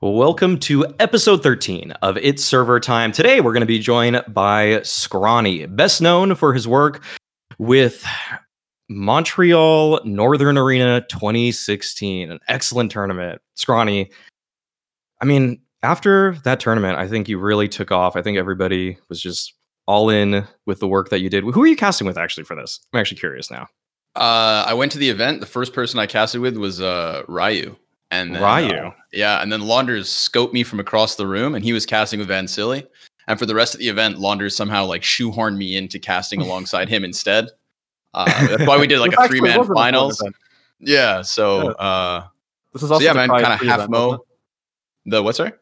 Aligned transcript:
Welcome 0.00 0.60
to 0.60 0.86
episode 1.00 1.42
13 1.42 1.90
of 2.02 2.16
It's 2.18 2.44
Server 2.44 2.78
Time. 2.78 3.10
Today 3.10 3.40
we're 3.40 3.52
going 3.52 3.62
to 3.62 3.66
be 3.66 3.80
joined 3.80 4.22
by 4.28 4.80
Scrawny, 4.82 5.66
best 5.66 6.00
known 6.00 6.36
for 6.36 6.54
his 6.54 6.68
work 6.68 7.02
with 7.58 8.06
Montreal 8.88 9.98
Northern 10.04 10.56
Arena 10.56 11.00
2016, 11.10 12.30
an 12.30 12.38
excellent 12.46 12.92
tournament. 12.92 13.42
Scrawny, 13.56 14.12
I 15.20 15.24
mean, 15.24 15.60
after 15.82 16.36
that 16.44 16.60
tournament, 16.60 16.96
I 16.96 17.08
think 17.08 17.28
you 17.28 17.40
really 17.40 17.66
took 17.66 17.90
off. 17.90 18.14
I 18.14 18.22
think 18.22 18.38
everybody 18.38 18.98
was 19.08 19.20
just 19.20 19.52
all 19.86 20.10
in 20.10 20.46
with 20.64 20.78
the 20.78 20.86
work 20.86 21.08
that 21.08 21.22
you 21.22 21.28
did. 21.28 21.42
Who 21.42 21.60
are 21.60 21.66
you 21.66 21.74
casting 21.74 22.06
with 22.06 22.16
actually 22.16 22.44
for 22.44 22.54
this? 22.54 22.78
I'm 22.92 23.00
actually 23.00 23.18
curious 23.18 23.50
now. 23.50 23.66
Uh, 24.14 24.62
I 24.64 24.74
went 24.74 24.92
to 24.92 24.98
the 24.98 25.10
event. 25.10 25.40
The 25.40 25.46
first 25.46 25.72
person 25.72 25.98
I 25.98 26.06
casted 26.06 26.40
with 26.40 26.56
was 26.56 26.80
uh, 26.80 27.24
Ryu. 27.26 27.74
And 28.12 28.32
then, 28.36 28.42
Ryu. 28.42 28.76
uh, 28.76 28.90
yeah, 29.12 29.40
and 29.42 29.50
then 29.52 29.60
Launders 29.62 30.06
scoped 30.06 30.52
me 30.52 30.62
from 30.62 30.80
across 30.80 31.16
the 31.16 31.26
room, 31.26 31.54
and 31.54 31.64
he 31.64 31.72
was 31.72 31.86
casting 31.86 32.18
with 32.20 32.28
Vansilli. 32.28 32.86
And 33.26 33.38
for 33.38 33.46
the 33.46 33.54
rest 33.54 33.74
of 33.74 33.80
the 33.80 33.88
event, 33.88 34.16
Launders 34.18 34.54
somehow 34.56 34.84
like 34.86 35.02
shoehorned 35.02 35.56
me 35.56 35.76
into 35.76 35.98
casting 35.98 36.40
alongside 36.40 36.88
him 36.88 37.04
instead. 37.04 37.48
Uh, 38.14 38.24
that's 38.46 38.66
why 38.66 38.78
we 38.78 38.86
did 38.86 39.00
like 39.00 39.12
a 39.18 39.28
three 39.28 39.40
man 39.40 39.58
wasn't 39.58 39.72
a 39.72 39.74
fun 39.74 39.92
finals. 39.92 40.22
Yeah, 40.80 41.22
so 41.22 41.64
Yeah. 41.64 41.70
uh, 41.72 42.26
This 42.72 42.82
is 42.82 42.88
so 42.88 42.94
also 42.94 43.04
yeah, 43.04 43.12
the 43.12 43.18
man, 43.18 43.28
kind 43.28 43.44
of 43.44 43.60
half 43.60 43.78
event, 43.80 43.90
mo. 43.90 44.24
The 45.06 45.22
what? 45.22 45.36
Sorry. 45.36 45.52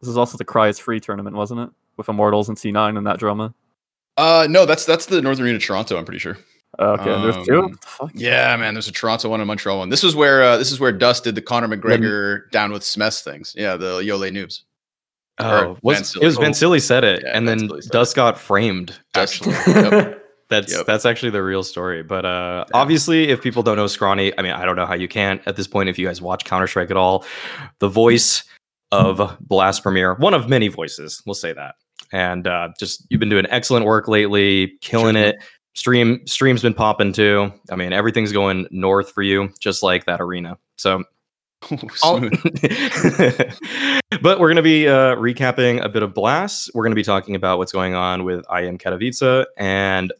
This 0.00 0.08
is 0.08 0.16
also 0.16 0.38
the 0.38 0.44
Cry's 0.44 0.78
free 0.78 0.98
tournament, 1.00 1.36
wasn't 1.36 1.60
it? 1.60 1.70
With 1.98 2.08
Immortals 2.08 2.48
and 2.48 2.56
C9 2.56 2.96
and 2.96 3.06
that 3.06 3.18
drama. 3.18 3.52
Uh, 4.16 4.46
no, 4.50 4.64
that's 4.64 4.84
that's 4.86 5.06
the 5.06 5.20
Northern 5.20 5.44
Arena 5.44 5.58
Toronto. 5.58 5.98
I'm 5.98 6.04
pretty 6.06 6.18
sure. 6.20 6.38
Okay, 6.78 7.04
there's 7.04 7.46
two. 7.46 7.58
Um, 7.58 7.70
What 7.72 7.80
the 7.80 7.86
fuck? 7.86 8.10
Yeah, 8.14 8.56
man. 8.56 8.74
There's 8.74 8.88
a 8.88 8.92
Toronto 8.92 9.28
one 9.28 9.40
and 9.40 9.46
a 9.46 9.46
Montreal 9.46 9.78
one. 9.78 9.88
This 9.88 10.04
is 10.04 10.14
where 10.14 10.42
uh, 10.42 10.56
this 10.56 10.70
is 10.72 10.78
where 10.80 10.92
Dust 10.92 11.24
did 11.24 11.34
the 11.34 11.42
Conor 11.42 11.68
McGregor 11.68 12.50
down 12.52 12.72
with 12.72 12.84
Smith 12.84 13.14
things. 13.14 13.54
Yeah, 13.58 13.76
the 13.76 14.00
Yole 14.00 14.30
noobs. 14.32 14.62
Oh, 15.38 15.78
was, 15.82 16.14
it 16.16 16.22
was 16.22 16.36
Vansilli 16.36 16.82
said 16.82 17.02
it, 17.02 17.22
Yeah, 17.24 17.30
and 17.34 17.46
Van 17.46 17.66
then 17.68 17.80
Dust 17.90 18.14
got 18.14 18.38
framed. 18.38 18.98
Actually, 19.14 19.54
Yep. 19.66 20.22
that's 20.50 20.72
Yep. 20.72 20.86
that's 20.86 21.06
actually 21.06 21.30
the 21.30 21.42
real 21.42 21.62
story. 21.62 22.02
But 22.02 22.24
uh, 22.26 22.64
Yeah. 22.68 22.78
obviously, 22.78 23.28
if 23.30 23.40
people 23.40 23.62
don't 23.62 23.76
know 23.76 23.86
Scrawny, 23.86 24.36
I 24.38 24.42
mean, 24.42 24.52
I 24.52 24.64
don't 24.66 24.76
know 24.76 24.84
how 24.86 24.94
you 24.94 25.08
can't 25.08 25.40
at 25.46 25.56
this 25.56 25.66
point. 25.66 25.88
If 25.88 25.98
you 25.98 26.06
guys 26.06 26.20
watch 26.20 26.44
Counter 26.44 26.66
Strike 26.66 26.90
at 26.90 26.96
all, 26.98 27.24
the 27.78 27.88
voice 27.88 28.44
of 28.92 29.36
Blast 29.40 29.82
Premier, 29.82 30.14
one 30.14 30.34
of 30.34 30.48
many 30.48 30.68
voices, 30.68 31.22
we'll 31.24 31.34
say 31.34 31.52
that. 31.54 31.74
And 32.12 32.46
uh, 32.46 32.68
just 32.78 33.06
you've 33.08 33.20
been 33.20 33.28
doing 33.30 33.46
excellent 33.48 33.86
work 33.86 34.08
lately, 34.08 34.76
killing 34.82 35.14
Sure. 35.14 35.24
it. 35.24 35.36
Stream 35.74 36.26
stream's 36.26 36.62
been 36.62 36.74
popping 36.74 37.12
too. 37.12 37.52
I 37.70 37.76
mean, 37.76 37.92
everything's 37.92 38.32
going 38.32 38.66
north 38.70 39.12
for 39.12 39.22
you, 39.22 39.50
just 39.60 39.82
like 39.82 40.06
that 40.06 40.20
arena. 40.20 40.58
So 40.76 41.04
Smooth. 41.94 42.30
but 44.22 44.40
we're 44.40 44.48
going 44.48 44.56
to 44.56 44.62
be 44.62 44.88
uh, 44.88 45.14
recapping 45.16 45.84
a 45.84 45.88
bit 45.88 46.02
of 46.02 46.14
Blast. 46.14 46.70
We're 46.74 46.82
going 46.82 46.92
to 46.92 46.96
be 46.96 47.02
talking 47.02 47.34
about 47.34 47.58
what's 47.58 47.72
going 47.72 47.94
on 47.94 48.24
with 48.24 48.44
IEM 48.46 48.80
Katowice, 48.80 49.44
and 49.58 50.12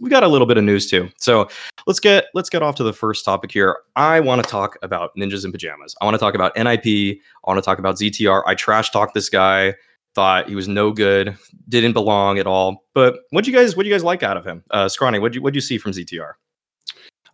we 0.00 0.08
got 0.08 0.22
a 0.22 0.28
little 0.28 0.46
bit 0.46 0.56
of 0.56 0.64
news 0.64 0.88
too. 0.88 1.08
So 1.18 1.48
let's 1.86 2.00
get 2.00 2.26
let's 2.34 2.48
get 2.48 2.62
off 2.62 2.76
to 2.76 2.84
the 2.84 2.92
first 2.92 3.24
topic 3.24 3.50
here. 3.50 3.78
I 3.96 4.20
want 4.20 4.42
to 4.42 4.48
talk 4.48 4.76
about 4.82 5.10
ninjas 5.16 5.44
in 5.44 5.52
pajamas. 5.52 5.96
I 6.00 6.04
want 6.04 6.14
to 6.14 6.18
talk 6.18 6.34
about 6.34 6.54
NIP. 6.56 7.18
I 7.44 7.50
want 7.50 7.58
to 7.58 7.62
talk 7.62 7.78
about 7.78 7.96
ZTR. 7.96 8.42
I 8.46 8.54
trash 8.54 8.90
talked 8.90 9.14
this 9.14 9.28
guy. 9.28 9.74
Thought 10.14 10.48
he 10.48 10.54
was 10.54 10.68
no 10.68 10.92
good, 10.92 11.36
didn't 11.68 11.92
belong 11.92 12.38
at 12.38 12.46
all. 12.46 12.84
But 12.94 13.20
what 13.30 13.44
do 13.44 13.50
you 13.50 13.56
guys 13.56 13.76
what 13.76 13.82
do 13.82 13.88
you 13.88 13.94
guys 13.94 14.04
like 14.04 14.22
out 14.22 14.36
of 14.36 14.44
him? 14.44 14.62
Uh, 14.70 14.88
Scrawny, 14.88 15.18
what 15.18 15.34
you 15.34 15.42
what 15.42 15.52
do 15.52 15.56
you 15.56 15.60
see 15.60 15.78
from 15.78 15.92
ZTR? 15.92 16.34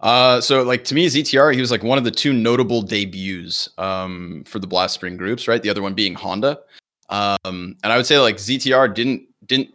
Uh, 0.01 0.41
so 0.41 0.63
like 0.63 0.85
to 0.85 0.95
me, 0.95 1.07
ZTR, 1.07 1.55
he 1.55 1.61
was 1.61 1.71
like 1.71 1.83
one 1.83 1.99
of 1.99 2.05
the 2.05 2.11
two 2.11 2.33
notable 2.33 2.83
debuts 2.83 3.69
um, 3.79 4.45
for 4.47 4.59
the 4.59 4.67
Blast 4.67 4.95
Spring 4.95 5.17
groups, 5.17 5.47
right? 5.47 5.63
The 5.63 5.69
other 5.69 5.83
one 5.83 5.95
being 5.95 6.15
Honda. 6.15 6.59
Um, 7.11 7.77
and 7.83 7.93
I 7.93 7.97
would 7.97 8.07
say 8.07 8.19
like 8.19 8.37
ZTR 8.37 8.95
didn't 8.95 9.23
didn't 9.47 9.75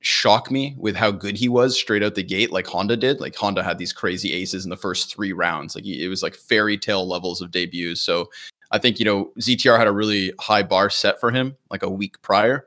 shock 0.00 0.50
me 0.50 0.74
with 0.78 0.94
how 0.94 1.10
good 1.10 1.36
he 1.36 1.48
was 1.48 1.76
straight 1.76 2.02
out 2.02 2.14
the 2.14 2.22
gate, 2.22 2.52
like 2.52 2.66
Honda 2.66 2.96
did. 2.96 3.20
Like 3.20 3.36
Honda 3.36 3.62
had 3.62 3.78
these 3.78 3.92
crazy 3.92 4.32
aces 4.32 4.64
in 4.64 4.70
the 4.70 4.76
first 4.76 5.14
three 5.14 5.32
rounds. 5.32 5.74
Like 5.74 5.86
it 5.86 6.08
was 6.08 6.22
like 6.22 6.34
fairy 6.34 6.78
tale 6.78 7.06
levels 7.06 7.40
of 7.40 7.50
debuts. 7.50 8.02
So 8.02 8.30
I 8.70 8.78
think 8.78 8.98
you 8.98 9.04
know 9.04 9.32
ZTR 9.38 9.78
had 9.78 9.86
a 9.86 9.92
really 9.92 10.32
high 10.40 10.62
bar 10.62 10.90
set 10.90 11.20
for 11.20 11.30
him 11.30 11.56
like 11.70 11.82
a 11.82 11.90
week 11.90 12.20
prior. 12.22 12.66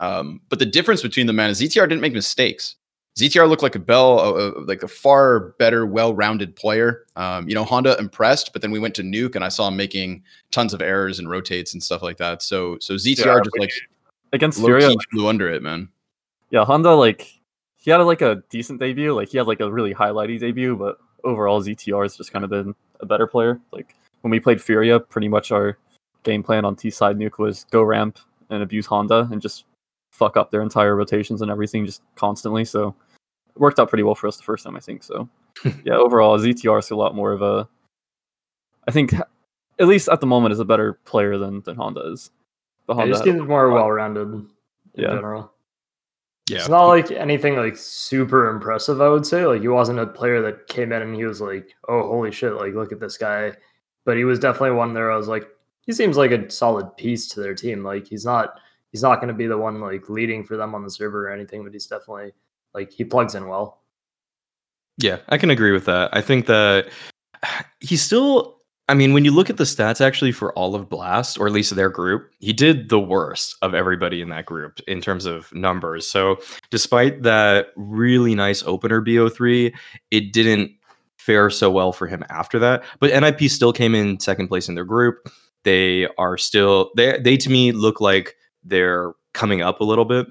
Um, 0.00 0.40
but 0.48 0.58
the 0.58 0.66
difference 0.66 1.02
between 1.02 1.26
the 1.26 1.32
man 1.32 1.50
is 1.50 1.60
ZTR 1.60 1.88
didn't 1.88 2.00
make 2.00 2.12
mistakes. 2.12 2.76
ZTR 3.18 3.48
looked 3.48 3.64
like 3.64 3.74
a 3.74 3.80
bell, 3.80 4.20
uh, 4.20 4.32
uh, 4.32 4.52
like 4.58 4.84
a 4.84 4.88
far 4.88 5.40
better, 5.58 5.84
well-rounded 5.84 6.54
player. 6.54 7.04
Um, 7.16 7.48
you 7.48 7.54
know, 7.54 7.64
Honda 7.64 7.98
impressed, 7.98 8.52
but 8.52 8.62
then 8.62 8.70
we 8.70 8.78
went 8.78 8.94
to 8.94 9.02
Nuke, 9.02 9.34
and 9.34 9.44
I 9.44 9.48
saw 9.48 9.66
him 9.66 9.76
making 9.76 10.22
tons 10.52 10.72
of 10.72 10.80
errors 10.80 11.18
and 11.18 11.28
rotates 11.28 11.72
and 11.72 11.82
stuff 11.82 12.00
like 12.00 12.16
that. 12.18 12.42
So, 12.42 12.78
so 12.80 12.94
ZTR 12.94 13.26
Yeah, 13.26 13.40
just 13.42 13.58
like 13.58 13.72
Against 14.32 14.60
low 14.60 14.66
Furia, 14.66 14.94
flew 15.10 15.26
under 15.26 15.48
it, 15.48 15.62
man. 15.62 15.88
yeah, 16.50 16.64
Honda, 16.64 16.94
like, 16.94 17.40
he 17.76 17.90
had 17.90 17.96
like 17.96 18.22
a 18.22 18.42
decent 18.50 18.78
debut. 18.78 19.14
Like, 19.14 19.30
he 19.30 19.38
had 19.38 19.48
like 19.48 19.60
a 19.60 19.70
really 19.70 19.94
highlighty 19.94 20.38
debut, 20.38 20.76
but 20.76 20.98
overall, 21.24 21.60
ZTR 21.60 22.04
has 22.04 22.16
just 22.16 22.32
kind 22.32 22.44
of 22.44 22.50
been 22.50 22.74
a 23.00 23.06
better 23.06 23.26
player. 23.26 23.58
Like, 23.72 23.96
when 24.22 24.30
we 24.30 24.40
played 24.40 24.60
Furia, 24.60 25.00
pretty 25.00 25.28
much 25.28 25.52
our 25.52 25.78
game 26.22 26.42
plan 26.42 26.64
on 26.64 26.76
T 26.76 26.90
side 26.90 27.16
nuke 27.16 27.38
was 27.38 27.64
go 27.70 27.82
ramp 27.82 28.18
and 28.50 28.62
abuse 28.62 28.86
Honda 28.86 29.28
and 29.30 29.40
just 29.40 29.64
fuck 30.12 30.36
up 30.36 30.50
their 30.50 30.62
entire 30.62 30.96
rotations 30.96 31.42
and 31.42 31.50
everything 31.50 31.86
just 31.86 32.02
constantly. 32.16 32.64
So 32.64 32.94
it 33.54 33.60
worked 33.60 33.78
out 33.78 33.88
pretty 33.88 34.02
well 34.02 34.14
for 34.14 34.26
us 34.26 34.36
the 34.36 34.42
first 34.42 34.64
time, 34.64 34.76
I 34.76 34.80
think. 34.80 35.02
So 35.02 35.28
yeah, 35.84 35.94
overall, 35.94 36.38
ZTR 36.38 36.78
is 36.80 36.90
a 36.90 36.96
lot 36.96 37.14
more 37.14 37.32
of 37.32 37.42
a, 37.42 37.68
I 38.86 38.90
think, 38.90 39.12
at 39.78 39.86
least 39.86 40.08
at 40.08 40.20
the 40.20 40.26
moment, 40.26 40.52
is 40.52 40.60
a 40.60 40.64
better 40.64 40.94
player 41.04 41.38
than 41.38 41.60
than 41.62 41.76
Honda 41.76 42.10
is. 42.12 42.30
The 42.86 42.94
He 42.94 43.00
Honda, 43.00 43.12
just 43.12 43.24
seems 43.24 43.42
more 43.42 43.70
well 43.70 43.90
rounded 43.90 44.28
in 44.32 44.48
Yeah. 44.94 45.08
general. 45.14 45.52
Yeah. 46.48 46.58
It's 46.60 46.68
not 46.70 46.86
like 46.86 47.10
anything 47.10 47.56
like 47.56 47.76
super 47.76 48.48
impressive, 48.48 49.02
I 49.02 49.08
would 49.08 49.26
say. 49.26 49.44
Like 49.44 49.60
he 49.60 49.68
wasn't 49.68 49.98
a 49.98 50.06
player 50.06 50.40
that 50.40 50.66
came 50.66 50.92
in 50.92 51.02
and 51.02 51.14
he 51.14 51.24
was 51.26 51.42
like, 51.42 51.68
Oh 51.88 52.08
holy 52.08 52.32
shit, 52.32 52.54
like 52.54 52.72
look 52.74 52.90
at 52.90 53.00
this 53.00 53.18
guy. 53.18 53.52
But 54.08 54.16
he 54.16 54.24
was 54.24 54.38
definitely 54.38 54.70
one 54.70 54.94
there 54.94 55.12
I 55.12 55.18
was 55.18 55.28
like, 55.28 55.46
he 55.82 55.92
seems 55.92 56.16
like 56.16 56.30
a 56.30 56.50
solid 56.50 56.96
piece 56.96 57.28
to 57.28 57.40
their 57.40 57.54
team. 57.54 57.84
Like 57.84 58.06
he's 58.06 58.24
not 58.24 58.54
he's 58.90 59.02
not 59.02 59.20
gonna 59.20 59.34
be 59.34 59.46
the 59.46 59.58
one 59.58 59.82
like 59.82 60.08
leading 60.08 60.44
for 60.44 60.56
them 60.56 60.74
on 60.74 60.82
the 60.82 60.90
server 60.90 61.28
or 61.28 61.30
anything, 61.30 61.62
but 61.62 61.74
he's 61.74 61.86
definitely 61.86 62.32
like 62.72 62.90
he 62.90 63.04
plugs 63.04 63.34
in 63.34 63.48
well. 63.48 63.82
Yeah, 64.96 65.18
I 65.28 65.36
can 65.36 65.50
agree 65.50 65.72
with 65.72 65.84
that. 65.84 66.08
I 66.16 66.22
think 66.22 66.46
that 66.46 66.88
he's 67.80 68.00
still. 68.00 68.56
I 68.88 68.94
mean, 68.94 69.12
when 69.12 69.26
you 69.26 69.30
look 69.30 69.50
at 69.50 69.58
the 69.58 69.64
stats 69.64 70.00
actually 70.00 70.32
for 70.32 70.54
all 70.54 70.74
of 70.74 70.88
Blast, 70.88 71.38
or 71.38 71.46
at 71.46 71.52
least 71.52 71.76
their 71.76 71.90
group, 71.90 72.30
he 72.38 72.54
did 72.54 72.88
the 72.88 72.98
worst 72.98 73.58
of 73.60 73.74
everybody 73.74 74.22
in 74.22 74.30
that 74.30 74.46
group 74.46 74.80
in 74.88 75.02
terms 75.02 75.26
of 75.26 75.52
numbers. 75.52 76.08
So, 76.08 76.38
despite 76.70 77.24
that 77.24 77.66
really 77.76 78.34
nice 78.34 78.62
opener 78.62 79.02
BO3, 79.02 79.74
it 80.10 80.32
didn't 80.32 80.72
fare 81.28 81.50
so 81.50 81.70
well 81.70 81.92
for 81.92 82.06
him 82.06 82.24
after 82.30 82.58
that. 82.58 82.82
But 83.00 83.10
NIP 83.10 83.50
still 83.50 83.74
came 83.74 83.94
in 83.94 84.18
second 84.18 84.48
place 84.48 84.66
in 84.66 84.74
their 84.74 84.86
group. 84.86 85.28
They 85.64 86.08
are 86.16 86.38
still 86.38 86.90
they 86.96 87.18
they 87.18 87.36
to 87.36 87.50
me 87.50 87.72
look 87.72 88.00
like 88.00 88.34
they're 88.64 89.12
coming 89.34 89.60
up 89.60 89.80
a 89.80 89.84
little 89.84 90.06
bit. 90.06 90.26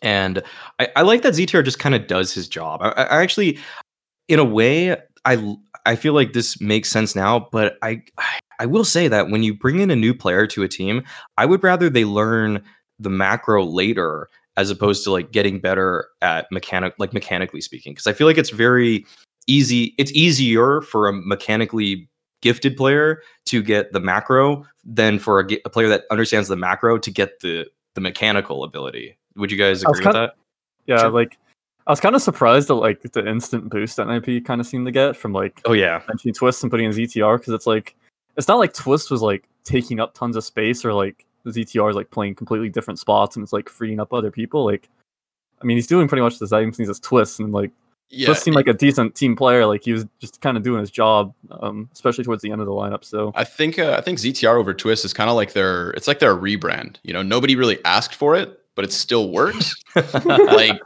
And 0.00 0.42
I, 0.78 0.88
I 0.94 1.02
like 1.02 1.22
that 1.22 1.34
ZTR 1.34 1.64
just 1.64 1.80
kind 1.80 1.96
of 1.96 2.06
does 2.06 2.32
his 2.32 2.48
job. 2.48 2.80
I, 2.82 2.90
I 2.90 3.20
actually, 3.20 3.58
in 4.28 4.38
a 4.38 4.44
way, 4.44 4.96
I 5.24 5.56
I 5.84 5.96
feel 5.96 6.12
like 6.12 6.34
this 6.34 6.60
makes 6.60 6.88
sense 6.88 7.16
now. 7.16 7.48
But 7.50 7.76
I 7.82 8.04
I 8.60 8.66
will 8.66 8.84
say 8.84 9.08
that 9.08 9.28
when 9.28 9.42
you 9.42 9.54
bring 9.54 9.80
in 9.80 9.90
a 9.90 9.96
new 9.96 10.14
player 10.14 10.46
to 10.46 10.62
a 10.62 10.68
team, 10.68 11.02
I 11.36 11.46
would 11.46 11.64
rather 11.64 11.90
they 11.90 12.04
learn 12.04 12.62
the 13.00 13.10
macro 13.10 13.64
later 13.64 14.28
as 14.56 14.70
opposed 14.70 15.02
to 15.02 15.10
like 15.10 15.32
getting 15.32 15.58
better 15.58 16.06
at 16.20 16.46
mechanic 16.52 16.94
like 16.98 17.12
mechanically 17.12 17.60
speaking. 17.60 17.92
Because 17.92 18.06
I 18.06 18.12
feel 18.12 18.28
like 18.28 18.38
it's 18.38 18.50
very 18.50 19.04
easy. 19.46 19.94
It's 19.98 20.12
easier 20.12 20.80
for 20.80 21.08
a 21.08 21.12
mechanically 21.12 22.08
gifted 22.40 22.76
player 22.76 23.22
to 23.46 23.62
get 23.62 23.92
the 23.92 24.00
macro 24.00 24.66
than 24.84 25.18
for 25.18 25.40
a, 25.40 25.58
a 25.64 25.70
player 25.70 25.88
that 25.88 26.04
understands 26.10 26.48
the 26.48 26.56
macro 26.56 26.98
to 26.98 27.10
get 27.10 27.40
the 27.40 27.66
the 27.94 28.00
mechanical 28.00 28.64
ability. 28.64 29.16
Would 29.36 29.50
you 29.50 29.58
guys 29.58 29.82
agree 29.82 30.04
with 30.04 30.14
that? 30.14 30.34
Yeah, 30.86 30.98
Sure. 30.98 31.10
like 31.10 31.38
I 31.86 31.92
was 31.92 32.00
kind 32.00 32.14
of 32.14 32.22
surprised 32.22 32.70
at 32.70 32.74
like 32.74 33.02
the 33.02 33.26
instant 33.26 33.68
boost 33.68 33.96
that 33.96 34.06
NIP 34.06 34.44
kind 34.44 34.60
of 34.60 34.66
seemed 34.66 34.86
to 34.86 34.92
get 34.92 35.16
from 35.16 35.32
like 35.32 35.60
Oh 35.64 35.72
yeah, 35.72 36.00
benching 36.00 36.34
twists 36.34 36.62
and 36.62 36.70
putting 36.70 36.86
in 36.86 36.92
ZTR 36.92 37.38
because 37.38 37.52
it's 37.52 37.66
like 37.66 37.96
it's 38.36 38.48
not 38.48 38.58
like 38.58 38.72
Twist 38.72 39.10
was 39.10 39.22
like 39.22 39.48
taking 39.64 40.00
up 40.00 40.14
tons 40.14 40.36
of 40.36 40.44
space 40.44 40.84
or 40.84 40.92
like 40.92 41.24
the 41.44 41.50
ZTR 41.50 41.90
is 41.90 41.96
like 41.96 42.10
playing 42.10 42.34
completely 42.34 42.68
different 42.68 42.98
spots 42.98 43.36
and 43.36 43.42
it's 43.42 43.52
like 43.52 43.68
freeing 43.68 44.00
up 44.00 44.12
other 44.12 44.30
people. 44.30 44.64
Like, 44.64 44.88
I 45.60 45.64
mean, 45.64 45.76
he's 45.76 45.86
doing 45.86 46.08
pretty 46.08 46.22
much 46.22 46.38
the 46.38 46.46
same 46.46 46.72
things 46.72 46.88
as 46.88 47.00
Twist 47.00 47.40
and 47.40 47.52
like 47.52 47.70
Yeah, 48.12 48.26
Twist 48.26 48.44
seemed 48.44 48.54
like 48.54 48.66
a 48.66 48.74
decent 48.74 49.14
team 49.14 49.34
player. 49.34 49.64
Like 49.64 49.82
he 49.82 49.92
was 49.92 50.04
just 50.18 50.42
kind 50.42 50.58
of 50.58 50.62
doing 50.62 50.80
his 50.80 50.90
job, 50.90 51.34
um, 51.50 51.88
especially 51.94 52.24
towards 52.24 52.42
the 52.42 52.52
end 52.52 52.60
of 52.60 52.66
the 52.66 52.72
lineup. 52.72 53.04
So 53.04 53.32
I 53.34 53.44
think 53.44 53.78
uh, 53.78 53.96
I 53.98 54.02
think 54.02 54.18
ZTR 54.18 54.54
over 54.58 54.74
Twist 54.74 55.06
is 55.06 55.14
kind 55.14 55.30
of 55.30 55.36
like 55.36 55.54
their 55.54 55.90
it's 55.92 56.06
like 56.06 56.18
their 56.18 56.36
rebrand. 56.36 56.96
You 57.02 57.14
know, 57.14 57.22
nobody 57.22 57.56
really 57.56 57.82
asked 57.86 58.14
for 58.14 58.36
it, 58.36 58.60
but 58.74 58.84
it 58.84 58.92
still 58.92 59.30
works. 59.30 59.74
like 60.24 60.78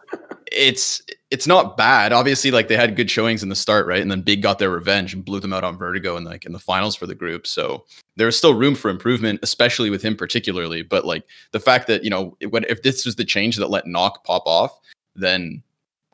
it's 0.53 1.03
it's 1.33 1.49
not 1.49 1.77
bad. 1.77 2.13
Obviously, 2.13 2.53
like 2.53 2.69
they 2.69 2.77
had 2.77 2.95
good 2.95 3.11
showings 3.11 3.43
in 3.43 3.49
the 3.49 3.57
start, 3.57 3.89
right? 3.89 4.01
And 4.01 4.11
then 4.11 4.23
Big 4.23 4.41
got 4.41 4.61
their 4.61 4.71
revenge 4.71 5.13
and 5.13 5.25
blew 5.25 5.41
them 5.41 5.53
out 5.53 5.65
on 5.65 5.77
Vertigo 5.77 6.17
and 6.17 6.25
like 6.25 6.47
in 6.47 6.53
the 6.53 6.61
finals 6.61 6.95
for 6.95 7.07
the 7.07 7.15
group. 7.17 7.47
So 7.47 7.85
there's 8.15 8.39
still 8.39 8.55
room 8.55 8.77
for 8.77 8.89
improvement, 8.89 9.41
especially 9.43 9.91
with 9.91 10.03
him 10.03 10.17
particularly. 10.17 10.83
But 10.83 11.05
like 11.05 11.25
the 11.51 11.61
fact 11.61 11.89
that 11.89 12.05
you 12.05 12.11
know 12.11 12.37
when 12.49 12.65
if 12.69 12.83
this 12.83 13.05
was 13.05 13.17
the 13.17 13.25
change 13.25 13.57
that 13.57 13.71
let 13.71 13.87
Knock 13.87 14.25
pop 14.25 14.45
off, 14.47 14.79
then 15.17 15.65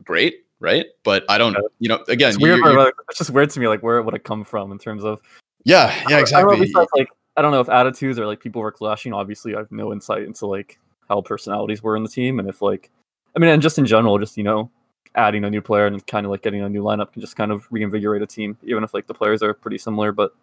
great, 0.05 0.42
right? 0.63 0.87
But 1.03 1.25
I 1.29 1.37
don't, 1.37 1.57
you 1.81 1.89
know, 1.89 2.03
again, 2.09 2.31
It's 2.31 2.39
weird. 2.39 2.61
like, 2.61 2.95
it's 3.11 3.19
just 3.19 3.31
weird 3.31 3.51
to 3.51 3.61
me, 3.61 3.69
like 3.69 3.83
where 3.83 3.99
it 3.99 4.05
would 4.05 4.15
have 4.15 4.23
come 4.23 4.45
from 4.45 4.73
in 4.73 4.79
terms 4.79 5.05
of 5.05 5.21
yeah, 5.65 5.95
yeah, 5.95 6.03
don't- 6.05 6.13
I 6.13 6.21
exactly. 6.21 6.73
like 6.97 7.09
I 7.37 7.43
don't 7.43 7.53
know 7.53 7.61
if 7.61 7.69
attitudes 7.69 8.19
or 8.19 8.27
like 8.27 8.41
people 8.41 8.63
were 8.63 8.73
clashing. 8.73 9.13
Obviously, 9.13 9.55
I 9.55 9.59
have 9.59 9.73
no 9.73 9.93
insight 9.93 10.23
into 10.23 10.47
like 10.47 10.79
how 11.09 11.21
personalities 11.21 11.83
were 11.83 11.97
in 11.97 12.03
the 12.03 12.09
team, 12.09 12.39
and 12.39 12.49
if 12.49 12.63
like, 12.63 12.91
I 13.37 13.39
mean, 13.39 13.51
and 13.51 13.63
just 13.63 13.79
in 13.79 13.87
general, 13.87 14.19
just 14.19 14.37
you 14.37 14.45
know, 14.45 14.71
adding 15.15 15.45
a 15.45 15.51
new 15.51 15.61
player 15.61 15.87
and 15.87 16.05
kind 16.07 16.25
of 16.27 16.31
like 16.31 16.43
getting 16.43 16.63
a 16.63 16.69
new 16.69 16.83
lineup 16.83 17.13
can 17.13 17.21
just 17.21 17.37
kind 17.37 17.53
of 17.53 17.67
reinvigorate 17.71 18.23
a 18.23 18.27
team, 18.27 18.57
even 18.63 18.85
if 18.85 18.95
like 18.95 19.07
the 19.07 19.15
players 19.15 19.43
are 19.43 19.55
pretty 19.55 19.79
similar. 19.79 20.13
But 20.13 20.35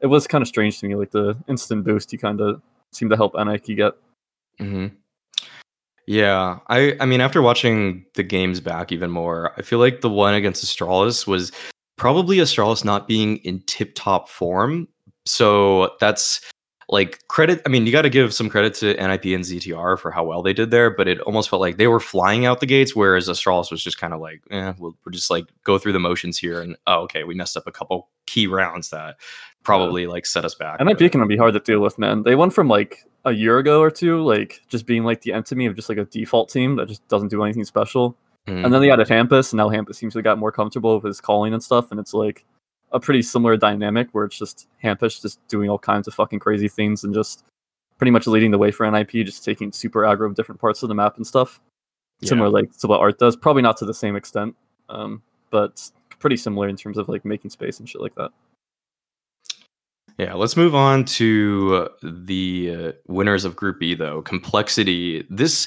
it 0.00 0.06
was 0.06 0.26
kind 0.26 0.42
of 0.42 0.48
strange 0.48 0.78
to 0.80 0.88
me, 0.88 0.94
like 0.94 1.10
the 1.10 1.36
instant 1.48 1.84
boost 1.84 2.12
you 2.12 2.18
kind 2.18 2.40
of 2.40 2.60
seemed 2.92 3.10
to 3.10 3.16
help 3.16 3.34
Nike 3.34 3.74
get. 3.74 3.94
Mm 4.58 4.70
hmm 4.90 4.94
Yeah, 6.10 6.58
I 6.66 6.96
I 6.98 7.06
mean, 7.06 7.20
after 7.20 7.40
watching 7.40 8.04
the 8.14 8.24
games 8.24 8.58
back 8.58 8.90
even 8.90 9.12
more, 9.12 9.52
I 9.56 9.62
feel 9.62 9.78
like 9.78 10.00
the 10.00 10.10
one 10.10 10.34
against 10.34 10.64
Astralis 10.64 11.24
was 11.24 11.52
probably 11.96 12.38
Astralis 12.38 12.84
not 12.84 13.06
being 13.06 13.36
in 13.44 13.62
tip 13.68 13.92
top 13.94 14.28
form. 14.28 14.88
So 15.24 15.92
that's 16.00 16.40
like 16.88 17.20
credit. 17.28 17.62
I 17.64 17.68
mean, 17.68 17.86
you 17.86 17.92
got 17.92 18.02
to 18.02 18.10
give 18.10 18.34
some 18.34 18.48
credit 18.50 18.74
to 18.74 18.94
NIP 18.94 19.26
and 19.26 19.44
ZTR 19.44 19.96
for 20.00 20.10
how 20.10 20.24
well 20.24 20.42
they 20.42 20.52
did 20.52 20.72
there, 20.72 20.90
but 20.90 21.06
it 21.06 21.20
almost 21.20 21.48
felt 21.48 21.60
like 21.60 21.76
they 21.76 21.86
were 21.86 22.00
flying 22.00 22.44
out 22.44 22.58
the 22.58 22.66
gates, 22.66 22.96
whereas 22.96 23.28
Astralis 23.28 23.70
was 23.70 23.84
just 23.84 23.98
kind 23.98 24.12
of 24.12 24.20
like, 24.20 24.42
eh, 24.50 24.72
we'll, 24.78 24.96
we'll 25.04 25.12
just 25.12 25.30
like 25.30 25.44
go 25.62 25.78
through 25.78 25.92
the 25.92 26.00
motions 26.00 26.36
here, 26.38 26.60
and 26.60 26.76
oh, 26.88 27.02
okay, 27.02 27.22
we 27.22 27.36
messed 27.36 27.56
up 27.56 27.68
a 27.68 27.72
couple 27.72 28.08
key 28.26 28.48
rounds 28.48 28.90
that 28.90 29.14
probably 29.62 30.06
like 30.06 30.26
set 30.26 30.44
us 30.44 30.54
back. 30.54 30.80
NIP 30.80 31.12
can 31.12 31.26
be 31.28 31.36
hard 31.36 31.54
to 31.54 31.60
deal 31.60 31.80
with, 31.80 31.98
man. 31.98 32.22
They 32.22 32.34
went 32.34 32.52
from 32.52 32.68
like 32.68 33.04
a 33.24 33.32
year 33.32 33.58
ago 33.58 33.80
or 33.80 33.90
two, 33.90 34.22
like 34.22 34.62
just 34.68 34.86
being 34.86 35.04
like 35.04 35.20
the 35.22 35.32
enemy 35.32 35.66
of 35.66 35.76
just 35.76 35.88
like 35.88 35.98
a 35.98 36.04
default 36.06 36.48
team 36.48 36.76
that 36.76 36.88
just 36.88 37.06
doesn't 37.08 37.28
do 37.28 37.42
anything 37.44 37.64
special. 37.64 38.16
Mhm. 38.46 38.64
And 38.64 38.74
then 38.74 38.80
they 38.80 38.90
added 38.90 39.08
Hampus, 39.08 39.52
and 39.52 39.58
now 39.58 39.68
Hampus 39.68 39.96
seems 39.96 40.14
to 40.14 40.18
have 40.18 40.24
got 40.24 40.38
more 40.38 40.50
comfortable 40.50 40.94
with 40.94 41.04
his 41.04 41.20
calling 41.20 41.52
and 41.52 41.62
stuff. 41.62 41.90
And 41.90 42.00
it's 42.00 42.14
like 42.14 42.44
a 42.92 42.98
pretty 42.98 43.22
similar 43.22 43.56
dynamic 43.56 44.08
where 44.12 44.24
it's 44.24 44.38
just 44.38 44.66
Hampus 44.82 45.20
just 45.20 45.46
doing 45.48 45.68
all 45.68 45.78
kinds 45.78 46.08
of 46.08 46.14
fucking 46.14 46.38
crazy 46.38 46.68
things 46.68 47.04
and 47.04 47.14
just 47.14 47.44
pretty 47.98 48.10
much 48.10 48.26
leading 48.26 48.50
the 48.50 48.58
way 48.58 48.70
for 48.70 48.86
NIP, 48.86 49.10
just 49.26 49.44
taking 49.44 49.70
super 49.72 50.00
aggro 50.00 50.26
of 50.26 50.34
different 50.34 50.60
parts 50.60 50.82
of 50.82 50.88
the 50.88 50.94
map 50.94 51.16
and 51.16 51.26
stuff. 51.26 51.60
Yeah. 52.20 52.30
Similar 52.30 52.48
like 52.48 52.76
to 52.78 52.86
what 52.86 53.00
Art 53.00 53.18
does, 53.18 53.36
probably 53.36 53.62
not 53.62 53.76
to 53.78 53.84
the 53.84 53.94
same 53.94 54.16
extent, 54.16 54.56
um, 54.88 55.22
but 55.50 55.90
pretty 56.18 56.36
similar 56.36 56.68
in 56.68 56.76
terms 56.76 56.96
of 56.98 57.08
like 57.08 57.24
making 57.24 57.50
space 57.50 57.78
and 57.78 57.88
shit 57.88 58.00
like 58.00 58.14
that. 58.14 58.30
Yeah, 60.20 60.34
let's 60.34 60.54
move 60.54 60.74
on 60.74 61.06
to 61.06 61.88
the 62.02 62.76
uh, 62.78 62.92
winners 63.08 63.46
of 63.46 63.56
Group 63.56 63.82
E 63.82 63.94
though. 63.94 64.20
Complexity. 64.20 65.26
This 65.30 65.66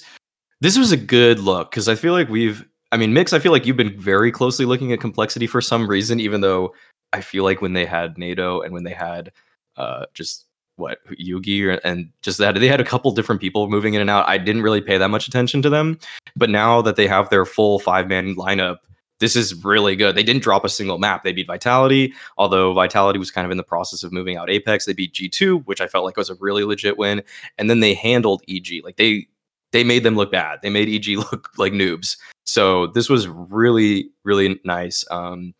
this 0.61 0.77
was 0.77 0.91
a 0.91 0.97
good 0.97 1.39
look 1.39 1.71
because 1.71 1.89
I 1.89 1.95
feel 1.95 2.13
like 2.13 2.29
we've 2.29 2.63
I 2.91 2.97
mean, 2.97 3.13
Mix, 3.13 3.33
I 3.33 3.39
feel 3.39 3.51
like 3.51 3.65
you've 3.65 3.77
been 3.77 3.99
very 3.99 4.31
closely 4.31 4.67
looking 4.67 4.93
at 4.93 4.99
complexity 4.99 5.47
for 5.47 5.59
some 5.59 5.87
reason, 5.87 6.19
even 6.19 6.41
though 6.41 6.71
I 7.13 7.21
feel 7.21 7.43
like 7.43 7.63
when 7.63 7.73
they 7.73 7.83
had 7.83 8.19
NATO 8.19 8.61
and 8.61 8.75
when 8.75 8.83
they 8.83 8.93
had 8.93 9.31
uh 9.75 10.05
just 10.13 10.45
what 10.75 10.99
Yugi 11.19 11.79
and 11.83 12.11
just 12.21 12.37
that 12.37 12.53
they 12.53 12.67
had 12.67 12.79
a 12.79 12.85
couple 12.85 13.09
different 13.11 13.41
people 13.41 13.67
moving 13.71 13.95
in 13.95 14.01
and 14.01 14.09
out. 14.11 14.29
I 14.29 14.37
didn't 14.37 14.61
really 14.61 14.81
pay 14.81 14.99
that 14.99 15.09
much 15.09 15.27
attention 15.27 15.63
to 15.63 15.69
them. 15.71 15.97
But 16.35 16.51
now 16.51 16.79
that 16.83 16.95
they 16.95 17.07
have 17.07 17.31
their 17.31 17.45
full 17.45 17.79
five 17.79 18.07
man 18.07 18.35
lineup, 18.35 18.77
this 19.23 19.37
is 19.37 19.63
really 19.63 19.95
good. 19.95 20.15
They 20.15 20.23
didn't 20.23 20.43
drop 20.43 20.65
a 20.65 20.69
single 20.69 20.97
map. 20.97 21.23
They 21.23 21.31
beat 21.31 21.47
Vitality, 21.47 22.13
although 22.37 22.73
Vitality 22.73 23.17
was 23.17 23.31
kind 23.31 23.45
of 23.45 23.51
in 23.51 23.57
the 23.57 23.63
process 23.63 24.03
of 24.03 24.11
moving 24.11 24.35
out 24.35 24.49
Apex. 24.49 24.83
They 24.83 24.91
beat 24.91 25.13
G2, 25.13 25.65
which 25.65 25.79
I 25.79 25.87
felt 25.87 26.03
like 26.03 26.17
was 26.17 26.29
a 26.29 26.35
really 26.41 26.65
legit 26.65 26.97
win. 26.97 27.23
And 27.57 27.69
then 27.69 27.79
they 27.79 27.93
handled 27.93 28.43
EG. 28.49 28.83
Like 28.83 28.97
they 28.97 29.27
they 29.71 29.85
made 29.85 30.03
them 30.03 30.17
look 30.17 30.29
bad. 30.29 30.59
They 30.61 30.69
made 30.69 30.89
EG 30.89 31.17
look 31.31 31.51
like 31.57 31.71
noobs. 31.71 32.17
So 32.43 32.87
this 32.87 33.09
was 33.09 33.29
really, 33.29 34.09
really 34.25 34.59
nice. 34.65 35.05
Um 35.09 35.53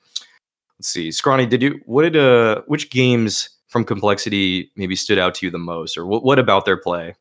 let's 0.78 0.90
see. 0.90 1.10
Scrawny, 1.10 1.46
did 1.46 1.62
you 1.62 1.80
what 1.86 2.02
did 2.02 2.18
uh 2.18 2.64
which 2.68 2.90
games 2.90 3.50
from 3.70 3.86
complexity 3.86 4.74
maybe 4.76 4.98
stood 4.98 5.20
out 5.20 5.36
to 5.36 5.46
you 5.46 5.52
the 5.52 5.58
most? 5.58 5.98
Or 5.98 6.06
what 6.06 6.26
what 6.26 6.38
about 6.38 6.66
their 6.66 6.78
play? 6.78 7.16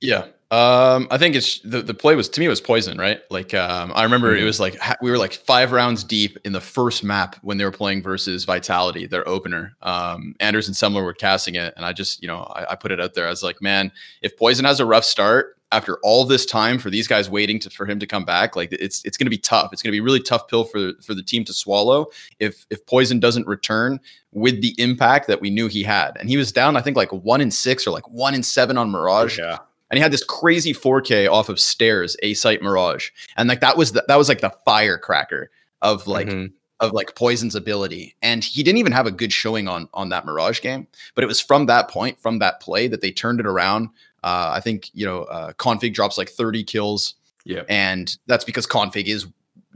Yeah. 0.00 0.26
Um, 0.50 1.08
I 1.10 1.18
think 1.18 1.34
it's 1.36 1.58
the, 1.60 1.82
the 1.82 1.92
play 1.92 2.14
was 2.16 2.26
to 2.30 2.40
me 2.40 2.46
it 2.46 2.48
was 2.48 2.60
poizon, 2.62 2.98
right? 2.98 3.20
Like 3.30 3.52
um, 3.52 3.92
I 3.94 4.02
remember 4.04 4.34
it 4.34 4.40
Mhm. 4.40 4.44
was 4.46 4.58
like 4.58 4.80
we 5.02 5.10
were 5.10 5.18
like 5.18 5.34
five 5.34 5.72
rounds 5.72 6.02
deep 6.04 6.38
in 6.44 6.52
the 6.52 6.60
first 6.60 7.04
map 7.04 7.36
when 7.42 7.58
they 7.58 7.64
were 7.66 7.70
playing 7.70 8.02
versus 8.02 8.44
Vitality, 8.46 9.06
their 9.06 9.28
opener. 9.28 9.76
Um, 9.82 10.34
Anders 10.40 10.66
and 10.66 10.74
Semmler 10.74 11.04
were 11.04 11.12
casting 11.12 11.54
it, 11.56 11.74
and 11.76 11.84
I 11.84 11.92
just 11.92 12.22
you 12.22 12.28
know 12.28 12.44
I, 12.54 12.72
I 12.72 12.74
put 12.76 12.92
it 12.92 12.98
out 13.00 13.12
there. 13.12 13.26
I 13.26 13.30
was 13.30 13.42
like, 13.42 13.60
man, 13.60 13.92
if 14.22 14.38
Poizon 14.38 14.64
has 14.64 14.80
a 14.80 14.86
rough 14.86 15.04
start 15.04 15.56
after 15.70 15.98
all 16.02 16.24
this 16.24 16.46
time 16.46 16.78
for 16.78 16.88
these 16.88 17.06
guys 17.06 17.28
waiting 17.28 17.58
to 17.58 17.68
for 17.68 17.84
him 17.84 17.98
to 17.98 18.06
come 18.06 18.24
back, 18.24 18.56
like 18.56 18.72
it's 18.72 19.04
it's 19.04 19.18
going 19.18 19.26
to 19.26 19.30
be 19.30 19.36
tough. 19.36 19.70
It's 19.74 19.82
going 19.82 19.90
to 19.90 19.96
be 19.96 20.00
a 20.00 20.02
really 20.02 20.22
tough 20.22 20.48
pill 20.48 20.64
for 20.64 20.92
for 21.02 21.12
the 21.12 21.22
team 21.22 21.44
to 21.44 21.52
swallow 21.52 22.06
if 22.40 22.64
if 22.70 22.86
Poizon 22.86 23.20
doesn't 23.20 23.46
return 23.46 24.00
with 24.32 24.62
the 24.62 24.74
impact 24.78 25.26
that 25.26 25.42
we 25.42 25.50
knew 25.50 25.66
he 25.68 25.82
had. 25.82 26.16
And 26.18 26.30
he 26.30 26.38
was 26.38 26.52
down, 26.52 26.74
I 26.74 26.80
think, 26.80 26.96
like 26.96 27.12
one 27.12 27.42
in 27.42 27.50
six 27.50 27.86
or 27.86 27.90
like 27.90 28.08
one 28.08 28.34
in 28.34 28.42
seven 28.42 28.78
on 28.78 28.90
Mirage 28.90 29.38
Yeah. 29.38 29.58
And 29.90 29.96
he 29.98 30.02
had 30.02 30.12
this 30.12 30.24
crazy 30.24 30.72
4K 30.74 31.30
off 31.30 31.48
of 31.48 31.58
stairs, 31.58 32.16
A 32.22 32.34
site 32.34 32.60
Mirage, 32.62 33.08
and 33.36 33.48
like 33.48 33.60
that 33.60 33.76
was 33.76 33.92
the, 33.92 34.04
that 34.08 34.16
was 34.16 34.28
like 34.28 34.40
the 34.40 34.52
firecracker 34.64 35.50
of 35.82 36.06
like 36.06 36.28
Mhm. 36.28 36.52
of 36.80 36.92
like 36.92 37.14
Poizon's 37.14 37.54
ability. 37.54 38.14
And 38.22 38.44
he 38.44 38.62
didn't 38.62 38.78
even 38.78 38.92
have 38.92 39.06
a 39.06 39.10
good 39.10 39.32
showing 39.32 39.66
on 39.68 39.88
on 39.94 40.10
that 40.10 40.26
Mirage 40.26 40.60
game, 40.60 40.86
but 41.14 41.24
it 41.24 41.26
was 41.26 41.40
from 41.40 41.66
that 41.66 41.88
point, 41.88 42.20
from 42.20 42.38
that 42.40 42.60
play, 42.60 42.86
that 42.88 43.00
they 43.00 43.10
turned 43.10 43.40
it 43.40 43.46
around. 43.46 43.88
Uh, 44.24 44.50
I 44.54 44.60
think 44.60 44.90
you 44.94 45.06
know 45.06 45.22
uh, 45.24 45.52
k0nfig 45.54 45.94
drops 45.94 46.18
like 46.18 46.28
30 46.28 46.64
kills, 46.64 47.14
Yeah. 47.44 47.62
and 47.68 48.16
that's 48.26 48.44
because 48.44 48.66
k0nfig 48.66 49.06
is 49.06 49.26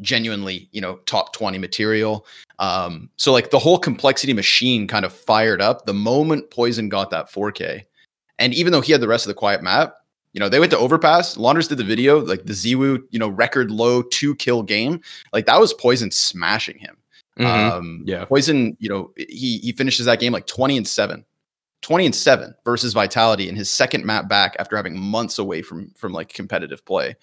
genuinely 0.01 0.69
you 0.73 0.81
know 0.81 0.97
top 1.07 1.33
20 1.33 1.59
material. 1.59 2.27
Um, 2.59 3.09
so 3.17 3.33
like 3.33 3.51
the 3.51 3.59
whole 3.59 3.79
complexity 3.79 4.33
machine 4.33 4.87
kind 4.89 5.05
of 5.05 5.13
fired 5.13 5.61
up 5.63 5.87
the 5.87 5.95
moment 5.95 6.51
Poizon 6.51 6.89
got 6.89 7.11
that 7.11 7.31
4K. 7.31 7.85
And 8.39 8.53
even 8.55 8.73
though 8.73 8.81
he 8.81 8.93
had 8.93 9.01
the 9.01 9.09
rest 9.09 9.25
of 9.27 9.29
the 9.29 9.35
quiet 9.35 9.63
map, 9.63 9.97
you 10.33 10.41
know, 10.41 10.49
they 10.49 10.59
went 10.59 10.71
to 10.73 10.79
overpass. 10.79 11.37
Launders 11.37 11.69
did 11.69 11.79
the 11.79 11.85
video, 11.85 12.21
like 12.21 12.47
the 12.47 12.53
ZywOo, 12.53 13.03
you 13.11 13.19
know, 13.19 13.29
record 13.29 13.71
low 13.71 14.03
two 14.03 14.35
kill 14.37 14.63
game. 14.63 15.01
Like 15.33 15.47
that 15.47 15.61
was 15.61 15.75
Poizon 15.75 16.13
smashing 16.13 16.79
him. 16.79 16.97
Mhm. 17.39 17.47
Um, 17.47 18.03
Yeah. 18.07 18.25
Poizon, 18.25 18.77
you 18.79 18.89
know, 18.89 19.13
he 19.17 19.59
he 19.59 19.73
finishes 19.73 20.07
that 20.07 20.21
game 20.21 20.33
like 20.33 20.47
20 20.47 20.77
and 20.77 20.89
7. 20.89 21.25
20 21.83 22.07
and 22.07 22.15
7 22.15 22.55
versus 22.65 22.93
Vitality 22.93 23.49
in 23.49 23.57
his 23.57 23.69
second 23.69 24.05
map 24.05 24.29
back 24.29 24.55
after 24.59 24.77
having 24.77 24.97
months 24.99 25.39
away 25.39 25.63
from 25.63 25.91
from 25.97 26.13
like 26.13 26.33
competitive 26.33 26.85
play. 26.85 27.17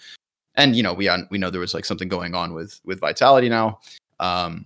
And 0.55 0.75
you 0.75 0.83
know, 0.83 0.93
we 0.93 1.07
on 1.07 1.27
we 1.31 1.37
know 1.37 1.49
there 1.49 1.61
was 1.61 1.73
like 1.73 1.85
something 1.85 2.09
going 2.09 2.35
on 2.35 2.53
with 2.53 2.79
with 2.83 2.99
Vitality 2.99 3.49
now. 3.49 3.79
Um 4.19 4.65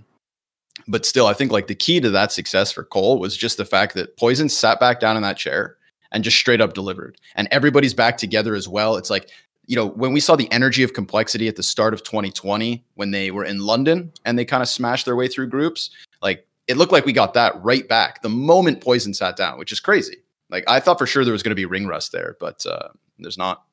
but 0.87 1.05
still, 1.05 1.27
I 1.27 1.33
think 1.33 1.51
like 1.51 1.67
the 1.67 1.75
key 1.75 2.01
to 2.01 2.09
that 2.09 2.31
success 2.31 2.71
for 2.71 2.83
coL 2.83 3.19
was 3.19 3.37
just 3.37 3.57
the 3.57 3.65
fact 3.65 3.93
that 3.93 4.17
Poizon 4.17 4.49
sat 4.49 4.79
back 4.79 4.99
down 4.99 5.15
in 5.15 5.23
that 5.23 5.37
chair 5.37 5.77
and 6.13 6.23
just 6.23 6.37
straight 6.37 6.61
up 6.61 6.73
delivered. 6.73 7.17
And 7.35 7.47
everybody's 7.51 7.93
back 7.93 8.17
together 8.17 8.55
as 8.55 8.69
well. 8.69 8.95
It's 8.95 9.09
like, 9.09 9.29
you 9.65 9.75
know, 9.75 9.87
when 9.87 10.13
we 10.13 10.19
saw 10.19 10.35
the 10.35 10.51
energy 10.51 10.83
of 10.83 10.93
complexity 10.93 11.47
at 11.47 11.55
the 11.55 11.63
start 11.63 11.93
of 11.93 12.03
2020, 12.03 12.83
when 12.95 13.11
they 13.11 13.31
were 13.31 13.45
in 13.45 13.59
London 13.59 14.11
and 14.25 14.37
they 14.37 14.45
kind 14.45 14.61
of 14.61 14.69
smashed 14.69 15.05
their 15.05 15.15
way 15.15 15.27
through 15.27 15.47
groups, 15.47 15.89
like 16.21 16.47
it 16.67 16.77
looked 16.77 16.91
like 16.91 17.05
we 17.05 17.13
got 17.13 17.33
that 17.33 17.61
right 17.61 17.87
back 17.87 18.21
the 18.21 18.29
moment 18.29 18.81
Poizon 18.81 19.15
sat 19.15 19.35
down, 19.35 19.57
which 19.57 19.71
is 19.71 19.79
crazy. 19.79 20.17
Like 20.49 20.63
I 20.67 20.79
thought 20.79 20.99
for 20.99 21.07
sure 21.07 21.23
there 21.23 21.33
was 21.33 21.43
going 21.43 21.51
to 21.51 21.55
be 21.55 21.65
ring 21.65 21.87
rust 21.87 22.11
there, 22.11 22.37
but 22.39 22.65
uh, 22.65 22.89
there's 23.19 23.37
not. 23.37 23.63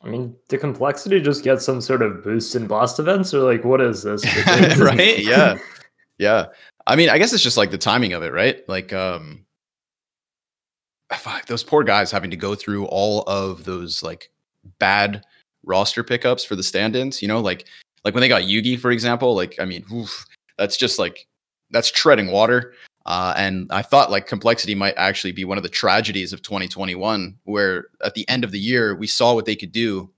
I 0.00 0.08
mean, 0.08 0.36
did 0.48 0.60
complexity 0.60 1.20
just 1.20 1.42
get 1.42 1.60
some 1.60 1.80
sort 1.80 2.02
of 2.02 2.22
boost 2.22 2.54
in 2.54 2.68
blast 2.68 3.00
events, 3.00 3.34
or 3.34 3.40
like 3.40 3.64
what 3.64 3.80
is 3.80 4.04
this? 4.04 4.24
right? 4.78 5.18
Yeah. 5.18 5.58
Yeah. 6.18 6.46
I 6.86 6.96
mean, 6.96 7.08
I 7.08 7.18
guess 7.18 7.32
it's 7.32 7.42
just 7.42 7.56
like 7.56 7.70
the 7.70 7.78
timing 7.78 8.12
of 8.12 8.22
it, 8.22 8.32
right? 8.32 8.66
Like, 8.68 8.92
um, 8.92 9.44
those 11.46 11.62
poor 11.62 11.84
guys 11.84 12.10
having 12.10 12.30
to 12.30 12.36
go 12.36 12.54
through 12.54 12.86
all 12.86 13.22
of 13.22 13.64
those 13.64 14.02
like 14.02 14.30
bad 14.78 15.24
roster 15.64 16.04
pickups 16.04 16.44
for 16.44 16.56
the 16.56 16.62
stand-ins, 16.62 17.22
you 17.22 17.28
know, 17.28 17.40
like 17.40 17.66
like 18.04 18.14
when 18.14 18.20
they 18.20 18.28
got 18.28 18.42
Yugi, 18.42 18.78
for 18.78 18.90
example, 18.90 19.34
like 19.34 19.56
I 19.58 19.64
mean, 19.64 19.84
oof, 19.92 20.26
that's 20.56 20.76
just 20.76 20.98
like 20.98 21.26
that's 21.70 21.90
treading 21.90 22.30
water. 22.30 22.74
Uh, 23.06 23.32
and 23.36 23.66
I 23.70 23.80
thought 23.80 24.10
like 24.10 24.26
complexity 24.26 24.74
might 24.74 24.94
actually 24.98 25.32
be 25.32 25.44
one 25.44 25.56
of 25.56 25.62
the 25.62 25.70
tragedies 25.70 26.32
of 26.32 26.42
2021, 26.42 27.38
where 27.44 27.86
at 28.04 28.14
the 28.14 28.28
end 28.28 28.44
of 28.44 28.50
the 28.50 28.58
year 28.58 28.94
we 28.94 29.06
saw 29.06 29.34
what 29.34 29.46
they 29.46 29.56
could 29.56 29.72
do, 29.72 30.10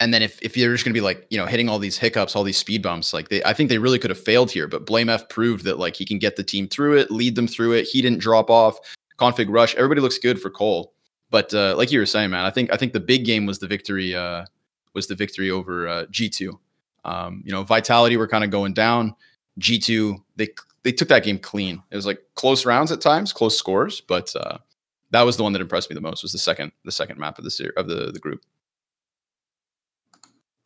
and 0.00 0.12
then 0.12 0.22
if 0.22 0.38
if 0.42 0.54
you're 0.56 0.72
just 0.72 0.84
gonna 0.84 0.92
be 0.92 1.00
like 1.00 1.26
you 1.30 1.38
know 1.38 1.46
hitting 1.46 1.68
all 1.68 1.78
these 1.78 1.96
hiccups, 1.96 2.36
all 2.36 2.44
these 2.44 2.58
speed 2.58 2.82
bumps, 2.82 3.14
like 3.14 3.30
they, 3.30 3.42
I 3.44 3.54
think 3.54 3.70
they 3.70 3.78
really 3.78 3.98
could 3.98 4.10
have 4.10 4.20
failed 4.20 4.50
here. 4.50 4.68
But 4.68 4.84
blameF 4.84 5.30
proved 5.30 5.64
that 5.64 5.78
like 5.78 5.96
he 5.96 6.04
can 6.04 6.18
get 6.18 6.36
the 6.36 6.44
team 6.44 6.68
through 6.68 6.98
it, 6.98 7.10
lead 7.10 7.36
them 7.36 7.48
through 7.48 7.72
it. 7.72 7.86
He 7.86 8.02
didn't 8.02 8.20
drop 8.20 8.50
off. 8.50 8.78
Config 9.20 9.46
rush, 9.50 9.74
everybody 9.74 10.00
looks 10.00 10.18
good 10.18 10.40
for 10.40 10.50
coL. 10.50 10.94
But 11.30 11.52
uh, 11.54 11.74
like 11.76 11.92
you 11.92 12.00
were 12.00 12.06
saying, 12.06 12.30
man, 12.30 12.44
I 12.44 12.50
think 12.50 12.72
I 12.72 12.76
think 12.76 12.92
the 12.92 13.00
big 13.00 13.24
game 13.24 13.46
was 13.46 13.58
the 13.58 13.68
victory 13.68 14.14
uh, 14.14 14.46
was 14.94 15.06
the 15.06 15.14
victory 15.14 15.50
over 15.50 15.86
uh, 15.86 16.06
G2. 16.06 16.58
Um, 17.04 17.42
you 17.44 17.52
know, 17.52 17.62
Vitality 17.62 18.16
were 18.16 18.26
kind 18.26 18.44
of 18.44 18.50
going 18.50 18.74
down. 18.74 19.14
G2 19.60 20.16
they 20.36 20.48
they 20.82 20.92
took 20.92 21.08
that 21.08 21.22
game 21.22 21.38
clean. 21.38 21.82
It 21.90 21.96
was 21.96 22.06
like 22.06 22.20
close 22.34 22.64
rounds 22.64 22.90
at 22.90 23.00
times, 23.00 23.32
close 23.32 23.56
scores, 23.56 24.00
but 24.00 24.34
uh, 24.34 24.58
that 25.10 25.22
was 25.22 25.36
the 25.36 25.42
one 25.42 25.52
that 25.52 25.62
impressed 25.62 25.90
me 25.90 25.94
the 25.94 26.00
most. 26.00 26.22
Was 26.22 26.32
the 26.32 26.38
second 26.38 26.72
the 26.84 26.92
second 26.92 27.18
map 27.18 27.38
of 27.38 27.44
the 27.44 27.50
ser- 27.50 27.74
of 27.76 27.86
the 27.86 28.10
the 28.10 28.18
group. 28.18 28.42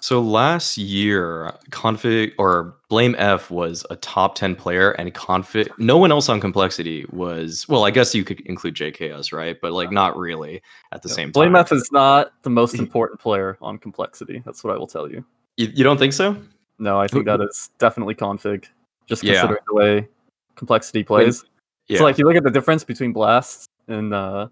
So 0.05 0.21
last 0.21 0.77
year, 0.77 1.51
k0nfig 1.71 2.33
or 2.37 2.77
blameF 2.91 3.49
was 3.49 3.87
a 3.89 3.97
top 3.97 4.35
10 4.35 4.55
player 4.55 4.91
and 4.91 5.15
k0nfig 5.15 5.71
no 5.79 5.97
one 5.97 6.13
else 6.13 6.29
on 6.29 6.43
complexity 6.43 7.07
was 7.11 7.67
well, 7.71 7.87
I 7.87 7.91
guess 7.91 8.15
you 8.15 8.23
could 8.23 8.41
include 8.41 8.75
JKS, 8.75 9.33
right? 9.33 9.57
But 9.63 9.73
like 9.73 9.91
not 9.91 10.15
really 10.19 10.61
at 10.93 11.01
the 11.01 11.09
same 11.09 11.33
time. 11.33 11.55
blameF 11.55 11.73
is 11.73 11.89
not 11.91 12.35
the 12.43 12.51
most 12.51 12.75
important 12.79 13.19
player 13.19 13.57
on 13.63 13.79
complexity. 13.79 14.43
That's 14.45 14.63
what 14.63 14.75
I 14.75 14.77
will 14.77 14.87
tell 14.87 15.11
you. 15.11 15.25
You, 15.57 15.73
you 15.75 15.85
don't 15.85 15.97
think 15.97 16.13
so? 16.13 16.37
No, 16.79 17.01
I 17.01 17.09
think 17.09 17.25
that 17.25 17.41
is 17.41 17.71
definitely 17.79 18.15
k0nfig. 18.15 18.67
Just 19.07 19.25
Yeah. 19.25 19.41
considering 19.41 19.63
the 19.69 19.75
way 19.75 20.09
complexity 20.55 21.03
plays. 21.03 21.47
Yeah. 21.89 21.97
So 21.97 22.05
like 22.05 22.19
you 22.19 22.27
look 22.27 22.37
at 22.37 22.45
the 22.45 22.51
difference 22.51 22.85
between 22.85 23.15
Blast 23.15 23.71
and 23.89 24.13
uh, 24.13 24.49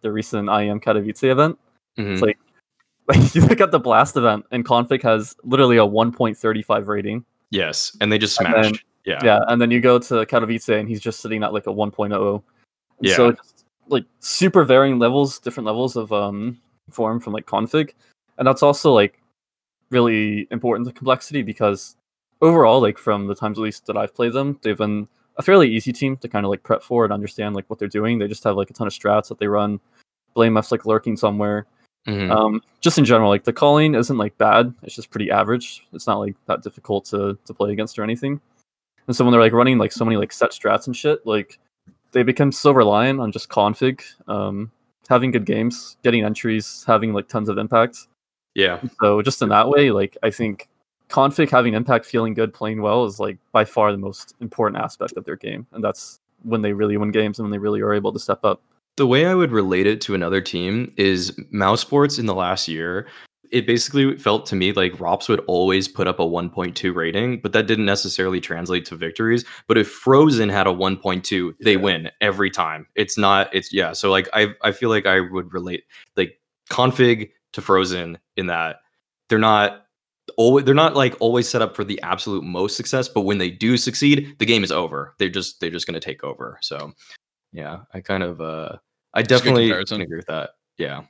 the 0.00 0.10
recent 0.10 0.48
IEM 0.48 0.82
Katowice 0.82 1.24
event. 1.24 1.58
Mhm. 1.98 2.12
It's 2.14 2.22
like 2.22 2.38
like 3.08 3.34
you 3.34 3.40
look 3.46 3.60
at 3.60 3.70
the 3.70 3.78
Blast 3.80 4.16
event 4.16 4.44
and 4.50 4.64
k0nfig 4.64 5.02
has 5.02 5.34
literally 5.42 5.76
a 5.78 5.86
1.35 5.86 6.86
rating. 6.86 7.24
yes, 7.50 7.96
and 8.00 8.12
they 8.12 8.18
just 8.18 8.36
smashed. 8.36 8.62
then- 8.62 8.74
yeah. 9.04 9.20
Yeah, 9.24 9.38
and 9.48 9.58
then 9.60 9.70
you 9.70 9.80
go 9.80 9.98
to 9.98 10.26
Katowice 10.26 10.68
and 10.78 10.86
he's 10.86 11.00
just 11.00 11.20
sitting 11.20 11.42
at 11.42 11.54
like 11.54 11.66
a 11.66 11.70
1.0. 11.72 12.42
Yeah. 13.00 13.16
So 13.16 13.28
it's 13.28 13.64
like 13.86 14.04
super 14.20 14.64
varying 14.64 14.98
levels, 14.98 15.38
different 15.38 15.66
levels 15.66 15.96
of 15.96 16.12
um 16.12 16.58
form 16.90 17.18
from 17.20 17.32
like 17.32 17.46
k0nfig. 17.46 17.92
And 18.36 18.46
that's 18.46 18.62
also 18.62 18.92
like 18.92 19.18
really 19.90 20.46
important 20.50 20.86
to 20.88 20.92
complexity 20.92 21.42
because 21.42 21.96
overall, 22.42 22.80
like 22.82 22.98
from 22.98 23.26
the 23.28 23.34
times 23.34 23.58
at 23.58 23.62
least 23.62 23.86
that 23.86 23.96
I've 23.96 24.14
played 24.14 24.34
them, 24.34 24.58
they've 24.62 24.76
been 24.76 25.08
a 25.38 25.42
fairly 25.42 25.70
easy 25.72 25.92
team 25.92 26.16
to 26.18 26.28
kind 26.28 26.44
of 26.44 26.50
like 26.50 26.62
prep 26.62 26.82
for 26.82 27.04
and 27.04 27.12
understand 27.12 27.54
like 27.54 27.64
what 27.70 27.78
they're 27.78 27.88
doing. 27.88 28.18
They 28.18 28.28
just 28.28 28.44
have 28.44 28.56
like 28.56 28.68
a 28.68 28.74
ton 28.74 28.86
of 28.88 28.92
strats 28.92 29.28
that 29.28 29.38
they 29.38 29.46
run. 29.46 29.80
blameF's 30.36 30.70
like 30.72 30.84
lurking 30.84 31.16
somewhere. 31.16 31.66
Mhm. 32.08 32.30
Um, 32.30 32.62
just 32.80 32.96
in 32.98 33.04
general, 33.04 33.28
like 33.28 33.44
the 33.44 33.52
calling 33.52 33.94
isn't 33.94 34.16
like 34.16 34.36
bad. 34.38 34.74
It's 34.82 34.94
just 34.94 35.10
pretty 35.10 35.30
average. 35.30 35.86
It's 35.92 36.06
not 36.06 36.18
like 36.18 36.34
that 36.46 36.62
difficult 36.62 37.04
to 37.06 37.36
to 37.44 37.54
play 37.54 37.70
against 37.72 37.98
or 37.98 38.02
anything. 38.02 38.40
And 39.06 39.14
so 39.14 39.24
when 39.24 39.32
they're 39.32 39.40
like 39.40 39.52
running 39.52 39.78
like 39.78 39.92
so 39.92 40.04
many 40.04 40.16
like 40.16 40.32
set 40.32 40.50
strats 40.52 40.86
and 40.86 40.96
shit, 40.96 41.26
like 41.26 41.58
they 42.12 42.22
become 42.22 42.50
so 42.50 42.72
reliant 42.72 43.20
on 43.20 43.30
just 43.30 43.48
k0nfig, 43.50 44.00
um, 44.28 44.70
having 45.08 45.30
good 45.30 45.44
games, 45.44 45.98
getting 46.02 46.24
entries, 46.24 46.84
having 46.86 47.12
like 47.12 47.28
tons 47.28 47.48
of 47.50 47.58
impact. 47.58 48.06
yeah. 48.54 48.80
So 49.02 49.20
just 49.22 49.42
in 49.42 49.50
that 49.50 49.68
way, 49.68 49.90
like 49.90 50.16
I 50.22 50.30
think 50.30 50.68
k0nfig 51.10 51.50
having 51.50 51.74
impact, 51.74 52.06
feeling 52.06 52.32
good, 52.34 52.54
playing 52.54 52.80
well 52.80 53.04
is 53.04 53.20
like 53.20 53.38
by 53.52 53.64
far 53.66 53.92
the 53.92 53.98
most 53.98 54.34
important 54.40 54.82
aspect 54.82 55.14
of 55.18 55.24
their 55.26 55.36
game, 55.36 55.66
and 55.72 55.84
that's 55.84 56.20
when 56.44 56.62
they 56.62 56.72
really 56.72 56.96
win 56.96 57.10
games 57.10 57.38
and 57.38 57.44
when 57.44 57.50
they 57.52 57.58
really 57.58 57.80
are 57.82 57.92
able 57.92 58.12
to 58.12 58.18
step 58.18 58.44
up. 58.44 58.62
The 58.98 59.06
way 59.06 59.26
I 59.26 59.34
would 59.34 59.52
relate 59.52 59.86
it 59.86 60.00
to 60.02 60.14
another 60.16 60.40
team 60.40 60.92
is 60.96 61.30
mousesports 61.54 62.18
in 62.18 62.26
the 62.26 62.34
last 62.34 62.66
year. 62.66 63.06
It 63.52 63.64
basically 63.64 64.18
felt 64.18 64.44
to 64.46 64.56
me 64.56 64.72
like 64.72 64.94
ropz 64.94 65.28
would 65.28 65.38
always 65.46 65.86
put 65.86 66.08
up 66.08 66.18
a 66.18 66.24
1.2 66.24 66.92
rating, 66.92 67.40
but 67.40 67.52
that 67.52 67.68
didn't 67.68 67.84
necessarily 67.84 68.40
translate 68.40 68.84
to 68.86 68.96
victories. 68.96 69.44
But 69.68 69.78
if 69.78 69.88
Frozen 69.88 70.48
had 70.48 70.66
a 70.66 70.72
1.2, 70.72 71.54
they 71.62 71.76
win 71.76 72.10
every 72.20 72.50
time. 72.50 72.88
It's 72.96 73.16
not, 73.16 73.54
it's 73.54 73.72
yeah. 73.72 73.92
So 73.92 74.10
like 74.10 74.28
I 74.32 74.48
I 74.64 74.72
feel 74.72 74.88
like 74.88 75.06
I 75.06 75.20
would 75.20 75.52
relate 75.52 75.84
like 76.16 76.40
k0nfig 76.68 77.30
to 77.52 77.62
Frozen 77.62 78.18
in 78.36 78.48
that 78.48 78.80
they're 79.28 79.38
not 79.38 79.86
always 80.36 80.64
they're 80.64 80.74
not 80.74 80.96
like 80.96 81.14
always 81.20 81.48
set 81.48 81.62
up 81.62 81.76
for 81.76 81.84
the 81.84 82.02
absolute 82.02 82.42
most 82.42 82.76
success, 82.76 83.08
but 83.08 83.20
when 83.20 83.38
they 83.38 83.50
do 83.50 83.76
succeed, 83.76 84.34
the 84.40 84.44
game 84.44 84.64
is 84.64 84.72
over. 84.72 85.14
They're 85.20 85.28
just 85.28 85.60
they're 85.60 85.70
just 85.70 85.86
gonna 85.86 86.00
take 86.00 86.24
over. 86.24 86.58
So 86.62 86.94
yeah, 87.52 87.82
I 87.94 88.00
kind 88.00 88.24
of 88.24 88.40
uh 88.40 88.78
I 89.14 89.22
definitely 89.22 89.70
agree 89.70 90.16
with 90.16 90.26
that. 90.26 90.50
Yeah. 90.76 91.02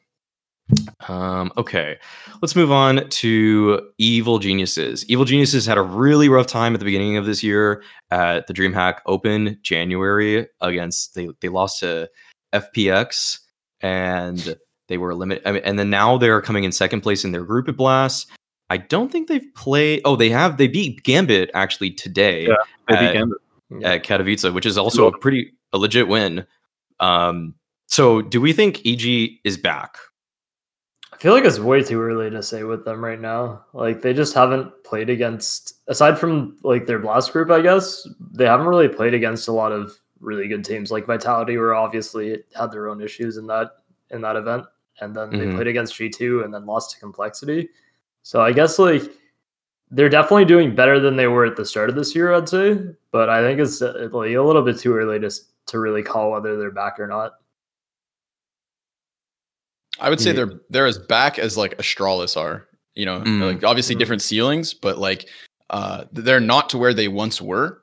Um, 1.08 1.50
okay, 1.56 1.96
let's 2.42 2.54
move 2.54 2.70
on 2.70 3.08
to 3.08 3.90
Evil 3.96 4.38
Geniuses. 4.38 5.08
Evil 5.08 5.24
Geniuses 5.24 5.64
had 5.64 5.78
a 5.78 5.82
really 5.82 6.28
rough 6.28 6.46
time 6.46 6.74
at 6.74 6.78
the 6.78 6.84
beginning 6.84 7.16
of 7.16 7.24
this 7.24 7.42
year 7.42 7.82
at 8.10 8.46
the 8.46 8.52
DreamHack 8.52 8.98
Open 9.06 9.58
January 9.62 10.46
against 10.60 11.14
they 11.14 11.28
they 11.40 11.48
lost 11.48 11.80
to 11.80 12.10
FPX 12.52 13.38
and 13.80 14.56
they 14.88 14.98
were 14.98 15.14
limited. 15.14 15.46
I 15.46 15.52
mean, 15.52 15.62
and 15.64 15.78
then 15.78 15.88
now 15.88 16.18
they're 16.18 16.42
coming 16.42 16.64
in 16.64 16.72
second 16.72 17.00
place 17.00 17.24
in 17.24 17.32
their 17.32 17.44
group 17.44 17.68
at 17.68 17.76
Blast. 17.76 18.30
I 18.68 18.76
don't 18.76 19.10
think 19.10 19.28
they've 19.28 19.46
played. 19.54 20.02
Oh, 20.04 20.16
they 20.16 20.28
have. 20.28 20.58
They 20.58 20.68
beat 20.68 21.02
Gambit 21.02 21.50
actually 21.54 21.92
today 21.92 22.42
Yeah, 22.46 22.54
They 22.88 22.94
beat 22.96 23.06
at- 23.06 23.12
Gambit. 23.14 23.38
at 23.84 24.04
Katowice, 24.04 24.52
which 24.52 24.66
is 24.66 24.76
also 24.76 25.06
a 25.06 25.16
pretty 25.18 25.52
a 25.72 25.78
legit 25.78 26.08
win. 26.08 26.46
Um, 27.00 27.54
so 27.88 28.22
do 28.22 28.40
we 28.40 28.52
think 28.52 28.86
EG 28.86 29.38
is 29.44 29.56
back? 29.56 29.96
I 31.12 31.16
feel 31.16 31.32
like 31.32 31.44
it's 31.44 31.58
way 31.58 31.82
too 31.82 32.00
early 32.00 32.30
to 32.30 32.42
say 32.42 32.62
with 32.62 32.84
them 32.84 33.02
right 33.04 33.20
now. 33.20 33.64
Like 33.72 34.02
they 34.02 34.12
just 34.14 34.34
haven't 34.34 34.70
played 34.84 35.10
against 35.10 35.80
aside 35.88 36.18
from 36.18 36.56
like 36.62 36.86
their 36.86 36.98
blast 37.00 37.32
group, 37.32 37.50
I 37.50 37.60
guess, 37.60 38.06
they 38.32 38.44
haven't 38.44 38.66
really 38.66 38.88
played 38.88 39.14
against 39.14 39.48
a 39.48 39.52
lot 39.52 39.72
of 39.72 39.92
really 40.20 40.46
good 40.48 40.64
teams. 40.64 40.92
Like 40.92 41.06
Vitality 41.06 41.56
were 41.56 41.74
obviously 41.74 42.44
had 42.54 42.70
their 42.70 42.88
own 42.88 43.00
issues 43.00 43.36
in 43.36 43.46
that 43.48 43.70
in 44.10 44.20
that 44.20 44.36
event. 44.36 44.64
And 45.00 45.14
then 45.16 45.30
they 45.30 45.46
Mhm. 45.46 45.54
played 45.54 45.66
against 45.68 45.94
G2 45.94 46.44
and 46.44 46.52
then 46.52 46.66
lost 46.66 46.90
to 46.92 47.00
complexity. 47.00 47.68
So 48.22 48.40
I 48.42 48.52
guess 48.52 48.78
like 48.78 49.02
they're 49.90 50.08
definitely 50.10 50.44
doing 50.44 50.74
better 50.74 51.00
than 51.00 51.16
they 51.16 51.26
were 51.28 51.46
at 51.46 51.56
the 51.56 51.64
start 51.64 51.88
of 51.88 51.96
this 51.96 52.14
year, 52.14 52.32
I'd 52.34 52.48
say. 52.48 52.78
But 53.10 53.30
I 53.30 53.40
think 53.42 53.58
it's 53.60 53.80
uh, 53.80 54.08
like 54.12 54.34
a 54.34 54.42
little 54.42 54.62
bit 54.62 54.78
too 54.78 54.94
early 54.94 55.18
to 55.20 55.30
to 55.66 55.78
really 55.80 56.02
call 56.02 56.30
whether 56.32 56.56
they're 56.58 56.70
back 56.70 57.00
or 57.00 57.06
not. 57.06 57.32
I 60.00 60.10
would 60.10 60.20
say 60.20 60.32
they're 60.32 60.60
they're 60.70 60.86
as 60.86 60.98
back 60.98 61.38
as 61.38 61.56
like 61.56 61.76
Astralis 61.78 62.36
are. 62.36 62.66
You 62.94 63.06
know, 63.06 63.20
Mm. 63.20 63.40
like 63.54 63.64
obviously 63.64 63.94
Mm. 63.94 63.98
different 64.00 64.22
ceilings, 64.22 64.74
but 64.74 64.98
like 64.98 65.28
uh 65.70 66.04
they're 66.12 66.40
not 66.40 66.68
to 66.70 66.78
where 66.78 66.94
they 66.94 67.08
once 67.08 67.40
were. 67.40 67.82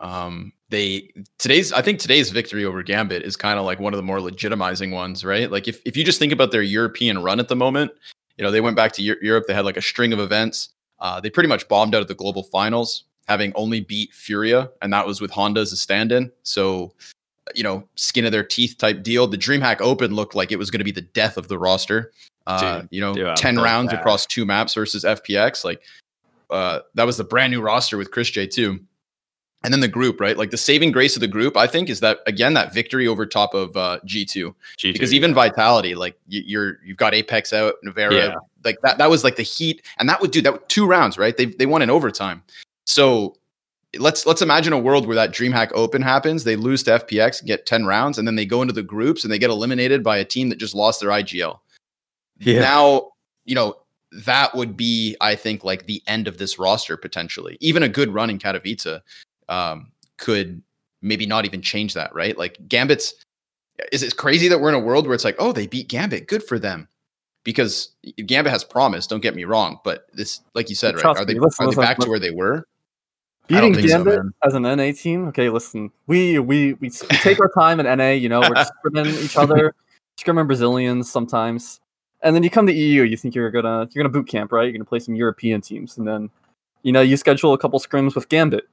Um 0.00 0.52
they 0.70 1.10
today's 1.38 1.72
I 1.72 1.82
think 1.82 1.98
today's 2.00 2.30
victory 2.30 2.64
over 2.64 2.82
Gambit 2.82 3.22
is 3.22 3.36
kind 3.36 3.58
of 3.58 3.64
like 3.64 3.78
one 3.78 3.92
of 3.92 3.98
the 3.98 4.02
more 4.02 4.18
legitimizing 4.18 4.92
ones, 4.92 5.24
right? 5.24 5.50
Like 5.50 5.68
if 5.68 5.80
if 5.84 5.96
you 5.96 6.04
just 6.04 6.18
think 6.18 6.32
about 6.32 6.50
their 6.50 6.62
European 6.62 7.22
run 7.22 7.40
at 7.40 7.48
the 7.48 7.56
moment, 7.56 7.92
you 8.38 8.44
know, 8.44 8.50
they 8.50 8.60
went 8.62 8.76
back 8.76 8.92
to 8.92 9.02
Europe, 9.02 9.44
they 9.46 9.54
had 9.54 9.64
like 9.64 9.76
a 9.76 9.82
string 9.82 10.12
of 10.12 10.18
events. 10.20 10.70
Uh 10.98 11.20
they 11.20 11.30
pretty 11.30 11.48
much 11.48 11.68
bombed 11.68 11.94
out 11.94 12.00
at 12.00 12.08
the 12.08 12.14
global 12.14 12.42
finals, 12.44 13.04
having 13.28 13.52
only 13.54 13.80
beat 13.80 14.12
Furia, 14.14 14.70
and 14.82 14.92
that 14.92 15.06
was 15.06 15.20
with 15.20 15.30
Honda 15.30 15.60
as 15.60 15.72
a 15.72 15.76
stand-in. 15.76 16.32
So 16.42 16.94
you 17.54 17.62
know, 17.62 17.86
skin 17.96 18.24
of 18.24 18.32
their 18.32 18.44
teeth 18.44 18.76
type 18.78 19.02
deal. 19.02 19.26
The 19.26 19.36
DreamHack 19.38 19.80
Open 19.80 20.14
looked 20.14 20.34
like 20.34 20.52
it 20.52 20.56
was 20.58 20.70
going 20.70 20.80
to 20.80 20.84
be 20.84 20.92
the 20.92 21.00
death 21.02 21.36
of 21.36 21.48
the 21.48 21.58
roster. 21.58 22.12
Uh, 22.46 22.80
Dude, 22.80 22.88
you 22.90 23.00
know, 23.00 23.14
yeah, 23.16 23.34
10 23.34 23.56
rounds 23.56 23.90
bad. 23.90 24.00
across 24.00 24.26
two 24.26 24.44
maps 24.44 24.74
versus 24.74 25.04
FPX. 25.04 25.64
Like, 25.64 25.82
uh, 26.50 26.80
that 26.94 27.04
was 27.04 27.16
the 27.16 27.24
brand 27.24 27.50
new 27.52 27.60
roster 27.60 27.96
with 27.96 28.10
chrisJ 28.10 28.50
too. 28.50 28.80
And 29.62 29.72
then 29.72 29.80
the 29.80 29.88
group, 29.88 30.20
right? 30.20 30.36
Like 30.36 30.50
the 30.50 30.58
saving 30.58 30.92
grace 30.92 31.16
of 31.16 31.20
the 31.20 31.26
group, 31.26 31.56
I 31.56 31.66
think, 31.66 31.88
is 31.88 32.00
that 32.00 32.18
again 32.26 32.52
that 32.52 32.74
victory 32.74 33.08
over 33.08 33.24
top 33.24 33.54
of 33.54 33.74
uh, 33.78 33.98
G2 34.06 34.54
G2, 34.78 34.92
because 34.92 35.14
even 35.14 35.32
Vitality, 35.32 35.94
like 35.94 36.18
you, 36.28 36.42
you're 36.44 36.78
you've 36.84 36.98
got 36.98 37.14
Apex 37.14 37.54
out, 37.54 37.76
Nivera, 37.82 38.12
Yeah. 38.12 38.34
like 38.62 38.76
that. 38.82 38.98
That 38.98 39.08
was 39.08 39.24
like 39.24 39.36
the 39.36 39.42
heat, 39.42 39.80
and 39.96 40.06
that 40.10 40.20
would 40.20 40.32
do 40.32 40.42
that 40.42 40.52
was 40.52 40.60
two 40.68 40.86
rounds, 40.86 41.16
right? 41.16 41.34
They 41.34 41.46
they 41.46 41.64
won 41.64 41.80
in 41.80 41.88
overtime. 41.88 42.42
So 42.84 43.36
let's 43.98 44.26
let's 44.26 44.42
imagine 44.42 44.72
a 44.72 44.78
world 44.78 45.06
where 45.06 45.16
that 45.16 45.32
DreamHack 45.32 45.70
Open 45.74 46.02
happens. 46.02 46.44
They 46.44 46.56
lose 46.56 46.82
to 46.84 46.92
FPX, 46.92 47.44
get 47.44 47.66
ten 47.66 47.86
rounds, 47.86 48.18
and 48.18 48.26
then 48.26 48.36
they 48.36 48.46
go 48.46 48.62
into 48.62 48.74
the 48.74 48.82
groups 48.82 49.24
and 49.24 49.32
they 49.32 49.38
get 49.38 49.50
eliminated 49.50 50.02
by 50.02 50.16
a 50.16 50.24
team 50.24 50.48
that 50.48 50.56
just 50.56 50.74
lost 50.74 51.00
their 51.00 51.10
IGL. 51.10 51.58
Yeah. 52.38 52.60
Now 52.60 53.12
you 53.44 53.54
know 53.54 53.76
that 54.12 54.54
would 54.54 54.76
be, 54.76 55.16
I 55.20 55.34
think, 55.34 55.64
like 55.64 55.86
the 55.86 56.02
end 56.06 56.28
of 56.28 56.38
this 56.38 56.58
roster 56.58 56.96
potentially. 56.96 57.56
Even 57.60 57.82
a 57.82 57.88
good 57.88 58.14
run 58.14 58.30
in 58.30 58.38
Katowice 58.38 59.00
um, 59.48 59.90
could 60.18 60.62
maybe 61.02 61.26
not 61.26 61.44
even 61.44 61.60
change 61.60 61.94
that, 61.94 62.14
right? 62.14 62.38
Like 62.38 62.58
Gambit's 62.68 63.14
is 63.92 64.02
it 64.02 64.16
crazy 64.16 64.48
that 64.48 64.60
we're 64.60 64.68
in 64.68 64.74
a 64.74 64.80
world 64.80 65.06
where 65.06 65.14
it's 65.14 65.24
like, 65.24 65.36
oh, 65.38 65.52
they 65.52 65.66
beat 65.66 65.88
Gambit, 65.88 66.28
good 66.28 66.42
for 66.42 66.58
them, 66.58 66.88
because 67.42 67.90
Gambit 68.24 68.52
has 68.52 68.62
promise. 68.62 69.06
Don't 69.06 69.20
get 69.20 69.34
me 69.34 69.44
wrong, 69.44 69.80
but 69.84 70.06
this, 70.12 70.40
like 70.54 70.68
you 70.68 70.76
said, 70.76 70.94
right? 70.94 71.04
Are 71.04 71.24
they 71.24 71.34
me, 71.34 71.40
listen, 71.40 71.64
are 71.64 71.66
they 71.66 71.76
listen, 71.76 71.82
back 71.82 71.98
to 71.98 72.08
where 72.08 72.20
they 72.20 72.30
were? 72.30 72.66
I 73.44 73.60
Beating 73.60 73.72
don't 73.74 73.82
so, 73.82 74.04
Gambit 74.04 74.32
as 74.42 74.54
an 74.54 74.62
NA 74.62 74.92
team. 74.92 75.28
Okay, 75.28 75.50
listen, 75.50 75.90
we 76.06 76.38
we 76.38 76.72
we, 76.74 76.88
we 76.88 76.90
take 76.90 77.38
our 77.40 77.50
time 77.50 77.78
in 77.78 77.98
NA. 77.98 78.10
You 78.10 78.30
know, 78.30 78.40
we're 78.40 78.64
scrimming 78.86 79.22
each 79.22 79.36
other, 79.36 79.74
scrimming 80.18 80.46
Brazilians 80.46 81.10
sometimes, 81.10 81.80
and 82.22 82.34
then 82.34 82.42
you 82.42 82.48
come 82.48 82.66
to 82.66 82.72
EU. 82.72 83.02
You 83.02 83.18
think 83.18 83.34
you're 83.34 83.50
gonna 83.50 83.88
you're 83.90 84.02
gonna 84.02 84.12
boot 84.12 84.28
camp, 84.28 84.50
right? 84.50 84.64
You're 84.64 84.72
gonna 84.72 84.86
play 84.86 84.98
some 84.98 85.14
European 85.14 85.60
teams, 85.60 85.98
and 85.98 86.08
then 86.08 86.30
you 86.82 86.92
know 86.92 87.02
you 87.02 87.18
schedule 87.18 87.52
a 87.52 87.58
couple 87.58 87.78
scrims 87.80 88.14
with 88.14 88.30
Gambit, 88.30 88.66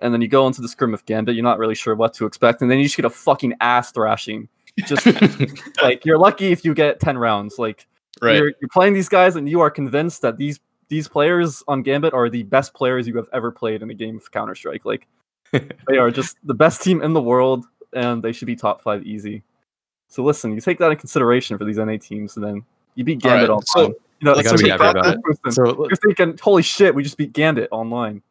and 0.00 0.12
then 0.12 0.20
you 0.20 0.28
go 0.28 0.46
into 0.48 0.60
the 0.60 0.68
scrim 0.68 0.90
with 0.90 1.06
Gambit. 1.06 1.36
You're 1.36 1.44
not 1.44 1.58
really 1.58 1.76
sure 1.76 1.94
what 1.94 2.12
to 2.14 2.26
expect, 2.26 2.62
and 2.62 2.70
then 2.70 2.78
you 2.78 2.84
just 2.84 2.96
get 2.96 3.04
a 3.04 3.10
fucking 3.10 3.54
ass 3.60 3.92
thrashing. 3.92 4.48
Just 4.86 5.06
like 5.82 6.04
you're 6.04 6.18
lucky 6.18 6.50
if 6.50 6.64
you 6.64 6.74
get 6.74 6.98
ten 6.98 7.16
rounds. 7.16 7.60
Like 7.60 7.86
Right. 8.20 8.36
You're, 8.36 8.52
you're 8.60 8.68
playing 8.72 8.94
these 8.94 9.08
guys, 9.08 9.36
and 9.36 9.48
you 9.48 9.60
are 9.60 9.70
convinced 9.70 10.22
that 10.22 10.38
these 10.38 10.58
these 10.88 11.08
players 11.08 11.62
on 11.68 11.82
Gambit 11.82 12.14
are 12.14 12.28
the 12.30 12.42
best 12.44 12.74
players 12.74 13.06
you 13.08 13.16
have 13.16 13.28
ever 13.32 13.50
played 13.50 13.82
in 13.82 13.90
a 13.90 13.94
game 13.94 14.16
of 14.16 14.30
Counter 14.30 14.54
Strike. 14.54 14.84
Like 14.84 15.06
they 15.52 15.98
are 15.98 16.10
just 16.10 16.36
the 16.44 16.54
best 16.54 16.82
team 16.82 17.02
in 17.02 17.12
the 17.12 17.22
world, 17.22 17.64
and 17.92 18.22
they 18.22 18.32
should 18.32 18.46
be 18.46 18.56
top 18.56 18.82
five 18.82 19.02
easy. 19.04 19.42
So 20.08 20.22
listen, 20.22 20.52
you 20.54 20.60
take 20.60 20.78
that 20.78 20.90
in 20.90 20.96
consideration 20.96 21.58
for 21.58 21.64
these 21.64 21.78
NA 21.78 21.96
teams, 21.96 22.36
and 22.36 22.44
then 22.44 22.64
you 22.94 23.04
beat 23.04 23.24
All 23.24 23.30
Gambit 23.30 23.48
right, 23.48 23.54
online. 23.54 23.64
so 23.66 23.82
you 24.20 24.24
know, 24.24 24.32
let's 24.34 24.48
so 24.48 24.56
be 24.56 24.64
you 24.64 24.70
happy 24.70 24.78
got 24.84 24.96
about 24.96 25.04
that 25.04 25.22
person. 25.22 25.52
So 25.52 25.86
You're 25.88 25.96
thinking, 25.96 26.38
holy 26.40 26.62
shit, 26.62 26.94
we 26.94 27.02
just 27.02 27.16
beat 27.18 27.32
Gambit 27.32 27.68
online. 27.70 28.22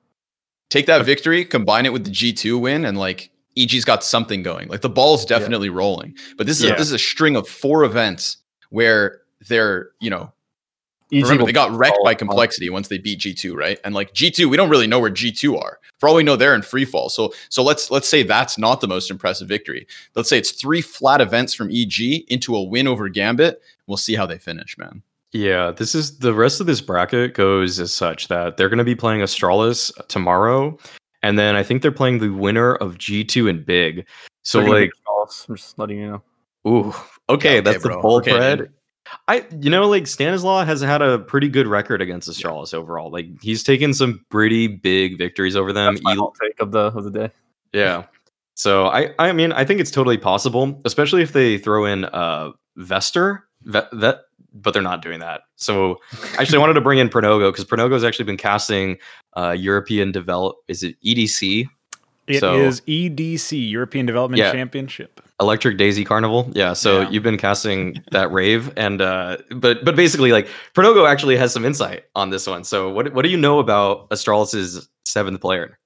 take 0.70 0.86
that 0.88 1.06
victory, 1.06 1.46
combine 1.46 1.86
it 1.86 1.94
with 1.94 2.06
the 2.06 2.12
G2 2.12 2.60
win, 2.60 2.86
and 2.86 2.98
like 2.98 3.30
EG's 3.58 3.86
got 3.86 4.04
something 4.04 4.42
going. 4.44 4.68
Like 4.68 4.82
the 4.82 4.90
ball's 4.90 5.26
definitely 5.26 5.70
rolling. 5.70 6.16
But 6.38 6.48
this 6.48 6.58
is 6.60 6.66
Yeah. 6.66 6.74
a, 6.74 6.78
this 6.78 6.88
is 6.88 6.94
a 6.94 7.00
string 7.00 7.36
of 7.36 7.48
four 7.48 7.84
events 7.84 8.38
where 8.70 9.22
they're, 9.48 9.90
you 10.00 10.10
know, 10.10 10.24
EG 10.24 10.34
remember 11.24 11.46
they 11.46 11.52
got 11.52 11.72
wrecked 11.72 11.98
by 12.04 12.14
complexity 12.14 12.70
once 12.70 12.88
they 12.88 12.98
beat 12.98 13.20
G2, 13.20 13.56
right? 13.56 13.80
And 13.84 13.94
like 13.94 14.14
G2, 14.14 14.46
we 14.48 14.58
don't 14.58 14.70
really 14.70 14.88
know 14.88 15.00
where 15.00 15.12
G2 15.12 15.60
are. 15.60 15.80
For 16.00 16.10
all 16.10 16.16
we 16.16 16.24
know, 16.24 16.36
they're 16.36 16.56
in 16.56 16.62
free 16.62 16.86
fall. 16.86 17.10
So 17.10 17.34
so 17.50 17.64
let's 17.64 17.90
let's 17.92 18.10
say 18.10 18.24
that's 18.24 18.58
not 18.58 18.82
the 18.82 18.88
most 18.88 19.10
impressive 19.10 19.48
victory. 19.48 19.88
Let's 20.16 20.30
say 20.30 20.38
it's 20.38 20.52
three 20.52 20.82
flat 20.82 21.22
events 21.22 21.54
from 21.54 21.70
EG 21.72 22.26
into 22.28 22.56
a 22.56 22.64
win 22.64 22.88
over 22.88 23.10
Gambit. 23.10 23.62
We'll 23.88 23.98
see 23.98 24.16
how 24.16 24.26
they 24.26 24.38
finish, 24.38 24.78
man. 24.78 25.02
Yeah, 25.32 25.72
this 25.72 25.96
is 25.96 26.20
the 26.20 26.34
rest 26.34 26.62
of 26.62 26.68
this 26.68 26.82
bracket 26.82 27.34
goes 27.34 27.80
as 27.80 27.94
such 27.94 28.30
that 28.30 28.58
they're 28.58 28.70
going 28.70 28.78
to 28.78 28.86
be 28.86 28.96
playing 28.96 29.22
Astralis 29.22 29.92
tomorrow, 30.08 30.78
and 31.24 31.38
then 31.38 31.56
I 31.56 31.64
think 31.64 31.82
they're 31.82 31.92
playing 31.92 32.20
the 32.20 32.30
winner 32.30 32.76
of 32.76 32.98
G2 32.98 33.50
and 33.50 33.66
Big. 33.66 34.06
So 34.44 34.60
like. 34.60 34.92
I'm 35.50 35.56
just 35.56 35.80
letting 35.80 35.98
you 35.98 36.12
know. 36.12 36.24
ooh, 36.68 36.90
okay, 37.30 37.58
okay, 37.58 37.60
that's 37.62 37.82
the 37.82 37.90
bro. 37.90 38.02
full 38.02 38.18
Okay, 38.18 38.32
thread. 38.32 38.70
I, 39.28 39.46
you 39.60 39.70
know, 39.70 39.88
like 39.88 40.08
Stanislaw 40.08 40.66
has 40.66 40.82
had 40.82 41.02
a 41.02 41.20
pretty 41.20 41.50
good 41.50 41.68
record 41.68 42.02
against 42.02 42.30
Astralis 42.30 42.74
overall. 42.74 43.12
Like 43.12 43.28
he's 43.42 43.64
taken 43.64 43.94
some 43.94 44.26
pretty 44.30 44.68
big 44.68 45.18
victories 45.18 45.56
over 45.56 45.74
them. 45.74 45.96
That's 45.96 46.06
take 46.42 46.60
of 46.60 46.72
the 46.72 46.80
of 46.80 47.04
the 47.04 47.12
day. 47.12 47.32
yeah. 47.74 48.06
So 48.56 48.88
I, 48.88 49.14
I 49.20 49.34
mean, 49.34 49.52
I 49.52 49.66
think 49.66 49.82
it's 49.82 49.92
totally 49.92 50.18
possible, 50.18 50.82
especially 50.86 51.22
if 51.22 51.34
they 51.34 51.58
throw 51.58 51.86
in 51.86 52.06
uh 52.06 52.52
Vester, 52.78 53.42
Vet, 53.64 53.90
Vet 53.94 54.20
but 54.54 54.74
they're 54.74 54.82
not 54.82 55.02
doing 55.02 55.20
that. 55.20 55.42
So 55.58 55.98
actually, 56.38 56.58
I 56.58 56.62
wanted 56.62 56.76
to 56.76 56.82
bring 56.82 57.00
in 57.00 57.10
Pronogo 57.10 57.52
because 57.52 57.66
Pronogo 57.66 57.92
has 57.92 58.04
actually 58.04 58.26
been 58.26 58.38
casting 58.38 58.98
uh 59.36 59.52
European 59.52 60.12
develop. 60.12 60.56
Is 60.68 60.84
it 60.84 60.96
EDC? 61.06 61.68
It 62.28 62.36
is 62.36 62.78
So- 62.78 62.84
EDC, 62.88 63.70
European 63.70 64.06
Development 64.06 64.40
Yeah. 64.40 64.52
Championship. 64.52 65.22
Electric 65.40 65.78
Daisy 65.78 66.04
Carnival. 66.06 66.50
Yeah, 66.56 66.74
so 66.74 67.02
Yeah. 67.02 67.10
you've 67.10 67.24
been 67.24 67.38
casting 67.38 68.02
that 68.12 68.32
rave 68.32 68.72
and 68.78 69.02
uh 69.02 69.38
but 69.56 69.84
but 69.84 69.96
basically 69.96 70.32
like 70.32 70.48
Pronogo 70.74 71.08
actually 71.10 71.36
has 71.38 71.52
some 71.54 71.66
insight 71.66 72.06
on 72.16 72.30
this 72.30 72.48
one. 72.48 72.64
So 72.64 72.90
what 72.90 73.14
what 73.14 73.24
do 73.24 73.30
you 73.30 73.38
know 73.38 73.60
about 73.60 74.08
Astralis's 74.12 74.88
seventh 75.06 75.42
player? 75.42 75.78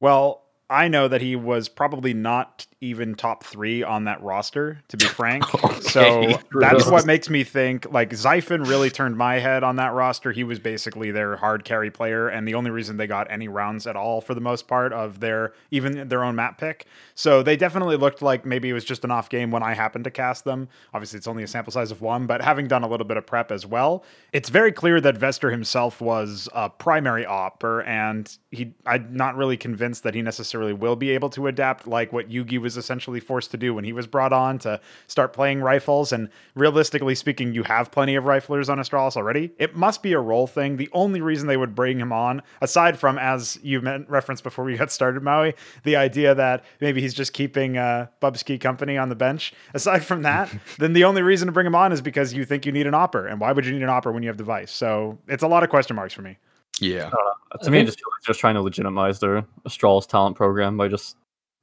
Well, 0.00 0.42
I 0.70 0.88
know 0.88 1.08
that 1.08 1.20
he 1.20 1.36
was 1.36 1.68
probably 1.68 2.14
not 2.14 2.66
even 2.80 3.14
top 3.14 3.44
three 3.44 3.82
on 3.82 4.04
that 4.04 4.22
roster, 4.22 4.80
to 4.88 4.96
be 4.96 5.04
frank. 5.20 5.44
So 5.82 6.38
that's 6.52 6.86
what 6.86 7.04
makes 7.04 7.28
me 7.28 7.44
think 7.44 7.90
like 7.92 8.10
Zyphon 8.10 8.66
really 8.66 8.90
turned 8.90 9.16
my 9.16 9.38
head 9.38 9.62
on 9.62 9.76
that 9.76 9.92
roster. 9.92 10.32
He 10.32 10.44
was 10.44 10.58
basically 10.58 11.10
their 11.10 11.36
hard 11.36 11.64
carry 11.64 11.90
player, 11.90 12.28
and 12.28 12.48
the 12.48 12.54
only 12.54 12.70
reason 12.70 12.96
they 12.96 13.06
got 13.06 13.30
any 13.30 13.48
rounds 13.48 13.86
at 13.86 13.96
all 13.96 14.20
for 14.20 14.34
the 14.34 14.40
most 14.40 14.66
part 14.66 14.92
of 14.92 15.20
their 15.20 15.52
even 15.70 16.08
their 16.08 16.24
own 16.24 16.34
map 16.36 16.58
pick. 16.58 16.86
So 17.14 17.42
they 17.42 17.56
definitely 17.56 17.96
looked 17.96 18.22
like 18.22 18.46
maybe 18.46 18.70
it 18.70 18.72
was 18.72 18.84
just 18.84 19.04
an 19.04 19.10
off 19.10 19.28
game 19.28 19.50
when 19.50 19.62
I 19.62 19.74
happened 19.74 20.04
to 20.04 20.10
cast 20.10 20.44
them. 20.44 20.68
Obviously, 20.94 21.18
it's 21.18 21.26
only 21.26 21.42
a 21.42 21.48
sample 21.48 21.72
size 21.72 21.90
of 21.90 22.00
one, 22.00 22.26
but 22.26 22.40
having 22.40 22.66
done 22.66 22.82
a 22.82 22.88
little 22.88 23.06
bit 23.06 23.16
of 23.18 23.26
prep 23.26 23.52
as 23.52 23.66
well, 23.66 24.04
it's 24.32 24.48
very 24.48 24.72
clear 24.72 25.00
that 25.00 25.16
Vester 25.16 25.50
himself 25.50 26.00
was 26.00 26.48
a 26.54 26.70
primary 26.70 27.26
opper, 27.26 27.82
and 27.82 28.38
he 28.50 28.72
I'm 28.86 29.14
not 29.14 29.36
really 29.36 29.58
convinced 29.58 30.02
that 30.04 30.14
he 30.14 30.22
necessarily 30.22 30.72
will 30.72 30.96
be 30.96 31.10
able 31.10 31.28
to 31.30 31.46
adapt 31.46 31.86
like 31.86 32.12
what 32.12 32.30
Yugi 32.30 32.58
was 32.58 32.69
essentially 32.76 33.20
forced 33.20 33.50
to 33.52 33.56
do 33.56 33.74
when 33.74 33.84
he 33.84 33.92
was 33.92 34.06
brought 34.06 34.32
on 34.32 34.58
to 34.60 34.80
start 35.06 35.32
playing 35.32 35.60
rifles. 35.60 36.12
And 36.12 36.28
realistically 36.54 37.14
speaking, 37.14 37.52
you 37.54 37.62
have 37.64 37.90
plenty 37.90 38.14
of 38.14 38.24
riflers 38.24 38.68
on 38.68 38.78
Astralis 38.78 39.16
already. 39.16 39.52
It 39.58 39.76
must 39.76 40.02
be 40.02 40.12
a 40.12 40.20
role 40.20 40.46
thing. 40.46 40.76
The 40.76 40.88
only 40.92 41.20
reason 41.20 41.46
they 41.48 41.56
would 41.56 41.74
bring 41.74 41.98
him 41.98 42.12
on, 42.12 42.42
aside 42.60 42.98
from 42.98 43.18
as 43.18 43.58
you 43.62 43.80
meant 43.80 44.08
referenced 44.08 44.42
before 44.44 44.64
we 44.64 44.76
got 44.78 44.90
started, 44.90 45.22
Maui, 45.22 45.54
the 45.84 45.96
idea 45.96 46.34
that 46.34 46.64
maybe 46.80 47.00
he's 47.00 47.14
just 47.14 47.32
keeping 47.32 47.76
uh, 47.76 48.06
Bubzkji 48.22 48.60
company 48.60 48.96
on 48.98 49.08
the 49.08 49.14
bench. 49.16 49.52
Aside 49.74 50.04
from 50.04 50.22
that, 50.22 50.52
then 50.78 50.92
the 50.92 51.04
only 51.04 51.22
reason 51.22 51.46
to 51.46 51.52
bring 51.52 51.66
him 51.66 51.74
on 51.74 51.92
is 51.92 52.00
because 52.00 52.32
you 52.34 52.44
think 52.44 52.66
you 52.66 52.72
need 52.72 52.86
an 52.86 52.94
opper. 52.94 53.26
And 53.26 53.40
why 53.40 53.52
would 53.52 53.64
you 53.66 53.72
need 53.72 53.82
an 53.82 53.88
opper 53.88 54.12
when 54.12 54.22
you 54.22 54.28
have 54.28 54.36
dev1ce? 54.36 54.68
So 54.68 55.18
it's 55.28 55.42
a 55.42 55.48
lot 55.48 55.62
of 55.62 55.70
question 55.70 55.96
marks 55.96 56.14
for 56.14 56.22
me. 56.22 56.36
Yeah. 56.80 57.08
Uh, 57.08 57.58
to 57.58 57.66
I 57.68 57.70
me, 57.70 57.78
think- 57.78 57.88
just 57.88 58.00
just 58.24 58.40
trying 58.40 58.54
to 58.54 58.62
legitimize 58.62 59.18
their 59.20 59.42
Astralis 59.66 60.06
talent 60.06 60.36
program 60.36 60.76
by 60.76 60.88
just 60.88 61.16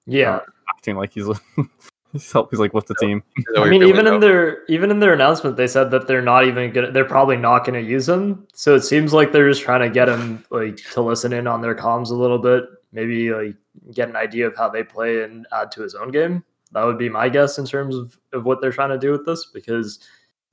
Yeah. 0.08 0.38
Uh, 0.38 0.42
acting 0.70 0.96
like 0.96 1.12
he's 1.14 1.28
he's 2.14 2.32
help 2.32 2.50
he's 2.50 2.60
like 2.60 2.74
with 2.74 2.88
the 2.88 2.96
team. 2.96 3.22
I 3.58 3.70
mean, 3.70 3.84
even 3.84 4.08
in 4.08 4.20
their 4.20 4.64
even 4.66 4.90
in 4.92 5.00
their 5.00 5.14
announcement, 5.14 5.58
they 5.58 5.68
said 5.68 5.92
that 5.92 6.08
they're 6.08 6.22
not 6.22 6.46
even 6.48 6.72
gonna. 6.74 6.92
They're 6.92 7.06
probably 7.06 7.38
not 7.38 7.66
gonna 7.66 7.80
use 7.82 8.08
him. 8.08 8.48
So 8.54 8.76
it 8.76 8.82
seems 8.82 9.14
like 9.14 9.32
they're 9.32 9.50
just 9.50 9.62
trying 9.62 9.82
to 9.82 9.90
get 9.90 10.10
him 10.10 10.44
like 10.50 10.78
to 10.94 11.02
listen 11.02 11.34
in 11.34 11.46
on 11.48 11.62
their 11.62 11.76
comms 11.76 12.10
a 12.10 12.16
little 12.16 12.40
bit. 12.40 12.64
Maybe 12.94 13.32
like 13.32 13.56
get 13.94 14.10
an 14.10 14.16
idea 14.16 14.48
of 14.48 14.56
how 14.56 14.70
they 14.70 14.84
play 14.84 15.24
and 15.24 15.46
add 15.52 15.72
to 15.74 15.82
his 15.82 15.94
own 15.94 16.10
game. 16.12 16.44
That 16.72 16.84
would 16.86 16.98
be 16.98 17.10
my 17.10 17.30
guess 17.30 17.58
in 17.58 17.66
terms 17.66 17.96
of, 17.96 18.18
of 18.34 18.44
what 18.46 18.60
they're 18.62 18.72
trying 18.72 18.90
to 18.90 18.98
do 18.98 19.12
with 19.12 19.26
this. 19.26 19.46
Because 19.54 20.00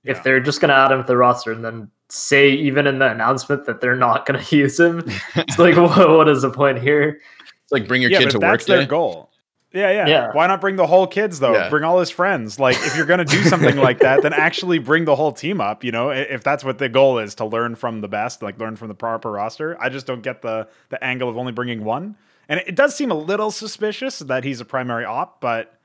Yeah. 0.02 0.12
if 0.12 0.22
they're 0.22 0.40
just 0.40 0.60
gonna 0.60 0.74
add 0.74 0.92
him 0.92 1.00
to 1.02 1.06
the 1.06 1.16
roster 1.16 1.52
and 1.52 1.64
then 1.64 1.90
say 2.10 2.50
even 2.50 2.86
in 2.86 2.98
the 2.98 3.10
announcement 3.10 3.64
that 3.66 3.80
they're 3.80 3.96
not 3.96 4.26
gonna 4.26 4.44
use 4.50 4.78
him, 4.78 5.02
it's 5.36 5.58
like 5.58 5.76
what, 5.96 6.10
what 6.10 6.28
is 6.28 6.42
the 6.42 6.50
point 6.50 6.78
here? 6.80 7.20
It's 7.62 7.72
like 7.72 7.88
bring 7.88 8.02
your 8.02 8.10
yeah, 8.10 8.18
kid 8.18 8.24
but 8.26 8.30
to 8.32 8.36
if 8.38 8.42
work 8.42 8.50
that's 8.52 8.64
their 8.66 8.80
day. 8.80 8.86
goal. 8.86 9.30
Yeah, 9.74 9.90
yeah, 9.90 10.06
Yeah. 10.06 10.30
Why 10.32 10.46
not 10.46 10.60
bring 10.60 10.76
the 10.76 10.86
whole 10.86 11.06
kids 11.06 11.40
though? 11.40 11.52
Yeah. 11.52 11.68
Bring 11.68 11.82
all 11.84 11.98
his 11.98 12.08
friends. 12.10 12.58
Like, 12.60 12.76
if 12.76 12.96
you're 12.96 13.06
gonna 13.06 13.24
do 13.24 13.42
something 13.52 13.76
like 13.76 13.98
that, 13.98 14.22
then 14.22 14.32
actually 14.32 14.78
bring 14.78 15.04
the 15.04 15.16
whole 15.16 15.32
team 15.32 15.60
up. 15.60 15.82
You 15.84 15.90
know, 15.92 16.10
if 16.10 16.42
that's 16.44 16.62
what 16.64 16.78
the 16.78 16.88
goal 16.88 17.18
is 17.18 17.34
to 17.36 17.44
learn 17.44 17.74
from 17.74 18.00
the 18.00 18.08
best, 18.08 18.40
like 18.42 18.58
learn 18.58 18.76
from 18.76 18.88
the 18.88 18.94
proper 18.94 19.30
roster. 19.32 19.76
I 19.82 19.88
just 19.88 20.06
don't 20.06 20.22
get 20.22 20.40
the 20.42 20.68
the 20.90 21.02
angle 21.04 21.28
of 21.28 21.36
only 21.36 21.52
bringing 21.52 21.84
one. 21.84 22.16
And 22.48 22.60
it, 22.60 22.76
does 22.76 22.94
seem 22.94 23.10
a 23.10 23.14
little 23.14 23.50
suspicious 23.50 24.18
that 24.18 24.44
he's 24.44 24.60
a 24.60 24.66
primary 24.66 25.06
op, 25.06 25.40
but 25.40 25.78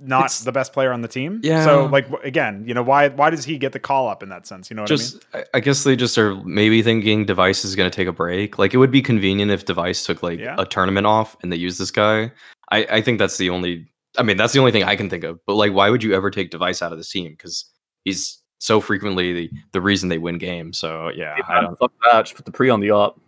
not 0.00 0.20
It's- 0.24 0.42
the 0.42 0.50
best 0.50 0.72
player 0.72 0.90
on 0.92 1.00
the 1.00 1.06
team. 1.06 1.38
Yeah. 1.44 1.64
So, 1.64 1.84
like, 1.86 2.08
again, 2.24 2.64
you 2.66 2.74
know, 2.74 2.82
why 2.82 3.08
why 3.10 3.30
does 3.30 3.44
he 3.44 3.56
get 3.56 3.70
the 3.72 3.78
call 3.78 4.08
up 4.08 4.20
in 4.22 4.28
that 4.30 4.46
sense? 4.48 4.68
You 4.68 4.74
know 4.74 4.82
what 4.82 4.88
just 4.88 5.24
I, 5.32 5.44
I 5.54 5.60
guess 5.60 5.84
they 5.84 5.94
just 5.94 6.18
are 6.18 6.34
maybe 6.44 6.82
thinking 6.82 7.24
dev1ce 7.24 7.64
is 7.64 7.76
going 7.76 7.88
to 7.88 7.94
take 7.94 8.08
a 8.08 8.12
break 8.12 8.58
like 8.58 8.74
it 8.74 8.78
would 8.78 8.90
be 8.90 9.00
convenient 9.00 9.52
if 9.52 9.64
dev1ce 9.64 10.04
took 10.04 10.22
like 10.22 10.40
Yeah. 10.40 10.56
a 10.58 10.66
tournament 10.66 11.06
off 11.06 11.36
and 11.42 11.52
they 11.52 11.56
use 11.56 11.78
this 11.78 11.92
guy 11.92 12.32
i 12.72 12.86
i 12.90 13.00
think 13.00 13.18
that's 13.18 13.36
the 13.36 13.50
only 13.50 13.86
i 14.18 14.22
mean 14.22 14.36
that's 14.36 14.52
the 14.52 14.58
only 14.58 14.72
thing 14.72 14.82
i 14.84 14.96
can 14.96 15.08
think 15.08 15.24
of 15.24 15.38
but 15.46 15.54
like 15.54 15.72
why 15.72 15.88
would 15.90 16.02
you 16.02 16.14
ever 16.14 16.30
take 16.30 16.50
dev1ce 16.50 16.82
out 16.82 16.92
of 16.92 16.98
this 16.98 17.10
team 17.10 17.30
because 17.30 17.64
he's 18.04 18.38
so 18.58 18.80
frequently 18.80 19.32
the, 19.32 19.50
the 19.72 19.80
reason 19.80 20.08
they 20.08 20.18
win 20.18 20.38
games 20.38 20.78
so 20.78 21.10
yeah 21.14 21.36
i 21.48 21.60
don't 21.60 21.78
Fuck 21.78 21.92
that. 22.10 22.24
Just 22.24 22.36
put 22.36 22.46
dupreeh 22.46 22.72
on 22.72 22.80
the 22.80 22.90
op. 22.90 23.20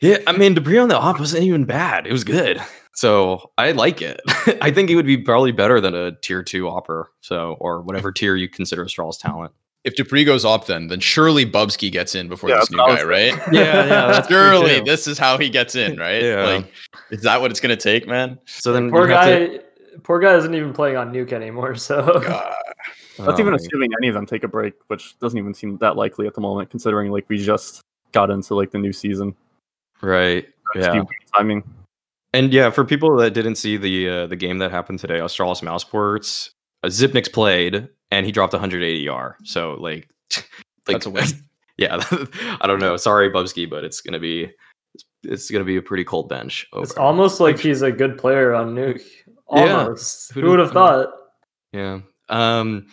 yeah 0.00 0.18
i 0.26 0.32
mean 0.32 0.54
dupreeh 0.54 0.82
on 0.82 0.88
the 0.88 0.98
op 0.98 1.18
wasn't 1.18 1.42
even 1.42 1.64
bad 1.64 2.06
it 2.06 2.12
was 2.12 2.24
good 2.24 2.60
so 2.94 3.50
i 3.58 3.72
like 3.72 4.00
it 4.00 4.20
i 4.62 4.70
think 4.70 4.88
he 4.88 4.96
would 4.96 5.06
be 5.06 5.18
probably 5.18 5.52
better 5.52 5.80
than 5.80 5.94
a 5.94 6.12
tier 6.20 6.42
two 6.42 6.68
opper 6.68 7.10
so 7.20 7.56
or 7.60 7.82
whatever 7.82 8.12
tier 8.12 8.36
you 8.36 8.48
consider 8.48 8.84
Astral's 8.84 9.18
talent 9.18 9.52
If 9.84 9.96
dupreeh 9.96 10.24
goes 10.24 10.44
up, 10.44 10.66
then 10.66 10.86
then 10.86 11.00
surely 11.00 11.44
Bubzkji 11.44 11.90
gets 11.90 12.14
in 12.14 12.28
before 12.28 12.50
Yeah, 12.50 12.60
this 12.60 12.70
new 12.70 12.78
what 12.78 12.88
guy, 12.88 12.94
was 12.94 13.04
right? 13.04 13.32
Yeah, 13.52 13.84
yeah, 13.84 14.06
that's 14.06 14.28
true 14.28 14.36
surely 14.36 14.80
this 14.80 15.08
is 15.08 15.18
how 15.18 15.38
he 15.38 15.48
gets 15.50 15.74
in, 15.74 15.98
right? 15.98 16.22
Yeah. 16.22 16.44
Like, 16.44 16.72
is 17.10 17.22
that 17.22 17.40
what 17.40 17.50
it's 17.50 17.58
gonna 17.60 17.76
take, 17.76 18.06
man? 18.06 18.38
so 18.46 18.72
then 18.72 18.90
Poor 18.90 19.08
you 19.08 19.14
have 19.14 19.24
to- 19.26 19.58
guy. 19.58 19.64
Poor 20.04 20.18
guy 20.18 20.34
isn't 20.36 20.54
even 20.54 20.72
playing 20.72 20.96
on 20.96 21.12
Nuke 21.12 21.32
anymore. 21.32 21.74
So 21.76 22.02
God. 22.20 22.54
That's 23.18 23.28
Oh, 23.28 23.40
even 23.40 23.50
my 23.52 23.56
assuming 23.56 23.90
any 24.00 24.08
of 24.08 24.14
them 24.14 24.24
take 24.24 24.42
a 24.42 24.48
break, 24.48 24.72
which 24.86 25.18
doesn't 25.18 25.38
even 25.38 25.52
seem 25.52 25.76
that 25.78 25.96
likely 25.96 26.26
at 26.26 26.34
the 26.34 26.40
moment, 26.40 26.70
considering 26.70 27.10
like 27.12 27.28
we 27.28 27.36
just 27.36 27.82
got 28.12 28.30
into 28.30 28.54
like 28.54 28.70
the 28.70 28.78
new 28.78 28.92
season. 28.92 29.34
right 30.00 30.46
Just 30.74 30.86
yeah 30.88 30.92
weird 30.94 31.06
timing. 31.36 31.62
And 32.32 32.52
yeah, 32.54 32.70
for 32.70 32.84
people 32.86 33.14
that 33.18 33.32
didn't 33.34 33.56
see 33.56 33.76
the 33.76 34.08
uh, 34.08 34.26
the 34.28 34.36
game 34.36 34.58
that 34.58 34.70
happened 34.70 34.98
today, 34.98 35.18
Astralis 35.18 35.60
mousesports, 35.62 36.50
uh, 36.82 36.88
Zipnix 36.88 37.30
played 37.30 37.88
and 38.12 38.26
he 38.26 38.30
dropped 38.30 38.52
180 38.52 39.08
R. 39.08 39.36
So 39.42 39.72
like, 39.80 40.08
like 40.36 40.44
That's 40.86 41.06
a 41.06 41.10
win. 41.10 41.24
yeah, 41.78 41.96
I 42.60 42.66
don't 42.66 42.78
know. 42.78 42.96
Sorry, 42.96 43.30
Bubzkji, 43.30 43.68
but 43.68 43.84
it's 43.84 44.00
gonna 44.02 44.20
be 44.20 44.50
it's 45.24 45.50
gonna 45.50 45.64
be 45.64 45.76
a 45.76 45.82
pretty 45.82 46.04
cold 46.04 46.28
bench. 46.28 46.66
Over. 46.72 46.84
it's 46.84 46.92
almost 46.92 47.40
like 47.40 47.58
he's 47.58 47.82
a 47.82 47.90
good 47.90 48.18
player 48.18 48.54
on 48.54 48.74
Nuke. 48.74 49.02
Yeah. 49.26 49.76
Almost. 49.76 50.32
Who'd 50.32 50.44
Who 50.44 50.50
would 50.50 50.58
have 50.58 50.68
have 50.68 50.74
thought? 50.74 51.08
Yeah. 51.72 52.00
Um, 52.28 52.86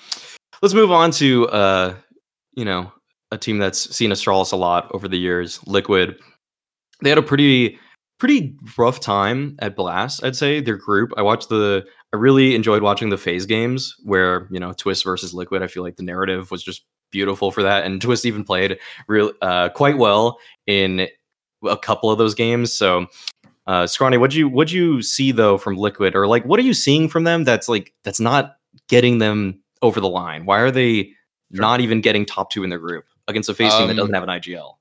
let's 0.62 0.74
move 0.74 0.92
on 0.92 1.12
to 1.12 1.48
uh, 1.50 1.96
you 2.56 2.64
know, 2.66 2.92
a 3.32 3.38
team 3.38 3.58
that's 3.58 3.94
seen 3.96 4.12
Astralis 4.12 4.54
a 4.54 4.56
lot 4.58 4.90
over 4.94 5.08
the 5.08 5.20
years. 5.20 5.60
Liquid. 5.68 6.18
They 7.02 7.10
had 7.10 7.18
a 7.18 7.24
pretty 7.24 7.78
pretty 8.20 8.56
rough 8.78 9.02
time 9.02 9.58
at 9.60 9.76
Blast. 9.76 10.24
I'd 10.24 10.36
say 10.36 10.62
their 10.62 10.78
group. 10.78 11.12
I 11.18 11.22
watched 11.22 11.50
the. 11.50 11.86
I 12.14 12.18
really 12.18 12.56
enjoyed 12.56 12.82
watching 12.82 13.10
the 13.10 13.18
FaZe 13.18 13.46
games 13.46 13.96
where 14.04 14.48
you 14.52 14.60
know 14.60 14.74
Twist 14.74 15.04
versus 15.04 15.34
Liquid. 15.34 15.62
I 15.62 15.68
feel 15.68 15.84
like 15.84 15.96
the 15.98 16.04
narrative 16.04 16.52
was 16.52 16.64
just 16.64 16.84
beautiful 17.12 17.52
for 17.52 17.64
that. 17.64 17.86
And 17.86 18.02
Twist 18.02 18.26
even 18.26 18.44
played 18.44 18.80
real 19.08 19.32
uh, 19.42 19.70
quite 19.70 19.98
well 19.98 20.40
in 20.68 21.08
a 21.68 21.78
couple 21.78 22.10
of 22.12 22.18
those 22.18 22.36
games. 22.36 22.74
So, 22.74 23.08
uh, 23.68 23.86
Scrawny, 23.86 24.18
what'd 24.18 24.34
you 24.36 24.50
what'd 24.50 24.72
you 24.72 25.02
see 25.02 25.32
though 25.32 25.58
from 25.58 25.78
Liquid, 25.78 26.16
or 26.16 26.28
like 26.28 26.46
what 26.46 26.60
are 26.60 26.64
you 26.64 26.74
seeing 26.74 27.10
from 27.10 27.24
them 27.26 27.44
that's 27.44 27.70
like 27.70 27.94
that's 28.04 28.20
not 28.20 28.58
getting 28.88 29.20
them 29.20 29.62
over 29.82 30.00
the 30.00 30.10
line? 30.10 30.46
Why 30.46 30.60
are 30.60 30.72
they 30.72 31.12
not 31.52 31.82
even 31.82 32.02
getting 32.02 32.26
top 32.26 32.52
two 32.52 32.64
in 32.64 32.70
their 32.70 32.80
group 32.80 33.06
against 33.28 33.50
a 33.50 33.54
FaZe 33.54 33.74
team 33.74 33.88
that 33.88 33.92
Um, 33.92 33.98
doesn't 33.98 34.14
have 34.14 34.24
an 34.24 34.30
IGL? 34.30 34.74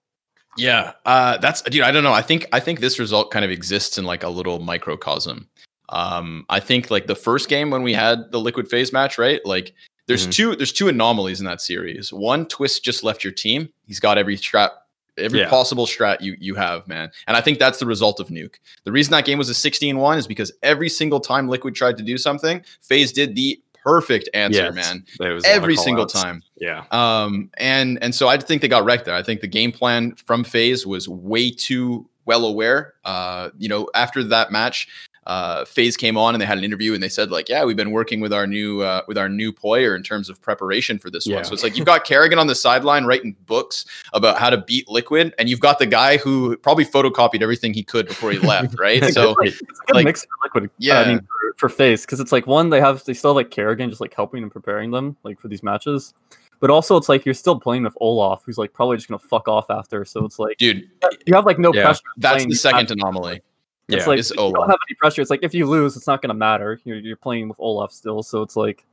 Yeah, 0.56 0.92
uh, 1.04 1.36
that's 1.38 1.62
dude. 1.62 1.82
I 1.82 1.90
don't 1.90 2.02
know. 2.02 2.12
I 2.12 2.22
think 2.22 2.46
I 2.52 2.60
think 2.60 2.80
this 2.80 2.98
result 2.98 3.30
kind 3.30 3.44
of 3.44 3.50
exists 3.50 3.98
in 3.98 4.04
like 4.04 4.22
a 4.22 4.28
little 4.28 4.58
microcosm. 4.58 5.48
Um, 5.88 6.44
I 6.48 6.60
think 6.60 6.90
like 6.90 7.06
the 7.06 7.14
first 7.14 7.48
game 7.48 7.70
when 7.70 7.82
we 7.82 7.92
had 7.94 8.30
the 8.32 8.40
liquid 8.40 8.68
FaZe 8.68 8.92
match, 8.92 9.18
right? 9.18 9.40
Like 9.44 9.72
there's 10.06 10.26
Mhm. 10.26 10.32
two 10.32 10.56
there's 10.56 10.72
two 10.72 10.88
anomalies 10.88 11.40
in 11.40 11.46
that 11.46 11.60
series. 11.60 12.12
One, 12.12 12.46
Twist 12.46 12.84
just 12.84 13.02
left 13.04 13.24
your 13.24 13.32
team. 13.32 13.68
He's 13.86 14.00
got 14.00 14.18
every 14.18 14.36
strat, 14.36 14.70
every 15.16 15.40
Yeah. 15.40 15.48
possible 15.48 15.86
strat 15.86 16.20
you 16.20 16.36
you 16.40 16.54
have, 16.54 16.86
man. 16.88 17.10
And 17.26 17.36
I 17.36 17.40
think 17.40 17.58
that's 17.58 17.78
the 17.78 17.86
result 17.86 18.20
of 18.20 18.28
Nuke. 18.28 18.56
The 18.84 18.92
reason 18.92 19.12
that 19.12 19.24
game 19.24 19.38
was 19.38 19.48
a 19.48 19.54
16-1 19.54 20.18
is 20.18 20.26
because 20.26 20.52
every 20.62 20.88
single 20.88 21.20
time 21.20 21.48
Liquid 21.48 21.74
tried 21.74 21.96
to 21.98 22.02
do 22.02 22.18
something, 22.18 22.62
FaZe 22.82 23.12
did 23.12 23.34
the 23.34 23.60
perfect 23.84 24.28
answer, 24.34 24.64
Yes, 24.64 24.74
man. 24.74 25.04
Was 25.18 25.20
a 25.20 25.22
lot 25.24 25.36
of 25.38 25.44
Every 25.46 25.76
single 25.76 26.04
call-outs. 26.04 26.22
time. 26.22 26.42
Yeah. 26.60 26.84
Um, 26.90 27.48
and 27.56 27.98
and 28.02 28.14
so 28.14 28.28
I 28.28 28.36
think 28.36 28.60
they 28.60 28.68
got 28.68 28.84
wrecked 28.84 29.06
there. 29.06 29.14
I 29.14 29.22
think 29.22 29.40
the 29.40 29.46
game 29.46 29.72
plan 29.72 30.14
from 30.26 30.44
FaZe 30.44 30.86
was 30.86 31.08
way 31.08 31.50
too 31.50 32.06
well 32.26 32.44
aware. 32.44 32.92
Uh, 33.06 33.48
you 33.56 33.68
know, 33.70 33.88
after 33.94 34.22
that 34.22 34.52
match, 34.52 34.86
uh, 35.28 35.64
FaZe 35.66 35.96
came 35.96 36.16
on 36.16 36.34
and 36.34 36.40
they 36.40 36.46
had 36.46 36.56
an 36.58 36.64
interview 36.64 36.94
and 36.94 37.02
they 37.02 37.08
said 37.08 37.30
like, 37.30 37.48
yeah, 37.50 37.62
we've 37.64 37.76
been 37.76 37.90
working 37.90 38.18
with 38.20 38.32
our 38.32 38.46
new 38.46 38.80
uh, 38.80 39.02
with 39.06 39.16
our 39.18 39.28
new 39.28 39.52
player 39.52 39.94
in 39.94 40.02
terms 40.02 40.28
of 40.30 40.40
preparation 40.40 40.98
for 40.98 41.10
this 41.10 41.26
Yeah. 41.26 41.36
one. 41.36 41.44
So 41.44 41.52
it's 41.52 41.62
like 41.62 41.76
you've 41.76 41.84
got 41.86 42.06
karrigan 42.06 42.38
on 42.38 42.46
the 42.46 42.54
sideline 42.54 43.04
writing 43.04 43.36
books 43.46 43.84
about 44.14 44.38
how 44.38 44.48
to 44.50 44.56
beat 44.56 44.88
Liquid, 44.88 45.34
and 45.38 45.48
you've 45.48 45.60
got 45.60 45.78
the 45.78 45.86
guy 45.86 46.16
who 46.16 46.56
probably 46.56 46.86
photocopied 46.86 47.42
everything 47.42 47.74
he 47.74 47.82
could 47.84 48.08
before 48.08 48.30
he 48.32 48.38
left, 48.38 48.78
right? 48.80 49.04
So 49.12 49.36
it's 49.42 49.60
a 49.60 49.64
good 49.86 49.94
like- 49.96 50.04
mix 50.06 50.26
liquid. 50.42 50.70
Yeah. 50.78 51.00
I 51.00 51.08
mean 51.08 51.20
for, 51.20 51.54
for 51.56 51.68
FaZe 51.68 52.06
because 52.06 52.20
it's 52.20 52.32
like 52.32 52.46
one 52.46 52.70
they 52.70 52.80
have 52.80 53.04
they 53.04 53.12
still 53.14 53.30
have 53.32 53.36
like 53.36 53.50
karrigan 53.50 53.90
just 53.90 54.00
like 54.00 54.14
helping 54.14 54.42
and 54.42 54.50
preparing 54.50 54.90
them 54.90 55.14
like 55.24 55.38
for 55.38 55.48
these 55.48 55.62
matches, 55.62 56.14
but 56.60 56.70
also 56.70 56.96
it's 56.96 57.10
like 57.10 57.26
you're 57.26 57.34
still 57.34 57.60
playing 57.60 57.82
with 57.84 57.94
olof 58.00 58.42
who's 58.46 58.56
like 58.56 58.72
probably 58.72 58.96
just 58.96 59.08
gonna 59.08 59.18
fuck 59.18 59.46
off 59.46 59.68
after. 59.68 60.06
So 60.06 60.24
it's 60.24 60.38
like 60.38 60.56
dude, 60.56 60.88
you 61.26 61.34
have 61.34 61.44
like 61.44 61.58
no 61.58 61.74
Yeah, 61.74 61.82
pressure. 61.84 62.00
that's 62.16 62.46
the 62.46 62.54
second 62.54 62.88
matches. 62.88 62.96
anomaly. 62.98 63.42
It's 63.88 64.04
Yeah. 64.04 64.06
like 64.08 64.18
It's 64.18 64.30
you 64.30 64.36
don't 64.36 64.54
have 64.68 64.78
any 64.88 64.94
pressure. 64.96 65.22
It's 65.22 65.30
like 65.30 65.40
if 65.42 65.54
you 65.54 65.66
lose, 65.66 65.96
it's 65.96 66.06
not 66.06 66.20
gonna 66.22 66.34
matter. 66.34 66.80
You're 66.84 66.98
you're 66.98 67.16
playing 67.16 67.48
with 67.48 67.58
olof 67.58 67.92
still, 67.92 68.22
so 68.22 68.42
it's 68.42 68.54
like 68.56 68.84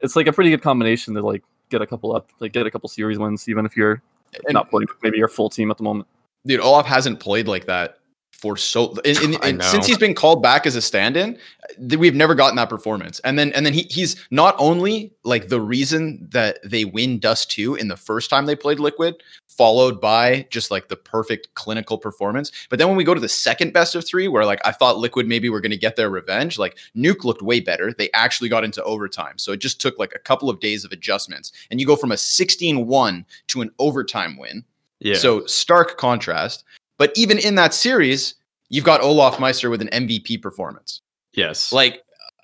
it's 0.00 0.16
like 0.16 0.26
a 0.26 0.32
pretty 0.32 0.50
good 0.50 0.62
combination 0.62 1.14
to 1.14 1.20
like 1.22 1.42
get 1.68 1.82
a 1.82 1.86
couple 1.86 2.14
up, 2.16 2.30
like 2.40 2.52
get 2.52 2.66
a 2.66 2.70
couple 2.70 2.88
series 2.88 3.18
wins, 3.18 3.48
even 3.48 3.66
if 3.66 3.76
you're 3.76 4.02
And- 4.46 4.54
not 4.54 4.70
playing 4.70 4.88
maybe 5.02 5.18
your 5.18 5.28
full 5.28 5.50
team 5.50 5.70
at 5.70 5.76
the 5.76 5.84
moment. 5.84 6.08
dude, 6.46 6.60
olof 6.60 6.86
hasn't 6.86 7.20
played 7.20 7.46
like 7.48 7.66
that 7.66 7.98
for 8.40 8.56
so 8.56 8.92
in, 9.04 9.16
in, 9.34 9.38
I 9.42 9.48
in- 9.48 9.60
since 9.60 9.86
he's 9.86 9.98
been 9.98 10.14
called 10.14 10.42
back 10.42 10.66
as 10.66 10.76
a 10.76 10.82
stand-in. 10.82 11.38
We've 11.78 12.14
never 12.14 12.34
gotten 12.34 12.56
that 12.56 12.68
performance, 12.68 13.20
and 13.20 13.38
then 13.38 13.52
and 13.52 13.64
then 13.64 13.72
he 13.72 13.82
he's 13.82 14.16
not 14.30 14.56
only 14.58 15.12
like 15.24 15.48
the 15.48 15.60
reason 15.60 16.26
that 16.32 16.58
they 16.64 16.84
win 16.84 17.20
Dust 17.20 17.50
two 17.50 17.74
in 17.76 17.88
the 17.88 17.96
first 17.96 18.28
time 18.28 18.46
they 18.46 18.56
played 18.56 18.80
Liquid, 18.80 19.22
followed 19.46 20.00
by 20.00 20.46
just 20.50 20.70
like 20.70 20.88
the 20.88 20.96
perfect 20.96 21.54
clinical 21.54 21.96
performance. 21.96 22.50
But 22.70 22.78
then 22.78 22.88
when 22.88 22.96
we 22.96 23.04
go 23.04 23.14
to 23.14 23.20
the 23.20 23.28
second 23.28 23.72
best 23.72 23.94
of 23.94 24.04
three, 24.04 24.26
where 24.26 24.44
like 24.44 24.60
I 24.64 24.72
thought 24.72 24.98
Liquid 24.98 25.28
maybe 25.28 25.48
were 25.48 25.60
going 25.60 25.70
to 25.70 25.76
get 25.76 25.96
their 25.96 26.10
revenge, 26.10 26.58
like 26.58 26.76
Nuke 26.96 27.24
looked 27.24 27.42
way 27.42 27.60
better. 27.60 27.92
They 27.92 28.10
actually 28.14 28.48
got 28.48 28.64
into 28.64 28.82
overtime, 28.82 29.38
so 29.38 29.52
it 29.52 29.60
just 29.60 29.80
took 29.80 29.98
like 29.98 30.12
a 30.14 30.18
couple 30.18 30.50
of 30.50 30.60
days 30.60 30.84
of 30.84 30.92
adjustments, 30.92 31.52
and 31.70 31.80
you 31.80 31.86
go 31.86 31.96
from 31.96 32.10
a 32.10 32.16
16-1 32.16 33.24
to 33.48 33.60
an 33.60 33.70
overtime 33.78 34.36
win. 34.36 34.64
Yeah. 34.98 35.14
So 35.14 35.46
stark 35.46 35.96
contrast. 35.98 36.64
But 37.00 37.12
even 37.16 37.38
in 37.38 37.54
that 37.54 37.72
series, 37.72 38.34
you've 38.68 38.84
got 38.84 39.00
olofmeister 39.00 39.70
with 39.70 39.80
an 39.80 39.88
MVP 39.88 40.42
performance. 40.42 41.00
yes. 41.32 41.72
Like 41.72 42.02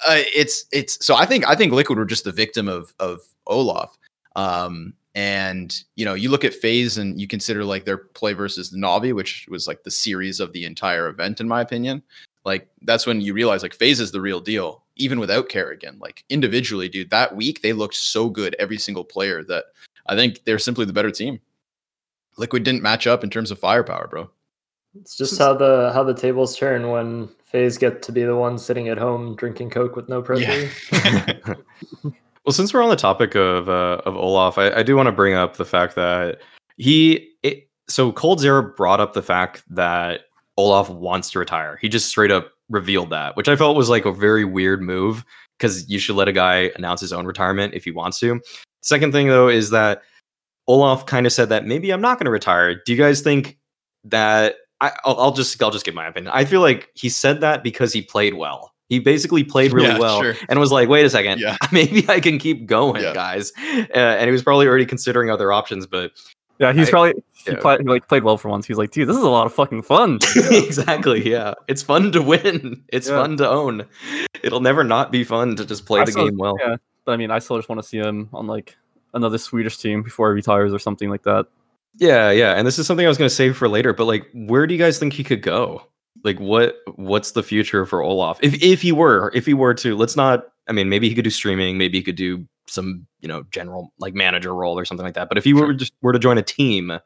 uh, 0.09 0.23
it's 0.35 0.65
it's 0.73 1.05
so 1.05 1.15
I 1.15 1.27
think 1.27 1.47
I 1.47 1.55
think 1.55 1.75
Liquid 1.75 1.99
were 1.99 2.07
just 2.07 2.25
the 2.25 2.33
victim 2.33 2.67
of 2.67 2.95
of 2.99 3.21
olof. 3.47 3.99
Um 4.35 4.95
and 5.15 5.79
you 5.97 6.07
know, 6.07 6.15
you 6.15 6.31
look 6.31 6.43
at 6.43 6.55
FaZe 6.55 6.97
and 6.97 7.21
you 7.21 7.27
consider 7.27 7.65
like 7.67 7.85
their 7.85 7.99
play 7.99 8.33
versus 8.33 8.71
the 8.71 8.79
Navi, 8.79 9.15
which 9.15 9.47
was 9.51 9.69
like 9.69 9.83
the 9.83 9.91
series 9.91 10.41
of 10.41 10.55
the 10.55 10.65
entire 10.65 11.09
event, 11.09 11.39
in 11.39 11.49
my 11.49 11.61
opinion. 11.61 12.03
Like 12.47 12.67
that's 12.81 13.07
when 13.07 13.21
you 13.21 13.35
realize 13.35 13.63
like 13.63 13.75
FaZe 13.75 14.01
is 14.01 14.11
the 14.11 14.23
real 14.23 14.41
deal, 14.41 14.85
even 14.97 15.21
without 15.21 15.51
karrigan. 15.51 16.01
Like 16.01 16.25
individually, 16.31 16.89
dude, 16.89 17.11
that 17.11 17.37
week 17.37 17.61
they 17.61 17.75
looked 17.75 17.97
so 17.97 18.31
good, 18.31 18.57
every 18.59 18.79
single 18.79 19.05
player, 19.05 19.45
that 19.45 19.67
I 20.07 20.17
think 20.17 20.45
they're 20.45 20.59
simply 20.59 20.87
the 20.87 20.95
better 20.95 21.11
team. 21.11 21.41
Liquid 22.39 22.63
didn't 22.63 22.83
match 22.83 23.07
up 23.07 23.23
in 23.23 23.29
terms 23.29 23.51
of 23.51 23.59
firepower, 23.59 24.09
bro. 24.09 24.31
It's 25.01 25.17
just 25.17 25.39
how 25.39 25.55
the 25.55 25.91
how 25.93 26.03
the 26.05 26.15
tables 26.15 26.57
turn 26.57 26.91
when 26.91 27.29
FaZe 27.45 27.79
get 27.79 28.03
to 28.03 28.13
be 28.13 28.23
the 28.23 28.37
one 28.37 28.59
sitting 28.59 28.89
at 28.89 28.99
home 28.99 29.37
drinking 29.37 29.71
Coke 29.71 29.97
with 29.97 30.09
no 30.09 30.23
pressure. 30.23 30.71
well, 32.03 32.53
since 32.53 32.73
we're 32.73 32.83
on 32.83 32.91
the 32.91 32.97
topic 32.97 33.35
of 33.35 33.69
uh, 33.69 34.01
of 34.05 34.17
olof, 34.17 34.59
I, 34.59 34.71
I 34.71 34.83
do 34.83 34.97
want 34.97 35.07
to 35.07 35.13
bring 35.13 35.35
up 35.35 35.57
the 35.57 35.65
fact 35.65 35.95
that 35.97 36.39
he 36.77 37.31
it, 37.43 37.69
so 37.89 38.13
coldzera 38.13 38.75
brought 38.77 39.01
up 39.01 39.13
the 39.13 39.23
fact 39.23 39.65
that 39.71 40.23
olof 40.57 40.91
wants 40.91 41.31
to 41.31 41.39
retire. 41.39 41.79
He 41.81 41.89
just 41.89 42.09
straight 42.09 42.31
up 42.31 42.53
revealed 42.69 43.11
that, 43.11 43.37
which 43.37 43.49
I 43.49 43.57
felt 43.57 43.77
was 43.77 43.89
like 43.89 44.05
a 44.05 44.13
very 44.13 44.45
weird 44.45 44.83
move 44.83 45.25
because 45.59 45.89
you 45.89 45.99
should 45.99 46.17
let 46.17 46.29
a 46.29 46.33
guy 46.33 46.71
announce 46.77 47.01
his 47.01 47.13
own 47.13 47.27
retirement 47.27 47.75
if 47.75 47.85
he 47.85 47.91
wants 47.91 48.19
to. 48.21 48.41
Second 48.83 49.13
thing 49.13 49.29
though 49.29 49.49
is 49.49 49.71
that 49.71 50.03
olof 50.69 51.07
kind 51.07 51.27
of 51.27 51.33
said 51.33 51.49
that 51.49 51.67
maybe 51.67 51.91
I'm 51.91 52.01
not 52.01 52.19
going 52.19 52.27
to 52.27 52.31
retire. 52.31 52.75
Do 52.75 52.93
you 52.93 52.99
guys 52.99 53.21
think 53.21 53.59
that 54.05 54.57
I, 54.81 54.93
I'll, 55.05 55.19
I'll 55.21 55.33
just 55.33 55.61
I'll 55.63 55.71
just 55.71 55.85
give 55.85 55.95
my 55.95 56.07
opinion. 56.07 56.33
I 56.35 56.45
feel 56.45 56.61
like 56.61 56.91
he 56.95 57.09
said 57.09 57.41
that 57.41 57.63
because 57.63 57.93
he 57.93 58.03
played 58.03 58.35
well. 58.35 58.73
He 58.89 58.99
basically 59.01 59.43
played 59.43 59.73
really 59.73 59.89
Yeah, 59.89 59.99
well 59.99 60.23
sure. 60.23 60.35
and 60.49 60.61
was 60.61 60.71
like, 60.71 60.89
"Wait 60.89 61.05
a 61.05 61.11
second, 61.11 61.41
Yeah. 61.41 61.57
maybe 61.73 62.05
I 62.09 62.21
can 62.21 62.39
keep 62.39 62.67
going, 62.67 63.03
Yeah. 63.03 63.15
guys." 63.15 63.53
Uh, 63.59 63.93
and 63.95 64.27
he 64.27 64.31
was 64.33 64.43
probably 64.43 64.67
already 64.69 64.87
considering 64.87 65.29
other 65.31 65.51
options, 65.53 65.87
but 65.87 66.13
Yeah, 66.59 66.73
he's 66.73 66.89
I- 66.89 66.91
probably 66.91 67.15
he, 67.35 67.51
yeah. 67.53 67.59
played, 67.61 67.81
he 67.81 67.87
like 67.89 68.07
played 68.09 68.23
well 68.23 68.37
for 68.39 68.49
once. 68.49 68.67
He's 68.67 68.77
like, 68.79 68.91
dude, 68.93 69.09
this 69.09 69.17
is 69.17 69.23
a 69.25 69.29
lot 69.29 69.47
of 69.47 69.53
fucking 69.55 69.83
fun. 69.83 70.19
exactly, 70.51 71.29
yeah, 71.29 71.55
it's 71.69 71.83
fun 71.83 72.13
to 72.13 72.23
win. 72.23 72.83
It's 72.89 73.09
Yeah. 73.09 73.23
fun 73.23 73.37
to 73.39 73.49
own. 73.49 73.87
It'll 74.43 74.61
never 74.61 74.85
not 74.85 75.11
be 75.11 75.25
fun 75.25 75.57
to 75.57 75.65
just 75.65 75.87
play 75.87 76.01
I 76.01 76.05
the 76.05 76.13
saw- 76.13 76.25
game 76.25 76.37
well. 76.37 76.57
yeah. 76.61 76.77
But 77.05 77.13
I 77.13 77.17
mean, 77.17 77.31
I 77.31 77.39
still 77.41 77.57
just 77.57 77.69
want 77.69 77.81
to 77.83 77.87
see 77.89 77.99
him 77.99 78.29
on 78.33 78.47
like 78.47 78.77
another 79.15 79.39
Swedish 79.39 79.79
team 79.79 80.03
before 80.03 80.31
he 80.31 80.35
retires 80.35 80.73
or 80.73 80.79
something 80.79 81.09
like 81.11 81.23
that. 81.23 81.47
Yeah, 81.99 82.31
yeah. 82.31 82.55
And 82.55 82.67
this 82.67 82.79
is 82.79 82.87
something 82.87 83.07
I 83.07 83.09
was 83.09 83.19
going 83.19 83.29
to 83.29 83.35
save 83.35 83.57
for 83.57 83.69
later, 83.69 83.93
but 83.93 84.05
like 84.05 84.29
where 84.35 84.67
do 84.67 84.75
you 84.75 84.81
guys 84.81 84.99
think 84.99 85.13
he 85.13 85.25
could 85.25 85.43
go? 85.43 85.83
Like 86.25 86.39
what 86.39 86.77
what's 86.97 87.33
the 87.33 87.43
future 87.43 87.87
for 87.87 88.03
olof? 88.03 88.39
If 88.43 88.63
if 88.63 88.83
he 88.83 88.93
were, 88.93 89.31
if 89.35 89.47
he 89.47 89.55
were 89.55 89.75
to, 89.75 89.97
let's 89.97 90.17
not 90.17 90.47
I 90.69 90.73
mean, 90.73 90.89
maybe 90.89 91.09
he 91.09 91.15
could 91.15 91.25
do 91.25 91.31
streaming, 91.31 91.79
maybe 91.79 91.99
he 91.99 92.05
could 92.05 92.17
do 92.17 92.47
some, 92.67 93.07
you 93.21 93.29
know, 93.29 93.45
general 93.51 93.93
like 93.99 94.15
manager 94.15 94.55
role 94.55 94.79
or 94.79 94.85
something 94.85 95.05
like 95.05 95.15
that. 95.15 95.29
But 95.29 95.39
if 95.39 95.45
he 95.45 95.55
were 95.55 95.73
just 95.73 95.93
were 96.03 96.13
to 96.13 96.19
join 96.19 96.39
a 96.39 96.43
team, 96.43 96.99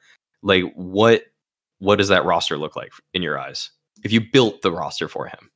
like 0.43 0.65
what 0.75 1.25
what 1.79 1.97
does 1.97 2.09
that 2.09 2.25
roster 2.25 2.57
look 2.57 2.77
like 2.77 2.93
in 3.15 3.23
your 3.23 3.39
eyes? 3.39 3.71
If 4.03 4.13
you 4.13 4.21
built 4.21 4.63
the 4.63 4.73
roster 4.73 5.09
for 5.09 5.27
him. 5.27 5.51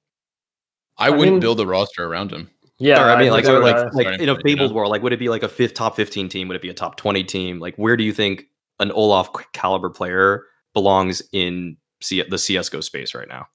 I, 0.96 1.08
I 1.08 1.10
wouldn't 1.10 1.34
mean- 1.34 1.40
build 1.40 1.60
a 1.60 1.66
roster 1.66 2.04
around 2.04 2.32
him. 2.32 2.50
Yeah, 2.78 3.04
or 3.04 3.10
I 3.10 3.18
mean 3.20 3.30
like 3.30 3.44
think 3.44 3.56
or 3.56 3.62
like 3.62 3.76
uh, 3.76 3.90
like 3.92 4.06
in 4.06 4.12
a 4.12 4.16
point, 4.16 4.20
you 4.20 4.26
know? 4.26 4.38
fabled 4.42 4.74
world, 4.74 4.90
like 4.90 5.02
would 5.02 5.12
it 5.12 5.18
be 5.18 5.28
like 5.28 5.44
a 5.44 5.48
fifth 5.48 5.74
top 5.74 5.94
15 5.94 6.28
team? 6.28 6.48
Would 6.48 6.56
it 6.56 6.62
be 6.62 6.70
a 6.70 6.74
top 6.74 6.96
20 6.96 7.22
team? 7.22 7.60
Like 7.60 7.76
where 7.76 7.96
do 7.96 8.02
you 8.02 8.12
think 8.12 8.46
an 8.80 8.90
olof 8.92 9.30
caliber 9.52 9.90
player 9.90 10.44
belongs 10.72 11.22
in 11.32 11.76
C- 12.02 12.22
the 12.28 12.38
CS:GO 12.38 12.80
space 12.80 13.14
right 13.14 13.28
now? 13.28 13.46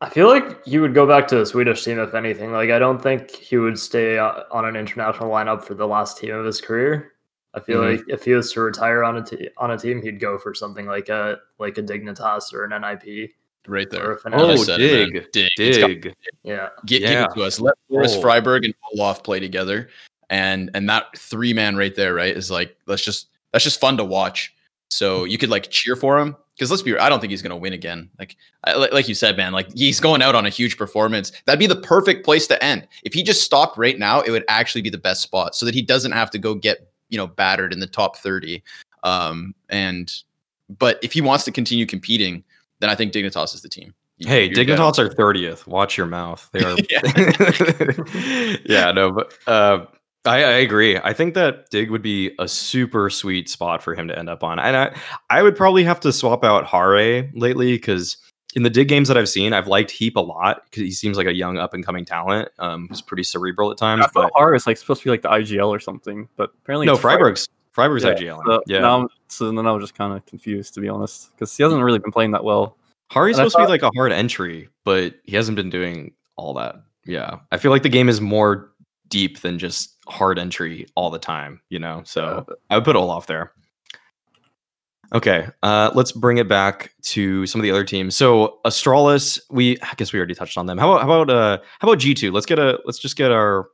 I 0.00 0.08
feel 0.08 0.28
like 0.28 0.64
he 0.64 0.78
would 0.78 0.94
go 0.94 1.06
back 1.06 1.26
to 1.28 1.36
the 1.36 1.46
Swedish 1.46 1.82
team 1.84 1.98
if 1.98 2.14
anything. 2.14 2.52
Like 2.52 2.70
I 2.70 2.78
don't 2.78 3.02
think 3.02 3.30
he 3.30 3.56
would 3.56 3.78
stay 3.78 4.16
uh, 4.18 4.44
on 4.52 4.64
an 4.64 4.76
international 4.76 5.28
lineup 5.30 5.64
for 5.64 5.74
the 5.74 5.86
last 5.88 6.18
team 6.18 6.34
of 6.34 6.44
his 6.44 6.60
career. 6.60 7.12
I 7.54 7.60
feel 7.60 7.80
Mhm. 7.82 7.96
like 7.98 8.04
if 8.08 8.24
he 8.24 8.32
was 8.34 8.52
to 8.52 8.60
retire 8.60 9.02
on 9.02 9.16
a 9.16 9.24
on 9.56 9.72
a 9.72 9.78
team, 9.78 10.00
he'd 10.02 10.20
go 10.20 10.38
for 10.38 10.54
something 10.54 10.86
like 10.86 11.08
a 11.08 11.38
like 11.58 11.78
a 11.78 11.82
Dignitas 11.82 12.52
or 12.52 12.64
an 12.64 12.70
NIP 12.72 13.30
Right 13.66 13.90
there. 13.90 14.18
Oh, 14.32 14.50
I 14.50 14.56
said 14.56 14.80
it, 14.80 15.12
man. 15.12 15.22
dig, 15.32 15.32
dig. 15.32 15.50
It's 15.58 15.78
got- 16.04 16.14
yeah. 16.42 16.68
Give 16.86 17.02
Yeah. 17.02 17.24
it 17.24 17.30
to 17.34 17.42
us. 17.42 17.58
Let 17.60 17.74
Boris 17.90 18.14
Oh. 18.16 18.22
friberg 18.22 18.64
and 18.64 18.74
olof 18.94 19.22
play 19.24 19.40
together, 19.40 19.88
and 20.30 20.70
and 20.74 20.88
that 20.88 21.06
three 21.18 21.52
man 21.52 21.76
right 21.76 21.94
there, 21.94 22.14
right, 22.14 22.34
is 22.36 22.50
like 22.50 22.76
let's 22.86 23.04
just 23.04 23.28
that's 23.52 23.64
just 23.64 23.80
fun 23.80 23.96
to 23.98 24.04
watch. 24.04 24.54
So 24.90 25.24
you 25.24 25.38
could 25.38 25.50
like 25.50 25.70
cheer 25.70 25.96
for 25.96 26.18
him 26.18 26.34
because 26.56 26.70
let's 26.70 26.82
be, 26.82 26.92
real, 26.92 27.00
I 27.02 27.08
don't 27.08 27.20
think 27.20 27.30
he's 27.30 27.42
gonna 27.42 27.56
win 27.56 27.72
again. 27.72 28.08
Like 28.18 28.36
I, 28.64 28.74
like 28.74 29.06
you 29.08 29.14
said, 29.14 29.36
man, 29.36 29.52
like 29.52 29.70
he's 29.74 30.00
going 30.00 30.22
out 30.22 30.34
on 30.34 30.46
a 30.46 30.50
huge 30.50 30.76
performance. 30.78 31.30
That'd 31.44 31.58
be 31.60 31.66
the 31.66 31.76
perfect 31.76 32.24
place 32.24 32.46
to 32.48 32.62
end. 32.64 32.88
If 33.04 33.12
he 33.12 33.22
just 33.22 33.42
stopped 33.44 33.76
right 33.78 33.98
now, 33.98 34.20
it 34.22 34.30
would 34.30 34.44
actually 34.48 34.82
be 34.82 34.90
the 34.90 34.98
best 34.98 35.20
spot, 35.22 35.54
so 35.54 35.66
that 35.66 35.74
he 35.74 35.82
doesn't 35.82 36.12
have 36.12 36.30
to 36.30 36.38
go 36.38 36.54
get 36.54 36.90
you 37.10 37.18
know 37.18 37.26
battered 37.26 37.72
in 37.72 37.80
the 37.80 37.86
top 37.86 38.16
thirty. 38.16 38.62
Um, 39.04 39.54
and 39.68 40.10
but 40.78 40.98
if 41.02 41.12
he 41.12 41.20
wants 41.20 41.44
to 41.44 41.52
continue 41.52 41.86
competing, 41.86 42.42
then 42.80 42.90
I 42.90 42.94
think 42.94 43.12
Dignitas 43.12 43.54
is 43.54 43.62
the 43.62 43.68
team. 43.68 43.94
You- 44.16 44.28
Hey, 44.28 44.50
Dignitas 44.50 44.98
are 44.98 45.08
30th. 45.08 45.66
Watch 45.68 45.96
your 45.96 46.06
mouth. 46.08 46.48
They 46.52 46.64
are 46.64 46.76
Yeah. 46.90 48.58
Yeah, 48.66 48.90
no, 48.92 49.12
but 49.12 49.32
uh 49.46 49.86
I, 50.28 50.36
I 50.38 50.56
agree. 50.58 50.98
I 50.98 51.12
think 51.12 51.34
that 51.34 51.70
Dig 51.70 51.90
would 51.90 52.02
be 52.02 52.32
a 52.38 52.46
super 52.46 53.08
sweet 53.10 53.48
spot 53.48 53.82
for 53.82 53.94
him 53.94 54.08
to 54.08 54.18
end 54.18 54.28
up 54.28 54.44
on. 54.44 54.58
And 54.58 54.76
I, 54.76 54.96
I 55.30 55.42
would 55.42 55.56
probably 55.56 55.84
have 55.84 56.00
to 56.00 56.12
swap 56.12 56.44
out 56.44 56.66
Hare 56.66 57.30
lately 57.32 57.72
because 57.72 58.16
in 58.54 58.62
the 58.62 58.70
Dig 58.70 58.88
games 58.88 59.08
that 59.08 59.16
I've 59.16 59.28
seen, 59.28 59.52
I've 59.52 59.66
liked 59.66 59.90
Heap 59.90 60.16
a 60.16 60.20
lot 60.20 60.64
because 60.64 60.82
he 60.82 60.90
seems 60.90 61.16
like 61.16 61.26
a 61.26 61.34
young 61.34 61.58
up 61.58 61.74
and 61.74 61.84
coming 61.84 62.04
talent. 62.04 62.48
Um, 62.58 62.88
he's 62.88 63.00
pretty 63.00 63.22
cerebral 63.22 63.70
at 63.70 63.78
times. 63.78 64.04
I 64.04 64.10
but 64.12 64.22
thought 64.22 64.32
Har 64.34 64.54
is 64.54 64.66
like 64.66 64.76
supposed 64.76 65.02
to 65.02 65.06
be 65.06 65.10
like 65.10 65.22
the 65.22 65.28
IGL 65.28 65.68
or 65.68 65.80
something, 65.80 66.28
but 66.36 66.50
apparently 66.62 66.86
no. 66.86 66.96
friberg's 66.96 67.48
friberg's 67.76 68.04
Yeah, 68.04 68.14
IGL. 68.14 68.42
So 68.44 68.62
yeah, 68.66 68.80
Now, 68.80 69.08
so 69.28 69.50
then 69.50 69.66
I 69.66 69.72
was 69.72 69.82
just 69.82 69.94
kind 69.94 70.12
of 70.12 70.24
confused 70.26 70.74
to 70.74 70.80
be 70.80 70.88
honest, 70.88 71.30
because 71.32 71.56
he 71.56 71.62
hasn't 71.62 71.82
really 71.82 71.98
been 71.98 72.12
playing 72.12 72.32
that 72.32 72.44
well. 72.44 72.76
I 73.14 73.32
supposed 73.32 73.56
to 73.56 73.62
be 73.62 73.68
like 73.68 73.82
a 73.82 73.90
hard 73.94 74.12
entry, 74.12 74.68
but 74.84 75.14
he 75.24 75.36
hasn't 75.36 75.56
been 75.56 75.70
doing 75.70 76.12
all 76.36 76.54
that. 76.54 76.82
Yeah, 77.04 77.38
I 77.52 77.56
feel 77.56 77.70
like 77.70 77.82
the 77.82 77.88
game 77.88 78.08
is 78.08 78.20
more 78.20 78.70
deep 79.08 79.40
than 79.40 79.58
just 79.58 79.96
hard 80.08 80.38
entry 80.38 80.86
all 80.94 81.10
the 81.10 81.18
time. 81.18 81.60
You 81.68 81.78
know, 81.78 82.02
so 82.04 82.46
I 82.70 82.76
would 82.76 82.84
put 82.84 82.96
olof 82.96 83.26
there. 83.26 83.52
Okay, 85.14 85.48
uh, 85.62 85.90
let's 85.94 86.12
bring 86.12 86.36
it 86.36 86.48
back 86.48 86.92
to 87.02 87.46
some 87.46 87.60
of 87.60 87.62
the 87.62 87.70
other 87.70 87.84
teams. 87.84 88.14
So 88.14 88.58
Astralis, 88.66 89.40
we 89.50 89.78
I 89.80 89.94
guess 89.96 90.12
we 90.12 90.18
already 90.18 90.34
touched 90.34 90.58
on 90.58 90.66
them. 90.66 90.76
How 90.76 90.92
about 90.92 91.06
how 91.06 91.22
about 91.22 91.34
uh 91.34 91.58
how 91.78 91.88
about 91.88 91.98
G 91.98 92.12
two? 92.14 92.30
Let's 92.30 92.46
get 92.46 92.58
a 92.58 92.78
let's 92.84 92.98
just 92.98 93.16
get 93.16 93.32
our 93.32 93.68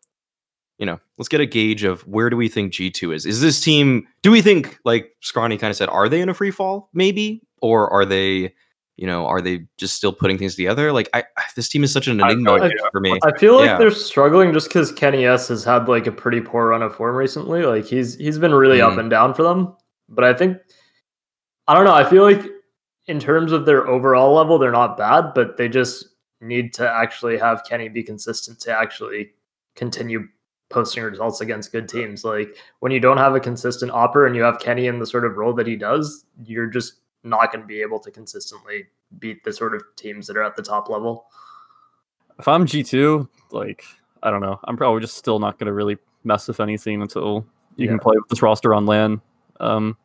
you 0.79 0.87
know 0.87 1.01
let's 1.19 1.29
get 1.29 1.41
a 1.41 1.47
gauge 1.47 1.83
of 1.83 2.07
where 2.07 2.31
do 2.31 2.37
we 2.37 2.49
think 2.49 2.73
G 2.73 2.91
two 2.91 3.11
is? 3.13 3.27
Is 3.27 3.41
this 3.41 3.61
team? 3.61 4.07
Do 4.23 4.31
we 4.31 4.43
think 4.43 4.79
like 4.85 5.11
Scrawny 5.21 5.59
kind 5.59 5.71
of 5.71 5.77
said? 5.77 5.89
Are 5.89 6.09
they 6.09 6.21
in 6.21 6.29
a 6.29 6.35
free 6.35 6.53
fall 6.53 6.89
maybe, 6.93 7.43
or 7.61 7.91
are 7.93 8.05
they? 8.05 8.55
You 8.97 9.07
know, 9.09 9.27
are 9.27 9.41
they 9.41 9.67
just 9.77 9.97
still 9.97 10.13
putting 10.13 10.39
things 10.39 10.55
together? 10.55 10.93
Like, 10.93 11.09
I, 11.13 11.25
I 11.37 11.43
this 11.57 11.69
team 11.69 11.83
is 11.83 11.93
such 11.93 12.07
an 12.07 12.23
I 12.23 12.31
have 12.31 12.39
no 12.39 12.55
enigma 12.55 12.89
for 12.93 13.01
me. 13.01 13.19
I 13.25 13.37
feel 13.39 13.57
like 13.57 13.67
Yeah. 13.67 13.79
they're 13.79 13.91
struggling 13.91 14.53
just 14.53 14.69
because 14.69 14.93
kennyS 14.93 15.49
has 15.49 15.65
had 15.65 15.89
like 15.89 16.07
a 16.07 16.13
pretty 16.13 16.41
poor 16.41 16.69
run 16.69 16.81
of 16.83 16.95
form 16.95 17.17
recently. 17.17 17.65
Like 17.65 17.85
he's 17.87 18.15
he's 18.17 18.39
been 18.39 18.55
really 18.55 18.81
up 18.81 18.93
Mhm. 18.93 19.01
and 19.01 19.11
down 19.11 19.35
for 19.35 19.43
them. 19.43 19.75
But 20.09 20.25
I 20.25 20.33
think 20.35 20.59
I 21.67 21.75
don't 21.75 21.85
know. 21.85 21.95
I 21.95 22.05
feel 22.09 22.23
like 22.23 22.43
in 23.07 23.19
terms 23.19 23.51
of 23.53 23.67
their 23.67 23.87
overall 23.89 24.33
level, 24.35 24.59
they're 24.59 24.71
not 24.71 24.97
bad, 24.97 25.33
but 25.35 25.57
they 25.57 25.69
just 25.69 26.07
need 26.41 26.73
to 26.75 26.89
actually 26.89 27.37
have 27.39 27.65
Kenny 27.65 27.89
be 27.89 28.03
consistent 28.03 28.61
to 28.61 28.79
actually 28.79 29.31
continue 29.77 30.29
posting 30.71 31.03
results 31.03 31.41
against 31.41 31.73
good 31.73 31.89
teams. 31.89 32.25
Like 32.25 32.57
when 32.81 32.93
you 32.93 33.01
don't 33.01 33.17
have 33.19 33.35
a 33.35 33.41
consistent 33.41 33.91
opper 33.93 34.27
and 34.27 34.37
you 34.37 34.43
have 34.43 34.61
Kenny 34.61 34.87
in 34.87 34.99
the 34.99 35.07
sort 35.07 35.25
of 35.25 35.37
role 35.37 35.53
that 35.55 35.67
he 35.67 35.75
does, 35.77 36.25
you're 36.45 36.67
just 36.67 37.01
not 37.25 37.53
going 37.53 37.63
to 37.63 37.67
be 37.67 37.81
able 37.81 37.99
to 38.01 38.11
consistently 38.11 38.87
beat 39.19 39.43
the 39.45 39.53
sort 39.53 39.75
of 39.75 39.83
teams 39.97 40.27
that 40.27 40.37
are 40.37 40.43
at 40.43 40.57
the 40.57 40.63
top 40.63 40.89
level. 40.89 41.27
If 42.39 42.49
I'm 42.49 42.67
G 42.67 42.83
two, 42.83 43.29
like 43.51 43.85
I 44.23 44.31
don't 44.31 44.41
know, 44.41 44.59
I'm 44.65 44.77
probably 44.77 45.01
just 45.01 45.17
still 45.17 45.39
not 45.39 45.59
gonna 45.59 45.73
really 45.73 45.99
mess 46.25 46.49
with 46.49 46.61
anything 46.61 47.01
until 47.03 47.47
you 47.77 47.87
can 47.89 47.99
play 47.99 48.15
with 48.17 48.29
this 48.29 48.43
roster 48.43 48.75
on 48.75 48.87
LAN. 48.87 49.21
Um, 49.61 49.97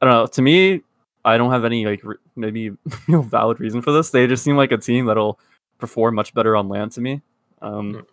I 0.00 0.06
don't 0.06 0.14
know. 0.14 0.26
To 0.26 0.42
me, 0.42 0.82
I 1.24 1.36
don't 1.36 1.50
have 1.52 1.64
any 1.64 1.86
like 1.86 2.02
re- 2.02 2.16
maybe 2.34 2.60
you 2.60 2.78
know, 3.08 3.22
valid 3.22 3.60
reason 3.60 3.80
for 3.82 3.92
this. 3.92 4.10
They 4.10 4.26
just 4.26 4.42
seem 4.42 4.56
like 4.56 4.72
a 4.72 4.78
team 4.78 5.06
that'll 5.06 5.38
perform 5.78 6.14
much 6.14 6.34
better 6.34 6.56
on 6.56 6.68
LAN 6.68 6.90
to 6.90 7.00
me. 7.00 7.22
Um, 7.60 8.04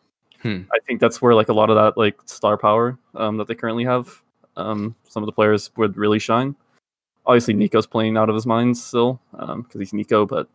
Hmm. 0.41 0.61
I 0.71 0.79
think 0.87 1.01
that's 1.01 1.21
where 1.21 1.35
like 1.35 1.49
a 1.49 1.53
lot 1.53 1.69
of 1.69 1.75
that 1.75 1.97
like 1.97 2.17
star 2.25 2.57
power 2.57 2.97
um, 3.15 3.37
that 3.37 3.47
they 3.47 3.55
currently 3.55 3.83
have. 3.83 4.23
Um, 4.55 4.95
some 5.07 5.21
of 5.23 5.27
the 5.27 5.33
players 5.33 5.71
would 5.75 5.97
really 5.97 6.19
shine. 6.19 6.55
Obviously, 7.25 7.53
NiKo's 7.53 7.87
playing 7.87 8.17
out 8.17 8.29
of 8.29 8.35
his 8.35 8.45
mind 8.45 8.77
still 8.77 9.19
because 9.31 9.79
he's 9.79 9.91
NiKo, 9.91 10.27
but 10.27 10.47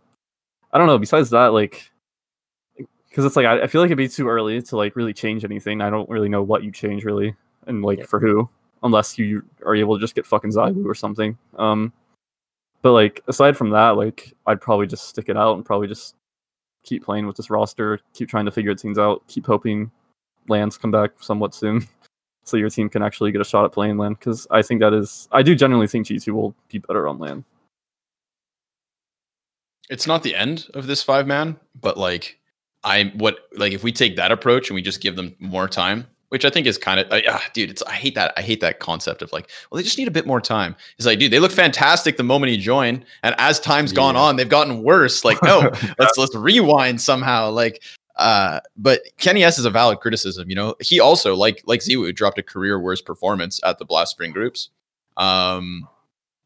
I 0.72 0.78
don't 0.78 0.86
know. 0.86 0.98
Besides 0.98 1.30
that, 1.30 1.52
like 1.52 1.90
because 3.08 3.24
it's 3.24 3.36
like 3.36 3.46
I, 3.46 3.62
I 3.62 3.66
feel 3.68 3.80
like 3.80 3.88
it'd 3.88 3.98
be 3.98 4.08
too 4.08 4.28
early 4.28 4.60
to 4.60 4.76
like 4.76 4.96
really 4.96 5.12
change 5.12 5.44
anything. 5.44 5.80
I 5.80 5.90
don't 5.90 6.08
really 6.10 6.28
know 6.28 6.42
what 6.42 6.64
you 6.64 6.72
change 6.72 7.04
really, 7.04 7.34
and 7.66 7.82
like 7.82 7.98
Yeah. 8.00 8.06
for 8.06 8.18
who, 8.18 8.48
unless 8.82 9.18
you 9.18 9.42
are 9.64 9.76
able 9.76 9.96
to 9.96 10.00
just 10.00 10.14
get 10.16 10.26
fucking 10.26 10.50
ZywOo 10.50 10.84
or 10.84 10.94
something. 10.96 11.38
Um, 11.58 11.92
but 12.82 12.92
like 12.92 13.20
aside 13.28 13.56
from 13.56 13.70
that, 13.70 13.90
like 13.90 14.32
I'd 14.46 14.60
probably 14.60 14.86
just 14.88 15.08
stick 15.08 15.28
it 15.28 15.36
out 15.36 15.54
and 15.54 15.64
probably 15.64 15.86
just 15.86 16.16
keep 16.82 17.04
playing 17.04 17.26
with 17.26 17.36
this 17.36 17.50
roster, 17.50 18.00
keep 18.14 18.28
trying 18.28 18.44
to 18.46 18.50
figure 18.50 18.74
things 18.74 18.98
out, 18.98 19.22
keep 19.28 19.46
hoping 19.46 19.90
lands 20.48 20.76
come 20.76 20.90
back 20.90 21.12
somewhat 21.20 21.54
soon, 21.54 21.86
so 22.44 22.56
your 22.56 22.70
team 22.70 22.88
can 22.88 23.02
actually 23.02 23.32
get 23.32 23.40
a 23.40 23.44
shot 23.44 23.64
at 23.64 23.72
playing 23.72 23.98
land. 23.98 24.18
Because 24.18 24.46
I 24.50 24.62
think 24.62 24.80
that 24.80 24.92
is, 24.92 25.28
I 25.32 25.42
do 25.42 25.54
genuinely 25.54 25.88
think 25.88 26.06
G 26.06 26.18
two 26.18 26.34
will 26.34 26.54
be 26.68 26.78
better 26.78 27.08
on 27.08 27.18
land. 27.18 27.44
it's 29.90 30.06
not 30.06 30.22
the 30.22 30.34
end 30.34 30.66
of 30.74 30.86
this 30.86 31.02
five 31.02 31.26
man, 31.26 31.56
but 31.80 31.96
like 31.96 32.38
I 32.82 33.12
what 33.16 33.48
like 33.56 33.72
if 33.72 33.82
we 33.82 33.92
take 33.92 34.16
that 34.16 34.32
approach 34.32 34.68
and 34.68 34.74
we 34.74 34.82
just 34.82 35.00
give 35.00 35.16
them 35.16 35.34
more 35.38 35.68
time, 35.68 36.06
which 36.30 36.44
I 36.44 36.50
think 36.50 36.66
is 36.66 36.78
kind 36.78 37.00
of 37.00 37.10
uh, 37.12 37.20
ah, 37.28 37.44
dude, 37.52 37.70
it's 37.70 37.82
I 37.82 37.92
hate 37.92 38.14
that 38.14 38.32
I 38.36 38.42
hate 38.42 38.60
that 38.60 38.80
concept 38.80 39.22
of 39.22 39.32
like, 39.32 39.50
well, 39.70 39.76
they 39.76 39.82
just 39.82 39.98
need 39.98 40.08
a 40.08 40.12
bit 40.12 40.26
more 40.26 40.40
time. 40.40 40.74
It's 40.98 41.06
like, 41.06 41.18
dude, 41.18 41.32
they 41.32 41.40
look 41.40 41.52
fantastic 41.52 42.16
the 42.16 42.22
moment 42.22 42.52
you 42.52 42.58
join, 42.58 43.04
and 43.22 43.34
as 43.38 43.60
time's 43.60 43.92
gone 43.92 44.16
on, 44.16 44.36
they've 44.36 44.48
gotten 44.48 44.82
worse. 44.82 45.24
Like, 45.24 45.42
no, 45.42 45.70
let's 45.98 46.18
let's 46.18 46.34
rewind 46.34 47.00
somehow. 47.00 47.50
Like, 47.50 47.82
uh, 48.16 48.60
but 48.76 49.00
kennyS 49.18 49.58
is 49.58 49.64
a 49.64 49.70
valid 49.70 50.00
criticism. 50.00 50.48
You 50.48 50.56
know, 50.56 50.74
he 50.80 51.00
also 51.00 51.34
like 51.34 51.62
like 51.66 51.80
ZywOo 51.80 52.14
dropped 52.14 52.38
a 52.38 52.42
career 52.42 52.78
worst 52.80 53.04
performance 53.04 53.60
at 53.64 53.78
the 53.78 53.84
Blast 53.84 54.12
Spring 54.12 54.32
groups, 54.32 54.70
um, 55.16 55.88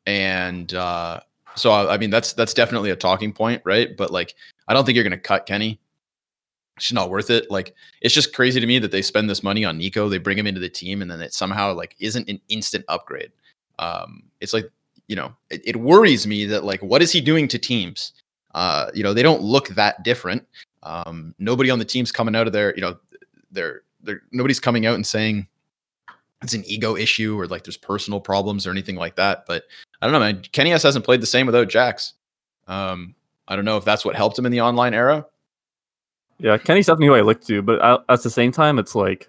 and 0.07 0.73
uh, 0.75 1.21
so 1.55 1.71
I 1.71 1.95
I 1.95 1.99
mean 1.99 2.11
that's 2.11 2.33
that's 2.33 2.55
definitely 2.55 2.91
a 2.91 2.97
talking 2.97 3.33
point, 3.33 3.63
right? 3.65 3.97
But 3.97 4.11
like, 4.11 4.35
I 4.67 4.75
don't 4.75 4.85
think 4.85 4.97
you're 4.97 5.05
gonna 5.05 5.19
cut 5.19 5.47
Kenny. 5.47 5.79
It's 6.77 6.93
not 6.93 7.11
worth 7.11 7.29
it. 7.29 7.51
Like, 7.51 7.75
it's 8.03 8.15
just 8.15 8.33
crazy 8.33 8.61
to 8.61 8.67
me 8.67 8.79
that 8.79 8.93
they 8.93 9.03
spend 9.03 9.29
this 9.29 9.43
money 9.43 9.65
on 9.65 9.81
NiKo. 9.81 10.09
They 10.09 10.19
bring 10.19 10.39
him 10.39 10.47
into 10.47 10.61
the 10.61 10.69
team, 10.69 11.03
and 11.03 11.11
then 11.11 11.21
it 11.21 11.35
somehow 11.35 11.75
like 11.75 11.97
isn't 11.99 12.29
an 12.29 12.41
instant 12.49 12.85
upgrade. 12.89 13.33
Um, 13.79 14.23
it's 14.41 14.55
like 14.55 14.71
you 15.09 15.17
know, 15.17 15.35
it, 15.51 15.63
it 15.65 15.77
worries 15.77 16.27
me 16.27 16.45
that 16.45 16.65
like, 16.65 16.81
what 16.83 17.03
is 17.03 17.11
he 17.11 17.21
doing 17.21 17.49
to 17.49 17.59
teams? 17.59 18.13
Uh, 18.55 18.91
you 18.95 19.03
know, 19.03 19.13
they 19.13 19.23
don't 19.23 19.43
look 19.43 19.69
that 19.69 20.03
different. 20.05 20.47
Um, 20.83 21.35
nobody 21.39 21.71
on 21.71 21.79
the 21.79 21.85
team's 21.85 22.13
coming 22.13 22.37
out 22.37 22.47
of 22.47 22.53
there. 22.53 22.75
You 22.75 22.83
know, 22.83 22.97
they're 23.51 23.83
they're 24.03 24.23
nobody's 24.33 24.61
coming 24.61 24.87
out 24.87 24.95
and 24.95 25.07
saying 25.07 25.47
it's 26.43 26.55
an 26.55 26.63
ego 26.67 26.97
issue 26.97 27.39
or 27.39 27.47
like 27.47 27.65
there's 27.65 27.77
personal 27.77 28.21
problems 28.21 28.67
or 28.67 28.71
anything 28.71 28.97
like 28.97 29.17
that. 29.17 29.45
But 29.47 29.65
I 30.01 30.07
don't 30.07 30.13
know, 30.13 30.21
man. 30.21 30.43
kennyS 30.53 30.83
hasn't 30.85 31.05
played 31.05 31.21
the 31.21 31.27
same 31.27 31.47
without 31.47 31.69
JaCkz. 31.69 32.13
Um, 32.69 33.15
I 33.49 33.57
don't 33.57 33.65
know 33.65 33.77
if 33.77 33.85
that's 33.85 34.05
what 34.05 34.15
helped 34.15 34.39
him 34.39 34.47
in 34.47 34.53
the 34.53 34.61
online 34.61 34.95
era. 34.95 35.27
Yeah, 36.39 36.57
Kenny's 36.57 36.87
definitely 36.87 37.09
who 37.09 37.15
I 37.15 37.23
look 37.23 37.43
to, 37.47 37.63
but 37.63 37.81
at, 37.83 38.01
at 38.09 38.23
the 38.23 38.31
same 38.31 38.53
time, 38.53 38.79
it's 38.79 38.95
like, 38.95 39.29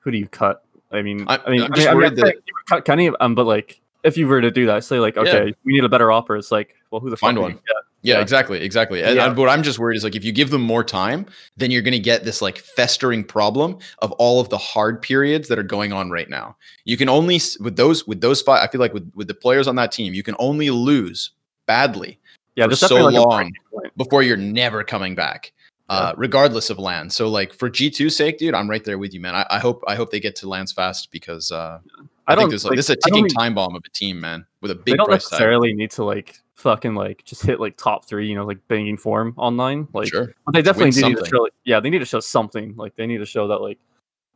who 0.00 0.10
do 0.10 0.18
you 0.18 0.28
cut? 0.28 0.62
I 0.92 1.00
mean, 1.00 1.24
I- 1.28 1.38
I, 1.46 1.50
mean, 1.50 1.62
I'm 1.62 1.72
I 1.72 1.76
just 1.76 1.88
I 1.88 1.94
worried 1.94 2.16
mean, 2.16 2.26
that- 2.26 2.34
you 2.34 2.54
cut 2.68 2.84
Kenny, 2.84 3.08
um, 3.20 3.34
but 3.34 3.46
like, 3.46 3.80
if 4.04 4.18
you 4.18 4.28
were 4.28 4.42
to 4.42 4.50
do 4.50 4.66
that, 4.66 4.84
say 4.84 5.00
like, 5.00 5.16
okay, 5.16 5.54
we 5.64 5.72
need 5.72 5.84
a 5.84 5.88
better 5.88 6.12
offer. 6.12 6.36
It's 6.36 6.52
like, 6.52 6.74
well, 6.90 7.00
who 7.00 7.08
the 7.08 7.16
Find 7.16 7.38
fuck 7.38 7.42
one. 7.42 7.60
Would 8.06 8.08
you 8.08 8.12
get? 8.12 8.12
Yeah, 8.12 8.18
Yeah. 8.18 8.22
exactly, 8.22 8.60
exactly. 8.62 9.02
And, 9.02 9.16
Yeah. 9.16 9.32
what 9.34 9.48
I'm 9.48 9.62
just 9.62 9.78
worried 9.78 9.96
is 9.96 10.04
like 10.04 10.14
if 10.16 10.24
you 10.24 10.32
give 10.32 10.50
them 10.50 10.62
more 10.62 10.84
time, 10.84 11.26
then 11.56 11.70
you're 11.70 11.82
going 11.82 11.92
to 11.92 11.98
get 11.98 12.24
this 12.24 12.40
like 12.40 12.58
festering 12.58 13.24
problem 13.24 13.78
of 13.98 14.12
all 14.12 14.40
of 14.40 14.48
the 14.48 14.58
hard 14.58 15.02
periods 15.02 15.48
that 15.48 15.58
are 15.58 15.62
going 15.62 15.92
on 15.92 16.10
right 16.10 16.28
now. 16.30 16.56
You 16.84 16.96
can 16.96 17.08
only 17.08 17.40
with 17.60 17.76
those 17.76 18.06
with 18.06 18.20
those 18.20 18.42
five. 18.42 18.62
I 18.62 18.70
feel 18.70 18.80
like 18.80 18.94
with 18.94 19.10
with 19.14 19.28
the 19.28 19.34
players 19.34 19.66
on 19.66 19.76
that 19.76 19.92
team, 19.92 20.14
you 20.14 20.22
can 20.22 20.36
only 20.38 20.70
lose 20.70 21.30
badly 21.66 22.18
Yeah, 22.54 22.68
For 22.68 22.76
so 22.76 23.04
like 23.04 23.14
long. 23.14 23.52
before 23.96 24.22
you're 24.22 24.36
never 24.36 24.82
coming 24.84 25.14
back, 25.14 25.52
uh, 25.88 26.14
regardless 26.16 26.70
of 26.70 26.78
land. 26.78 27.12
So 27.12 27.28
like 27.28 27.52
for 27.52 27.68
G2 27.68 28.10
sake, 28.10 28.38
dude, 28.38 28.54
I'm 28.54 28.68
right 28.70 28.82
there 28.84 28.98
with 28.98 29.12
you, 29.12 29.20
man. 29.20 29.34
I, 29.34 29.46
I 29.50 29.58
hope 29.58 29.82
I 29.86 29.94
hope 29.94 30.10
they 30.10 30.20
get 30.20 30.36
to 30.36 30.48
lands 30.48 30.72
fast 30.72 31.10
because 31.12 31.50
uh, 31.52 31.80
I, 32.26 32.34
don't 32.34 32.44
think 32.44 32.52
this, 32.52 32.64
like, 32.64 32.76
this 32.76 32.86
is 32.86 32.96
a 32.96 32.96
ticking 32.96 33.28
time 33.28 33.54
bomb 33.54 33.74
of 33.76 33.82
a 33.84 33.90
team, 33.90 34.20
man, 34.20 34.46
with 34.62 34.70
a 34.70 34.74
big. 34.74 34.84
They 34.86 34.96
don't 34.96 35.06
price 35.06 35.24
tag. 35.28 35.32
necessarily 35.32 35.74
need 35.74 35.90
to 35.92 36.04
like 36.04 36.40
fucking 36.56 36.94
like 36.94 37.22
just 37.24 37.42
hit 37.42 37.60
like 37.60 37.76
top 37.76 38.06
three, 38.06 38.28
you 38.28 38.34
know, 38.34 38.44
like 38.44 38.58
banging 38.68 38.96
form 38.96 39.34
online. 39.36 39.86
Like, 39.92 40.08
Sure. 40.08 40.34
but 40.44 40.54
they 40.54 40.62
definitely 40.62 40.86
win 41.00 41.12
do 41.12 41.16
need 41.16 41.24
to 41.24 41.30
show. 41.30 41.42
Like, 41.42 41.52
yeah, 41.64 41.80
they 41.80 41.90
need 41.90 42.00
to 42.00 42.04
show 42.06 42.20
something. 42.20 42.74
Like, 42.76 42.96
they 42.96 43.06
need 43.06 43.18
to 43.18 43.26
show 43.26 43.46
that 43.48 43.58
like 43.60 43.78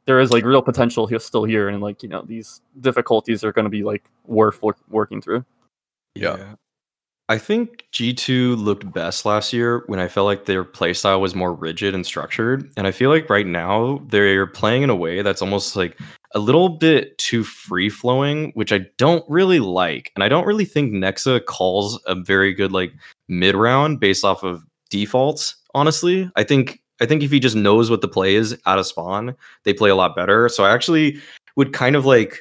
there 0.04 0.20
is 0.20 0.30
like 0.30 0.44
real 0.44 0.62
potential 0.62 1.06
here 1.06 1.18
still 1.18 1.44
here, 1.44 1.68
and 1.68 1.82
like 1.82 2.02
you 2.02 2.08
know 2.08 2.22
these 2.22 2.60
difficulties 2.80 3.42
are 3.42 3.52
going 3.52 3.64
to 3.64 3.70
be 3.70 3.82
like 3.82 4.04
worth 4.26 4.62
work, 4.62 4.76
working 4.88 5.20
through. 5.20 5.44
Yeah. 6.14 6.54
I 7.30 7.38
think 7.38 7.86
G2 7.92 8.60
looked 8.60 8.92
best 8.92 9.24
last 9.24 9.52
year 9.52 9.84
when 9.86 10.00
I 10.00 10.08
felt 10.08 10.26
like 10.26 10.46
their 10.46 10.64
playstyle 10.64 11.20
was 11.20 11.32
more 11.32 11.54
rigid 11.54 11.94
and 11.94 12.04
structured. 12.04 12.68
And 12.76 12.88
I 12.88 12.90
feel 12.90 13.08
like 13.08 13.30
right 13.30 13.46
now 13.46 14.02
they're 14.08 14.48
playing 14.48 14.82
in 14.82 14.90
a 14.90 14.96
way 14.96 15.22
that's 15.22 15.40
almost 15.40 15.76
like 15.76 15.96
a 16.34 16.40
little 16.40 16.68
bit 16.68 17.16
too 17.18 17.44
free 17.44 17.88
flowing, 17.88 18.50
which 18.54 18.72
I 18.72 18.80
don't 18.98 19.24
really 19.28 19.60
like. 19.60 20.10
And 20.16 20.24
I 20.24 20.28
don't 20.28 20.44
really 20.44 20.64
think 20.64 20.92
Nexa 20.92 21.44
calls 21.44 22.02
a 22.08 22.16
very 22.16 22.52
good 22.52 22.72
like 22.72 22.92
mid 23.28 23.54
round 23.54 24.00
based 24.00 24.24
off 24.24 24.42
of 24.42 24.64
defaults, 24.90 25.54
honestly. 25.72 26.28
I 26.34 26.42
think 26.42 26.80
I 27.00 27.06
think 27.06 27.22
if 27.22 27.30
he 27.30 27.38
just 27.38 27.54
knows 27.54 27.90
what 27.90 28.00
the 28.00 28.08
play 28.08 28.34
is 28.34 28.58
out 28.66 28.80
of 28.80 28.88
spawn, 28.88 29.36
they 29.62 29.72
play 29.72 29.90
a 29.90 29.94
lot 29.94 30.16
better. 30.16 30.48
So 30.48 30.64
I 30.64 30.74
actually 30.74 31.20
would 31.54 31.72
kind 31.72 31.94
of 31.94 32.04
like 32.04 32.40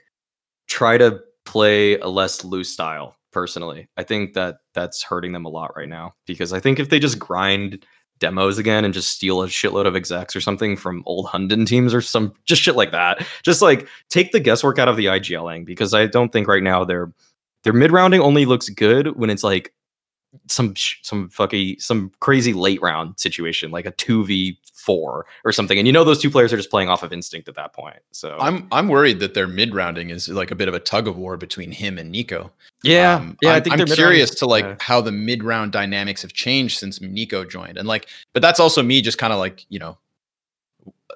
try 0.65 0.97
to 0.97 1.19
play 1.45 1.99
a 1.99 2.08
less 2.08 2.43
loose 2.43 2.69
style 2.69 3.18
personally. 3.32 3.88
I 3.98 4.04
think 4.04 4.34
that 4.34 4.58
that's 4.74 5.04
hurting 5.04 5.34
them 5.34 5.46
a 5.46 5.50
lot 5.50 5.76
right 5.76 5.89
now 5.89 6.13
because 6.26 6.54
I 6.54 6.60
think 6.60 6.80
if 6.80 6.89
they 6.89 7.00
just 7.00 7.20
grind 7.20 7.86
demos 8.20 8.58
again 8.58 8.86
and 8.86 8.94
just 8.94 9.10
steal 9.13 9.42
a 9.42 9.48
shitload 9.48 9.88
of 9.88 9.96
execs 9.96 10.36
or 10.36 10.42
something 10.42 10.76
from 10.76 11.04
old 11.06 11.28
Hunden 11.28 11.65
teams 11.65 11.94
or 11.94 12.02
some 12.02 12.34
just 12.46 12.62
shit 12.62 12.76
like 12.76 12.92
that. 12.92 13.26
Just 13.44 13.62
like 13.62 13.88
take 14.10 14.32
the 14.32 14.39
guesswork 14.39 14.78
out 14.78 14.89
of 14.89 14.98
the 14.98 15.06
IGLing 15.06 15.65
because 15.65 15.94
I 15.94 16.06
don't 16.06 16.32
think 16.32 16.48
right 16.48 16.63
now 16.63 16.84
their 16.84 17.12
their 17.63 17.74
mid 17.74 17.92
rounding 17.92 18.22
only 18.22 18.46
looks 18.46 18.70
good 18.70 19.18
when 19.18 19.30
it's 19.30 19.44
like 19.44 19.74
some 20.48 20.74
some 21.02 21.30
fucking 21.30 21.76
some 21.80 22.12
crazy 22.20 22.54
late 22.54 22.82
round 22.82 23.20
situation 23.20 23.72
like 23.72 23.86
a 23.86 23.92
2v4 23.94 24.54
or 24.88 25.52
something 25.52 25.78
and 25.78 25.88
you 25.88 25.94
know 25.94 26.04
those 26.04 26.22
two 26.22 26.30
players 26.30 26.54
are 26.54 26.58
just 26.58 26.70
playing 26.70 26.88
off 26.88 27.02
of 27.02 27.12
instinct 27.12 27.48
at 27.50 27.56
that 27.56 27.74
point 27.74 27.98
so 28.12 28.38
I'm 28.39 28.68
I'm 28.72 28.88
worried 28.88 29.20
that 29.22 29.34
their 29.34 29.48
mid 29.48 29.74
rounding 29.74 30.12
is 30.12 30.30
like 30.30 30.52
a 30.52 30.56
bit 30.56 30.68
of 30.68 30.74
a 30.74 30.80
tug 30.80 31.08
of 31.08 31.18
war 31.18 31.36
between 31.36 31.72
him 31.72 31.98
and 31.98 32.13
NiKo. 32.13 32.50
yeah 32.84 33.15
Um, 33.15 33.38
yeah 33.42 33.50
I'm, 33.50 33.56
i 33.56 33.60
think 33.60 33.80
I'm 33.80 33.88
curious 33.88 34.30
to 34.36 34.46
like 34.46 34.65
yeah. 34.65 34.76
how 34.80 35.02
the 35.02 35.12
mid 35.12 35.44
round 35.44 35.72
dynamics 35.72 36.22
have 36.22 36.34
changed 36.34 36.80
since 36.80 37.00
NiKo 37.00 37.50
joined, 37.50 37.78
and 37.78 37.88
like, 37.88 38.08
but 38.34 38.42
that's 38.42 38.60
also 38.60 38.82
me 38.84 39.02
just 39.02 39.18
kind 39.18 39.34
of 39.34 39.39
like 39.39 39.65
you 39.70 39.80
know, 39.80 39.98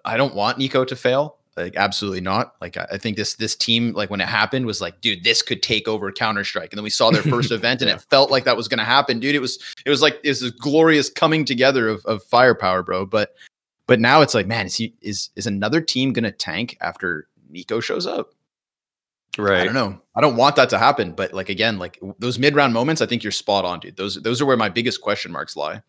I 0.06 0.18
don't 0.18 0.36
want 0.36 0.60
NiKo 0.60 0.88
to 0.88 0.96
fail. 0.96 1.38
Like, 1.56 1.76
absolutely 1.76 2.22
not. 2.22 2.56
Like, 2.62 2.78
I, 2.78 2.88
I 2.94 2.98
think 2.98 3.18
this 3.18 3.36
this 3.36 3.56
team, 3.56 3.94
like 3.94 4.10
when 4.10 4.22
it 4.22 4.28
happened, 4.28 4.66
was 4.66 4.82
like, 4.82 5.02
dude, 5.02 5.24
this 5.24 5.42
could 5.42 5.62
take 5.62 5.88
over 5.88 6.12
Counter 6.12 6.44
Strike, 6.44 6.72
and 6.72 6.78
then 6.78 6.84
we 6.84 6.90
saw 6.90 7.12
their 7.12 7.22
first 7.22 7.52
event, 7.52 7.82
and 7.82 7.92
it 7.92 8.02
felt 8.10 8.32
like 8.32 8.44
that 8.46 8.58
was 8.58 8.68
going 8.68 8.80
to 8.80 8.84
happen, 8.84 9.20
dude. 9.20 9.36
It 9.36 9.40
was 9.40 9.60
it 9.86 9.90
was 9.90 10.02
like 10.02 10.24
this 10.24 10.42
is 10.42 10.52
glorious 10.52 11.10
coming 11.10 11.46
together 11.46 11.88
of 11.88 12.04
of 12.06 12.24
firepower, 12.24 12.82
bro. 12.82 13.06
But 13.06 13.36
but 13.88 14.00
now 14.00 14.22
it's 14.22 14.34
like, 14.34 14.48
man, 14.48 14.66
is 14.66 14.76
he 14.76 14.96
is 15.02 15.30
is 15.36 15.46
another 15.46 15.82
team 15.82 16.12
going 16.12 16.24
to 16.24 16.32
tank 16.32 16.78
after 16.82 17.28
NiKo 17.52 17.82
shows 17.82 18.08
up? 18.08 18.34
right 19.40 19.62
I 19.62 19.66
don't 19.66 19.74
know. 19.74 20.00
I 20.16 20.22
don't 20.22 20.36
want 20.36 20.56
that 20.58 20.70
to 20.72 20.78
happen, 20.78 21.14
but 21.14 21.34
like 21.34 21.50
again, 21.50 21.80
like 21.80 22.00
those 22.20 22.38
mid 22.38 22.56
round 22.56 22.74
moments, 22.74 23.02
I 23.02 23.06
think 23.06 23.24
you're 23.24 23.32
spot 23.32 23.66
on, 23.66 23.80
dude. 23.80 23.98
Those 23.98 24.16
those 24.22 24.42
are 24.42 24.46
where 24.46 24.58
my 24.58 24.70
biggest 24.70 25.02
question 25.02 25.32
marks 25.32 25.56
lie. 25.56 25.82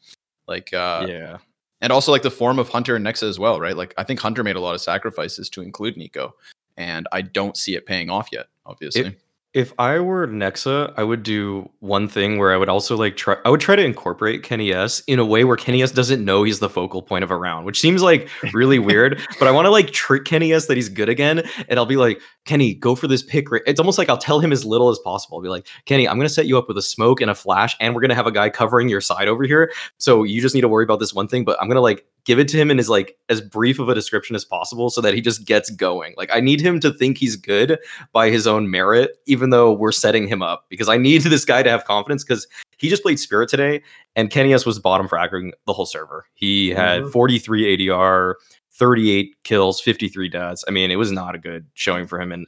Like, 0.47 0.73
uh, 0.75 1.07
yeah 1.09 1.39
and 1.85 1.93
also 1.93 2.11
like 2.11 2.23
the 2.23 2.31
form 2.31 2.59
of 2.59 2.71
Hunter 2.71 2.97
and 2.97 3.05
Nexa 3.05 3.29
as 3.29 3.39
well, 3.39 3.61
right? 3.61 3.77
Like, 3.77 3.93
I 3.99 4.05
think 4.05 4.19
Hunter 4.19 4.43
made 4.43 4.57
a 4.57 4.61
lot 4.61 4.75
of 4.75 4.81
sacrifices 4.81 5.51
to 5.51 5.61
include 5.61 5.97
NiKo, 5.97 6.33
and 6.79 7.07
I 7.13 7.21
don't 7.21 7.59
see 7.59 7.77
it 7.77 7.85
paying 7.85 8.09
off 8.09 8.31
yet. 8.33 8.47
Obviously, 8.65 9.15
if 9.55 9.73
I 9.79 10.01
were 10.01 10.27
Nexa, 10.27 10.93
I 10.97 11.05
would 11.05 11.23
do 11.23 11.71
one 11.79 12.09
thing 12.09 12.39
where 12.39 12.53
I 12.53 12.57
would 12.57 12.69
also 12.69 12.97
like 12.97 13.17
try. 13.17 13.37
I 13.45 13.51
would 13.51 13.61
try 13.61 13.77
to 13.77 13.85
incorporate 13.85 14.43
kennyS 14.43 15.03
in 15.07 15.21
a 15.21 15.25
way 15.25 15.45
where 15.45 15.57
kennyS 15.57 15.95
doesn't 15.95 16.25
know 16.25 16.43
he's 16.43 16.59
the 16.59 16.69
focal 16.69 17.03
point 17.03 17.23
of 17.23 17.31
a 17.31 17.37
round, 17.37 17.65
which 17.65 17.81
seems 17.81 18.03
like 18.03 18.29
really 18.53 18.79
weird. 18.81 19.23
But 19.39 19.47
I 19.47 19.53
want 19.53 19.67
to 19.67 19.71
like 19.71 19.93
trick 19.93 20.25
kennyS 20.25 20.67
that 20.67 20.77
he's 20.77 20.89
good 20.89 21.09
again, 21.09 21.49
and 21.69 21.79
I'll 21.79 21.87
be 21.87 21.97
like, 21.97 22.21
Kenny, 22.45 22.75
go 22.75 22.97
for 22.97 23.07
this 23.07 23.23
pick. 23.23 23.49
Right? 23.53 23.63
It's 23.65 23.79
almost 23.79 23.97
like 23.97 24.09
I'll 24.09 24.19
tell 24.19 24.41
him 24.41 24.51
as 24.51 24.65
little 24.65 24.89
as 24.89 24.99
possible. 24.99 25.39
I'll 25.39 25.43
be 25.43 25.49
like, 25.49 25.69
Kenny, 25.87 26.09
I'm 26.09 26.17
gonna 26.19 26.29
set 26.29 26.47
you 26.47 26.59
up 26.59 26.67
with 26.67 26.77
a 26.77 26.83
smoke 26.83 27.21
and 27.21 27.31
a 27.31 27.35
flash, 27.35 27.77
and 27.79 27.95
we're 27.95 28.01
gonna 28.01 28.17
have 28.17 28.27
a 28.27 28.33
guy 28.33 28.51
covering 28.51 28.89
your 28.89 29.01
side 29.01 29.29
over 29.29 29.45
here. 29.45 29.73
So 29.99 30.25
you 30.25 30.43
just 30.43 30.57
need 30.57 30.63
to 30.63 30.69
worry 30.69 30.85
about 30.85 30.99
this 30.99 31.15
one 31.15 31.29
thing. 31.29 31.45
But 31.45 31.63
I'm 31.63 31.69
gonna 31.69 31.81
like 31.81 32.05
give 32.25 32.39
it 32.39 32.49
to 32.49 32.57
him 32.57 32.71
in 32.71 32.79
as 32.79 32.89
like 32.89 33.17
as 33.29 33.41
brief 33.41 33.79
of 33.79 33.89
a 33.89 33.95
description 33.95 34.35
as 34.37 34.45
possible, 34.45 34.91
so 34.91 35.01
that 35.01 35.15
he 35.15 35.21
just 35.21 35.45
gets 35.45 35.71
going. 35.71 36.15
Like 36.17 36.31
I 36.33 36.41
need 36.41 36.61
him 36.61 36.81
to 36.81 36.93
think 36.93 37.19
he's 37.19 37.37
good 37.37 37.79
by 38.13 38.31
his 38.31 38.47
own 38.47 38.71
merit, 38.71 39.13
even 39.27 39.51
though 39.51 39.73
we're 39.73 39.93
setting 39.93 40.27
him 40.29 40.43
up 40.43 40.67
because 40.69 40.89
I 40.89 40.97
need 40.97 41.23
this 41.23 41.45
guy 41.45 41.63
to 41.63 41.71
have 41.71 41.85
confidence 41.85 42.25
because 42.25 42.47
he 42.79 42.89
just 42.89 43.03
played 43.03 43.21
Spirit 43.21 43.49
today 43.49 43.83
and 44.17 44.31
kennyS 44.31 44.67
was 44.67 44.79
bottom 44.79 45.09
fragging 45.09 45.53
the 45.67 45.73
whole 45.73 45.87
server. 45.87 46.27
He 46.35 46.71
had 46.71 47.03
Mhm. 47.03 47.13
43 47.13 47.65
ADR, 47.89 48.35
38 48.73 49.35
kills, 49.45 49.81
53 49.81 50.29
deaths. 50.29 50.65
I 50.67 50.71
mean, 50.71 50.91
it 50.91 50.97
was 50.97 51.13
not 51.13 51.35
a 51.35 51.39
good 51.39 51.67
showing 51.75 52.07
for 52.07 52.21
him. 52.21 52.33
And 52.33 52.47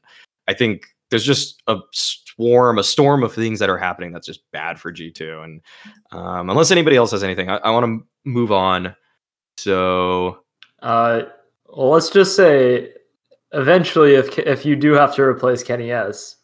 I 0.49 0.55
think 0.55 0.87
there's 1.11 1.25
just 1.25 1.63
a 1.69 1.79
swarm, 1.93 2.79
a 2.79 2.83
storm 2.85 3.23
of 3.23 3.33
things 3.33 3.59
that 3.61 3.71
are 3.71 3.79
happening 3.79 4.13
that's 4.13 4.27
just 4.27 4.41
bad 4.53 4.81
for 4.81 4.93
G2. 4.93 5.45
And 5.45 5.61
um, 6.11 6.51
unless 6.51 6.71
anybody 6.73 6.97
else 6.97 7.13
has 7.13 7.23
anything, 7.23 7.49
I, 7.49 7.57
I 7.59 7.71
want 7.71 7.87
to 7.87 8.07
move 8.29 8.51
on. 8.53 8.95
So 9.59 10.41
Uh, 10.83 11.23
well, 11.69 11.91
let's 11.91 12.11
just 12.11 12.37
say, 12.37 12.93
eventually, 13.53 14.15
if 14.15 14.39
if 14.39 14.65
you 14.65 14.77
do 14.77 14.93
have 14.93 15.15
to 15.17 15.23
replace 15.23 15.63
kennyS, 15.65 16.37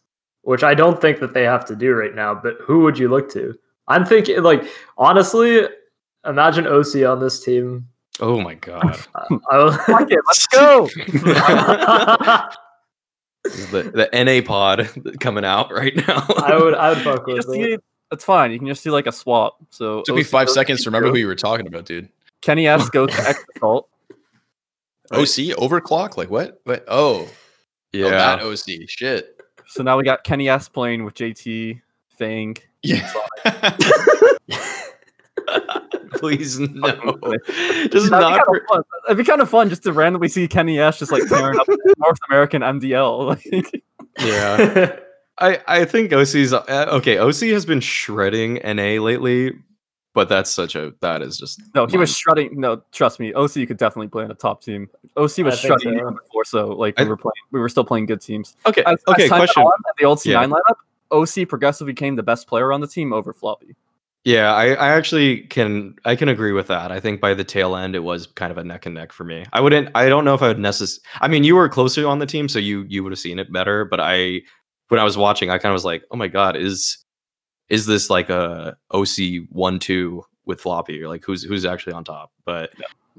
which 0.42 0.62
I 0.64 0.74
don't 0.74 1.00
think 1.00 1.20
that 1.20 1.34
they 1.34 1.44
have 1.44 1.64
to 1.66 1.76
do 1.76 1.92
right 1.92 2.14
now, 2.14 2.34
but 2.34 2.56
who 2.62 2.80
would 2.80 2.98
you 2.98 3.08
look 3.08 3.30
to? 3.32 3.54
I'm 3.88 4.04
thinking, 4.04 4.42
like, 4.42 4.64
honestly, 4.96 5.66
imagine 6.26 6.64
oSee 6.64 7.10
on 7.10 7.20
this 7.20 7.42
team. 7.44 7.88
oh 8.20 8.40
my 8.40 8.54
god. 8.54 8.98
I, 9.14 9.38
I 9.50 9.64
was- 9.64 9.76
Fuck 9.76 10.10
it, 10.10 10.18
let's 10.26 10.46
go. 10.48 10.88
the, 13.44 14.08
the 14.12 14.24
NA 14.24 14.46
pod 14.46 14.88
coming 15.20 15.44
out 15.44 15.70
right 15.72 15.94
now. 15.96 16.24
I 16.38 16.56
would, 16.56 16.74
I 16.74 16.88
would 16.90 16.98
fuck 16.98 17.26
with 17.26 17.36
just 17.36 17.48
it. 17.48 17.58
need- 17.58 17.80
that's 18.10 18.24
fine. 18.24 18.52
You 18.52 18.58
can 18.58 18.68
just 18.68 18.84
do 18.84 18.90
like 18.90 19.06
a 19.06 19.12
swap. 19.12 19.56
So 19.70 20.00
it 20.00 20.04
took 20.04 20.16
me 20.16 20.22
five 20.22 20.46
goes 20.48 20.54
seconds 20.54 20.82
to 20.84 20.90
remember 20.90 21.08
who 21.10 21.16
you 21.16 21.26
were 21.26 21.34
talking 21.34 21.66
about, 21.66 21.86
dude. 21.86 22.10
kennyS 22.42 22.90
goes 22.90 23.10
to 23.10 23.28
Extra 23.28 23.54
Salt. 23.58 23.88
OC 25.12 25.56
overclock, 25.58 26.16
like 26.16 26.30
what? 26.30 26.60
What? 26.64 26.84
Oh, 26.88 27.28
yeah. 27.92 28.06
oh, 28.06 28.10
that 28.10 28.40
oSee. 28.40 28.88
Shit. 28.88 29.40
So 29.66 29.82
now 29.82 29.96
we 29.96 30.04
got 30.04 30.24
kennyS 30.24 30.72
playing 30.72 31.04
with 31.04 31.14
JT, 31.14 31.80
Fang. 32.08 32.56
Yeah. 32.82 33.10
Please 36.14 36.58
no. 36.60 37.18
That'd 37.22 37.92
Just 37.92 38.06
be, 38.06 38.10
kind 38.10 38.40
for, 38.44 38.56
of 38.56 38.62
fun. 38.68 38.82
It'd 39.06 39.18
be 39.18 39.24
kind 39.24 39.40
of 39.40 39.50
fun 39.50 39.68
just 39.68 39.82
to 39.84 39.92
randomly 39.92 40.28
see 40.28 40.46
kennyS 40.46 40.98
just 40.98 41.12
like 41.12 41.26
tearing 41.28 41.58
up 41.58 41.66
North 41.98 42.18
American 42.30 42.62
MDL. 42.62 43.26
Like, 43.26 43.82
yeah. 44.20 44.96
I 45.38 45.60
I 45.66 45.84
think 45.84 46.12
oSee's 46.12 46.52
uh, 46.52 46.86
okay. 46.92 47.16
oSee 47.16 47.52
has 47.52 47.66
been 47.66 47.80
shredding 47.80 48.60
NA 48.64 49.02
lately, 49.02 49.52
but 50.14 50.28
that's 50.28 50.50
such 50.50 50.74
a 50.74 50.92
that 51.00 51.22
is 51.22 51.38
just 51.38 51.60
no, 51.74 51.86
he 51.86 51.96
was 51.96 52.10
mind- 52.10 52.16
shredding. 52.16 52.60
No, 52.60 52.82
trust 52.92 53.18
me, 53.20 53.32
oSee 53.32 53.66
could 53.66 53.78
definitely 53.78 54.08
play 54.08 54.24
on 54.24 54.30
a 54.30 54.34
top 54.34 54.62
team. 54.62 54.88
oSee 55.16 55.44
was 55.44 55.54
I 55.54 55.68
think 55.68 55.80
shredding 55.82 55.98
so. 56.00 56.10
before, 56.10 56.44
so 56.44 56.68
like 56.68 56.98
we 56.98 57.04
I- 57.04 57.08
were 57.08 57.16
playing, 57.16 57.32
we 57.50 57.60
were 57.60 57.68
still 57.68 57.84
playing 57.84 58.06
good 58.06 58.20
teams. 58.20 58.56
okay. 58.66 58.82
As, 58.84 58.98
okay, 59.08 59.24
as 59.24 59.28
question. 59.30 59.62
on, 59.62 59.72
the 59.98 60.04
old 60.04 60.18
C9 60.18 60.26
Yeah. 60.32 60.46
lineup, 60.46 60.76
oSee 61.10 61.48
progressively 61.48 61.92
became 61.92 62.16
the 62.16 62.22
best 62.22 62.46
player 62.46 62.72
on 62.72 62.80
the 62.80 62.86
team 62.86 63.12
over 63.12 63.32
Floppy. 63.32 63.74
Yeah, 64.24 64.54
I, 64.54 64.74
I 64.74 64.88
actually 64.90 65.40
can 65.48 65.96
I 66.04 66.14
can 66.14 66.28
agree 66.28 66.52
with 66.52 66.68
that. 66.68 66.92
I 66.92 67.00
think 67.00 67.20
by 67.20 67.34
the 67.34 67.42
tail 67.42 67.74
end 67.74 67.96
it 67.96 68.04
was 68.04 68.28
kind 68.28 68.52
of 68.52 68.58
a 68.58 68.62
neck 68.62 68.86
and 68.86 68.94
neck 68.94 69.10
for 69.12 69.24
me. 69.24 69.44
I 69.52 69.60
wouldn't 69.60 69.88
I 69.96 70.08
don't 70.08 70.24
know 70.24 70.34
if 70.34 70.42
I 70.42 70.46
would 70.48 70.58
necess 70.58 71.00
I 71.20 71.26
mean 71.26 71.42
you 71.42 71.56
were 71.56 71.68
closer 71.68 72.06
on 72.06 72.20
the 72.20 72.26
team, 72.26 72.48
so 72.48 72.60
you 72.60 72.84
you 72.88 73.02
would 73.02 73.10
have 73.10 73.18
seen 73.18 73.40
it 73.40 73.52
better, 73.52 73.84
but 73.84 73.98
I 73.98 74.42
when 74.90 75.00
I 75.00 75.04
was 75.04 75.16
watching, 75.16 75.50
I 75.50 75.58
kind 75.58 75.72
of 75.72 75.74
was 75.74 75.84
like, 75.84 76.04
oh 76.12 76.16
my 76.16 76.28
god, 76.28 76.54
is 76.56 77.01
is 77.72 77.86
this 77.86 78.10
like 78.10 78.28
a 78.30 78.76
oSee 78.92 79.46
one 79.50 79.78
two 79.78 80.22
with 80.44 80.60
floppy 80.60 81.02
or 81.02 81.08
like 81.08 81.24
who's 81.24 81.42
who's 81.42 81.64
actually 81.64 81.94
on 81.94 82.04
top? 82.04 82.30
But 82.44 82.70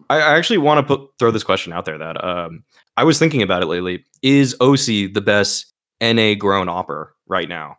I, 0.10 0.18
I 0.18 0.38
actually 0.38 0.60
want 0.60 0.78
to 0.88 0.96
put 0.98 1.10
throw 1.20 1.32
this 1.32 1.44
question 1.44 1.74
out 1.74 1.86
there 1.86 1.98
that 1.98 2.24
um 2.24 2.64
I 2.96 3.04
was 3.04 3.18
thinking 3.20 3.42
about 3.42 3.64
it 3.64 3.66
lately. 3.66 4.06
Is 4.22 4.56
oSee 4.62 5.12
the 5.14 5.22
best 5.22 5.74
NA 6.00 6.36
grown 6.36 6.70
opper 6.70 7.16
right 7.28 7.50
now? 7.50 7.78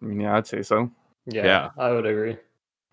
I 0.00 0.04
mean, 0.04 0.20
yeah, 0.20 0.36
I'd 0.36 0.46
say 0.46 0.62
so. 0.62 0.90
yeah, 1.26 1.44
Yeah. 1.44 1.68
I 1.78 1.90
would 1.90 2.06
agree. 2.06 2.36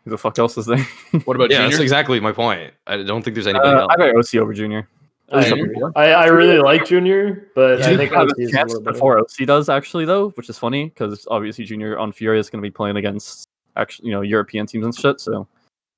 Who 0.04 0.10
the 0.10 0.18
fuck 0.18 0.40
else 0.40 0.58
is 0.58 0.66
there? 0.66 0.86
What 1.26 1.36
about 1.36 1.52
Yeah, 1.52 1.58
Junior? 1.58 1.70
that's 1.70 1.82
exactly 1.82 2.20
my 2.20 2.32
point. 2.32 2.74
I 2.88 2.98
don't 3.04 3.22
think 3.24 3.36
there's 3.36 3.48
anybody 3.48 3.70
Uh, 3.70 3.82
else. 3.82 3.92
I 3.92 3.98
got 3.98 4.16
oSee 4.16 4.40
over 4.40 4.54
Junior. 4.54 4.88
I, 5.34 5.52
I, 5.96 6.06
I 6.12 6.26
really 6.28 6.60
like 6.60 6.86
Junior, 6.86 7.50
but 7.56 7.82
I 7.82 7.98
think 7.98 8.12
has 8.12 8.28
oSee 8.28 8.40
a 8.40 8.42
is 8.42 8.50
a 8.50 8.52
chance 8.52 8.80
before 8.80 9.22
oSee 9.22 9.46
does 9.46 9.70
actually 9.70 10.06
though, 10.06 10.30
which 10.32 10.50
is 10.50 10.58
funny 10.58 10.86
because 10.86 11.28
obviously 11.30 11.66
Junior 11.66 11.98
on 11.98 12.12
Furia 12.12 12.40
is 12.40 12.50
going 12.50 12.62
to 12.62 12.66
be 12.66 12.72
playing 12.72 12.98
against 12.98 13.48
actually 13.76 14.10
you 14.10 14.14
know 14.14 14.22
European 14.22 14.66
teams 14.66 14.86
and 14.86 14.96
shit. 14.96 15.20
So 15.20 15.48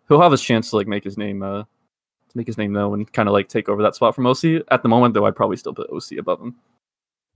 he'll 0.07 0.21
have 0.21 0.31
his 0.31 0.41
chance 0.41 0.69
to 0.69 0.77
like 0.77 0.87
make 0.87 1.03
his 1.03 1.17
name 1.17 1.43
uh 1.43 1.63
to 1.63 2.37
make 2.37 2.47
his 2.47 2.57
name 2.57 2.71
known 2.71 2.99
and 2.99 3.13
kind 3.13 3.27
of 3.27 3.33
like 3.33 3.49
take 3.49 3.69
over 3.69 3.81
that 3.83 3.95
spot 3.95 4.15
from 4.15 4.25
oSee. 4.25 4.63
At 4.71 4.83
the 4.83 4.89
moment 4.89 5.13
though, 5.13 5.25
I'd 5.25 5.35
probably 5.35 5.57
still 5.57 5.73
put 5.73 5.89
oSee 5.89 6.17
above 6.17 6.41
him. 6.41 6.55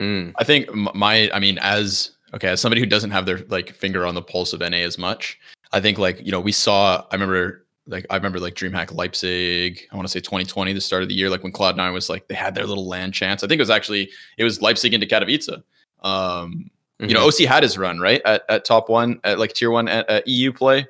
Mm. 0.01 0.33
I 0.37 0.43
think 0.43 0.73
my, 0.73 1.29
I 1.33 1.39
mean, 1.39 1.57
as 1.59 2.11
okay, 2.33 2.49
as 2.49 2.61
somebody 2.61 2.81
who 2.81 2.87
doesn't 2.87 3.11
have 3.11 3.25
their 3.25 3.39
like 3.49 3.71
finger 3.71 4.05
on 4.05 4.15
the 4.15 4.21
pulse 4.21 4.53
of 4.53 4.61
NA 4.61 4.77
as 4.77 4.97
much, 4.97 5.39
I 5.73 5.81
think 5.81 5.97
like 5.97 6.25
you 6.25 6.31
know 6.31 6.39
we 6.39 6.51
saw. 6.51 7.03
I 7.11 7.15
remember 7.15 7.65
like 7.89 8.05
I 8.09 8.15
remember 8.15 8.39
like 8.39 8.53
DreamHack 8.55 8.93
Leipzig. 8.95 9.87
I 9.91 9.95
want 9.95 10.07
to 10.07 10.11
say 10.11 10.19
2020, 10.21 10.71
the 10.73 10.79
start 10.81 11.03
of 11.03 11.09
the 11.09 11.15
year, 11.15 11.29
like 11.29 11.43
when 11.43 11.51
Cloud 11.51 11.75
Nine 11.75 11.91
was 11.93 12.09
like 12.09 12.27
they 12.27 12.35
had 12.35 12.55
their 12.55 12.65
little 12.65 12.87
land 12.87 13.13
chance. 13.13 13.43
I 13.43 13.47
think 13.47 13.59
it 13.59 13.61
was 13.61 13.69
actually 13.69 14.09
it 14.37 14.43
was 14.43 14.61
Leipzig 14.61 14.93
into 14.93 15.05
Katowice. 15.07 15.61
Um, 16.03 16.69
You 16.99 17.13
know, 17.13 17.27
oSee 17.27 17.45
had 17.45 17.63
his 17.63 17.77
run 17.77 17.99
right 17.99 18.21
at, 18.25 18.43
at 18.49 18.65
top 18.65 18.89
one 18.89 19.19
at 19.23 19.39
like 19.39 19.53
tier 19.53 19.71
one 19.71 19.87
at, 19.87 20.09
at 20.09 20.27
EU 20.27 20.51
play. 20.53 20.87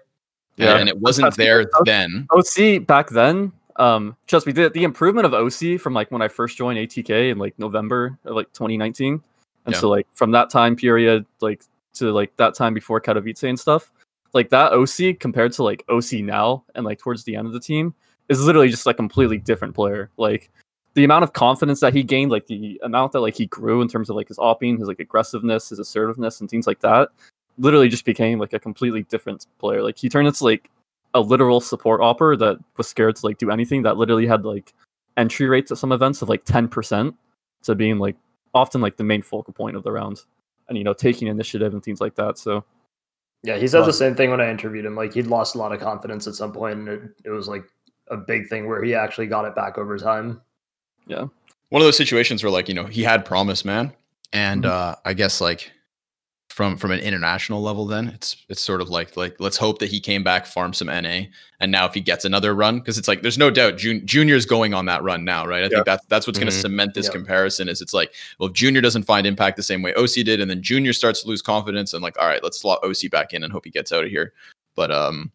Yeah. 0.58 0.78
and 0.78 0.90
it 0.90 0.98
wasn't 1.00 1.28
That's 1.28 1.38
there 1.38 1.64
good 1.64 1.86
then. 1.86 2.28
oSee 2.32 2.86
back 2.86 3.10
then, 3.12 3.54
um, 3.78 4.18
trust 4.28 4.46
me, 4.46 4.52
the, 4.52 4.70
the 4.70 4.84
improvement 4.84 5.26
of 5.26 5.32
oSee 5.32 5.80
from 5.80 5.94
like 5.94 6.12
when 6.12 6.22
I 6.22 6.28
first 6.28 6.58
joined 6.58 6.78
ATK 6.80 7.32
in 7.32 7.38
like 7.38 7.58
November 7.58 8.18
of 8.26 8.36
like 8.36 8.52
2019, 8.52 9.14
and 9.14 9.74
Yeah. 9.74 9.80
so 9.80 9.88
like 9.88 10.06
from 10.14 10.32
that 10.32 10.50
time 10.50 10.76
period, 10.76 11.26
like 11.40 11.62
to 11.94 12.12
like 12.12 12.36
that 12.36 12.56
time 12.56 12.74
before 12.74 13.00
Katowice 13.00 13.44
and 13.48 13.58
stuff, 13.58 13.90
like 14.34 14.50
that 14.50 14.72
oSee 14.72 15.20
compared 15.20 15.54
to 15.54 15.64
like 15.64 15.86
oSee 15.88 16.24
now 16.24 16.64
and 16.76 16.86
like 16.86 17.00
towards 17.00 17.24
the 17.24 17.36
end 17.36 17.48
of 17.48 17.54
the 17.54 17.60
team 17.60 17.94
is 18.30 18.42
literally 18.44 18.70
just 18.70 18.86
like 18.86 18.98
completely 18.98 19.38
different 19.38 19.74
player. 19.74 20.10
Like 20.18 20.52
the 20.94 21.04
amount 21.04 21.24
of 21.24 21.34
confidence 21.34 21.80
that 21.80 21.94
he 21.94 22.04
gained, 22.04 22.32
like 22.32 22.48
the 22.48 22.80
amount 22.84 23.12
that 23.14 23.22
like 23.22 23.36
he 23.36 23.48
grew 23.48 23.82
in 23.82 23.88
terms 23.88 24.10
of 24.10 24.16
like 24.16 24.28
his 24.28 24.38
opping, 24.38 24.78
his 24.78 24.88
like 24.88 25.00
aggressiveness, 25.00 25.70
his 25.70 25.80
assertiveness, 25.80 26.40
and 26.40 26.50
things 26.50 26.68
like 26.68 26.80
that, 26.82 27.10
literally 27.58 27.90
just 27.90 28.06
became 28.06 28.40
like 28.40 28.54
a 28.54 28.60
completely 28.60 29.04
different 29.04 29.46
player. 29.58 29.82
Like 29.82 29.98
he 29.98 30.10
turned 30.10 30.28
into 30.28 30.44
like 30.44 30.70
a 31.14 31.22
literal 31.22 31.60
support 31.60 32.02
opper 32.02 32.36
that 32.38 32.60
was 32.78 32.88
scared 32.88 33.16
to 33.16 33.26
like 33.26 33.38
do 33.38 33.50
anything 33.50 33.84
that 33.84 33.98
literally 33.98 34.28
had 34.28 34.46
like 34.46 34.74
entry 35.18 35.48
rates 35.48 35.72
at 35.72 35.78
some 35.78 35.92
events 35.92 36.22
of 36.22 36.30
like 36.30 36.46
10% 36.46 37.16
to 37.64 37.76
being 37.76 37.98
like 37.98 38.16
often 38.54 38.82
like 38.82 38.98
the 38.98 39.04
main 39.04 39.22
focal 39.22 39.54
point 39.54 39.76
of 39.76 39.84
the 39.84 39.92
round 39.92 40.24
and 40.68 40.78
you 40.78 40.84
know 40.84 40.94
taking 40.94 41.28
initiative 41.28 41.74
and 41.74 41.84
things 41.84 42.00
like 42.02 42.16
that 42.16 42.38
so 42.38 42.64
Yeah, 43.44 43.58
he 43.58 43.68
said 43.68 43.80
Well- 43.80 43.88
the 43.88 43.94
same 43.94 44.16
thing 44.16 44.32
when 44.32 44.42
I 44.42 44.50
interviewed 44.50 44.86
him. 44.86 44.96
Like 44.96 45.14
he'd 45.14 45.28
lost 45.28 45.56
a 45.56 45.58
lot 45.58 45.72
of 45.72 45.80
confidence 45.80 46.28
at 46.28 46.36
some 46.36 46.52
point, 46.52 46.80
and 46.80 46.88
it, 46.90 47.02
it 47.26 47.30
was 47.30 47.48
like 47.48 47.64
a 48.10 48.18
big 48.18 48.48
thing 48.50 48.68
where 48.68 48.84
he 48.84 48.94
actually 48.96 49.28
got 49.28 49.46
it 49.46 49.56
back 49.56 49.78
over 49.78 49.98
time. 49.98 50.42
Yeah, 51.08 51.28
one 51.70 51.82
of 51.82 51.86
those 51.86 51.98
situations 51.98 52.44
where 52.44 52.52
like 52.52 52.68
you 52.68 52.74
know 52.76 52.86
he 52.86 53.04
had 53.04 53.24
promise 53.26 53.64
man 53.66 53.94
and 54.34 54.64
Mhm. 54.64 54.70
uh 54.70 54.96
i 55.06 55.14
guess 55.14 55.42
like 55.42 55.72
from 56.50 56.76
from 56.78 56.92
an 56.92 57.00
international 57.00 57.62
level 57.62 57.86
then 57.86 58.08
it's 58.08 58.36
it's 58.50 58.60
sort 58.62 58.82
of 58.82 58.90
like 58.90 59.16
like 59.16 59.36
let's 59.40 59.56
hope 59.56 59.78
that 59.80 59.90
he 59.90 60.00
came 60.00 60.24
back 60.24 60.46
farm 60.48 60.74
some 60.74 60.88
na 60.88 61.22
and 61.60 61.72
now 61.72 61.86
if 61.86 61.94
he 61.94 62.02
gets 62.02 62.26
another 62.26 62.56
run 62.56 62.80
because 62.80 62.98
it's 62.98 63.08
like 63.08 63.22
there's 63.22 63.38
no 63.38 63.52
doubt 63.52 63.78
Jun- 63.78 64.02
junior's 64.06 64.46
going 64.48 64.74
on 64.74 64.86
that 64.88 65.04
run 65.04 65.24
now 65.24 65.46
right 65.46 65.60
i 65.60 65.68
Yeah. 65.68 65.70
think 65.70 65.86
that's 65.86 66.06
that's 66.08 66.26
what's 66.28 66.40
going 66.40 66.52
to 66.52 66.56
cement 66.58 66.96
this 66.96 67.06
Yeah. 67.06 67.12
comparison 67.14 67.70
is 67.70 67.82
it's 67.82 67.94
like 67.94 68.14
well 68.40 68.50
if 68.50 68.54
junior 68.56 68.82
doesn't 68.82 69.04
find 69.04 69.28
impact 69.28 69.58
the 69.58 69.64
same 69.64 69.82
way 69.84 69.94
oSee 69.94 70.26
did 70.26 70.42
and 70.42 70.50
then 70.50 70.62
junior 70.64 70.92
starts 70.92 71.22
to 71.22 71.28
lose 71.30 71.42
confidence 71.44 71.94
and 71.94 72.02
like 72.02 72.20
all 72.20 72.28
right 72.28 72.44
let's 72.44 72.60
slot 72.60 72.82
oSee 72.82 73.12
back 73.12 73.32
in 73.34 73.44
and 73.44 73.54
hope 73.54 73.64
he 73.64 73.72
gets 73.72 73.92
out 73.92 74.04
of 74.04 74.10
here 74.10 74.34
but 74.76 74.92
um 74.92 75.32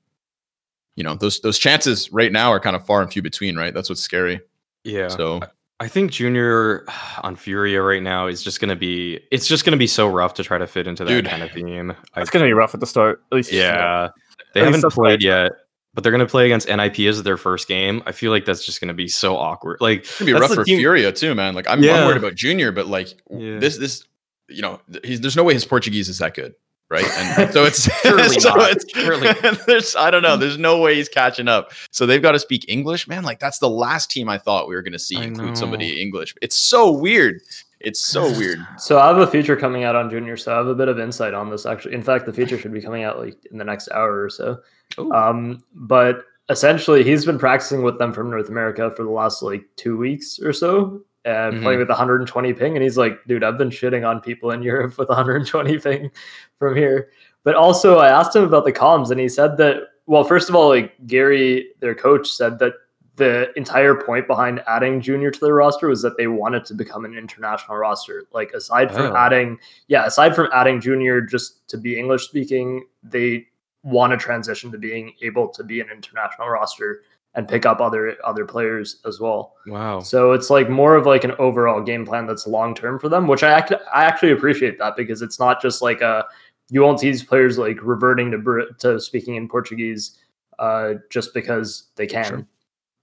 you 0.96 1.04
know 1.04 1.14
those 1.14 1.40
those 1.40 1.58
chances 1.58 2.12
right 2.12 2.32
now 2.32 2.50
are 2.50 2.60
kind 2.60 2.74
of 2.74 2.84
far 2.84 3.02
and 3.02 3.12
few 3.12 3.22
between 3.22 3.56
right 3.56 3.72
that's 3.72 3.88
what's 3.88 4.02
scary 4.02 4.40
Yeah. 4.82 5.08
so 5.08 5.40
I 5.81 5.89
think 5.89 6.12
Junior 6.12 6.87
on 7.22 7.37
Furia 7.37 7.83
right 7.83 8.03
now 8.03 8.27
is 8.27 8.43
just 8.43 8.61
gonna 8.61 8.77
be 8.77 9.20
it's 9.31 9.47
just 9.47 9.64
gonna 9.64 9.77
be 9.77 9.87
so 9.87 10.07
rough 10.09 10.35
to 10.35 10.45
try 10.45 10.59
to 10.59 10.66
fit 10.66 10.87
into 10.87 11.05
that 11.05 11.11
Dude. 11.11 11.27
kind 11.27 11.43
of 11.43 11.51
theme. 11.53 11.95
It's 12.16 12.31
gonna 12.31 12.45
be 12.47 12.53
rough 12.53 12.75
at 12.75 12.81
the 12.81 12.87
start 12.87 13.22
at 13.31 13.35
least 13.37 13.53
yeah. 13.53 14.09
They 14.55 14.62
haven't 14.64 14.89
played 14.93 15.22
yet, 15.22 15.53
but 15.95 16.03
they're 16.03 16.12
gonna 16.12 16.27
play 16.27 16.45
against 16.47 16.68
NIP 16.68 17.01
as 17.01 17.22
their 17.25 17.37
first 17.37 17.66
game. 17.68 18.03
I 18.07 18.12
feel 18.12 18.31
like 18.31 18.45
that's 18.45 18.64
just 18.64 18.81
gonna 18.81 18.95
be 18.95 19.09
so 19.09 19.37
awkward. 19.37 19.79
Like 19.81 20.01
It's 20.01 20.18
gonna 20.18 20.27
be 20.29 20.33
that's 20.33 20.43
rough 20.43 20.55
for 20.55 20.64
team- 20.64 20.79
Furia 20.79 21.11
too, 21.12 21.35
man. 21.35 21.55
Like 21.55 21.68
I'm, 21.68 21.83
I'm 21.83 22.07
worried 22.07 22.18
about 22.18 22.35
Junior, 22.37 22.70
but 22.72 22.87
like 22.87 23.09
Yeah. 23.31 23.59
this, 23.59 23.77
this, 23.79 24.05
you 24.49 24.62
know, 24.62 24.81
he's, 25.03 25.20
there's 25.22 25.37
no 25.37 25.43
way 25.45 25.55
his 25.55 25.64
Portuguese 25.64 26.09
is 26.09 26.18
that 26.18 26.35
good, 26.35 26.55
right? 26.91 27.05
And 27.18 27.53
so 27.53 27.64
it's 27.64 27.82
Surely 28.03 28.41
so 28.41 28.55
not. 28.55 28.70
it's 28.70 28.85
Surely. 28.91 29.28
there's, 29.66 29.97
I 29.97 30.11
don't 30.11 30.22
know. 30.22 30.37
There's 30.37 30.59
no 30.59 30.80
way 30.80 30.95
he's 30.95 31.09
catching 31.09 31.49
up. 31.49 31.72
So 31.91 32.07
they've 32.07 32.22
got 32.22 32.32
to 32.32 32.39
speak 32.39 32.64
English, 32.68 33.09
man. 33.09 33.24
Like 33.24 33.41
that's 33.41 33.59
the 33.59 33.68
last 33.68 34.11
team 34.11 34.28
I 34.28 34.39
thought 34.39 34.68
we 34.68 34.74
were 34.74 34.82
gonna 34.82 34.99
see 34.99 35.16
I 35.16 35.24
include 35.24 35.49
know. 35.51 35.55
somebody 35.55 36.01
English. 36.01 36.35
It's 36.43 36.57
so 36.57 36.91
weird. 36.91 37.41
It's 37.80 38.01
so 38.01 38.30
weird. 38.39 38.59
So 38.78 38.99
I 38.99 39.09
have 39.09 39.18
a 39.18 39.26
feature 39.26 39.57
coming 39.57 39.85
out 39.85 39.97
on 39.97 40.11
Junior, 40.11 40.37
so 40.37 40.53
I 40.55 40.57
have 40.57 40.66
a 40.66 40.74
bit 40.74 40.89
of 40.89 40.99
insight 40.99 41.35
on 41.35 41.51
this. 41.51 41.66
Actually, 41.66 41.95
in 41.95 42.03
fact, 42.03 42.26
the 42.26 42.32
feature 42.32 42.59
should 42.59 42.72
be 42.72 42.82
coming 42.82 43.05
out 43.05 43.18
like 43.18 43.37
in 43.51 43.59
the 43.59 43.64
next 43.64 43.89
hour 43.91 44.22
or 44.22 44.30
so. 44.30 44.59
Ooh. 44.99 45.12
Um, 45.12 45.62
but 45.74 46.24
essentially, 46.51 47.05
he's 47.05 47.24
been 47.24 47.39
practicing 47.39 47.82
with 47.82 47.99
them 47.99 48.12
from 48.12 48.30
North 48.30 48.49
America 48.49 48.91
for 48.91 49.03
the 49.05 49.11
last 49.11 49.43
like 49.43 49.64
two 49.76 49.97
weeks 49.97 50.39
or 50.41 50.53
so, 50.53 51.03
and 51.25 51.55
Mhm. 51.59 51.62
playing 51.62 51.79
with 51.79 51.89
120 51.91 52.53
ping. 52.53 52.75
And 52.77 52.83
he's 52.83 52.99
like, 52.99 53.25
"Dude, 53.27 53.43
I've 53.45 53.59
been 53.59 53.70
shitting 53.70 54.07
on 54.09 54.20
people 54.20 54.51
in 54.51 54.62
Europe 54.62 54.99
with 54.99 55.09
120 55.09 55.79
ping 55.79 56.11
from 56.59 56.77
here." 56.77 57.09
But 57.45 57.55
also, 57.55 57.99
I 57.99 58.09
asked 58.09 58.35
him 58.37 58.45
about 58.45 58.64
the 58.64 58.72
comms, 58.72 59.11
and 59.11 59.20
he 59.20 59.29
said 59.29 59.57
that. 59.59 59.83
Well, 60.07 60.25
first 60.25 60.51
of 60.51 60.55
all, 60.55 60.68
like 60.68 60.93
guerri, 61.07 61.64
their 61.81 61.95
coach, 61.95 62.29
said 62.29 62.59
that 62.59 62.75
the 63.16 63.51
entire 63.57 63.95
point 63.95 64.27
behind 64.27 64.61
adding 64.66 65.01
Junior 65.01 65.31
to 65.31 65.41
their 65.41 65.55
roster 65.55 65.89
was 65.89 66.03
that 66.03 66.16
they 66.18 66.27
wanted 66.27 66.64
to 66.66 66.75
become 66.75 67.05
an 67.07 67.16
international 67.16 67.77
roster. 67.79 68.25
Like 68.33 68.53
aside 68.53 68.93
from 68.93 69.12
Oh. 69.12 69.16
adding, 69.16 69.59
yeah, 69.89 70.05
aside 70.05 70.35
from 70.35 70.49
adding 70.53 70.79
Junior 70.81 71.20
just 71.22 71.66
to 71.68 71.79
be 71.79 71.97
English 71.99 72.25
speaking, 72.25 72.85
they 73.03 73.47
want 73.83 74.11
to 74.11 74.16
transition 74.18 74.70
to 74.72 74.79
being 74.79 75.12
able 75.22 75.49
to 75.49 75.62
be 75.64 75.81
an 75.81 75.89
international 75.91 76.49
roster 76.49 77.03
and 77.35 77.49
pick 77.49 77.66
up 77.66 77.80
other 77.80 78.16
other 78.24 78.45
players 78.45 79.01
as 79.07 79.20
well. 79.20 79.55
wow. 79.66 80.01
So 80.01 80.32
it's 80.32 80.51
like 80.51 80.70
more 80.70 80.95
of 80.95 81.07
like 81.07 81.24
an 81.24 81.32
overall 81.32 81.80
game 81.80 82.07
plan 82.07 82.26
that's 82.26 82.47
long 82.47 82.74
term 82.74 82.99
for 82.99 83.09
them, 83.09 83.26
which 83.26 83.43
I 83.43 83.51
act- 83.51 83.72
I 83.93 84.05
actually 84.05 84.32
appreciate 84.32 84.78
that 84.78 84.97
because 84.97 85.22
it's 85.22 85.39
not 85.41 85.61
just 85.61 85.82
like 85.82 86.01
a 86.01 86.24
you 86.70 86.80
won't 86.80 87.01
see 87.01 87.11
these 87.11 87.24
players 87.24 87.59
like 87.59 87.78
reverting 87.82 88.30
to 88.30 88.39
Br- 88.39 88.72
to 88.78 89.01
speaking 89.01 89.35
in 89.35 89.49
Portuguese 89.49 90.18
uh, 90.59 90.95
just 91.11 91.35
because 91.35 91.91
they 91.97 92.07
can. 92.07 92.24
Sure. 92.24 92.47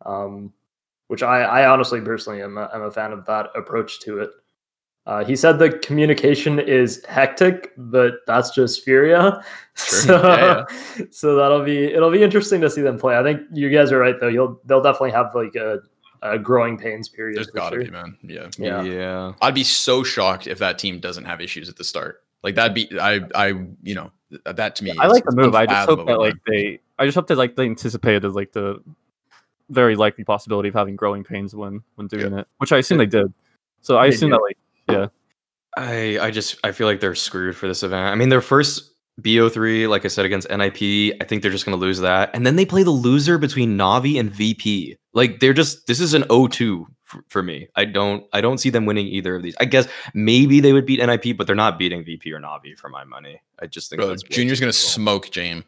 Um, 0.06 0.54
which 1.08 1.24
I, 1.24 1.42
I 1.42 1.70
honestly 1.70 2.00
personally 2.00 2.42
am 2.42 2.58
a, 2.58 2.70
am 2.74 2.84
a 2.84 2.92
fan 2.92 3.12
of 3.12 3.26
that 3.26 3.48
approach 3.54 4.00
to 4.02 4.20
it. 4.20 4.32
Uh, 5.12 5.26
he 5.26 5.36
said 5.36 5.59
the 5.59 5.70
communication 5.80 6.57
is 6.57 7.03
hectic, 7.09 7.74
but 7.76 8.20
that's 8.28 8.51
just 8.51 8.84
Furia. 8.84 9.43
Sure. 9.74 9.99
So, 9.99 10.22
Yeah, 10.22 10.66
so 11.12 11.36
that'll 11.36 11.64
be 11.64 11.86
it'll 11.86 12.12
be 12.12 12.22
interesting 12.22 12.59
to 12.62 12.70
see 12.70 12.82
them 12.82 12.99
play. 12.99 13.18
I 13.18 13.24
think 13.24 13.41
you 13.53 13.70
guys 13.70 13.91
are 13.91 13.97
right 13.97 14.20
though. 14.20 14.28
You'll 14.28 14.59
they'll 14.66 14.82
definitely 14.82 15.12
have 15.12 15.34
like 15.34 15.55
a, 15.55 15.80
a 16.22 16.38
growing 16.38 16.78
pains 16.78 17.07
period. 17.09 17.38
There's 17.38 17.47
gotta 17.47 17.78
sure. 17.78 17.86
be, 17.86 17.89
man. 17.89 18.18
Yeah. 18.22 18.49
Yeah. 18.57 18.84
yeah. 18.84 19.34
I'd 19.41 19.55
be 19.55 19.64
so 19.64 20.03
shocked 20.03 20.45
if 20.45 20.59
that 20.59 20.78
team 20.78 20.99
doesn't 20.99 21.24
have 21.24 21.39
issues 21.39 21.68
at 21.70 21.78
the 21.78 21.86
start. 21.86 22.22
Like 22.43 22.55
that'd 22.55 22.74
be, 22.76 22.89
I, 22.99 23.22
I, 23.34 23.47
you 23.82 23.95
know, 23.95 24.12
that 24.45 24.76
to 24.76 24.84
me. 24.84 24.91
I 24.99 25.07
is 25.07 25.14
like 25.14 25.24
the 25.24 25.36
move. 25.36 25.55
I 25.55 25.66
just 25.66 25.89
hope 25.89 26.05
that 26.05 26.20
like 26.20 26.36
they. 26.45 26.80
I 26.99 27.05
just 27.05 27.16
hope 27.16 27.28
that 27.28 27.38
like 27.38 27.55
they 27.55 27.66
anticipated 27.66 28.30
like 28.34 28.51
the 28.51 28.84
very 29.70 29.95
likely 29.95 30.26
possibility 30.26 30.70
of 30.70 30.76
having 30.76 30.95
growing 30.95 31.24
pains 31.24 31.55
when 31.55 31.82
when 31.95 32.07
doing 32.07 32.34
it, 32.34 32.47
which 32.57 32.72
I 32.74 32.78
assume 32.78 32.97
they 32.97 33.05
did. 33.05 33.34
So 33.82 33.97
I 33.97 34.09
They 34.09 34.16
assume 34.16 34.30
do. 34.30 34.36
that 34.36 34.41
like 34.41 34.57
I 35.78 36.20
I 36.20 36.32
just 36.32 36.58
I 36.64 36.72
feel 36.72 36.88
like 36.88 37.00
they're 37.00 37.16
screwed 37.16 37.56
for 37.56 37.68
this 37.68 37.84
event. 37.84 38.08
I 38.08 38.16
mean, 38.16 38.30
their 38.30 38.42
first 38.42 38.92
BO3, 39.22 39.89
like 39.89 40.06
I 40.06 40.08
said, 40.08 40.26
against 40.26 40.50
NIP, 40.50 41.16
I 41.22 41.26
think 41.26 41.42
they're 41.42 41.52
just 41.52 41.66
gonna 41.66 41.78
lose 41.78 42.00
that. 42.00 42.32
And 42.34 42.46
then 42.46 42.56
they 42.56 42.66
play 42.66 42.84
the 42.84 42.92
loser 42.92 43.38
between 43.38 43.78
Navi 43.78 44.20
and 44.20 44.30
VP. 44.32 44.98
Like 45.14 45.39
they're 45.39 45.54
just 45.54 45.88
this 45.88 46.00
is 46.00 46.14
an 46.14 46.24
0-2 46.24 46.86
for, 47.04 47.24
for 47.30 47.44
me. 47.44 47.68
I 47.76 47.86
don't 47.86 48.26
I 48.34 48.42
don't 48.42 48.58
see 48.58 48.70
them 48.70 48.86
winning 48.86 49.08
either 49.08 49.36
of 49.36 49.44
these. 49.44 49.56
I 49.60 49.66
guess 49.66 49.88
maybe 50.14 50.60
they 50.60 50.74
would 50.74 50.86
beat 50.86 51.00
NIP, 51.06 51.38
but 51.38 51.48
they're 51.48 51.56
not 51.56 51.78
beating 51.78 52.04
VP 52.04 52.32
or 52.32 52.39
Navi 52.39 52.78
for 52.78 52.89
my 52.89 53.04
money. 53.04 53.42
I 53.62 53.68
just 53.68 53.89
think 53.89 54.02
Bro, 54.02 54.10
that's 54.10 54.24
Junior's 54.24 54.60
gonna 54.60 54.72
difficult. 54.72 54.94
smoke 54.94 55.32
James. 55.32 55.64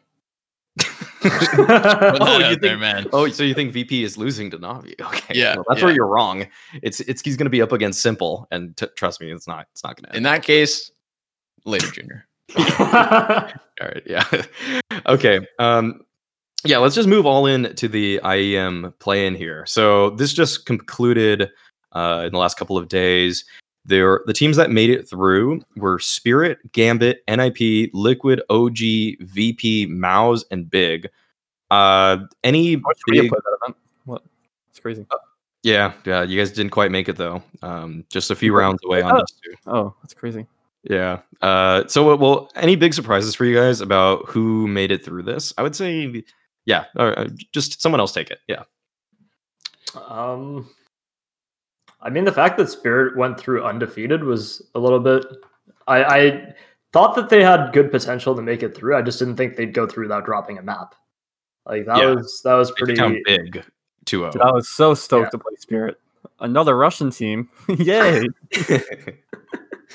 Oh, 1.26 2.38
you 2.38 2.48
think 2.50 2.60
there, 2.60 2.76
man? 2.78 3.06
Oh, 3.12 3.28
so 3.28 3.42
you 3.42 3.54
think 3.54 3.72
VP 3.72 4.02
is 4.02 4.18
losing 4.18 4.50
to 4.50 4.58
Navi? 4.58 4.94
Okay, 5.00 5.34
Yeah, 5.38 5.54
well, 5.56 5.64
that's 5.68 5.80
yeah. 5.80 5.86
where 5.86 5.94
you're 5.94 6.06
wrong. 6.06 6.46
It's 6.82 7.00
it's 7.00 7.22
he's 7.22 7.36
going 7.36 7.46
to 7.46 7.50
be 7.50 7.62
up 7.62 7.72
against 7.72 8.04
s1mple, 8.04 8.46
and 8.50 8.76
t- 8.76 8.86
trust 8.96 9.20
me, 9.20 9.30
it's 9.30 9.46
not 9.46 9.66
it's 9.72 9.82
not 9.84 9.96
going 9.96 10.10
to. 10.10 10.16
In 10.16 10.22
that 10.24 10.42
case, 10.42 10.90
later, 11.64 11.86
Junior. 11.86 12.26
All 12.58 13.88
right, 13.88 14.02
yeah, 14.06 14.24
okay. 15.06 15.46
Um, 15.58 16.02
yeah, 16.64 16.78
let's 16.78 16.94
just 16.94 17.08
move 17.08 17.26
all 17.26 17.46
in 17.46 17.74
to 17.74 17.88
the 17.88 18.20
IEM 18.24 18.98
play-in 18.98 19.34
here. 19.34 19.66
So 19.66 20.10
this 20.10 20.32
just 20.32 20.64
concluded 20.66 21.50
uh, 21.92 22.22
in 22.26 22.32
the 22.32 22.38
last 22.38 22.56
couple 22.56 22.78
of 22.78 22.88
days. 22.88 23.44
There, 23.86 24.22
the 24.26 24.32
teams 24.32 24.56
that 24.56 24.70
made 24.70 24.88
it 24.90 25.08
through 25.08 25.60
were 25.76 25.98
Spirit, 25.98 26.58
Gambit, 26.72 27.22
NIP, 27.28 27.90
Liquid, 27.92 28.40
OG, 28.48 28.78
VP, 29.20 29.86
Mouse, 29.86 30.44
and 30.50 30.70
Big. 30.70 31.08
Uh, 31.70 32.18
any 32.42 32.74
how 32.74 32.80
much 32.80 32.98
Korea 33.06 33.22
big 33.22 33.30
played 33.30 33.42
that 33.44 33.58
event? 33.62 33.76
What? 34.06 34.22
It's 34.70 34.80
crazy. 34.80 35.06
Yeah, 35.62 35.92
yeah, 36.04 36.22
you 36.22 36.38
guys 36.38 36.52
didn't 36.52 36.70
quite 36.72 36.90
make 36.90 37.08
it 37.08 37.16
though. 37.16 37.42
Um, 37.62 38.04
just 38.10 38.30
a 38.30 38.34
few 38.34 38.54
rounds 38.56 38.80
away 38.84 39.02
on 39.02 39.12
Oh. 39.12 39.18
these 39.18 39.40
two. 39.44 39.54
Oh, 39.66 39.94
that's 40.02 40.14
crazy. 40.14 40.46
Yeah. 40.82 41.20
Uh, 41.40 41.86
so, 41.86 42.12
uh, 42.12 42.16
well, 42.16 42.50
any 42.56 42.76
big 42.76 42.92
surprises 42.92 43.34
for 43.34 43.46
you 43.46 43.54
guys 43.54 43.80
about 43.80 44.28
who 44.28 44.68
made 44.68 44.92
it 44.92 45.02
through 45.04 45.22
this? 45.22 45.52
I 45.56 45.62
would 45.62 45.74
say, 45.74 46.22
yeah, 46.66 46.84
or 46.96 47.18
uh, 47.18 47.28
just 47.52 47.80
someone 47.80 48.00
else 48.00 48.12
take 48.12 48.30
it. 48.30 48.40
Yeah. 48.46 48.64
Um, 50.08 50.68
I 52.04 52.10
mean, 52.10 52.24
the 52.24 52.32
fact 52.32 52.58
that 52.58 52.68
Spirit 52.70 53.16
went 53.16 53.38
through 53.40 53.64
undefeated 53.64 54.22
was 54.22 54.62
a 54.74 54.78
little 54.78 55.00
bit. 55.00 55.24
I, 55.88 56.04
I 56.04 56.54
thought 56.92 57.16
that 57.16 57.30
they 57.30 57.42
had 57.42 57.72
good 57.72 57.90
potential 57.90 58.36
to 58.36 58.42
make 58.42 58.62
it 58.62 58.76
through. 58.76 58.96
I 58.96 59.02
just 59.02 59.18
didn't 59.18 59.36
think 59.36 59.56
they'd 59.56 59.74
go 59.74 59.86
through 59.86 60.04
without 60.04 60.24
dropping 60.24 60.58
a 60.58 60.62
map. 60.62 60.94
Like 61.66 61.86
that 61.86 61.96
Yeah. 61.98 62.04
Oh. 62.04 62.14
was 62.16 62.40
that 62.44 62.54
was 62.54 62.70
pretty. 62.72 62.94
big 63.24 63.64
2 64.04 64.26
I 64.26 64.50
was 64.52 64.68
so 64.68 64.92
stoked 64.94 65.30
to 65.32 65.38
play 65.38 65.54
Spirit. 65.58 65.98
Another 66.40 66.76
Russian 66.76 67.10
team. 67.10 67.48
Yay! 67.78 68.26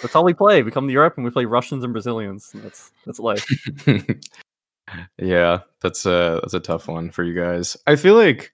That's 0.01 0.16
all 0.16 0.24
we 0.24 0.34
play. 0.34 0.64
We 0.64 0.72
come 0.72 0.88
to 0.88 0.93
Europe 0.93 1.16
and 1.18 1.26
we 1.26 1.32
play 1.32 1.45
Russians 1.45 1.84
and 1.84 1.93
Brazilians. 1.93 2.51
That's 2.55 2.91
that's 3.05 3.20
life. 3.20 3.45
yeah, 5.18 5.60
that's 5.82 6.05
a 6.05 6.39
that's 6.41 6.53
a 6.53 6.60
tough 6.60 6.88
one 6.88 7.12
for 7.12 7.24
you 7.24 7.34
guys. 7.34 7.76
I 7.86 7.95
feel 7.97 8.16
like 8.16 8.53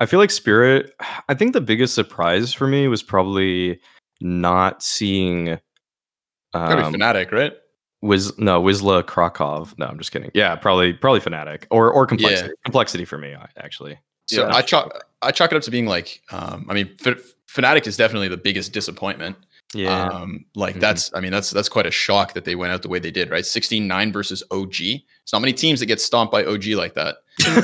I 0.00 0.06
feel 0.06 0.18
like 0.18 0.30
Spirit. 0.30 0.94
I 1.28 1.34
think 1.34 1.52
the 1.52 1.60
biggest 1.60 1.94
surprise 1.94 2.52
for 2.52 2.66
me 2.66 2.88
was 2.88 3.02
probably 3.02 3.80
not 4.20 4.82
seeing. 4.82 5.58
Um, 6.52 6.92
be 6.92 6.98
Fnatic, 6.98 7.30
right? 7.30 7.52
Wiz 8.02 8.36
no 8.38 8.62
Wisla 8.62 9.06
Krakow. 9.06 9.68
No, 9.78 9.86
I'm 9.86 9.98
just 9.98 10.10
kidding. 10.10 10.30
Yeah, 10.34 10.56
probably 10.56 10.94
probably 10.94 11.20
Fnatic 11.20 11.66
or 11.70 11.92
or 11.92 12.06
complexity. 12.06 12.48
Yeah. 12.48 12.54
Complexity 12.64 13.04
for 13.04 13.18
me 13.18 13.36
actually. 13.58 13.98
So 14.26 14.46
Yeah. 14.46 14.54
I 14.54 14.62
chalk 14.62 15.04
I 15.22 15.32
chalk 15.32 15.52
it 15.52 15.56
up 15.56 15.62
to 15.62 15.70
being 15.70 15.86
like, 15.86 16.22
um, 16.32 16.66
I 16.70 16.74
mean, 16.74 16.96
F- 17.04 17.34
Fnatic 17.48 17.86
is 17.86 17.96
definitely 17.96 18.28
the 18.28 18.38
biggest 18.38 18.72
disappointment. 18.72 19.36
Yeah. 19.72 20.08
Um, 20.08 20.44
like 20.56 20.74
Mhm. 20.76 20.80
that's, 20.80 21.10
I 21.14 21.20
mean, 21.20 21.30
that's 21.30 21.50
that's 21.50 21.68
quite 21.68 21.86
a 21.86 21.90
shock 21.92 22.34
that 22.34 22.44
they 22.44 22.56
went 22.56 22.72
out 22.72 22.82
the 22.82 22.88
way 22.88 22.98
they 22.98 23.12
did, 23.12 23.30
right? 23.30 23.44
16-9 23.44 24.12
versus 24.12 24.42
OG. 24.50 25.04
It's 25.22 25.32
not 25.32 25.40
many 25.42 25.52
teams 25.52 25.78
that 25.78 25.86
get 25.86 26.00
stomped 26.00 26.32
by 26.32 26.44
OG 26.44 26.74
like 26.74 26.94
that. 26.94 27.18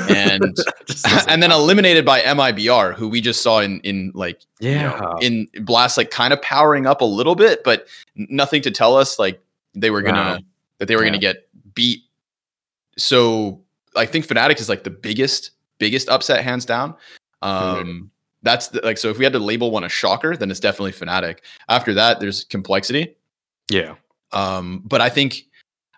And 0.09 0.55
and 1.27 1.43
then 1.43 1.51
eliminated 1.51 2.05
by 2.05 2.21
MIBR, 2.21 2.93
who 2.95 3.09
we 3.09 3.19
just 3.19 3.41
saw 3.41 3.59
in 3.59 3.81
in 3.81 4.11
like 4.15 4.39
you 4.59 4.75
know, 4.75 5.17
yeah. 5.21 5.27
in 5.27 5.47
Blast, 5.61 5.97
like 5.97 6.09
kind 6.09 6.31
of 6.31 6.41
powering 6.41 6.85
up 6.87 7.01
a 7.01 7.05
little 7.05 7.35
bit, 7.35 7.63
but 7.65 7.87
nothing 8.15 8.61
to 8.61 8.71
tell 8.71 8.95
us 8.95 9.19
like 9.19 9.41
they 9.75 9.89
were 9.89 10.01
gonna 10.01 10.17
Wow. 10.35 10.39
that 10.79 10.87
they 10.87 10.95
were 10.95 11.03
gonna 11.03 11.17
get 11.19 11.47
beat. 11.75 12.03
So 12.97 13.61
I 13.95 14.05
think 14.05 14.25
Fnatic 14.25 14.59
is 14.59 14.69
like 14.69 14.83
the 14.83 14.89
biggest 14.89 15.51
biggest 15.77 16.09
upset 16.09 16.43
hands 16.43 16.65
down. 16.65 16.95
Um, 17.41 18.09
That's 18.47 18.69
the, 18.69 18.79
like 18.83 18.97
so 18.97 19.09
if 19.09 19.17
we 19.17 19.25
had 19.25 19.33
to 19.33 19.39
label 19.39 19.71
one 19.71 19.83
a 19.83 19.89
shocker, 19.89 20.37
then 20.37 20.49
it's 20.49 20.59
definitely 20.61 20.93
Fnatic. 20.93 21.39
After 21.67 21.93
that, 21.93 22.19
there's 22.21 22.45
complexity. 22.45 23.15
yeah. 23.69 23.95
Um, 24.31 24.81
but 24.85 24.99
I 25.01 25.09
think, 25.09 25.43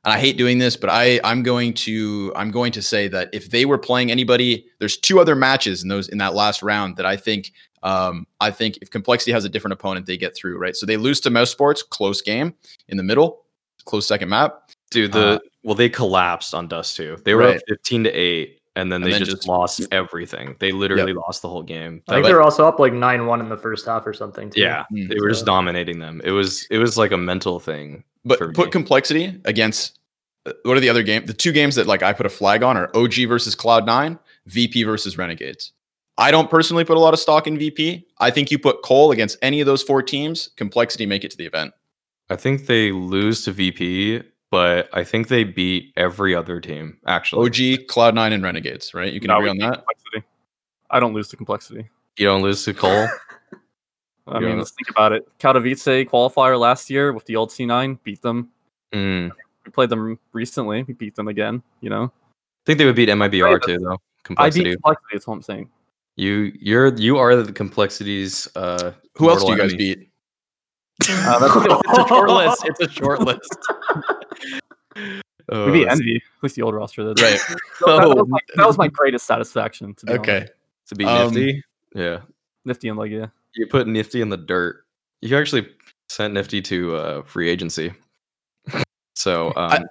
and 0.05 0.13
I 0.13 0.19
hate 0.19 0.37
doing 0.37 0.57
this, 0.59 0.75
but 0.75 0.89
I 0.89 1.19
I'm 1.23 1.43
going 1.43 1.73
to 1.85 2.33
I'm 2.35 2.51
going 2.51 2.71
to 2.73 2.81
say 2.81 3.07
that 3.09 3.29
if 3.33 3.49
they 3.51 3.65
were 3.65 3.77
playing 3.77 4.11
anybody, 4.11 4.65
there's 4.79 4.97
two 4.97 5.19
other 5.19 5.35
matches 5.35 5.83
in 5.83 5.89
those 5.89 6.09
in 6.09 6.17
that 6.19 6.33
last 6.35 6.61
round 6.63 6.95
that 6.97 7.05
I 7.05 7.15
think 7.17 7.51
um, 7.83 8.25
I 8.39 8.51
think 8.51 8.77
if 8.81 8.89
complexity 8.89 9.31
has 9.31 9.45
a 9.45 9.49
different 9.49 9.73
opponent, 9.73 10.05
they 10.05 10.17
get 10.17 10.35
through 10.35 10.57
right. 10.57 10.75
So 10.75 10.85
they 10.85 10.97
lose 10.97 11.19
to 11.21 11.29
mousesports, 11.29 11.87
close 11.87 12.21
game 12.21 12.53
in 12.87 12.97
the 12.97 13.03
middle, 13.03 13.45
close 13.85 14.07
second 14.07 14.29
map. 14.29 14.69
Dude, 14.91 15.11
the 15.11 15.19
Uh, 15.35 15.39
well, 15.63 15.75
they 15.75 15.89
collapsed 15.89 16.53
on 16.53 16.67
Dust 16.67 16.95
2. 16.97 17.17
They 17.25 17.33
were 17.35 17.41
Right. 17.43 17.57
up 17.57 17.61
15 17.67 18.03
to 18.05 18.11
8, 18.11 18.58
and 18.79 18.91
then 18.91 19.03
And 19.03 19.05
they 19.05 19.11
then 19.11 19.19
just, 19.25 19.31
just- 19.37 19.47
lost 19.47 19.81
everything. 19.91 20.55
They 20.59 20.71
literally 20.71 21.13
lost 21.13 21.41
the 21.41 21.49
whole 21.49 21.63
game. 21.63 22.01
I 22.07 22.15
think 22.15 22.25
they 22.25 22.33
were 22.33 22.41
also 22.41 22.67
up 22.67 22.79
like 22.79 22.93
nine 22.93 23.25
one 23.25 23.39
in 23.41 23.49
the 23.49 23.57
first 23.57 23.85
half 23.85 24.05
or 24.07 24.13
something. 24.13 24.49
Too. 24.49 24.61
yeah, 24.61 24.85
Mm. 24.91 25.09
they 25.09 25.19
were 25.19 25.29
just 25.29 25.45
dominating 25.45 25.99
them. 25.99 26.21
It 26.23 26.31
was 26.31 26.65
it 26.71 26.77
was 26.77 26.97
like 26.97 27.11
a 27.11 27.17
mental 27.17 27.59
thing. 27.59 28.03
But 28.25 28.39
put 28.39 28.57
me. 28.67 28.71
complexity 28.71 29.39
against 29.45 29.99
uh, 30.45 30.53
what 30.63 30.75
are 30.77 30.79
the 30.79 30.89
other 30.89 31.03
game? 31.03 31.25
The 31.25 31.33
two 31.33 31.51
games 31.51 31.75
that 31.75 31.87
like 31.87 32.03
I 32.03 32.13
put 32.13 32.25
a 32.25 32.29
flag 32.29 32.63
on 32.63 32.77
are 32.77 32.89
OG 32.95 33.25
versus 33.27 33.55
Cloud9, 33.55 34.17
VP 34.47 34.83
versus 34.83 35.17
Renegades. 35.17 35.73
I 36.17 36.31
don't 36.31 36.49
personally 36.49 36.83
put 36.83 36.97
a 36.97 36.99
lot 36.99 37.13
of 37.13 37.19
stock 37.19 37.47
in 37.47 37.57
VP. 37.57 38.05
I 38.19 38.29
think 38.29 38.51
you 38.51 38.59
put 38.59 38.81
coL 38.83 39.11
against 39.11 39.37
any 39.41 39.61
of 39.61 39.65
those 39.67 39.81
four 39.81 40.01
teams, 40.03 40.49
complexity 40.57 41.05
make 41.05 41.23
it 41.23 41.31
to 41.31 41.37
the 41.37 41.45
event. 41.45 41.73
I 42.29 42.35
think 42.35 42.65
they 42.67 42.91
lose 42.91 43.43
to 43.45 43.53
VP, 43.53 44.21
but 44.51 44.89
I 44.93 45.03
think 45.03 45.27
they 45.27 45.43
beat 45.43 45.93
every 45.97 46.33
other 46.35 46.59
team 46.59 46.97
actually. 47.05 47.45
OG, 47.47 47.87
Cloud9, 47.87 48.33
and 48.33 48.43
Renegades, 48.43 48.93
right? 48.93 49.11
You 49.11 49.19
can 49.19 49.27
No, 49.29 49.37
agree 49.37 49.49
on 49.49 49.57
that. 49.59 49.75
Complexity. 49.85 50.23
I 50.89 50.99
don't 50.99 51.13
lose 51.13 51.27
to 51.29 51.37
complexity. 51.37 51.87
You 52.17 52.25
don't 52.25 52.41
lose 52.41 52.63
to 52.65 52.73
coL. 52.73 53.07
I 54.27 54.39
Yeah. 54.39 54.47
mean, 54.47 54.57
let's 54.57 54.71
think 54.71 54.89
about 54.89 55.11
it. 55.11 55.27
Katowice 55.39 56.07
qualifier 56.07 56.59
last 56.59 56.89
year 56.89 57.13
with 57.13 57.25
the 57.25 57.35
old 57.35 57.49
C9 57.49 57.99
beat 58.03 58.21
them. 58.21 58.49
Mm. 58.93 59.31
We 59.65 59.71
played 59.71 59.89
them 59.89 60.19
recently. 60.33 60.83
We 60.83 60.93
beat 60.93 61.15
them 61.15 61.27
again. 61.27 61.61
You 61.81 61.89
know, 61.89 62.03
I 62.05 62.11
think 62.65 62.77
they 62.79 62.85
would 62.85 62.95
beat 62.95 63.09
MIBR 63.09 63.43
Right, 63.53 63.61
too, 63.61 63.77
though. 63.79 63.93
I 63.93 63.97
Complexity. 64.23 64.63
beat 64.65 64.73
complexity. 64.83 65.07
That's 65.13 65.27
what 65.27 65.33
I'm 65.35 65.41
saying. 65.41 65.69
you 66.15 66.51
you're 66.59 66.93
you 66.95 67.17
are 67.17 67.35
the 67.35 67.51
complexities. 67.53 68.47
Uh, 68.55 68.91
Who 69.15 69.29
else 69.29 69.43
do 69.43 69.51
you 69.51 69.57
guys 69.57 69.73
enemy. 69.73 69.95
beat? 69.95 70.08
Uh, 71.07 71.39
that's 71.39 71.55
it's 71.85 71.97
a 71.99 72.07
short 72.07 72.29
list. 72.29 72.65
It's 72.65 72.79
a 72.81 72.89
short 72.89 73.21
list. 73.21 73.57
we 74.95 75.71
beat 75.71 75.87
Envy. 75.87 76.15
At 76.17 76.43
least 76.43 76.55
the 76.55 76.61
old 76.61 76.75
roster 76.75 77.03
did. 77.13 77.21
Right. 77.21 77.39
So 77.79 77.85
that, 77.95 78.01
that 78.01 78.15
was 78.17 78.27
my, 78.27 78.39
that 78.55 78.67
was 78.67 78.77
my 78.77 78.89
greatest 78.89 79.25
satisfaction. 79.25 79.95
To 79.95 80.05
be 80.05 80.11
honest. 80.11 80.29
Okay. 80.29 80.47
to 80.87 80.95
be 80.95 81.05
Um, 81.05 81.33
Nifty. 81.33 81.63
Yeah, 81.95 82.19
Nifty 82.65 82.89
and 82.89 82.99
Legia. 82.99 83.31
you 83.55 83.67
put 83.67 83.87
Nifty 83.87 84.19
in 84.19 84.27
the 84.27 84.35
dirt. 84.35 84.83
You 85.21 85.37
actually 85.37 85.65
sent 86.09 86.33
Nifty 86.33 86.61
to 86.63 86.95
uh, 86.95 87.21
free 87.23 87.47
agency. 87.49 87.93
So 89.15 89.53
um, 89.55 89.85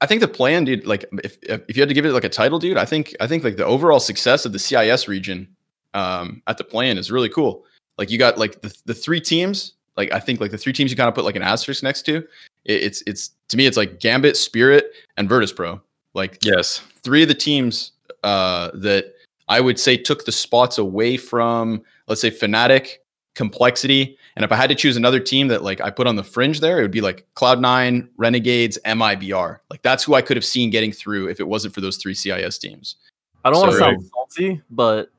I 0.00 0.06
think 0.06 0.20
the 0.22 0.28
play-in, 0.28 0.64
dude, 0.64 0.86
like 0.86 1.04
if 1.22 1.38
if 1.42 1.76
you 1.76 1.82
had 1.82 1.88
to 1.88 1.94
give 1.94 2.04
it 2.04 2.12
like 2.12 2.24
a 2.24 2.28
title, 2.28 2.58
dude, 2.58 2.76
I 2.76 2.84
think 2.84 3.14
I 3.20 3.26
think 3.28 3.44
like 3.44 3.56
the 3.56 3.64
overall 3.66 4.00
success 4.00 4.44
of 4.44 4.52
the 4.52 4.58
CIS 4.58 5.06
region 5.06 5.46
um 5.94 6.42
at 6.46 6.58
the 6.58 6.64
play-in 6.64 6.98
is 6.98 7.10
really 7.12 7.28
cool. 7.28 7.64
Like 7.96 8.10
you 8.10 8.18
got 8.18 8.38
like 8.38 8.60
the, 8.62 8.74
the 8.86 8.94
three 8.94 9.20
teams, 9.20 9.74
like 10.00 10.12
I 10.12 10.18
think 10.18 10.40
like 10.40 10.50
the 10.50 10.58
three 10.58 10.72
teams 10.72 10.90
you 10.90 10.96
kind 10.96 11.08
of 11.08 11.14
put 11.14 11.24
like 11.24 11.36
an 11.36 11.42
asterisk 11.42 11.82
next 11.82 12.02
to. 12.02 12.16
It, 12.64 12.82
it's 12.82 13.02
it's 13.06 13.30
to 13.48 13.56
me 13.56 13.66
it's 13.66 13.76
like 13.76 14.00
Gambit, 14.00 14.36
Spirit, 14.36 14.92
and 15.16 15.28
Virtus 15.28 15.52
Pro. 15.52 15.80
Like 16.14 16.38
yes, 16.42 16.82
three 17.02 17.22
of 17.22 17.28
the 17.28 17.34
teams 17.34 17.92
uh, 18.24 18.70
that 18.74 19.14
I 19.48 19.60
would 19.60 19.78
say 19.78 19.96
took 19.96 20.24
the 20.24 20.32
spots 20.32 20.78
away 20.78 21.16
from, 21.16 21.82
let's 22.08 22.20
say, 22.20 22.30
Fnatic, 22.30 22.96
Complexity, 23.34 24.16
and 24.36 24.44
if 24.44 24.52
I 24.52 24.56
had 24.56 24.70
to 24.70 24.74
choose 24.74 24.96
another 24.96 25.20
team 25.20 25.48
that 25.48 25.62
like 25.62 25.80
I 25.82 25.90
put 25.90 26.06
on 26.06 26.16
the 26.16 26.24
fringe 26.24 26.60
there, 26.60 26.78
it 26.78 26.82
would 26.82 26.90
be 26.90 27.02
like 27.02 27.26
Cloud9, 27.36 28.08
Renegades, 28.16 28.78
MIBR. 28.86 29.58
Like 29.68 29.82
that's 29.82 30.02
who 30.02 30.14
I 30.14 30.22
could 30.22 30.36
have 30.36 30.44
seen 30.44 30.70
getting 30.70 30.92
through 30.92 31.28
if 31.28 31.40
it 31.40 31.46
wasn't 31.46 31.74
for 31.74 31.82
those 31.82 31.98
three 31.98 32.14
CIS 32.14 32.58
teams. 32.58 32.96
I 33.44 33.50
don't 33.50 33.60
want 33.60 33.72
to 33.72 33.78
sound 33.78 34.04
salty, 34.04 34.62
but 34.70 35.10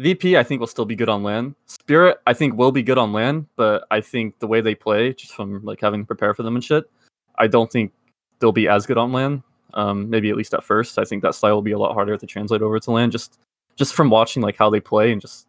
VP 0.00 0.36
I 0.36 0.42
think 0.42 0.60
will 0.60 0.66
still 0.66 0.86
be 0.86 0.96
good 0.96 1.08
on 1.10 1.22
land. 1.22 1.54
Spirit 1.66 2.18
I 2.26 2.32
think 2.32 2.56
will 2.56 2.72
be 2.72 2.82
good 2.82 2.98
on 2.98 3.12
land, 3.12 3.46
but 3.56 3.86
I 3.90 4.00
think 4.00 4.38
the 4.38 4.46
way 4.46 4.60
they 4.60 4.74
play, 4.74 5.12
just 5.12 5.34
from 5.34 5.62
like 5.62 5.80
having 5.80 6.00
to 6.00 6.06
prepare 6.06 6.32
for 6.32 6.42
them 6.42 6.54
and 6.54 6.64
shit, 6.64 6.90
I 7.36 7.46
don't 7.46 7.70
think 7.70 7.92
they'll 8.38 8.50
be 8.50 8.66
as 8.66 8.86
good 8.86 8.98
on 8.98 9.12
land. 9.12 9.42
Um, 9.74 10.10
maybe 10.10 10.30
at 10.30 10.36
least 10.36 10.54
at 10.54 10.64
first. 10.64 10.98
I 10.98 11.04
think 11.04 11.22
that 11.22 11.34
style 11.34 11.54
will 11.54 11.62
be 11.62 11.72
a 11.72 11.78
lot 11.78 11.94
harder 11.94 12.16
to 12.16 12.26
translate 12.26 12.62
over 12.62 12.80
to 12.80 12.90
land. 12.90 13.12
Just 13.12 13.38
just 13.76 13.94
from 13.94 14.10
watching 14.10 14.42
like 14.42 14.56
how 14.56 14.70
they 14.70 14.80
play 14.80 15.12
and 15.12 15.20
just 15.20 15.46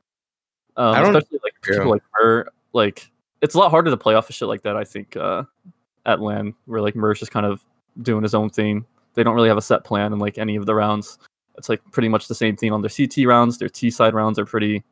um, 0.76 0.96
I 0.96 1.02
don't- 1.02 1.16
especially 1.16 1.40
like 1.44 1.54
yeah. 1.68 1.78
people 1.78 1.92
like 1.92 2.04
her, 2.14 2.52
like 2.74 3.10
it's 3.42 3.56
a 3.56 3.58
lot 3.58 3.72
harder 3.72 3.90
to 3.90 3.98
play 3.98 4.16
off 4.16 4.30
of 4.30 4.36
shit 4.36 4.48
like 4.48 4.64
that. 4.64 4.76
I 4.76 4.84
think 4.84 5.16
uh, 5.16 5.44
at 6.06 6.20
land 6.20 6.54
where 6.66 6.82
like 6.82 6.96
Mir's 6.96 7.20
just 7.20 7.32
kind 7.32 7.46
of 7.46 7.66
doing 8.02 8.24
his 8.24 8.36
own 8.36 8.50
thing. 8.50 8.86
They 9.14 9.24
don't 9.24 9.36
really 9.36 9.50
have 9.50 9.58
a 9.58 9.62
set 9.62 9.84
plan 9.84 10.14
in 10.14 10.20
like 10.20 10.38
any 10.38 10.56
of 10.58 10.66
the 10.66 10.76
rounds 10.76 11.18
it's 11.62 11.70
like 11.70 11.82
pretty 11.92 12.10
much 12.10 12.28
the 12.28 12.36
same 12.36 12.56
thing 12.56 12.74
on 12.74 12.82
their 12.82 12.90
CT 12.90 13.28
rounds. 13.28 13.60
Their 13.60 13.70
T 13.70 13.92
side 13.92 14.16
rounds 14.16 14.40
are 14.40 14.46
pretty 14.46 14.84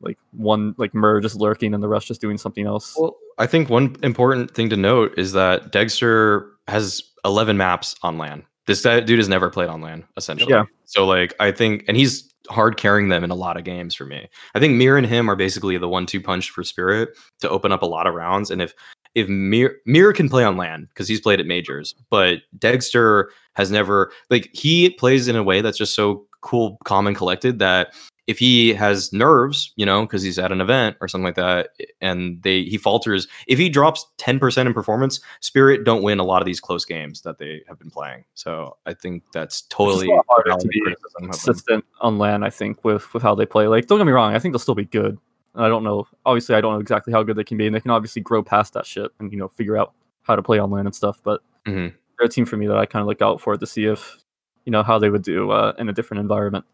like 0.00 0.16
one 0.32 0.74
like 0.78 0.94
Mir 0.94 1.20
just 1.20 1.36
lurking 1.36 1.74
and 1.74 1.82
the 1.82 1.88
rest 1.88 2.06
just 2.06 2.22
doing 2.22 2.38
something 2.38 2.66
else. 2.66 2.96
Well, 2.98 3.16
I 3.36 3.46
think 3.46 3.68
one 3.68 3.96
important 4.02 4.54
thing 4.54 4.70
to 4.70 4.76
note 4.76 5.12
is 5.18 5.32
that 5.32 5.70
degster 5.72 6.48
has 6.68 7.02
11 7.24 7.58
maps 7.58 7.96
on 8.02 8.16
land. 8.16 8.44
This 8.66 8.82
dude 8.82 9.10
has 9.10 9.28
never 9.28 9.50
played 9.50 9.68
on 9.68 9.82
land 9.82 10.04
essentially. 10.16 10.52
Yeah. 10.52 10.64
So, 10.84 11.06
like, 11.06 11.34
I 11.38 11.52
think, 11.52 11.84
and 11.86 11.96
he's 11.96 12.32
hard 12.48 12.78
carrying 12.78 13.08
them 13.08 13.24
in 13.24 13.30
a 13.30 13.34
lot 13.34 13.58
of 13.58 13.64
games 13.64 13.94
for 13.94 14.06
me. 14.06 14.26
I 14.54 14.60
think 14.60 14.74
Mir 14.74 14.96
and 14.96 15.06
him 15.06 15.30
are 15.30 15.36
basically 15.36 15.76
the 15.76 15.88
one-two 15.88 16.20
punch 16.20 16.50
for 16.50 16.64
Spirit 16.64 17.10
to 17.40 17.50
open 17.50 17.72
up 17.72 17.82
a 17.82 17.86
lot 17.86 18.06
of 18.06 18.14
rounds. 18.14 18.50
And 18.50 18.62
if 18.62 18.74
if 19.14 19.28
Mir 19.28 19.76
Mir 19.86 20.12
can 20.12 20.28
play 20.28 20.44
on 20.44 20.56
land 20.56 20.88
because 20.88 21.08
he's 21.08 21.20
played 21.20 21.40
at 21.40 21.46
majors, 21.46 21.94
but 22.10 22.38
degster 22.58 23.26
has 23.54 23.70
never 23.70 24.12
like 24.30 24.50
he 24.52 24.90
plays 24.90 25.28
in 25.28 25.36
a 25.36 25.42
way 25.42 25.60
that's 25.60 25.78
just 25.78 25.94
so 25.94 26.26
cool, 26.40 26.78
calm, 26.84 27.06
and 27.06 27.16
collected 27.16 27.58
that 27.58 27.92
if 28.28 28.38
he 28.38 28.74
has 28.74 29.10
nerves, 29.10 29.72
you 29.76 29.86
know, 29.86 30.02
because 30.02 30.22
he's 30.22 30.38
at 30.38 30.52
an 30.52 30.60
event 30.60 30.96
or 31.00 31.08
something 31.08 31.24
like 31.24 31.34
that, 31.36 31.70
and 32.02 32.42
they 32.42 32.62
he 32.62 32.76
falters, 32.76 33.26
if 33.46 33.58
he 33.58 33.70
drops 33.70 34.06
10% 34.18 34.66
in 34.66 34.74
performance, 34.74 35.20
Spirit 35.40 35.84
don't 35.84 36.02
win 36.02 36.18
a 36.20 36.24
lot 36.24 36.42
of 36.42 36.46
these 36.46 36.60
close 36.60 36.84
games 36.84 37.22
that 37.22 37.38
they 37.38 37.62
have 37.66 37.78
been 37.78 37.90
playing. 37.90 38.24
So 38.34 38.76
I 38.84 38.92
think 38.92 39.24
that's 39.32 39.62
totally 39.62 40.08
harder 40.28 40.50
to 40.60 40.68
be 40.68 40.80
criticism 40.82 41.06
of 41.16 41.22
them. 41.22 41.30
consistent 41.30 41.84
on 42.02 42.18
land, 42.18 42.44
I 42.44 42.50
think, 42.50 42.84
with 42.84 43.12
with 43.14 43.22
how 43.22 43.34
they 43.34 43.46
play. 43.46 43.66
Like, 43.66 43.86
don't 43.86 43.98
get 43.98 44.04
me 44.04 44.12
wrong, 44.12 44.34
I 44.34 44.38
think 44.38 44.52
they'll 44.52 44.60
still 44.60 44.74
be 44.74 44.84
good. 44.84 45.18
And 45.54 45.64
I 45.64 45.68
don't 45.68 45.82
know. 45.84 46.06
Obviously, 46.26 46.54
I 46.54 46.60
don't 46.60 46.74
know 46.74 46.80
exactly 46.80 47.12
how 47.12 47.22
good 47.22 47.36
they 47.36 47.44
can 47.44 47.56
be, 47.58 47.66
and 47.66 47.74
they 47.74 47.80
can 47.80 47.90
obviously 47.90 48.22
grow 48.22 48.42
past 48.42 48.72
that 48.74 48.86
shit 48.86 49.10
and 49.20 49.30
you 49.32 49.38
know 49.38 49.48
figure 49.48 49.76
out 49.76 49.92
how 50.22 50.36
to 50.36 50.42
play 50.42 50.60
online 50.60 50.86
and 50.86 50.94
stuff. 50.94 51.20
But 51.22 51.42
Mhm. 51.66 51.94
they're 52.18 52.26
a 52.26 52.28
team 52.28 52.44
for 52.44 52.56
me 52.56 52.66
that 52.66 52.76
I 52.76 52.86
kind 52.86 53.00
of 53.02 53.06
look 53.08 53.22
out 53.22 53.40
for 53.40 53.56
to 53.56 53.66
see 53.66 53.84
if 53.86 54.18
you 54.64 54.70
know 54.72 54.82
how 54.82 54.98
they 54.98 55.08
would 55.10 55.22
do 55.22 55.50
uh, 55.50 55.72
in 55.78 55.88
a 55.88 55.92
different 55.92 56.20
environment. 56.20 56.64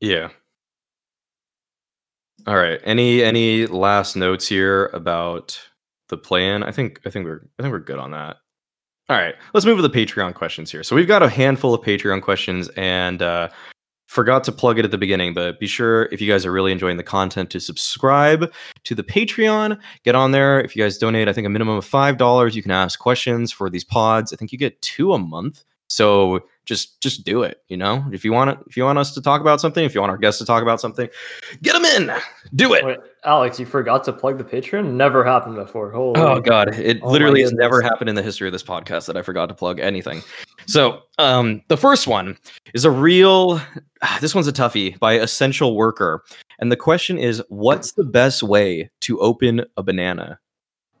Yeah. 0.00 0.28
All 2.46 2.56
right. 2.56 2.80
Any 2.84 3.22
any 3.22 3.66
last 3.66 4.16
notes 4.16 4.48
here 4.48 4.86
about 4.94 5.58
the 6.08 6.16
play-in? 6.16 6.62
I 6.62 6.70
think 6.70 7.00
I 7.04 7.10
think 7.10 7.26
we're 7.26 7.42
I 7.58 7.62
think 7.62 7.72
we're 7.72 7.80
good 7.80 7.98
on 7.98 8.12
that. 8.12 8.36
All 9.10 9.16
right. 9.16 9.34
Let's 9.54 9.66
move 9.66 9.78
to 9.78 9.82
the 9.82 9.90
Patreon 9.90 10.34
questions 10.34 10.70
here. 10.70 10.82
So 10.82 10.94
we've 10.94 11.08
got 11.08 11.22
a 11.22 11.28
handful 11.28 11.74
of 11.74 11.80
Patreon 11.82 12.22
questions 12.22 12.68
and 12.76 13.20
uh 13.22 13.48
forgot 14.08 14.42
to 14.42 14.50
plug 14.50 14.78
it 14.78 14.84
at 14.86 14.90
the 14.90 14.98
beginning, 14.98 15.34
but 15.34 15.60
be 15.60 15.66
sure 15.66 16.06
if 16.06 16.20
you 16.20 16.32
guys 16.32 16.44
are 16.46 16.50
really 16.50 16.72
enjoying 16.72 16.96
the 16.96 17.02
content 17.02 17.50
to 17.50 17.60
subscribe 17.60 18.50
to 18.84 18.94
the 18.94 19.04
Patreon. 19.04 19.78
Get 20.02 20.14
on 20.14 20.32
there. 20.32 20.60
If 20.60 20.74
you 20.74 20.82
guys 20.82 20.96
donate, 20.96 21.28
I 21.28 21.32
think 21.34 21.46
a 21.46 21.50
minimum 21.50 21.76
of 21.76 21.84
five 21.84 22.16
dollars, 22.16 22.56
you 22.56 22.62
can 22.62 22.70
ask 22.70 22.98
questions 22.98 23.52
for 23.52 23.70
these 23.70 23.84
pods. 23.84 24.32
I 24.32 24.36
think 24.36 24.50
you 24.50 24.58
get 24.58 24.80
two 24.82 25.12
a 25.12 25.18
month. 25.18 25.62
So 25.88 26.40
just 26.64 27.00
just 27.00 27.24
do 27.24 27.42
it. 27.42 27.62
You 27.68 27.76
know, 27.76 28.04
if 28.12 28.24
you 28.24 28.32
want 28.32 28.50
it, 28.50 28.58
if 28.66 28.76
you 28.76 28.84
want 28.84 28.98
us 28.98 29.12
to 29.14 29.22
talk 29.22 29.40
about 29.40 29.60
something, 29.60 29.84
if 29.84 29.94
you 29.94 30.00
want 30.00 30.10
our 30.10 30.18
guests 30.18 30.38
to 30.38 30.46
talk 30.46 30.62
about 30.62 30.80
something, 30.80 31.08
get 31.62 31.74
them 31.74 31.84
in. 31.84 32.12
Do 32.54 32.74
it. 32.74 32.84
Wait, 32.84 32.98
Alex, 33.24 33.58
you 33.60 33.66
forgot 33.66 34.04
to 34.04 34.12
plug 34.12 34.38
the 34.38 34.44
Patreon? 34.44 34.92
Never 34.92 35.24
happened 35.24 35.56
before. 35.56 35.90
Holy. 35.90 36.20
Oh 36.20 36.40
god, 36.40 36.74
it 36.74 37.00
Oh 37.02 37.10
literally 37.10 37.42
has 37.42 37.52
never 37.52 37.82
happened 37.82 38.08
in 38.08 38.16
the 38.16 38.22
history 38.22 38.48
of 38.48 38.52
this 38.52 38.62
podcast 38.62 39.06
that 39.06 39.16
I 39.16 39.22
forgot 39.22 39.46
to 39.46 39.54
plug 39.54 39.80
anything. 39.80 40.22
So, 40.68 41.00
um, 41.18 41.62
the 41.68 41.76
first 41.76 42.06
one 42.06 42.36
is 42.74 42.84
a 42.84 42.90
real. 42.90 43.60
This 44.20 44.32
one's 44.32 44.46
a 44.46 44.52
toughie 44.52 44.96
by 45.00 45.14
Essential 45.14 45.74
Worker, 45.74 46.22
and 46.60 46.70
the 46.70 46.76
question 46.76 47.18
is, 47.18 47.42
what's 47.48 47.92
the 47.94 48.04
best 48.04 48.44
way 48.44 48.90
to 49.00 49.18
open 49.18 49.64
a 49.76 49.82
banana? 49.82 50.38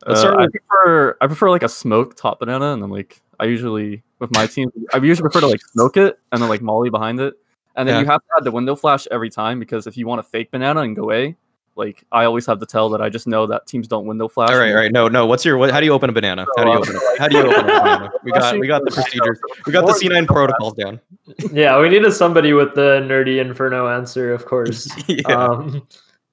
Uh, 0.04 0.34
I 0.36 0.46
prefer 0.48 1.16
I 1.20 1.26
prefer 1.28 1.48
like 1.50 1.62
a 1.62 1.68
smoked 1.68 2.18
top 2.18 2.40
banana, 2.40 2.72
and 2.72 2.82
then 2.82 2.90
like 2.90 3.20
I 3.38 3.44
usually 3.44 4.02
with 4.18 4.32
my 4.32 4.46
team 4.48 4.70
I 4.92 4.96
usually 4.96 5.22
prefer 5.30 5.40
to 5.40 5.46
like 5.46 5.60
smoke 5.72 5.96
it 5.96 6.18
and 6.32 6.42
then 6.42 6.48
like 6.48 6.60
molly 6.60 6.90
behind 6.90 7.20
it, 7.20 7.34
and 7.76 7.88
then 7.88 7.94
Yeah. 7.96 8.00
you 8.00 8.06
have 8.06 8.20
to 8.20 8.26
add 8.38 8.44
the 8.44 8.50
window 8.50 8.74
flash 8.74 9.06
every 9.12 9.30
time 9.30 9.60
because 9.60 9.86
if 9.86 9.96
you 9.96 10.06
want 10.08 10.18
a 10.18 10.24
fake 10.24 10.50
banana 10.50 10.80
and 10.80 10.96
go 10.96 11.12
A, 11.12 11.36
like 11.78 12.04
I 12.10 12.24
always 12.24 12.44
have 12.46 12.58
to 12.58 12.66
tell 12.66 12.90
that 12.90 13.00
I 13.00 13.08
just 13.08 13.26
know 13.26 13.46
that 13.46 13.66
teams 13.66 13.86
don't 13.86 14.04
window 14.06 14.26
flash. 14.28 14.50
All 14.50 14.58
right, 14.58 14.66
and 14.66 14.76
all 14.76 14.82
right. 14.82 14.92
No, 14.92 15.08
no. 15.08 15.26
What's 15.26 15.44
your? 15.44 15.56
What, 15.56 15.70
how 15.70 15.78
do 15.78 15.86
you 15.86 15.92
open 15.92 16.10
a 16.10 16.12
banana? 16.12 16.44
How 16.56 16.64
do 16.64 16.70
you 16.70 16.76
open? 16.76 16.96
it? 16.96 17.18
How 17.18 17.28
do 17.28 17.36
you 17.36 17.42
open 17.44 17.60
a 17.60 17.62
banana? 17.66 18.10
We 18.24 18.32
got, 18.32 18.58
we 18.58 18.66
got 18.66 18.84
the 18.84 18.90
procedures. 18.90 19.38
We 19.64 19.72
got 19.72 19.86
the 19.86 19.92
C9 19.92 20.26
protocols 20.26 20.74
down. 20.74 21.00
yeah, 21.52 21.80
we 21.80 21.88
needed 21.88 22.12
somebody 22.12 22.52
with 22.52 22.74
the 22.74 23.00
nerdy 23.08 23.40
inferno 23.40 23.88
answer, 23.88 24.34
of 24.34 24.44
course. 24.44 24.90
Yeah. 25.08 25.22
Um, 25.28 25.86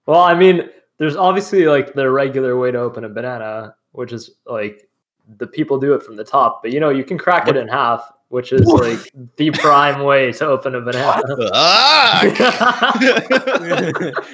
well, 0.05 0.21
I 0.21 0.33
mean, 0.33 0.69
there's 0.97 1.15
obviously 1.15 1.65
like 1.65 1.93
the 1.93 2.09
regular 2.09 2.57
way 2.57 2.71
to 2.71 2.79
open 2.79 3.05
a 3.05 3.09
banana, 3.09 3.75
which 3.91 4.11
is 4.11 4.31
like 4.45 4.89
the 5.37 5.47
people 5.47 5.79
do 5.79 5.93
it 5.93 6.03
from 6.03 6.15
the 6.15 6.23
top, 6.23 6.61
but 6.61 6.71
you 6.73 6.79
know, 6.79 6.89
you 6.89 7.03
can 7.03 7.17
crack 7.17 7.47
it 7.47 7.55
in 7.55 7.67
half, 7.67 8.11
which 8.29 8.51
is 8.51 8.65
like 8.65 8.99
the 9.37 9.51
prime 9.51 10.03
way 10.03 10.31
to 10.31 10.45
open 10.45 10.75
a 10.75 10.81
banana. 10.81 11.21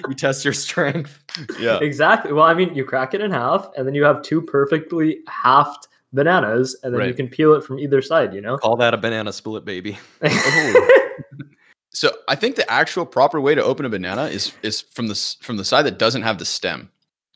you 0.08 0.16
test 0.16 0.46
your 0.46 0.54
strength. 0.54 1.20
yeah. 1.60 1.80
exactly. 1.82 2.34
Well, 2.34 2.46
I 2.46 2.54
mean, 2.54 2.74
you 2.74 2.86
crack 2.86 3.14
it 3.14 3.22
in 3.22 3.32
half, 3.32 3.70
and 3.78 3.86
then 3.86 3.96
you 3.96 4.04
have 4.04 4.22
two 4.22 4.42
perfectly 4.42 5.20
halved 5.28 5.88
bananas, 6.14 6.76
and 6.84 6.94
then 6.94 7.08
you 7.08 7.14
can 7.14 7.28
peel 7.28 7.54
it 7.54 7.64
from 7.64 7.80
either 7.80 8.02
side. 8.02 8.34
You 8.34 8.42
know. 8.42 8.58
Call 8.58 8.78
that 8.78 8.94
a 8.94 8.98
banana 8.98 9.34
split, 9.34 9.66
baby. 9.66 9.98
Oh. 10.24 10.88
So 11.94 12.10
I 12.30 12.36
think 12.36 12.56
the 12.56 12.70
actual 12.72 13.06
proper 13.06 13.42
way 13.42 13.54
to 13.54 13.62
open 13.62 13.86
a 13.86 13.90
banana 13.90 14.24
is 14.24 14.54
is 14.64 14.80
from 14.82 15.08
the 15.08 15.36
from 15.42 15.58
the 15.58 15.66
side 15.66 15.84
that 15.84 16.00
doesn't 16.00 16.22
have 16.22 16.38
the 16.38 16.46
stem, 16.46 16.90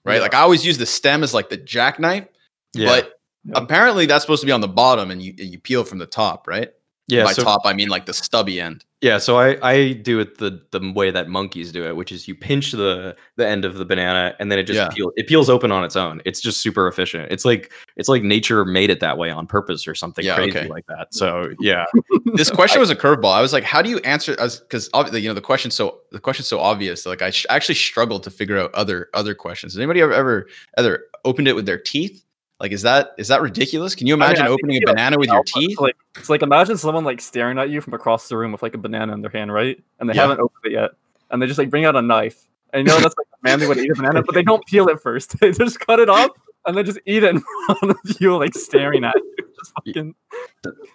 right? 0.05 0.15
Yeah. 0.15 0.21
Like 0.21 0.33
I 0.33 0.39
always 0.39 0.65
use 0.65 0.77
the 0.77 0.85
stem 0.85 1.23
as 1.23 1.33
like 1.33 1.49
the 1.49 1.57
jackknife, 1.57 2.25
Yeah. 2.73 2.87
but 2.87 3.14
Apparently 3.53 4.05
that's 4.05 4.23
supposed 4.23 4.41
to 4.41 4.45
be 4.47 4.51
on 4.51 4.61
the 4.61 4.67
bottom, 4.67 5.11
and 5.11 5.21
you 5.21 5.33
you 5.37 5.59
peel 5.59 5.83
from 5.83 5.99
the 5.99 6.07
top, 6.07 6.47
right? 6.47 6.71
yeah. 7.07 7.23
By 7.23 7.33
So 7.33 7.43
top, 7.43 7.61
I 7.65 7.73
mean 7.73 7.89
like 7.89 8.07
the 8.07 8.13
stubby 8.15 8.59
end. 8.59 8.83
yeah. 9.01 9.19
So 9.19 9.37
I 9.37 9.57
I 9.61 9.93
do 9.93 10.19
it 10.19 10.39
the 10.39 10.59
the 10.71 10.91
way 10.95 11.11
that 11.11 11.29
monkeys 11.29 11.71
do 11.71 11.85
it, 11.85 11.95
which 11.95 12.11
is 12.11 12.27
you 12.27 12.33
pinch 12.33 12.71
the 12.71 13.15
the 13.35 13.47
end 13.47 13.63
of 13.63 13.75
the 13.75 13.85
banana 13.85 14.33
and 14.39 14.51
then 14.51 14.57
it 14.57 14.63
just 14.63 14.77
Yeah. 14.77 14.89
peels. 14.89 15.13
It 15.15 15.27
peels 15.27 15.47
open 15.47 15.71
on 15.71 15.83
its 15.83 15.95
own. 15.95 16.19
It's 16.25 16.41
just 16.41 16.61
super 16.61 16.87
efficient. 16.87 17.31
It's 17.31 17.45
like 17.45 17.71
it's 17.95 18.09
like 18.09 18.23
nature 18.23 18.65
made 18.65 18.89
it 18.89 19.01
that 19.01 19.19
way 19.19 19.29
on 19.29 19.45
purpose 19.45 19.87
or 19.87 19.93
something 19.93 20.25
Yeah, 20.25 20.33
crazy 20.35 20.57
okay. 20.57 20.67
like 20.67 20.87
that. 20.87 21.13
So 21.13 21.51
yeah. 21.59 21.85
This 22.33 22.49
question 22.49 22.79
was 22.81 22.89
a 22.89 22.95
curveball. 22.95 23.33
I 23.33 23.41
was 23.41 23.53
like, 23.53 23.63
how 23.63 23.83
do 23.83 23.89
you 23.91 23.99
answer? 23.99 24.35
Us 24.39 24.59
because 24.59 24.89
you 25.13 25.27
know 25.27 25.35
the 25.35 25.41
question 25.41 25.69
so 25.69 25.99
the 26.11 26.19
question's 26.19 26.47
so 26.47 26.59
obvious. 26.59 27.05
Like 27.05 27.21
I 27.21 27.29
sh- 27.29 27.45
actually 27.51 27.75
struggled 27.75 28.23
to 28.23 28.31
figure 28.31 28.57
out 28.57 28.73
other 28.73 29.09
other 29.13 29.35
questions. 29.35 29.73
Has 29.73 29.77
anybody 29.79 30.01
ever 30.01 30.11
ever 30.13 30.47
ever 30.75 31.03
opened 31.23 31.47
it 31.47 31.53
with 31.55 31.67
their 31.67 31.77
teeth? 31.77 32.23
Like 32.59 32.71
is 32.71 32.83
that 32.83 33.11
is 33.17 33.27
that 33.27 33.41
ridiculous? 33.41 33.95
Can 33.95 34.07
you 34.07 34.13
imagine 34.13 34.43
I 34.43 34.47
think 34.47 34.59
opening 34.59 34.77
a 34.77 34.79
you, 34.79 34.85
like, 34.87 34.95
banana 34.95 35.17
with 35.19 35.29
your 35.29 35.43
teeth? 35.43 35.79
Like 35.79 35.95
it's 36.17 36.29
like 36.29 36.41
imagine 36.41 36.77
someone 36.77 37.03
like 37.03 37.19
staring 37.19 37.57
at 37.59 37.69
you 37.69 37.81
from 37.81 37.93
across 37.93 38.29
the 38.29 38.37
room 38.37 38.51
with 38.53 38.63
like 38.63 38.73
a 38.73 38.77
banana 38.77 39.13
in 39.13 39.21
their 39.21 39.31
hand, 39.31 39.51
right? 39.53 39.77
And 39.99 40.09
they 40.09 40.13
Yeah. 40.13 40.21
haven't 40.21 40.39
opened 40.39 40.61
it 40.65 40.71
yet, 40.71 40.91
and 41.31 41.41
they 41.41 41.47
just 41.47 41.57
like 41.59 41.69
bring 41.69 41.83
out 41.85 41.95
a 41.97 42.01
knife. 42.01 42.41
And 42.71 42.87
you 42.87 42.93
know 42.93 42.99
that's 42.99 43.15
like 43.17 43.27
a 43.27 43.37
manly 43.43 43.67
way 43.67 43.75
to 43.75 43.81
eat 43.81 43.91
a 43.91 43.95
banana, 43.95 44.23
but 44.23 44.35
they 44.35 44.43
don't 44.43 44.65
peel 44.67 44.87
it 44.87 45.01
first. 45.01 45.35
They 45.41 45.51
just 45.51 45.79
cut 45.81 45.99
it 45.99 46.07
off 46.09 46.29
and 46.65 46.77
then 46.77 46.85
just 46.85 46.99
eat 47.05 47.23
it 47.23 47.29
in 47.35 47.41
front 47.67 47.91
of 47.91 47.97
you, 48.21 48.37
like 48.37 48.53
staring 48.55 49.03
at 49.03 49.15
you. 49.15 49.31
Just 49.57 49.71
fucking 49.73 50.13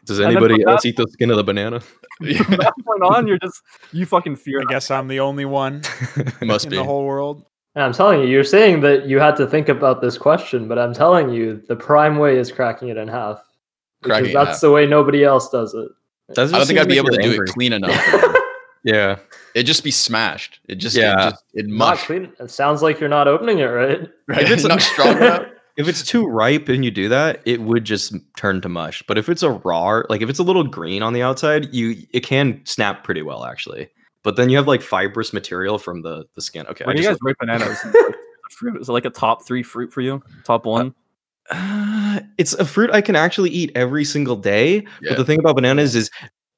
Does 0.05 0.21
anybody 0.21 0.63
else 0.65 0.83
that- 0.83 0.89
eat 0.89 0.97
the 0.97 1.07
skin 1.11 1.31
of 1.31 1.37
the 1.39 1.45
banana? 1.45 1.81
from 2.21 2.57
that 2.57 2.75
point 2.87 3.03
on, 3.03 3.27
you're 3.27 3.39
just 3.39 3.63
you 3.91 4.05
fucking 4.05 4.37
fear. 4.37 4.61
I 4.61 4.65
guess 4.71 4.91
I'm 4.91 5.09
the 5.09 5.21
only 5.21 5.47
one 5.47 5.81
Must 6.43 6.67
in 6.67 6.71
be. 6.71 6.77
the 6.77 6.85
whole 6.85 7.05
world. 7.07 7.45
And 7.75 7.85
I'm 7.85 7.93
telling 7.93 8.21
you, 8.21 8.27
you're 8.27 8.43
saying 8.45 8.81
that 8.81 9.07
you 9.07 9.21
had 9.21 9.37
to 9.37 9.47
think 9.47 9.69
about 9.69 10.01
this 10.01 10.19
question, 10.19 10.67
but 10.67 10.79
I'm 10.79 10.93
telling 10.93 11.31
you, 11.31 11.63
the 11.69 11.77
prime 11.77 12.19
way 12.19 12.37
is 12.37 12.51
cracking 12.51 12.89
it 12.89 12.97
in 12.97 13.07
half. 13.09 13.41
Because 14.03 14.17
Cracking 14.19 14.31
it 14.31 14.35
that's 14.35 14.51
half. 14.51 14.61
the 14.63 14.71
way 14.73 14.87
nobody 14.87 15.25
else 15.25 15.51
does 15.51 15.73
it. 15.75 15.89
That 16.35 16.49
I 16.53 16.59
don't 16.59 16.67
think 16.67 16.79
I'd 16.79 16.89
be 16.89 16.97
able 16.97 17.11
to 17.11 17.23
you're 17.23 17.35
do 17.37 17.43
it 17.43 17.49
clean 17.51 17.73
enough. 17.73 18.25
Yeah. 18.83 19.19
It'd 19.55 19.67
just 19.67 19.85
be 19.85 19.91
smashed. 19.91 20.59
It 20.67 20.77
just, 20.77 20.97
Yeah. 20.97 21.13
it 21.29 21.31
just, 21.33 21.45
it 21.53 21.67
Not 21.67 21.77
mush. 21.77 22.07
clean. 22.07 22.33
It 22.41 22.51
sounds 22.51 22.81
like 22.83 22.99
you're 22.99 23.11
not 23.11 23.29
opening 23.29 23.59
it 23.59 23.65
right. 23.67 24.09
Right? 24.27 24.43
If 24.43 24.51
it's 24.51 24.65
not 24.69 24.81
strong 24.81 25.09
enough. 25.19 25.47
If 25.77 25.87
it's 25.87 26.03
too 26.03 26.27
ripe 26.27 26.71
and 26.71 26.83
you 26.83 26.91
do 26.91 27.11
that, 27.11 27.43
it 27.45 27.61
would 27.61 27.85
just 27.85 28.15
turn 28.39 28.63
to 28.63 28.71
mush. 28.71 29.03
But 29.07 29.19
if 29.19 29.29
it's 29.29 29.43
a 29.43 29.51
raw, 29.51 30.01
like 30.09 30.23
if 30.23 30.31
it's 30.31 30.39
a 30.39 30.43
little 30.43 30.65
green 30.65 31.03
on 31.03 31.13
the 31.13 31.21
outside, 31.23 31.75
you 31.75 32.07
it 32.15 32.21
can 32.21 32.63
snap 32.65 33.05
pretty 33.05 33.21
well 33.21 33.45
actually. 33.45 33.91
But 34.23 34.37
then 34.37 34.51
you 34.51 34.57
have 34.57 34.69
like 34.69 34.83
fibrous 34.83 35.33
material 35.33 35.79
from 35.79 36.03
the 36.03 36.27
the 36.35 36.43
skin. 36.43 36.67
Okay, 36.67 36.85
When 36.85 36.97
I 36.97 37.01
you 37.01 37.07
just 37.07 37.21
guys 37.21 37.27
rate 37.27 37.37
bananas, 37.39 37.79
fruit 38.51 38.81
is 38.81 38.89
it 38.89 38.93
like 38.93 39.05
a 39.05 39.11
top 39.11 39.47
three 39.47 39.63
fruit 39.63 39.93
for 39.93 40.01
you? 40.01 40.23
Top 40.45 40.67
uh, 40.67 40.71
one? 40.71 40.95
Uh, 41.51 42.21
it's 42.39 42.53
a 42.55 42.65
fruit 42.65 42.91
I 42.91 43.01
can 43.01 43.17
actually 43.17 43.51
eat 43.51 43.73
every 43.75 44.05
single 44.05 44.37
day. 44.37 44.77
Yeah. 45.03 45.11
But 45.11 45.19
the 45.19 45.25
thing 45.25 45.41
about 45.41 45.57
bananas 45.57 45.97
is 45.97 46.11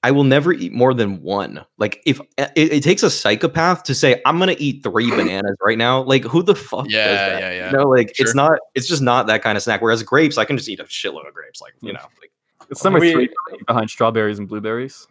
I 0.04 0.10
will 0.10 0.24
never 0.24 0.52
eat 0.52 0.72
more 0.72 0.92
than 0.94 1.22
one. 1.22 1.64
Like 1.78 2.02
if 2.04 2.20
uh, 2.20 2.48
it, 2.56 2.72
it 2.72 2.82
takes 2.82 3.04
a 3.04 3.10
psychopath 3.10 3.84
to 3.84 3.94
say 3.94 4.20
I'm 4.26 4.38
gonna 4.38 4.56
eat 4.58 4.82
three 4.82 5.10
bananas 5.16 5.56
right 5.64 5.78
now, 5.78 6.02
like 6.02 6.24
who 6.24 6.42
the 6.42 6.56
fuck 6.56 6.84
does 6.84 6.92
Yeah, 6.92 7.14
that? 7.14 7.40
yeah, 7.40 7.52
yeah. 7.52 7.66
You 7.70 7.78
know, 7.78 7.88
like 7.88 8.14
Sure. 8.16 8.26
it's 8.26 8.34
not. 8.34 8.58
It's 8.74 8.88
just 8.88 9.02
not 9.02 9.28
that 9.28 9.42
kind 9.42 9.56
of 9.56 9.62
snack. 9.62 9.80
Whereas 9.80 10.02
grapes, 10.02 10.38
I 10.38 10.44
can 10.44 10.56
just 10.56 10.68
eat 10.68 10.80
a 10.80 10.84
shitload 10.84 11.28
of 11.28 11.34
grapes. 11.34 11.60
Like 11.60 11.74
you 11.80 11.90
mm. 11.92 11.94
know, 11.94 12.06
like 12.20 12.32
It's 12.70 12.82
number 12.82 12.98
We- 12.98 13.12
three 13.12 13.28
behind 13.66 13.88
strawberries 13.90 14.38
and 14.38 14.48
blueberries. 14.48 15.06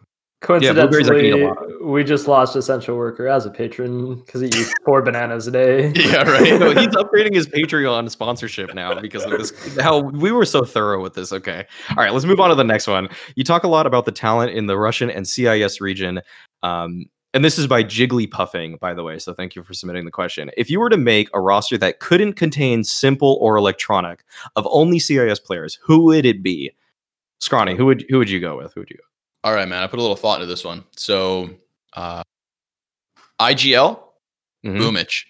Blueberries 0.46 1.08
I 1.08 1.14
can 1.14 1.24
eat 1.24 1.30
a 1.30 1.36
Coincidentally, 1.38 1.42
lot. 1.42 1.84
we 1.86 2.04
just 2.04 2.26
lost 2.26 2.56
essential 2.56 2.96
worker 2.96 3.28
as 3.28 3.46
a 3.46 3.50
patron 3.50 4.16
because 4.16 4.40
he 4.40 4.48
eats 4.48 4.72
four 4.84 5.02
bananas 5.02 5.46
a 5.46 5.50
day. 5.50 5.92
Yeah, 6.02 6.22
right. 6.28 6.58
no, 6.60 6.70
he's 6.70 6.88
upgrading 6.88 7.34
his 7.34 7.46
Patreon 7.46 8.10
sponsorship 8.10 8.74
now 8.74 9.00
because 9.00 9.24
of 9.24 9.30
this. 9.30 9.78
How 9.78 10.00
we 10.00 10.32
were 10.32 10.44
so 10.44 10.64
thorough 10.64 11.00
with 11.00 11.14
this. 11.14 11.32
Okay, 11.32 11.64
all 11.90 11.96
right, 11.96 12.12
let's 12.12 12.24
move 12.24 12.40
on 12.40 12.48
to 12.50 12.54
the 12.54 12.64
next 12.64 12.86
one. 12.86 13.08
You 13.36 13.44
talk 13.44 13.62
a 13.62 13.68
lot 13.68 13.86
about 13.86 14.04
the 14.04 14.12
talent 14.12 14.52
in 14.52 14.66
the 14.66 14.76
Russian 14.76 15.10
and 15.10 15.26
CIS 15.26 15.80
region. 15.80 16.20
Um, 16.62 17.06
and 17.34 17.44
this 17.44 17.58
is 17.58 17.66
by 17.66 17.82
Jiggly 17.82 18.30
Puffing, 18.30 18.76
by 18.76 18.92
the 18.92 19.02
way. 19.02 19.18
So 19.18 19.32
thank 19.32 19.56
you 19.56 19.62
for 19.62 19.72
submitting 19.72 20.04
the 20.04 20.10
question. 20.10 20.50
If 20.56 20.68
you 20.68 20.80
were 20.80 20.90
to 20.90 20.98
make 20.98 21.30
a 21.32 21.40
roster 21.40 21.78
that 21.78 22.00
couldn't 22.00 22.34
contain 22.34 22.82
s1mple 22.82 23.22
or 23.40 23.56
electronic 23.56 24.24
of 24.56 24.66
only 24.70 24.98
CIS 24.98 25.40
players, 25.40 25.78
who 25.82 26.04
would 26.04 26.26
it 26.26 26.42
be? 26.42 26.72
Scrawny, 27.38 27.74
who 27.74 27.86
would 27.86 28.04
who 28.08 28.18
would 28.18 28.30
you 28.30 28.38
go 28.38 28.56
with? 28.56 28.72
Who 28.74 28.80
would 28.80 28.90
you 28.90 28.96
go? 28.96 29.11
All 29.44 29.52
right, 29.54 29.68
man. 29.68 29.82
I 29.82 29.86
put 29.86 29.98
a 29.98 30.02
little 30.02 30.16
thought 30.16 30.36
into 30.40 30.46
this 30.46 30.64
one. 30.64 30.84
So, 30.96 31.50
uh, 31.94 32.22
IGL, 33.40 33.98
Mhm. 34.64 34.78
Boombl4. 34.78 35.24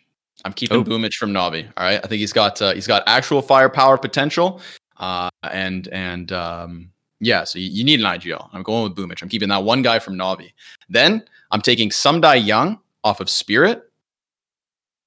I'm 0.44 0.52
keeping 0.52 0.78
Oh. 0.78 0.84
Boomich 0.84 1.14
from 1.14 1.32
Navi. 1.32 1.64
All 1.76 1.84
right. 1.84 2.00
I 2.02 2.06
think 2.08 2.18
he's 2.20 2.32
got 2.32 2.60
uh, 2.60 2.74
he's 2.74 2.86
got 2.86 3.02
actual 3.06 3.40
firepower 3.42 3.96
potential. 3.96 4.60
Uh, 4.98 5.30
and 5.50 5.88
and 5.88 6.32
um, 6.32 6.90
yeah, 7.20 7.44
so 7.44 7.58
you, 7.58 7.68
you 7.70 7.84
need 7.84 8.00
an 8.00 8.06
IGL. 8.06 8.48
I'm 8.52 8.62
going 8.62 8.82
with 8.84 8.94
Boombl4. 8.96 9.22
I'm 9.22 9.28
keeping 9.28 9.48
that 9.48 9.62
one 9.64 9.82
guy 9.82 9.98
from 9.98 10.14
Navi. 10.16 10.52
Then 10.88 11.24
I'm 11.52 11.60
taking 11.62 11.90
Sumdai 11.90 12.44
Young 12.44 12.78
off 13.04 13.20
of 13.20 13.30
Spirit. 13.30 13.88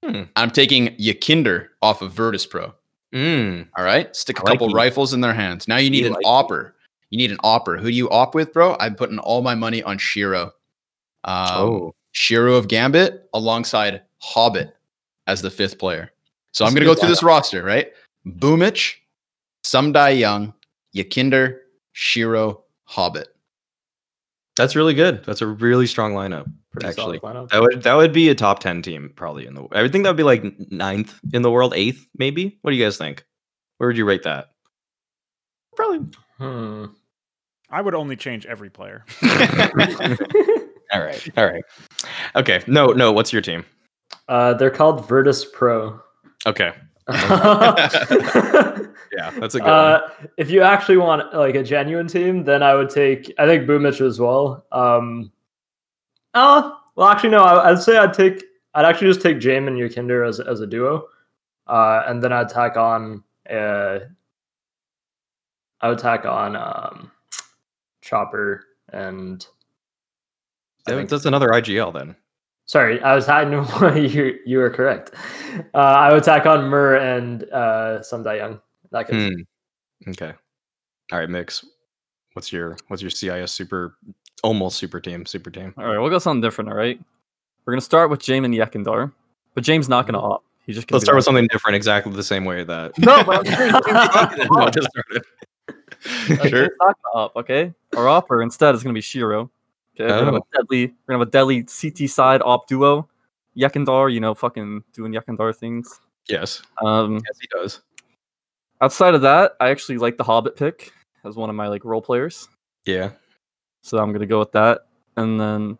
Hmm. 0.03 0.23
I'm 0.35 0.51
taking 0.51 0.95
YEKINDAR 0.97 1.67
off 1.81 2.01
of 2.01 2.11
Virtus 2.13 2.45
Pro. 2.45 2.73
Mm, 3.13 3.67
All 3.77 3.83
right. 3.83 4.13
Stick 4.15 4.39
a 4.39 4.41
I 4.41 4.51
couple 4.51 4.69
rifles 4.69 5.13
in 5.13 5.21
their 5.21 5.33
hands. 5.33 5.67
Now 5.67 5.77
you 5.77 5.89
need 5.89 6.01
You 6.01 6.07
an 6.07 6.13
like 6.13 6.25
opper. 6.25 6.74
You 7.09 7.17
need 7.17 7.31
an 7.31 7.37
opper. 7.43 7.77
Who 7.77 7.89
do 7.89 7.95
you 7.95 8.09
op 8.09 8.35
with, 8.35 8.53
bro? 8.53 8.75
I'm 8.79 8.95
putting 8.95 9.19
all 9.19 9.41
my 9.41 9.55
money 9.55 9.83
on 9.83 9.97
sh1ro. 9.97 10.51
Um, 11.23 11.47
oh, 11.51 11.95
Shiro 12.11 12.55
of 12.55 12.67
Gambit 12.67 13.29
alongside 13.33 14.01
Hobbit 14.19 14.75
as 15.27 15.41
the 15.41 15.49
fifth 15.49 15.77
player. 15.77 16.11
So 16.53 16.65
I'm 16.65 16.71
going 16.71 16.81
to 16.81 16.85
go 16.85 16.93
good 16.93 17.01
through 17.01 17.09
this 17.09 17.23
roster, 17.23 17.63
right? 17.63 17.91
Boomich, 18.25 18.95
Sumdai 19.65 20.17
Young, 20.17 20.53
YEKINDAR, 20.95 21.57
sh1ro, 21.95 22.61
Hobbit. 22.85 23.27
that's 24.55 24.75
really 24.75 24.93
good. 24.93 25.23
That's 25.25 25.41
a 25.41 25.47
really 25.47 25.87
strong 25.87 26.13
lineup. 26.13 26.49
Pretty 26.71 26.87
actually, 26.87 27.19
lineup. 27.19 27.49
That 27.49 27.61
would 27.61 27.83
that 27.83 27.93
would 27.95 28.13
be 28.13 28.29
a 28.29 28.35
top 28.35 28.59
ten 28.59 28.81
team 28.81 29.11
probably 29.15 29.45
in 29.45 29.53
the. 29.53 29.63
I 29.71 29.81
would 29.81 29.91
think 29.91 30.03
that 30.03 30.09
would 30.09 30.17
be 30.17 30.23
like 30.23 30.43
ninth 30.71 31.19
in 31.33 31.41
the 31.41 31.51
world, 31.51 31.73
eighth 31.75 32.07
maybe. 32.17 32.57
What 32.61 32.71
do 32.71 32.77
you 32.77 32.83
guys 32.83 32.97
think? 32.97 33.25
Where 33.77 33.87
would 33.87 33.97
you 33.97 34.05
rate 34.05 34.23
that? 34.23 34.49
Probably. 35.75 36.07
Hmm. 36.37 36.85
I 37.69 37.81
would 37.81 37.95
only 37.95 38.15
change 38.15 38.45
every 38.45 38.69
player. 38.69 39.05
All 40.93 41.01
right. 41.01 41.27
All 41.37 41.45
right. 41.45 41.63
Okay. 42.35 42.61
No. 42.67 42.87
No. 42.87 43.11
What's 43.11 43.33
your 43.33 43.41
team? 43.41 43.65
uh, 44.29 44.53
they're 44.53 44.69
called 44.71 45.07
Virtus 45.07 45.45
Pro. 45.45 45.99
Okay. 46.45 46.73
uh, 47.07 47.89
Yeah, 49.17 49.29
that's 49.39 49.55
a 49.55 49.59
good 49.59 49.67
one. 49.67 50.01
if 50.37 50.49
you 50.49 50.61
actually 50.61 50.97
want 50.97 51.33
like 51.33 51.55
a 51.55 51.63
genuine 51.63 52.07
team, 52.07 52.43
then 52.43 52.61
I 52.61 52.75
would 52.75 52.89
take 52.89 53.31
I 53.37 53.45
think 53.45 53.67
Boombl4 53.67 54.05
as 54.07 54.19
well. 54.19 54.65
Um, 54.71 55.31
oh, 56.33 56.77
well, 56.95 57.07
actually, 57.07 57.29
no. 57.29 57.43
I, 57.43 57.71
I'd 57.71 57.81
say 57.81 57.97
I'd 57.97 58.13
take 58.13 58.43
I'd 58.73 58.83
actually 58.85 59.07
just 59.07 59.21
take 59.21 59.37
Jame 59.37 59.67
and 59.67 59.77
YEKINDAR 59.77 60.27
as 60.27 60.39
as 60.41 60.59
a 60.59 60.67
duo, 60.67 61.07
uh, 61.67 62.03
and 62.07 62.21
then 62.21 62.33
I'd 62.33 62.49
tack 62.49 62.75
on 62.77 63.23
uh, 63.49 63.99
I 65.81 65.89
would 65.89 65.99
tack 65.99 66.25
on 66.25 66.55
um, 66.55 67.11
Chopper 68.01 68.63
and 68.91 69.45
I 70.87 70.91
That- 70.91 70.97
think- 70.97 71.09
that's 71.09 71.25
another 71.25 71.49
IGL 71.49 71.93
then. 71.93 72.15
Sorry, 72.67 72.99
I 73.01 73.13
was 73.13 73.27
hiding. 73.27 73.53
you 74.09 74.39
you 74.43 74.57
were 74.57 74.71
correct. 74.71 75.11
Uh, 75.75 75.77
I 75.77 76.11
would 76.11 76.23
tack 76.23 76.47
on 76.47 76.67
Mir 76.67 76.95
and 76.95 77.43
uh, 77.53 77.99
Sundai 78.01 78.37
Young. 78.37 78.59
That 78.91 79.07
case. 79.07 79.31
Hmm. 80.03 80.09
Okay. 80.09 80.33
All 81.11 81.19
right, 81.19 81.29
Mix. 81.29 81.63
What's 82.33 82.51
your 82.51 82.75
what's 82.87 83.03
your 83.03 83.11
CIS 83.11 83.51
super 83.51 83.97
almost 84.41 84.77
super 84.77 84.99
team 84.99 85.27
super 85.27 85.51
team? 85.51 85.75
All 85.77 85.85
right, 85.85 85.99
we'll 85.99 86.09
go 86.09 86.17
something 86.17 86.41
different. 86.41 86.71
All 86.71 86.75
right, 86.75 86.99
we're 87.65 87.73
gonna 87.73 87.81
start 87.81 88.09
with 88.09 88.19
James 88.19 88.45
and 88.45 88.53
YEKINDAR, 88.55 89.11
but 89.53 89.63
James 89.63 89.87
not 89.87 90.07
gonna 90.07 90.19
opt. 90.19 90.45
He's 90.65 90.75
just 90.75 90.87
gonna 90.87 90.97
Let's 90.97 91.05
start 91.05 91.17
with 91.17 91.25
something 91.25 91.47
different, 91.51 91.75
exactly 91.75 92.13
the 92.13 92.23
same 92.23 92.45
way 92.45 92.63
that. 92.63 92.97
No, 92.97 93.23
but 93.23 93.47
I'm 93.47 93.55
saying 93.55 94.47
No, 94.51 94.69
just 94.71 94.89
started. 94.89 95.23
Sure. 96.05 96.69
up, 97.15 97.35
okay? 97.35 97.73
Our 97.95 98.07
opper 98.07 98.41
instead 98.41 98.75
is 98.75 98.83
gonna 98.83 98.93
be 98.93 99.01
sh1ro. 99.01 99.49
Okay, 99.95 100.03
we're 100.03 100.07
gonna 100.07 100.25
have 100.25 100.33
Oh. 100.35 100.37
a 100.37 100.57
deadly, 100.57 100.87
we're 100.87 101.13
gonna 101.13 101.19
have 101.19 101.27
a 101.27 101.31
deadly 101.31 101.63
CT 101.63 102.07
side 102.09 102.41
op 102.43 102.67
duo. 102.67 103.07
YEKINDAR, 103.57 104.13
you 104.13 104.19
know, 104.19 104.33
fucking 104.35 104.83
doing 104.93 105.13
YEKINDAR 105.13 105.55
things. 105.55 105.99
Yes, 106.27 106.61
Um, 106.83 107.15
yes, 107.15 107.39
he 107.39 107.47
does. 107.47 107.81
outside 108.81 109.13
of 109.15 109.21
that, 109.21 109.53
I 109.61 109.69
actually 109.69 109.97
like 109.97 110.17
the 110.17 110.23
Hobbit 110.23 110.55
pick 110.57 110.91
as 111.23 111.35
one 111.35 111.49
of 111.49 111.55
my 111.55 111.67
like 111.67 111.85
role 111.85 112.01
players, 112.01 112.49
Yeah. 112.85 113.11
so 113.81 113.97
I'm 113.97 114.11
gonna 114.11 114.25
go 114.25 114.39
with 114.39 114.51
that. 114.51 114.87
And 115.17 115.39
then 115.39 115.77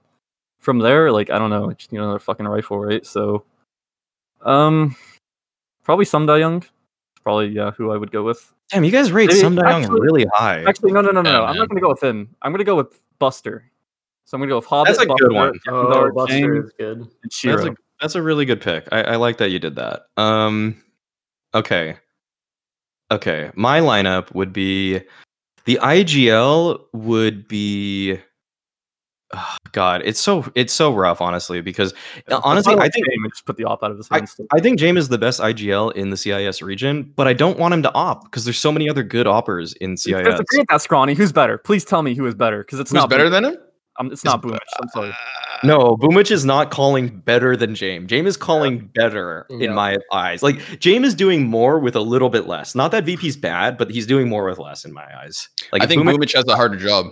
from 0.59 0.79
there, 0.79 1.11
like 1.11 1.29
I 1.29 1.37
don't 1.37 1.49
know, 1.49 1.71
just, 1.73 1.91
you 1.91 1.97
know, 1.99 2.05
another 2.05 2.19
fucking 2.19 2.47
rifle, 2.47 2.79
right? 2.79 3.05
So, 3.05 3.43
um, 4.41 4.95
probably 5.83 6.05
Sumda 6.05 6.39
Young, 6.39 6.63
probably 7.23 7.47
yeah, 7.49 7.71
who 7.71 7.91
I 7.91 7.97
would 7.97 8.11
go 8.11 8.23
with. 8.23 8.53
Damn, 8.71 8.83
you 8.83 8.91
guys 8.91 9.11
rate 9.11 9.27
Maybe- 9.27 9.39
Sum 9.39 9.55
Young 9.57 9.87
really 9.91 10.25
high. 10.33 10.63
Actually, 10.63 10.91
no, 10.91 11.01
no, 11.01 11.11
no, 11.11 11.21
no, 11.21 11.29
Yeah. 11.31 11.41
I'm 11.43 11.55
not 11.57 11.69
gonna 11.69 11.81
go 11.81 11.89
with 11.89 12.03
him. 12.03 12.35
I'm 12.41 12.51
gonna 12.51 12.63
go 12.63 12.75
with 12.75 12.99
Buster. 13.19 13.69
So 14.25 14.35
I'm 14.35 14.41
gonna 14.41 14.49
go 14.49 14.55
with 14.57 14.65
Hobbit. 14.65 14.87
That's 14.87 15.03
a 15.03 15.07
Buster, 15.07 15.27
good 15.27 15.35
one. 15.35 15.59
Oh, 15.67 16.11
Buster 16.11 16.65
is 16.65 16.71
good. 16.77 17.07
That's 17.21 17.43
a 17.65 17.75
that's 18.01 18.15
a 18.15 18.21
really 18.21 18.45
good 18.45 18.59
pick. 18.61 18.87
I, 18.91 19.01
I 19.03 19.15
like 19.17 19.37
that 19.37 19.49
you 19.51 19.59
did 19.59 19.75
that. 19.75 20.07
Um, 20.17 20.81
okay, 21.53 21.97
okay. 23.11 23.51
My 23.55 23.79
lineup 23.79 24.33
would 24.33 24.51
be 24.51 25.01
the 25.65 25.79
IGL 25.81 26.85
would 26.93 27.47
be. 27.47 28.19
Oh, 29.35 29.55
God, 29.71 30.01
it's 30.05 30.19
so 30.19 30.45
it's 30.55 30.71
so 30.73 30.93
rough, 30.93 31.19
honestly, 31.21 31.61
because 31.61 31.93
uh, 32.31 32.39
honestly, 32.43 32.75
I 32.75 32.89
think 32.89 33.05
James 33.07 33.29
just 33.31 33.45
put 33.45 33.57
the 33.57 33.65
op 33.65 33.83
out 33.83 33.91
of 33.91 33.97
his 33.97 34.07
hands. 34.07 34.39
I 34.53 34.59
think 34.61 34.79
James 34.79 34.99
is 34.99 35.09
the 35.09 35.17
best 35.17 35.39
IGL 35.41 35.93
in 35.93 36.09
the 36.11 36.17
CIS 36.17 36.61
region, 36.61 37.11
but 37.15 37.27
I 37.27 37.33
don't 37.33 37.59
want 37.59 37.73
him 37.73 37.83
to 37.83 37.93
op 37.93 38.23
because 38.23 38.45
there's 38.45 38.57
so 38.59 38.71
many 38.71 38.89
other 38.89 39.03
good 39.03 39.27
oppers 39.27 39.73
in 39.73 39.97
CIS. 39.97 40.23
Disagree 40.23 40.59
with 40.59 40.67
that, 40.69 40.81
Scrawny. 40.81 41.13
Who's 41.13 41.31
better? 41.31 41.57
Please 41.57 41.83
tell 41.85 42.01
me 42.03 42.15
who 42.15 42.25
is 42.25 42.35
better, 42.35 42.59
because 42.63 42.79
it's 42.79 42.91
Who's 42.91 42.95
not 43.01 43.09
better 43.09 43.25
Boombl4. 43.25 43.31
than 43.31 43.45
him? 43.45 43.57
Um, 43.97 44.11
it's 44.11 44.23
not 44.25 44.41
Boombl4. 44.41 44.57
I'm 44.81 44.89
sorry. 44.89 45.13
No, 45.63 45.95
Boombl4 45.97 46.31
is 46.31 46.43
not 46.45 46.69
calling 46.69 47.07
better 47.19 47.55
than 47.55 47.75
James. 47.75 48.07
James 48.09 48.27
is 48.27 48.37
calling 48.37 48.89
better 48.93 49.45
Yeah. 49.49 49.69
in 49.69 49.73
my 49.73 49.97
eyes. 50.11 50.43
Like 50.43 50.57
James 50.79 51.07
is 51.07 51.15
doing 51.15 51.47
more 51.47 51.79
with 51.79 51.95
a 51.95 52.01
little 52.01 52.29
bit 52.29 52.45
less. 52.45 52.75
Not 52.75 52.91
that 52.91 53.05
VP's 53.05 53.37
bad, 53.37 53.77
but 53.77 53.89
he's 53.89 54.05
doing 54.05 54.27
more 54.27 54.45
with 54.45 54.59
less 54.59 54.83
in 54.85 54.91
my 54.93 55.05
eyes. 55.17 55.47
Like 55.71 55.81
I 55.81 55.85
think 55.87 56.01
Boombl4- 56.03 56.15
Boombl4 56.17 56.35
has 56.35 56.45
a 56.49 56.55
harder 56.57 56.75
job. 56.77 57.07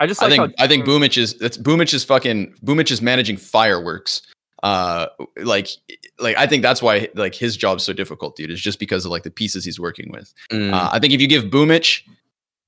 I 0.00 0.06
just 0.06 0.22
I 0.22 0.28
think 0.28 0.40
how 0.58 0.64
I 0.64 0.66
think 0.66 0.84
Boombl4 0.86 1.18
is 1.18 1.34
that's 1.38 1.56
Boombl4 1.58 1.94
is 1.94 2.04
fucking 2.04 2.54
Boombl4 2.64 2.90
is 2.90 3.02
managing 3.02 3.36
fireworks. 3.36 4.22
Uh, 4.62 5.06
like 5.36 5.68
like 6.18 6.36
I 6.36 6.46
think 6.46 6.62
that's 6.62 6.82
why 6.82 7.08
like 7.14 7.34
his 7.34 7.56
job's 7.56 7.84
so 7.84 7.92
difficult, 7.92 8.36
dude. 8.36 8.50
Is 8.50 8.60
just 8.60 8.78
because 8.78 9.04
of 9.04 9.10
like 9.10 9.22
the 9.22 9.30
pieces 9.30 9.64
he's 9.64 9.78
working 9.78 10.10
with. 10.10 10.32
Mm, 10.50 10.72
Uh, 10.72 10.90
I 10.92 10.98
think 10.98 11.12
if 11.14 11.20
you 11.20 11.28
give 11.28 11.44
Boombl4, 11.44 12.02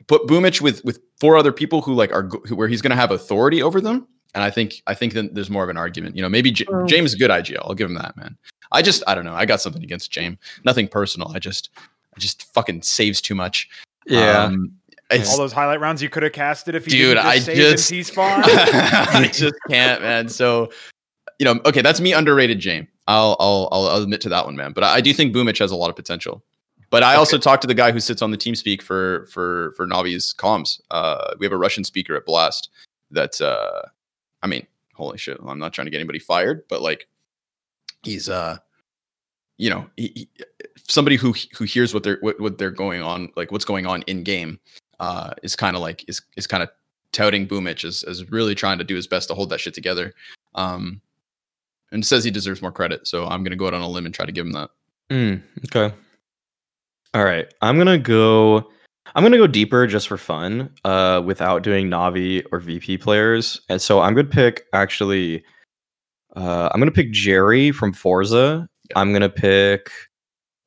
put 0.07 0.27
Boombl4 0.27 0.61
with 0.61 0.85
with 0.85 1.01
four 1.21 1.37
other 1.37 1.53
people 1.53 1.81
who 1.83 1.95
like 1.95 2.13
are 2.13 2.29
who, 2.47 2.55
where 2.57 2.69
he's 2.69 2.83
going 2.83 2.91
to 2.91 2.97
have 2.97 3.11
authority 3.11 3.63
over 3.63 3.81
them, 3.81 4.07
and 4.35 4.43
I 4.45 4.51
think 4.51 4.83
I 4.87 4.95
think 4.95 5.13
then 5.15 5.31
there's 5.33 5.51
more 5.51 5.65
of 5.65 5.71
an 5.71 5.77
argument. 5.77 6.17
You 6.17 6.23
know, 6.23 6.29
maybe 6.29 6.51
J- 6.51 6.67
James 6.87 7.11
is 7.11 7.15
a 7.15 7.19
good 7.19 7.31
IGL. 7.31 7.61
I'll 7.65 7.75
give 7.75 7.89
him 7.91 7.97
that, 7.97 8.17
man. 8.17 8.37
I 8.73 8.81
just 8.83 9.03
I 9.07 9.15
don't 9.15 9.25
know. 9.27 9.35
I 9.35 9.45
got 9.47 9.61
something 9.61 9.83
against 9.83 10.11
James. 10.11 10.39
Nothing 10.65 10.89
personal. 10.89 11.31
I 11.35 11.39
just 11.39 11.69
I 12.17 12.21
just 12.21 12.45
fucking 12.55 12.83
saves 12.83 13.21
too 13.21 13.35
much. 13.35 13.69
yeah. 14.07 14.45
Um, 14.45 14.77
it's- 15.15 15.31
All 15.31 15.39
those 15.39 15.53
highlight 15.53 15.81
rounds 15.81 16.03
you 16.03 16.09
could 16.09 16.23
have 16.23 16.33
casted 16.33 16.75
if 16.75 16.87
you 16.87 16.91
Dude, 16.93 17.17
didn't 17.17 17.27
I 17.27 17.35
just 17.37 17.47
save 17.47 17.57
just- 17.57 17.91
in 17.91 17.97
T-spawn. 17.99 18.43
I 18.45 19.31
just 19.33 19.55
can't, 19.71 20.03
man. 20.03 20.29
So, 20.29 20.71
you 21.39 21.45
know, 21.45 21.61
okay, 21.67 21.83
that's 21.83 22.01
me 22.01 22.13
underrated, 22.13 22.59
James. 22.59 22.89
I'll, 23.09 23.37
I'll, 23.41 23.69
I'll 23.73 24.03
admit 24.03 24.21
to 24.23 24.29
that 24.29 24.45
one, 24.45 24.55
man. 24.57 24.73
But 24.73 24.85
I 24.85 25.01
do 25.01 25.13
think 25.13 25.35
Boombl4 25.35 25.59
has 25.59 25.71
a 25.73 25.77
lot 25.77 25.91
of 25.91 25.97
potential. 25.97 26.43
But 26.91 27.03
I 27.03 27.15
also 27.17 27.39
talked 27.39 27.63
to 27.63 27.67
the 27.67 27.75
guy 27.75 27.91
who 27.91 27.99
sits 28.01 28.21
on 28.23 28.31
the 28.31 28.37
team 28.37 28.55
speak 28.55 28.83
for 28.83 29.27
for 29.33 29.73
for 29.79 29.87
Navi's 29.87 30.35
comms. 30.35 30.79
Uh, 30.91 31.35
we 31.39 31.47
have 31.47 31.53
a 31.53 31.57
Russian 31.57 31.85
speaker 31.85 32.15
at 32.15 32.27
Blast. 32.27 32.69
That 33.11 33.41
uh, 33.41 33.81
I 34.43 34.47
mean, 34.47 34.67
holy 34.95 35.17
shit! 35.17 35.39
I'm 35.43 35.59
not 35.59 35.73
trying 35.73 35.87
to 35.87 35.91
get 35.91 35.97
anybody 36.01 36.19
fired, 36.19 36.65
but 36.69 36.83
like, 36.83 37.09
he's 38.03 38.29
uh, 38.29 38.59
you 39.57 39.71
know, 39.71 39.89
he, 39.97 40.13
he- 40.15 40.29
somebody 40.87 41.17
who 41.17 41.35
who 41.57 41.65
hears 41.65 41.95
what 41.95 42.03
they're 42.03 42.19
what, 42.21 42.39
what 42.39 42.59
they're 42.59 42.71
going 42.71 43.01
on, 43.01 43.31
like 43.37 43.51
what's 43.51 43.65
going 43.65 43.87
on 43.87 44.03
in 44.03 44.23
game, 44.23 44.61
uh, 45.01 45.35
is 45.43 45.57
kind 45.57 45.77
of 45.77 45.83
like 45.83 46.05
is 46.09 46.23
is 46.37 46.47
kind 46.47 46.63
of 46.63 46.71
touting 47.13 47.47
Boombl4 47.47 47.85
as, 47.85 48.03
as 48.05 48.31
really 48.31 48.55
trying 48.55 48.79
to 48.79 48.85
do 48.85 48.97
his 48.97 49.07
best 49.07 49.29
to 49.29 49.35
hold 49.35 49.51
that 49.51 49.61
shit 49.61 49.75
together. 49.75 50.15
Um, 50.55 51.01
and 51.93 52.05
says 52.05 52.25
he 52.25 52.31
deserves 52.31 52.63
more 52.63 52.73
credit. 52.73 53.07
So 53.07 53.27
I'm 53.27 53.45
gonna 53.45 53.57
go 53.57 53.67
out 53.67 53.75
on 53.75 53.83
a 53.83 53.89
limb 53.89 54.07
and 54.07 54.15
try 54.15 54.27
to 54.27 54.33
give 54.33 54.47
him 54.47 54.53
that. 54.53 54.71
Mm, 55.11 55.43
okay. 55.67 55.95
All 57.15 57.25
right. 57.25 57.53
I'm 57.61 57.77
gonna 57.77 57.99
go. 57.99 58.71
I'm 59.15 59.23
gonna 59.23 59.37
go 59.37 59.47
deeper 59.47 59.87
just 59.87 60.09
for 60.09 60.17
fun, 60.17 60.71
uh, 60.85 61.23
without 61.25 61.63
doing 61.63 61.89
Navi 61.91 62.45
or 62.51 62.61
VP 62.61 62.99
players. 62.99 63.61
And 63.69 63.81
so 63.81 64.01
I'm 64.01 64.15
gonna 64.15 64.29
pick 64.29 64.63
actually. 64.73 65.45
Uh, 66.35 66.71
I'm 66.73 66.81
gonna 66.81 66.91
pick 66.91 67.13
Jerry 67.13 67.73
from 67.73 67.93
forZe. 67.93 68.33
Yeah. 68.33 68.99
I'm 68.99 69.13
gonna 69.13 69.29
pick, 69.29 69.91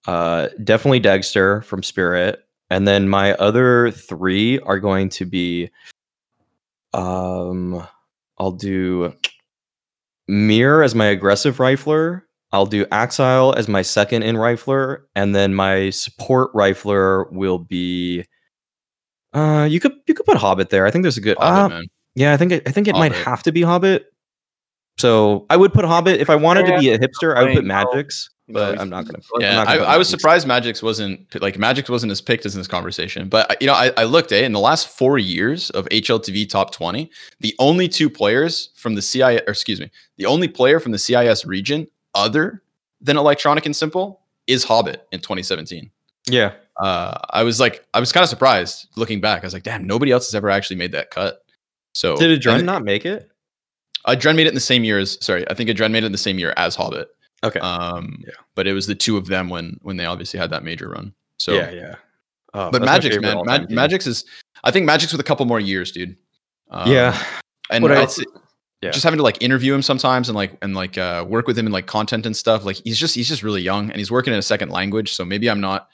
uh, 0.05 0.49
definitely 0.63 1.01
degster 1.01 1.63
from 1.63 1.82
Spirit, 1.82 2.45
and 2.70 2.88
then 2.88 3.09
my 3.09 3.34
other 3.34 3.91
three 3.91 4.59
are 4.59 4.80
going 4.80 5.09
to 5.09 5.26
be. 5.26 5.70
Um, 6.93 7.86
I'll 8.38 8.51
do 8.51 9.13
Mir 10.28 10.82
as 10.82 10.95
my 10.95 11.05
aggressive 11.05 11.57
rifler. 11.57 12.22
I'll 12.51 12.66
do 12.66 12.86
AxLe 12.86 13.55
as 13.57 13.68
my 13.68 13.82
second 13.82 14.24
in 14.24 14.36
rifler, 14.36 15.01
and 15.16 15.36
then 15.36 15.53
my 15.53 15.89
support 15.89 16.53
rifler 16.53 17.32
will 17.32 17.59
be. 17.59 18.24
Uh, 19.34 19.68
you 19.70 19.80
could 19.80 19.93
you 20.07 20.13
could 20.13 20.26
put 20.26 20.38
Hobbit 20.38 20.70
there. 20.70 20.86
I 20.86 20.91
think 20.91 21.03
there's 21.03 21.18
a 21.18 21.22
good. 21.22 21.38
Hobbit, 21.38 21.74
uh, 21.74 21.80
man. 21.80 21.86
yeah, 22.16 22.34
I 22.34 22.38
think 22.38 22.53
it, 22.53 22.68
I 22.68 22.72
think 22.72 22.88
it 22.88 22.93
might 22.95 23.11
have 23.11 23.43
to 23.43 23.51
be 23.51 23.61
Hobbit. 23.61 24.05
So 24.97 25.45
I 25.49 25.57
would 25.57 25.74
put 25.74 25.84
Hobbit 25.84 26.22
if 26.22 26.30
I 26.30 26.36
wanted 26.36 26.68
to 26.68 26.80
be 26.80 26.89
a 26.89 26.97
hipster. 26.97 27.36
I 27.36 27.43
would 27.43 27.55
put 27.55 27.66
magixx. 27.66 28.30
You 28.48 28.54
but 28.54 28.80
I'm 28.80 28.89
not 28.89 29.06
gonna. 29.06 29.24
Yeah, 29.39 29.56
not 29.56 29.68
I, 29.68 29.76
gonna 29.76 29.86
put 29.86 29.93
I 29.93 29.98
was 29.98 30.08
surprised 30.08 30.48
magixx 30.48 30.84
wasn't 30.84 31.41
like 31.41 31.56
magixx 31.56 31.89
wasn't 31.89 32.12
as 32.12 32.22
picked 32.22 32.46
as 32.46 32.54
in 32.54 32.60
this 32.60 32.68
conversation. 32.68 33.28
But 33.28 33.60
you 33.60 33.66
know, 33.66 33.74
I, 33.74 33.91
I 33.98 34.04
looked 34.04 34.32
eh, 34.32 34.46
in 34.46 34.52
the 34.52 34.60
last 34.60 34.88
four 34.88 35.18
years 35.18 35.72
of 35.72 35.88
HLTV 35.89 36.48
top 36.48 36.72
20, 36.72 37.10
the 37.39 37.56
only 37.58 37.88
two 37.88 38.08
players 38.08 38.70
from 38.76 38.93
the 38.93 39.02
CIS, 39.02 39.41
or 39.48 39.52
excuse 39.52 39.80
me, 39.80 39.89
the 40.18 40.28
only 40.28 40.48
player 40.48 40.80
from 40.80 40.91
the 40.91 41.00
CIS 41.00 41.46
region 41.46 41.88
other 42.14 42.62
than 43.02 43.18
Electronic 43.18 43.66
and 43.66 43.74
s1mple 43.74 44.18
is 44.46 44.64
Hobbit 44.64 45.08
in 45.12 45.22
2017. 45.22 45.89
Yeah, 46.28 46.54
uh, 46.80 47.18
I 47.32 47.41
was 47.41 47.60
like, 47.60 47.84
I 47.96 48.00
was 48.00 48.12
kind 48.12 48.24
of 48.24 48.30
surprised 48.30 48.88
looking 48.96 49.22
back. 49.22 49.43
I 49.43 49.48
was 49.48 49.54
like, 49.54 49.64
damn, 49.64 49.88
nobody 49.88 50.12
else 50.12 50.28
has 50.28 50.36
ever 50.36 50.52
actually 50.52 50.76
made 50.76 50.91
that 50.91 51.10
cut. 51.10 51.43
So 51.93 52.16
did 52.16 52.39
Adren 52.39 52.64
not 52.64 52.84
make 52.84 53.06
it? 53.06 53.32
Adren 54.08 54.36
made 54.36 54.46
it 54.46 54.50
in 54.50 54.56
the 54.56 54.60
same 54.60 54.84
year 54.84 55.00
as 55.00 55.18
sorry, 55.24 55.50
I 55.50 55.56
think 55.56 55.70
Adren 55.70 55.91
made 55.91 56.04
it 56.04 56.08
in 56.08 56.12
the 56.12 56.18
same 56.20 56.38
year 56.38 56.54
as 56.58 56.76
Hobbit. 56.76 57.08
Okay. 57.46 57.60
Um, 57.60 58.22
Yeah. 58.26 58.34
but 58.56 58.68
it 58.68 58.74
was 58.74 58.88
the 58.88 58.96
two 58.96 59.18
of 59.18 59.28
them 59.28 59.50
when 59.50 59.78
when 59.84 59.98
they 59.98 60.06
obviously 60.06 60.39
had 60.39 60.50
that 60.50 60.64
major 60.64 60.89
run. 60.89 61.14
So 61.38 61.54
yeah, 61.54 61.72
yeah. 61.72 61.96
Oh, 62.54 62.72
but 62.72 62.82
magixx 62.82 63.22
man, 63.22 63.41
Mag- 63.46 63.70
magixx 63.70 64.08
is 64.08 64.26
I 64.64 64.72
think 64.72 64.89
magixx 64.89 65.12
with 65.12 65.20
a 65.22 65.26
couple 65.26 65.46
more 65.46 65.60
years, 65.60 65.91
dude. 65.91 66.16
Um, 66.72 66.91
yeah, 66.91 67.22
and 67.70 67.84
What 67.84 67.91
it's 67.98 68.20
Yeah. 68.82 68.91
just 68.91 69.04
having 69.04 69.18
to 69.18 69.24
like 69.24 69.41
interview 69.41 69.74
him 69.74 69.82
sometimes 69.82 70.30
and 70.30 70.36
like 70.36 70.58
and 70.62 70.76
like 70.76 70.98
uh, 70.98 71.26
work 71.28 71.48
with 71.48 71.58
him 71.58 71.66
in 71.68 71.72
like 71.72 71.86
content 71.88 72.26
and 72.26 72.36
stuff. 72.36 72.66
Like 72.66 72.78
he's 72.84 72.98
just 73.00 73.16
he's 73.16 73.28
just 73.28 73.43
really 73.43 73.62
young 73.62 73.89
and 73.89 73.98
he's 73.98 74.12
working 74.12 74.34
in 74.34 74.39
a 74.39 74.43
second 74.43 74.70
language. 74.70 75.14
So 75.14 75.26
maybe 75.26 75.50
I'm 75.50 75.60
not 75.62 75.89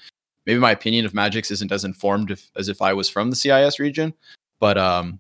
maybe 0.46 0.60
my 0.60 0.72
opinion 0.72 1.06
of 1.06 1.14
magixx 1.14 1.52
isn't 1.52 1.72
as 1.72 1.84
informed 1.84 2.32
if, 2.32 2.50
as 2.56 2.68
if 2.70 2.82
I 2.82 2.94
was 2.94 3.08
from 3.10 3.30
the 3.30 3.36
CIS 3.36 3.80
region, 3.80 4.14
but 4.60 4.78
um, 4.78 5.20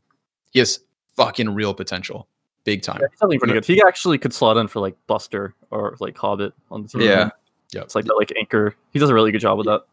he 0.51 0.59
has 0.59 0.79
fucking 1.15 1.49
real 1.49 1.73
potential, 1.73 2.27
big 2.63 2.81
time. 2.81 2.99
Yeah, 3.01 3.07
he's 3.11 3.19
something 3.19 3.39
pretty 3.39 3.53
good. 3.53 3.65
He 3.65 3.81
actually 3.85 4.17
could 4.17 4.33
slot 4.33 4.57
in 4.57 4.67
for 4.67 4.79
like 4.79 4.95
Buster 5.07 5.55
or 5.71 5.95
like 5.99 6.17
Hobbit 6.17 6.53
on 6.69 6.83
the 6.83 6.87
team. 6.87 7.01
Yeah. 7.01 7.29
Yeah. 7.73 7.81
It's 7.81 7.95
like 7.95 8.05
that 8.05 8.15
like 8.15 8.33
anchor. 8.37 8.75
He 8.91 8.99
does 8.99 9.09
a 9.09 9.13
really 9.13 9.31
good 9.31 9.41
job 9.41 9.57
with 9.57 9.67
that. 9.67 9.83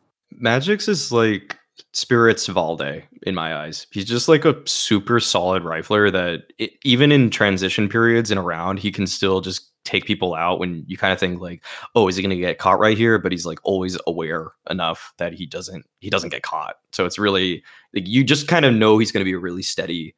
magixx 0.40 0.88
is 0.88 1.12
like 1.12 1.56
Spirit's 1.92 2.46
Valde 2.46 3.02
in 3.22 3.34
my 3.34 3.56
eyes. 3.56 3.86
He's 3.90 4.04
just 4.04 4.28
like 4.28 4.44
a 4.44 4.56
super 4.66 5.20
solid 5.20 5.62
rifler 5.62 6.10
that 6.12 6.52
it, 6.58 6.72
even 6.84 7.12
in 7.12 7.30
transition 7.30 7.88
periods 7.88 8.30
and 8.30 8.40
around, 8.40 8.78
he 8.78 8.90
can 8.90 9.06
still 9.06 9.40
just 9.40 9.70
take 9.84 10.04
people 10.04 10.34
out 10.34 10.58
when 10.58 10.84
you 10.86 10.98
kind 10.98 11.12
of 11.12 11.20
think 11.20 11.40
like, 11.40 11.64
oh, 11.94 12.08
is 12.08 12.16
he 12.16 12.22
going 12.22 12.36
to 12.36 12.40
get 12.40 12.58
caught 12.58 12.78
right 12.78 12.98
here? 12.98 13.18
But 13.18 13.32
he's 13.32 13.46
like 13.46 13.60
always 13.62 13.96
aware 14.06 14.52
enough 14.68 15.12
that 15.18 15.32
he 15.32 15.46
doesn't 15.46 15.86
he 16.00 16.10
doesn't 16.10 16.30
get 16.30 16.42
caught. 16.42 16.76
So 16.92 17.06
it's 17.06 17.18
really 17.18 17.62
like 17.94 18.06
you 18.06 18.24
just 18.24 18.48
kind 18.48 18.64
of 18.64 18.74
know 18.74 18.98
he's 18.98 19.12
going 19.12 19.22
to 19.22 19.30
be 19.30 19.34
a 19.34 19.38
really 19.38 19.62
steady 19.62 20.14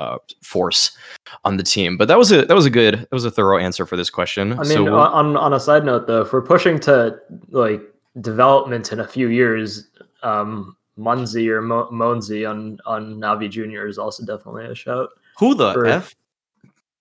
uh, 0.00 0.18
force 0.42 0.96
on 1.44 1.56
the 1.58 1.62
team. 1.62 1.96
But 1.96 2.08
that 2.08 2.18
was 2.18 2.32
a 2.32 2.44
that 2.46 2.54
was 2.54 2.66
a 2.66 2.70
good 2.70 2.94
that 3.00 3.12
was 3.12 3.24
a 3.26 3.30
thorough 3.30 3.58
answer 3.58 3.84
for 3.86 3.96
this 3.96 4.08
question. 4.10 4.52
I 4.54 4.56
mean, 4.56 4.64
so 4.66 4.84
we'll- 4.84 4.94
on 4.94 5.36
on 5.36 5.52
a 5.52 5.60
side 5.60 5.84
note 5.84 6.06
though, 6.06 6.22
if 6.22 6.32
we're 6.32 6.42
pushing 6.42 6.78
to 6.80 7.18
like 7.50 7.82
development 8.20 8.92
in 8.92 9.00
a 9.00 9.06
few 9.06 9.28
years, 9.28 9.88
um, 10.22 10.76
m0NESY 10.98 11.48
or 11.48 11.60
Mo- 11.62 11.88
m0NESY 11.92 12.48
on 12.48 12.78
on 12.86 13.16
Navi 13.16 13.48
Junior 13.50 13.86
is 13.86 13.98
also 13.98 14.24
definitely 14.24 14.64
a 14.66 14.74
shout. 14.74 15.10
Who 15.38 15.54
the 15.54 15.72
For- 15.74 15.86
f? 15.86 16.14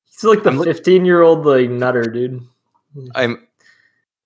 He's 0.05 0.23
like 0.25 0.43
the 0.43 0.51
15 0.63 1.05
year 1.05 1.21
old 1.21 1.45
like 1.45 1.69
nutter 1.69 2.03
dude. 2.03 2.41
I'm 3.15 3.47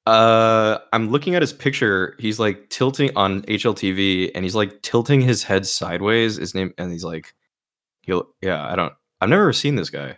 uh 0.08 0.80
I'm 0.92 1.10
looking 1.10 1.36
at 1.36 1.42
his 1.42 1.54
picture. 1.54 2.16
He's 2.20 2.40
like 2.40 2.70
tilting 2.70 3.12
on 3.16 3.44
HLTV 3.44 4.32
and 4.36 4.44
he's 4.44 4.56
like 4.56 4.82
tilting 4.82 5.22
his 5.22 5.44
head 5.44 5.66
sideways. 5.66 6.38
His 6.38 6.54
name 6.56 6.74
and 6.78 6.92
he's 6.92 7.04
like 7.06 7.34
he'll 8.04 8.28
yeah, 8.42 8.66
I 8.72 8.76
don't 8.76 8.94
I've 9.22 9.30
never 9.30 9.52
seen 9.52 9.76
this 9.76 9.90
guy. 9.90 10.18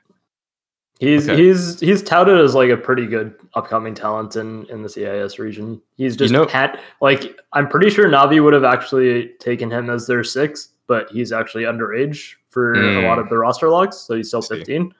He's 0.99 1.27
Okay. 1.27 1.41
he's 1.43 1.79
he's 1.81 2.01
touted 2.01 2.39
as 2.39 2.55
like 2.55 2.69
a 2.69 2.77
pretty 2.77 3.05
good 3.05 3.33
upcoming 3.53 3.93
talent 3.93 4.35
in 4.37 4.65
in 4.67 4.81
the 4.81 4.89
CIS 4.89 5.39
region. 5.39 5.81
He's 5.97 6.15
just 6.15 6.31
know- 6.31 6.45
had 6.47 6.79
like 7.01 7.37
I'm 7.53 7.67
pretty 7.67 7.89
sure 7.89 8.07
Navi 8.07 8.41
would 8.43 8.53
have 8.53 8.63
actually 8.63 9.29
taken 9.39 9.69
him 9.69 9.89
as 9.89 10.07
their 10.07 10.23
sixth, 10.23 10.71
but 10.87 11.09
he's 11.11 11.31
actually 11.33 11.63
underage 11.63 12.33
for 12.49 12.73
a 12.75 13.05
lot 13.07 13.17
Mm. 13.17 13.21
of 13.21 13.29
the 13.29 13.37
roster 13.37 13.67
locks, 13.69 13.97
so 13.97 14.15
he's 14.15 14.29
still 14.29 14.41
15. 14.41 14.93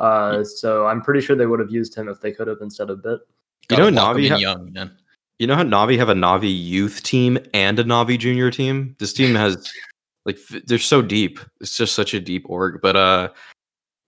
Uh, 0.00 0.42
so 0.42 0.86
I'm 0.86 1.00
pretty 1.02 1.20
sure 1.20 1.36
they 1.36 1.46
would 1.46 1.60
have 1.60 1.70
used 1.70 1.94
him 1.94 2.08
if 2.08 2.20
they 2.20 2.32
could 2.32 2.48
have 2.48 2.58
instead 2.60 2.90
of 2.90 2.98
B1t. 2.98 3.20
You 3.70 3.76
know 3.76 3.90
Navi 3.90 4.28
ha- 4.28 4.36
young 4.36 4.72
man. 4.72 4.90
You 5.38 5.46
know 5.46 5.54
how 5.54 5.62
Navi 5.62 5.96
have 5.98 6.08
a 6.08 6.14
Navi 6.14 6.50
youth 6.52 7.04
team 7.04 7.38
and 7.54 7.78
a 7.78 7.84
Navi 7.84 8.18
junior 8.18 8.50
team? 8.50 8.96
This 8.98 9.12
team 9.12 9.36
has 9.36 9.70
like 10.28 10.38
they're 10.66 10.78
so 10.78 11.02
deep. 11.02 11.40
It's 11.60 11.76
just 11.76 11.94
such 11.94 12.14
a 12.14 12.20
deep 12.20 12.44
org. 12.48 12.80
But 12.80 12.96
uh 12.96 13.28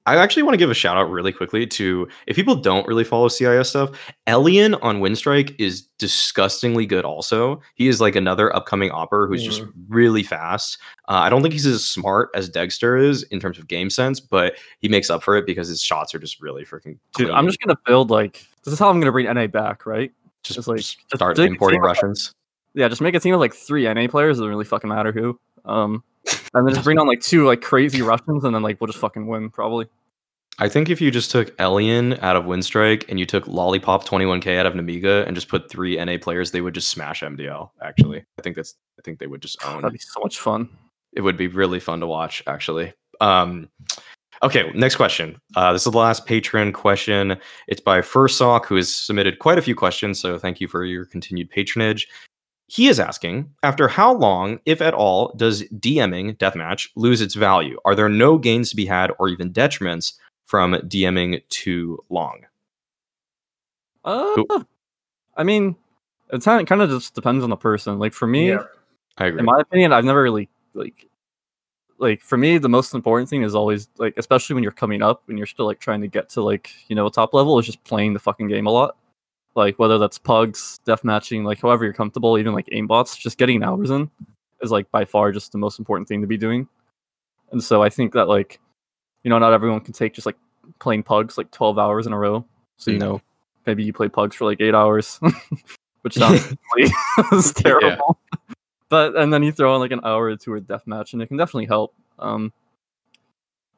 I 0.06 0.16
actually 0.16 0.42
want 0.42 0.54
to 0.54 0.58
give 0.58 0.70
a 0.70 0.74
shout 0.74 0.96
out 0.96 1.10
really 1.10 1.30
quickly 1.30 1.66
to 1.66 2.08
if 2.26 2.34
people 2.34 2.56
don't 2.56 2.86
really 2.86 3.04
follow 3.04 3.28
CIS 3.28 3.68
stuff, 3.68 3.90
Elian 4.26 4.74
on 4.76 5.00
Winstrike 5.00 5.54
is 5.58 5.82
disgustingly 5.98 6.86
good 6.86 7.04
also. 7.04 7.60
He 7.74 7.86
is 7.86 8.00
like 8.00 8.16
another 8.16 8.54
upcoming 8.56 8.90
opper 8.90 9.26
who's 9.26 9.44
just 9.44 9.62
really 9.88 10.22
fast. 10.22 10.78
Uh, 11.08 11.20
I 11.20 11.28
don't 11.28 11.42
think 11.42 11.52
he's 11.52 11.66
as 11.66 11.84
smart 11.84 12.30
as 12.34 12.48
degster 12.48 13.00
is 13.00 13.24
in 13.24 13.40
terms 13.40 13.58
of 13.58 13.68
game 13.68 13.90
sense, 13.90 14.20
but 14.20 14.54
he 14.80 14.88
makes 14.88 15.10
up 15.10 15.22
for 15.22 15.36
it 15.36 15.46
because 15.46 15.68
his 15.68 15.82
shots 15.82 16.14
are 16.14 16.18
just 16.18 16.40
really 16.40 16.64
freaking 16.64 16.98
Dude, 17.16 17.26
clean. 17.26 17.30
I'm 17.32 17.46
just 17.46 17.60
gonna 17.60 17.78
build 17.86 18.10
like 18.10 18.46
this 18.64 18.72
is 18.72 18.78
how 18.78 18.88
I'm 18.88 19.00
gonna 19.00 19.12
bring 19.12 19.26
NA 19.26 19.48
back, 19.48 19.84
right? 19.84 20.12
just, 20.42 20.56
just, 20.56 20.68
like, 20.68 20.78
just 20.78 20.98
just 20.98 21.16
start 21.16 21.36
dig- 21.36 21.50
importing 21.50 21.80
Russians. 21.80 22.34
Yeah, 22.74 22.88
just 22.88 23.00
make 23.00 23.14
a 23.14 23.20
team 23.20 23.34
of 23.34 23.40
like 23.40 23.52
three 23.52 23.92
NA 23.92 24.06
players. 24.06 24.38
It 24.38 24.42
doesn't 24.42 24.48
really 24.48 24.64
fucking 24.64 24.88
matter 24.88 25.12
who. 25.12 25.38
Um, 25.64 26.04
and 26.54 26.66
then 26.66 26.74
just 26.74 26.84
bring 26.84 26.98
on 26.98 27.06
like 27.06 27.20
two 27.20 27.46
like 27.46 27.60
crazy 27.60 28.02
Russians, 28.02 28.44
and 28.44 28.54
then 28.54 28.62
like 28.62 28.80
we'll 28.80 28.88
just 28.88 28.98
fucking 28.98 29.26
win 29.26 29.50
probably. 29.50 29.86
I 30.58 30.68
think 30.68 30.90
if 30.90 31.00
you 31.00 31.10
just 31.10 31.30
took 31.30 31.54
Elian 31.58 32.14
out 32.20 32.36
of 32.36 32.44
Winstrike 32.44 33.06
and 33.08 33.18
you 33.18 33.24
took 33.24 33.46
lollipop21k 33.46 34.58
out 34.58 34.66
of 34.66 34.74
Nemiga 34.74 35.26
and 35.26 35.34
just 35.34 35.48
put 35.48 35.70
three 35.70 35.96
NA 36.04 36.18
players, 36.20 36.50
they 36.50 36.60
would 36.60 36.74
just 36.74 36.88
smash 36.88 37.22
MDL. 37.22 37.70
Actually, 37.82 38.18
I 38.38 38.42
think 38.42 38.56
that's 38.56 38.74
I 38.98 39.02
think 39.02 39.18
they 39.18 39.26
would 39.26 39.40
just 39.40 39.64
own. 39.64 39.82
That'd 39.82 39.94
be 39.94 39.98
so 39.98 40.20
much 40.22 40.38
fun. 40.38 40.68
It 41.12 41.22
would 41.22 41.36
be 41.36 41.48
really 41.48 41.80
fun 41.80 42.00
to 42.00 42.06
watch. 42.06 42.42
Actually. 42.46 42.92
Um, 43.22 43.68
okay, 44.42 44.70
next 44.74 44.96
question. 44.96 45.40
Uh, 45.56 45.72
this 45.72 45.86
is 45.86 45.92
the 45.92 45.98
last 45.98 46.26
patron 46.26 46.72
question. 46.72 47.38
It's 47.68 47.80
by 47.80 48.00
Fursock, 48.00 48.66
who 48.66 48.76
has 48.76 48.92
submitted 48.92 49.38
quite 49.38 49.58
a 49.58 49.62
few 49.62 49.74
questions. 49.74 50.20
So 50.20 50.38
thank 50.38 50.60
you 50.60 50.68
for 50.68 50.84
your 50.84 51.06
continued 51.06 51.50
patronage. 51.50 52.06
He 52.72 52.86
is 52.86 53.00
asking, 53.00 53.50
after 53.64 53.88
how 53.88 54.14
long, 54.14 54.60
if 54.64 54.80
at 54.80 54.94
all, 54.94 55.32
does 55.36 55.64
DMing 55.64 56.36
deathmatch 56.36 56.88
lose 56.94 57.20
its 57.20 57.34
value? 57.34 57.76
Are 57.84 57.96
there 57.96 58.08
no 58.08 58.38
gains 58.38 58.70
to 58.70 58.76
be 58.76 58.86
had 58.86 59.10
or 59.18 59.28
even 59.28 59.52
detriments 59.52 60.12
from 60.46 60.74
DMing 60.74 61.42
too 61.48 61.98
long? 62.10 62.42
Uh, 64.04 64.34
Cool. 64.36 64.66
I 65.36 65.42
mean, 65.42 65.74
it's 66.32 66.44
kind 66.44 66.60
of, 66.60 66.68
kind 66.68 66.80
of 66.80 66.90
just 66.90 67.12
depends 67.14 67.42
on 67.42 67.50
the 67.50 67.56
person. 67.56 67.98
Like 67.98 68.12
for 68.12 68.28
me, 68.28 68.50
Yeah. 68.50 68.62
I 69.18 69.26
agree. 69.26 69.40
in 69.40 69.46
my 69.46 69.60
opinion, 69.60 69.92
I've 69.92 70.04
never 70.04 70.22
really 70.22 70.48
like 70.74 71.08
like 71.98 72.22
for 72.22 72.38
me 72.38 72.56
the 72.56 72.68
most 72.68 72.94
important 72.94 73.28
thing 73.28 73.42
is 73.42 73.54
always 73.54 73.88
like 73.98 74.14
especially 74.16 74.54
when 74.54 74.62
you're 74.62 74.72
coming 74.72 75.02
up 75.02 75.22
and 75.28 75.36
you're 75.36 75.46
still 75.46 75.66
like 75.66 75.80
trying 75.80 76.00
to 76.00 76.08
get 76.08 76.28
to 76.30 76.40
like 76.40 76.70
you 76.88 76.94
know 76.96 77.08
top 77.10 77.34
level 77.34 77.58
is 77.58 77.66
just 77.66 77.82
playing 77.84 78.14
the 78.14 78.20
fucking 78.20 78.46
game 78.48 78.66
a 78.66 78.70
lot. 78.70 78.96
Like 79.54 79.78
whether 79.78 79.98
that's 79.98 80.18
pugs, 80.18 80.80
death 80.84 81.02
matching, 81.04 81.44
like 81.44 81.60
however 81.60 81.84
you're 81.84 81.92
comfortable, 81.92 82.38
even 82.38 82.52
like 82.54 82.66
aimbots, 82.66 83.18
just 83.18 83.36
getting 83.38 83.62
hours 83.62 83.90
in 83.90 84.10
is 84.62 84.70
like 84.70 84.90
by 84.90 85.04
far 85.04 85.32
just 85.32 85.52
the 85.52 85.58
most 85.58 85.78
important 85.78 86.06
thing 86.06 86.20
to 86.20 86.26
be 86.26 86.36
doing. 86.36 86.68
And 87.50 87.62
so 87.62 87.82
I 87.82 87.88
think 87.90 88.12
that 88.12 88.28
like 88.28 88.60
you 89.24 89.28
know 89.30 89.38
not 89.38 89.52
everyone 89.52 89.80
can 89.80 89.92
take 89.92 90.14
just 90.14 90.26
like 90.26 90.36
playing 90.78 91.02
pugs 91.02 91.36
like 91.36 91.50
12 91.50 91.78
hours 91.78 92.06
in 92.06 92.12
a 92.12 92.18
row. 92.18 92.44
So 92.76 92.90
you 92.90 92.98
No. 92.98 93.12
know 93.14 93.20
maybe 93.66 93.82
you 93.82 93.92
play 93.92 94.08
pugs 94.08 94.36
for 94.36 94.44
like 94.44 94.60
8 94.60 94.74
hours, 94.74 95.18
which 96.02 96.14
sounds 96.14 96.54
terrible. 97.54 98.18
But 98.88 99.16
and 99.16 99.32
then 99.32 99.42
you 99.42 99.52
throw 99.52 99.74
in 99.74 99.80
like 99.80 99.92
an 99.92 100.00
hour 100.04 100.26
or 100.26 100.36
two 100.36 100.54
of 100.54 100.62
deathmatch, 100.64 101.12
and 101.12 101.22
it 101.22 101.26
can 101.26 101.36
definitely 101.36 101.66
help. 101.66 101.94
Um, 102.18 102.52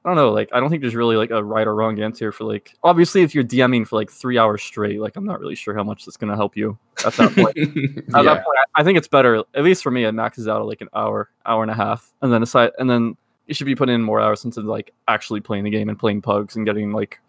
I 0.05 0.09
don't 0.09 0.17
know, 0.17 0.33
like 0.33 0.49
I 0.53 0.59
don't 0.59 0.69
think 0.69 0.83
there's 0.83 0.97
really 0.97 1.17
like 1.17 1.31
a 1.31 1.43
right 1.43 1.67
or 1.67 1.75
wrong 1.75 2.01
answer 2.01 2.33
for 2.33 2.45
like. 2.45 2.75
Obviously, 2.83 3.23
if 3.23 3.35
you're 3.35 3.45
DMing 3.45 3.87
for 3.87 3.97
like 3.97 4.11
three 4.11 4.37
hours 4.37 4.63
straight, 4.63 5.01
like 5.01 5.17
I'm 5.17 5.25
not 5.25 5.39
really 5.39 5.55
sure 5.55 5.75
how 5.75 5.85
much 5.85 6.05
that's 6.05 6.17
gonna 6.17 6.35
help 6.35 6.57
you 6.57 6.77
at 7.07 7.13
that 7.15 7.33
point. 7.35 7.57
At 8.15 8.25
that 8.25 8.45
point, 8.45 8.59
I 8.77 8.81
I 8.81 8.85
think 8.85 8.99
it's 8.99 9.09
better, 9.09 9.45
at 9.55 9.63
least 9.63 9.83
for 9.83 9.91
me, 9.91 10.05
it 10.05 10.13
maxes 10.13 10.49
out 10.49 10.61
at 10.61 10.67
like 10.67 10.81
an 10.81 10.89
hour, 10.95 11.31
hour 11.47 11.63
and 11.63 11.71
a 11.71 11.75
half, 11.75 12.13
and 12.23 12.33
then 12.33 12.43
aside, 12.43 12.71
and 12.79 12.89
then 12.89 13.17
you 13.47 13.55
should 13.55 13.67
be 13.67 13.75
putting 13.75 13.95
in 13.95 14.03
more 14.03 14.21
hours 14.21 14.45
into 14.45 14.61
like 14.63 14.93
actually 15.09 15.41
playing 15.41 15.65
the 15.65 15.71
game 15.71 15.89
and 15.89 15.99
playing 15.99 16.23
pugs 16.23 16.57
and 16.57 16.65
getting 16.65 16.93
like 16.93 17.21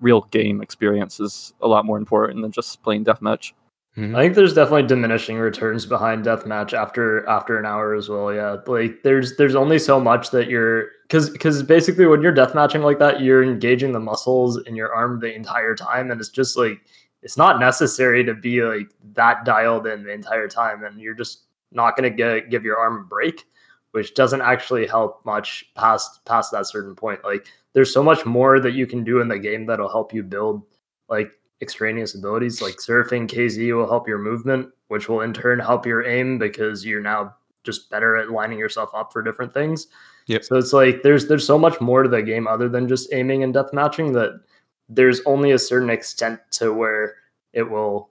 real 0.00 0.22
game 0.30 0.62
experience 0.62 1.20
is 1.20 1.54
a 1.60 1.68
lot 1.68 1.84
more 1.84 1.98
important 1.98 2.42
than 2.42 2.52
just 2.52 2.82
playing 2.82 3.04
deathmatch. 3.04 3.52
Mhm. 3.96 4.14
I 4.16 4.22
think 4.22 4.34
there's 4.36 4.54
definitely 4.54 4.86
diminishing 4.86 5.36
returns 5.38 5.84
behind 5.84 6.24
deathmatch 6.24 6.72
after 6.72 7.26
after 7.28 7.58
an 7.58 7.66
hour 7.66 7.94
as 7.94 8.08
well. 8.08 8.32
Yeah, 8.32 8.56
like 8.66 9.02
there's 9.02 9.36
there's 9.36 9.56
only 9.56 9.78
so 9.80 9.98
much 9.98 10.30
that 10.30 10.48
you're 10.48 10.86
because 11.02 11.28
because 11.30 11.62
basically 11.64 12.06
when 12.06 12.22
you're 12.22 12.34
deathmatching 12.34 12.84
like 12.84 13.00
that, 13.00 13.20
you're 13.20 13.42
engaging 13.42 13.92
the 13.92 13.98
muscles 14.00 14.58
in 14.66 14.76
your 14.76 14.94
arm 14.94 15.18
the 15.18 15.34
entire 15.34 15.74
time, 15.74 16.10
and 16.12 16.20
it's 16.20 16.30
just 16.30 16.56
like 16.56 16.80
it's 17.22 17.36
not 17.36 17.58
necessary 17.58 18.24
to 18.24 18.34
be 18.34 18.62
like 18.62 18.90
that 19.14 19.44
dialed 19.44 19.86
in 19.88 20.04
the 20.04 20.12
entire 20.12 20.46
time, 20.48 20.84
and 20.84 21.00
you're 21.00 21.14
just 21.14 21.44
not 21.72 21.96
gonna 21.96 22.10
get 22.10 22.48
give 22.48 22.64
your 22.64 22.78
arm 22.78 22.96
a 23.00 23.04
break, 23.04 23.44
which 23.90 24.14
doesn't 24.14 24.40
actually 24.40 24.86
help 24.86 25.24
much 25.26 25.64
past 25.74 26.24
past 26.26 26.52
that 26.52 26.66
certain 26.68 26.94
point. 26.94 27.24
Like 27.24 27.48
there's 27.72 27.92
so 27.92 28.04
much 28.04 28.24
more 28.24 28.60
that 28.60 28.72
you 28.74 28.86
can 28.86 29.02
do 29.02 29.20
in 29.20 29.26
the 29.26 29.38
game 29.38 29.66
that'll 29.66 29.88
help 29.90 30.14
you 30.14 30.22
build 30.22 30.62
like 31.08 31.32
extraneous 31.62 32.14
abilities 32.14 32.62
like 32.62 32.76
surfing 32.76 33.28
KZ 33.28 33.74
will 33.76 33.88
help 33.88 34.08
your 34.08 34.18
movement, 34.18 34.68
which 34.88 35.08
will 35.08 35.20
in 35.20 35.32
turn 35.32 35.58
help 35.58 35.86
your 35.86 36.06
aim 36.06 36.38
because 36.38 36.84
you're 36.84 37.02
now 37.02 37.34
just 37.64 37.90
better 37.90 38.16
at 38.16 38.30
lining 38.30 38.58
yourself 38.58 38.90
up 38.94 39.12
for 39.12 39.22
different 39.22 39.52
things. 39.52 39.86
Yep. 40.26 40.44
So 40.44 40.56
it's 40.56 40.72
like 40.72 41.02
there's 41.02 41.28
there's 41.28 41.46
so 41.46 41.58
much 41.58 41.80
more 41.80 42.02
to 42.02 42.08
the 42.08 42.22
game 42.22 42.46
other 42.46 42.68
than 42.68 42.88
just 42.88 43.12
aiming 43.12 43.42
and 43.42 43.52
death 43.52 43.72
matching 43.72 44.12
that 44.12 44.40
there's 44.88 45.20
only 45.26 45.52
a 45.52 45.58
certain 45.58 45.90
extent 45.90 46.40
to 46.52 46.72
where 46.72 47.16
it 47.52 47.68
will 47.68 48.10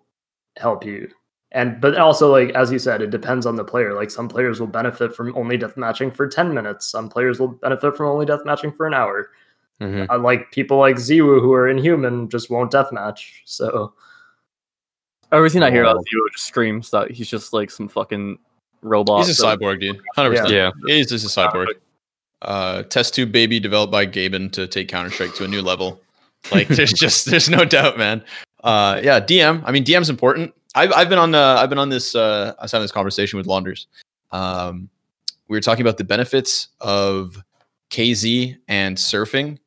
help 0.57 0.85
you. 0.85 1.09
And 1.51 1.81
but 1.81 1.97
also 1.97 2.31
like 2.31 2.49
as 2.51 2.71
you 2.71 2.77
said, 2.77 3.01
it 3.01 3.09
depends 3.09 3.45
on 3.45 3.55
the 3.55 3.63
player. 3.63 3.93
Like 3.93 4.11
some 4.11 4.27
players 4.27 4.59
will 4.59 4.67
benefit 4.67 5.15
from 5.15 5.35
only 5.35 5.57
death 5.57 5.77
matching 5.77 6.11
for 6.11 6.27
10 6.27 6.53
minutes. 6.53 6.85
Some 6.85 7.09
players 7.09 7.39
will 7.39 7.47
benefit 7.47 7.97
from 7.97 8.07
only 8.07 8.25
death 8.25 8.41
matching 8.45 8.71
for 8.71 8.85
an 8.85 8.93
hour. 8.93 9.31
Mhm. 9.79 10.07
Uh, 10.09 10.19
like 10.19 10.51
people 10.51 10.77
like 10.77 10.97
ZywOo 10.97 11.39
who 11.41 11.53
are 11.53 11.69
inhuman 11.69 12.29
just 12.29 12.49
won't 12.49 12.71
deathmatch. 12.71 13.31
So 13.45 13.93
Everything 15.31 15.61
I 15.61 15.69
hear 15.69 15.83
about 15.83 16.03
Zero 16.09 16.23
just 16.33 16.47
screams 16.47 16.89
that 16.89 17.11
he's 17.11 17.29
just 17.29 17.53
like 17.53 17.69
some 17.69 17.87
fucking 17.87 18.39
robot. 18.81 19.25
He's 19.25 19.39
a 19.39 19.43
cyborg, 19.43 19.79
dude. 19.79 20.01
Hundred 20.15 20.31
percent. 20.31 20.51
Yeah. 20.51 20.71
He's 20.87 21.07
just 21.07 21.25
a 21.25 21.39
cyborg. 21.39 21.67
Uh, 22.41 22.83
test 22.83 23.13
tube 23.13 23.31
baby 23.31 23.59
developed 23.59 23.91
by 23.91 24.07
Gaben 24.07 24.51
to 24.53 24.65
take 24.65 24.87
Counter 24.87 25.11
Strike 25.11 25.35
to 25.35 25.43
a 25.43 25.47
new 25.47 25.61
level. 25.61 26.01
Like, 26.51 26.67
there's 26.69 26.93
just 26.93 27.27
there's 27.27 27.49
no 27.49 27.63
doubt, 27.63 27.97
man. 27.97 28.23
Uh, 28.63 28.99
yeah, 29.03 29.19
DM. 29.19 29.61
I 29.65 29.71
mean, 29.71 29.85
DM's 29.85 30.09
important. 30.09 30.53
I've 30.73 30.91
I've 30.93 31.09
been 31.09 31.19
on 31.19 31.35
uh, 31.35 31.57
I've 31.59 31.69
been 31.69 31.79
on 31.79 31.89
this. 31.89 32.15
Uh, 32.15 32.55
I 32.57 32.63
was 32.63 32.71
having 32.71 32.83
this 32.83 32.91
conversation 32.91 33.37
with 33.37 33.45
Launders. 33.45 33.85
Um, 34.31 34.89
we 35.47 35.57
were 35.57 35.61
talking 35.61 35.81
about 35.81 35.97
the 35.97 36.03
benefits 36.03 36.69
of 36.81 37.37
KZ 37.91 38.57
and 38.67 38.97
surfing 38.97 39.59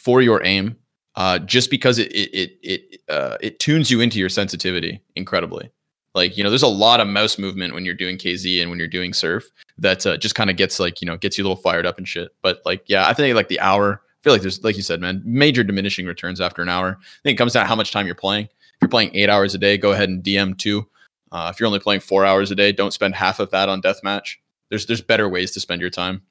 for 0.00 0.22
your 0.22 0.44
aim. 0.44 0.76
Uh, 1.16 1.38
just 1.38 1.70
because 1.70 1.98
it 1.98 2.10
it 2.12 2.30
it 2.32 2.58
it, 2.62 3.00
uh, 3.08 3.36
it 3.40 3.58
tunes 3.58 3.90
you 3.90 4.00
into 4.00 4.18
your 4.18 4.28
sensitivity 4.28 5.00
incredibly. 5.16 5.70
Like 6.14 6.36
you 6.36 6.44
know, 6.44 6.50
there's 6.50 6.62
a 6.62 6.68
lot 6.68 7.00
of 7.00 7.08
mouse 7.08 7.38
movement 7.38 7.74
when 7.74 7.84
you're 7.84 7.94
doing 7.94 8.16
KZ 8.16 8.60
and 8.60 8.70
when 8.70 8.78
you're 8.78 8.88
doing 8.88 9.12
surf 9.12 9.44
that 9.78 10.06
uh, 10.06 10.16
just 10.16 10.34
kind 10.34 10.50
of 10.50 10.56
gets 10.56 10.80
like 10.80 11.00
you 11.02 11.06
know 11.06 11.16
gets 11.16 11.36
you 11.36 11.44
a 11.44 11.46
little 11.46 11.62
fired 11.62 11.84
up 11.84 11.98
and 11.98 12.08
shit. 12.08 12.30
But 12.42 12.60
like 12.64 12.84
yeah, 12.86 13.06
I 13.06 13.12
think 13.12 13.34
like 13.34 13.48
the 13.48 13.60
hour. 13.60 14.00
I 14.02 14.22
feel 14.22 14.32
like 14.32 14.42
there's 14.42 14.62
like 14.62 14.76
you 14.76 14.82
said, 14.82 15.00
man, 15.00 15.22
major 15.24 15.64
diminishing 15.64 16.06
returns 16.06 16.40
after 16.40 16.62
an 16.62 16.68
hour. 16.68 16.98
I 17.00 17.22
think 17.22 17.36
it 17.36 17.38
comes 17.38 17.54
down 17.54 17.64
to 17.64 17.68
how 17.68 17.76
much 17.76 17.90
time 17.90 18.06
you're 18.06 18.14
playing. 18.14 18.46
If 18.46 18.82
you're 18.82 18.88
playing 18.88 19.14
eight 19.14 19.28
hours 19.28 19.54
a 19.54 19.58
day, 19.58 19.78
go 19.78 19.92
ahead 19.92 20.08
and 20.08 20.22
DM 20.22 20.56
two. 20.56 20.86
Uh, 21.32 21.50
if 21.52 21.58
you're 21.60 21.66
only 21.66 21.80
playing 21.80 22.00
four 22.00 22.24
hours 22.24 22.50
a 22.50 22.54
day, 22.54 22.72
don't 22.72 22.92
spend 22.92 23.14
half 23.14 23.40
of 23.40 23.50
that 23.50 23.68
on 23.68 23.82
deathmatch. 23.82 24.36
There's 24.68 24.86
there's 24.86 25.02
better 25.02 25.28
ways 25.28 25.50
to 25.52 25.60
spend 25.60 25.80
your 25.80 25.90
time. 25.90 26.22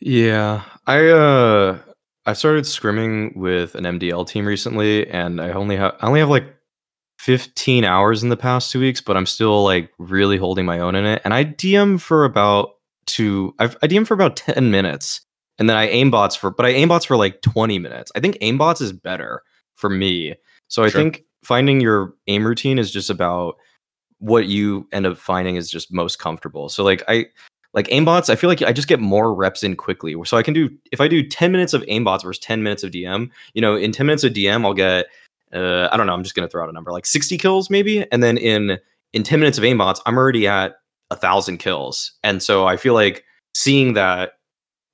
Yeah, 0.00 0.62
I 0.86 1.08
uh, 1.08 1.78
I 2.26 2.34
started 2.34 2.64
scrimming 2.64 3.34
with 3.36 3.74
an 3.74 3.84
MDL 3.84 4.26
team 4.26 4.46
recently, 4.46 5.08
and 5.08 5.40
I 5.40 5.50
only 5.52 5.76
have 5.76 5.96
I 6.00 6.06
only 6.06 6.20
have 6.20 6.28
like 6.28 6.54
15 7.20 7.84
hours 7.84 8.22
in 8.22 8.30
the 8.30 8.36
past 8.36 8.72
two 8.72 8.80
weeks, 8.80 9.00
but 9.02 9.16
I'm 9.16 9.26
still 9.26 9.62
like 9.62 9.90
really 9.98 10.38
holding 10.38 10.64
my 10.64 10.78
own 10.78 10.94
in 10.94 11.04
it. 11.04 11.20
And 11.22 11.34
I 11.34 11.44
DM 11.44 12.00
for 12.00 12.24
about 12.24 12.70
two, 13.04 13.54
I've, 13.58 13.76
I 13.82 13.88
DM 13.88 14.06
for 14.06 14.14
about 14.14 14.36
10 14.36 14.70
minutes. 14.70 15.20
And 15.58 15.68
then 15.68 15.76
I 15.76 15.88
aimbots 15.88 16.38
for, 16.38 16.50
but 16.50 16.64
I 16.64 16.72
aimbots 16.72 17.06
for 17.06 17.18
like 17.18 17.42
20 17.42 17.78
minutes. 17.78 18.10
I 18.16 18.20
think 18.20 18.38
aimbots 18.38 18.80
is 18.80 18.94
better 18.94 19.42
for 19.76 19.90
me. 19.90 20.34
So 20.68 20.82
I 20.82 20.88
Sure. 20.88 21.02
think 21.02 21.24
finding 21.44 21.82
your 21.82 22.14
aim 22.26 22.46
routine 22.46 22.78
is 22.78 22.90
just 22.90 23.10
about 23.10 23.56
what 24.18 24.46
you 24.46 24.88
end 24.90 25.04
up 25.04 25.18
finding 25.18 25.56
is 25.56 25.70
just 25.70 25.92
most 25.92 26.18
comfortable. 26.18 26.70
So 26.70 26.82
like 26.84 27.02
I 27.06 27.26
like 27.72 27.86
aimbots, 27.88 28.28
I 28.30 28.36
feel 28.36 28.50
like 28.50 28.62
I 28.62 28.72
just 28.72 28.88
get 28.88 29.00
more 29.00 29.34
reps 29.34 29.62
in 29.62 29.76
quickly. 29.76 30.16
So 30.24 30.36
I 30.36 30.42
can 30.42 30.54
do 30.54 30.70
if 30.92 31.00
I 31.00 31.08
do 31.08 31.26
10 31.26 31.52
minutes 31.52 31.72
of 31.72 31.82
aimbots 31.82 32.22
versus 32.22 32.40
10 32.40 32.62
minutes 32.62 32.82
of 32.82 32.90
DM, 32.90 33.30
you 33.54 33.62
know, 33.62 33.76
in 33.76 33.92
10 33.92 34.06
minutes 34.06 34.24
of 34.24 34.32
DM, 34.32 34.64
I'll 34.64 34.74
get 34.74 35.06
uh 35.52 35.88
I 35.90 35.96
don't 35.96 36.06
know, 36.06 36.14
I'm 36.14 36.22
just 36.22 36.34
gonna 36.34 36.48
throw 36.48 36.62
out 36.62 36.68
a 36.68 36.72
number, 36.72 36.92
like 36.92 37.06
60 37.06 37.38
kills 37.38 37.70
maybe. 37.70 38.04
And 38.10 38.22
then 38.22 38.36
in 38.38 38.78
in 39.12 39.22
10 39.22 39.40
minutes 39.40 39.58
of 39.58 39.64
aimbots, 39.64 40.00
I'm 40.06 40.16
already 40.16 40.46
at 40.46 40.76
a 41.10 41.16
thousand 41.16 41.58
kills. 41.58 42.12
And 42.22 42.42
so 42.42 42.66
I 42.66 42.76
feel 42.76 42.94
like 42.94 43.24
seeing 43.54 43.94
that 43.94 44.32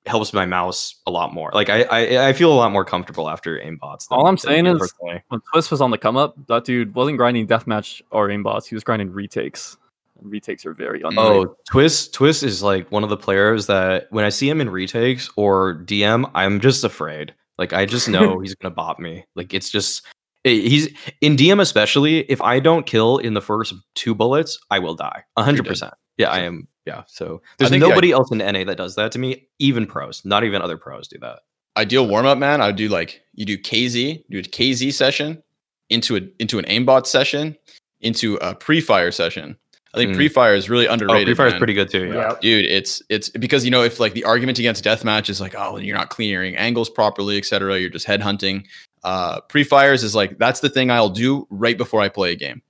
helps 0.05 0.31
my 0.31 0.45
mouse 0.45 0.95
a 1.05 1.11
lot 1.11 1.33
more. 1.33 1.49
Like 1.53 1.69
I 1.69 1.83
I, 1.83 2.27
I 2.29 2.33
feel 2.33 2.53
a 2.53 2.55
lot 2.55 2.71
more 2.71 2.85
comfortable 2.85 3.29
after 3.29 3.57
aimbots. 3.57 4.05
All 4.11 4.27
I'm 4.27 4.37
saying 4.37 4.67
is- 4.67 4.77
personally. 4.77 5.23
When 5.29 5.41
Twist 5.51 5.71
was 5.71 5.81
on 5.81 5.89
the 5.91 5.97
come 5.97 6.15
up, 6.15 6.35
that 6.47 6.63
dude 6.63 6.93
wasn't 6.93 7.17
grinding 7.17 7.47
deathmatch 7.47 8.01
or 8.11 8.29
aimbots. 8.29 8.67
He 8.67 8.75
was 8.75 8.83
grinding 8.83 9.11
retakes. 9.11 9.77
And 10.19 10.31
retakes 10.31 10.65
are 10.65 10.73
very 10.73 11.01
underrated. 11.01 11.47
Oh, 11.49 11.55
Twistzz 11.69 12.11
Twistzz 12.11 12.43
is 12.43 12.63
like 12.63 12.91
one 12.91 13.03
of 13.03 13.09
the 13.09 13.17
players 13.17 13.67
that 13.67 14.07
when 14.09 14.25
I 14.25 14.29
see 14.29 14.49
him 14.49 14.61
in 14.61 14.69
retakes 14.69 15.29
or 15.35 15.83
DM, 15.85 16.29
I'm 16.33 16.59
just 16.59 16.83
afraid. 16.83 17.33
Like 17.57 17.73
I 17.73 17.85
just 17.85 18.07
know 18.09 18.39
he's 18.41 18.55
gonna 18.55 18.73
bop 18.73 18.99
me. 18.99 19.25
Like 19.35 19.53
it's 19.53 19.69
just 19.69 20.05
eh, 20.45 20.51
he's 20.51 20.87
in 21.21 21.35
DM 21.35 21.59
especially. 21.61 22.19
If 22.31 22.41
I 22.41 22.59
don't 22.59 22.85
kill 22.85 23.17
in 23.17 23.33
the 23.33 23.41
first 23.41 23.73
two 23.95 24.15
bullets, 24.15 24.59
I 24.69 24.79
will 24.79 24.95
die. 24.95 25.23
A 25.35 25.43
hundred 25.43 25.65
percent. 25.65 25.93
Yeah, 26.17 26.29
I 26.29 26.39
am. 26.39 26.67
Yeah. 26.85 27.03
So 27.07 27.41
there's 27.57 27.69
think 27.69 27.81
nobody 27.81 28.11
else 28.11 28.31
in 28.31 28.39
NA 28.39 28.63
that 28.63 28.77
does 28.77 28.95
that 28.95 29.11
to 29.11 29.19
me. 29.19 29.47
Even 29.59 29.85
pros, 29.85 30.23
not 30.25 30.43
even 30.43 30.61
other 30.61 30.77
pros 30.77 31.07
do 31.07 31.17
that. 31.19 31.39
Ideal 31.75 32.07
warm 32.07 32.25
up, 32.25 32.37
man. 32.37 32.61
I 32.61 32.67
would 32.67 32.75
do 32.75 32.89
like 32.89 33.21
you 33.33 33.45
do 33.45 33.57
KZ, 33.57 34.23
do 34.29 34.39
a 34.39 34.41
KZ 34.41 34.93
session 34.93 35.43
into 35.89 36.15
a 36.15 36.21
into 36.39 36.59
an 36.59 36.65
aimbot 36.65 37.05
session, 37.05 37.55
into 38.01 38.35
a 38.37 38.55
pre-fire 38.55 39.11
session. 39.11 39.57
I 39.97 40.01
think 40.03 40.11
Mm. 40.13 40.15
pre-fire 40.15 40.53
is 40.55 40.69
really 40.69 40.87
Oh, 40.87 40.93
underrated. 40.93 41.27
Free 41.27 41.33
Fire 41.35 41.47
is 41.47 41.53
pretty 41.55 41.73
good 41.73 41.89
too. 41.89 42.07
Yeah. 42.07 42.13
Yeah. 42.15 42.33
dude 42.41 42.65
it's 42.65 43.01
it's 43.09 43.29
because 43.29 43.65
you 43.65 43.71
know 43.71 43.83
if 43.83 43.99
like 43.99 44.13
the 44.13 44.23
argument 44.23 44.59
against 44.59 44.83
deathmatch 44.83 45.29
is 45.29 45.41
like 45.41 45.55
oh 45.57 45.77
you're 45.77 45.95
not 45.97 46.09
clearing 46.09 46.55
angles 46.55 46.89
properly 46.89 47.37
etc 47.37 47.79
you're 47.79 47.89
just 47.89 48.05
head 48.05 48.21
hunting 48.21 48.65
uh 49.03 49.41
pre-fires 49.41 50.03
is 50.03 50.13
like 50.15 50.37
that's 50.37 50.59
the 50.59 50.69
thing 50.69 50.89
i'll 50.91 51.09
do 51.09 51.45
right 51.49 51.77
before 51.77 52.01
i 52.01 52.09
play 52.09 52.31
a 52.31 52.35
game 52.35 52.61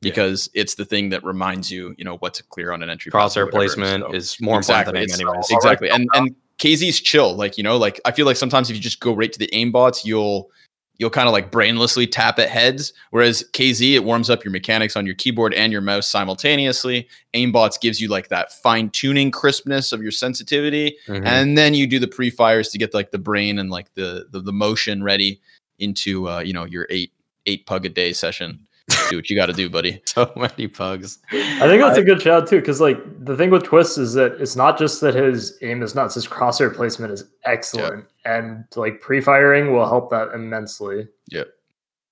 Yeah. 0.00 0.10
because 0.10 0.48
it's 0.54 0.74
the 0.76 0.84
thing 0.84 1.10
that 1.10 1.24
reminds 1.24 1.70
you 1.70 1.94
you 1.98 2.04
know 2.04 2.16
what 2.18 2.34
to 2.34 2.42
clear 2.44 2.72
on 2.72 2.82
an 2.82 2.90
entry 2.90 3.10
Crosshair 3.12 3.50
placement 3.50 4.04
so- 4.04 4.12
is 4.12 4.36
more 4.40 4.58
important 4.58 4.86
than 4.86 4.96
aim 4.96 5.02
it's- 5.04 5.20
anyways. 5.20 5.50
exactly 5.50 5.90
and 5.90 6.08
and 6.14 6.34
kz's 6.58 7.00
chill 7.00 7.34
like 7.34 7.58
you 7.58 7.64
know 7.64 7.76
like 7.76 8.00
i 8.04 8.12
feel 8.12 8.26
like 8.26 8.36
sometimes 8.36 8.70
if 8.70 8.76
you 8.76 8.82
just 8.82 9.00
go 9.00 9.12
right 9.12 9.32
to 9.32 9.38
the 9.38 9.48
aimbots 9.52 10.04
you'll 10.04 10.50
you'll 10.98 11.10
kind 11.10 11.26
of 11.26 11.32
like 11.32 11.50
brainlessly 11.50 12.10
tap 12.10 12.38
at 12.38 12.48
heads 12.48 12.92
whereas 13.10 13.42
kz 13.52 13.94
it 13.94 14.04
warms 14.04 14.30
up 14.30 14.44
your 14.44 14.52
mechanics 14.52 14.96
on 14.96 15.06
your 15.06 15.14
keyboard 15.14 15.52
and 15.54 15.72
your 15.72 15.80
mouse 15.80 16.06
simultaneously 16.06 17.08
aimbots 17.34 17.80
gives 17.80 18.00
you 18.00 18.08
like 18.08 18.28
that 18.28 18.52
fine 18.52 18.88
tuning 18.90 19.30
crispness 19.30 19.92
of 19.92 20.02
your 20.02 20.12
sensitivity 20.12 20.96
Mhm. 21.08 21.26
and 21.26 21.58
then 21.58 21.74
you 21.74 21.86
do 21.86 21.98
the 21.98 22.06
pre-fires 22.08 22.68
to 22.68 22.78
get 22.78 22.94
like 22.94 23.10
the 23.10 23.18
brain 23.18 23.58
and 23.58 23.70
like 23.70 23.92
the 23.94 24.26
the, 24.30 24.40
the 24.40 24.52
motion 24.52 25.02
ready 25.02 25.40
into 25.78 26.28
uh 26.28 26.40
you 26.40 26.52
know 26.52 26.64
your 26.64 26.86
eight 26.90 27.12
eight 27.46 27.66
pug 27.66 27.84
a 27.84 27.88
day 27.88 28.12
session 28.12 28.63
do 29.10 29.16
what 29.16 29.30
you 29.30 29.36
got 29.36 29.46
to 29.46 29.52
do 29.52 29.68
buddy 29.70 30.00
so 30.06 30.30
many 30.36 30.68
pugs. 30.68 31.18
I 31.32 31.66
think 31.66 31.82
that's 31.82 31.98
a 31.98 32.02
good 32.02 32.20
shout 32.20 32.48
too, 32.48 32.60
because 32.60 32.80
like 32.80 32.98
the 33.24 33.36
thing 33.36 33.50
with 33.50 33.64
Twistzz 33.64 33.98
is 33.98 34.14
that 34.14 34.40
it's 34.40 34.56
not 34.56 34.78
just 34.78 35.00
that 35.00 35.14
his 35.14 35.58
aim 35.62 35.82
is 35.82 35.94
nuts; 35.94 36.14
his 36.14 36.26
crosshair 36.26 36.74
placement 36.74 37.12
is 37.12 37.24
excellent, 37.44 38.06
and 38.24 38.64
like 38.76 39.00
pre-firing 39.00 39.72
will 39.72 39.86
help 39.86 40.10
that 40.10 40.28
immensely. 40.34 41.08
That 41.30 41.48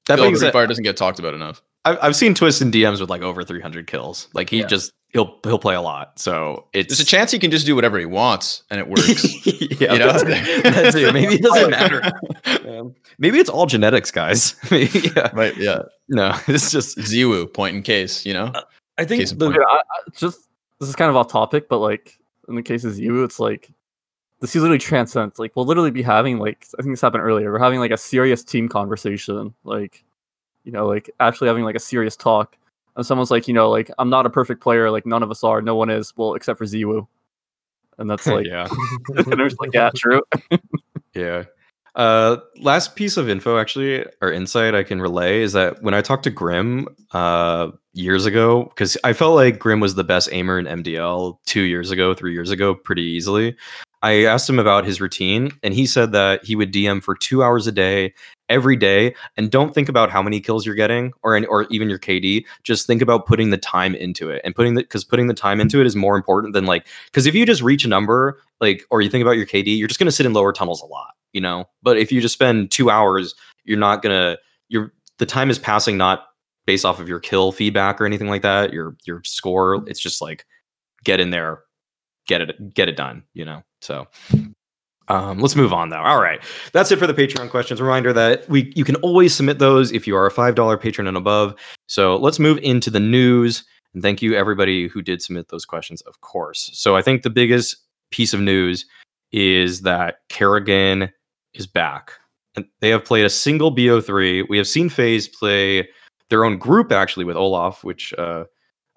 that 0.07 0.17
being 0.17 0.37
said, 0.37 0.47
pre-fire 0.53 0.67
doesn't 0.67 0.85
get 0.85 0.97
talked 0.97 1.19
about 1.19 1.35
enough 1.35 1.63
I've, 1.85 1.99
I've 2.01 2.17
seen 2.17 2.35
Twistzz 2.35 2.63
in 2.63 2.71
DMs 2.71 3.01
with 3.01 3.11
like 3.11 3.23
over 3.23 3.43
300 3.43 3.87
kills. 3.87 4.29
Like 4.35 4.51
he 4.51 4.61
Yeah. 4.61 4.67
just 4.67 4.93
he'll 5.09 5.39
he'll 5.43 5.59
play 5.59 5.75
a 5.75 5.81
lot. 5.81 6.19
So 6.19 6.67
it's 6.73 6.89
there's 6.89 7.01
a 7.01 7.05
chance 7.05 7.31
he 7.31 7.39
can 7.39 7.51
just 7.51 7.67
do 7.67 7.75
whatever 7.75 7.99
he 7.99 8.07
wants 8.07 8.63
and 8.71 8.79
it 8.81 8.89
works 8.89 9.47
yeah, 9.47 9.93
you 9.93 9.99
know? 9.99 10.13
that's, 10.13 10.23
that's 10.63 10.97
it. 10.97 11.13
Maybe 11.13 11.35
it 11.35 11.43
doesn't 11.43 11.71
matter. 11.71 12.03
Um, 12.69 12.95
maybe 13.19 13.39
it's 13.39 13.51
all 13.51 13.67
genetics, 13.67 14.11
guys. 14.11 14.55
Maybe, 14.71 15.11
yeah. 15.15 15.31
right 15.33 15.57
yeah 15.57 15.83
No, 16.09 16.37
it's 16.49 16.71
just 16.71 16.99
ZywOo, 16.99 17.53
point 17.53 17.77
in 17.77 17.83
case, 17.83 18.25
you 18.27 18.33
know? 18.33 18.47
Uh, 18.47 18.63
I 18.99 19.05
think 19.05 19.23
Case 19.23 19.33
the, 19.33 19.47
point. 19.47 19.59
I, 19.59 19.77
I 19.77 19.83
just 20.17 20.49
this 20.79 20.89
is 20.89 20.97
kind 20.97 21.09
of 21.09 21.17
off 21.17 21.29
topic, 21.29 21.69
but 21.69 21.79
like 21.79 22.19
in 22.49 22.55
the 22.55 22.63
case 22.63 22.85
of 22.85 22.99
you, 22.99 23.25
it's 23.25 23.41
like 23.41 23.71
this 24.41 24.55
is 24.55 24.63
literally 24.63 24.79
transcends. 24.79 25.39
Like 25.39 25.57
we'll 25.57 25.65
literally 25.65 25.91
be 25.91 26.03
having 26.03 26.39
like 26.39 26.67
I 26.79 26.83
think 26.83 26.93
this 26.93 27.01
happened 27.01 27.23
earlier. 27.23 27.53
We're 27.53 27.59
having 27.59 27.81
like 27.81 27.91
a 27.91 27.97
serious 27.97 28.45
team 28.45 28.69
conversation, 28.69 29.55
like 29.65 30.05
you 30.65 30.73
know, 30.73 30.87
like 30.87 31.11
actually 31.21 31.49
having 31.49 31.65
like 31.65 31.77
a 31.77 31.81
serious 31.81 32.17
talk. 32.17 32.57
And 32.95 33.07
someone's 33.07 33.31
like, 33.31 33.49
you 33.49 33.55
know, 33.55 33.71
like 33.71 33.91
I'm 33.99 34.11
not 34.11 34.27
a 34.27 34.31
perfect 34.31 34.61
player. 34.61 34.91
Like 34.91 35.07
none 35.07 35.23
of 35.23 35.31
us 35.31 35.43
are. 35.43 35.63
No 35.63 35.75
one 35.75 35.89
is. 35.89 36.13
Well, 36.17 36.35
except 36.35 36.59
for 36.59 36.67
ZywOo. 36.67 37.07
And 37.99 38.11
that's 38.11 38.27
like, 38.29 38.47
yeah. 38.47 38.69
and 39.17 39.33
there's 39.33 39.57
like, 39.59 39.71
yeah, 39.73 39.91
true. 39.97 40.23
Yeah. 41.15 41.45
Uh, 41.95 42.39
last 42.59 42.97
piece 42.97 43.17
of 43.17 43.29
info, 43.29 43.59
actually, 43.59 44.05
or 44.21 44.33
insight 44.33 44.75
I 44.75 44.83
can 44.83 45.01
relay 45.01 45.43
is 45.43 45.53
that 45.53 45.83
when 45.83 45.95
I 45.95 46.01
talked 46.01 46.25
to 46.25 46.31
Grim 46.31 46.89
uh, 47.13 47.69
years 47.93 48.25
ago, 48.25 48.65
because 48.65 48.97
I 49.05 49.13
felt 49.13 49.35
like 49.35 49.59
Grim 49.59 49.81
was 49.81 49.95
the 49.95 50.05
best 50.05 50.31
aimer 50.33 50.59
in 50.59 50.67
MDL 50.67 51.39
two 51.45 51.63
years 51.63 51.91
ago, 51.91 52.15
three 52.15 52.33
years 52.33 52.51
ago, 52.51 52.75
pretty 52.75 53.03
easily. 53.03 53.57
I 54.03 54.25
asked 54.25 54.49
him 54.49 54.59
about 54.59 54.85
his 54.85 55.01
routine, 55.01 55.53
and 55.63 55.73
he 55.73 55.87
said 55.87 56.11
that 56.13 56.45
he 56.45 56.57
would 56.57 56.73
DM 56.73 57.03
for 57.03 57.15
two 57.15 57.45
hours 57.45 57.69
a 57.69 57.73
day, 57.73 58.13
every 58.49 58.75
day, 58.77 59.15
and 59.37 59.51
don't 59.51 59.73
think 59.73 59.89
about 59.89 60.11
how 60.11 60.21
many 60.21 60.41
kills 60.41 60.67
you're 60.67 60.75
getting 60.75 61.13
or 61.23 61.41
or 61.47 61.67
even 61.71 61.89
your 61.89 62.01
KD. 62.01 62.45
Just 62.65 62.87
think 62.87 63.01
about 63.01 63.27
putting 63.27 63.51
the 63.51 63.59
time 63.59 63.95
into 63.95 64.29
it, 64.29 64.43
and 64.45 64.55
putting 64.55 64.75
the 64.75 64.83
because 64.83 65.05
putting 65.05 65.29
the 65.29 65.35
time 65.35 65.61
into 65.61 65.81
it 65.81 65.87
is 65.87 65.95
more 65.95 66.17
important 66.17 66.53
than 66.53 66.67
like 66.67 66.87
because 67.07 67.27
if 67.27 67.35
you 67.35 67.47
just 67.47 67.63
reach 67.63 67.85
a 67.85 67.89
number 67.89 68.41
like 68.61 68.85
or 68.91 69.03
you 69.03 69.09
think 69.09 69.23
about 69.23 69.37
your 69.37 69.47
KD, 69.47 69.79
you're 69.79 69.89
just 69.89 70.01
gonna 70.01 70.11
sit 70.11 70.27
in 70.27 70.33
lower 70.33 70.53
tunnels 70.53 70.83
a 70.83 70.87
lot, 70.87 71.15
you 71.33 71.41
know. 71.41 71.67
But 71.83 71.97
if 71.97 72.11
you 72.11 72.21
just 72.21 72.35
spend 72.35 72.73
two 72.73 72.91
hours, 72.91 73.35
you're 73.65 73.79
not 73.79 74.03
gonna 74.03 74.37
you're 74.69 74.93
the 75.19 75.27
time 75.27 75.49
is 75.49 75.59
passing 75.59 75.97
not 75.97 76.27
based 76.67 76.85
off 76.85 77.01
of 77.01 77.09
your 77.09 77.21
kill 77.21 77.53
feedback 77.53 78.01
or 78.01 78.07
anything 78.07 78.29
like 78.29 78.43
that. 78.43 78.73
Your 78.73 78.97
your 79.07 79.23
score, 79.25 79.85
it's 79.87 80.01
just 80.01 80.21
like 80.21 80.45
get 81.05 81.21
in 81.21 81.31
there, 81.31 81.61
get 82.27 82.41
it 82.41 82.75
get 82.75 82.89
it 82.89 82.97
done, 82.97 83.23
you 83.33 83.45
know. 83.45 83.63
So 83.83 84.07
um, 85.09 85.41
let's 85.41 85.57
move 85.57 85.73
on 85.73 85.91
though. 85.91 86.03
All 86.03 86.21
right, 86.21 86.41
that's 86.73 86.91
it 86.91 86.99
for 86.99 87.07
the 87.07 87.15
Patreon 87.15 87.51
questions. 87.51 87.81
Reminder 87.81 88.13
that 88.13 88.49
we 88.49 88.73
you 88.77 88.85
can 88.85 88.97
always 88.97 89.35
submit 89.35 89.59
those 89.59 89.93
if 89.93 90.07
you 90.07 90.17
are 90.17 90.27
a 90.27 90.31
five 90.31 90.55
dollar 90.55 90.77
patron 90.77 91.07
and 91.07 91.17
above. 91.17 91.55
So 91.87 92.17
let's 92.17 92.39
move 92.39 92.59
into 92.59 92.91
the 92.91 93.01
news. 93.01 93.65
And 93.95 94.03
thank 94.03 94.23
you 94.23 94.35
everybody 94.35 94.89
who 94.89 95.03
did 95.03 95.21
submit 95.21 95.49
those 95.49 95.67
questions, 95.67 96.01
of 96.03 96.21
course. 96.21 96.71
So 96.73 96.97
I 96.97 97.03
think 97.03 97.23
the 97.23 97.31
biggest 97.31 97.77
piece 98.11 98.33
of 98.33 98.41
news 98.41 98.87
is 99.33 99.83
that 99.83 100.17
karrigan 100.31 101.11
is 101.55 101.67
back. 101.67 102.13
And 102.55 102.65
they 102.81 102.91
have 102.91 103.05
played 103.05 103.25
a 103.25 103.31
single 103.31 103.75
BO3. 103.75 104.49
We 104.49 104.57
have 104.59 104.69
seen 104.69 104.89
FaZe 104.89 105.29
play 105.29 105.89
their 106.29 106.45
own 106.45 106.59
group 106.59 106.93
actually 106.93 107.25
with 107.25 107.37
olof, 107.37 107.85
which 107.85 108.15
uh 108.15 108.45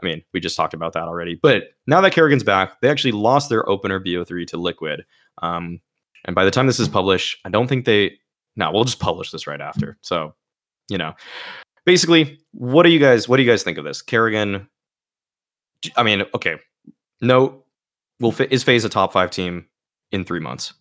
I 0.01 0.05
mean, 0.05 0.23
we 0.33 0.39
just 0.39 0.57
talked 0.57 0.73
about 0.73 0.93
that 0.93 1.03
already. 1.03 1.39
But 1.41 1.69
now 1.87 2.01
that 2.01 2.13
karrigan's 2.13 2.43
back, 2.43 2.81
they 2.81 2.89
actually 2.89 3.13
lost 3.13 3.49
their 3.49 3.67
opener 3.69 3.99
BO3 3.99 4.45
to 4.47 4.57
Liquid. 4.57 5.05
Um, 5.41 5.79
and 6.25 6.35
by 6.35 6.43
the 6.43 6.51
time 6.51 6.67
this 6.67 6.79
is 6.79 6.89
published, 6.89 7.37
I 7.45 7.49
don't 7.49 7.67
think 7.67 7.85
they. 7.85 8.17
No, 8.55 8.71
we'll 8.71 8.83
just 8.83 8.99
publish 8.99 9.31
this 9.31 9.47
right 9.47 9.59
after. 9.59 9.97
So, 10.01 10.33
you 10.89 10.97
know, 10.97 11.13
basically, 11.85 12.39
what 12.51 12.83
do 12.83 12.89
you 12.89 12.99
guys? 12.99 13.27
What 13.29 13.37
do 13.37 13.43
you 13.43 13.49
guys 13.49 13.63
think 13.63 13.77
of 13.77 13.85
this? 13.85 14.01
karrigan. 14.01 14.67
I 15.95 16.03
mean, 16.03 16.23
okay. 16.33 16.55
No, 17.21 17.63
will 18.19 18.33
is 18.49 18.63
FaZe 18.63 18.85
a 18.85 18.89
top 18.89 19.13
five 19.13 19.29
team 19.29 19.67
in 20.11 20.25
three 20.25 20.39
months? 20.39 20.73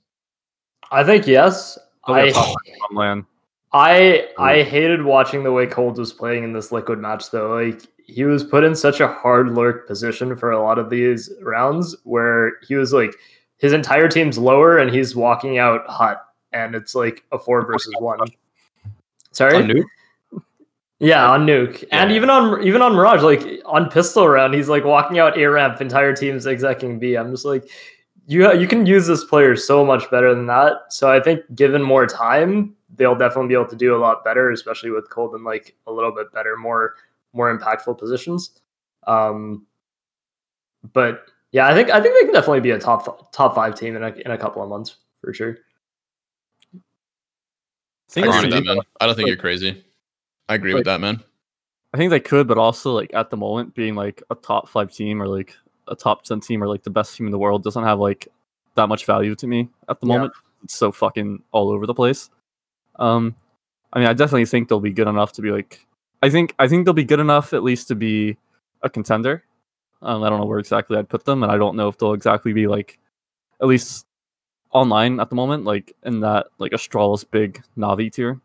I 0.90 1.04
think 1.04 1.26
yes. 1.26 1.78
They'll 2.06 2.16
be 2.16 2.22
a 2.22 2.26
I 2.26 2.30
top 2.30 2.46
five 2.46 2.96
land. 2.96 3.24
I 3.74 4.28
I 4.38 4.62
hated 4.62 5.02
watching 5.02 5.42
the 5.42 5.52
way 5.52 5.66
Cold 5.66 5.98
was 5.98 6.12
playing 6.12 6.44
in 6.44 6.52
this 6.52 6.70
liquid 6.72 7.00
match 7.00 7.30
though. 7.30 7.54
Like 7.54 7.82
he 8.06 8.24
was 8.24 8.44
put 8.44 8.64
in 8.64 8.74
such 8.76 9.00
a 9.00 9.08
hard 9.08 9.50
lurk 9.50 9.86
position 9.86 10.36
for 10.36 10.52
a 10.52 10.62
lot 10.62 10.78
of 10.78 10.90
these 10.90 11.30
rounds 11.42 11.96
where 12.04 12.52
he 12.66 12.76
was 12.76 12.92
like 12.92 13.14
his 13.58 13.72
entire 13.72 14.08
team's 14.08 14.38
lower 14.38 14.78
and 14.78 14.94
he's 14.94 15.16
walking 15.16 15.58
out 15.58 15.86
hot 15.88 16.24
and 16.52 16.74
it's 16.74 16.94
like 16.94 17.24
a 17.32 17.38
four 17.38 17.66
versus 17.66 17.92
one. 17.98 18.20
Sorry? 19.32 19.56
On 19.56 19.64
Nuke? 19.64 19.84
Yeah, 21.00 21.28
on 21.28 21.44
nuke, 21.44 21.84
and 21.90 22.12
even 22.12 22.30
on 22.30 22.62
even 22.62 22.80
on 22.80 22.94
Mirage, 22.94 23.22
like 23.22 23.60
on 23.66 23.90
pistol 23.90 24.28
round, 24.28 24.54
he's 24.54 24.68
like 24.68 24.84
walking 24.84 25.18
out 25.18 25.36
A 25.36 25.44
ramp, 25.46 25.80
entire 25.80 26.14
team's 26.14 26.46
execing 26.46 27.00
B. 27.00 27.16
I'm 27.16 27.32
just 27.32 27.44
like, 27.44 27.68
you 28.26 28.50
you 28.54 28.68
can 28.68 28.86
use 28.86 29.06
this 29.06 29.24
player 29.24 29.56
so 29.56 29.84
much 29.84 30.08
better 30.10 30.32
than 30.34 30.46
that. 30.46 30.72
So 30.90 31.10
I 31.10 31.20
think 31.20 31.40
given 31.54 31.82
more 31.82 32.06
time, 32.06 32.74
they'll 32.96 33.14
definitely 33.16 33.48
be 33.48 33.54
able 33.54 33.66
to 33.68 33.76
do 33.76 33.94
a 33.94 33.98
lot 33.98 34.24
better, 34.24 34.50
especially 34.50 34.90
with 34.90 35.08
Cold 35.10 35.34
in 35.34 35.44
like 35.44 35.76
a 35.86 35.92
little 35.92 36.12
bit 36.12 36.32
better, 36.32 36.56
more 36.56 36.94
more 37.32 37.56
impactful 37.56 37.98
positions. 37.98 38.60
Um, 39.06 39.66
but 40.92 41.26
yeah, 41.52 41.66
I 41.68 41.74
think 41.74 41.90
I 41.90 42.00
think 42.00 42.14
they 42.14 42.24
can 42.24 42.32
definitely 42.34 42.60
be 42.60 42.70
a 42.70 42.78
top 42.78 43.32
top 43.32 43.54
five 43.54 43.74
team 43.74 43.96
in 43.96 44.02
a 44.04 44.08
in 44.24 44.30
a 44.30 44.38
couple 44.38 44.62
of 44.62 44.68
months 44.68 44.96
for 45.20 45.32
sure. 45.32 45.56
I 48.16 48.20
I 48.20 48.26
agree 48.26 48.42
with 48.42 48.50
that, 48.50 48.64
man. 48.64 48.78
I 49.00 49.06
don't 49.06 49.14
think 49.16 49.24
like- 49.24 49.28
you're 49.28 49.36
crazy. 49.36 49.84
I 50.48 50.54
agree 50.54 50.72
like- 50.72 50.80
with 50.80 50.86
that, 50.86 51.00
man. 51.00 51.22
I 51.92 51.96
think 51.96 52.10
they 52.10 52.20
could, 52.20 52.48
but 52.48 52.58
also 52.58 52.92
like 52.92 53.14
at 53.14 53.30
the 53.30 53.36
moment, 53.36 53.74
being 53.74 53.94
like 53.94 54.22
a 54.30 54.34
top 54.34 54.68
five 54.68 54.92
team 54.92 55.22
or 55.22 55.28
like 55.28 55.54
a 55.86 55.94
top 55.94 56.24
ten 56.24 56.40
team 56.40 56.62
or 56.62 56.66
like 56.68 56.82
the 56.82 56.90
best 56.90 57.16
team 57.16 57.26
in 57.26 57.32
the 57.32 57.38
world 57.38 57.62
doesn't 57.62 57.84
have 57.84 58.00
like 58.00 58.26
that 58.74 58.88
much 58.88 59.06
value 59.06 59.34
to 59.36 59.46
me 59.46 59.68
at 59.88 60.00
the 60.00 60.06
Yeah. 60.08 60.14
moment. 60.14 60.32
It's 60.64 60.74
so 60.74 60.90
fucking 60.90 61.42
all 61.52 61.70
over 61.70 61.86
the 61.86 61.94
place. 61.94 62.30
Um, 62.96 63.34
I 63.92 63.98
mean, 64.00 64.08
I 64.08 64.12
definitely 64.12 64.46
think 64.46 64.68
they'll 64.68 64.80
be 64.80 64.92
good 64.92 65.08
enough 65.08 65.32
to 65.32 65.42
be 65.42 65.50
like. 65.50 65.86
I 66.22 66.30
think 66.30 66.54
I 66.58 66.68
think 66.68 66.84
they'll 66.84 66.94
be 66.94 67.04
good 67.04 67.20
enough 67.20 67.52
at 67.52 67.62
least 67.62 67.88
to 67.88 67.94
be 67.94 68.36
a 68.82 68.90
contender. 68.90 69.44
Um, 70.02 70.22
I 70.22 70.28
don't 70.30 70.40
know 70.40 70.46
where 70.46 70.58
exactly 70.58 70.96
I'd 70.96 71.08
put 71.08 71.24
them, 71.24 71.42
and 71.42 71.52
I 71.52 71.56
don't 71.56 71.76
know 71.76 71.88
if 71.88 71.98
they'll 71.98 72.12
exactly 72.12 72.52
be 72.52 72.66
like 72.66 72.98
at 73.60 73.68
least 73.68 74.06
online 74.70 75.20
at 75.20 75.30
the 75.30 75.36
moment, 75.36 75.64
like 75.64 75.94
in 76.02 76.20
that 76.20 76.46
like 76.58 76.72
Astralis 76.72 77.24
big 77.30 77.62
Navi 77.78 78.12
tier. 78.12 78.40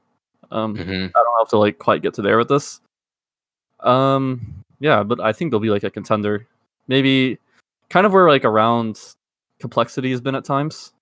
Um, 0.51 0.75
Mhm. 0.75 1.07
I 1.15 1.23
don't 1.23 1.39
have 1.39 1.49
to 1.49 1.57
like 1.57 1.79
quite 1.79 2.01
get 2.01 2.13
to 2.15 2.21
there 2.21 2.37
with 2.37 2.47
this. 2.49 2.81
Um, 3.81 4.63
yeah, 4.79 5.03
but 5.03 5.19
I 5.19 5.31
think 5.33 5.51
they'll 5.51 5.59
be 5.59 5.69
like 5.69 5.83
a 5.83 5.89
contender. 5.91 6.47
Maybe 6.87 7.37
kind 7.89 8.05
of 8.05 8.13
where 8.13 8.27
like 8.29 8.45
around 8.45 8.99
complexity 9.59 10.11
has 10.11 10.21
been 10.21 10.35
at 10.35 10.45
times, 10.45 10.93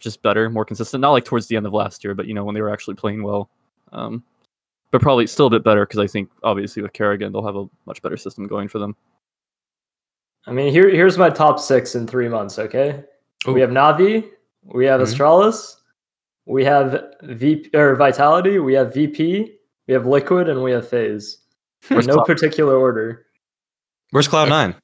just 0.00 0.22
better, 0.22 0.48
more 0.50 0.64
consistent. 0.64 1.00
Not 1.00 1.12
like 1.12 1.24
towards 1.24 1.46
the 1.46 1.56
end 1.56 1.66
of 1.66 1.72
last 1.72 2.04
year, 2.04 2.14
but 2.14 2.26
you 2.26 2.34
know 2.34 2.44
when 2.44 2.54
they 2.54 2.60
were 2.60 2.72
actually 2.72 2.94
playing 2.94 3.22
well. 3.22 3.48
Um, 3.92 4.22
but 4.90 5.00
probably 5.00 5.26
still 5.26 5.46
a 5.46 5.50
bit 5.50 5.64
better 5.64 5.84
because 5.86 5.98
I 5.98 6.06
think 6.06 6.30
obviously 6.42 6.82
with 6.82 6.92
karrigan 6.92 7.32
they'll 7.32 7.44
have 7.46 7.56
a 7.56 7.66
much 7.86 8.02
better 8.02 8.16
system 8.16 8.46
going 8.46 8.68
for 8.68 8.78
them. 8.78 8.94
I 10.46 10.52
mean, 10.52 10.72
here 10.72 10.88
here's 10.90 11.18
my 11.18 11.30
top 11.30 11.58
six 11.58 11.94
in 11.94 12.06
three 12.06 12.28
months. 12.28 12.58
Okay, 12.58 13.02
we 13.48 13.60
have 13.60 13.70
Navi, 13.70 14.28
we 14.64 14.86
have 14.86 15.00
Mhm. 15.00 15.04
Astralis, 15.06 15.76
we 16.46 16.64
have 16.64 17.14
V 17.22 17.68
or 17.74 17.96
Vitality, 17.96 18.58
we 18.58 18.74
have 18.74 18.94
VP, 18.94 19.56
we 19.88 19.94
have 19.94 20.06
Liquid, 20.06 20.48
and 20.48 20.62
we 20.62 20.70
have 20.72 20.88
FaZe. 20.88 21.38
In 21.90 21.98
no 22.06 22.16
top- 22.16 22.26
particular 22.26 22.76
order. 22.76 23.26
Where's 24.10 24.28
Cloud 24.28 24.48
Nine? 24.48 24.74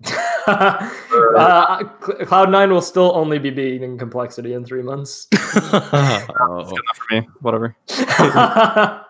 uh, 0.50 1.84
Cloud 2.26 2.50
Nine 2.50 2.72
will 2.72 2.82
still 2.82 3.12
only 3.14 3.38
be 3.38 3.50
beating 3.50 3.98
Complexity 3.98 4.54
in 4.54 4.64
three 4.64 4.82
months. 4.82 5.26
Oh. 6.42 6.64
for 6.94 7.14
me, 7.14 7.28
whatever. 7.40 7.76
Can 7.88 9.04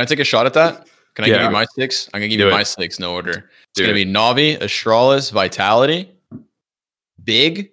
I 0.00 0.04
take 0.04 0.20
a 0.20 0.24
shot 0.24 0.46
at 0.46 0.54
that? 0.54 0.88
Can 1.14 1.24
I 1.24 1.28
give 1.28 1.42
you 1.42 1.50
my 1.50 1.66
six? 1.76 2.08
I'm 2.12 2.20
gonna 2.20 2.28
give 2.28 2.38
Do 2.38 2.44
you 2.44 2.50
it. 2.50 2.52
my 2.52 2.62
six, 2.62 2.98
no 2.98 3.14
order. 3.14 3.50
It's 3.70 3.74
Do 3.74 3.82
gonna 3.84 3.96
it. 3.96 4.04
be 4.04 4.12
Navi, 4.12 4.58
Astralis, 4.58 5.30
Vitality, 5.32 6.10
Big, 7.22 7.70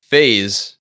FaZe, 0.00 0.76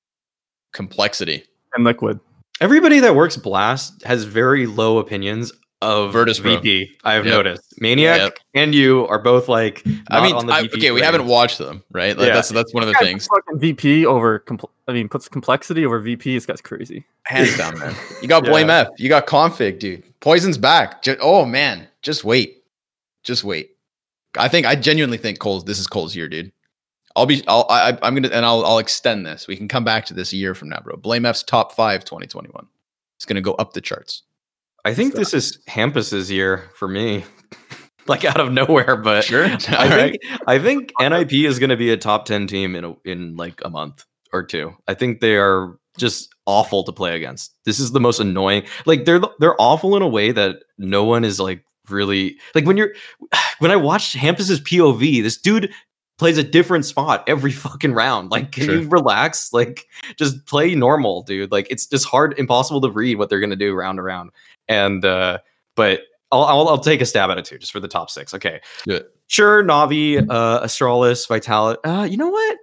Complexity. 0.74 1.44
And 1.74 1.84
Liquid. 1.84 2.20
Everybody 2.62 3.00
that 3.00 3.16
works 3.16 3.38
Blast 3.38 4.04
has 4.04 4.24
very 4.26 4.66
low 4.66 4.98
opinions 5.00 5.52
of 5.82 6.12
Virtus 6.12 6.40
Pro. 6.40 6.58
VP. 6.60 6.98
I 7.06 7.14
have 7.14 7.26
Yep. 7.26 7.34
noticed. 7.34 7.82
Maniac 7.82 8.18
Yep. 8.20 8.40
and 8.54 8.76
you 8.76 9.08
are 9.08 9.20
both 9.20 9.48
like. 9.48 9.82
I 10.10 10.16
not 10.20 10.24
mean, 10.24 10.36
on 10.36 10.46
the 10.48 10.54
I, 10.54 10.62
VP 10.64 10.78
okay, 10.78 10.92
we 10.92 11.02
haven't 11.02 11.26
watched 11.26 11.58
them, 11.58 11.84
right? 11.92 12.18
Like 12.18 12.28
Yeah. 12.28 12.34
that's 12.34 12.50
that's 12.50 12.74
one 12.74 12.84
of 12.84 12.88
the 12.88 12.94
Guy 12.94 13.00
things. 13.06 13.28
puts 13.28 13.46
fucking 13.46 13.60
VP 13.60 14.06
over. 14.06 14.40
Compl- 14.40 14.70
I 14.88 14.92
mean, 14.94 15.08
puts 15.08 15.30
complexity 15.30 15.86
over 15.86 16.00
VP. 16.00 16.34
This 16.36 16.46
guy's 16.46 16.62
crazy. 16.62 17.06
Hands 17.24 17.56
down, 17.58 17.78
man. 17.80 17.96
You 18.22 18.28
got 18.28 18.44
Yeah. 18.46 18.52
blameF. 18.52 18.90
You 18.98 19.08
got 19.08 19.26
k0nfig, 19.28 19.80
dude. 19.80 20.04
Poizon's 20.20 20.58
back. 20.58 21.02
Ju- 21.04 21.18
oh 21.22 21.46
man, 21.46 21.88
just 22.02 22.24
wait, 22.26 22.64
just 23.24 23.44
wait. 23.44 23.72
I 24.38 24.48
think 24.50 24.68
I 24.68 24.76
genuinely 24.76 25.18
think 25.18 25.40
coL's. 25.40 25.64
This 25.64 25.80
is 25.80 25.88
coL's 25.88 26.16
year, 26.16 26.28
dude. 26.28 26.52
I'll 27.16 27.26
be. 27.26 27.42
I'll. 27.48 27.66
I, 27.70 27.98
I'm 28.04 28.14
gonna 28.16 28.28
and 28.30 28.46
I'll. 28.46 28.66
I'll 28.66 28.80
extend 28.80 29.26
this. 29.26 29.48
We 29.48 29.56
can 29.56 29.68
come 29.68 29.84
back 29.86 30.06
to 30.08 30.14
this 30.14 30.34
a 30.34 30.36
year 30.36 30.54
from 30.54 30.70
now, 30.70 30.80
bro. 30.84 30.96
blameF's 30.98 31.42
top 31.44 31.72
five 31.74 32.04
2021. 32.06 32.68
It's 33.18 33.26
gonna 33.26 33.42
go 33.42 33.54
up 33.54 33.74
the 33.74 33.82
charts. 33.82 34.24
I 34.86 34.94
think 34.94 35.14
this 35.14 35.34
is 35.34 35.60
Hampus's 35.68 36.32
year 36.32 36.70
for 36.76 36.88
me. 36.88 37.26
like 38.08 38.26
out 38.26 38.40
of 38.40 38.52
nowhere, 38.52 38.96
but 38.98 39.24
Sure. 39.24 39.46
I 39.46 39.58
think 39.58 39.70
right. 39.70 40.20
I 40.48 40.60
think 40.60 40.92
NIP 41.00 41.34
is 41.34 41.60
going 41.60 41.70
to 41.70 41.78
be 41.78 41.92
a 41.92 41.98
top 41.98 42.26
10 42.26 42.48
team 42.48 42.76
in 42.76 42.84
a, 42.84 42.96
in 43.06 43.36
like 43.36 43.62
a 43.64 43.70
month 43.70 44.06
or 44.34 44.44
two. 44.44 44.76
I 44.88 44.94
think 44.94 45.22
they 45.22 45.36
are 45.36 45.78
just 45.98 46.30
awful 46.46 46.84
to 46.84 46.92
play 46.92 47.16
against. 47.16 47.54
This 47.66 47.80
is 47.80 47.92
the 47.92 48.00
most 48.00 48.20
annoying. 48.20 48.64
Like 48.86 49.06
they're 49.06 49.22
they're 49.40 49.60
awful 49.62 49.96
in 49.96 50.02
a 50.02 50.08
way 50.08 50.32
that 50.32 50.58
no 50.78 51.04
one 51.04 51.24
is 51.24 51.40
like 51.40 51.64
really 51.90 52.38
like 52.56 52.66
when 52.66 52.78
you're 52.78 52.94
when 53.60 53.72
I 53.72 53.76
watched 53.76 54.16
Hampus's 54.16 54.62
POV, 54.62 55.22
this 55.22 55.38
dude 55.38 55.72
plays 56.20 56.38
a 56.38 56.44
different 56.44 56.86
spot 56.86 57.24
every 57.28 57.52
fucking 57.66 57.94
round. 57.94 58.30
Like 58.30 58.52
can 58.52 58.66
Sure. 58.66 58.76
you 58.82 58.88
relax? 58.90 59.52
Like 59.52 59.88
just 60.18 60.46
play 60.46 60.76
normal, 60.76 61.24
dude. 61.24 61.52
Like 61.52 61.66
it's 61.72 61.88
just 61.88 62.06
hard 62.06 62.38
impossible 62.38 62.82
to 62.82 62.92
read 62.92 63.16
what 63.18 63.30
they're 63.30 63.40
to 63.50 63.56
do 63.56 63.74
round 63.74 63.98
to 63.98 64.04
round. 64.04 64.30
And 64.68 65.04
uh 65.04 65.40
but 65.76 66.02
I'll, 66.32 66.44
I'll 66.44 66.68
I'll 66.68 66.78
take 66.78 67.02
a 67.02 67.06
stab 67.06 67.32
at 67.32 67.40
it 67.40 67.46
too, 67.46 67.58
just 67.58 67.72
for 67.72 67.80
the 67.80 67.88
top 67.88 68.12
six. 68.12 68.36
Okay, 68.36 68.62
it. 68.86 69.08
sure. 69.28 69.64
Navi, 69.64 70.24
uh, 70.30 70.62
Astralis, 70.64 71.28
Vitality. 71.28 71.80
Uh, 71.84 72.04
you 72.04 72.18
know 72.18 72.30
what? 72.30 72.58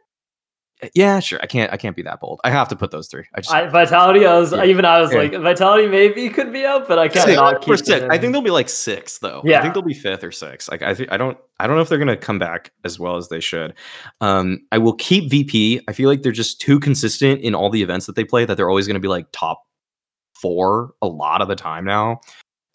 Yeah, 0.94 1.20
sure. 1.20 1.38
I 1.42 1.46
can't. 1.46 1.72
I 1.72 1.76
can't 1.76 1.94
be 1.96 2.02
that 2.02 2.20
bold. 2.20 2.40
I 2.44 2.50
have 2.50 2.68
to 2.68 2.76
put 2.76 2.90
those 2.90 3.08
three. 3.08 3.24
I 3.34 3.40
just 3.40 3.52
I, 3.52 3.66
Vitality, 3.68 4.26
I 4.26 4.38
was 4.38 4.52
Yeah. 4.52 4.64
even 4.64 4.84
I 4.84 5.00
was 5.00 5.12
Yeah. 5.12 5.18
like 5.18 5.32
Vitality 5.32 5.86
maybe 5.88 6.28
could 6.30 6.52
be 6.52 6.64
up, 6.64 6.86
but 6.88 6.98
I 6.98 7.08
can't 7.08 7.24
Six. 7.26 7.36
not 7.36 7.60
keep 7.62 7.76
six. 7.78 8.04
I 8.10 8.18
think 8.18 8.32
they'll 8.32 8.42
be 8.42 8.50
like 8.50 8.68
six 8.68 9.18
though. 9.18 9.42
Yeah. 9.44 9.58
I 9.58 9.62
think 9.62 9.74
they'll 9.74 9.82
be 9.82 9.94
fifth 9.94 10.22
or 10.24 10.32
sixth. 10.32 10.70
Like 10.70 10.82
I 10.82 10.94
think 10.94 11.10
I 11.12 11.16
don't 11.16 11.36
I 11.58 11.66
don't 11.66 11.76
know 11.76 11.82
if 11.82 11.88
they're 11.88 11.98
gonna 11.98 12.16
come 12.16 12.38
back 12.38 12.72
as 12.84 12.98
well 12.98 13.16
as 13.16 13.28
they 13.28 13.40
should. 13.40 13.74
Um, 14.20 14.60
I 14.72 14.78
will 14.78 14.94
keep 14.94 15.30
VP. 15.30 15.80
I 15.88 15.92
feel 15.92 16.08
like 16.08 16.22
they're 16.22 16.32
just 16.32 16.60
too 16.60 16.78
consistent 16.80 17.40
in 17.40 17.54
all 17.54 17.70
the 17.70 17.82
events 17.82 18.06
that 18.06 18.16
they 18.16 18.24
play 18.24 18.44
that 18.44 18.56
they're 18.56 18.68
always 18.70 18.86
gonna 18.86 19.00
be 19.00 19.08
like 19.08 19.26
top 19.32 19.62
four 20.34 20.92
a 21.02 21.06
lot 21.06 21.40
of 21.40 21.48
the 21.48 21.56
time 21.56 21.84
now. 21.84 22.20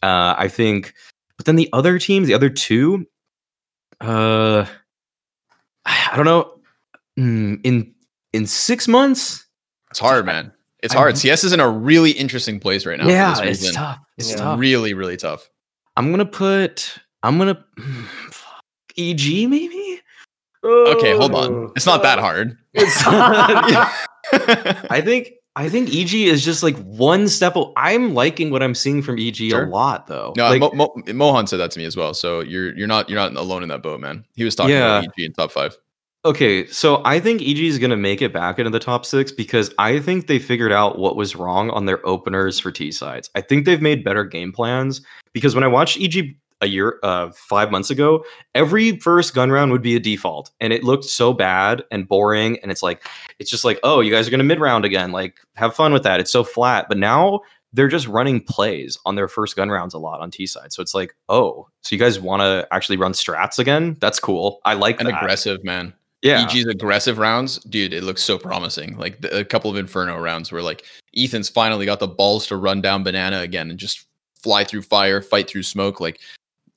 Uh, 0.02 0.34
I 0.38 0.48
think, 0.48 0.94
but 1.38 1.46
then 1.46 1.56
the 1.58 1.70
other 1.74 2.00
teams, 2.00 2.28
the 2.28 2.34
other 2.34 2.50
two, 2.50 3.06
uh, 4.00 4.66
I 5.86 6.14
don't 6.16 6.26
know. 6.26 6.58
Mm, 7.20 7.60
in 7.64 7.94
in 8.34 8.46
six 8.48 8.88
months, 8.88 9.46
It's 9.90 10.00
hard, 10.00 10.26
man. 10.26 10.52
It's 10.84 10.94
I 10.96 10.98
hard. 10.98 11.14
know. 11.16 11.20
CS 11.20 11.44
is 11.44 11.54
in 11.54 11.60
a 11.60 11.70
really 11.70 12.12
interesting 12.12 12.60
place 12.60 12.86
right 12.86 12.98
now. 12.98 13.06
for 13.06 13.12
yeah, 13.12 13.42
this 13.46 13.64
it's 13.64 13.76
tough. 13.76 14.00
It's 14.18 14.30
Yeah. 14.32 14.38
tough. 14.38 14.60
Really, 14.60 14.94
really 14.94 15.18
tough. 15.18 15.48
I'm 15.98 16.10
gonna 16.12 16.26
put. 16.26 16.98
I'm 17.24 17.38
gonna. 17.38 17.64
EG 18.98 19.48
maybe. 19.50 20.00
Okay, 20.64 21.16
hold 21.16 21.34
on. 21.34 21.54
Oh. 21.54 21.72
It's 21.76 21.86
not 21.86 22.04
that 22.04 22.20
hard. 22.20 22.58
It's 22.74 23.04
not. 23.06 23.92
I 24.90 25.02
think. 25.04 25.32
I 25.58 25.68
think 25.68 25.90
EG 25.94 26.14
is 26.14 26.46
just 26.46 26.64
like 26.64 26.78
one 26.78 27.28
step. 27.28 27.58
o- 27.58 27.74
I'm 27.76 28.14
liking 28.14 28.52
what 28.52 28.64
I'm 28.64 28.74
seeing 28.74 29.02
from 29.02 29.20
EG 29.20 29.36
Sure. 29.50 29.66
a 29.66 29.70
lot, 29.70 30.08
though. 30.08 30.32
No, 30.38 30.48
like, 30.48 30.62
Mo- 30.62 30.72
Mo- 30.74 31.04
Mohan 31.14 31.46
said 31.48 31.58
that 31.58 31.72
to 31.72 31.80
me 31.80 31.84
as 31.84 31.98
well. 31.98 32.14
So 32.14 32.40
you're 32.40 32.74
you're 32.78 32.88
not 32.88 33.10
you're 33.10 33.20
not 33.20 33.36
alone 33.36 33.62
in 33.62 33.68
that 33.68 33.84
boat, 33.84 34.00
man. 34.00 34.24
He 34.36 34.46
was 34.46 34.56
talking 34.56 34.72
Yeah. 34.76 35.00
about 35.00 35.04
EG 35.18 35.26
in 35.26 35.34
top 35.34 35.52
five. 35.52 35.76
Okay, 36.24 36.68
so 36.68 37.02
I 37.04 37.20
think 37.20 37.42
EG 37.42 37.58
is 37.58 37.80
going 37.80 37.90
to 37.90 37.98
make 37.98 38.22
it 38.22 38.32
back 38.32 38.60
into 38.60 38.70
the 38.70 38.80
top 38.80 39.08
six 39.08 39.32
because 39.32 39.74
I 39.80 40.00
think 40.00 40.28
they 40.28 40.38
figured 40.38 40.72
out 40.72 41.00
what 41.00 41.16
was 41.16 41.36
wrong 41.36 41.72
on 41.72 41.86
their 41.86 42.06
openers 42.06 42.60
for 42.60 42.72
T 42.72 42.92
sides. 42.92 43.32
I 43.34 43.42
think 43.42 43.66
they've 43.66 43.82
made 43.82 44.04
better 44.04 44.24
game 44.24 44.52
plans 44.52 45.02
because 45.34 45.56
when 45.56 45.64
I 45.64 45.68
watched 45.68 46.00
EG 46.00 46.36
a 46.62 46.68
year, 46.68 47.00
uh, 47.02 47.32
five 47.32 47.72
months 47.72 47.90
ago, 47.90 48.24
every 48.54 49.00
first 49.00 49.34
gun 49.34 49.50
round 49.50 49.72
would 49.72 49.82
be 49.82 49.96
a 49.96 50.00
default, 50.00 50.52
and 50.60 50.72
it 50.72 50.84
looked 50.84 51.06
so 51.06 51.34
bad 51.34 51.84
and 51.90 52.08
boring. 52.08 52.60
And 52.62 52.72
it's 52.72 52.84
like, 52.84 53.04
it's 53.40 53.50
just 53.50 53.66
like, 53.66 53.80
oh, 53.82 54.00
you 54.00 54.12
guys 54.12 54.28
are 54.28 54.32
going 54.32 54.38
to 54.38 54.44
mid 54.44 54.60
round 54.60 54.86
again. 54.86 55.12
Like, 55.12 55.40
have 55.56 55.76
fun 55.76 55.92
with 55.92 56.04
that. 56.04 56.20
It's 56.20 56.32
so 56.32 56.44
flat. 56.44 56.86
But 56.88 57.00
now 57.00 57.40
they're 57.74 57.88
just 57.88 58.08
running 58.08 58.42
plays 58.42 58.96
on 59.08 59.16
their 59.16 59.28
first 59.28 59.56
gun 59.56 59.72
rounds 59.72 59.96
a 59.96 59.98
lot 59.98 60.22
on 60.22 60.30
T 60.30 60.46
side. 60.46 60.72
So 60.72 60.84
it's 60.84 60.94
like, 60.94 61.16
oh, 61.30 61.68
so 61.82 61.96
you 61.96 62.00
guys 62.00 62.20
want 62.20 62.42
to 62.42 62.68
actually 62.72 62.98
run 62.98 63.14
strats 63.14 63.58
again? 63.58 63.98
That's 64.00 64.20
cool. 64.20 64.60
I 64.66 64.76
like 64.76 65.00
And 65.00 65.10
that. 65.10 65.18
aggressive, 65.18 65.64
man. 65.64 65.96
Yeah. 66.22 66.44
EG's 66.44 66.68
aggressive 66.68 67.18
rounds, 67.18 67.58
dude, 67.60 67.94
it 67.94 68.04
looks 68.04 68.24
so 68.24 68.38
promising. 68.38 68.98
Like 68.98 69.22
the, 69.22 69.40
a 69.40 69.46
couple 69.46 69.72
of 69.72 69.78
Inferno 69.78 70.20
rounds 70.20 70.52
where 70.52 70.62
like 70.62 70.86
Ethan's 71.18 71.50
finally 71.50 71.86
got 71.86 72.00
the 72.00 72.08
balls 72.08 72.48
to 72.48 72.56
run 72.58 72.82
down 72.82 73.04
banana 73.04 73.40
again 73.40 73.70
and 73.70 73.80
just 73.80 74.06
fly 74.42 74.64
through 74.64 74.84
fire, 74.84 75.22
fight 75.22 75.50
through 75.50 75.64
smoke. 75.64 76.00
Like 76.00 76.20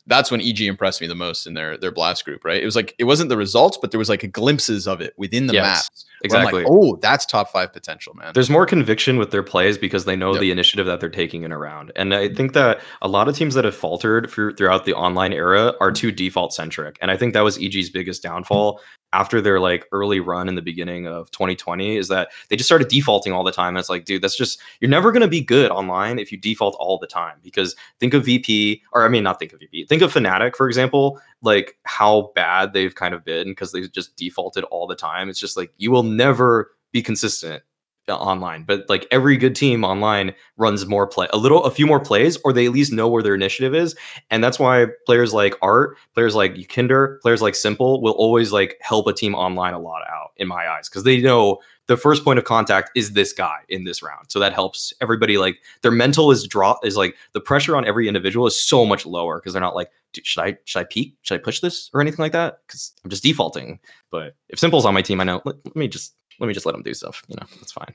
that's 0.06 0.30
when 0.30 0.40
EG 0.42 0.60
impressed 0.62 1.00
me 1.00 1.06
the 1.06 1.14
most 1.14 1.46
in 1.46 1.54
their 1.54 1.78
their 1.78 1.90
blast 1.90 2.24
group, 2.26 2.44
right? 2.44 2.62
It 2.62 2.66
was 2.66 2.76
like 2.76 2.94
it 2.98 3.04
wasn't 3.04 3.28
the 3.30 3.36
results, 3.38 3.78
but 3.80 3.90
there 3.90 3.98
was 3.98 4.08
like 4.08 4.30
glimpses 4.32 4.86
of 4.86 5.00
it 5.00 5.14
within 5.16 5.46
the 5.46 5.54
Yes, 5.54 5.62
maps. 5.62 6.04
I'm 6.24 6.44
like, 6.44 6.54
Exactly. 6.54 6.64
oh, 6.68 6.96
that's 7.02 7.26
top 7.26 7.50
five 7.50 7.72
potential, 7.72 8.14
man. 8.14 8.32
There's 8.34 8.48
more 8.50 8.64
conviction 8.66 9.18
with 9.18 9.30
their 9.30 9.42
plays 9.42 9.76
because 9.78 10.04
they 10.06 10.16
know 10.16 10.32
Yep. 10.32 10.40
the 10.40 10.50
initiative 10.50 10.86
that 10.86 11.00
they're 11.00 11.08
taking 11.10 11.42
in 11.42 11.52
a 11.52 11.58
round. 11.58 11.92
And 11.96 12.14
I 12.14 12.28
think 12.32 12.52
that 12.54 12.80
a 13.02 13.08
lot 13.08 13.28
of 13.28 13.36
teams 13.36 13.54
that 13.54 13.64
have 13.64 13.74
faltered 13.74 14.30
through, 14.30 14.56
throughout 14.56 14.84
the 14.86 14.94
online 14.94 15.32
era 15.34 15.74
are 15.80 15.92
too 15.92 16.10
default 16.10 16.52
centric. 16.54 16.98
And 17.02 17.10
I 17.10 17.16
think 17.16 17.32
that 17.34 17.42
was 17.42 17.58
EG's 17.58 17.90
biggest 17.90 18.22
downfall 18.22 18.80
after 19.14 19.40
their 19.40 19.60
like 19.60 19.86
early 19.92 20.18
run 20.18 20.48
in 20.48 20.56
the 20.56 20.62
beginning 20.62 21.06
of 21.06 21.30
2020 21.30 21.96
is 21.96 22.08
that 22.08 22.30
they 22.48 22.56
just 22.56 22.68
started 22.68 22.88
defaulting 22.88 23.32
all 23.32 23.44
the 23.44 23.52
time. 23.52 23.68
And 23.68 23.78
it's 23.78 23.88
like, 23.88 24.04
dude, 24.04 24.20
that's 24.20 24.36
just 24.36 24.60
you're 24.80 24.90
never 24.90 25.12
gonna 25.12 25.28
be 25.28 25.40
good 25.40 25.70
online 25.70 26.18
if 26.18 26.32
you 26.32 26.36
default 26.36 26.74
all 26.80 26.98
the 26.98 27.06
time. 27.06 27.38
Because 27.42 27.76
think 28.00 28.12
of 28.12 28.24
VP, 28.24 28.82
or 28.92 29.06
I 29.06 29.08
mean, 29.08 29.22
not 29.22 29.38
think 29.38 29.52
of 29.52 29.60
VP. 29.60 29.86
Think 29.86 30.02
of 30.02 30.12
Fnatic, 30.12 30.56
for 30.56 30.66
example. 30.66 31.20
Like 31.42 31.78
how 31.84 32.32
bad 32.34 32.72
they've 32.72 32.94
kind 32.94 33.14
of 33.14 33.24
been 33.24 33.48
because 33.48 33.70
they've 33.70 33.90
just 33.90 34.16
defaulted 34.16 34.64
all 34.64 34.88
the 34.88 34.96
time. 34.96 35.28
It's 35.28 35.40
just 35.40 35.56
like 35.56 35.72
you 35.78 35.92
will 35.92 36.02
never 36.02 36.72
be 36.90 37.00
consistent 37.00 37.62
Uh, 38.06 38.16
online 38.16 38.64
but 38.64 38.84
like 38.90 39.06
every 39.10 39.34
good 39.34 39.56
team 39.56 39.82
online 39.82 40.34
runs 40.58 40.84
more 40.84 41.06
play 41.06 41.26
a 41.32 41.38
little 41.38 41.64
a 41.64 41.70
few 41.70 41.86
more 41.86 41.98
plays 41.98 42.36
or 42.44 42.52
they 42.52 42.66
at 42.66 42.72
least 42.72 42.92
know 42.92 43.08
where 43.08 43.22
their 43.22 43.34
initiative 43.34 43.74
is 43.74 43.96
and 44.30 44.44
that's 44.44 44.58
why 44.58 44.84
players 45.06 45.32
like 45.32 45.56
art 45.62 45.96
players 46.12 46.34
like 46.34 46.68
kinder 46.68 47.18
players 47.22 47.40
like 47.40 47.54
s1mple 47.54 48.02
will 48.02 48.12
always 48.12 48.52
like 48.52 48.76
help 48.82 49.06
a 49.06 49.12
team 49.14 49.34
online 49.34 49.72
a 49.72 49.78
lot 49.78 50.02
out 50.10 50.32
in 50.36 50.46
my 50.46 50.68
eyes 50.68 50.86
because 50.86 51.04
they 51.04 51.18
know 51.18 51.58
the 51.86 51.96
first 51.96 52.24
point 52.24 52.38
of 52.38 52.44
contact 52.44 52.90
is 52.94 53.12
this 53.12 53.32
guy 53.32 53.58
in 53.68 53.84
this 53.84 54.02
round 54.02 54.26
so 54.28 54.38
that 54.38 54.52
helps 54.52 54.92
everybody 55.00 55.36
like 55.38 55.58
their 55.82 55.90
mental 55.90 56.30
is 56.30 56.46
drop 56.46 56.84
is 56.84 56.96
like 56.96 57.14
the 57.32 57.40
pressure 57.40 57.76
on 57.76 57.86
every 57.86 58.08
individual 58.08 58.46
is 58.46 58.58
so 58.58 58.84
much 58.84 59.04
lower 59.04 59.38
because 59.38 59.52
they're 59.52 59.62
not 59.62 59.74
like 59.74 59.90
should 60.22 60.42
i 60.42 60.56
should 60.64 60.80
i 60.80 60.84
peek 60.84 61.14
should 61.22 61.34
i 61.34 61.42
push 61.42 61.60
this 61.60 61.90
or 61.92 62.00
anything 62.00 62.22
like 62.22 62.32
that 62.32 62.60
because 62.66 62.92
i'm 63.04 63.10
just 63.10 63.22
defaulting 63.22 63.78
but 64.10 64.34
if 64.48 64.58
s1mple's 64.58 64.86
on 64.86 64.94
my 64.94 65.02
team 65.02 65.20
i 65.20 65.24
know 65.24 65.42
let, 65.44 65.56
let 65.64 65.76
me 65.76 65.88
just 65.88 66.14
let 66.40 66.46
me 66.46 66.54
just 66.54 66.66
let 66.66 66.74
him 66.74 66.82
do 66.82 66.94
stuff. 66.94 67.22
You 67.28 67.36
know, 67.36 67.46
that's 67.56 67.72
fine. 67.72 67.94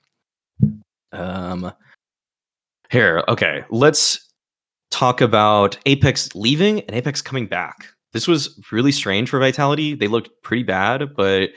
Um, 1.12 1.72
here, 2.90 3.24
okay, 3.28 3.64
let's 3.70 4.28
talk 4.92 5.22
about 5.22 5.78
Apex 5.86 6.34
leaving 6.36 6.82
and 6.82 6.96
Apex 6.96 7.22
coming 7.22 7.48
back. 7.48 7.88
This 8.14 8.28
was 8.28 8.60
really 8.72 8.92
strange 8.92 9.30
for 9.30 9.40
Vitality. 9.40 9.94
They 9.94 10.08
looked 10.08 10.30
pretty 10.44 10.64
bad, 10.64 11.16
but 11.16 11.52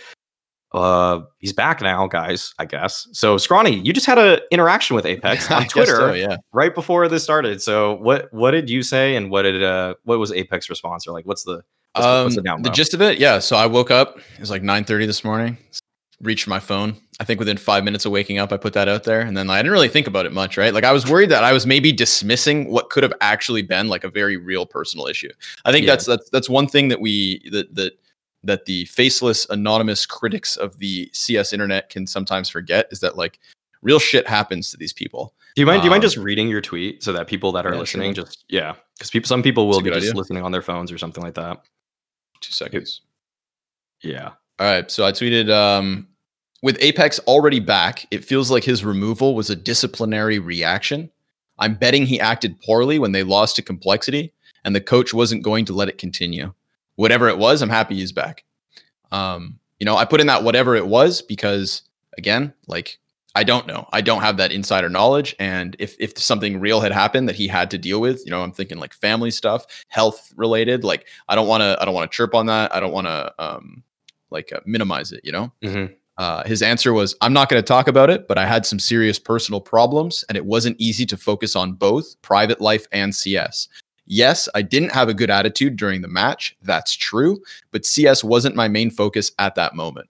uh, 0.74 1.20
he's 1.38 1.52
back 1.52 1.80
now, 1.80 2.06
guys. 2.06 2.54
I 2.58 2.64
guess. 2.64 3.08
So, 3.12 3.36
Scrawny, 3.36 3.80
you 3.80 3.92
just 3.92 4.06
had 4.06 4.18
an 4.18 4.40
interaction 4.50 4.96
with 4.96 5.06
Apex 5.06 5.50
on 5.50 5.66
Twitter, 5.66 5.96
so, 5.96 6.12
yeah. 6.12 6.36
right 6.52 6.74
before 6.74 7.08
this 7.08 7.22
started. 7.22 7.62
So, 7.62 7.94
what 7.94 8.32
what 8.32 8.52
did 8.52 8.70
you 8.70 8.82
say, 8.82 9.16
and 9.16 9.30
what 9.30 9.42
did 9.42 9.62
uh 9.62 9.94
what 10.04 10.18
was 10.18 10.32
Apex 10.32 10.70
response, 10.70 11.06
or 11.06 11.12
like 11.12 11.26
what's 11.26 11.44
the 11.44 11.62
what's, 11.94 12.06
um, 12.06 12.24
what's 12.24 12.36
the, 12.36 12.58
the 12.62 12.70
gist 12.70 12.94
of 12.94 13.02
it? 13.02 13.18
Yeah. 13.18 13.38
So 13.38 13.56
I 13.56 13.66
woke 13.66 13.90
up. 13.90 14.18
It 14.18 14.40
was 14.40 14.50
like 14.50 14.62
9:30 14.62 15.06
this 15.06 15.24
morning 15.24 15.58
reached 16.22 16.46
my 16.46 16.60
phone. 16.60 16.96
I 17.20 17.24
think 17.24 17.38
within 17.38 17.56
five 17.56 17.84
minutes 17.84 18.06
of 18.06 18.12
waking 18.12 18.38
up, 18.38 18.52
I 18.52 18.56
put 18.56 18.72
that 18.72 18.88
out 18.88 19.04
there, 19.04 19.20
and 19.20 19.36
then 19.36 19.50
I 19.50 19.58
didn't 19.58 19.72
really 19.72 19.88
think 19.88 20.06
about 20.06 20.24
it 20.24 20.32
much. 20.32 20.56
Right? 20.56 20.72
Like 20.72 20.84
I 20.84 20.92
was 20.92 21.08
worried 21.08 21.30
that 21.30 21.44
I 21.44 21.52
was 21.52 21.66
maybe 21.66 21.92
dismissing 21.92 22.70
what 22.70 22.90
could 22.90 23.02
have 23.02 23.12
actually 23.20 23.62
been 23.62 23.88
like 23.88 24.04
a 24.04 24.08
very 24.08 24.36
real 24.36 24.64
personal 24.64 25.06
issue. 25.06 25.30
I 25.64 25.72
think 25.72 25.84
yeah. 25.84 25.92
that's 25.92 26.06
that's 26.06 26.30
that's 26.30 26.48
one 26.48 26.66
thing 26.66 26.88
that 26.88 27.00
we 27.00 27.42
that 27.50 27.74
that 27.74 27.92
that 28.44 28.66
the 28.66 28.84
faceless 28.86 29.46
anonymous 29.50 30.06
critics 30.06 30.56
of 30.56 30.78
the 30.78 31.08
CS 31.12 31.52
internet 31.52 31.88
can 31.88 32.06
sometimes 32.06 32.48
forget 32.48 32.88
is 32.90 33.00
that 33.00 33.16
like 33.16 33.38
real 33.82 33.98
shit 33.98 34.26
happens 34.28 34.70
to 34.70 34.76
these 34.76 34.92
people. 34.92 35.34
Do 35.54 35.62
you 35.62 35.66
mind? 35.66 35.76
Um, 35.78 35.82
do 35.82 35.86
you 35.86 35.90
mind 35.90 36.04
um, 36.04 36.10
just 36.10 36.16
reading 36.16 36.48
your 36.48 36.60
tweet 36.60 37.02
so 37.02 37.12
that 37.12 37.26
people 37.26 37.52
that 37.52 37.66
are 37.66 37.74
yeah, 37.74 37.80
listening 37.80 38.14
sure. 38.14 38.24
just 38.24 38.44
yeah, 38.48 38.74
because 38.96 39.10
people 39.10 39.28
some 39.28 39.42
people 39.42 39.68
will 39.68 39.80
be 39.80 39.90
just 39.90 40.06
idea. 40.06 40.14
listening 40.14 40.42
on 40.44 40.52
their 40.52 40.62
phones 40.62 40.90
or 40.90 40.98
something 40.98 41.22
like 41.22 41.34
that. 41.34 41.62
Two 42.40 42.52
seconds. 42.52 43.02
Yeah. 44.02 44.30
All 44.58 44.66
right. 44.66 44.90
So 44.90 45.04
I 45.04 45.12
tweeted. 45.12 45.50
Um, 45.50 46.08
with 46.62 46.78
Apex 46.80 47.18
already 47.26 47.58
back, 47.58 48.06
it 48.12 48.24
feels 48.24 48.48
like 48.48 48.62
his 48.62 48.84
removal 48.84 49.34
was 49.34 49.50
a 49.50 49.56
disciplinary 49.56 50.38
reaction. 50.38 51.10
I'm 51.58 51.74
betting 51.74 52.06
he 52.06 52.20
acted 52.20 52.60
poorly 52.60 53.00
when 53.00 53.10
they 53.10 53.24
lost 53.24 53.56
to 53.56 53.62
complexity, 53.62 54.32
and 54.64 54.74
the 54.74 54.80
coach 54.80 55.12
wasn't 55.12 55.42
going 55.42 55.64
to 55.66 55.72
let 55.72 55.88
it 55.88 55.98
continue. 55.98 56.54
Whatever 57.02 57.28
it 57.28 57.36
was, 57.36 57.62
I'm 57.62 57.68
happy 57.68 57.96
he's 57.96 58.12
back. 58.12 58.44
Um, 59.10 59.58
you 59.80 59.84
know, 59.84 59.96
I 59.96 60.04
put 60.04 60.20
in 60.20 60.28
that 60.28 60.44
whatever 60.44 60.76
it 60.76 60.86
was 60.86 61.20
because, 61.20 61.82
again, 62.16 62.54
like 62.68 63.00
I 63.34 63.42
don't 63.42 63.66
know. 63.66 63.88
I 63.92 64.02
don't 64.02 64.20
have 64.20 64.36
that 64.36 64.52
insider 64.52 64.88
knowledge. 64.88 65.34
And 65.40 65.74
if 65.80 65.96
if 65.98 66.16
something 66.16 66.60
real 66.60 66.80
had 66.80 66.92
happened 66.92 67.28
that 67.28 67.34
he 67.34 67.48
had 67.48 67.72
to 67.72 67.78
deal 67.78 68.00
with, 68.00 68.22
you 68.24 68.30
know, 68.30 68.44
I'm 68.44 68.52
thinking 68.52 68.78
like 68.78 68.94
family 68.94 69.32
stuff, 69.32 69.66
health 69.88 70.32
related. 70.36 70.84
Like 70.84 71.08
I 71.28 71.34
don't 71.34 71.48
want 71.48 71.62
to. 71.62 71.76
I 71.80 71.84
don't 71.84 71.92
want 71.92 72.08
to 72.08 72.16
chirp 72.16 72.36
on 72.36 72.46
that. 72.46 72.72
I 72.72 72.78
don't 72.78 72.92
want 72.92 73.08
to 73.08 73.34
um 73.40 73.82
like 74.30 74.52
uh, 74.52 74.60
minimize 74.64 75.10
it. 75.10 75.22
You 75.24 75.32
know. 75.32 75.52
Mm-hmm. 75.60 75.94
Uh, 76.18 76.44
his 76.44 76.62
answer 76.62 76.92
was, 76.92 77.16
I'm 77.20 77.32
not 77.32 77.48
going 77.48 77.60
to 77.60 77.66
talk 77.66 77.88
about 77.88 78.10
it, 78.10 78.28
but 78.28 78.38
I 78.38 78.46
had 78.46 78.64
some 78.64 78.78
serious 78.78 79.18
personal 79.18 79.60
problems, 79.60 80.24
and 80.28 80.36
it 80.36 80.44
wasn't 80.44 80.76
easy 80.78 81.04
to 81.06 81.16
focus 81.16 81.56
on 81.56 81.72
both 81.72 82.20
private 82.22 82.60
life 82.60 82.86
and 82.92 83.12
CS. 83.12 83.66
Yes, 84.14 84.46
I 84.54 84.60
didn't 84.60 84.92
have 84.92 85.08
a 85.08 85.14
good 85.14 85.30
attitude 85.30 85.76
during 85.76 86.02
the 86.02 86.08
match. 86.08 86.54
That's 86.60 86.94
true, 86.94 87.40
but 87.70 87.86
CS 87.86 88.22
wasn't 88.22 88.54
my 88.54 88.68
main 88.68 88.90
focus 88.90 89.32
at 89.38 89.54
that 89.54 89.74
moment. 89.74 90.06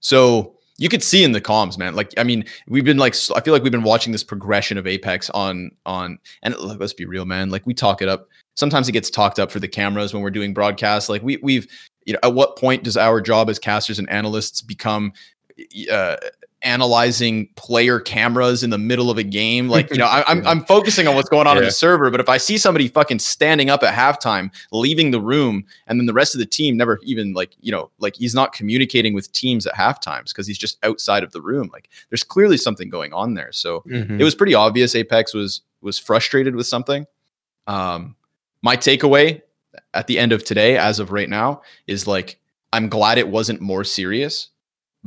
So 0.00 0.56
you 0.76 0.88
could 0.88 1.04
see 1.04 1.22
in 1.22 1.30
the 1.30 1.40
comms, 1.40 1.78
man. 1.78 1.94
Like, 1.94 2.12
I 2.18 2.24
mean, 2.24 2.44
we've 2.66 2.84
been 2.84 2.98
like, 2.98 3.14
I 3.36 3.40
feel 3.40 3.52
like 3.52 3.62
we've 3.62 3.70
been 3.70 3.84
watching 3.84 4.10
this 4.10 4.24
progression 4.24 4.78
of 4.78 4.86
Apex 4.88 5.30
on, 5.30 5.70
on, 5.86 6.18
and 6.42 6.56
let's 6.58 6.92
be 6.92 7.04
real, 7.04 7.24
man. 7.24 7.50
Like, 7.50 7.64
we 7.66 7.72
talk 7.72 8.02
it 8.02 8.08
up. 8.08 8.26
Sometimes 8.56 8.88
it 8.88 8.92
gets 8.92 9.10
talked 9.10 9.38
up 9.38 9.52
for 9.52 9.60
the 9.60 9.68
cameras 9.68 10.12
when 10.12 10.24
we're 10.24 10.30
doing 10.30 10.52
broadcasts. 10.52 11.08
Like, 11.08 11.22
we, 11.22 11.36
we've, 11.36 11.68
you 12.04 12.14
know, 12.14 12.18
at 12.24 12.34
what 12.34 12.58
point 12.58 12.82
does 12.82 12.96
our 12.96 13.20
job 13.20 13.48
as 13.48 13.60
casters 13.60 14.00
and 14.00 14.10
analysts 14.10 14.60
become 14.60 15.12
uh, 15.88 16.16
analyzing 16.66 17.48
player 17.56 18.00
cameras 18.00 18.62
in 18.62 18.70
the 18.70 18.78
middle 18.78 19.10
of 19.10 19.18
a 19.18 19.22
game? 19.22 19.68
Like, 19.68 19.90
you 19.90 19.96
know, 19.96 20.06
I, 20.06 20.30
am 20.30 20.38
I'm, 20.40 20.46
I'm 20.46 20.64
focusing 20.64 21.06
on 21.06 21.14
what's 21.14 21.28
going 21.28 21.46
on 21.46 21.56
yeah. 21.56 21.60
in 21.60 21.64
the 21.66 21.72
server, 21.72 22.10
but 22.10 22.20
if 22.20 22.28
I 22.28 22.36
see 22.36 22.58
somebody 22.58 22.88
fucking 22.88 23.20
standing 23.20 23.70
up 23.70 23.82
at 23.82 23.94
halftime, 23.94 24.52
leaving 24.72 25.12
the 25.12 25.20
room, 25.20 25.64
and 25.86 25.98
then 25.98 26.06
the 26.06 26.12
rest 26.12 26.34
of 26.34 26.40
the 26.40 26.46
team 26.46 26.76
never 26.76 27.00
even 27.02 27.32
like, 27.32 27.56
you 27.60 27.72
know, 27.72 27.90
like 27.98 28.16
he's 28.16 28.34
not 28.34 28.52
communicating 28.52 29.14
with 29.14 29.32
teams 29.32 29.66
at 29.66 29.74
half 29.74 30.00
times 30.00 30.32
because 30.32 30.46
he's 30.46 30.58
just 30.58 30.78
outside 30.84 31.22
of 31.22 31.32
the 31.32 31.40
room. 31.40 31.70
Like, 31.72 31.88
there's 32.10 32.24
clearly 32.24 32.56
something 32.56 32.90
going 32.90 33.12
on 33.12 33.34
there. 33.34 33.52
So 33.52 33.80
mm-hmm. 33.80 34.20
it 34.20 34.24
was 34.24 34.34
pretty 34.34 34.54
obvious 34.54 34.94
Apex 34.94 35.32
was 35.32 35.62
was 35.80 35.98
frustrated 35.98 36.56
with 36.56 36.66
something. 36.66 37.06
Um, 37.66 38.16
my 38.62 38.76
takeaway 38.76 39.42
at 39.94 40.06
the 40.06 40.18
end 40.18 40.32
of 40.32 40.44
today, 40.44 40.76
as 40.76 40.98
of 40.98 41.12
right 41.12 41.28
now, 41.28 41.62
is 41.86 42.06
like, 42.06 42.38
I'm 42.72 42.88
glad 42.88 43.18
it 43.18 43.28
wasn't 43.28 43.60
more 43.60 43.84
serious. 43.84 44.48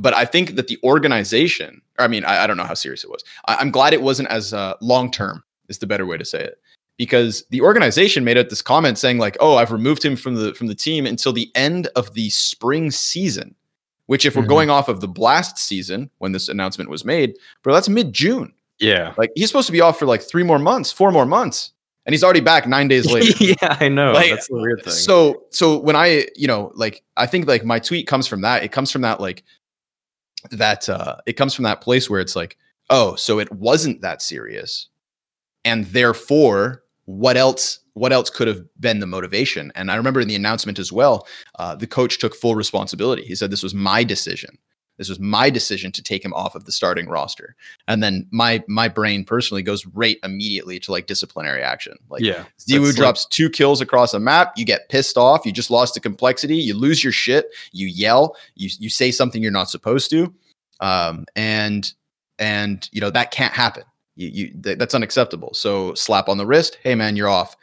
But 0.00 0.14
I 0.14 0.24
think 0.24 0.56
that 0.56 0.68
the 0.68 0.78
organization, 0.82 1.82
I 1.98 2.08
mean, 2.08 2.24
I, 2.24 2.44
I, 2.44 2.46
don't 2.46 2.56
know 2.56 2.64
how 2.64 2.74
serious 2.74 3.04
it 3.04 3.10
was. 3.10 3.22
I, 3.46 3.60
am 3.60 3.70
glad 3.70 3.92
it 3.92 4.00
wasn't 4.00 4.30
as 4.30 4.54
uh, 4.54 4.74
long 4.80 5.10
term, 5.10 5.44
is 5.68 5.78
the 5.78 5.86
better 5.86 6.06
way 6.06 6.16
to 6.16 6.24
say 6.24 6.42
it. 6.42 6.58
Because 6.96 7.44
the 7.50 7.60
organization 7.60 8.24
made 8.24 8.38
out 8.38 8.48
this 8.48 8.62
comment 8.62 8.96
saying, 8.96 9.18
like, 9.18 9.36
oh, 9.40 9.56
I've 9.56 9.72
removed 9.72 10.02
him 10.02 10.16
from 10.16 10.34
the 10.36 10.54
from 10.54 10.68
the 10.68 10.74
team 10.74 11.06
until 11.06 11.32
the 11.32 11.50
end 11.54 11.86
of 11.96 12.14
the 12.14 12.30
spring 12.30 12.90
season. 12.90 13.54
Which, 14.06 14.26
if 14.26 14.34
we're 14.34 14.42
mm-hmm. 14.42 14.48
going 14.48 14.70
off 14.70 14.88
of 14.88 15.00
the 15.00 15.08
blast 15.08 15.56
season 15.58 16.10
when 16.18 16.32
this 16.32 16.48
announcement 16.48 16.90
was 16.90 17.04
made, 17.04 17.36
bro, 17.62 17.72
that's 17.72 17.88
mid 17.88 18.12
June. 18.12 18.52
Yeah. 18.78 19.14
Like 19.16 19.30
he's 19.34 19.48
supposed 19.48 19.66
to 19.66 19.72
be 19.72 19.80
off 19.82 19.98
for 19.98 20.06
like 20.06 20.22
three 20.22 20.42
more 20.42 20.58
months, 20.58 20.90
four 20.90 21.12
more 21.12 21.26
months 21.26 21.72
and 22.06 22.14
he's 22.14 22.24
already 22.24 22.40
back 22.40 22.66
nine 22.66 22.88
days 22.88 23.10
later. 23.10 23.32
yeah, 23.44 23.76
I 23.78 23.88
know. 23.88 24.12
Like, 24.12 24.30
That's 24.30 24.48
the 24.48 24.56
weird 24.56 24.82
thing. 24.82 24.92
So, 24.92 25.44
so 25.50 25.78
when 25.78 25.96
I, 25.96 26.26
you 26.34 26.46
know, 26.46 26.72
like 26.74 27.02
I 27.16 27.26
think 27.26 27.46
like 27.46 27.64
my 27.64 27.78
tweet 27.78 28.06
comes 28.06 28.26
from 28.26 28.40
that. 28.40 28.64
It 28.64 28.72
comes 28.72 28.90
from 28.90 29.02
that 29.02 29.20
like 29.20 29.44
that. 30.50 30.88
uh 30.88 31.16
It 31.26 31.34
comes 31.34 31.54
from 31.54 31.64
that 31.64 31.80
place 31.80 32.08
where 32.10 32.20
it's 32.20 32.36
like, 32.36 32.56
oh, 32.90 33.14
so 33.16 33.38
it 33.38 33.50
wasn't 33.52 34.00
that 34.02 34.22
serious, 34.22 34.88
and 35.64 35.86
therefore, 35.86 36.82
what 37.06 37.36
else? 37.36 37.78
What 37.94 38.12
else 38.12 38.30
could 38.30 38.48
have 38.48 38.62
been 38.78 39.00
the 39.00 39.06
motivation? 39.06 39.72
And 39.74 39.90
I 39.90 39.96
remember 39.96 40.20
in 40.20 40.28
the 40.28 40.36
announcement 40.36 40.78
as 40.78 40.92
well, 40.92 41.26
uh, 41.58 41.74
the 41.76 41.86
coach 41.86 42.18
took 42.18 42.34
full 42.34 42.54
responsibility. 42.54 43.24
He 43.24 43.34
said, 43.34 43.50
"This 43.50 43.62
was 43.62 43.74
my 43.74 44.04
decision." 44.04 44.58
This 45.00 45.08
was 45.08 45.18
my 45.18 45.48
decision 45.48 45.92
to 45.92 46.02
take 46.02 46.22
him 46.22 46.34
off 46.34 46.54
of 46.54 46.66
the 46.66 46.72
starting 46.72 47.08
roster. 47.08 47.56
And 47.88 48.02
then 48.02 48.26
my 48.32 48.62
my 48.68 48.86
brain 48.86 49.24
personally 49.24 49.62
goes 49.62 49.86
right 49.86 50.18
immediately 50.22 50.78
to 50.78 50.92
like 50.92 51.06
disciplinary 51.06 51.62
action. 51.62 51.96
Like 52.10 52.20
yeah, 52.20 52.44
ZywOo 52.58 52.94
drops 52.94 53.24
like- 53.24 53.30
two 53.30 53.48
kills 53.48 53.80
across 53.80 54.12
a 54.12 54.20
map, 54.20 54.52
you 54.58 54.66
get 54.66 54.90
pissed 54.90 55.16
off, 55.16 55.46
you 55.46 55.52
just 55.52 55.70
lost 55.70 55.94
to 55.94 56.00
complexity, 56.00 56.56
you 56.56 56.74
lose 56.74 57.02
your 57.02 57.14
shit, 57.14 57.46
you 57.72 57.86
yell, 57.86 58.36
you 58.56 58.68
you 58.78 58.90
say 58.90 59.10
something 59.10 59.42
you're 59.42 59.50
not 59.50 59.70
supposed 59.70 60.10
to. 60.10 60.34
Um, 60.80 61.24
and 61.34 61.90
and 62.38 62.86
you 62.92 63.00
know 63.00 63.08
that 63.08 63.30
can't 63.30 63.54
happen. 63.54 63.84
You, 64.16 64.28
you 64.28 64.62
th- 64.62 64.76
that's 64.76 64.94
unacceptable. 64.94 65.54
So 65.54 65.94
slap 65.94 66.28
on 66.28 66.36
the 66.36 66.44
wrist, 66.44 66.76
hey 66.82 66.94
man, 66.94 67.16
you're 67.16 67.26
off. 67.26 67.56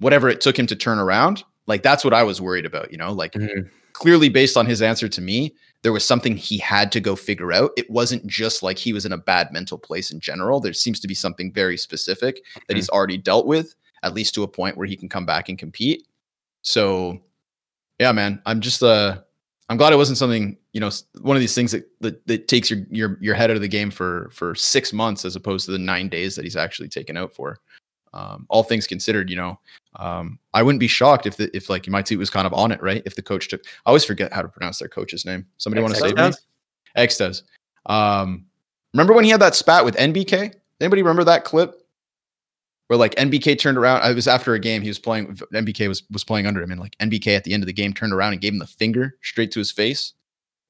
Whatever 0.00 0.28
it 0.28 0.42
took 0.42 0.58
him 0.58 0.66
to 0.66 0.76
turn 0.76 0.98
around, 0.98 1.42
like 1.66 1.82
that's 1.82 2.04
what 2.04 2.12
I 2.12 2.22
was 2.22 2.38
worried 2.38 2.66
about. 2.66 2.92
You 2.92 2.98
know, 2.98 3.12
like 3.14 3.32
mm-hmm. 3.32 3.66
clearly 3.94 4.28
based 4.28 4.58
on 4.58 4.66
his 4.66 4.82
answer 4.82 5.08
to 5.08 5.22
me, 5.22 5.54
there 5.82 5.92
was 5.92 6.04
something 6.04 6.36
he 6.36 6.58
had 6.58 6.92
to 6.92 7.00
go 7.00 7.16
figure 7.16 7.52
out. 7.52 7.72
It 7.76 7.90
wasn't 7.90 8.26
just 8.26 8.62
like 8.62 8.78
he 8.78 8.92
was 8.92 9.04
in 9.04 9.12
a 9.12 9.18
bad 9.18 9.52
mental 9.52 9.78
place 9.78 10.10
in 10.10 10.20
general. 10.20 10.60
There 10.60 10.72
seems 10.72 11.00
to 11.00 11.08
be 11.08 11.14
something 11.14 11.52
very 11.52 11.76
specific 11.76 12.36
that 12.54 12.60
mm-hmm. 12.60 12.76
he's 12.76 12.88
already 12.88 13.18
dealt 13.18 13.46
with, 13.46 13.74
at 14.02 14.14
least 14.14 14.34
to 14.34 14.44
a 14.44 14.48
point 14.48 14.76
where 14.76 14.86
he 14.86 14.96
can 14.96 15.08
come 15.08 15.26
back 15.26 15.48
and 15.48 15.58
compete. 15.58 16.06
So, 16.62 17.20
yeah, 17.98 18.12
man, 18.12 18.40
I'm 18.46 18.60
just 18.60 18.82
uh 18.82 19.18
I'm 19.68 19.76
glad 19.76 19.92
it 19.92 19.96
wasn't 19.96 20.18
something, 20.18 20.58
you 20.72 20.80
know, 20.80 20.90
one 21.22 21.36
of 21.36 21.40
these 21.40 21.54
things 21.54 21.72
that, 21.72 21.88
that 22.00 22.26
that 22.26 22.46
takes 22.46 22.70
your 22.70 22.80
your 22.90 23.18
your 23.20 23.34
head 23.34 23.50
out 23.50 23.56
of 23.56 23.62
the 23.62 23.68
game 23.68 23.90
for 23.90 24.30
for 24.32 24.54
6 24.54 24.92
months 24.92 25.24
as 25.24 25.34
opposed 25.34 25.66
to 25.66 25.72
the 25.72 25.78
9 25.78 26.08
days 26.08 26.36
that 26.36 26.44
he's 26.44 26.56
actually 26.56 26.88
taken 26.88 27.16
out 27.16 27.34
for. 27.34 27.58
Um, 28.14 28.46
all 28.48 28.62
things 28.62 28.86
considered, 28.86 29.30
you 29.30 29.36
know, 29.36 29.58
um, 29.96 30.38
I 30.54 30.62
wouldn't 30.62 30.80
be 30.80 30.88
shocked 30.88 31.26
if 31.26 31.36
the, 31.36 31.54
if 31.56 31.68
like 31.68 31.88
my 31.88 32.02
team 32.02 32.18
was 32.18 32.30
kind 32.30 32.46
of 32.46 32.52
on 32.52 32.72
it, 32.72 32.82
right? 32.82 33.02
If 33.04 33.14
the 33.14 33.22
coach 33.22 33.48
took, 33.48 33.62
I 33.64 33.90
always 33.90 34.04
forget 34.04 34.32
how 34.32 34.42
to 34.42 34.48
pronounce 34.48 34.78
their 34.78 34.88
coach's 34.88 35.24
name. 35.24 35.46
Somebody 35.58 35.82
want 35.82 35.94
to 35.94 36.00
save 36.00 36.16
me? 36.16 36.32
X 36.94 37.18
does. 37.18 37.42
Um, 37.86 38.46
remember 38.92 39.12
when 39.12 39.24
he 39.24 39.30
had 39.30 39.40
that 39.40 39.54
spat 39.54 39.84
with 39.84 39.96
NBK? 39.96 40.54
Anybody 40.80 41.02
remember 41.02 41.24
that 41.24 41.44
clip? 41.44 41.78
Where 42.88 42.98
like 42.98 43.14
NBK 43.14 43.58
turned 43.58 43.78
around. 43.78 44.08
It 44.10 44.14
was 44.14 44.28
after 44.28 44.54
a 44.54 44.58
game. 44.58 44.82
He 44.82 44.88
was 44.88 44.98
playing. 44.98 45.34
NBK 45.54 45.88
was 45.88 46.02
was 46.10 46.24
playing 46.24 46.46
under 46.46 46.62
him, 46.62 46.70
and 46.70 46.80
like 46.80 46.96
NBK 46.98 47.34
at 47.36 47.44
the 47.44 47.54
end 47.54 47.62
of 47.62 47.66
the 47.66 47.72
game 47.72 47.94
turned 47.94 48.12
around 48.12 48.32
and 48.32 48.40
gave 48.42 48.52
him 48.52 48.58
the 48.58 48.66
finger 48.66 49.16
straight 49.22 49.50
to 49.52 49.58
his 49.60 49.70
face. 49.70 50.12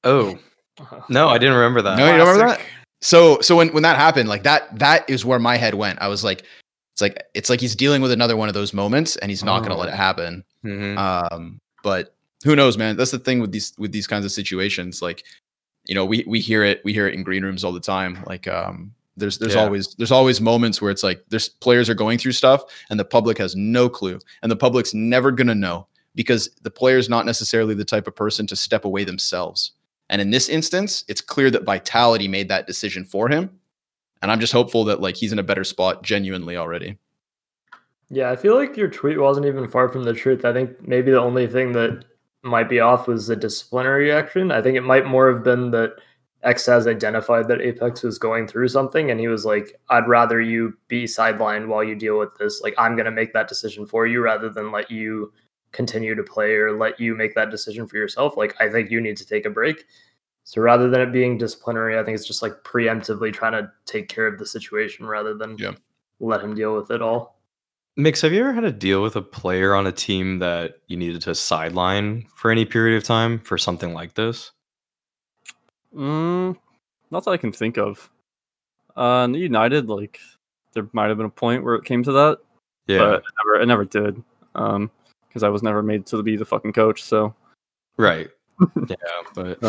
Oh 0.05 0.37
no, 1.09 1.27
I 1.27 1.37
didn't 1.37 1.55
remember 1.55 1.81
that. 1.81 1.97
No, 1.97 2.09
you 2.09 2.17
don't 2.17 2.27
remember 2.27 2.55
that? 2.55 2.61
So 3.01 3.41
so 3.41 3.57
when 3.57 3.73
when 3.73 3.83
that 3.83 3.97
happened, 3.97 4.29
like 4.29 4.43
that 4.43 4.79
that 4.79 5.09
is 5.09 5.25
where 5.25 5.39
my 5.39 5.57
head 5.57 5.73
went. 5.73 6.01
I 6.01 6.07
was 6.07 6.23
like, 6.23 6.43
it's 6.93 7.01
like 7.01 7.21
it's 7.33 7.49
like 7.49 7.59
he's 7.59 7.75
dealing 7.75 8.01
with 8.01 8.11
another 8.11 8.37
one 8.37 8.47
of 8.47 8.53
those 8.53 8.73
moments, 8.73 9.15
and 9.17 9.29
he's 9.29 9.43
not 9.43 9.59
going 9.59 9.71
to 9.71 9.77
let 9.77 9.89
it 9.89 9.95
happen. 9.95 10.43
Mhm. 10.63 10.97
Um, 10.97 11.59
but 11.83 12.15
who 12.45 12.55
knows, 12.55 12.77
man? 12.77 12.95
That's 12.97 13.11
the 13.11 13.19
thing 13.19 13.39
with 13.39 13.51
these 13.51 13.73
with 13.77 13.91
these 13.91 14.07
kinds 14.07 14.25
of 14.25 14.31
situations. 14.31 15.01
Like, 15.01 15.23
you 15.85 15.95
know, 15.95 16.05
we 16.05 16.23
we 16.27 16.39
hear 16.39 16.63
it 16.63 16.81
we 16.85 16.93
hear 16.93 17.07
it 17.07 17.15
in 17.15 17.23
green 17.23 17.43
rooms 17.43 17.63
all 17.63 17.71
the 17.73 17.79
time. 17.79 18.23
Like, 18.27 18.47
um, 18.47 18.93
there's 19.17 19.37
there's 19.39 19.55
Yeah. 19.55 19.63
always 19.63 19.95
there's 19.97 20.11
always 20.11 20.39
moments 20.39 20.81
where 20.81 20.91
it's 20.91 21.03
like 21.03 21.23
there's 21.29 21.49
players 21.49 21.89
are 21.89 21.95
going 21.95 22.17
through 22.19 22.31
stuff 22.33 22.63
and 22.89 22.99
the 22.99 23.05
public 23.05 23.37
has 23.39 23.55
no 23.55 23.89
clue, 23.89 24.19
and 24.43 24.51
the 24.51 24.55
public's 24.55 24.93
never 24.93 25.31
gonna 25.31 25.55
know 25.55 25.87
because 26.15 26.49
the 26.61 26.69
player's 26.71 27.09
not 27.09 27.25
necessarily 27.25 27.73
the 27.73 27.85
type 27.85 28.05
of 28.07 28.15
person 28.15 28.45
to 28.47 28.55
step 28.55 28.85
away 28.85 29.03
themselves. 29.03 29.71
And 30.09 30.21
in 30.21 30.29
this 30.29 30.47
instance, 30.47 31.03
it's 31.07 31.21
clear 31.21 31.49
that 31.49 31.63
Vitality 31.63 32.27
made 32.27 32.49
that 32.49 32.67
decision 32.67 33.03
for 33.03 33.29
him. 33.29 33.49
And 34.23 34.31
I'm 34.31 34.39
just 34.39 34.53
hopeful 34.53 34.85
that 34.85 35.01
like 35.01 35.17
he's 35.17 35.33
in 35.33 35.37
a 35.37 35.43
better 35.43 35.65
spot 35.65 36.01
genuinely 36.01 36.55
already. 36.55 36.97
Yeah, 38.09 38.31
I 38.31 38.37
feel 38.37 38.55
like 38.55 38.77
your 38.77 38.87
tweet 38.87 39.19
wasn't 39.19 39.45
even 39.47 39.67
far 39.67 39.89
from 39.89 40.03
the 40.03 40.13
truth. 40.13 40.45
I 40.45 40.53
think 40.53 40.87
maybe 40.87 41.11
the 41.11 41.19
only 41.19 41.45
thing 41.45 41.73
that 41.73 42.05
might 42.41 42.69
be 42.69 42.79
off 42.79 43.05
was 43.05 43.27
the 43.27 43.35
disciplinary 43.35 44.13
action. 44.13 44.49
I 44.49 44.61
think 44.61 44.77
it 44.77 44.81
might 44.81 45.05
more 45.05 45.31
have 45.31 45.43
been 45.43 45.71
that 45.71 45.95
X 46.43 46.65
has 46.67 46.87
identified 46.87 47.49
that 47.49 47.59
Apex 47.59 48.01
was 48.01 48.17
going 48.17 48.47
through 48.47 48.69
something 48.69 49.11
and 49.11 49.19
he 49.19 49.27
was 49.27 49.45
like, 49.45 49.77
I'd 49.89 50.07
rather 50.07 50.39
you 50.39 50.77
be 50.87 51.03
sidelined 51.03 51.67
while 51.67 51.83
you 51.83 51.95
deal 51.95 52.17
with 52.17 52.33
this. 52.37 52.61
Like, 52.61 52.75
I'm 52.77 52.95
going 52.95 53.05
to 53.05 53.11
make 53.11 53.33
that 53.33 53.49
decision 53.49 53.85
for 53.85 54.07
you 54.07 54.21
rather 54.21 54.49
than 54.49 54.71
let 54.71 54.89
you 54.89 55.33
continue 55.73 56.15
to 56.15 56.23
play 56.23 56.55
or 56.55 56.77
let 56.77 56.97
you 56.97 57.13
make 57.13 57.35
that 57.35 57.51
decision 57.51 57.87
for 57.87 57.97
yourself. 57.97 58.37
Like, 58.37 58.55
I 58.61 58.69
think 58.69 58.89
you 58.89 59.01
need 59.01 59.17
to 59.17 59.25
take 59.25 59.45
a 59.45 59.49
break. 59.49 59.83
So 60.43 60.61
rather 60.61 60.89
than 60.89 61.01
it 61.01 61.11
being 61.11 61.37
disciplinary, 61.37 61.97
I 61.97 62.03
think 62.03 62.15
it's 62.15 62.27
just 62.27 62.41
like 62.41 62.63
preemptively 62.63 63.33
trying 63.33 63.53
to 63.53 63.71
take 63.85 64.09
care 64.09 64.27
of 64.27 64.37
the 64.37 64.45
situation 64.45 65.05
rather 65.05 65.33
than 65.33 65.57
Yeah. 65.57 65.73
let 66.19 66.41
him 66.41 66.53
deal 66.53 66.75
with 66.75 66.91
it 66.91 67.01
all. 67.01 67.39
Mix, 67.95 68.21
have 68.21 68.33
you 68.33 68.39
ever 68.41 68.53
had 68.53 68.61
to 68.61 68.71
deal 68.71 69.03
with 69.03 69.15
a 69.15 69.21
player 69.21 69.75
on 69.75 69.85
a 69.87 69.91
team 69.91 70.39
that 70.39 70.79
you 70.87 70.97
needed 70.97 71.21
to 71.21 71.35
sideline 71.35 72.27
for 72.35 72.49
any 72.49 72.65
period 72.65 72.97
of 72.97 73.03
time 73.03 73.39
for 73.39 73.57
something 73.57 73.93
like 73.93 74.15
this? 74.15 74.51
Mm, 75.95 76.57
not 77.11 77.23
that 77.23 77.31
I 77.31 77.37
can 77.37 77.51
think 77.51 77.77
of. 77.77 78.09
Uh, 78.95 79.27
United, 79.31 79.89
like 79.89 80.19
there 80.73 80.87
might 80.91 81.07
have 81.09 81.17
been 81.17 81.27
a 81.27 81.29
point 81.29 81.63
where 81.63 81.75
it 81.75 81.85
came 81.85 82.03
to 82.03 82.11
that, 82.11 82.39
Yeah, 82.87 82.97
but 82.97 83.13
it 83.15 83.23
never, 83.45 83.61
it 83.61 83.65
never 83.67 83.85
did. 83.85 84.23
Um, 84.55 84.89
because 85.27 85.43
I 85.43 85.49
was 85.49 85.63
never 85.63 85.81
made 85.81 86.05
to 86.07 86.21
be 86.21 86.35
the 86.35 86.45
fucking 86.45 86.73
coach. 86.73 87.03
So 87.03 87.33
right. 87.97 88.29
Yeah, 88.87 88.95
but 89.33 89.59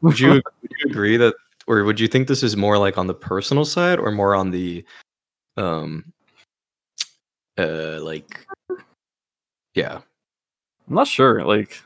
would 0.00 0.18
you 0.18 0.30
would 0.30 0.42
you 0.70 0.90
agree 0.90 1.16
that, 1.16 1.34
or 1.66 1.84
would 1.84 2.00
you 2.00 2.08
think 2.08 2.28
this 2.28 2.42
is 2.42 2.56
more 2.56 2.78
like 2.78 2.98
on 2.98 3.06
the 3.06 3.14
personal 3.14 3.64
side, 3.64 3.98
or 3.98 4.10
more 4.10 4.34
on 4.34 4.50
the, 4.50 4.84
um, 5.56 6.04
uh, 7.58 8.00
like, 8.02 8.46
yeah, 9.74 10.00
I'm 10.88 10.94
not 10.94 11.06
sure. 11.06 11.44
Like, 11.44 11.80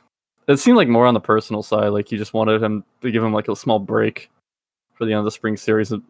it 0.48 0.56
seemed 0.58 0.76
like 0.76 0.88
more 0.88 1.06
on 1.06 1.14
the 1.14 1.20
personal 1.20 1.62
side. 1.62 1.88
Like, 1.88 2.10
you 2.10 2.18
just 2.18 2.34
wanted 2.34 2.62
him 2.62 2.84
to 3.02 3.10
give 3.10 3.22
him 3.22 3.32
like 3.32 3.48
a 3.48 3.56
small 3.56 3.78
break 3.78 4.30
for 4.94 5.04
the 5.04 5.12
end 5.12 5.18
of 5.18 5.24
the 5.24 5.30
spring 5.30 5.56
series, 5.56 5.92
and 5.92 6.02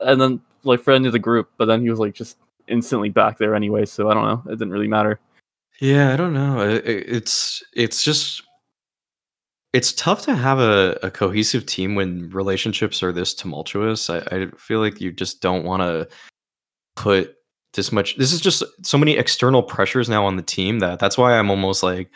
and 0.00 0.20
then 0.20 0.40
like 0.64 0.80
for 0.80 0.92
end 0.92 1.06
of 1.06 1.12
the 1.12 1.18
group. 1.18 1.50
But 1.58 1.66
then 1.66 1.82
he 1.82 1.90
was 1.90 1.98
like 1.98 2.14
just 2.14 2.38
instantly 2.68 3.08
back 3.08 3.38
there 3.38 3.54
anyway. 3.54 3.84
So 3.84 4.08
I 4.10 4.14
don't 4.14 4.24
know. 4.24 4.42
It 4.52 4.56
didn't 4.56 4.70
really 4.72 4.88
matter. 4.88 5.20
Yeah, 5.80 6.12
I 6.12 6.16
don't 6.16 6.32
know. 6.32 6.60
I- 6.60 6.76
I- 6.76 7.04
It's 7.16 7.62
it's 7.74 8.04
just 8.04 8.42
it's 9.72 9.92
tough 9.92 10.22
to 10.22 10.34
have 10.34 10.58
a, 10.58 10.98
a 11.02 11.10
cohesive 11.10 11.66
team 11.66 11.94
when 11.94 12.28
relationships 12.30 13.02
are 13.02 13.12
this 13.12 13.34
tumultuous. 13.34 14.10
I, 14.10 14.18
I 14.30 14.46
feel 14.56 14.80
like 14.80 15.00
you 15.00 15.12
just 15.12 15.40
don't 15.40 15.64
want 15.64 15.82
to 15.82 16.08
put 16.96 17.34
this 17.74 17.90
much. 17.90 18.16
This 18.16 18.32
is 18.32 18.40
just 18.40 18.62
so 18.82 18.98
many 18.98 19.16
external 19.16 19.62
pressures 19.62 20.08
now 20.08 20.26
on 20.26 20.36
the 20.36 20.42
team 20.42 20.80
that 20.80 20.98
that's 20.98 21.16
why 21.16 21.38
I'm 21.38 21.50
almost 21.50 21.82
like 21.82 22.10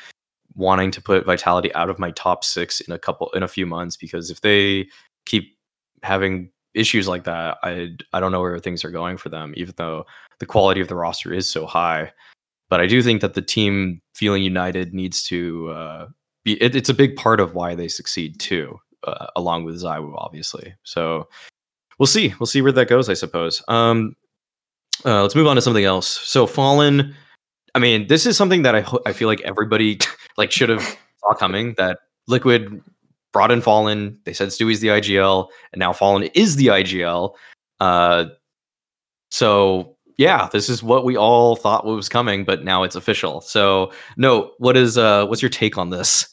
wanting 0.54 0.90
to 0.90 1.02
put 1.02 1.24
Vitality 1.24 1.74
out 1.74 1.90
of 1.90 1.98
my 1.98 2.10
top 2.12 2.44
six 2.44 2.80
in 2.80 2.92
a 2.92 2.98
couple 2.98 3.30
in 3.30 3.42
a 3.42 3.48
few 3.48 3.66
months 3.66 3.96
because 3.96 4.30
if 4.30 4.42
they 4.42 4.86
keep 5.24 5.56
having 6.02 6.50
issues 6.74 7.08
like 7.08 7.24
that, 7.24 7.56
I 7.62 7.96
I 8.12 8.20
don't 8.20 8.32
know 8.32 8.42
where 8.42 8.58
things 8.58 8.84
are 8.84 8.90
going 8.90 9.16
for 9.16 9.30
them. 9.30 9.54
Even 9.56 9.74
though 9.76 10.04
the 10.40 10.46
quality 10.46 10.82
of 10.82 10.88
the 10.88 10.94
roster 10.94 11.32
is 11.32 11.48
so 11.50 11.64
high 11.64 12.12
but 12.68 12.80
I 12.80 12.86
do 12.86 13.02
think 13.02 13.20
that 13.20 13.34
the 13.34 13.42
team 13.42 14.00
feeling 14.14 14.42
united 14.42 14.92
needs 14.92 15.22
to 15.24 15.68
uh, 15.70 16.06
be. 16.46 16.62
It, 16.62 16.74
it's 16.74 16.88
a 16.88 16.94
big 16.94 17.16
part 17.16 17.40
of 17.40 17.54
why 17.54 17.74
they 17.74 17.88
succeed 17.88 18.40
too, 18.40 18.78
uh, 19.04 19.26
along 19.36 19.64
with 19.64 19.82
Zywoo, 19.82 20.14
obviously. 20.16 20.74
So 20.84 21.28
we'll 21.98 22.06
see. 22.06 22.32
We'll 22.40 22.46
see 22.46 22.62
where 22.62 22.72
that 22.72 22.88
goes. 22.88 23.10
I 23.10 23.14
suppose. 23.14 23.62
Um, 23.68 24.14
uh, 25.04 25.22
let's 25.22 25.34
move 25.34 25.46
on 25.46 25.56
to 25.56 25.62
something 25.62 25.84
else. 25.84 26.08
So 26.08 26.46
Fallen. 26.46 27.14
I 27.74 27.78
mean, 27.78 28.06
this 28.06 28.24
is 28.24 28.38
something 28.38 28.62
that 28.62 28.74
I 28.74 28.80
ho- 28.80 29.02
I 29.04 29.12
feel 29.12 29.28
like 29.28 29.42
everybody 29.42 29.98
like 30.38 30.50
should 30.50 30.70
have 30.70 30.82
saw 30.82 31.34
coming. 31.34 31.74
That 31.76 31.98
Liquid 32.26 32.80
brought 33.32 33.50
in 33.50 33.60
Fallen. 33.60 34.18
They 34.24 34.32
said 34.32 34.48
Stewie's 34.48 34.80
the 34.80 34.88
IGL, 34.88 35.48
and 35.72 35.80
now 35.80 35.92
Fallen 35.92 36.22
is 36.34 36.56
the 36.56 36.68
IGL. 36.68 37.34
Uh, 37.80 38.26
so 39.30 39.95
yeah, 40.16 40.48
this 40.52 40.68
is 40.68 40.82
what 40.82 41.04
we 41.04 41.16
all 41.16 41.56
thought 41.56 41.84
was 41.84 42.08
coming, 42.08 42.44
but 42.44 42.64
now 42.64 42.82
it's 42.82 42.96
official. 42.96 43.40
So 43.40 43.92
no, 44.16 44.52
what 44.58 44.76
is 44.76 44.96
uh 44.98 45.26
what's 45.26 45.42
your 45.42 45.50
take 45.50 45.76
on 45.78 45.90
this? 45.90 46.28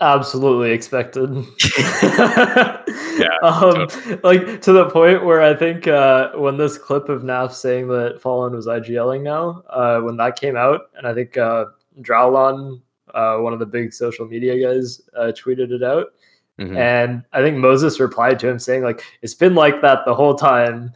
absolutely 0.00 0.72
expected. 0.72 1.30
Yeah, 3.18 3.28
um, 3.42 3.88
like 4.22 4.60
to 4.60 4.72
the 4.72 4.90
point 4.92 5.24
where 5.24 5.40
I 5.40 5.54
think 5.54 5.88
uh, 5.88 6.32
when 6.32 6.58
this 6.58 6.76
clip 6.76 7.08
of 7.08 7.22
Naf 7.22 7.52
saying 7.52 7.88
that 7.88 8.20
Fallen 8.20 8.52
was 8.54 8.66
IGLing 8.66 9.22
now, 9.22 9.62
uh, 9.70 10.00
when 10.00 10.18
that 10.18 10.38
came 10.38 10.54
out, 10.54 10.90
and 10.96 11.06
I 11.06 11.14
think 11.14 11.38
uh, 11.38 11.64
Drowlon, 12.02 12.82
uh, 13.14 13.38
one 13.38 13.54
of 13.54 13.58
the 13.58 13.64
big 13.64 13.94
social 13.94 14.26
media 14.26 14.62
guys, 14.62 15.00
uh, 15.16 15.32
tweeted 15.32 15.70
it 15.72 15.82
out, 15.82 16.08
Mhm. 16.60 16.76
and 16.76 17.22
I 17.32 17.40
think 17.40 17.56
Moses 17.56 17.98
replied 17.98 18.38
to 18.40 18.48
him 18.50 18.58
saying 18.58 18.82
like, 18.82 19.02
"It's 19.22 19.34
been 19.34 19.54
like 19.54 19.80
that 19.80 20.04
the 20.04 20.14
whole 20.14 20.34
time." 20.34 20.92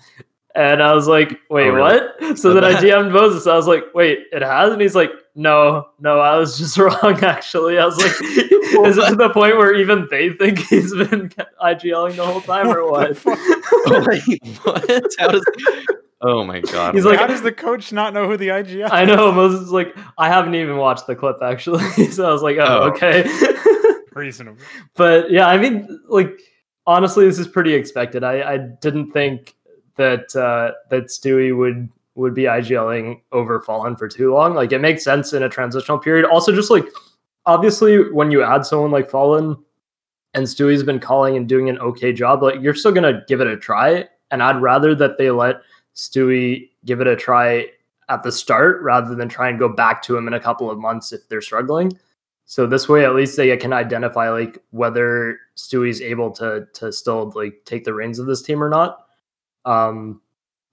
And 0.57 0.83
I 0.83 0.93
was 0.95 1.07
like, 1.07 1.39
wait, 1.49 1.69
Oh, 1.69 1.73
really? 1.75 2.01
what? 2.21 2.39
So 2.39 2.53
then 2.53 2.65
I 2.65 2.73
DM'd 2.75 3.13
Moses. 3.13 3.47
I 3.47 3.55
was 3.55 3.69
like, 3.69 3.85
wait, 3.95 4.19
it 4.33 4.43
has? 4.43 4.73
And 4.73 4.83
he's 4.83 4.97
like, 4.97 5.11
no, 5.37 5.87
no, 6.01 6.19
I 6.19 6.37
was 6.39 6.59
just 6.59 6.77
wrong, 6.79 7.23
actually. 7.23 7.79
I 7.79 7.85
was 7.85 7.97
like, 7.99 8.11
is 8.21 8.99
it 8.99 9.09
to 9.11 9.15
the 9.17 9.31
point 9.33 9.57
where 9.59 9.75
even 9.77 10.09
they 10.11 10.31
think 10.31 10.59
he's 10.59 10.93
been 10.93 11.29
IGLing 11.63 12.17
the 12.17 12.27
whole 12.27 12.41
time 12.41 12.69
or 12.69 12.91
what? 12.91 13.17
Oh, 13.93 14.05
wait, 14.07 14.23
what? 14.65 15.15
How 15.19 15.29
does, 15.29 15.45
oh 16.21 16.45
my 16.45 16.61
god. 16.61 16.95
He's 16.95 17.05
like- 17.05 17.19
How 17.19 17.27
does 17.27 17.43
the 17.43 17.53
coach 17.53 17.93
not 17.93 18.13
know 18.13 18.27
who 18.29 18.37
the 18.37 18.49
IGL? 18.49 18.89
I 18.91 19.05
know 19.05 19.31
Moses 19.33 19.61
is 19.63 19.71
like, 19.73 19.97
I 20.19 20.29
haven't 20.29 20.55
even 20.57 20.77
watched 20.77 21.07
the 21.07 21.15
clip 21.17 21.37
actually. 21.43 21.85
so 22.11 22.29
I 22.29 22.33
was 22.33 22.43
like, 22.43 22.57
oh, 22.59 22.65
Oh. 22.67 22.89
okay. 22.91 23.25
Reasonable. 24.13 24.59
but 24.97 25.31
yeah, 25.31 25.47
I 25.47 25.57
mean, 25.57 26.01
like 26.09 26.39
honestly, 26.87 27.25
this 27.25 27.39
is 27.39 27.47
pretty 27.49 27.73
expected. 27.75 28.25
I, 28.25 28.55
I 28.55 28.59
didn't 28.59 29.13
think 29.13 29.55
that 30.01 30.35
uh, 30.35 30.73
that 30.89 31.07
Stewie 31.07 31.57
would 31.57 31.89
would 32.15 32.35
be 32.35 32.45
IGLing 32.45 33.21
over 33.33 33.61
Fallen 33.61 33.97
for 33.97 34.09
too 34.09 34.33
long. 34.33 34.55
Like 34.55 34.73
it 34.73 34.81
makes 34.81 35.05
sense 35.05 35.33
in 35.33 35.43
a 35.43 35.49
transitional 35.49 35.99
period. 35.99 36.25
Also, 36.25 36.53
just 36.53 36.71
like 36.71 36.85
obviously 37.47 38.11
when 38.11 38.31
you 38.31 38.43
add 38.43 38.67
someone 38.67 38.91
like 38.91 39.09
Fallen 39.09 39.57
and 40.35 40.47
Stewie's 40.47 40.83
been 40.83 41.01
calling 41.01 41.37
and 41.37 41.49
doing 41.49 41.69
an 41.69 41.79
okay 41.79 42.13
job, 42.13 42.43
like 42.43 42.61
you're 42.61 42.75
still 42.75 42.93
gonna 42.93 43.23
give 43.29 43.41
it 43.41 43.47
a 43.47 43.57
try. 43.57 44.09
And 44.31 44.43
I'd 44.43 44.61
rather 44.61 44.95
that 44.95 45.19
they 45.19 45.31
let 45.31 45.57
Stewie 45.95 46.71
give 46.85 47.01
it 47.01 47.07
a 47.07 47.17
try 47.17 47.67
at 48.09 48.23
the 48.23 48.33
start 48.33 48.81
rather 48.83 49.15
than 49.15 49.29
try 49.29 49.49
and 49.49 49.59
go 49.59 49.69
back 49.69 50.03
to 50.03 50.17
him 50.17 50.27
in 50.27 50.35
a 50.35 50.41
couple 50.41 50.71
of 50.71 50.79
months 50.79 51.13
if 51.13 51.29
they're 51.29 51.41
struggling. 51.41 51.93
So 52.47 52.67
this 52.67 52.89
way, 52.89 53.05
at 53.05 53.15
least 53.15 53.37
they 53.37 53.57
can 53.57 53.73
identify 53.73 54.31
like 54.31 54.59
whether 54.71 55.39
Stewie's 55.57 56.01
able 56.01 56.31
to 56.33 56.67
to 56.75 56.93
still 56.93 57.31
like 57.37 57.63
take 57.65 57.85
the 57.85 57.95
reins 57.95 58.19
of 58.19 58.27
this 58.27 58.43
team 58.43 58.63
or 58.63 58.69
not. 58.69 59.07
Um, 59.65 60.21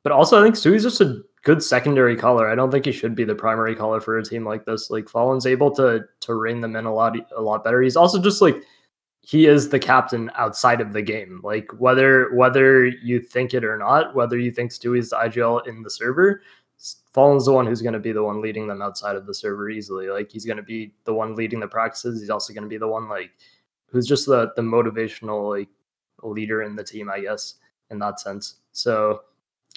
but 0.04 0.12
also, 0.12 0.40
I 0.40 0.44
think 0.44 0.56
Stewie's 0.56 0.84
just 0.84 1.02
a 1.02 1.22
good 1.44 1.64
secondary 1.64 2.16
caller. 2.16 2.50
I 2.50 2.56
don't 2.56 2.72
think 2.72 2.86
he 2.86 2.92
should 2.92 3.16
be 3.16 3.24
the 3.24 3.36
primary 3.36 3.76
caller 3.76 4.02
for 4.02 4.18
a 4.18 4.24
team 4.24 4.46
like 4.46 4.66
this. 4.66 4.90
Like 4.90 5.10
Fallen's 5.10 5.46
able 5.46 5.72
to 5.76 6.02
to 6.22 6.34
rein 6.36 6.62
them 6.62 6.76
in 6.76 6.86
a 6.86 6.94
lot 6.94 7.16
a 7.36 7.42
lot 7.42 7.64
better. 7.64 7.82
He's 7.82 7.96
also 7.96 8.22
just 8.22 8.42
like 8.42 8.62
he 9.22 9.46
is 9.46 9.70
the 9.70 9.80
captain 9.80 10.32
outside 10.36 10.82
of 10.82 10.94
the 10.94 11.02
game. 11.02 11.42
Like 11.44 11.70
whether 11.78 12.34
whether 12.36 12.86
you 12.86 13.20
think 13.20 13.54
it 13.54 13.64
or 13.64 13.78
not, 13.78 14.16
whether 14.16 14.38
you 14.38 14.52
think 14.52 14.72
Stewie's 14.72 15.10
the 15.10 15.18
IGL 15.18 15.68
in 15.68 15.84
the 15.84 15.90
server, 15.90 16.42
Fallen's 17.14 17.46
the 17.46 17.54
one 17.54 17.66
who's 17.66 17.82
going 17.82 17.94
to 17.94 18.00
be 18.00 18.12
the 18.12 18.24
one 18.24 18.42
leading 18.42 18.68
them 18.68 18.82
outside 18.82 19.16
of 19.16 19.26
the 19.26 19.34
server 19.34 19.70
easily. 19.70 20.08
Like 20.08 20.32
he's 20.32 20.46
going 20.46 20.58
to 20.58 20.64
be 20.64 20.94
the 21.06 21.14
one 21.14 21.36
leading 21.36 21.60
the 21.60 21.68
practices. 21.68 22.22
He's 22.22 22.30
also 22.30 22.54
going 22.54 22.64
to 22.64 22.70
be 22.70 22.78
the 22.78 22.88
one 22.88 23.10
like 23.10 23.32
who's 23.88 24.08
just 24.08 24.26
the 24.26 24.52
the 24.56 24.62
motivational 24.62 25.50
like 25.50 25.70
leader 26.24 26.62
in 26.64 26.76
the 26.76 26.84
team, 26.84 27.10
I 27.10 27.22
guess, 27.22 27.56
in 27.92 28.00
that 28.00 28.20
sense. 28.20 28.56
So 28.72 29.22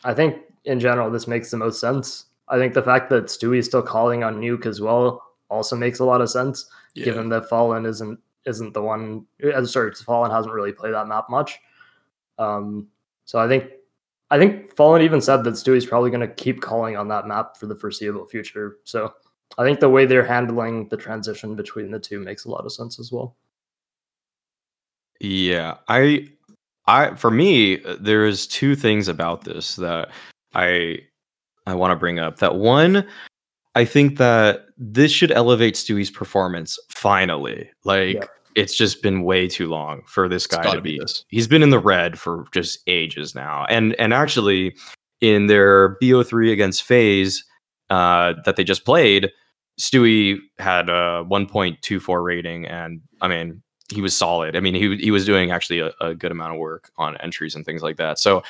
I 0.04 0.14
think 0.14 0.36
in 0.64 0.80
general 0.80 1.10
this 1.10 1.26
makes 1.26 1.50
the 1.50 1.56
most 1.56 1.80
sense. 1.80 2.26
I 2.48 2.58
think 2.58 2.74
the 2.74 2.82
fact 2.82 3.10
that 3.10 3.26
Stewie 3.26 3.58
is 3.58 3.66
still 3.66 3.82
calling 3.82 4.24
on 4.24 4.40
Nuke 4.40 4.66
as 4.66 4.80
well 4.80 5.22
also 5.48 5.76
makes 5.76 5.98
a 6.00 6.04
lot 6.04 6.20
of 6.20 6.30
sense, 6.30 6.68
Yeah. 6.94 7.04
given 7.04 7.28
that 7.30 7.48
Fallen 7.48 7.86
isn't 7.86 8.18
isn't 8.46 8.72
the 8.72 8.82
one. 8.82 9.26
Uh, 9.44 9.64
sorry, 9.66 9.92
Fallen 9.94 10.30
hasn't 10.30 10.54
really 10.54 10.72
played 10.72 10.94
that 10.94 11.06
map 11.06 11.26
much. 11.28 11.58
Um, 12.38 12.88
so 13.26 13.38
I 13.38 13.46
think 13.46 13.70
I 14.30 14.38
think 14.38 14.74
Fallen 14.76 15.02
even 15.02 15.20
said 15.20 15.44
that 15.44 15.54
Stewie's 15.54 15.86
probably 15.86 16.10
going 16.10 16.26
to 16.26 16.34
keep 16.34 16.60
calling 16.60 16.96
on 16.96 17.08
that 17.08 17.26
map 17.26 17.56
for 17.56 17.66
the 17.66 17.74
foreseeable 17.76 18.26
future. 18.26 18.78
So 18.84 19.12
I 19.58 19.64
think 19.64 19.80
the 19.80 19.88
way 19.90 20.06
they're 20.06 20.24
handling 20.24 20.88
the 20.88 20.96
transition 20.96 21.56
between 21.56 21.90
the 21.90 21.98
two 21.98 22.20
makes 22.20 22.44
a 22.44 22.50
lot 22.50 22.64
of 22.64 22.72
sense 22.72 22.98
as 23.00 23.10
well. 23.12 23.36
Yeah, 25.20 25.78
I, 25.88 26.28
I 26.90 27.14
for 27.14 27.30
me, 27.30 27.82
uh, 27.84 27.96
there's 28.00 28.46
two 28.46 28.74
things 28.74 29.08
about 29.08 29.44
this 29.44 29.76
that 29.76 30.10
I, 30.54 30.98
I 31.66 31.74
want 31.74 31.92
to 31.92 31.96
bring 31.96 32.18
up. 32.18 32.38
That 32.38 32.56
one, 32.56 33.06
I 33.74 33.84
think 33.84 34.18
that 34.18 34.66
this 34.76 35.12
should 35.12 35.30
elevate 35.30 35.74
Stewie's 35.74 36.10
performance 36.10 36.78
finally. 36.88 37.70
Like 37.84 38.16
Yeah. 38.16 38.24
it's 38.56 38.74
just 38.76 39.02
been 39.02 39.22
way 39.22 39.46
too 39.46 39.68
long 39.68 40.02
for 40.06 40.28
this 40.28 40.44
It's 40.46 40.56
guy 40.56 40.62
gotta 40.64 40.80
be 40.80 40.94
be. 40.94 40.98
this. 40.98 41.24
He's 41.28 41.46
been 41.46 41.62
in 41.62 41.70
the 41.70 41.78
red 41.78 42.18
for 42.18 42.44
just 42.52 42.80
ages 42.88 43.34
now, 43.34 43.64
and 43.68 43.94
and 44.00 44.12
actually, 44.12 44.74
in 45.20 45.46
their 45.46 45.96
BO3 46.02 46.50
against 46.52 46.82
FaZe 46.82 47.44
uh, 47.90 48.34
that 48.44 48.56
they 48.56 48.64
just 48.64 48.84
played, 48.84 49.30
Stewie 49.78 50.38
had 50.58 50.88
a 50.88 51.24
1.24 51.30 52.24
rating, 52.24 52.66
and 52.66 53.00
I 53.20 53.28
mean 53.28 53.62
he 53.90 54.00
was 54.00 54.16
solid. 54.16 54.56
I 54.56 54.60
mean 54.60 54.74
he 54.74 54.96
he 54.96 55.10
was 55.10 55.24
doing 55.24 55.50
actually 55.50 55.80
a, 55.80 55.92
a 56.00 56.14
good 56.14 56.32
amount 56.32 56.54
of 56.54 56.58
work 56.58 56.90
on 56.96 57.16
entries 57.18 57.54
and 57.54 57.64
things 57.64 57.82
like 57.82 57.96
that. 57.96 58.18
So 58.18 58.42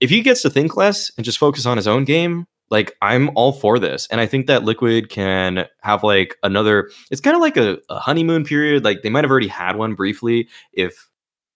if 0.00 0.10
he 0.10 0.20
gets 0.20 0.42
to 0.42 0.50
think 0.50 0.76
less 0.76 1.10
and 1.16 1.24
just 1.24 1.38
focus 1.38 1.66
on 1.66 1.76
his 1.76 1.86
own 1.86 2.04
game, 2.04 2.46
like 2.70 2.96
I'm 3.00 3.30
all 3.34 3.52
for 3.52 3.78
this, 3.78 4.08
and 4.10 4.20
I 4.20 4.26
think 4.26 4.46
that 4.46 4.64
Liquid 4.64 5.08
can 5.08 5.66
have 5.82 6.02
like 6.02 6.36
another. 6.42 6.90
It's 7.10 7.20
kind 7.20 7.36
of 7.36 7.40
like 7.40 7.56
a, 7.56 7.78
a 7.88 7.98
honeymoon 7.98 8.44
period. 8.44 8.84
Like 8.84 9.02
they 9.02 9.10
might 9.10 9.24
have 9.24 9.30
already 9.30 9.48
had 9.48 9.76
one 9.76 9.94
briefly 9.94 10.48
if 10.72 11.08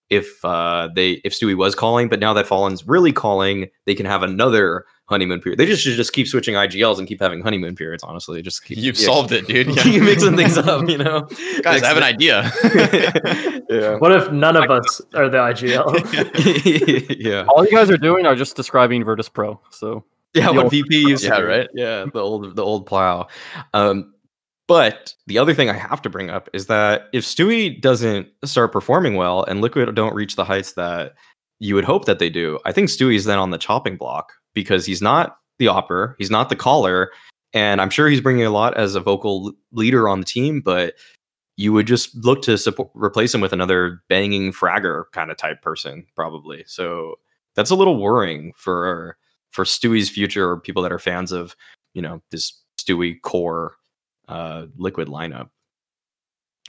if 0.09 0.43
uh 0.45 0.89
they 0.95 1.13
if 1.23 1.33
Stewie 1.33 1.55
was 1.55 1.75
calling, 1.75 2.07
but 2.07 2.19
now 2.19 2.33
that 2.33 2.47
Fallen's 2.47 2.87
really 2.87 3.11
calling, 3.11 3.69
they 3.85 3.95
can 3.95 4.05
have 4.05 4.23
another 4.23 4.85
honeymoon 5.11 5.39
period. 5.41 5.59
They 5.59 5.67
just 5.67 5.83
should 5.83 5.95
just 5.95 6.13
keep 6.13 6.27
switching 6.27 6.55
IGLs 6.55 6.97
and 6.97 7.07
keep 7.07 7.21
having 7.21 7.41
honeymoon 7.41 7.75
periods. 7.75 8.01
Honestly, 8.03 8.41
just 8.41 8.65
keep 8.65 8.79
You've 8.79 8.97
yeah, 8.97 9.05
solved 9.05 9.31
it, 9.31 9.45
dude. 9.45 9.67
keep 9.77 10.01
mixing 10.01 10.35
things 10.35 10.57
up. 10.57 10.89
You 10.89 10.97
know, 10.97 11.21
Guys, 11.61 11.83
I 11.83 11.87
have 11.87 11.97
an 11.97 12.03
idea. 12.03 12.51
yeah. 13.69 13.95
What 13.97 14.11
if 14.11 14.31
none 14.31 14.55
of 14.55 14.71
us 14.71 14.99
are 15.13 15.29
the 15.29 15.37
IGL? 15.37 17.15
yeah. 17.19 17.45
All 17.49 17.63
you 17.63 17.71
guys 17.71 17.89
are 17.91 17.97
doing 17.97 18.25
are 18.25 18.35
just 18.35 18.55
describing 18.55 19.03
Virtus 19.03 19.29
Pro. 19.29 19.59
So 19.69 20.03
Yeah, 20.33 20.47
The 20.47 20.53
what 20.53 20.63
old- 20.65 20.71
VP 20.71 21.07
used 21.07 21.23
to 21.23 21.29
Yeah, 21.29 21.39
right. 21.41 21.69
Yeah, 21.73 22.05
the 22.11 22.19
old 22.19 22.55
the 22.55 22.63
old 22.63 22.85
plow. 22.87 23.27
Um, 23.73 24.13
but 24.67 25.13
the 25.27 25.37
other 25.37 25.53
thing 25.53 25.69
I 25.69 25.73
have 25.73 26.01
to 26.03 26.09
bring 26.09 26.29
up 26.29 26.49
is 26.53 26.67
that 26.67 27.09
if 27.13 27.25
Stewie 27.25 27.81
doesn't 27.81 28.27
start 28.45 28.71
performing 28.71 29.15
well 29.15 29.43
and 29.43 29.59
Liquid 29.61 29.93
don't 29.95 30.15
reach 30.15 30.35
the 30.37 30.45
heights 30.45 30.73
that 30.73 31.13
you 31.59 31.75
would 31.75 31.83
hope 31.83 32.05
that 32.05 32.19
they 32.19 32.29
do, 32.29 32.57
I 32.65 32.71
think 32.71 32.87
Stewie's 32.89 33.25
then 33.25 33.37
on 33.37 33.49
the 33.49 33.57
chopping 33.57 33.97
block 33.97 34.31
because 34.53 34.85
he's 34.85 35.01
not 35.01 35.37
the 35.59 35.67
opper, 35.67 36.15
he's 36.17 36.31
not 36.31 36.49
the 36.49 36.55
caller, 36.55 37.11
and 37.53 37.81
I'm 37.81 37.89
sure 37.89 38.07
he's 38.07 38.21
bringing 38.21 38.45
a 38.45 38.49
lot 38.51 38.77
as 38.77 38.95
a 38.95 38.99
vocal 38.99 39.53
leader 39.71 40.07
on 40.07 40.19
the 40.19 40.25
team, 40.25 40.61
but 40.61 40.95
you 41.57 41.73
would 41.73 41.85
just 41.85 42.15
look 42.15 42.41
to 42.43 42.57
support, 42.57 42.89
replace 42.93 43.33
him 43.33 43.41
with 43.41 43.53
another 43.53 44.01
banging 44.09 44.51
fragger 44.51 45.03
kind 45.11 45.29
of 45.29 45.37
type 45.37 45.61
person, 45.61 46.05
probably. 46.15 46.63
So 46.65 47.15
that's 47.55 47.69
a 47.69 47.75
little 47.75 48.01
worrying 48.01 48.53
for 48.55 49.17
for 49.51 49.65
Stewie's 49.65 50.09
future 50.09 50.49
or 50.49 50.59
people 50.59 50.81
that 50.81 50.93
are 50.93 50.99
fans 50.99 51.31
of 51.31 51.55
you 51.93 52.01
know 52.01 52.21
this 52.31 52.53
Stewie 52.79 53.21
core 53.21 53.75
uh, 54.27 54.65
liquid 54.77 55.07
lineup. 55.07 55.49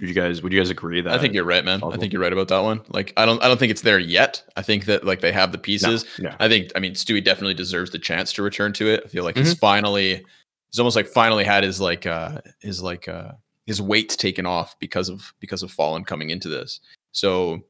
Would 0.01 0.09
you 0.09 0.14
guys 0.14 0.43
would 0.43 0.52
you 0.52 0.59
guys 0.60 0.70
agree 0.70 1.01
that 1.02 1.12
I 1.12 1.19
think 1.19 1.35
you're 1.35 1.44
right, 1.44 1.64
man. 1.64 1.82
I 1.85 1.97
think 1.97 2.12
you're 2.12 2.23
right 2.23 2.32
about 2.32 2.48
that 2.48 2.60
one. 2.62 2.81
Like, 2.89 3.12
I 3.19 3.27
don't, 3.27 3.43
I 3.44 3.48
don't 3.48 3.59
think 3.59 3.70
it's 3.70 3.82
there 3.82 3.98
yet. 3.98 4.43
I 4.56 4.62
think 4.62 4.86
that 4.86 5.05
like 5.05 5.20
they 5.20 5.32
have 5.32 5.52
the 5.52 5.59
No, 5.59 5.62
pieces. 5.62 6.06
no. 6.19 6.35
I 6.40 6.48
think, 6.48 6.73
I 6.74 6.78
mean, 6.81 6.94
Stewie 6.94 7.23
definitely 7.23 7.55
deserves 7.55 7.90
the 7.90 7.98
chance 7.98 8.32
to 8.35 8.43
return 8.43 8.73
to 8.74 8.89
it. 8.89 9.02
I 9.05 9.09
feel 9.09 9.23
like 9.23 9.35
Mm-hmm. 9.35 9.44
he's 9.44 9.55
finally, 9.59 10.24
he's 10.70 10.78
almost 10.78 10.97
like 10.97 11.06
finally 11.09 11.44
had 11.44 11.62
his 11.62 11.78
like, 11.81 12.06
uh, 12.06 12.40
his 12.60 12.82
like, 12.82 13.06
uh, 13.06 13.32
his 13.66 13.82
weight 13.82 14.09
taken 14.09 14.47
off 14.47 14.77
because 14.81 15.09
of 15.10 15.32
because 15.40 15.62
of 15.62 15.70
Fallen 15.70 16.05
coming 16.05 16.31
into 16.31 16.48
this. 16.48 16.81
So, 17.12 17.62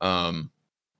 um, 0.00 0.50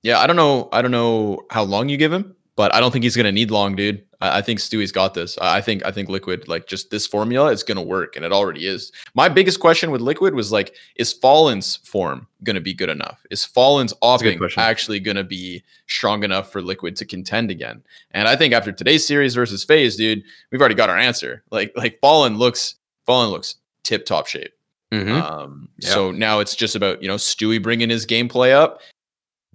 yeah, 0.03 0.19
I 0.19 0.27
don't 0.27 0.35
know, 0.35 0.67
I 0.73 0.81
don't 0.81 0.91
know 0.91 1.45
how 1.49 1.63
long 1.63 1.87
you 1.89 1.95
give 1.97 2.11
him, 2.13 2.35
but 2.55 2.73
I 2.73 2.79
don't 2.79 2.91
think 2.91 3.03
he's 3.03 3.15
gonna 3.15 3.31
need 3.31 3.51
long, 3.51 3.75
dude. 3.75 4.03
I, 4.19 4.37
I 4.39 4.41
think 4.41 4.59
Stewie's 4.59 4.91
got 4.91 5.13
this. 5.13 5.37
I, 5.39 5.57
I 5.57 5.61
think, 5.61 5.85
I 5.85 5.91
think 5.91 6.09
Liquid 6.09 6.47
like 6.47 6.67
just 6.67 6.91
this 6.91 7.07
formula 7.07 7.51
is 7.51 7.63
gonna 7.63 7.81
work, 7.81 8.15
and 8.15 8.25
it 8.25 8.31
already 8.31 8.67
is. 8.67 8.91
My 9.13 9.29
biggest 9.29 9.59
question 9.59 9.91
with 9.91 10.01
Liquid 10.01 10.33
was 10.33 10.51
like, 10.51 10.75
is 10.95 11.13
Fallen's 11.13 11.77
form 11.77 12.27
gonna 12.43 12.61
be 12.61 12.73
good 12.73 12.89
enough? 12.89 13.23
Is 13.29 13.45
Fallen's 13.45 13.93
offing 14.01 14.39
actually 14.57 14.99
gonna 14.99 15.23
be 15.23 15.63
strong 15.87 16.23
enough 16.23 16.51
for 16.51 16.61
Liquid 16.61 16.95
to 16.97 17.05
contend 17.05 17.51
again? 17.51 17.81
And 18.11 18.27
I 18.27 18.35
think 18.35 18.53
after 18.53 18.71
today's 18.71 19.05
series 19.05 19.35
versus 19.35 19.63
FaZe, 19.63 19.95
dude, 19.95 20.23
we've 20.51 20.61
already 20.61 20.75
got 20.75 20.89
our 20.89 20.97
answer. 20.97 21.43
Like, 21.51 21.71
like 21.75 21.99
Fallen 21.99 22.37
looks, 22.37 22.75
Fallen 23.05 23.29
looks 23.29 23.55
tip 23.83 24.05
top 24.05 24.27
shape. 24.27 24.53
Mhm. 24.91 25.21
Um. 25.21 25.69
So 25.79 26.11
now 26.11 26.39
it's 26.39 26.55
just 26.55 26.75
about 26.75 27.01
you 27.01 27.07
know 27.07 27.15
Stewie 27.15 27.63
bringing 27.63 27.89
his 27.89 28.05
gameplay 28.05 28.51
up. 28.51 28.81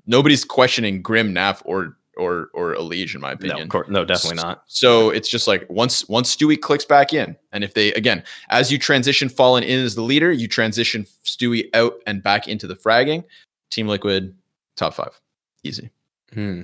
Nobody's 0.07 0.45
questioning 0.45 1.03
Grim, 1.03 1.35
Naf, 1.35 1.61
or 1.65 1.97
or 2.17 2.51
or 2.55 2.73
a 2.75 2.79
Elige, 2.79 3.15
in 3.15 3.21
my 3.21 3.29
no, 3.31 3.35
opinion. 3.35 3.63
of 3.63 3.69
course, 3.69 3.89
no, 3.89 4.05
definitely 4.05 4.43
not. 4.43 4.65
So 4.67 5.11
it's 5.11 5.29
just 5.29 5.47
like 5.47 5.67
once 5.69 6.09
once 6.09 6.35
Stewie 6.35 6.61
clicks 6.61 6.85
back 6.85 7.13
in, 7.13 7.37
and 7.53 7.63
if 7.65 7.75
they 7.75 7.93
again, 7.95 8.23
as 8.49 8.71
you 8.73 8.79
transition 8.79 9.29
Fallen 9.29 9.63
in 9.63 9.79
as 9.85 9.95
the 9.95 10.03
leader, 10.03 10.33
you 10.33 10.49
transition 10.49 11.07
Stewie 11.25 11.69
out 11.75 11.95
and 12.07 12.23
back 12.23 12.49
into 12.49 12.67
the 12.67 12.75
fragging. 12.77 13.25
Team 13.71 13.89
Liquid, 13.89 14.35
top 14.77 14.95
five, 14.95 15.21
easy, 15.65 15.91
Hmm. 16.33 16.63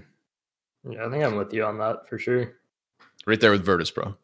yeah, 0.89 1.05
I 1.07 1.11
think 1.11 1.25
I'm 1.25 1.35
with 1.37 1.53
you 1.53 1.65
on 1.65 1.79
that 1.79 2.09
for 2.09 2.19
sure. 2.19 2.53
right 3.27 3.41
there 3.41 3.51
with 3.51 3.65
Virtus, 3.65 3.91
bro. 3.91 4.15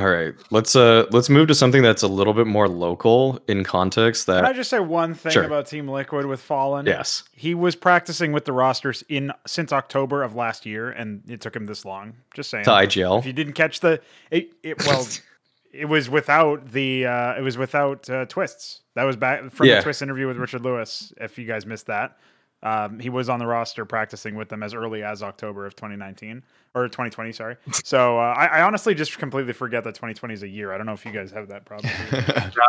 All 0.00 0.08
right, 0.08 0.34
let's 0.50 0.74
uh 0.74 1.04
let's 1.10 1.28
move 1.28 1.48
to 1.48 1.54
something 1.54 1.82
that's 1.82 2.02
a 2.02 2.08
little 2.08 2.32
bit 2.32 2.46
more 2.46 2.68
local 2.68 3.38
in 3.48 3.64
context. 3.64 4.26
That 4.26 4.36
Can 4.36 4.44
I 4.46 4.52
just 4.54 4.70
say 4.70 4.78
one 4.80 5.12
thing 5.12 5.32
Sure. 5.32 5.44
about 5.44 5.66
Team 5.66 5.86
Liquid 5.88 6.24
with 6.24 6.40
Fallen? 6.40 6.86
yes, 6.86 7.22
He 7.34 7.54
was 7.54 7.76
practicing 7.76 8.32
with 8.32 8.46
the 8.46 8.52
rosters 8.52 9.04
in 9.10 9.30
since 9.46 9.72
October 9.72 10.22
of 10.22 10.34
last 10.34 10.64
year, 10.64 10.88
and 10.90 11.22
it 11.28 11.42
took 11.42 11.54
him 11.54 11.66
this 11.66 11.84
long. 11.84 12.14
Just 12.34 12.48
saying. 12.48 12.64
to 12.64 12.70
If 13.18 13.26
you 13.26 13.34
didn't 13.34 13.52
catch 13.54 13.80
the, 13.80 14.00
it, 14.30 14.52
it 14.62 14.86
well, 14.86 15.06
it 15.72 15.84
was 15.86 16.08
without 16.08 16.70
the, 16.72 17.04
uh, 17.06 17.34
it 17.38 17.42
was 17.42 17.58
without 17.58 18.08
uh, 18.08 18.24
Twistzz. 18.26 18.78
That 18.94 19.04
was 19.04 19.16
back 19.16 19.50
from 19.50 19.66
Yeah. 19.66 19.80
the 19.82 19.86
Twistzz 19.90 20.00
interview 20.02 20.26
with 20.28 20.38
Richard 20.38 20.62
Lewis. 20.62 21.12
If 21.18 21.36
you 21.38 21.44
guys 21.46 21.66
missed 21.66 21.86
that, 21.88 22.16
um, 22.62 22.98
he 22.98 23.08
was 23.08 23.28
on 23.28 23.38
the 23.38 23.46
roster 23.46 23.84
practicing 23.84 24.34
with 24.34 24.48
them 24.48 24.62
as 24.62 24.74
early 24.74 25.02
as 25.02 25.22
October 25.22 25.64
of 25.66 25.74
2019 25.76 26.42
or 26.74 26.88
2020. 26.88 27.32
Sorry. 27.32 27.56
So 27.84 28.18
uh, 28.18 28.34
I, 28.36 28.46
I 28.46 28.62
honestly 28.62 28.94
just 28.94 29.18
completely 29.18 29.52
forget 29.52 29.82
that 29.84 29.94
2020 29.94 30.34
is 30.34 30.42
a 30.42 30.48
year. 30.48 30.72
I 30.72 30.76
don't 30.76 30.86
know 30.86 30.92
if 30.92 31.04
you 31.06 31.12
guys 31.12 31.30
have 31.30 31.48
that 31.48 31.64
problem. 31.64 31.92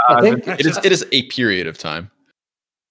I 0.09 0.21
think 0.21 0.47
it 0.47 0.65
is 0.65 0.77
it 0.77 0.91
is 0.91 1.05
a 1.11 1.23
period 1.23 1.67
of 1.67 1.77
time. 1.77 2.09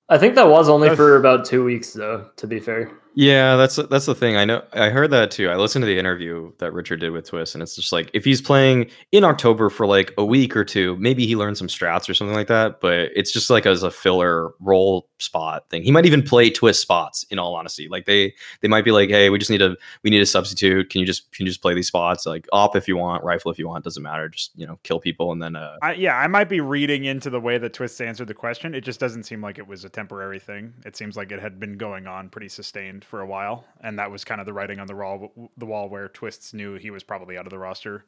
I 0.08 0.18
think 0.18 0.34
that 0.34 0.48
was 0.48 0.68
only 0.68 0.88
That's- 0.88 0.98
for 0.98 1.16
about 1.16 1.44
two 1.44 1.64
weeks, 1.64 1.92
though. 1.92 2.28
To 2.36 2.46
be 2.46 2.60
fair, 2.60 2.90
Yeah, 3.14 3.56
that's 3.56 3.76
that's 3.76 4.06
the 4.06 4.14
thing. 4.14 4.36
I 4.36 4.44
know 4.44 4.62
I 4.72 4.90
heard 4.90 5.10
that 5.10 5.32
too. 5.32 5.50
I 5.50 5.56
listened 5.56 5.82
to 5.82 5.86
the 5.86 5.98
interview 5.98 6.52
that 6.58 6.72
Richard 6.72 7.00
did 7.00 7.10
with 7.10 7.28
Twistzz, 7.28 7.54
and 7.54 7.62
it's 7.62 7.74
just 7.74 7.92
like 7.92 8.08
if 8.14 8.24
he's 8.24 8.40
playing 8.40 8.88
in 9.10 9.24
October 9.24 9.68
for 9.68 9.86
like 9.86 10.14
a 10.16 10.24
week 10.24 10.56
or 10.56 10.64
two, 10.64 10.96
maybe 10.96 11.26
he 11.26 11.34
learns 11.34 11.58
some 11.58 11.66
strats 11.66 12.08
or 12.08 12.14
something 12.14 12.36
like 12.36 12.46
that. 12.46 12.80
But 12.80 13.10
it's 13.16 13.32
just 13.32 13.50
like 13.50 13.66
as 13.66 13.82
a 13.82 13.90
filler 13.90 14.52
role 14.60 15.08
spot 15.18 15.68
thing. 15.70 15.82
He 15.82 15.90
might 15.90 16.06
even 16.06 16.22
play 16.22 16.50
Twistzz 16.50 16.76
spots. 16.76 17.24
In 17.30 17.38
all 17.38 17.56
honesty, 17.56 17.88
like 17.88 18.06
they 18.06 18.32
they 18.60 18.68
might 18.68 18.84
be 18.84 18.92
like, 18.92 19.10
hey, 19.10 19.28
we 19.28 19.38
just 19.38 19.50
need 19.50 19.62
a 19.62 19.76
we 20.04 20.10
need 20.10 20.22
a 20.22 20.26
substitute. 20.26 20.90
Can 20.90 21.00
you 21.00 21.06
just 21.06 21.32
can 21.32 21.46
you 21.46 21.50
just 21.50 21.62
play 21.62 21.74
these 21.74 21.88
spots 21.88 22.26
like 22.26 22.46
op 22.52 22.76
if 22.76 22.86
you 22.86 22.96
want, 22.96 23.24
rifle 23.24 23.50
if 23.50 23.58
you 23.58 23.66
want, 23.66 23.82
doesn't 23.82 24.02
matter. 24.02 24.28
Just 24.28 24.52
you 24.54 24.66
know 24.66 24.78
kill 24.84 25.00
people 25.00 25.32
and 25.32 25.42
then 25.42 25.56
uh 25.56 25.76
I, 25.82 25.94
yeah, 25.94 26.16
I 26.16 26.28
might 26.28 26.48
be 26.48 26.60
reading 26.60 27.04
into 27.06 27.28
the 27.28 27.40
way 27.40 27.58
that 27.58 27.72
Twistzz 27.72 28.06
answered 28.06 28.28
the 28.28 28.34
question. 28.34 28.72
It 28.74 28.82
just 28.82 29.00
doesn't 29.00 29.24
seem 29.24 29.42
like 29.42 29.58
it 29.58 29.66
was 29.66 29.84
a 29.84 29.88
temporary 29.88 30.38
thing. 30.38 30.74
It 30.86 30.96
seems 30.96 31.16
like 31.16 31.32
it 31.32 31.40
had 31.40 31.58
been 31.58 31.76
going 31.76 32.06
on 32.06 32.28
pretty 32.28 32.48
sustained 32.48 32.99
for 33.04 33.20
a 33.20 33.26
while, 33.26 33.64
and 33.80 33.98
that 33.98 34.10
was 34.10 34.24
kind 34.24 34.40
of 34.40 34.46
the 34.46 34.52
writing 34.52 34.78
on 34.80 34.86
the 34.86 34.94
wall, 34.94 35.50
the 35.56 35.66
wall 35.66 35.88
where 35.88 36.08
Twistzz 36.08 36.54
knew 36.54 36.74
he 36.74 36.90
was 36.90 37.02
probably 37.02 37.36
out 37.38 37.46
of 37.46 37.50
the 37.50 37.58
roster. 37.58 38.04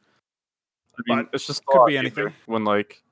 I 0.94 1.02
mean, 1.06 1.24
But 1.24 1.35
it's 1.35 1.47
just 1.47 1.64
could 1.66 1.86
be 1.86 1.97
anything. 1.97 2.32
When 2.47 2.64
like, 2.64 3.02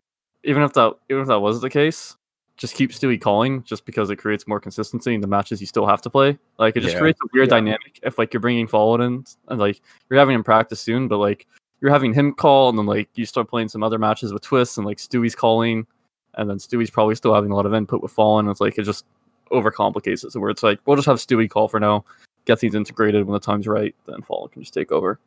even 0.44 0.62
if 0.62 0.73
that 0.74 0.94
even 1.09 1.23
if 1.23 1.28
that 1.28 1.40
was 1.40 1.61
the 1.61 1.70
case, 1.70 2.16
just 2.57 2.74
keep 2.74 2.90
Stewie 2.90 3.20
calling, 3.20 3.62
just 3.65 3.86
because 3.86 4.11
it 4.11 4.16
creates 4.16 4.47
more 4.47 4.61
consistency 4.61 5.15
in 5.15 5.20
the 5.20 5.27
matches 5.27 5.61
you 5.61 5.66
still 5.66 5.86
have 5.86 6.02
to 6.02 6.11
play. 6.11 6.39
Like 6.59 6.77
it 6.77 6.81
just 6.81 6.94
Yeah. 6.94 7.01
creates 7.01 7.19
a 7.23 7.28
weird 7.32 7.48
Yeah. 7.48 7.57
dynamic 7.57 8.01
if 8.02 8.19
like 8.19 8.35
you're 8.35 8.40
bringing 8.40 8.66
Fallen 8.66 9.01
in 9.01 9.24
and 9.48 9.59
like 9.59 9.81
you're 10.09 10.19
having 10.19 10.35
him 10.35 10.44
practice 10.44 10.81
soon, 10.81 11.09
but 11.09 11.19
like 11.19 11.47
you're 11.81 11.90
having 11.90 12.12
him 12.12 12.35
call, 12.35 12.69
and 12.69 12.78
then 12.78 12.85
like 12.86 13.09
you 13.15 13.24
start 13.24 13.48
playing 13.48 13.69
some 13.69 13.82
other 13.82 13.98
matches 13.98 14.32
with 14.32 14.43
Twistzz, 14.43 14.77
and 14.77 14.86
like 14.86 14.98
Stewie's 14.98 15.35
calling, 15.35 15.86
and 16.35 16.51
then 16.51 16.59
Stewie's 16.59 16.90
probably 16.90 17.15
still 17.15 17.35
having 17.35 17.51
a 17.51 17.57
lot 17.57 17.65
of 17.65 17.73
input 17.73 18.02
with 18.02 18.12
Fallen. 18.12 18.44
And 18.44 18.51
it's 18.52 18.61
like 18.61 18.77
it 18.78 18.82
just 18.82 19.07
overcomplicates 19.52 20.24
it. 20.24 20.32
So 20.32 20.40
where 20.40 20.51
it's 20.51 20.62
like 20.62 20.81
we'll 20.86 20.97
just 20.97 21.06
have 21.06 21.18
Stewie 21.18 21.51
call 21.51 21.68
for 21.68 21.81
now, 21.81 22.05
get 22.44 22.59
things 22.59 22.74
integrated 22.74 23.27
when 23.27 23.35
the 23.35 23.40
time's 23.40 23.66
right, 23.66 23.94
then 24.06 24.22
Fallen 24.22 24.51
can 24.51 24.62
just 24.62 24.74
take 24.74 24.93
over. 24.93 25.18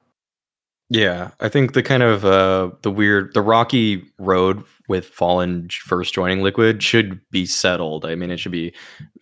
Yeah, 0.89 1.31
I 1.39 1.49
think 1.49 1.73
the 1.73 1.83
kind 1.83 2.03
of 2.03 2.25
uh 2.25 2.71
the 2.81 2.91
weird 2.91 3.33
the 3.33 3.41
rocky 3.41 4.03
road 4.19 4.63
with 4.87 5.07
Fallen 5.07 5.69
first 5.69 6.13
joining 6.13 6.41
Liquid 6.41 6.83
should 6.83 7.19
be 7.31 7.45
settled. 7.45 8.05
I 8.05 8.15
mean, 8.15 8.31
it 8.31 8.37
should 8.37 8.51
be 8.51 8.73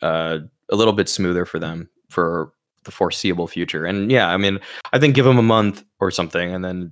uh 0.02 0.40
a 0.70 0.76
little 0.76 0.94
bit 0.94 1.10
smoother 1.10 1.46
for 1.46 1.60
them 1.60 1.90
for 2.10 2.52
the 2.84 2.92
foreseeable 2.92 3.48
future. 3.48 3.86
And 3.86 4.12
yeah, 4.12 4.30
I 4.30 4.38
mean, 4.38 4.60
I 4.92 5.00
think 5.00 5.16
give 5.16 5.26
them 5.26 5.38
a 5.38 5.44
month 5.44 5.84
or 6.00 6.12
something 6.12 6.54
and 6.54 6.66
then 6.66 6.92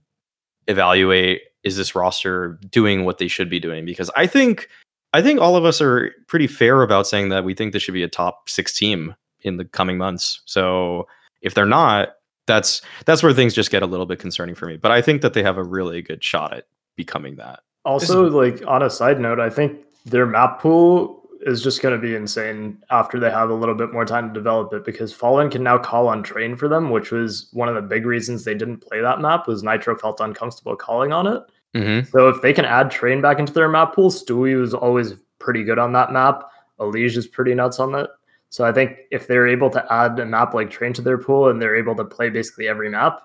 evaluate 0.68 1.42
is 1.64 1.76
this 1.76 1.96
roster 1.96 2.60
doing 2.70 3.06
what 3.06 3.18
they 3.18 3.28
should 3.28 3.50
be 3.50 3.60
doing 3.60 3.86
because 3.86 4.10
I 4.16 4.28
think 4.28 4.70
I 5.14 5.22
think 5.22 5.42
all 5.42 5.56
of 5.56 5.66
us 5.66 5.82
are 5.82 6.14
pretty 6.28 6.48
fair 6.48 6.82
about 6.82 7.08
saying 7.08 7.30
that 7.30 7.44
we 7.44 7.54
think 7.54 7.74
this 7.74 7.82
should 7.82 7.94
be 7.94 8.04
a 8.04 8.08
top 8.08 8.50
6 8.50 8.78
team 8.78 9.16
in 9.42 9.58
the 9.58 9.66
coming 9.66 9.98
months. 9.98 10.42
So 10.46 11.08
if 11.42 11.54
they're 11.54 11.66
not, 11.66 12.10
that's 12.46 12.82
that's 13.06 13.24
where 13.24 13.34
things 13.34 13.54
just 13.54 13.72
get 13.72 13.84
a 13.84 13.88
little 13.88 14.06
bit 14.06 14.20
concerning 14.20 14.56
for 14.56 14.66
me. 14.66 14.78
But 14.78 14.92
I 14.92 15.02
think 15.02 15.22
that 15.22 15.34
they 15.34 15.44
have 15.44 15.58
a 15.58 15.64
really 15.64 16.02
good 16.02 16.24
shot 16.24 16.54
at 16.54 16.66
becoming 16.96 17.36
that. 17.38 17.62
Also, 17.86 18.30
like 18.30 18.62
on 18.68 18.84
a 18.84 18.90
side 18.90 19.20
note, 19.20 19.40
I 19.40 19.50
think 19.50 19.80
their 20.06 20.26
map 20.26 20.60
pool 20.60 21.20
is 21.42 21.64
just 21.64 21.82
going 21.82 21.96
to 21.96 22.02
be 22.02 22.16
insane 22.16 22.78
after 22.90 23.20
they 23.20 23.32
have 23.32 23.50
a 23.50 23.54
little 23.54 23.76
bit 23.76 23.94
more 23.94 24.04
time 24.04 24.28
to 24.28 24.34
develop 24.34 24.74
it 24.74 24.84
because 24.84 25.14
Fallen 25.14 25.50
can 25.50 25.64
now 25.64 25.78
call 25.78 26.10
on 26.10 26.22
train 26.22 26.56
for 26.56 26.68
them, 26.68 26.90
which 26.90 27.12
was 27.12 27.48
one 27.54 27.70
of 27.70 27.76
the 27.76 27.82
big 27.82 28.06
reasons 28.06 28.44
they 28.44 28.54
didn't 28.54 28.80
play 28.80 29.00
that 29.00 29.22
map 29.22 29.48
was 29.48 29.64
nitr0 29.64 30.00
felt 30.02 30.20
uncomfortable 30.20 30.76
calling 30.76 31.14
on 31.14 31.28
it. 31.28 31.42
Mm-hmm. 31.76 32.10
So 32.10 32.30
if 32.30 32.42
they 32.42 32.54
can 32.54 32.66
add 32.66 32.92
train 32.92 33.22
back 33.22 33.40
into 33.40 33.54
their 33.54 33.70
map 33.70 33.94
pool, 33.94 34.10
Stewie 34.10 34.60
was 34.60 34.74
always 34.74 35.14
pretty 35.38 35.64
good 35.64 35.80
on 35.80 35.94
that 35.94 36.12
map. 36.12 36.50
Elige 36.80 37.18
is 37.18 37.28
pretty 37.28 37.54
nuts 37.54 37.80
on 37.80 37.92
that. 37.92 38.10
So 38.50 38.66
I 38.66 38.72
think 38.72 38.98
if 39.12 39.28
they're 39.28 39.48
able 39.48 39.70
to 39.70 39.94
add 39.94 40.20
a 40.20 40.26
map 40.26 40.54
like 40.54 40.72
train 40.72 40.94
to 40.94 41.02
their 41.02 41.18
pool 41.18 41.50
and 41.50 41.62
they're 41.62 41.76
able 41.76 41.96
to 41.96 42.06
play 42.06 42.30
basically 42.30 42.68
every 42.68 42.90
map, 42.90 43.22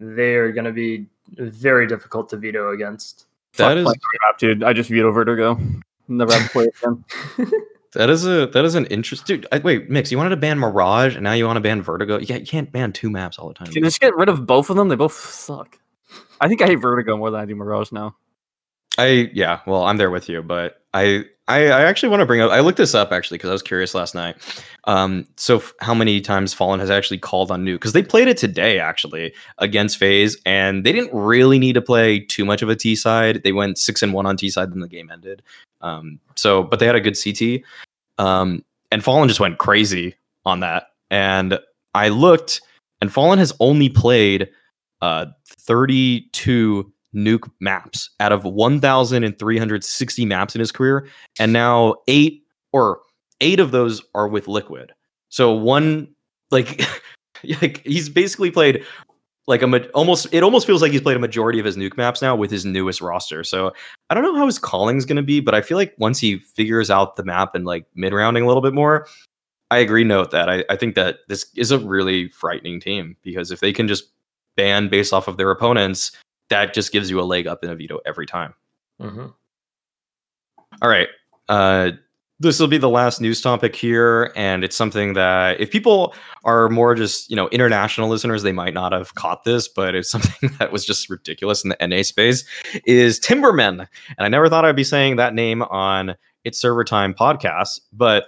they 0.00 0.34
are 0.34 0.50
going 0.52 0.64
to 0.64 0.72
be 0.72 1.06
very 1.36 1.86
difficult 1.86 2.28
to 2.30 2.36
veto 2.36 2.72
against. 2.72 3.26
That 3.56 3.68
Fuck 3.68 3.76
is 3.76 3.84
playing 3.84 4.00
crap, 4.20 4.38
dude. 4.38 4.64
I 4.64 4.72
just 4.72 4.90
veto 4.90 5.12
Vertigo. 5.12 5.60
Never 6.08 6.32
have 6.32 6.44
to 6.44 6.50
play 6.50 6.66
again. 6.82 7.04
that 7.92 8.10
is 8.10 8.26
a 8.26 8.48
that 8.48 8.64
is 8.64 8.74
an 8.74 8.86
interest. 8.86 9.26
Dude, 9.26 9.46
I, 9.52 9.58
wait, 9.58 9.88
Mix, 9.88 10.10
you 10.10 10.18
wanted 10.18 10.30
to 10.30 10.36
ban 10.36 10.58
Mirage 10.58 11.14
and 11.14 11.22
now 11.22 11.32
you 11.32 11.46
want 11.46 11.56
to 11.56 11.60
ban 11.60 11.80
Vertigo? 11.80 12.18
Yeah, 12.18 12.36
you 12.36 12.46
can't 12.46 12.70
ban 12.72 12.92
two 12.92 13.10
maps 13.10 13.38
all 13.38 13.48
the 13.48 13.54
time. 13.54 13.66
Can 13.66 13.76
you 13.76 13.82
just 13.82 14.00
get 14.00 14.14
rid 14.16 14.28
of 14.28 14.44
both 14.44 14.70
of 14.70 14.76
them? 14.76 14.88
They 14.88 14.96
both 14.96 15.14
suck. 15.14 15.78
I 16.40 16.48
think 16.48 16.62
I 16.62 16.66
hate 16.66 16.76
Vertigo 16.76 17.16
more 17.16 17.30
than 17.30 17.40
I 17.40 17.44
do 17.44 17.54
Mirage 17.54 17.92
now. 17.92 18.16
I 18.98 19.30
yeah, 19.32 19.60
well, 19.66 19.84
I'm 19.84 19.96
there 19.96 20.10
with 20.10 20.28
you, 20.28 20.42
but 20.42 20.82
I 20.92 21.24
I, 21.46 21.66
I 21.66 21.82
actually 21.82 22.08
want 22.08 22.20
to 22.20 22.26
bring 22.26 22.40
up. 22.40 22.50
I 22.50 22.60
looked 22.60 22.78
this 22.78 22.94
up 22.94 23.12
actually 23.12 23.36
because 23.36 23.50
I 23.50 23.52
was 23.52 23.62
curious 23.62 23.94
last 23.94 24.14
night. 24.14 24.36
Um, 24.84 25.26
so 25.36 25.56
f- 25.56 25.74
how 25.80 25.92
many 25.92 26.20
times 26.22 26.54
Fallen 26.54 26.80
has 26.80 26.90
actually 26.90 27.18
called 27.18 27.50
on 27.50 27.64
Nuke? 27.64 27.74
Because 27.74 27.92
they 27.92 28.02
played 28.02 28.28
it 28.28 28.38
today 28.38 28.78
actually 28.78 29.34
against 29.58 29.98
FaZe, 29.98 30.38
and 30.46 30.84
they 30.84 30.92
didn't 30.92 31.12
really 31.12 31.58
need 31.58 31.74
to 31.74 31.82
play 31.82 32.20
too 32.20 32.44
much 32.44 32.62
of 32.62 32.70
a 32.70 32.76
T 32.76 32.96
side. 32.96 33.42
They 33.42 33.52
went 33.52 33.78
six 33.78 34.02
and 34.02 34.14
one 34.14 34.26
on 34.26 34.36
T 34.36 34.48
side, 34.48 34.72
then 34.72 34.80
the 34.80 34.88
game 34.88 35.10
ended. 35.10 35.42
Um, 35.82 36.18
so 36.34 36.62
but 36.62 36.78
they 36.78 36.86
had 36.86 36.96
a 36.96 37.00
good 37.00 37.18
CT, 37.22 37.62
um, 38.24 38.64
and 38.90 39.04
Fallen 39.04 39.28
just 39.28 39.40
went 39.40 39.58
crazy 39.58 40.14
on 40.46 40.60
that. 40.60 40.92
And 41.10 41.58
I 41.94 42.08
looked, 42.08 42.62
and 43.02 43.12
Fallen 43.12 43.38
has 43.38 43.52
only 43.60 43.90
played 43.90 44.48
uh 45.04 45.26
32 45.46 46.90
nuke 47.14 47.50
maps 47.60 48.10
out 48.20 48.32
of 48.32 48.44
1360 48.44 50.24
maps 50.24 50.54
in 50.54 50.58
his 50.58 50.72
career 50.72 51.06
and 51.38 51.52
now 51.52 51.94
eight 52.08 52.42
or 52.72 53.00
eight 53.40 53.60
of 53.60 53.70
those 53.70 54.02
are 54.14 54.26
with 54.26 54.48
liquid. 54.48 54.92
So 55.28 55.52
one 55.52 56.08
like 56.50 56.82
like 57.62 57.82
he's 57.84 58.08
basically 58.08 58.50
played 58.50 58.84
like 59.46 59.60
a 59.62 59.66
ma- 59.66 59.78
almost 59.92 60.26
it 60.32 60.42
almost 60.42 60.66
feels 60.66 60.80
like 60.80 60.92
he's 60.92 61.02
played 61.02 61.16
a 61.16 61.20
majority 61.20 61.58
of 61.58 61.66
his 61.66 61.76
nuke 61.76 61.96
maps 61.96 62.22
now 62.22 62.34
with 62.34 62.50
his 62.50 62.64
newest 62.64 63.00
roster. 63.00 63.44
So 63.44 63.72
i 64.10 64.14
don't 64.14 64.24
know 64.24 64.36
how 64.36 64.46
his 64.46 64.58
calling's 64.58 65.04
going 65.04 65.16
to 65.16 65.22
be 65.22 65.40
but 65.40 65.54
i 65.54 65.60
feel 65.60 65.78
like 65.78 65.94
once 65.98 66.18
he 66.18 66.38
figures 66.38 66.90
out 66.90 67.16
the 67.16 67.24
map 67.24 67.54
and 67.54 67.64
like 67.64 67.86
mid 67.94 68.12
rounding 68.12 68.44
a 68.44 68.46
little 68.46 68.62
bit 68.62 68.74
more 68.74 69.06
i 69.70 69.78
agree 69.78 70.04
note 70.04 70.30
that. 70.30 70.48
I, 70.48 70.64
I 70.70 70.76
think 70.76 70.94
that 70.94 71.20
this 71.28 71.46
is 71.56 71.70
a 71.70 71.78
really 71.78 72.28
frightening 72.28 72.80
team 72.80 73.16
because 73.22 73.50
if 73.50 73.60
they 73.60 73.72
can 73.72 73.88
just 73.88 74.13
ban 74.56 74.88
based 74.88 75.12
off 75.12 75.28
of 75.28 75.36
their 75.36 75.50
opponents 75.50 76.12
that 76.50 76.74
just 76.74 76.92
gives 76.92 77.10
you 77.10 77.20
a 77.20 77.22
leg 77.24 77.46
up 77.46 77.64
in 77.64 77.70
a 77.70 77.76
veto 77.76 78.00
every 78.04 78.26
time. 78.26 78.54
Mm-hmm. 79.00 79.26
All 80.82 80.88
right. 80.88 81.08
Uh, 81.48 81.92
this 82.40 82.58
will 82.58 82.68
be 82.68 82.78
the 82.78 82.88
last 82.88 83.20
news 83.20 83.40
topic 83.40 83.76
here, 83.76 84.32
and 84.34 84.64
it's 84.64 84.76
something 84.76 85.14
that 85.14 85.60
if 85.60 85.70
people 85.70 86.14
are 86.44 86.68
more 86.68 86.94
just 86.94 87.30
you 87.30 87.36
know 87.36 87.48
international 87.48 88.08
listeners, 88.08 88.42
they 88.42 88.52
might 88.52 88.74
not 88.74 88.92
have 88.92 89.14
caught 89.14 89.44
this, 89.44 89.68
but 89.68 89.94
it's 89.94 90.10
something 90.16 90.50
that 90.58 90.72
was 90.72 90.84
just 90.84 91.08
ridiculous 91.08 91.64
in 91.64 91.70
the 91.70 91.86
NA 91.86 92.02
space. 92.02 92.44
Is 92.86 93.20
Timberman, 93.20 93.80
and 93.80 94.18
I 94.18 94.28
never 94.28 94.48
thought 94.48 94.64
I'd 94.64 94.76
be 94.76 94.84
saying 94.84 95.16
that 95.16 95.32
name 95.32 95.62
on 95.62 96.16
It's 96.44 96.60
Server 96.60 96.84
Time 96.84 97.14
podcast, 97.14 97.80
but 97.92 98.26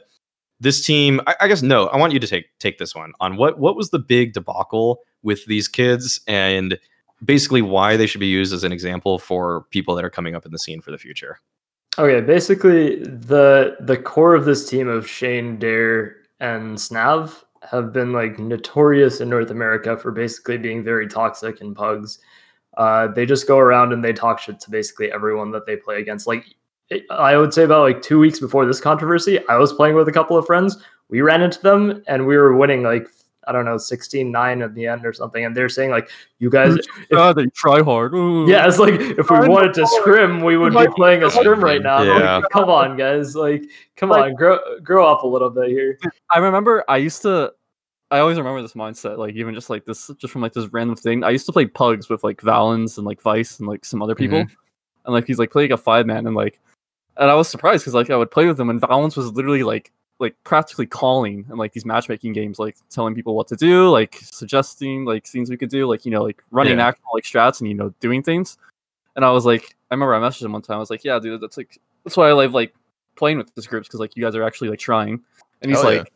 this 0.61 0.85
team, 0.85 1.21
I, 1.27 1.35
I 1.43 1.49
guess 1.49 1.63
no, 1.63 1.89
I 1.89 1.97
want 1.97 2.13
you 2.13 2.21
to 2.21 2.27
take 2.27 2.47
take 2.59 2.79
this 2.79 2.95
one 2.95 3.13
on 3.21 3.37
what 3.37 3.59
what 3.59 3.77
was 3.77 3.91
the 3.91 3.99
big 3.99 4.33
debacle 4.33 5.01
with 5.27 5.45
these 5.47 5.69
kids 5.69 6.21
and 6.27 6.79
basically 7.25 7.61
why 7.61 7.97
they 7.97 8.07
should 8.07 8.21
be 8.21 8.27
used 8.27 8.55
as 8.55 8.65
an 8.65 8.73
example 8.73 9.19
for 9.19 9.67
people 9.71 9.95
that 9.97 10.05
are 10.05 10.11
coming 10.11 10.35
up 10.35 10.47
in 10.47 10.53
the 10.53 10.59
scene 10.59 10.81
for 10.81 10.93
the 10.93 10.99
future. 10.99 11.41
Okay, 11.99 12.21
basically 12.21 13.01
the 13.01 13.77
the 13.81 13.97
core 13.97 14.35
of 14.35 14.45
this 14.45 14.69
team 14.69 14.87
of 14.87 15.09
Shane, 15.09 15.59
Dare, 15.59 16.17
and 16.41 16.77
Snav 16.77 17.43
have 17.69 17.93
been 17.93 18.13
like 18.13 18.39
notorious 18.39 19.21
in 19.21 19.29
North 19.29 19.51
America 19.51 19.97
for 19.97 20.13
basically 20.13 20.59
being 20.59 20.85
very 20.85 21.09
toxic 21.09 21.61
and 21.61 21.75
pugs. 21.75 22.19
Uh, 22.77 23.09
they 23.09 23.27
just 23.27 23.49
go 23.49 23.59
around 23.59 23.93
and 23.93 24.05
they 24.05 24.13
talk 24.13 24.39
shit 24.39 24.61
to 24.61 24.71
basically 24.71 25.11
everyone 25.11 25.51
that 25.51 25.67
they 25.67 25.77
play 25.77 25.99
against. 25.99 26.27
Like 26.27 26.45
I 27.11 27.37
would 27.37 27.53
say 27.53 27.65
about 27.65 27.83
like 27.83 28.03
two 28.03 28.19
weeks 28.19 28.39
before 28.39 28.67
this 28.67 28.81
controversy, 28.81 29.41
I 29.49 29.57
was 29.57 29.73
playing 29.73 29.97
with 29.97 30.07
a 30.07 30.13
couple 30.13 30.37
of 30.37 30.47
friends. 30.47 30.77
We 31.09 31.23
ran 31.23 31.43
into 31.43 31.61
them 31.63 32.03
and 32.07 32.27
we 32.27 32.37
were 32.37 32.55
winning 32.55 32.83
like 32.83 33.09
I 33.47 33.53
don't 33.53 33.65
know 33.65 33.77
16-9 33.77 34.65
at 34.65 34.75
the 34.75 34.87
end 34.87 35.07
or 35.07 35.13
something. 35.13 35.45
And 35.45 35.57
they're 35.57 35.69
saying 35.69 35.91
like, 35.91 36.09
you 36.39 36.51
guys, 36.51 36.75
if- 36.77 36.87
Ah, 37.17 37.33
they 37.33 37.47
try 37.55 37.83
hard. 37.83 38.15
Ooh. 38.15 38.47
yeah, 38.49 38.67
it's 38.67 38.79
like 38.79 38.95
if 39.01 39.31
we 39.31 39.37
I 39.37 39.47
wanted 39.49 39.75
to 39.75 39.83
know. 39.83 39.87
scrim, 40.01 40.41
we 40.43 40.57
would 40.57 40.73
be 40.75 40.87
playing 40.97 41.23
a 41.23 41.31
scrim 41.31 41.63
right 41.63 41.83
now. 41.83 42.03
Like, 42.05 42.51
come 42.51 42.69
on, 42.69 42.97
guys. 42.97 43.37
Like, 43.37 43.65
come 43.97 44.11
Like- 44.11 44.25
on, 44.25 44.35
grow 44.35 44.59
grow 44.83 45.07
up 45.07 45.23
a 45.23 45.27
little 45.27 45.51
bit 45.51 45.69
here. 45.69 45.99
I 46.33 46.39
remember 46.39 46.85
I 46.89 46.97
used 46.97 47.23
to 47.23 47.53
I 48.11 48.21
always 48.21 48.39
remember 48.39 48.63
this 48.63 48.75
mindset, 48.75 49.19
like 49.19 49.35
even 49.35 49.55
just 49.55 49.69
like 49.69 49.85
this 49.85 50.11
just 50.19 50.33
from 50.33 50.43
like 50.43 50.53
this 50.53 50.73
random 50.73 50.95
thing. 50.97 51.25
I 51.25 51.31
used 51.31 51.47
to 51.47 51.53
play 51.53 51.67
pugs 51.67 52.09
with 52.09 52.23
like 52.23 52.41
Valens 52.41 52.99
and 52.99 53.07
like 53.07 53.21
Vice 53.21 53.59
and 53.59 53.69
like 53.69 53.85
some 53.85 54.01
other 54.03 54.15
people. 54.15 54.39
And 54.39 55.15
like 55.15 55.27
he's 55.27 55.39
like 55.39 55.51
playing 55.51 55.73
a 55.73 55.77
five 55.77 56.07
man 56.07 56.27
and 56.27 56.35
like 56.37 56.61
and 57.17 57.31
I 57.31 57.35
was 57.35 57.49
surprised 57.49 57.83
because 57.83 57.95
like 57.95 58.11
I 58.11 58.17
would 58.17 58.31
play 58.31 58.47
with 58.47 58.59
him 58.61 58.71
and 58.71 58.81
Valens 58.81 59.17
was 59.17 59.33
literally 59.33 59.63
like 59.63 59.93
like 60.19 60.35
practically 60.45 60.87
calling 60.87 61.45
and 61.49 61.59
like 61.59 61.73
these 61.73 61.85
matchmaking 61.85 62.33
games, 62.33 62.59
like 62.59 62.77
telling 62.91 63.15
people 63.15 63.35
what 63.35 63.47
to 63.49 63.57
do, 63.57 63.89
like 63.91 64.17
suggesting 64.23 65.05
like 65.05 65.27
things 65.27 65.51
we 65.51 65.57
could 65.57 65.69
do, 65.71 65.87
like 65.87 66.05
you 66.05 66.11
know, 66.11 66.23
like 66.23 66.43
running 66.51 66.79
Yeah. 66.79 66.89
actual 66.89 67.11
like 67.15 67.25
strats 67.25 67.61
and 67.61 67.69
you 67.69 67.75
know 67.75 67.93
doing 68.01 68.23
things. 68.23 68.57
And 69.15 69.25
I 69.25 69.31
was 69.31 69.45
like, 69.47 69.75
I 69.91 69.95
remember 69.95 70.15
I 70.15 70.21
messaged 70.21 70.43
him 70.45 70.53
one 70.53 70.63
time. 70.63 70.77
I 70.77 70.81
was 70.81 70.91
like, 70.91 71.05
yeah, 71.05 71.19
dude, 71.19 71.41
that's 71.41 71.57
like 71.57 71.79
that's 72.05 72.17
why 72.17 72.29
I 72.29 72.33
like 72.33 72.53
like 72.53 72.75
playing 73.17 73.39
with 73.39 73.55
this 73.55 73.67
groups 73.67 73.89
because 73.89 74.01
like 74.01 74.17
you 74.17 74.23
guys 74.23 74.35
are 74.35 74.43
actually 74.43 74.69
like 74.71 74.79
trying. 74.79 75.21
And 75.63 75.71
he's 75.71 75.81
Hell 75.81 75.93
yeah. 75.93 75.99
like, 76.01 76.13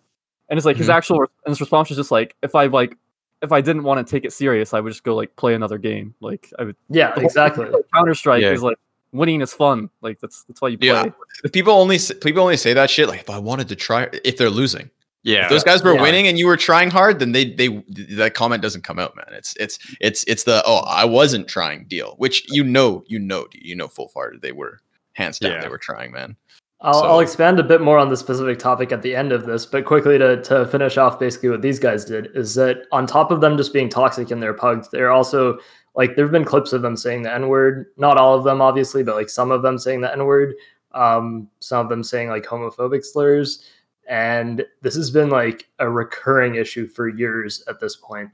and 0.49 0.57
it's 0.59 0.67
like 0.67 0.77
his 0.77 0.89
Mhm. 0.89 0.95
actual 0.95 1.19
and 1.21 1.29
his 1.53 1.61
response 1.61 1.89
was 1.91 1.97
just 1.99 2.11
like, 2.11 2.37
if 2.43 2.55
I 2.55 2.67
like 2.67 2.97
if 3.43 3.53
I 3.53 3.61
didn't 3.63 3.85
want 3.85 4.07
to 4.07 4.11
take 4.11 4.25
it 4.27 4.33
serious, 4.35 4.75
I 4.75 4.81
would 4.81 4.91
just 4.91 5.03
go 5.05 5.15
like 5.17 5.35
play 5.37 5.55
another 5.55 5.79
game. 5.79 6.15
Like 6.21 6.53
I 6.59 6.65
would 6.65 6.77
Yeah, 6.89 7.13
exactly. 7.19 7.67
Counter 7.95 8.15
Strike 8.15 8.43
Yeah. 8.43 8.53
is 8.53 8.63
like 8.63 8.77
winning 9.13 9.41
is 9.41 9.53
fun. 9.53 9.91
Like 10.01 10.21
that's 10.21 10.45
that's 10.45 10.61
why 10.61 10.69
you 10.69 10.79
play. 10.79 10.89
Yeah. 10.89 11.07
People 11.53 11.73
only 11.75 11.97
s- 11.97 12.13
people 12.21 12.43
only 12.43 12.57
say 12.57 12.73
that 12.75 12.91
shit 12.91 13.09
like 13.09 13.21
if 13.21 13.31
I 13.31 13.39
wanted 13.39 13.69
to 13.69 13.77
try 13.77 14.09
if 14.25 14.37
they're 14.37 14.51
losing. 14.51 14.91
Yeah. 15.23 15.45
If 15.45 15.51
those 15.51 15.65
guys 15.65 15.83
were 15.83 15.95
Yeah. 15.95 16.03
winning 16.03 16.29
and 16.29 16.39
you 16.39 16.47
were 16.47 16.57
trying 16.57 16.91
hard, 16.91 17.19
then 17.19 17.33
they 17.33 17.45
they 17.53 17.69
that 18.17 18.33
comment 18.35 18.63
doesn't 18.63 18.83
come 18.85 18.99
out, 18.99 19.15
man. 19.17 19.27
It's 19.33 19.55
it's 19.59 19.79
it's 20.01 20.25
it's 20.25 20.45
the 20.45 20.63
oh 20.67 20.79
I 20.87 21.05
wasn't 21.05 21.47
trying 21.49 21.85
deal, 21.87 22.15
which 22.19 22.51
you 22.53 22.65
know 22.65 23.05
you 23.07 23.19
know 23.19 23.47
you 23.53 23.77
know 23.77 23.89
full 23.89 24.09
fart 24.09 24.41
they 24.43 24.53
were 24.53 24.79
hands 25.15 25.39
down 25.39 25.53
Yeah. 25.53 25.61
they 25.63 25.69
were 25.69 25.79
trying, 25.79 26.13
man. 26.13 26.37
I'll, 26.83 26.95
So- 26.95 27.07
I'll 27.07 27.21
expand 27.21 27.61
a 27.61 27.63
bit 27.63 27.83
more 27.83 27.99
on 27.99 28.09
the 28.09 28.17
specific 28.17 28.59
topic 28.59 28.91
at 28.93 29.03
the 29.03 29.15
end 29.15 29.33
of 29.33 29.45
this, 29.45 29.67
but 29.67 29.85
quickly 29.85 30.17
to, 30.17 30.41
to 30.45 30.65
finish 30.69 30.97
off 30.97 31.19
basically 31.21 31.51
what 31.51 31.61
these 31.61 31.79
guys 31.79 32.07
did 32.07 32.29
is 32.35 32.55
that 32.55 32.87
on 32.91 33.07
top 33.07 33.31
of 33.31 33.43
them 33.43 33.59
just 33.59 33.75
being 33.75 33.91
toxic 33.91 34.31
in 34.31 34.41
their 34.41 34.55
pugs, 34.55 34.89
they're 34.89 35.11
also 35.13 35.59
like 35.95 36.15
there 36.15 36.25
have 36.25 36.33
been 36.33 36.45
clips 36.45 36.73
of 36.73 36.83
them 36.83 36.97
saying 36.97 37.23
the 37.23 37.35
N 37.35 37.49
word. 37.49 37.87
Not 37.97 38.17
all 38.17 38.37
of 38.37 38.45
them, 38.45 38.61
obviously, 38.61 39.03
but 39.03 39.17
like 39.17 39.29
some 39.29 39.51
of 39.51 39.63
them 39.63 39.79
saying 39.79 40.01
the 40.01 40.13
N 40.13 40.25
word. 40.25 40.55
Um, 40.93 41.49
some 41.61 41.81
of 41.81 41.89
them 41.89 42.03
saying 42.03 42.29
like 42.29 42.45
homophobic 42.45 43.05
slurs. 43.05 43.65
And 44.09 44.65
this 44.83 44.97
has 44.97 45.11
been 45.11 45.31
like 45.31 45.69
a 45.79 45.89
recurring 45.89 46.57
issue 46.57 46.89
for 46.89 47.09
years 47.09 47.63
at 47.69 47.81
this 47.81 47.97
point. 47.97 48.31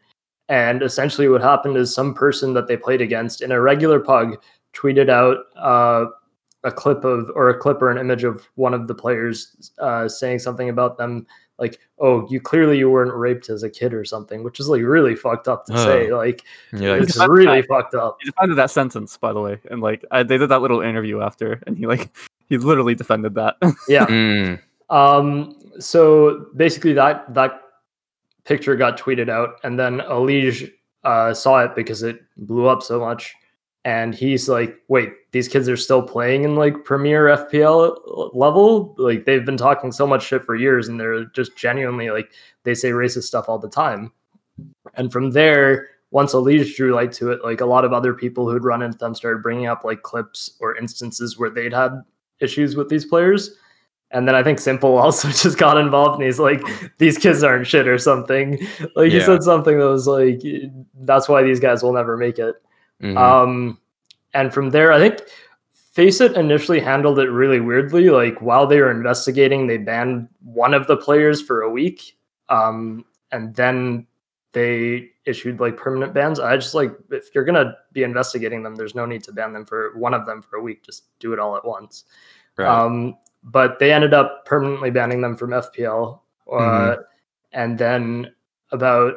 And 0.48 0.82
essentially, 0.82 1.28
what 1.28 1.42
happened 1.42 1.76
is 1.76 1.94
some 1.94 2.14
person 2.14 2.54
that 2.54 2.68
they 2.68 2.76
played 2.76 3.00
against 3.00 3.42
in 3.42 3.52
a 3.52 3.60
regular 3.60 4.00
pug 4.00 4.36
tweeted 4.74 5.08
out 5.08 5.38
uh, 5.56 6.06
a 6.64 6.70
clip 6.70 7.04
of 7.04 7.30
or 7.34 7.48
a 7.48 7.58
clip 7.58 7.82
or 7.82 7.90
an 7.90 7.98
image 7.98 8.24
of 8.24 8.46
one 8.54 8.74
of 8.74 8.86
the 8.86 8.94
players 8.94 9.72
uh, 9.78 10.08
saying 10.08 10.38
something 10.38 10.68
about 10.68 10.98
them 10.98 11.26
like 11.58 11.78
oh 11.98 12.26
you 12.28 12.40
clearly 12.40 12.76
you 12.78 12.90
weren't 12.90 13.14
raped 13.14 13.48
as 13.48 13.62
a 13.62 13.70
kid 13.70 13.94
or 13.94 14.04
something 14.04 14.42
which 14.44 14.60
is 14.60 14.68
like 14.68 14.82
really 14.82 15.14
fucked 15.16 15.48
up 15.48 15.64
to 15.66 15.72
Oh. 15.74 15.84
say 15.84 16.12
like 16.12 16.42
Yeah, 16.72 16.94
it's 16.96 17.16
really 17.28 17.62
that. 17.62 17.68
fucked 17.68 17.94
up 17.94 18.18
He 18.20 18.26
defended 18.30 18.58
that 18.58 18.70
sentence, 18.70 19.16
by 19.16 19.32
the 19.32 19.40
way, 19.40 19.58
and 19.70 19.80
like 19.80 20.04
I, 20.10 20.22
they 20.22 20.36
did 20.38 20.48
that 20.50 20.60
little 20.62 20.80
interview 20.82 21.22
after, 21.22 21.62
and 21.66 21.76
he 21.78 21.86
like 21.86 22.10
he 22.48 22.58
literally 22.58 22.94
defended 22.94 23.34
that. 23.34 23.56
yeah 23.88 24.06
Mm, 24.06 24.60
Um, 24.90 25.56
so 25.78 26.46
basically, 26.56 26.92
that 26.94 27.32
that 27.34 27.60
picture 28.44 28.76
got 28.76 28.96
tweeted 28.98 29.28
out, 29.28 29.54
and 29.64 29.78
then 29.78 29.98
Elige 30.00 30.72
uh, 31.04 31.34
saw 31.34 31.64
it 31.64 31.74
because 31.74 32.02
it 32.02 32.20
blew 32.36 32.66
up 32.66 32.82
so 32.82 33.00
much, 33.00 33.34
and 33.86 34.16
he's 34.16 34.48
like, 34.48 34.76
"Wait, 34.88 35.12
these 35.30 35.46
kids 35.46 35.68
are 35.68 35.76
still 35.76 36.02
playing 36.02 36.42
in 36.42 36.56
like 36.56 36.84
Premier 36.84 37.26
FPL 37.28 38.34
level? 38.34 38.96
Like 38.98 39.24
they've 39.24 39.46
been 39.46 39.56
talking 39.56 39.92
so 39.92 40.08
much 40.08 40.24
shit 40.24 40.44
for 40.44 40.56
years, 40.56 40.88
and 40.88 40.98
they're 40.98 41.26
just 41.26 41.56
genuinely 41.56 42.10
like 42.10 42.32
they 42.64 42.74
say 42.74 42.90
racist 42.90 43.22
stuff 43.22 43.48
all 43.48 43.60
the 43.60 43.70
time." 43.70 44.12
And 44.94 45.12
from 45.12 45.30
there, 45.30 45.88
once 46.10 46.34
Elige 46.34 46.74
drew 46.74 46.94
light 46.94 47.12
to 47.12 47.30
it, 47.30 47.44
like 47.44 47.60
a 47.60 47.66
lot 47.66 47.84
of 47.84 47.92
other 47.92 48.12
people 48.12 48.50
who'd 48.50 48.64
run 48.64 48.82
into 48.82 48.98
them 48.98 49.14
started 49.14 49.40
bringing 49.40 49.66
up 49.66 49.84
like 49.84 50.02
clips 50.02 50.56
or 50.60 50.76
instances 50.76 51.38
where 51.38 51.50
they'd 51.50 51.72
had 51.72 52.02
issues 52.40 52.74
with 52.74 52.88
these 52.88 53.04
players. 53.04 53.54
And 54.10 54.26
then 54.26 54.34
I 54.34 54.42
think 54.42 54.58
s1mple 54.58 54.82
also 55.02 55.28
just 55.28 55.58
got 55.58 55.78
involved 55.78 56.14
and 56.14 56.24
he's 56.24 56.40
like, 56.40 56.62
these 56.98 57.18
kids 57.18 57.44
aren't 57.44 57.66
shit 57.66 57.86
or 57.86 57.98
something. 57.98 58.58
Like 58.96 59.12
he 59.12 59.20
said 59.20 59.42
something 59.42 59.78
that 59.78 59.88
was 59.88 60.06
like, 60.08 60.40
that's 61.02 61.28
why 61.28 61.42
these 61.42 61.60
guys 61.60 61.82
will 61.82 61.92
never 61.92 62.16
make 62.16 62.38
it. 62.38 62.56
Mhm. 63.02 63.16
Um, 63.16 63.78
and 64.34 64.52
from 64.52 64.70
there, 64.70 64.92
I 64.92 64.98
think 64.98 65.20
Faceit 65.92 66.36
initially 66.36 66.80
handled 66.80 67.18
it 67.18 67.30
really 67.30 67.60
weirdly. 67.60 68.10
Like 68.10 68.40
while 68.42 68.66
they 68.66 68.80
were 68.80 68.90
investigating, 68.90 69.66
they 69.66 69.78
banned 69.78 70.28
one 70.44 70.74
of 70.74 70.86
the 70.86 70.96
players 70.96 71.40
for 71.40 71.62
a 71.62 71.70
week. 71.70 72.16
Um, 72.48 73.04
and 73.32 73.54
then 73.54 74.06
they 74.52 75.10
issued 75.24 75.58
like 75.58 75.76
permanent 75.76 76.12
bans. 76.14 76.38
I 76.38 76.56
just 76.56 76.74
like 76.74 76.94
if 77.10 77.34
you're 77.34 77.44
gonna 77.44 77.76
be 77.92 78.02
investigating 78.02 78.62
them, 78.62 78.74
there's 78.74 78.94
no 78.94 79.06
need 79.06 79.24
to 79.24 79.32
ban 79.32 79.52
them 79.52 79.64
for 79.66 79.96
one 79.96 80.14
of 80.14 80.26
them 80.26 80.42
for 80.42 80.56
a 80.56 80.62
week. 80.62 80.84
Just 80.84 81.04
do 81.18 81.32
it 81.32 81.38
all 81.38 81.56
at 81.56 81.64
once. 81.64 82.04
right. 82.56 82.68
Um, 82.68 83.16
but 83.42 83.78
they 83.78 83.92
ended 83.92 84.12
up 84.14 84.44
permanently 84.44 84.90
banning 84.90 85.20
them 85.20 85.36
from 85.36 85.50
FPL. 85.52 86.20
Uh, 86.50 86.56
Mhm. 86.58 87.04
And 87.52 87.78
then 87.78 88.34
about, 88.72 89.14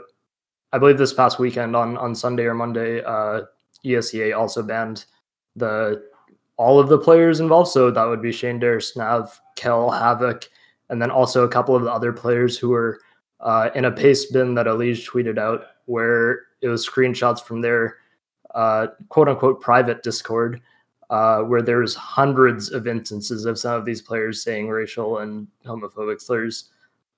I 0.71 0.77
believe 0.77 0.97
this 0.97 1.13
past 1.13 1.39
weekend 1.39 1.75
on 1.75 1.97
on 1.97 2.13
Sunday 2.15 2.43
or 2.45 2.53
Monday, 2.53 3.03
uh, 3.03 3.41
ESEA 3.85 4.37
also 4.37 4.63
banned 4.63 5.05
the 5.55 6.03
all 6.57 6.79
of 6.79 6.89
the 6.89 6.97
players 6.97 7.39
involved. 7.39 7.69
So 7.69 7.89
that 7.89 8.03
would 8.03 8.21
be 8.21 8.31
Shane 8.31 8.59
Dare, 8.59 8.79
Snav, 8.79 9.39
Kel, 9.55 9.89
Havoc, 9.89 10.47
and 10.89 11.01
then 11.01 11.09
also 11.09 11.43
a 11.43 11.49
couple 11.49 11.75
of 11.75 11.83
the 11.83 11.91
other 11.91 12.11
players 12.11 12.57
who 12.57 12.69
were 12.69 12.99
uh, 13.39 13.69
in 13.75 13.85
a 13.85 13.91
paste 13.91 14.33
bin 14.33 14.55
that 14.55 14.65
Elige 14.65 15.07
tweeted 15.09 15.37
out, 15.37 15.67
where 15.85 16.41
it 16.61 16.67
was 16.67 16.87
screenshots 16.87 17.41
from 17.41 17.61
their 17.61 17.97
uh, 18.53 18.87
quote 19.07 19.29
unquote 19.29 19.61
private 19.61 20.03
Discord 20.03 20.61
uh, 21.09 21.41
where 21.41 21.61
there's 21.61 21.95
hundreds 21.95 22.71
of 22.71 22.87
instances 22.87 23.45
of 23.45 23.57
some 23.57 23.73
of 23.73 23.85
these 23.85 24.01
players 24.01 24.43
saying 24.43 24.67
racial 24.67 25.19
and 25.19 25.47
homophobic 25.65 26.21
slurs. 26.21 26.65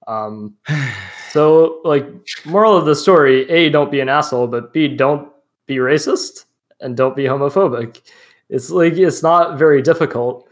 Um, 0.08 0.56
so, 1.32 1.82
like, 1.84 2.06
moral 2.46 2.78
of 2.78 2.86
the 2.86 2.96
story: 2.96 3.50
A, 3.50 3.70
don't 3.70 3.92
be 3.92 4.00
an 4.00 4.10
asshole, 4.10 4.48
but 4.48 4.74
B, 4.74 4.88
don't 4.88 5.30
be 5.66 5.76
racist 5.78 6.46
and 6.82 6.98
don't 6.98 7.16
be 7.16 7.24
homophobic. 7.24 8.02
It's 8.50 8.70
like 8.70 8.94
it's 8.94 9.24
not 9.24 9.58
very 9.58 9.82
difficult, 9.82 10.50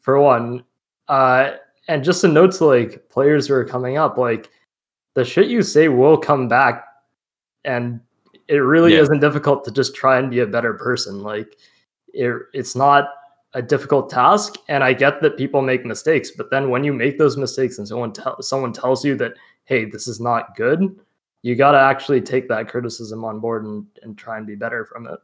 for 0.00 0.20
one. 0.20 0.64
Uh, 1.08 1.52
and 1.88 2.02
just 2.04 2.24
a 2.24 2.28
note 2.28 2.52
to 2.52 2.64
like 2.64 3.08
players 3.10 3.46
who 3.48 3.54
are 3.54 3.64
coming 3.64 3.98
up, 3.98 4.16
like 4.16 4.48
the 5.14 5.24
shit 5.24 5.48
you 5.48 5.62
say 5.62 5.88
will 5.88 6.16
come 6.16 6.48
back, 6.48 6.84
and 7.64 8.00
it 8.48 8.56
really 8.56 8.94
Yeah. 8.94 9.00
isn't 9.02 9.20
difficult 9.20 9.64
to 9.64 9.70
just 9.70 9.94
try 9.94 10.18
and 10.18 10.30
be 10.30 10.40
a 10.40 10.46
better 10.46 10.74
person. 10.74 11.22
Like 11.22 11.56
it, 12.14 12.32
it's 12.54 12.74
not 12.76 13.08
a 13.54 13.60
difficult 13.60 14.08
task 14.08 14.54
and 14.68 14.82
i 14.82 14.94
get 14.94 15.20
that 15.20 15.36
people 15.36 15.60
make 15.60 15.84
mistakes 15.84 16.30
but 16.30 16.50
then 16.50 16.70
when 16.70 16.82
you 16.84 16.90
make 16.90 17.18
those 17.18 17.36
mistakes 17.36 17.76
and 17.76 17.86
someone 17.86 18.10
tell 18.10 18.40
someone 18.40 18.72
tells 18.72 19.04
you 19.04 19.14
that 19.14 19.34
hey 19.64 19.84
this 19.84 20.08
is 20.08 20.20
not 20.20 20.56
good 20.56 20.80
you 21.42 21.54
got 21.54 21.72
to 21.72 21.78
actually 21.78 22.18
take 22.18 22.48
that 22.48 22.66
criticism 22.66 23.26
on 23.26 23.40
board 23.40 23.66
and, 23.66 23.84
and 24.02 24.16
try 24.16 24.38
and 24.38 24.46
be 24.46 24.54
better 24.54 24.86
from 24.86 25.06
it 25.06 25.18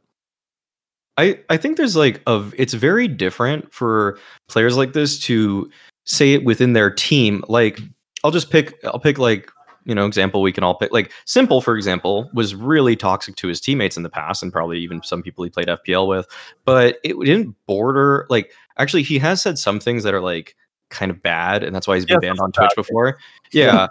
I 1.19 1.41
I 1.51 1.57
think 1.57 1.77
there's 1.77 1.97
like 1.97 2.23
a 2.27 2.51
it's 2.57 2.73
very 2.73 3.09
different 3.09 3.73
for 3.75 4.19
players 4.49 4.77
like 4.77 4.93
this 4.95 5.19
to 5.21 5.71
say 6.05 6.33
it 6.33 6.45
within 6.45 6.73
their 6.73 6.91
team. 6.91 7.45
Like 7.49 7.81
I'll 8.25 8.31
just 8.31 8.51
pick 8.51 8.75
I'll 8.85 9.01
pick 9.01 9.19
like 9.19 9.51
you 9.85 9.95
know 9.95 10.07
example 10.07 10.41
we 10.41 10.53
can 10.53 10.65
all 10.65 10.75
pick 10.75 10.93
like 10.93 11.11
s1mple 11.27 11.65
for 11.65 11.75
example 11.75 12.31
was 12.35 12.55
really 12.55 12.95
toxic 12.95 13.37
to 13.37 13.49
his 13.49 13.61
teammates 13.61 13.97
in 13.97 14.03
the 14.03 14.11
past 14.11 14.43
and 14.43 14.53
probably 14.53 14.79
even 14.79 15.03
some 15.03 15.23
people 15.23 15.45
he 15.45 15.51
played 15.51 15.67
FPL 15.67 16.07
with, 16.07 16.27
but 16.65 16.99
it 17.03 17.19
didn't 17.19 17.55
border 17.67 18.27
like 18.31 18.53
actually 18.79 19.03
he 19.03 19.19
has 19.19 19.43
said 19.43 19.59
some 19.59 19.81
things 19.81 20.05
that 20.05 20.15
are 20.15 20.21
like 20.21 20.55
kind 20.91 21.11
of 21.11 21.21
bad 21.23 21.65
and 21.65 21.75
that's 21.75 21.89
why 21.89 21.97
he's 21.97 22.07
been 22.07 22.19
Yeah, 22.23 22.29
banned 22.29 22.41
on 22.41 22.53
Twitch 22.53 22.73
before. 22.77 23.19
Yeah. 23.51 23.89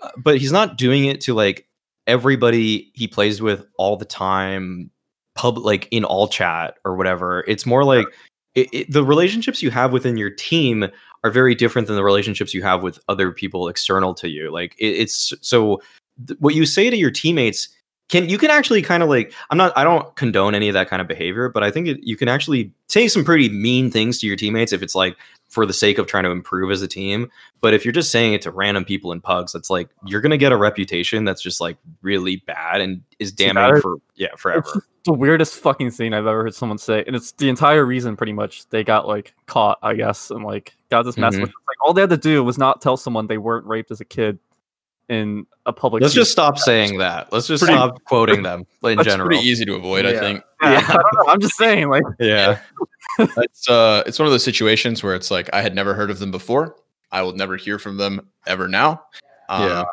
Uh, 0.00 0.10
but 0.16 0.38
he's 0.38 0.52
not 0.52 0.78
doing 0.78 1.04
it 1.04 1.20
to 1.22 1.34
like 1.34 1.68
everybody 2.06 2.90
he 2.94 3.06
plays 3.06 3.42
with 3.42 3.66
all 3.76 3.96
the 3.96 4.04
time 4.04 4.90
pub 5.34 5.58
like 5.58 5.88
in 5.90 6.04
all 6.04 6.28
chat 6.28 6.76
or 6.84 6.96
whatever 6.96 7.44
it's 7.48 7.66
more 7.66 7.84
like 7.84 8.06
it, 8.54 8.68
it, 8.72 8.92
the 8.92 9.04
relationships 9.04 9.62
you 9.62 9.70
have 9.70 9.92
within 9.92 10.16
your 10.16 10.30
team 10.30 10.86
are 11.24 11.30
very 11.30 11.54
different 11.54 11.86
than 11.88 11.96
the 11.96 12.04
relationships 12.04 12.52
you 12.52 12.62
have 12.62 12.82
with 12.82 12.98
other 13.08 13.30
people 13.32 13.68
external 13.68 14.14
to 14.14 14.28
you 14.28 14.50
like 14.50 14.74
it, 14.78 14.88
it's 14.88 15.32
so 15.40 15.80
th- 16.26 16.38
what 16.40 16.54
you 16.54 16.66
say 16.66 16.90
to 16.90 16.96
your 16.96 17.10
teammates 17.10 17.68
can 18.08 18.28
you 18.28 18.36
can 18.36 18.50
actually 18.50 18.82
kind 18.82 19.02
of 19.02 19.08
like 19.08 19.32
i'm 19.50 19.56
not 19.56 19.72
i 19.76 19.82
don't 19.82 20.14
condone 20.16 20.54
any 20.54 20.68
of 20.68 20.74
that 20.74 20.88
kind 20.88 21.00
of 21.00 21.08
behavior 21.08 21.48
but 21.48 21.62
i 21.62 21.70
think 21.70 21.88
it, 21.88 21.98
you 22.02 22.16
can 22.16 22.28
actually 22.28 22.70
say 22.88 23.08
some 23.08 23.24
pretty 23.24 23.48
mean 23.48 23.90
things 23.90 24.18
to 24.18 24.26
your 24.26 24.36
teammates 24.36 24.72
if 24.72 24.82
it's 24.82 24.94
like 24.94 25.16
for 25.48 25.64
the 25.64 25.72
sake 25.72 25.98
of 25.98 26.06
trying 26.06 26.24
to 26.24 26.30
improve 26.30 26.70
as 26.70 26.82
a 26.82 26.88
team 26.88 27.30
but 27.62 27.72
if 27.72 27.84
you're 27.84 27.92
just 27.92 28.10
saying 28.10 28.34
it 28.34 28.42
to 28.42 28.50
random 28.50 28.84
people 28.84 29.12
in 29.12 29.20
pugs 29.20 29.52
that's 29.52 29.70
like 29.70 29.88
you're 30.04 30.20
gonna 30.20 30.36
get 30.36 30.52
a 30.52 30.56
reputation 30.56 31.24
that's 31.24 31.40
just 31.40 31.60
like 31.60 31.78
really 32.02 32.36
bad 32.46 32.82
and 32.82 33.00
is 33.18 33.32
damning 33.32 33.54
matter- 33.54 33.80
for 33.80 33.96
yeah 34.14 34.34
forever. 34.36 34.60
It's 34.60 34.72
just 34.74 34.91
the 35.04 35.12
weirdest 35.12 35.54
fucking 35.56 35.90
thing 35.90 36.12
I've 36.14 36.26
ever 36.26 36.42
heard 36.44 36.54
someone 36.54 36.78
say, 36.78 37.02
and 37.06 37.16
it's 37.16 37.32
the 37.32 37.48
entire 37.48 37.84
reason 37.84 38.16
pretty 38.16 38.32
much 38.32 38.68
they 38.70 38.84
got 38.84 39.06
like 39.08 39.34
caught, 39.46 39.78
I 39.82 39.94
guess, 39.94 40.30
and 40.30 40.44
like 40.44 40.74
got 40.90 41.02
this 41.04 41.16
mess. 41.16 41.34
Mhm. 41.34 41.40
Like 41.42 41.76
all 41.84 41.92
they 41.92 42.02
had 42.02 42.10
to 42.10 42.16
do 42.16 42.44
was 42.44 42.58
not 42.58 42.80
tell 42.80 42.96
someone 42.96 43.26
they 43.26 43.38
weren't 43.38 43.66
raped 43.66 43.90
as 43.90 44.00
a 44.00 44.04
kid 44.04 44.38
in 45.08 45.46
a 45.66 45.72
public. 45.72 46.02
Let's 46.02 46.14
just 46.14 46.30
stop 46.32 46.58
saying 46.58 46.98
that. 46.98 47.32
Let's 47.32 47.46
just 47.48 47.64
Pretty- 47.64 47.76
stop 47.76 48.02
quoting 48.06 48.42
them 48.42 48.64
in 48.84 48.96
That's 48.96 49.08
general. 49.08 49.28
pretty 49.28 49.46
easy 49.46 49.64
to 49.64 49.74
avoid, 49.74 50.06
I 50.06 50.18
think. 50.18 50.42
Yeah, 50.62 50.96
I 51.26 51.32
am 51.32 51.40
just 51.40 51.56
saying, 51.56 51.88
like, 51.88 52.04
Yeah. 52.20 52.58
It's 53.18 53.68
uh, 53.68 54.02
it's 54.06 54.18
one 54.18 54.24
of 54.26 54.32
those 54.32 54.44
situations 54.44 55.02
where 55.02 55.14
it's 55.14 55.30
like 55.30 55.50
I 55.52 55.60
had 55.60 55.74
never 55.74 55.92
heard 55.92 56.10
of 56.10 56.18
them 56.18 56.30
before. 56.30 56.76
I 57.10 57.20
will 57.20 57.34
never 57.34 57.56
hear 57.56 57.78
from 57.78 57.98
them 57.98 58.26
ever 58.46 58.68
now. 58.68 59.02
Uh, 59.50 59.84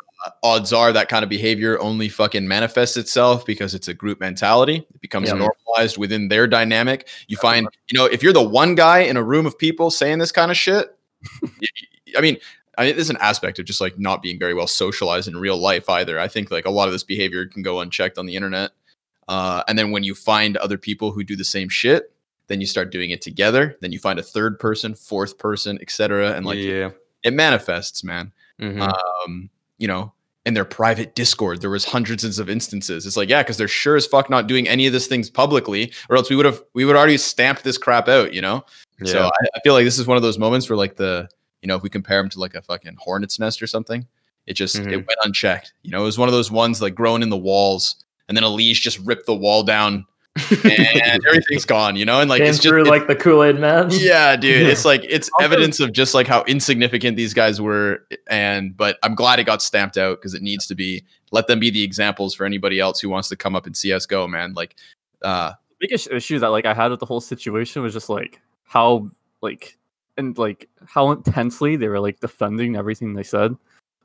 odds 0.42 0.72
are 0.72 0.92
that 0.92 1.08
kind 1.08 1.22
of 1.22 1.28
behavior 1.30 1.80
only 1.80 2.08
fucking 2.08 2.46
manifests 2.46 2.96
itself 2.96 3.46
because 3.46 3.74
it's 3.74 3.88
a 3.88 3.94
group 3.94 4.20
mentality. 4.20 4.86
It 4.94 5.00
becomes 5.00 5.28
Yeah. 5.28 5.34
normalized 5.34 5.96
within 5.98 6.28
their 6.28 6.46
dynamic. 6.46 7.08
You 7.28 7.36
find, 7.38 7.66
you 7.90 7.98
know, 7.98 8.04
if 8.06 8.22
you're 8.22 8.32
the 8.32 8.42
one 8.42 8.74
guy 8.74 9.00
in 9.00 9.16
a 9.16 9.22
room 9.22 9.46
of 9.46 9.58
people 9.58 9.90
saying 9.90 10.18
this 10.18 10.32
kind 10.32 10.50
of 10.50 10.56
shit, 10.56 10.94
I 12.16 12.20
mean, 12.20 12.36
I 12.78 12.86
mean, 12.86 12.94
there's 12.94 13.10
an 13.10 13.18
aspect 13.20 13.58
of 13.58 13.66
just 13.66 13.80
like 13.80 13.98
not 13.98 14.22
being 14.22 14.38
very 14.38 14.54
well 14.54 14.66
socialized 14.66 15.28
in 15.28 15.36
real 15.36 15.58
life 15.58 15.88
either. 15.88 16.18
I 16.18 16.28
think 16.28 16.50
like 16.50 16.66
a 16.66 16.70
lot 16.70 16.88
of 16.88 16.92
this 16.92 17.04
behavior 17.04 17.46
can 17.46 17.62
go 17.62 17.80
unchecked 17.80 18.16
on 18.18 18.26
the 18.26 18.36
internet. 18.36 18.70
Uh, 19.28 19.62
and 19.68 19.78
then 19.78 19.90
when 19.90 20.02
you 20.02 20.14
find 20.14 20.56
other 20.56 20.78
people 20.78 21.12
who 21.12 21.22
do 21.22 21.36
the 21.36 21.44
same 21.44 21.68
shit, 21.68 22.12
then 22.48 22.60
you 22.60 22.66
start 22.66 22.90
doing 22.90 23.10
it 23.10 23.22
together. 23.22 23.76
Then 23.80 23.92
you 23.92 23.98
find 23.98 24.18
a 24.18 24.22
third 24.22 24.58
person, 24.58 24.94
fourth 24.94 25.38
person, 25.38 25.78
etc. 25.80 26.32
And 26.32 26.44
like 26.44 26.58
yeah. 26.58 26.90
it 27.22 27.32
manifests, 27.32 28.02
man 28.02 28.32
Mhm. 28.60 28.80
um, 29.24 29.50
you 29.80 29.88
know, 29.88 30.12
in 30.46 30.54
their 30.54 30.64
private 30.64 31.14
Discord, 31.14 31.60
there 31.60 31.70
was 31.70 31.84
hundreds 31.84 32.38
of 32.38 32.48
instances. 32.48 33.04
It's 33.06 33.16
like, 33.16 33.28
yeah, 33.28 33.42
because 33.42 33.56
they're 33.56 33.68
sure 33.68 33.96
as 33.96 34.06
fuck 34.06 34.30
not 34.30 34.46
doing 34.46 34.68
any 34.68 34.86
of 34.86 34.92
these 34.92 35.06
things 35.08 35.28
publicly, 35.28 35.92
or 36.08 36.16
else 36.16 36.30
we 36.30 36.36
would 36.36 36.46
have 36.46 36.62
we 36.74 36.84
would 36.84 36.94
already 36.96 37.16
stamped 37.18 37.64
this 37.64 37.76
crap 37.76 38.08
out, 38.08 38.32
you 38.32 38.40
know. 38.40 38.64
yeah. 39.00 39.12
So 39.12 39.20
I, 39.26 39.46
I 39.56 39.60
feel 39.64 39.74
like 39.74 39.84
this 39.84 39.98
is 39.98 40.06
one 40.06 40.16
of 40.16 40.22
those 40.22 40.38
moments 40.38 40.70
where 40.70 40.76
like 40.76 40.96
the 40.96 41.28
you 41.62 41.66
know 41.66 41.76
if 41.76 41.82
we 41.82 41.90
compare 41.90 42.20
them 42.22 42.28
to 42.30 42.38
like 42.40 42.54
a 42.54 42.62
fucking 42.62 42.96
hornet's 42.98 43.38
nest 43.38 43.60
or 43.62 43.66
something, 43.66 44.06
it 44.46 44.54
just 44.54 44.76
it 44.76 44.84
Mhm. 44.86 44.92
went 44.92 45.18
unchecked. 45.24 45.72
You 45.82 45.90
know, 45.90 46.00
it 46.02 46.04
was 46.04 46.18
one 46.18 46.28
of 46.28 46.32
those 46.32 46.50
ones 46.50 46.80
like 46.80 46.94
growing 46.94 47.22
in 47.22 47.28
the 47.30 47.36
walls, 47.36 47.96
and 48.28 48.36
then 48.36 48.44
a 48.44 48.48
Elige 48.48 48.80
just 48.80 48.98
ripped 49.00 49.26
the 49.26 49.34
wall 49.34 49.62
down 49.62 50.06
and 50.36 51.24
everything's 51.26 51.64
gone, 51.64 51.96
you 51.96 52.04
know, 52.04 52.20
and 52.20 52.30
like 52.30 52.40
Came 52.40 52.48
it's 52.48 52.58
just 52.58 52.68
through 52.68 52.82
it- 52.82 52.88
like 52.88 53.06
the 53.06 53.16
Kool 53.16 53.42
Aid 53.42 53.58
Man. 53.58 53.88
yeah, 53.92 54.36
dude, 54.36 54.66
it's 54.66 54.84
like 54.84 55.04
it's 55.08 55.28
Also- 55.34 55.44
evidence 55.44 55.80
of 55.80 55.92
just 55.92 56.14
like 56.14 56.26
how 56.26 56.42
insignificant 56.44 57.16
these 57.16 57.34
guys 57.34 57.60
were, 57.60 58.06
and 58.28 58.76
but 58.76 58.98
I'm 59.02 59.14
glad 59.14 59.38
it 59.38 59.44
got 59.44 59.62
stamped 59.62 59.96
out 59.98 60.18
because 60.18 60.34
it 60.34 60.42
needs 60.42 60.66
to 60.68 60.74
be. 60.74 61.04
Let 61.32 61.46
them 61.46 61.60
be 61.60 61.70
the 61.70 61.82
examples 61.84 62.34
for 62.34 62.44
anybody 62.44 62.80
else 62.80 63.00
who 63.00 63.08
wants 63.08 63.28
to 63.28 63.36
come 63.36 63.54
up 63.54 63.66
in 63.66 63.74
CS:GO, 63.74 64.26
man. 64.26 64.52
Like, 64.54 64.74
uh, 65.22 65.50
the 65.68 65.86
biggest 65.86 66.08
issue 66.10 66.38
that 66.40 66.48
like 66.48 66.66
I 66.66 66.74
had 66.74 66.90
with 66.90 67.00
the 67.00 67.06
whole 67.06 67.20
situation 67.20 67.82
was 67.82 67.92
just 67.92 68.08
like 68.08 68.40
how 68.64 69.08
like 69.40 69.78
and 70.16 70.36
like 70.38 70.68
how 70.86 71.12
intensely 71.12 71.76
they 71.76 71.88
were 71.88 72.00
like 72.00 72.18
defending 72.20 72.76
everything 72.76 73.14
they 73.14 73.22
said. 73.22 73.56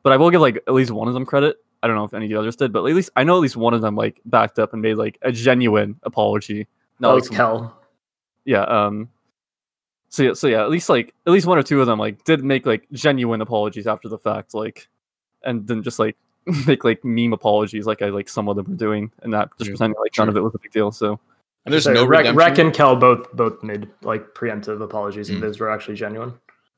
But 0.04 0.14
I 0.14 0.18
will 0.18 0.30
give 0.30 0.42
like 0.42 0.58
at 0.68 0.74
least 0.74 0.92
one 0.92 1.08
of 1.08 1.14
them 1.16 1.26
credit. 1.26 1.58
I 1.86 1.88
don't 1.88 1.96
know 1.96 2.04
if 2.04 2.16
any 2.16 2.26
of 2.26 2.32
the 2.32 2.40
others 2.40 2.56
did, 2.56 2.74
but 2.74 2.80
at 2.80 2.96
least 2.96 3.12
I 3.16 3.24
know 3.24 3.36
at 3.36 3.42
least 3.42 3.56
one 3.56 3.76
of 3.76 3.82
them 3.82 3.96
like 3.96 4.20
backed 4.26 4.58
up 4.58 4.74
and 4.74 4.82
made 4.82 4.96
like 4.96 5.20
a 5.22 5.32
genuine 5.32 6.00
apology. 6.02 6.64
that 6.64 6.68
No, 7.00 7.10
like 7.10 7.16
was 7.18 7.28
some- 7.28 7.36
Kel. 7.36 7.80
yeah. 8.46 8.64
Um. 8.64 9.10
So 10.10 10.24
yeah, 10.24 10.34
so 10.34 10.48
yeah, 10.48 10.64
at 10.64 10.70
least 10.72 10.90
like 10.90 11.14
at 11.28 11.32
least 11.34 11.46
one 11.46 11.58
or 11.60 11.64
two 11.64 11.80
of 11.82 11.86
them 11.88 12.00
like 12.00 12.24
did 12.24 12.44
make 12.44 12.66
like 12.66 12.88
genuine 12.92 13.42
apologies 13.42 13.86
after 13.86 14.10
the 14.10 14.18
fact, 14.18 14.54
like, 14.56 14.88
and 15.44 15.66
didn't 15.68 15.84
just 15.84 16.00
like 16.00 16.16
make 16.68 16.84
like 16.84 17.04
meme 17.06 17.34
apologies 17.34 17.86
like 17.86 18.02
I 18.02 18.10
like 18.10 18.30
some 18.30 18.48
of 18.50 18.56
them 18.56 18.66
were 18.70 18.76
doing, 18.78 19.12
and 19.22 19.32
that 19.34 19.50
just 19.60 19.70
Yeah, 19.70 19.74
pretending 19.74 20.00
like 20.00 20.14
none 20.18 20.26
true. 20.28 20.32
of 20.34 20.38
it 20.38 20.42
was 20.42 20.56
a 20.56 20.60
big 20.60 20.72
deal. 20.72 20.92
So 20.92 21.20
and 21.66 21.74
there's 21.74 21.84
So 21.84 21.94
no 21.94 22.06
Rec, 22.06 22.20
redemption. 22.20 22.38
Rec 22.38 22.58
and 22.60 22.74
Kel 22.74 22.96
both 22.96 23.32
both 23.34 23.62
made 23.62 23.88
like 24.04 24.34
preemptive 24.34 24.82
apologies, 24.82 25.30
and 25.30 25.40
Mm. 25.40 25.42
those 25.42 25.60
were 25.60 25.70
actually 25.70 25.96
genuine. 25.96 26.34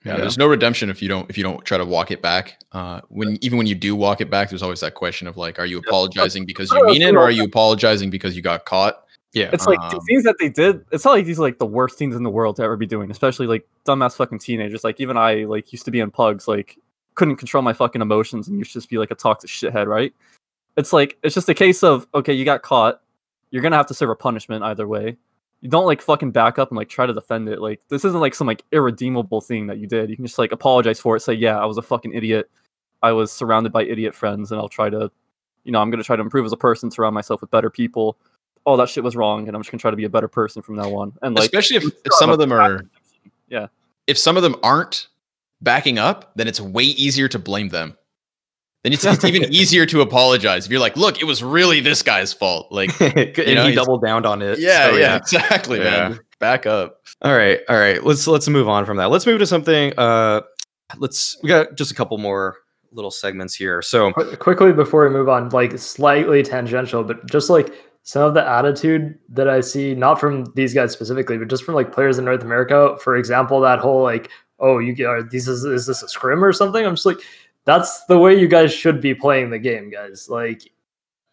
Yeah, 0.05 0.13
Yeah. 0.13 0.21
there's 0.21 0.37
no 0.37 0.47
redemption 0.47 0.89
if 0.89 1.01
you 1.01 1.09
don't 1.09 1.29
if 1.29 1.37
you 1.37 1.43
don't 1.43 1.63
try 1.65 1.77
to 1.77 1.85
walk 1.85 2.11
it 2.11 2.21
back. 2.21 2.59
Uh, 2.71 3.01
when 3.09 3.37
even 3.41 3.57
when 3.57 3.67
you 3.67 3.75
do 3.75 3.95
walk 3.95 4.21
it 4.21 4.29
back, 4.29 4.49
there's 4.49 4.63
always 4.63 4.79
that 4.81 4.93
question 4.93 5.27
of 5.27 5.37
like, 5.37 5.59
are 5.59 5.65
you 5.65 5.79
apologizing 5.79 6.45
because 6.45 6.71
you 6.71 6.85
mean 6.85 7.01
it, 7.01 7.15
or 7.15 7.19
are 7.19 7.31
you 7.31 7.43
apologizing 7.43 8.09
because 8.09 8.35
you 8.35 8.41
got 8.41 8.65
caught? 8.65 9.03
Yeah. 9.33 9.49
It's 9.51 9.67
like 9.67 9.79
the 9.89 9.97
Um, 9.97 10.05
things 10.07 10.23
that 10.23 10.35
they 10.39 10.49
did. 10.49 10.85
It's 10.91 11.03
not 11.03 11.11
like 11.11 11.25
these 11.25 11.39
are 11.39 11.41
like 11.41 11.59
the 11.59 11.65
worst 11.65 11.97
things 11.97 12.15
in 12.15 12.23
the 12.23 12.29
world 12.29 12.55
to 12.57 12.63
ever 12.63 12.77
be 12.77 12.85
doing, 12.85 13.11
especially 13.11 13.47
like 13.47 13.67
dumbass 13.85 14.15
fucking 14.15 14.39
teenagers. 14.39 14.83
Like 14.83 14.99
even 15.01 15.17
I 15.17 15.43
like 15.43 15.73
used 15.73 15.85
to 15.85 15.91
be 15.91 15.99
in 15.99 16.11
pugs, 16.11 16.47
like 16.47 16.77
couldn't 17.15 17.35
control 17.37 17.61
my 17.63 17.73
fucking 17.73 18.01
emotions 18.01 18.47
and 18.47 18.57
used 18.57 18.73
to 18.73 18.79
just 18.79 18.89
be 18.89 18.97
like 18.97 19.11
a 19.11 19.15
toxic 19.15 19.49
shithead, 19.49 19.87
right? 19.87 20.13
It's 20.77 20.93
like 20.93 21.17
it's 21.23 21.35
just 21.35 21.49
a 21.49 21.53
case 21.53 21.83
of 21.83 22.07
okay, 22.13 22.33
you 22.33 22.45
got 22.45 22.61
caught, 22.61 23.01
you're 23.51 23.63
gonna 23.63 23.75
have 23.75 23.87
to 23.87 23.93
serve 23.93 24.11
a 24.11 24.15
punishment 24.15 24.63
either 24.63 24.87
way. 24.87 25.17
You 25.61 25.69
don't 25.69 25.85
like 25.85 26.01
fucking 26.01 26.31
back 26.31 26.59
up 26.59 26.69
and 26.69 26.77
like 26.77 26.89
try 26.89 27.05
to 27.05 27.13
defend 27.13 27.49
it. 27.49 27.59
Like 27.59 27.81
this 27.89 28.05
isn't 28.05 28.19
like 28.19 28.35
some 28.35 28.47
like 28.47 28.63
irredeemable 28.71 29.41
thing 29.41 29.67
that 29.67 29.79
you 29.79 29.87
did. 29.87 30.09
You 30.09 30.15
can 30.15 30.25
just 30.25 30.37
like 30.37 30.51
apologize 30.51 30.99
for 30.99 31.15
it. 31.15 31.21
Say 31.21 31.33
yeah, 31.33 31.57
I 31.57 31.65
was 31.65 31.77
a 31.77 31.81
fucking 31.81 32.13
idiot. 32.13 32.49
I 33.01 33.11
was 33.11 33.31
surrounded 33.31 33.71
by 33.71 33.83
idiot 33.83 34.15
friends, 34.15 34.51
and 34.51 34.59
I'll 34.59 34.69
try 34.69 34.89
to, 34.89 35.11
you 35.63 35.71
know, 35.71 35.79
I'm 35.79 35.89
gonna 35.89 36.03
try 36.03 36.15
to 36.15 36.21
improve 36.21 36.45
as 36.45 36.53
a 36.53 36.57
person, 36.57 36.91
surround 36.91 37.13
myself 37.13 37.41
with 37.41 37.51
better 37.51 37.69
people 37.69 38.17
oh 38.65 38.75
that 38.75 38.89
shit 38.89 39.01
was 39.01 39.15
wrong 39.15 39.47
and 39.47 39.55
i'm 39.55 39.61
just 39.61 39.71
gonna 39.71 39.79
try 39.79 39.89
to 39.89 39.95
be 39.95 40.03
a 40.03 40.09
better 40.09 40.27
person 40.27 40.61
from 40.61 40.75
now 40.75 40.93
on 40.93 41.13
and 41.21 41.35
like 41.35 41.45
Especially 41.45 41.77
if, 41.77 41.85
if 41.85 42.13
some 42.15 42.29
of 42.29 42.37
them 42.37 42.51
are 42.51 42.83
Yeah. 43.49 43.67
If 44.05 44.17
some 44.17 44.37
of 44.37 44.43
them 44.43 44.55
aren't 44.63 45.07
backing 45.61 45.97
up, 45.97 46.31
then 46.35 46.47
it's 46.47 46.61
way 46.61 46.83
easier 46.83 47.27
to 47.27 47.39
blame 47.39 47.69
them. 47.69 47.97
Then 48.83 48.93
it's, 48.93 49.03
it's 49.05 49.23
even 49.25 49.43
easier 49.53 49.85
to 49.87 50.01
apologize 50.01 50.65
if 50.65 50.71
you're 50.71 50.79
like, 50.81 50.95
look, 50.95 51.19
it 51.21 51.25
was 51.25 51.43
really 51.43 51.79
this 51.79 52.03
guy's 52.03 52.31
fault. 52.33 52.71
Like, 52.71 52.99
and 53.01 53.35
know, 53.37 53.67
he 53.67 53.75
doubled 53.75 54.03
down 54.05 54.25
on 54.25 54.41
it. 54.41 54.59
yeah, 54.59 54.89
so 54.91 54.97
yeah, 54.97 55.15
exactly, 55.17 55.79
Yeah. 55.79 56.09
man. 56.09 56.19
Back 56.39 56.65
up. 56.67 57.01
All 57.23 57.35
right, 57.35 57.59
all 57.67 57.77
right. 57.77 58.03
Let's 58.03 58.27
let's 58.27 58.47
move 58.47 58.69
on 58.69 58.85
from 58.85 58.97
that. 58.97 59.09
Let's 59.09 59.25
move 59.25 59.39
to 59.39 59.47
something. 59.47 59.91
Uh, 59.97 60.41
let's 60.97 61.35
we 61.41 61.49
got 61.49 61.75
just 61.75 61.91
a 61.91 61.95
couple 61.95 62.17
more 62.19 62.57
little 62.91 63.09
segments 63.11 63.55
here. 63.55 63.81
So 63.81 64.13
Qu- 64.13 64.37
quickly 64.37 64.71
before 64.71 65.03
we 65.07 65.09
move 65.09 65.27
on, 65.27 65.49
like 65.49 65.77
slightly 65.79 66.43
tangential, 66.43 67.03
but 67.03 67.27
just 67.29 67.49
like 67.49 67.73
some 68.03 68.21
of 68.21 68.33
the 68.35 68.47
attitude 68.47 69.17
that 69.29 69.49
I 69.49 69.61
see, 69.61 69.95
not 69.95 70.19
from 70.19 70.45
these 70.55 70.73
guys 70.75 70.91
specifically, 70.93 71.37
but 71.39 71.47
just 71.49 71.63
from 71.63 71.73
like 71.75 71.91
players 71.91 72.17
in 72.19 72.25
North 72.25 72.43
America. 72.43 72.95
For 73.01 73.17
example, 73.17 73.59
that 73.61 73.79
whole 73.79 74.03
like, 74.03 74.29
oh, 74.59 74.77
you 74.77 74.93
get 74.93 75.07
are 75.07 75.23
these 75.23 75.47
is, 75.47 75.63
is 75.65 75.87
this 75.87 76.03
a 76.03 76.07
scrim 76.07 76.43
or 76.43 76.53
something? 76.53 76.85
I'm 76.85 76.93
just 76.95 77.05
like, 77.07 77.17
that's 77.67 78.05
the 78.05 78.17
way 78.17 78.39
you 78.39 78.47
guys 78.47 78.71
should 78.73 79.01
be 79.01 79.13
playing 79.13 79.49
the 79.49 79.59
game, 79.59 79.89
guys. 79.89 80.29
Like 80.29 80.71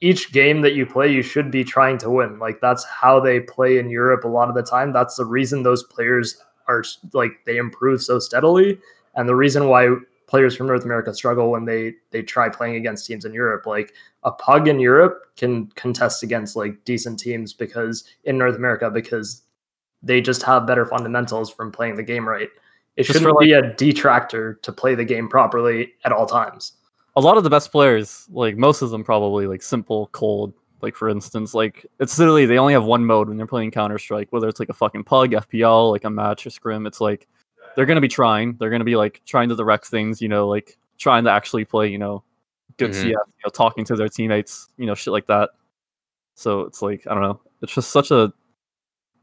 each 0.00 0.32
game 0.32 0.62
that 0.62 0.74
you 0.74 0.84
play, 0.84 1.10
you 1.10 1.22
should 1.22 1.48
be 1.48 1.62
trying 1.62 1.96
to 1.98 2.10
win. 2.10 2.40
Like 2.40 2.60
that's 2.60 2.84
how 2.84 3.20
they 3.20 3.38
play 3.38 3.78
in 3.78 3.88
Europe 3.88 4.24
a 4.24 4.28
lot 4.28 4.48
of 4.48 4.56
the 4.56 4.62
time. 4.62 4.92
That's 4.92 5.14
the 5.14 5.24
reason 5.24 5.62
those 5.62 5.84
players 5.84 6.36
are 6.66 6.82
like 7.12 7.30
they 7.46 7.56
improve 7.56 8.02
so 8.02 8.18
steadily, 8.18 8.80
and 9.14 9.28
the 9.28 9.36
reason 9.36 9.68
why 9.68 9.94
players 10.26 10.56
from 10.56 10.66
North 10.66 10.84
America 10.84 11.14
struggle 11.14 11.52
when 11.52 11.66
they 11.66 11.94
they 12.10 12.20
try 12.20 12.48
playing 12.48 12.74
against 12.74 13.06
teams 13.06 13.24
in 13.24 13.32
Europe. 13.32 13.64
Like 13.64 13.94
a 14.24 14.32
pug 14.32 14.66
in 14.66 14.80
Europe 14.80 15.22
can 15.36 15.68
contest 15.76 16.24
against 16.24 16.56
like 16.56 16.84
decent 16.84 17.20
teams 17.20 17.52
because 17.52 18.02
in 18.24 18.36
North 18.38 18.56
America 18.56 18.90
because 18.90 19.42
they 20.02 20.20
just 20.20 20.42
have 20.42 20.66
better 20.66 20.84
fundamentals 20.84 21.48
from 21.48 21.70
playing 21.70 21.94
the 21.94 22.02
game 22.02 22.28
right. 22.28 22.48
It 22.96 23.04
Just 23.04 23.18
shouldn't 23.18 23.38
be 23.40 23.52
a 23.52 23.74
detractor 23.74 24.54
to 24.62 24.72
play 24.72 24.94
the 24.94 25.04
game 25.04 25.28
properly 25.28 25.94
at 26.04 26.12
all 26.12 26.26
times. 26.26 26.74
a 27.16 27.20
lot 27.20 27.36
of 27.36 27.44
the 27.44 27.50
best 27.50 27.70
players 27.72 28.26
like 28.30 28.56
most 28.56 28.82
of 28.82 28.90
them 28.90 29.04
probably 29.04 29.46
like 29.46 29.60
s1mple 29.60 30.10
cold 30.12 30.52
like 30.82 30.94
for 30.96 31.08
instance 31.08 31.54
like 31.54 31.86
it's 32.00 32.18
literally 32.18 32.44
they 32.46 32.58
only 32.58 32.72
have 32.72 32.84
one 32.84 33.04
mode 33.04 33.28
when 33.28 33.36
they're 33.36 33.46
playing 33.46 33.70
counter-strike 33.70 34.28
whether 34.32 34.48
it's 34.48 34.58
like 34.60 34.68
a 34.68 34.72
fucking 34.74 35.04
pug 35.04 35.30
fpl 35.30 35.90
like 35.92 36.04
a 36.04 36.10
match 36.10 36.44
or 36.46 36.50
scrim 36.50 36.86
it's 36.86 37.00
like 37.00 37.26
they're 37.76 37.86
gonna 37.86 38.00
be 38.00 38.08
trying 38.08 38.54
they're 38.58 38.70
gonna 38.70 38.84
be 38.84 38.96
like 38.96 39.20
trying 39.24 39.48
to 39.48 39.54
direct 39.56 39.86
things 39.86 40.20
you 40.20 40.28
know 40.28 40.46
like 40.48 40.76
trying 40.98 41.24
to 41.24 41.30
actually 41.30 41.64
play 41.64 41.86
you 41.88 41.98
know 41.98 42.22
good 42.78 42.90
Mhm. 42.90 42.94
cs 42.94 43.02
you 43.04 43.42
know 43.44 43.50
talking 43.52 43.84
to 43.84 43.94
their 43.96 44.08
teammates 44.08 44.68
you 44.76 44.86
know 44.86 44.94
shit 44.94 45.12
like 45.12 45.26
that 45.26 45.50
so 46.34 46.60
it's 46.62 46.82
like 46.82 47.06
i 47.06 47.14
don't 47.14 47.22
know 47.22 47.40
it's 47.62 47.74
just 47.74 47.90
such 47.90 48.10
a 48.10 48.32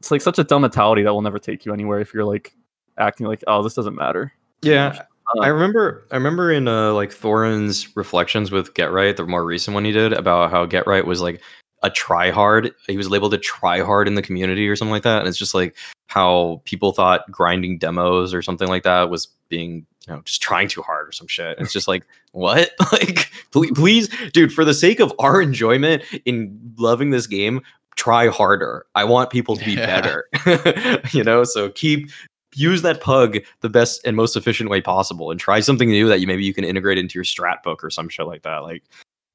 it's 0.00 0.10
like 0.10 0.20
such 0.22 0.38
a 0.38 0.44
dumb 0.44 0.62
mentality 0.62 1.02
that 1.02 1.12
will 1.12 1.22
never 1.22 1.38
take 1.38 1.64
you 1.66 1.72
anywhere 1.74 2.00
if 2.00 2.12
you're 2.14 2.24
like 2.24 2.54
acting 2.98 3.26
like 3.26 3.42
oh 3.46 3.62
this 3.62 3.74
doesn't 3.74 3.94
matter 3.96 4.32
yeah, 4.62 5.02
Uh, 5.34 5.40
I 5.40 5.48
remember 5.48 6.04
I 6.12 6.16
remember 6.16 6.52
in 6.52 6.68
uh 6.68 6.92
like 6.92 7.10
Thorin's 7.12 7.96
reflections 7.96 8.50
with 8.52 8.74
GeT_RiGhT, 8.74 9.16
the 9.16 9.26
more 9.26 9.44
recent 9.44 9.74
one 9.74 9.84
he 9.84 9.90
did 9.92 10.12
about 10.12 10.50
how 10.52 10.66
GeT_RiGhT 10.66 11.04
was 11.06 11.20
like 11.20 11.40
a 11.82 11.90
try 11.90 12.30
hard. 12.30 12.72
He 12.86 12.96
was 12.96 13.10
labeled 13.10 13.34
a 13.34 13.38
try 13.38 13.80
hard 13.80 14.06
in 14.06 14.14
the 14.14 14.22
community 14.22 14.68
or 14.68 14.76
something 14.76 14.92
like 14.92 15.02
that. 15.02 15.18
And 15.18 15.26
it's 15.28 15.36
just 15.38 15.52
like 15.54 15.74
how 16.06 16.62
people 16.64 16.92
thought 16.92 17.28
grinding 17.30 17.78
demos 17.78 18.32
or 18.32 18.40
something 18.42 18.68
like 18.68 18.84
that 18.84 19.10
was 19.10 19.26
being 19.48 19.84
you 20.06 20.14
know 20.14 20.20
just 20.24 20.40
trying 20.42 20.68
too 20.68 20.82
hard 20.82 21.08
or 21.08 21.12
some 21.12 21.26
shit. 21.26 21.58
It's 21.58 21.72
just 21.72 21.88
like 21.88 22.04
what? 22.32 22.70
Like 22.92 23.32
please, 23.50 23.72
please, 23.72 24.08
dude, 24.32 24.52
for 24.52 24.64
the 24.64 24.74
sake 24.74 25.00
of 25.00 25.12
our 25.18 25.42
enjoyment 25.42 26.04
in 26.24 26.56
loving 26.78 27.10
this 27.10 27.26
game, 27.26 27.62
try 27.96 28.28
harder. 28.28 28.86
I 28.94 29.02
want 29.04 29.30
people 29.30 29.56
to 29.56 29.64
be 29.64 29.72
Yeah. 29.72 29.86
better. 29.86 31.00
you 31.12 31.24
know, 31.24 31.42
so 31.44 31.68
keep 31.70 32.10
use 32.54 32.82
that 32.82 33.00
pug 33.00 33.38
the 33.60 33.68
best 33.68 34.00
and 34.04 34.16
most 34.16 34.36
efficient 34.36 34.70
way 34.70 34.80
possible 34.80 35.30
and 35.30 35.40
try 35.40 35.60
something 35.60 35.88
new 35.88 36.08
that 36.08 36.20
you 36.20 36.26
maybe 36.26 36.44
you 36.44 36.54
can 36.54 36.64
integrate 36.64 36.98
into 36.98 37.14
your 37.14 37.24
strat 37.24 37.62
book 37.62 37.82
or 37.82 37.90
some 37.90 38.08
shit 38.08 38.26
like 38.26 38.42
that. 38.42 38.58
Like, 38.58 38.82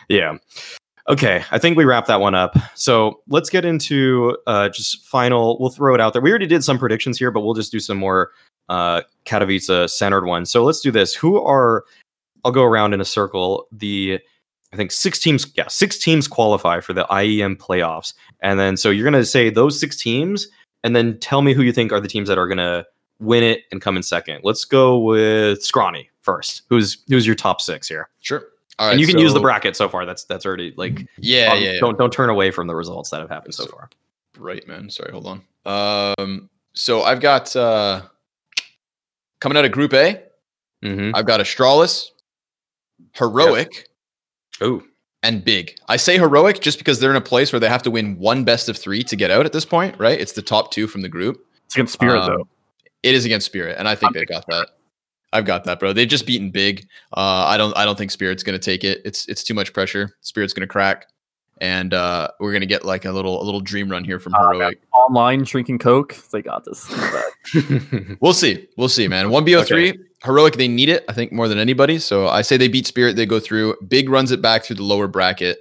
yeah. 0.09 0.37
Okay, 1.09 1.43
I 1.51 1.57
think 1.57 1.77
we 1.77 1.85
wrap 1.85 2.05
that 2.07 2.19
one 2.19 2.35
up. 2.35 2.57
So 2.75 3.21
let's 3.27 3.49
get 3.49 3.63
into 3.63 4.37
uh, 4.45 4.67
just 4.69 5.05
final. 5.05 5.57
We'll 5.59 5.69
throw 5.69 5.95
it 5.95 6.01
out 6.01 6.11
there. 6.11 6.21
We 6.21 6.29
already 6.29 6.47
did 6.47 6.65
some 6.65 6.77
predictions 6.77 7.17
here, 7.17 7.31
but 7.31 7.41
we'll 7.41 7.53
just 7.53 7.71
do 7.71 7.79
some 7.79 7.97
more 7.97 8.31
uh, 8.67 9.01
Katowice 9.25 9.89
centered 9.89 10.25
ones. 10.25 10.51
So 10.51 10.65
let's 10.65 10.81
do 10.81 10.91
this. 10.91 11.13
Who 11.13 11.41
are? 11.41 11.85
I'll 12.43 12.51
go 12.51 12.63
around 12.63 12.93
in 12.93 12.99
a 12.99 13.05
circle. 13.05 13.67
The 13.71 14.19
I 14.73 14.75
think 14.75 14.91
six 14.91 15.19
teams. 15.19 15.49
Yeah, 15.55 15.67
six 15.67 15.97
teams 15.97 16.27
qualify 16.27 16.81
for 16.81 16.91
the 16.91 17.05
IEM 17.05 17.55
playoffs, 17.55 18.13
and 18.41 18.59
then 18.59 18.75
so 18.75 18.89
you're 18.89 19.05
gonna 19.05 19.23
say 19.23 19.49
those 19.49 19.79
six 19.79 19.95
teams, 19.95 20.47
and 20.83 20.93
then 20.93 21.17
tell 21.19 21.41
me 21.41 21.53
who 21.53 21.61
you 21.61 21.71
think 21.71 21.93
are 21.93 22.01
the 22.01 22.09
teams 22.09 22.27
that 22.27 22.37
are 22.37 22.49
gonna 22.49 22.85
win 23.19 23.43
it 23.43 23.63
and 23.71 23.81
come 23.81 23.97
in 23.97 24.03
second. 24.03 24.41
Let's 24.43 24.65
go 24.65 24.99
with 24.99 25.63
Scrawny 25.63 26.09
first. 26.21 26.63
Who's 26.69 26.97
who's 27.07 27.25
your 27.25 27.35
top 27.35 27.61
six 27.61 27.87
here? 27.87 28.09
Sure. 28.21 28.43
All 28.79 28.85
right. 28.87 28.91
and 28.91 29.01
you 29.01 29.07
can 29.07 29.17
use 29.17 29.33
the 29.33 29.39
bracket 29.39 29.75
so 29.75 29.89
far. 29.89 30.05
That's 30.05 30.23
that's 30.25 30.45
already 30.45 30.73
like 30.77 31.07
Yeah, 31.17 31.51
um, 31.53 31.61
yeah, 31.63 31.71
yeah. 31.73 31.79
don't 31.79 31.97
don't 31.97 32.13
turn 32.13 32.29
away 32.29 32.51
from 32.51 32.67
the 32.67 32.75
results 32.75 33.09
that 33.09 33.19
have 33.21 33.29
happened 33.29 33.55
so 33.55 33.65
So- 33.65 33.71
far. 33.71 33.89
Right, 34.37 34.67
man. 34.67 34.89
Sorry, 34.91 35.11
hold 35.11 35.25
on. 35.25 36.13
Um, 36.19 36.49
so 36.73 37.01
I've 37.01 37.19
got 37.21 37.55
uh 37.55 38.03
coming 39.39 39.57
out 39.57 39.65
of 39.65 39.71
Group 39.71 39.93
A, 39.93 40.21
Mm-hmm. 40.83 41.15
I've 41.15 41.25
got 41.25 41.39
Astralis, 41.39 42.09
Heroic, 43.13 43.89
Oh, 44.61 44.83
and 45.23 45.43
Big. 45.43 45.75
I 45.87 45.97
say 45.97 46.17
Heroic 46.17 46.59
just 46.61 46.77
because 46.77 46.99
they're 46.99 47.09
in 47.09 47.15
a 47.17 47.21
place 47.21 47.51
where 47.51 47.59
they 47.59 47.67
have 47.69 47.81
to 47.83 47.91
win 47.91 48.17
one 48.19 48.43
best 48.43 48.69
of 48.69 48.77
three 48.77 49.01
to 49.03 49.15
get 49.15 49.31
out 49.31 49.45
at 49.45 49.53
this 49.53 49.65
point, 49.65 49.97
right? 49.99 50.19
It's 50.19 50.33
the 50.33 50.41
top 50.43 50.71
two 50.71 50.85
from 50.87 51.01
the 51.01 51.09
group. 51.09 51.43
it's 51.65 51.75
against 51.75 51.93
spirit 51.93 52.19
Um, 52.21 52.27
though 52.27 52.47
It 53.03 53.15
is 53.15 53.25
against 53.25 53.45
Spirit, 53.45 53.77
and 53.79 53.87
I 53.87 53.95
think 53.95 54.13
they've 54.13 54.27
got 54.27 54.45
that. 54.47 54.69
I've 55.33 55.45
got 55.45 55.63
that, 55.65 55.79
bro. 55.79 55.93
They've 55.93 56.07
just 56.07 56.25
beaten 56.25 56.49
Big. 56.51 56.87
Uh, 57.15 57.45
I 57.47 57.57
don't. 57.57 57.75
I 57.77 57.85
don't 57.85 57.97
think 57.97 58.11
Spirit's 58.11 58.43
gonna 58.43 58.59
take 58.59 58.83
it. 58.83 59.01
It's 59.05 59.27
it's 59.27 59.43
too 59.43 59.53
much 59.53 59.73
pressure. 59.73 60.17
Spirit's 60.21 60.53
gonna 60.53 60.67
crack, 60.67 61.07
and 61.61 61.93
uh, 61.93 62.29
we're 62.39 62.53
gonna 62.53 62.65
get 62.65 62.85
like 62.85 63.05
a 63.05 63.11
little 63.11 63.41
a 63.41 63.43
little 63.43 63.59
dream 63.61 63.89
run 63.89 64.03
here 64.03 64.19
from 64.19 64.33
Uh, 64.35 64.51
Heroic. 64.51 64.81
online 64.93 65.43
drinking 65.43 65.79
coke 65.79 66.15
they 66.31 66.41
got 66.41 66.63
this 66.65 66.89
We'll 68.21 68.33
see. 68.33 68.67
We'll 68.77 68.89
see, 68.89 69.07
man. 69.07 69.27
1BO3, 69.27 69.97
heroic, 70.23 70.55
they 70.55 70.67
need 70.67 70.89
it, 70.89 71.05
I 71.07 71.13
think, 71.13 71.31
more 71.31 71.47
than 71.47 71.59
anybody. 71.59 71.99
So 71.99 72.27
I 72.27 72.41
say 72.41 72.57
they 72.57 72.67
beat 72.67 72.87
Spirit, 72.87 73.15
they 73.15 73.25
go 73.25 73.39
through. 73.39 73.75
Big 73.87 74.09
runs 74.09 74.31
it 74.31 74.41
back 74.41 74.63
through 74.63 74.77
the 74.77 74.83
lower 74.83 75.07
bracket. 75.07 75.59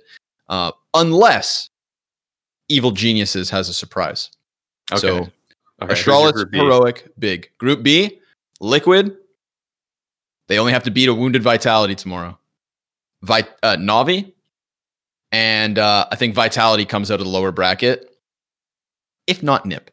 Uh, 0.49 0.73
unless 0.95 1.71
Evil 2.69 2.91
Geniuses 2.93 3.51
has 3.51 3.69
a 3.69 3.75
surprise. 3.75 4.31
Okay. 4.93 5.01
So 5.01 5.29
Okay, 5.83 5.95
Astralis. 5.95 6.55
Heroic, 6.55 7.09
Big. 7.19 7.51
Group 7.59 7.83
B, 7.83 8.21
Liquid. 8.61 9.17
They 10.49 10.59
only 10.59 10.73
have 10.73 10.85
to 10.85 10.91
beat 10.91 11.09
a 11.09 11.15
Wounded 11.15 11.43
Vitality 11.43 11.95
tomorrow. 11.95 12.39
Vi- 13.23 13.49
uh, 13.63 13.77
Navi. 13.77 14.33
And 15.33 15.79
uh, 15.79 16.07
I 16.11 16.17
think 16.17 16.35
Vitality 16.35 16.85
comes 16.85 17.11
out 17.11 17.21
of 17.21 17.27
the 17.27 17.33
lower 17.33 17.53
bracket, 17.53 18.17
if 19.27 19.43
not 19.43 19.67
Nip. 19.67 19.91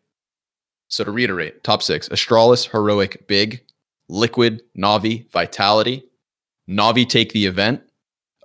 So 0.90 1.04
to 1.04 1.12
reiterate, 1.12 1.64
top 1.64 1.82
six 1.82 2.08
Astralis, 2.10 2.70
Heroic, 2.70 3.28
Big, 3.28 3.64
Liquid, 4.10 4.62
Navi, 4.78 5.30
Vitality. 5.32 6.04
Navi 6.70 7.08
take 7.08 7.34
the 7.34 7.46
event. 7.46 7.82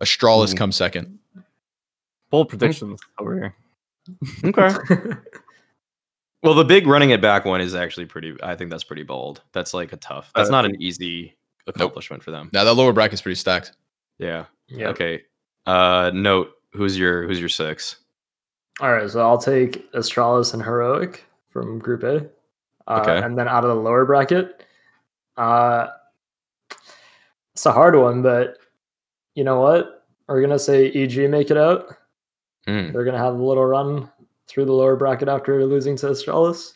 Astralis 0.03 0.55
Ooh. 0.55 0.57
come 0.57 0.73
second. 0.73 1.19
Bold 2.31 2.49
predictions 2.49 3.01
over 3.19 3.35
here. 3.35 3.55
Okay. 4.45 4.75
Well, 6.43 6.55
the 6.55 6.65
big 6.65 6.87
running 6.87 7.11
it 7.11 7.21
back 7.21 7.45
one 7.45 7.61
is 7.61 7.75
actually 7.75 8.07
pretty. 8.07 8.37
I 8.43 8.55
think 8.55 8.71
that's 8.71 8.85
pretty 8.85 9.03
bold. 9.03 9.43
That's 9.53 9.75
like 9.75 9.93
a 9.93 9.97
tough. 9.97 10.31
That's 10.35 10.49
Uh, 10.49 10.53
not 10.53 10.65
an 10.65 10.81
easy 10.81 11.37
accomplishment 11.67 12.23
for 12.23 12.31
them. 12.31 12.49
Now 12.53 12.65
that 12.65 12.75
lower 12.75 12.93
bracket's 12.93 13.23
pretty 13.23 13.35
stacked. 13.35 13.73
Yeah. 14.19 14.45
yeah. 14.69 14.89
Okay. 14.89 15.23
Uh, 15.67 16.11
note 16.15 16.51
who's 16.73 16.99
your 16.99 17.27
who's 17.27 17.41
your 17.41 17.49
six? 17.49 17.97
All 18.81 18.93
right, 18.93 19.11
so 19.11 19.21
I'll 19.21 19.39
take 19.39 19.91
Astralis 19.93 20.55
and 20.55 20.63
Heroic 20.63 21.25
from 21.51 21.79
Group 21.81 22.05
A. 22.05 22.17
Uh, 22.87 23.01
Okay. 23.03 23.19
And 23.25 23.37
then 23.37 23.49
out 23.49 23.65
of 23.65 23.71
the 23.71 23.83
lower 23.83 24.05
bracket, 24.07 24.65
uh, 25.37 25.89
it's 27.55 27.67
a 27.67 27.73
hard 27.73 27.97
one, 27.97 28.23
but 28.23 28.59
you 29.35 29.43
know 29.45 29.61
what? 29.61 30.07
We're 30.29 30.41
gonna 30.41 30.59
say 30.59 30.91
EG 30.93 31.29
make 31.29 31.51
it 31.51 31.57
out. 31.57 31.89
Mm. 32.69 32.93
They're 32.93 33.05
gonna 33.05 33.19
have 33.19 33.35
a 33.35 33.43
little 33.43 33.65
run 33.65 34.11
through 34.49 34.65
the 34.65 34.73
lower 34.73 34.97
bracket 34.97 35.29
after 35.29 35.65
losing 35.65 35.97
to 35.97 36.07
Astralis. 36.07 36.75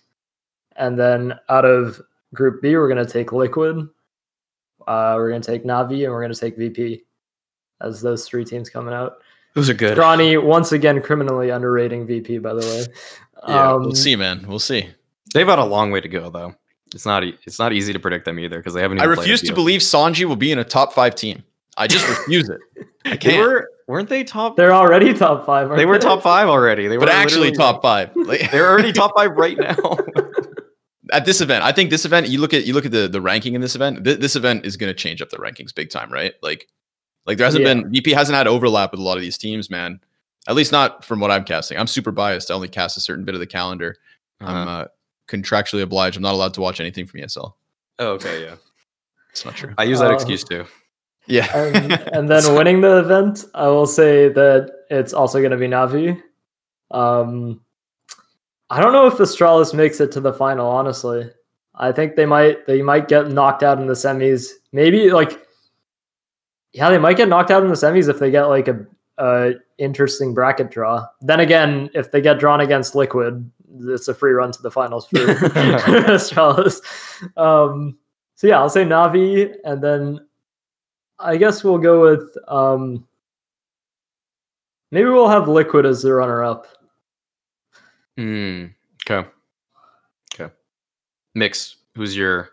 And 0.76 0.98
then 0.98 1.34
out 1.48 1.64
of 1.64 2.00
Group 2.34 2.62
B, 2.62 2.76
we're 2.76 2.88
gonna 2.88 3.04
take 3.06 3.32
Liquid. 3.32 3.88
Uh, 4.86 5.14
we're 5.16 5.28
gonna 5.30 5.40
take 5.42 5.64
Navi, 5.64 6.04
and 6.04 6.12
we're 6.12 6.22
gonna 6.22 6.34
take 6.34 6.56
VP 6.56 7.04
as 7.80 8.00
those 8.00 8.26
three 8.26 8.44
teams 8.44 8.70
coming 8.70 8.94
out. 8.94 9.18
Those 9.54 9.68
are 9.68 9.74
good. 9.74 9.96
Scrawny 9.96 10.36
once 10.38 10.72
again 10.72 11.02
criminally 11.02 11.50
underrating 11.50 12.06
VP, 12.06 12.38
by 12.38 12.54
the 12.54 12.60
way. 12.60 12.86
Yeah, 13.48 13.72
Um, 13.74 13.82
we'll 13.82 13.94
see, 13.94 14.16
man. 14.16 14.46
We'll 14.48 14.58
see. 14.58 14.88
They've 15.34 15.46
had 15.46 15.58
a 15.58 15.64
long 15.64 15.90
way 15.90 16.00
to 16.00 16.08
go, 16.08 16.30
though. 16.30 16.54
It's 16.94 17.04
not 17.06 17.24
e- 17.24 17.38
it's 17.44 17.58
not 17.58 17.72
easy 17.72 17.92
to 17.92 17.98
predict 17.98 18.24
them 18.24 18.38
either 18.38 18.58
because 18.58 18.74
they 18.74 18.82
haven't. 18.82 19.00
I 19.00 19.04
Even 19.04 19.16
played 19.16 19.22
refuse 19.24 19.42
to 19.42 19.54
believe 19.54 19.80
Sanji 19.80 20.24
will 20.24 20.36
be 20.36 20.52
in 20.52 20.58
a 20.58 20.64
top 20.64 20.92
five 20.92 21.14
team. 21.14 21.42
I 21.76 21.86
just 21.86 22.06
refuse 22.08 22.48
it. 22.48 22.60
I 23.04 23.10
They 23.10 23.16
can't. 23.16 23.38
were 23.48 23.68
weren't 23.88 24.08
they 24.08 24.24
top? 24.24 24.56
They're 24.56 24.72
already 24.74 25.12
top 25.14 25.46
five. 25.46 25.66
aren't 25.68 25.78
They 25.78 25.86
were 25.86 25.98
top 25.98 26.22
five 26.22 26.48
already. 26.48 26.86
They 26.88 26.96
were 26.98 27.06
but 27.06 27.14
actually 27.14 27.50
top 27.52 27.82
five. 27.82 28.10
Like, 28.14 28.50
They're 28.52 28.68
already 28.70 28.92
top 28.92 29.12
five 29.16 29.32
right 29.32 29.56
now. 29.58 29.76
at 31.12 31.24
this 31.24 31.40
event. 31.40 31.64
I 31.64 31.72
think 31.72 31.90
this 31.90 32.04
event. 32.04 32.28
You 32.28 32.40
look 32.40 32.54
at 32.54 32.64
you 32.66 32.74
look 32.74 32.84
at 32.86 32.92
the 32.92 33.08
the 33.08 33.20
ranking 33.20 33.54
in 33.54 33.60
this 33.60 33.74
event. 33.74 34.04
Th- 34.04 34.18
this 34.18 34.36
event 34.36 34.64
is 34.66 34.76
going 34.76 34.90
to 34.90 34.94
change 34.94 35.20
up 35.22 35.30
the 35.30 35.36
rankings 35.38 35.74
big 35.74 35.90
time, 35.90 36.12
right? 36.12 36.34
Like, 36.42 36.68
like 37.26 37.38
there 37.38 37.46
hasn't 37.46 37.64
Yeah. 37.64 37.74
been 37.74 37.90
VP 37.90 38.12
hasn't 38.12 38.36
had 38.36 38.46
overlap 38.46 38.90
with 38.92 39.00
a 39.00 39.02
lot 39.02 39.16
of 39.16 39.22
these 39.22 39.38
teams, 39.38 39.70
man. 39.70 40.00
At 40.48 40.54
least 40.54 40.72
not 40.72 41.04
from 41.04 41.20
what 41.20 41.30
I'm 41.30 41.44
casting. 41.44 41.78
I'm 41.78 41.86
super 41.86 42.10
biased. 42.12 42.50
I 42.50 42.54
only 42.54 42.68
cast 42.68 42.96
a 42.96 43.00
certain 43.00 43.24
bit 43.24 43.34
of 43.34 43.40
the 43.40 43.46
calendar. 43.46 43.96
I'm 44.40 44.56
Uh-huh. 44.56 44.70
uh, 44.70 44.86
contractually 45.28 45.82
obliged. 45.82 46.16
I'm 46.16 46.22
not 46.22 46.34
allowed 46.34 46.54
to 46.54 46.60
watch 46.60 46.80
anything 46.80 47.06
from 47.06 47.20
ESL. 47.20 47.54
oh, 48.00 48.06
okay, 48.14 48.42
yeah. 48.44 48.54
It's 49.30 49.44
not 49.44 49.54
true. 49.54 49.72
I 49.78 49.84
use 49.84 50.00
that 50.00 50.08
Um, 50.08 50.14
excuse 50.14 50.42
too. 50.44 50.66
Yeah. 51.26 51.56
and, 51.56 51.92
and 52.12 52.28
then 52.28 52.54
winning 52.54 52.80
the 52.80 52.98
event, 52.98 53.44
I 53.54 53.68
will 53.68 53.86
say 53.86 54.28
that 54.28 54.70
it's 54.90 55.12
also 55.12 55.38
going 55.38 55.52
to 55.52 55.56
be 55.56 55.68
Navi. 55.68 56.20
Um, 56.90 57.60
I 58.70 58.80
don't 58.80 58.92
know 58.92 59.06
if 59.06 59.14
Astralis 59.14 59.74
makes 59.74 60.00
it 60.00 60.12
to 60.12 60.20
the 60.20 60.32
final. 60.32 60.68
Honestly, 60.68 61.30
I 61.74 61.92
think 61.92 62.16
they 62.16 62.26
might. 62.26 62.66
They 62.66 62.82
might 62.82 63.08
get 63.08 63.30
knocked 63.30 63.62
out 63.62 63.78
in 63.78 63.86
the 63.86 63.94
semis. 63.94 64.48
Maybe 64.72 65.10
like, 65.10 65.38
yeah, 66.72 66.90
they 66.90 66.98
might 66.98 67.16
get 67.16 67.28
knocked 67.28 67.50
out 67.50 67.62
in 67.62 67.68
the 67.68 67.74
semis 67.74 68.08
if 68.08 68.18
they 68.18 68.30
get 68.30 68.44
like 68.44 68.68
a, 68.68 68.86
a 69.18 69.52
interesting 69.78 70.32
bracket 70.32 70.70
draw. 70.70 71.06
Then 71.20 71.40
again, 71.40 71.90
if 71.94 72.12
they 72.12 72.20
get 72.20 72.38
drawn 72.38 72.60
against 72.60 72.94
Liquid, 72.94 73.50
it's 73.80 74.08
a 74.08 74.14
free 74.14 74.32
run 74.32 74.52
to 74.52 74.62
the 74.62 74.70
finals 74.70 75.06
for 75.06 75.16
Astralis. 75.18 76.80
Um, 77.36 77.98
so 78.34 78.46
yeah, 78.46 78.58
I'll 78.58 78.70
say 78.70 78.84
Navi, 78.84 79.54
and 79.64 79.82
then 79.82 80.26
I 81.22 81.36
guess 81.36 81.64
we'll 81.64 81.78
go 81.78 82.02
with 82.02 82.36
um 82.48 83.06
maybe 84.90 85.08
we'll 85.08 85.28
have 85.28 85.48
Liquid 85.48 85.86
as 85.86 86.02
the 86.02 86.12
runner 86.12 86.42
up. 86.42 86.66
Hmm. 88.16 88.66
Okay. 89.08 89.28
Okay. 90.34 90.52
Mix. 91.34 91.76
Who's 91.94 92.16
your? 92.16 92.50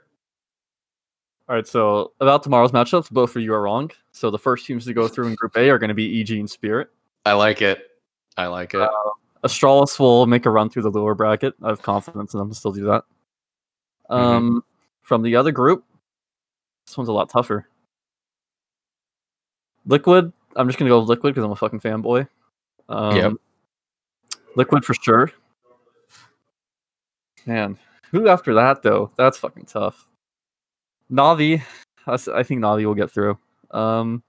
All 1.48 1.56
right, 1.56 1.66
so 1.66 2.12
about 2.20 2.44
tomorrow's 2.44 2.72
matchups, 2.72 3.10
both 3.10 3.36
of 3.36 3.42
you 3.42 3.54
are 3.56 3.62
wrong. 3.62 3.90
So 4.12 4.30
the 4.30 4.38
first 4.38 4.68
teams 4.68 4.86
to 4.86 4.94
go 4.94 5.08
through 5.08 5.30
in 5.30 5.36
Group 5.36 5.58
A 5.58 5.70
are 5.70 5.80
going 5.80 5.88
to 5.88 5.96
be 5.96 6.22
EG 6.22 6.32
and 6.32 6.50
Spirit. 6.50 6.90
I 7.26 7.34
like 7.34 7.64
it. 7.64 7.90
I 8.38 8.48
like 8.48 8.76
it. 8.76 8.88
Astralis 9.44 10.00
will 10.00 10.28
make 10.28 10.46
a 10.46 10.50
run 10.50 10.70
through 10.70 10.84
the 10.84 10.92
lower 10.92 11.16
bracket. 11.16 11.54
I 11.64 11.70
have 11.70 11.82
confidence 11.82 12.34
in 12.34 12.40
them 12.40 12.50
to 12.50 12.56
still 12.56 12.72
do 12.72 12.86
that. 12.86 13.04
Um, 14.10 14.64
from 15.02 15.22
the 15.22 15.36
other 15.36 15.52
group, 15.52 15.86
this 16.86 16.98
one's 16.98 17.10
a 17.10 17.14
lot 17.14 17.30
tougher. 17.30 17.69
Liquid, 19.90 20.32
I'm 20.56 20.68
just 20.68 20.78
gonna 20.78 20.90
go 20.90 21.00
with 21.00 21.10
Liquid 21.10 21.34
because 21.34 21.44
I'm 21.44 21.52
a 21.52 21.56
fucking 21.56 21.80
fanboy. 21.82 22.28
Um, 22.88 23.16
Yep. 23.16 23.34
Liquid 24.56 24.86
for 24.86 24.94
sure. 24.94 25.32
Man, 27.46 27.78
who 28.12 28.28
after 28.28 28.54
that 28.54 28.84
though? 28.84 29.12
That's 29.18 29.38
fucking 29.38 29.66
tough. 29.66 30.08
Navi, 31.12 31.62
I 32.06 32.44
think 32.44 32.62
Navi 32.62 32.86
will 32.86 32.94
get 32.94 33.10
through. 33.10 33.38
Um, 33.72 34.22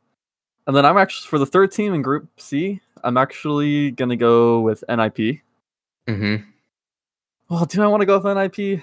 and 0.67 0.75
then 0.75 0.87
I'm 0.87 0.97
actually 0.97 1.29
for 1.29 1.39
the 1.39 1.47
third 1.47 1.73
team 1.73 1.93
in 1.93 2.01
Group 2.01 2.29
C. 2.39 2.81
I'm 3.05 3.19
actually 3.19 3.91
gonna 3.91 4.17
go 4.17 4.61
with 4.61 4.83
NIP. 4.89 5.41
mm-hmm. 6.09 6.37
Well, 7.51 7.65
do 7.67 7.83
I 7.83 7.87
want 7.87 8.01
to 8.01 8.07
go 8.07 8.19
with 8.19 8.25
NIP? 8.25 8.83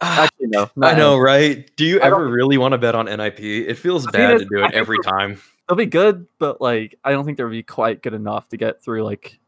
Actually, 0.00 0.46
no. 0.48 0.70
I 0.82 0.94
know, 0.94 1.18
right? 1.18 1.70
Do 1.76 1.84
you 1.84 2.00
I 2.00 2.06
ever 2.06 2.26
really 2.26 2.58
want 2.58 2.72
to 2.72 2.78
bet 2.78 2.94
on 2.94 3.06
NIP? 3.06 3.40
It 3.40 3.74
feels 3.74 4.06
I 4.08 4.10
bad 4.10 4.38
to 4.38 4.44
do 4.44 4.64
it 4.64 4.74
every 4.74 4.98
time. 5.04 5.40
They'll 5.68 5.76
be 5.76 5.86
good, 5.86 6.26
but 6.38 6.60
like 6.60 6.96
I 7.04 7.10
don't 7.10 7.24
think 7.24 7.38
they'll 7.38 7.50
be 7.50 7.62
quite 7.62 8.02
good 8.02 8.14
enough 8.14 8.48
to 8.50 8.56
get 8.56 8.82
through 8.82 9.04
like 9.04 9.38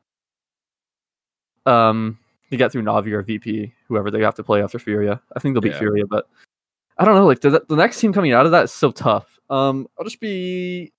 um 1.66 2.18
to 2.50 2.56
get 2.56 2.72
through 2.72 2.82
Navi 2.82 3.12
or 3.12 3.22
VP, 3.22 3.72
whoever 3.86 4.10
they 4.10 4.22
have 4.22 4.34
to 4.36 4.42
play 4.42 4.62
after 4.62 4.78
Furia. 4.78 5.20
I 5.36 5.40
think 5.40 5.54
they'll 5.54 5.60
beat 5.60 5.72
Yeah. 5.72 5.78
Furia, 5.78 6.06
but 6.06 6.28
I 6.96 7.04
don't 7.04 7.14
know. 7.14 7.26
Like 7.26 7.40
the 7.40 7.64
the 7.68 7.76
next 7.76 8.00
team 8.00 8.12
coming 8.12 8.32
out 8.32 8.46
of 8.46 8.52
that 8.52 8.64
is 8.64 8.72
so 8.72 8.90
tough. 8.90 9.38
Um, 9.50 9.86
I'll 9.98 10.04
just 10.04 10.20
be 10.20 10.92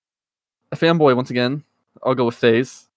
a 0.72 0.76
fanboy 0.78 1.16
once 1.16 1.30
again. 1.32 1.64
I'll 2.04 2.16
go 2.16 2.26
with 2.26 2.36
FaZe. 2.36 2.88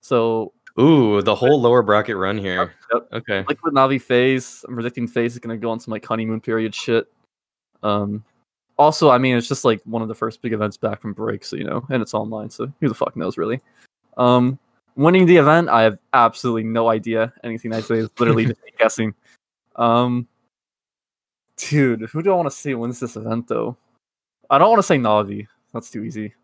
So 0.00 0.52
Ooh, 0.80 1.20
the 1.22 1.34
whole 1.34 1.60
lower 1.60 1.82
bracket 1.82 2.16
run 2.16 2.38
here. 2.38 2.74
yep. 2.92 3.08
Okay. 3.12 3.44
Liquid 3.48 3.74
Navi 3.74 4.00
FaZe. 4.00 4.64
I'm 4.66 4.74
predicting 4.74 5.06
FaZe 5.06 5.34
is 5.34 5.38
gonna 5.38 5.56
go 5.58 5.70
on 5.70 5.78
some 5.80 5.92
like 5.92 6.04
honeymoon 6.04 6.40
period 6.40 6.74
shit. 6.74 7.06
Um 7.82 8.24
also, 8.78 9.10
I 9.10 9.18
mean 9.18 9.36
it's 9.36 9.48
just 9.48 9.64
like 9.64 9.80
one 9.84 10.02
of 10.02 10.08
the 10.08 10.14
first 10.14 10.42
big 10.42 10.52
events 10.52 10.76
back 10.76 11.00
from 11.00 11.12
break, 11.12 11.44
so 11.44 11.56
you 11.56 11.64
know, 11.64 11.86
and 11.90 12.02
it's 12.02 12.14
online, 12.14 12.50
so 12.50 12.72
who 12.80 12.88
the 12.88 12.94
fuck 12.94 13.16
knows 13.16 13.38
really. 13.38 13.60
Um 14.16 14.58
winning 14.96 15.26
the 15.26 15.36
event, 15.36 15.68
I 15.68 15.82
have 15.82 15.98
absolutely 16.12 16.64
no 16.64 16.88
idea. 16.88 17.32
Anything 17.42 17.72
I 17.72 17.80
say 17.80 17.96
is 17.96 18.08
literally 18.18 18.46
just 18.46 18.60
guessing. 18.78 19.14
Um 19.76 20.28
dude, 21.56 22.02
who 22.02 22.22
do 22.22 22.32
I 22.32 22.36
want 22.36 22.50
to 22.50 22.56
see 22.56 22.74
wins 22.74 23.00
this 23.00 23.16
event 23.16 23.48
though? 23.48 23.76
I 24.50 24.58
don't 24.58 24.70
want 24.70 24.80
to 24.80 24.86
say 24.86 24.98
Navi. 24.98 25.46
That's 25.72 25.90
too 25.90 26.04
easy. 26.04 26.34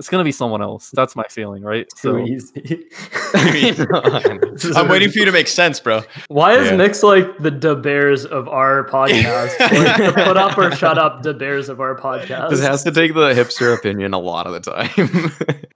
It's 0.00 0.08
gonna 0.08 0.24
be 0.24 0.32
someone 0.32 0.62
else. 0.62 0.90
That's 0.94 1.14
my 1.14 1.22
feeling, 1.30 1.62
right? 1.62 1.86
Too 1.96 2.08
So 2.08 2.18
easy. 2.18 2.88
I'm 4.74 4.88
waiting 4.88 5.10
for 5.10 5.18
you 5.18 5.26
to 5.26 5.32
make 5.32 5.46
sense, 5.46 5.78
bro. 5.78 6.02
Why 6.28 6.54
is 6.56 6.70
Yeah. 6.70 6.76
Mix 6.78 7.02
like 7.02 7.38
the 7.38 7.50
De 7.50 7.76
Bears 7.76 8.24
of 8.24 8.48
our 8.48 8.84
podcast? 8.88 9.60
like 9.60 9.96
the 9.98 10.12
put 10.24 10.36
up 10.36 10.56
or 10.58 10.72
shut 10.74 10.98
up 10.98 11.22
De 11.22 11.34
Bears 11.34 11.68
of 11.68 11.80
our 11.80 11.94
podcast. 11.96 12.50
This 12.50 12.60
has 12.62 12.82
to 12.84 12.92
take 12.92 13.14
the 13.14 13.34
hipster 13.34 13.76
opinion 13.76 14.14
a 14.14 14.18
lot 14.18 14.46
of 14.46 14.54
the 14.54 14.60
time. 14.60 15.64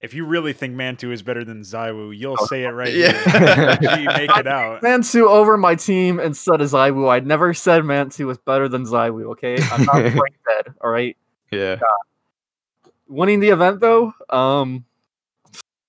If 0.00 0.14
you 0.14 0.26
really 0.26 0.52
think 0.52 0.76
mantuu 0.76 1.10
is 1.12 1.22
better 1.24 1.42
than 1.44 1.62
ZywOo, 1.62 2.16
you'll 2.16 2.36
Oh, 2.38 2.46
say 2.46 2.62
it 2.62 2.68
right 2.68 2.92
yeah. 2.94 3.78
here. 3.80 3.98
You 3.98 4.06
make 4.06 4.30
it 4.30 4.46
out. 4.46 4.80
mantuu 4.80 5.26
over 5.26 5.56
my 5.56 5.74
team 5.74 6.20
instead 6.20 6.60
of 6.60 6.70
ZywOo. 6.70 7.10
I 7.10 7.18
never 7.18 7.52
said 7.52 7.82
mantuu 7.82 8.26
was 8.26 8.38
better 8.38 8.68
than 8.68 8.84
ZywOo, 8.84 9.32
okay? 9.32 9.56
I'm 9.60 9.82
not 9.86 9.94
brain 9.94 10.36
dead, 10.46 10.72
alright? 10.84 11.16
yeah. 11.50 11.80
Winning 13.08 13.40
the 13.40 13.48
event 13.48 13.80
though, 13.80 14.12
um 14.30 14.84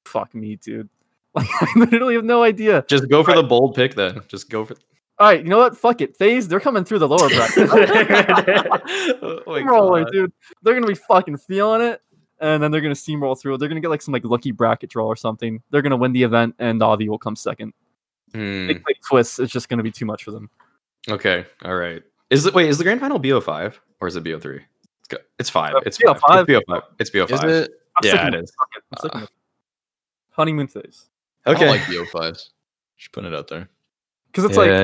fuck 0.05 0.33
me, 0.33 0.55
dude. 0.55 0.89
Like 1.35 1.47
I 1.61 1.67
literally 1.75 2.15
have 2.15 2.23
no 2.25 2.41
idea. 2.41 2.83
Just 2.87 3.07
go 3.07 3.23
for 3.23 3.35
the 3.35 3.43
bold 3.43 3.75
pick 3.75 3.93
then. 3.93 4.21
Just 4.27 4.49
go 4.49 4.65
for 4.65 4.75
Alright, 5.21 5.43
you 5.43 5.49
know 5.49 5.59
what? 5.59 5.77
Fuck 5.77 6.01
it. 6.01 6.17
FaZe, 6.17 6.47
they're 6.47 6.59
coming 6.59 6.83
through 6.83 6.99
the 6.99 7.07
lower 7.07 7.29
bracket. 7.29 7.69
oh 9.21 9.41
my 9.45 9.61
Roller, 9.61 10.03
God. 10.05 10.11
dude. 10.11 10.33
They're 10.63 10.73
gonna 10.73 10.87
be 10.87 10.95
fucking 10.95 11.37
feeling 11.37 11.81
it. 11.81 12.01
and 12.39 12.63
then 12.63 12.71
they're 12.71 12.81
gonna 12.81 12.95
steamroll 12.95 13.39
through. 13.39 13.57
They're 13.57 13.69
gonna 13.69 13.81
get 13.81 13.89
like 13.89 14.01
some 14.01 14.11
like 14.13 14.23
lucky 14.25 14.51
bracket 14.51 14.89
draw 14.89 15.05
or 15.05 15.15
something. 15.15 15.61
They're 15.69 15.81
gonna 15.83 15.97
win 15.97 16.13
the 16.13 16.23
event, 16.23 16.55
and 16.57 16.79
Navi 16.81 17.07
will 17.07 17.19
come 17.19 17.35
second. 17.35 17.73
Hmm, 18.33 18.67
Big 18.67 18.83
play 18.83 18.93
Twistzz 19.11 19.39
is 19.39 19.51
just 19.51 19.69
gonna 19.69 19.83
be 19.83 19.91
too 19.91 20.05
much 20.05 20.23
for 20.23 20.31
them. 20.31 20.49
okay, 21.09 21.45
all 21.63 21.75
right. 21.75 22.01
Is 22.31 22.45
it 22.47 22.53
wait? 22.53 22.69
Is 22.69 22.77
the 22.79 22.83
grand 22.83 23.01
final 23.01 23.19
BO 23.19 23.39
five 23.41 23.79
or 24.01 24.07
is 24.07 24.15
it 24.15 24.23
BO 24.23 24.39
three? 24.39 24.61
It's 25.09 25.17
go- 25.21 25.23
it's 25.39 25.49
five. 25.49 25.75
Uh, 25.75 25.81
It's 25.85 25.97
BO5. 25.97 26.19
five. 26.19 26.39
It's 26.39 26.47
BO 26.47 26.61
five. 26.67 26.83
It's 26.99 27.09
BO 27.09 27.23
Is 27.25 27.29
five. 27.41 27.49
it? 27.49 27.71
I'm 27.97 28.07
Yeah, 28.07 28.27
it 28.27 28.33
is. 28.35 28.35
it 28.35 28.35
with 28.37 28.43
is. 28.43 28.51
Fuck 28.57 28.67
it, 28.75 28.83
I'm 28.91 28.97
sticking 28.99 29.21
Uh, 29.21 29.23
it. 29.23 29.29
honeymoon 30.31 30.67
phase 30.67 31.05
I 31.45 31.51
Okay. 31.51 31.59
don't 31.61 31.69
like 31.69 31.81
BO5s. 31.81 32.49
Just 32.97 33.11
putting 33.11 33.31
it 33.31 33.35
out 33.35 33.47
there. 33.47 33.69
because 34.27 34.43
it's 34.45 34.57
like 34.57 34.69
I 34.69 34.81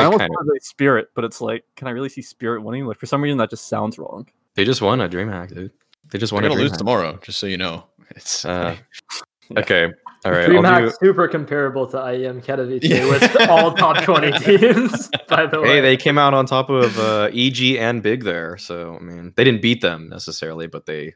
I 0.00 0.04
almost 0.04 0.20
kinda- 0.20 0.32
want 0.32 0.46
to 0.46 0.52
say 0.54 0.58
Spirit, 0.60 1.10
but 1.14 1.24
it's 1.24 1.40
like, 1.40 1.64
can 1.76 1.88
I 1.88 1.90
really 1.90 2.08
see 2.08 2.22
Spirit 2.22 2.62
winning? 2.62 2.86
Like 2.86 2.98
for 2.98 3.06
some 3.06 3.22
reason, 3.22 3.38
that 3.38 3.50
just 3.50 3.66
sounds 3.68 3.98
wrong. 3.98 4.28
they 4.54 4.64
just 4.64 4.80
won 4.82 5.00
a 5.00 5.08
DreamHack, 5.08 5.54
dude. 5.54 5.72
They 6.10 6.18
just 6.18 6.32
won. 6.32 6.42
They're 6.42 6.50
a 6.50 6.54
gonna 6.54 6.62
lose 6.62 6.72
DreamHack. 6.72 6.78
tomorrow, 6.78 7.18
just 7.22 7.38
so 7.38 7.46
you 7.46 7.56
know. 7.58 7.84
It's 8.10 8.44
Uh, 8.44 8.76
Yeah. 8.76 9.20
Okay, 9.56 9.92
all 10.24 10.32
right. 10.32 10.44
I'll 10.44 10.50
DreamHack 10.50 10.90
do, 10.90 11.06
super 11.06 11.26
comparable 11.28 11.86
to 11.88 11.96
IEM 11.96 12.44
Katowice 12.44 12.80
Yeah. 12.82 13.04
with 13.10 13.48
all 13.48 13.72
top 13.74 14.02
20 14.04 14.32
teams, 14.38 15.08
by 15.28 15.46
the 15.46 15.60
way. 15.60 15.68
hey, 15.68 15.80
they 15.80 15.96
came 15.96 16.18
out 16.18 16.34
on 16.34 16.46
top 16.46 16.70
of 16.70 16.98
uh, 16.98 17.30
EG 17.34 17.76
and 17.76 18.02
Big 18.02 18.24
there, 18.24 18.56
so 18.58 18.96
I 19.00 19.02
mean, 19.02 19.32
they 19.36 19.44
didn't 19.44 19.62
beat 19.62 19.80
them 19.80 20.08
necessarily, 20.08 20.66
but 20.66 20.86
they 20.86 21.14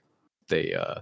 they 0.48 0.74
uh 0.74 1.00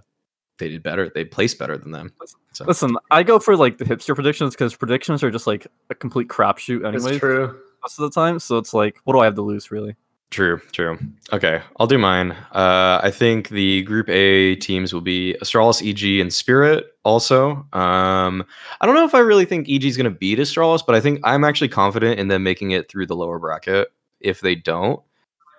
they 0.59 0.69
did 0.69 0.83
better. 0.83 1.09
They 1.09 1.25
placed 1.25 1.57
better 1.57 1.77
than 1.77 1.91
them. 1.91 2.13
So 2.53 2.65
Listen, 2.65 2.95
I 3.09 3.23
go 3.23 3.39
for 3.39 3.57
like 3.57 3.79
the 3.79 3.85
hipster 3.85 4.13
predictions 4.13 4.53
because 4.53 4.75
predictions 4.75 5.23
are 5.23 5.31
just 5.31 5.47
like 5.47 5.65
a 5.89 5.95
complete 5.95 6.27
crapshoot, 6.27 6.85
It's 6.93 7.03
anyways, 7.03 7.19
true. 7.19 7.59
most 7.81 7.97
of 7.99 8.03
the 8.03 8.11
time. 8.11 8.37
So 8.39 8.59
it's 8.59 8.71
like, 8.75 8.99
what 9.05 9.13
do 9.13 9.19
I 9.19 9.25
have 9.25 9.33
to 9.35 9.41
lose, 9.41 9.71
really? 9.71 9.95
True, 10.33 10.59
true. 10.71 10.97
Okay, 11.31 11.61
I'll 11.79 11.85
do 11.85 11.99
mine. 11.99 12.31
Uh, 12.31 12.99
I 13.03 13.11
think 13.11 13.49
the 13.49 13.83
Group 13.83 14.09
A 14.09 14.55
teams 14.55 14.91
will 14.91 14.99
be 14.99 15.37
Astralis, 15.43 15.87
EG, 15.87 16.19
and 16.19 16.33
Spirit. 16.33 16.87
Also, 17.05 17.67
um, 17.71 18.43
I 18.81 18.87
don't 18.87 18.95
know 18.95 19.05
if 19.05 19.13
I 19.13 19.19
really 19.19 19.45
think 19.45 19.69
EG 19.69 19.85
is 19.85 19.95
going 19.95 20.11
to 20.11 20.17
beat 20.17 20.39
Astralis, 20.39 20.83
but 20.83 20.95
I 20.95 21.01
think 21.01 21.19
I'm 21.23 21.43
actually 21.43 21.67
confident 21.67 22.19
in 22.19 22.29
them 22.29 22.41
making 22.41 22.71
it 22.71 22.89
through 22.89 23.05
the 23.05 23.15
lower 23.15 23.37
bracket. 23.37 23.89
If 24.21 24.41
they 24.41 24.55
don't, 24.55 24.99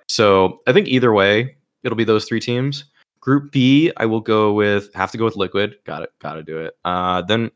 so 0.09 0.61
I 0.67 0.73
think 0.73 0.89
either 0.89 1.13
way, 1.13 1.55
it'll 1.85 1.95
be 1.95 2.03
those 2.03 2.25
three 2.25 2.41
teams. 2.41 2.87
Group 3.21 3.53
B, 3.53 3.93
I 3.97 4.07
will 4.07 4.21
go 4.21 4.53
with 4.55 4.93
have 4.95 5.13
to 5.13 5.19
go 5.19 5.25
with 5.25 5.37
Liquid. 5.37 5.77
Got 5.85 6.03
it. 6.03 6.11
Got 6.19 6.35
to 6.35 6.43
do 6.43 6.59
it. 6.59 6.77
Uh, 6.85 7.23
then, 7.23 7.53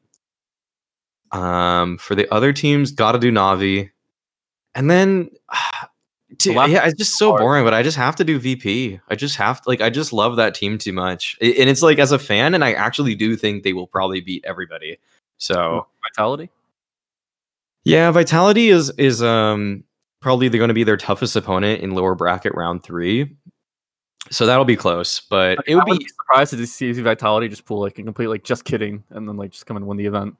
um, 1.32 1.98
for 1.98 2.14
the 2.14 2.32
other 2.32 2.52
teams, 2.52 2.92
got 2.92 3.10
to 3.10 3.18
do 3.18 3.32
Navi, 3.32 3.90
and 4.76 4.88
then. 4.88 5.30
Dude, 6.38 6.54
last 6.56 6.70
yeah, 6.70 6.86
it's 6.86 6.96
just 6.96 7.18
so 7.18 7.30
hard. 7.30 7.40
boring, 7.40 7.64
but 7.64 7.74
I 7.74 7.82
just 7.82 7.96
have 7.96 8.14
to 8.16 8.24
do 8.24 8.38
VP. 8.38 9.00
I 9.08 9.14
just 9.16 9.34
have 9.36 9.60
to, 9.62 9.68
like, 9.68 9.80
I 9.80 9.90
just 9.90 10.12
love 10.12 10.36
that 10.36 10.54
team 10.54 10.78
too 10.78 10.92
much. 10.92 11.36
And 11.40 11.68
it's 11.68 11.82
like, 11.82 11.98
as 11.98 12.12
a 12.12 12.18
fan, 12.18 12.54
and 12.54 12.64
I 12.64 12.74
actually 12.74 13.14
do 13.16 13.34
think 13.34 13.64
they 13.64 13.72
will 13.72 13.88
probably 13.88 14.20
beat 14.20 14.44
everybody. 14.46 14.98
So, 15.38 15.86
Vitality. 16.04 16.48
yeah, 17.84 18.10
Vitality 18.12 18.68
is, 18.68 18.90
is, 18.98 19.22
um, 19.22 19.82
probably 20.20 20.48
they're 20.48 20.58
going 20.58 20.68
to 20.68 20.74
be 20.74 20.84
their 20.84 20.96
toughest 20.96 21.34
opponent 21.36 21.80
in 21.82 21.92
lower 21.92 22.14
bracket 22.14 22.54
round 22.54 22.82
three. 22.82 23.36
So 24.30 24.46
that'll 24.46 24.64
be 24.64 24.76
close, 24.76 25.20
but 25.20 25.56
Like, 25.58 25.68
it 25.68 25.74
would 25.74 25.84
I 25.86 25.90
would 25.90 25.98
be, 25.98 26.04
be 26.04 26.08
surprised 26.10 26.52
to 26.52 26.66
see 26.66 26.92
Vitality 26.92 27.48
just 27.48 27.64
pull 27.64 27.80
like 27.80 27.98
a 27.98 28.02
complete 28.02 28.26
like 28.26 28.44
just 28.44 28.64
kidding, 28.64 29.02
and 29.10 29.28
then 29.28 29.36
like 29.36 29.50
just 29.52 29.66
come 29.66 29.76
and 29.76 29.86
win 29.86 29.96
the 29.96 30.06
event. 30.06 30.36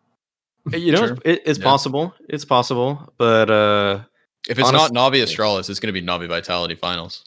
you 0.72 0.92
know, 0.92 0.98
Sure. 1.06 1.12
it's, 1.14 1.20
it, 1.24 1.42
it's 1.46 1.58
Yeah. 1.58 1.64
possible. 1.64 2.14
It's 2.28 2.44
possible, 2.44 3.12
but, 3.18 3.50
uh, 3.50 4.00
if 4.48 4.58
it's 4.58 4.68
Honest- 4.68 4.92
not 4.92 5.12
Navi 5.12 5.22
Astralis, 5.22 5.68
it's 5.70 5.80
gonna 5.80 5.92
be 5.92 6.02
Navi 6.02 6.28
Vitality 6.28 6.74
finals. 6.74 7.24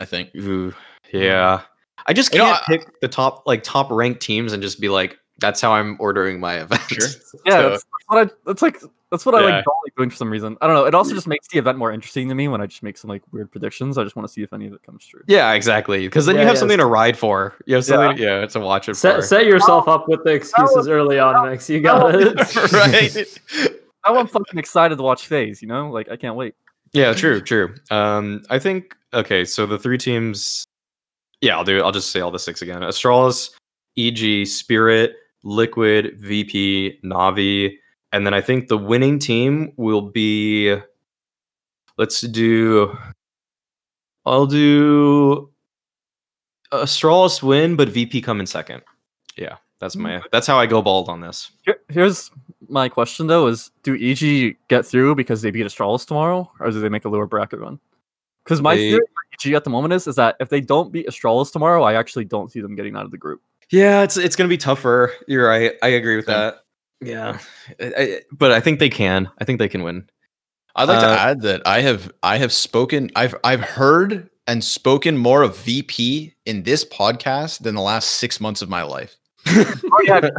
I 0.00 0.04
think. 0.04 0.30
ooh, 0.36 0.74
yeah. 1.12 1.62
I 2.06 2.12
just 2.12 2.32
You 2.32 2.38
know, 2.40 2.44
can't 2.46 2.62
I- 2.62 2.76
pick 2.76 3.00
the 3.00 3.08
top, 3.08 3.46
like, 3.46 3.62
top 3.62 3.90
ranked 3.90 4.20
teams 4.20 4.52
and 4.52 4.62
just 4.62 4.80
be 4.80 4.88
like, 4.88 5.18
that's 5.38 5.60
how 5.60 5.72
I'm 5.72 5.96
ordering 6.00 6.38
my 6.40 6.60
event. 6.60 6.82
Sure. 6.88 7.08
Yeah, 7.46 7.60
So- 7.60 7.70
that's, 7.70 7.84
that's 7.84 8.04
what 8.08 8.18
I. 8.28 8.30
That's 8.46 8.62
like 8.62 8.80
that's 9.10 9.24
what 9.24 9.34
I 9.36 9.40
like 9.42 9.64
don't 9.64 9.76
like 9.84 9.94
doing 9.96 10.10
for 10.10 10.16
some 10.16 10.28
reason. 10.28 10.56
I 10.60 10.66
don't 10.66 10.74
know. 10.74 10.86
It 10.86 10.94
also 10.94 11.14
just 11.14 11.28
makes 11.28 11.46
the 11.46 11.58
event 11.58 11.78
more 11.78 11.92
interesting 11.92 12.28
to 12.30 12.34
me 12.34 12.48
when 12.48 12.60
I 12.60 12.66
just 12.66 12.82
make 12.82 12.98
some 12.98 13.08
like 13.08 13.22
weird 13.30 13.48
predictions. 13.52 13.96
I 13.96 14.02
just 14.02 14.16
want 14.16 14.26
to 14.26 14.32
see 14.32 14.42
if 14.42 14.52
any 14.52 14.66
of 14.66 14.72
it 14.72 14.82
comes 14.82 15.06
true. 15.06 15.22
Yeah, 15.28 15.52
exactly. 15.52 16.04
Because 16.04 16.26
then 16.26 16.34
you 16.34 16.40
have 16.40 16.54
yeah, 16.54 16.58
something 16.58 16.78
to 16.78 16.86
ride 16.86 17.16
for. 17.16 17.54
You 17.64 17.76
have 17.76 17.84
something, 17.84 18.20
yeah, 18.20 18.44
to 18.44 18.60
watch 18.60 18.88
it 18.88 18.96
Set, 18.96 19.16
for. 19.16 19.22
set 19.22 19.46
yourself 19.46 19.86
up 19.86 20.08
with 20.08 20.24
the 20.24 20.30
excuses 20.32 20.88
early 20.88 21.20
on, 21.20 21.48
Mix. 21.48 21.70
You 21.70 21.80
got 21.80 22.12
it. 22.14 22.56
right. 22.72 23.70
Now 24.04 24.16
I'm 24.16 24.26
fucking 24.26 24.58
excited 24.58 24.96
to 24.96 25.02
watch 25.02 25.26
FaZe. 25.26 25.62
You 25.62 25.68
know, 25.68 25.90
like 25.90 26.10
I 26.10 26.16
can't 26.16 26.36
wait. 26.36 26.54
Yeah, 26.92 27.12
true, 27.12 27.40
true. 27.40 27.74
Um, 27.90 28.42
I 28.50 28.58
think 28.58 28.96
okay. 29.12 29.44
So 29.44 29.66
the 29.66 29.78
three 29.78 29.98
teams. 29.98 30.64
Yeah, 31.40 31.56
I'll 31.56 31.64
do. 31.64 31.82
I'll 31.82 31.92
just 31.92 32.10
say 32.10 32.20
all 32.20 32.30
the 32.30 32.38
six 32.38 32.62
again: 32.62 32.82
Astralis, 32.82 33.50
EG, 33.98 34.46
Spirit, 34.46 35.16
Liquid, 35.42 36.18
VP, 36.18 37.00
Navi, 37.04 37.74
and 38.12 38.24
then 38.24 38.32
I 38.32 38.40
think 38.40 38.68
the 38.68 38.78
winning 38.78 39.18
team 39.18 39.72
will 39.76 40.02
be. 40.02 40.76
Let's 41.98 42.20
do. 42.22 42.96
I'll 44.24 44.46
do. 44.46 45.50
Astralis 46.72 47.42
win, 47.42 47.76
but 47.76 47.88
VP 47.88 48.20
come 48.20 48.40
in 48.40 48.46
second. 48.46 48.82
Yeah, 49.36 49.56
that's 49.80 49.96
my. 49.96 50.22
That's 50.32 50.46
how 50.46 50.58
I 50.58 50.66
go 50.66 50.80
bald 50.80 51.08
on 51.08 51.20
this. 51.20 51.50
Here's 51.88 52.30
my 52.68 52.88
question 52.88 53.26
though: 53.26 53.46
Is 53.46 53.70
do 53.82 53.94
EG 53.94 54.56
get 54.68 54.84
through 54.86 55.14
because 55.14 55.42
they 55.42 55.50
beat 55.50 55.66
Astralis 55.66 56.06
tomorrow, 56.06 56.50
or 56.60 56.70
do 56.70 56.80
they 56.80 56.88
make 56.88 57.04
a 57.04 57.08
lower 57.08 57.26
bracket 57.26 57.60
run? 57.60 57.78
Because 58.44 58.60
my 58.60 58.74
They- 58.76 58.90
theory 58.90 59.00
for 59.06 59.48
EG 59.48 59.54
at 59.54 59.64
the 59.64 59.70
moment 59.70 59.94
is 59.94 60.06
is 60.06 60.16
that 60.16 60.36
if 60.40 60.48
they 60.48 60.60
don't 60.60 60.92
beat 60.92 61.06
Astralis 61.08 61.52
tomorrow, 61.52 61.82
I 61.82 61.94
actually 61.94 62.24
don't 62.24 62.50
see 62.52 62.60
them 62.60 62.74
getting 62.74 62.96
out 62.96 63.04
of 63.04 63.10
the 63.10 63.18
group. 63.18 63.40
Yeah, 63.70 64.02
it's 64.02 64.16
it's 64.16 64.36
gonna 64.36 64.48
be 64.48 64.58
tougher. 64.58 65.12
You're 65.26 65.48
right. 65.48 65.72
I 65.82 65.88
agree 65.88 66.16
with 66.16 66.26
that. 66.26 66.64
Yeah, 67.00 67.38
I, 67.80 67.92
I- 67.98 68.20
but 68.32 68.52
I 68.52 68.60
think 68.60 68.78
they 68.78 68.90
can. 68.90 69.30
I 69.38 69.44
think 69.44 69.58
they 69.58 69.68
can 69.68 69.82
win. 69.82 70.08
I'd 70.76 70.88
like 70.88 70.98
Uh, 70.98 71.14
to 71.14 71.20
add 71.20 71.40
that 71.42 71.62
I 71.66 71.80
have 71.80 72.10
I 72.22 72.36
have 72.38 72.52
spoken 72.52 73.10
I've 73.16 73.34
I've 73.44 73.60
heard 73.60 74.28
and 74.46 74.62
spoken 74.62 75.16
more 75.16 75.42
of 75.42 75.56
VP 75.58 76.34
in 76.46 76.62
this 76.64 76.84
podcast 76.84 77.62
than 77.62 77.74
the 77.74 77.80
last 77.80 78.10
six 78.12 78.40
months 78.40 78.60
of 78.60 78.68
my 78.68 78.82
life. 78.82 79.16
Already 79.46 80.08
had 80.08 80.32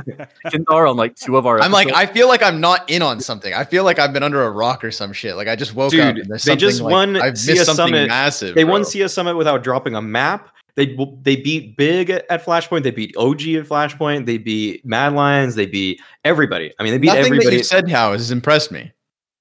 Kindar 0.47 0.89
on 0.89 0.97
like 0.97 1.15
two 1.15 1.37
of 1.37 1.45
our. 1.45 1.59
I'm 1.61 1.71
like. 1.71 1.91
I 1.93 2.05
feel 2.05 2.27
like 2.27 2.41
I'm 2.43 2.59
not 2.59 2.89
in 2.89 3.01
on 3.01 3.19
something. 3.19 3.53
I 3.53 3.63
feel 3.63 3.83
like 3.83 3.99
I've 3.99 4.13
been 4.13 4.23
under 4.23 4.43
a 4.43 4.51
rock 4.51 4.83
or 4.83 4.91
some 4.91 5.13
shit. 5.13 5.35
Like 5.35 5.47
I 5.47 5.55
just 5.55 5.75
woke 5.75 5.93
up. 5.93 6.15
Dude, 6.15 6.19
And 6.23 6.29
there's 6.29 6.43
they 6.43 6.55
just 6.55 6.77
something, 6.79 6.91
like, 6.93 7.13
won 7.13 7.21
I've 7.21 7.37
CS 7.37 7.57
missed 7.59 7.65
something 7.75 7.85
Summit. 7.95 8.07
massive. 8.07 8.55
They 8.55 8.65
won 8.65 8.81
bro. 8.81 8.89
CS 8.89 9.13
Summit 9.13 9.35
without 9.35 9.63
dropping 9.63 9.95
a 9.95 10.01
map. 10.01 10.49
They 10.75 10.97
they 11.21 11.37
beat 11.37 11.77
Big 11.77 12.09
at 12.09 12.25
at 12.29 12.43
Flashpoint. 12.43 12.83
They 12.83 12.91
beat 12.91 13.15
OG 13.17 13.41
at 13.41 13.65
Flashpoint. 13.65 14.25
They 14.25 14.37
beat 14.37 14.85
Mad 14.85 15.13
Lions. 15.13 15.55
They 15.55 15.65
beat 15.67 16.01
everybody. 16.25 16.73
I 16.79 16.83
mean, 16.83 16.91
they 16.91 16.97
beat 16.97 17.07
Nothing 17.07 17.21
that 17.23 17.27
everybody. 17.27 17.57
you 17.57 17.63
said, 17.63 17.89
how 17.89 18.11
has 18.11 18.31
impressed 18.31 18.71
me. 18.71 18.91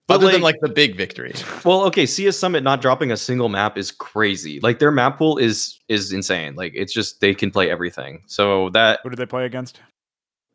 But, 0.06 0.14
other 0.16 0.26
than 0.30 0.42
like- 0.42 0.54
like 0.56 0.60
the 0.60 0.68
big 0.68 0.96
victory. 0.96 1.32
Well, 1.64 1.84
okay, 1.84 2.04
CS 2.04 2.36
Summit 2.36 2.62
not 2.62 2.82
dropping 2.82 3.10
a 3.10 3.16
single 3.16 3.48
map 3.48 3.78
is 3.78 3.90
crazy. 3.90 4.60
Like 4.60 4.78
their 4.78 4.90
map 4.90 5.16
pool 5.18 5.38
is 5.38 5.78
is 5.88 6.12
insane. 6.12 6.54
Like 6.56 6.72
it's 6.74 6.92
just 6.92 7.20
they 7.20 7.34
can 7.34 7.50
play 7.50 7.70
everything. 7.70 8.22
So 8.26 8.68
that 8.70 9.00
Who 9.02 9.08
did 9.10 9.18
they 9.18 9.26
play 9.26 9.46
against? 9.46 9.80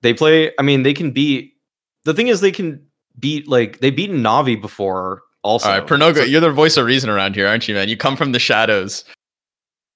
they 0.02 0.14
play. 0.14 0.52
I 0.60 0.62
mean, 0.62 0.84
they 0.84 0.94
can 0.94 1.12
beat. 1.12 1.54
The 2.06 2.14
thing 2.14 2.28
is, 2.28 2.42
they 2.42 2.52
can 2.52 2.80
beat 3.20 3.48
like 3.48 3.80
they 3.80 3.90
beaten 3.90 4.22
Navi 4.22 4.60
before. 4.62 5.24
Also, 5.42 5.70
All 5.70 5.80
right, 5.80 5.88
Pernoga, 5.88 6.18
So- 6.18 6.24
you're 6.26 6.42
the 6.42 6.52
voice 6.52 6.78
of 6.78 6.86
reason 6.86 7.10
around 7.10 7.34
here, 7.36 7.48
aren't 7.48 7.68
you, 7.68 7.74
man? 7.74 7.90
You 7.90 7.98
come 7.98 8.16
from 8.18 8.34
the 8.34 8.40
shadows. 8.40 9.04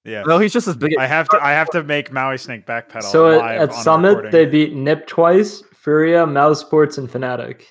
Yeah. 0.04 0.22
no, 0.26 0.38
he's 0.38 0.52
just 0.52 0.66
as 0.68 0.76
big. 0.76 0.96
I 0.98 1.06
have 1.06 1.28
to. 1.30 1.38
I 1.42 1.52
have 1.52 1.70
to 1.70 1.82
make 1.82 2.12
Maui 2.12 2.36
Snake 2.38 2.66
backpedal. 2.66 3.04
So 3.04 3.30
at, 3.30 3.38
live 3.38 3.60
at 3.62 3.70
on 3.70 3.82
Summit, 3.82 4.08
recording. 4.08 4.30
they 4.32 4.46
beat 4.46 4.74
Nip 4.74 5.06
twice, 5.06 5.62
Furia, 5.74 6.26
mousesports, 6.26 6.98
and 6.98 7.08
Fnatic. 7.08 7.62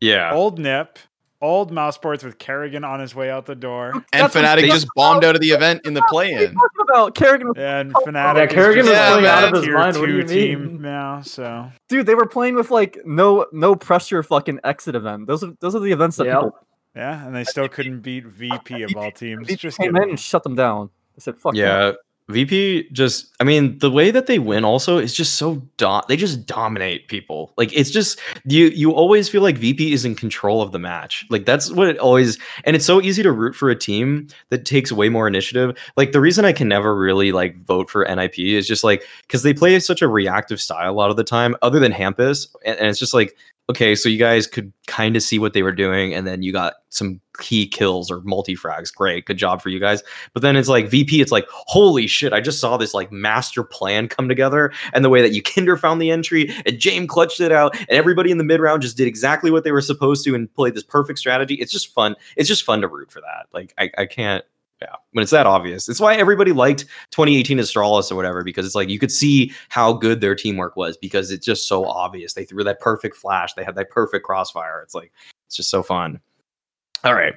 yeah. 0.00 0.32
old 0.32 0.58
Nip, 0.60 0.98
old 1.40 1.72
mousesports 1.72 2.22
with 2.22 2.38
karrigan 2.38 2.86
on 2.86 3.00
his 3.00 3.14
way 3.14 3.30
out 3.30 3.46
the 3.46 3.54
door, 3.54 3.92
And 3.92 4.04
That's 4.12 4.34
Fnatic 4.34 4.66
just 4.66 4.86
bombed 4.94 5.24
out 5.24 5.34
of 5.34 5.40
the 5.40 5.50
event 5.50 5.82
in 5.86 5.94
the 5.94 6.00
What 6.10 6.26
are 6.26 6.28
you 6.28 6.36
play-in. 6.36 6.54
talking 6.54 6.80
about 6.82 7.14
karrigan? 7.14 7.58
and 7.58 7.94
Fnatic. 7.94 8.36
yeah, 8.36 8.44
is 8.44 8.52
karrigan 8.52 8.74
just 8.84 8.88
was 8.88 8.98
a 8.98 9.10
playing 9.12 9.26
out 9.26 9.44
of 9.44 9.54
his 9.54 9.64
tier 9.64 9.74
mind, 9.78 9.96
what 9.96 10.06
do 10.06 10.12
you 10.16 10.22
team 10.24 10.64
mean? 10.66 10.82
now. 10.82 11.20
So 11.22 11.70
Dude, 11.88 12.06
they 12.06 12.14
were 12.14 12.26
playing 12.26 12.56
with 12.56 12.70
like 12.70 12.98
no 13.04 13.46
no 13.52 13.74
pressure 13.76 14.22
fucking 14.22 14.60
exit 14.64 14.94
event. 14.94 15.26
Those 15.26 15.42
are 15.42 15.52
those 15.60 15.74
are 15.74 15.80
the 15.80 15.92
events 15.92 16.16
that 16.18 16.26
Yep. 16.26 16.34
people 16.36 16.58
yeah, 16.96 17.24
and 17.24 17.34
they 17.34 17.44
still 17.44 17.68
couldn't 17.68 18.00
beat 18.00 18.26
VP 18.26 18.82
of 18.82 18.96
all 18.96 19.10
teams. 19.12 19.46
people 19.46 19.56
Just 19.58 19.78
came 19.78 19.96
in 19.96 20.10
and 20.10 20.18
shut 20.20 20.42
them 20.42 20.56
down. 20.56 20.90
I 21.16 21.20
said, 21.20 21.36
"Fuck 21.38 21.54
that." 21.54 21.58
Yeah. 21.58 21.92
VP 22.30 22.88
just 22.92 23.26
I 23.40 23.44
mean 23.44 23.78
the 23.78 23.90
way 23.90 24.10
that 24.10 24.26
they 24.26 24.38
win 24.38 24.64
also 24.64 24.98
is 24.98 25.12
just 25.12 25.36
so 25.36 25.56
do- 25.76 26.00
they 26.08 26.16
just 26.16 26.46
dominate 26.46 27.08
people. 27.08 27.52
Like 27.56 27.72
it's 27.72 27.90
just 27.90 28.18
you 28.44 28.66
you 28.66 28.92
always 28.92 29.28
feel 29.28 29.42
like 29.42 29.58
VP 29.58 29.92
is 29.92 30.04
in 30.04 30.14
control 30.14 30.62
of 30.62 30.72
the 30.72 30.78
match. 30.78 31.26
Like 31.30 31.44
that's 31.44 31.70
what 31.70 31.88
it 31.88 31.98
always 31.98 32.38
and 32.64 32.76
it's 32.76 32.86
so 32.86 33.00
easy 33.00 33.22
to 33.22 33.32
root 33.32 33.54
for 33.54 33.70
a 33.70 33.76
team 33.76 34.28
that 34.50 34.64
takes 34.64 34.92
way 34.92 35.08
more 35.08 35.26
initiative. 35.26 35.76
Like 35.96 36.12
the 36.12 36.20
reason 36.20 36.44
I 36.44 36.52
can 36.52 36.68
never 36.68 36.96
really 36.96 37.32
like 37.32 37.62
vote 37.64 37.90
for 37.90 38.04
NIP 38.04 38.38
is 38.38 38.66
just 38.66 38.84
like 38.84 39.04
cuz 39.28 39.42
they 39.42 39.54
play 39.54 39.78
such 39.80 40.02
a 40.02 40.08
reactive 40.08 40.60
style 40.60 40.90
a 40.90 40.92
lot 40.92 41.10
of 41.10 41.16
the 41.16 41.24
time 41.24 41.56
other 41.62 41.78
than 41.78 41.92
Hampus 41.92 42.46
and, 42.64 42.78
and 42.78 42.88
it's 42.88 42.98
just 42.98 43.14
like 43.14 43.36
okay, 43.70 43.94
so 43.94 44.08
you 44.08 44.18
guys 44.18 44.48
could 44.48 44.72
kind 44.88 45.14
of 45.14 45.22
see 45.22 45.38
what 45.38 45.52
they 45.52 45.62
were 45.62 45.72
doing, 45.72 46.12
and 46.12 46.26
then 46.26 46.42
you 46.42 46.52
got 46.52 46.74
some 46.88 47.20
key 47.40 47.66
kills 47.66 48.10
or 48.10 48.20
multi 48.20 48.54
frags. 48.54 48.94
Great, 48.94 49.24
good 49.24 49.36
job 49.36 49.60
for 49.60 49.68
you 49.68 49.80
guys. 49.80 50.02
But 50.32 50.42
then 50.42 50.56
it's 50.56 50.68
like 50.68 50.88
VP, 50.88 51.20
it's 51.20 51.32
like, 51.32 51.46
holy 51.48 52.06
shit, 52.06 52.32
I 52.32 52.40
just 52.40 52.60
saw 52.60 52.76
this 52.76 52.94
like 52.94 53.10
master 53.10 53.64
plan 53.64 54.08
come 54.08 54.28
together, 54.28 54.72
and 54.92 55.04
the 55.04 55.10
way 55.10 55.22
that 55.22 55.32
you 55.32 55.42
Kinder 55.42 55.76
found 55.76 56.00
the 56.00 56.10
entry 56.10 56.54
and 56.66 56.78
James 56.78 57.08
clutched 57.08 57.40
it 57.40 57.52
out, 57.52 57.76
and 57.78 57.90
everybody 57.90 58.30
in 58.30 58.38
the 58.38 58.44
mid 58.44 58.60
round 58.60 58.82
just 58.82 58.96
did 58.96 59.08
exactly 59.08 59.50
what 59.50 59.64
they 59.64 59.72
were 59.72 59.80
supposed 59.80 60.24
to 60.24 60.34
and 60.34 60.52
played 60.54 60.74
this 60.74 60.82
perfect 60.82 61.18
strategy. 61.18 61.54
It's 61.54 61.72
just 61.72 61.92
fun. 61.92 62.14
It's 62.36 62.48
just 62.48 62.64
fun 62.64 62.80
to 62.82 62.88
root 62.88 63.10
for 63.10 63.20
that. 63.20 63.46
Like 63.52 63.74
I, 63.78 63.90
I 63.98 64.06
can't 64.06 64.44
yeah, 64.80 64.96
when 65.12 65.22
it's 65.22 65.30
that 65.32 65.46
obvious. 65.46 65.88
It's 65.88 66.00
why 66.00 66.16
everybody 66.16 66.52
liked 66.52 66.86
2018 67.10 67.58
Astralis 67.58 68.10
or 68.10 68.14
whatever, 68.14 68.42
because 68.42 68.64
it's 68.64 68.74
like 68.74 68.88
you 68.88 68.98
could 68.98 69.12
see 69.12 69.52
how 69.68 69.92
good 69.92 70.20
their 70.20 70.34
teamwork 70.34 70.74
was 70.74 70.96
because 70.96 71.30
it's 71.30 71.44
just 71.44 71.68
so 71.68 71.84
obvious. 71.84 72.32
They 72.32 72.44
threw 72.44 72.64
that 72.64 72.80
perfect 72.80 73.16
flash, 73.16 73.52
they 73.54 73.64
had 73.64 73.74
that 73.74 73.90
perfect 73.90 74.24
crossfire. 74.24 74.80
It's 74.82 74.94
like 74.94 75.12
it's 75.46 75.56
just 75.56 75.70
so 75.70 75.82
fun. 75.82 76.20
All 77.04 77.14
right. 77.14 77.34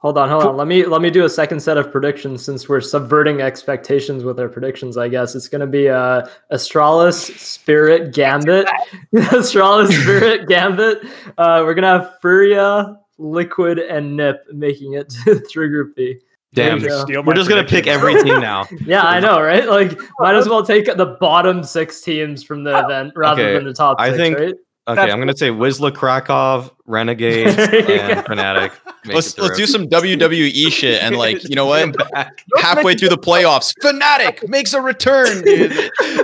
Hold 0.00 0.16
on, 0.16 0.28
hold 0.28 0.44
on. 0.44 0.56
Let 0.56 0.68
me 0.68 0.84
let 0.86 1.02
me 1.02 1.10
do 1.10 1.24
a 1.24 1.28
second 1.28 1.58
set 1.58 1.76
of 1.76 1.90
predictions 1.90 2.44
since 2.44 2.68
we're 2.68 2.80
subverting 2.80 3.40
expectations 3.40 4.22
with 4.22 4.38
our 4.38 4.48
predictions. 4.48 4.96
I 4.96 5.08
guess 5.08 5.34
it's 5.34 5.48
going 5.48 5.60
to 5.60 5.66
be 5.66 5.88
uh, 5.88 6.24
Astralis, 6.52 7.36
Spirit, 7.36 8.14
Gambit, 8.14 8.68
Astralis, 9.14 9.88
Spirit, 10.02 10.48
Gambit. 10.48 10.98
Uh, 11.36 11.62
we're 11.64 11.74
gonna 11.74 11.98
have 11.98 12.20
Furia, 12.20 12.96
Liquid, 13.18 13.80
and 13.80 14.16
Nip 14.16 14.44
making 14.52 14.94
it 14.94 15.12
through 15.50 15.68
Group 15.68 15.96
B. 15.96 16.20
Damn, 16.54 16.78
go. 16.78 17.02
Steal 17.04 17.22
we're 17.22 17.32
my 17.32 17.36
just 17.36 17.48
gonna 17.50 17.64
pick 17.64 17.88
every 17.88 18.22
team 18.22 18.40
now. 18.40 18.66
Yeah, 18.86 19.02
I 19.02 19.18
know, 19.18 19.40
right? 19.42 19.68
Like, 19.68 19.98
might 20.20 20.36
as 20.36 20.48
well 20.48 20.64
take 20.64 20.86
the 20.86 21.16
bottom 21.20 21.62
six 21.64 22.00
teams 22.02 22.44
from 22.44 22.62
the 22.62 22.78
event 22.84 23.12
rather 23.16 23.42
Okay, 23.42 23.54
than 23.54 23.64
the 23.64 23.74
top 23.74 23.96
I 24.00 24.10
six, 24.10 24.16
think- 24.18 24.38
right? 24.38 24.54
Okay, 24.88 24.94
That's- 24.94 25.12
I'm 25.12 25.18
gonna 25.20 25.36
say 25.36 25.50
Wisla 25.50 25.92
Krakow, 25.94 26.70
Renegades, 26.86 27.54
There 27.56 27.74
you 27.90 28.00
and 28.00 28.26
go. 28.26 28.32
Fnatic. 28.34 28.72
Let's 29.04 29.36
let's 29.38 29.56
do 29.56 29.66
some 29.66 29.86
WWE 29.86 30.70
shit 30.72 31.02
and 31.02 31.14
like 31.16 31.46
you 31.48 31.54
know 31.54 31.66
what? 31.66 31.94
Halfway 32.56 32.94
through 32.94 33.10
the 33.10 33.18
playoffs, 33.18 33.74
Fnatic 33.82 34.48
makes 34.48 34.72
a 34.72 34.80
return, 34.80 35.42
dude. 35.44 35.72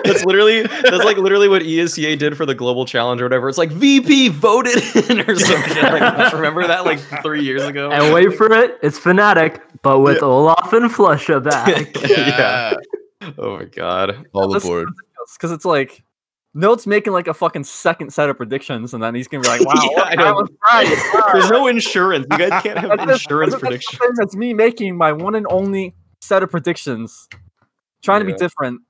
That's 0.04 0.24
literally 0.24 0.62
that's 0.62 1.04
like 1.04 1.18
literally 1.18 1.48
what 1.48 1.60
ESCA 1.62 2.18
did 2.18 2.36
for 2.38 2.46
the 2.46 2.54
global 2.54 2.86
challenge 2.86 3.20
or 3.20 3.26
whatever. 3.26 3.48
It's 3.50 3.58
like 3.58 3.70
VP 3.70 4.28
voted 4.30 4.78
in 5.10 5.20
or 5.28 5.36
something 5.36 5.82
like. 5.82 6.32
Remember 6.32 6.66
that 6.66 6.84
like 6.86 7.00
three 7.22 7.42
years 7.42 7.64
ago? 7.64 7.90
And 7.90 8.14
wait 8.14 8.34
for 8.34 8.50
it, 8.52 8.78
it's 8.82 8.98
Fnatic, 8.98 9.60
but 9.82 10.00
with 10.00 10.22
olof 10.22 10.72
and 10.72 10.90
Flusha 10.90 11.42
back. 11.44 11.94
yeah. 12.08 12.74
Oh 13.38 13.58
my 13.58 13.64
god. 13.64 14.26
all 14.32 14.48
This- 14.48 14.64
aboard. 14.64 14.88
because 15.34 15.52
it's 15.52 15.64
like 15.64 16.02
Note's 16.54 16.86
making 16.86 17.12
like 17.12 17.26
a 17.26 17.34
fucking 17.34 17.64
second 17.64 18.12
set 18.12 18.30
of 18.30 18.36
predictions, 18.36 18.94
and 18.94 19.02
then 19.02 19.14
he's 19.14 19.26
gonna 19.28 19.42
be 19.42 19.48
like, 19.48 19.60
"Wow, 19.66 19.74
Yeah, 19.96 20.02
I. 20.02 20.14
I 20.22 20.32
was 20.32 20.48
right." 20.72 20.98
wow." 21.14 21.30
There's 21.32 21.50
no 21.50 21.66
insurance. 21.66 22.26
You 22.30 22.38
guys 22.38 22.62
can't 22.62 22.78
have 22.78 22.90
That's 22.98 23.12
insurance 23.24 23.52
that's 23.52 23.60
the 23.62 23.66
predictions. 23.68 23.98
same 24.00 24.24
as 24.24 24.36
me 24.36 24.54
making 24.54 24.96
my 24.96 25.12
one 25.12 25.34
and 25.34 25.46
only 25.50 25.94
set 26.20 26.42
of 26.42 26.50
predictions, 26.50 27.28
trying 28.02 28.20
to 28.20 28.26
be 28.26 28.34
different. 28.34 28.80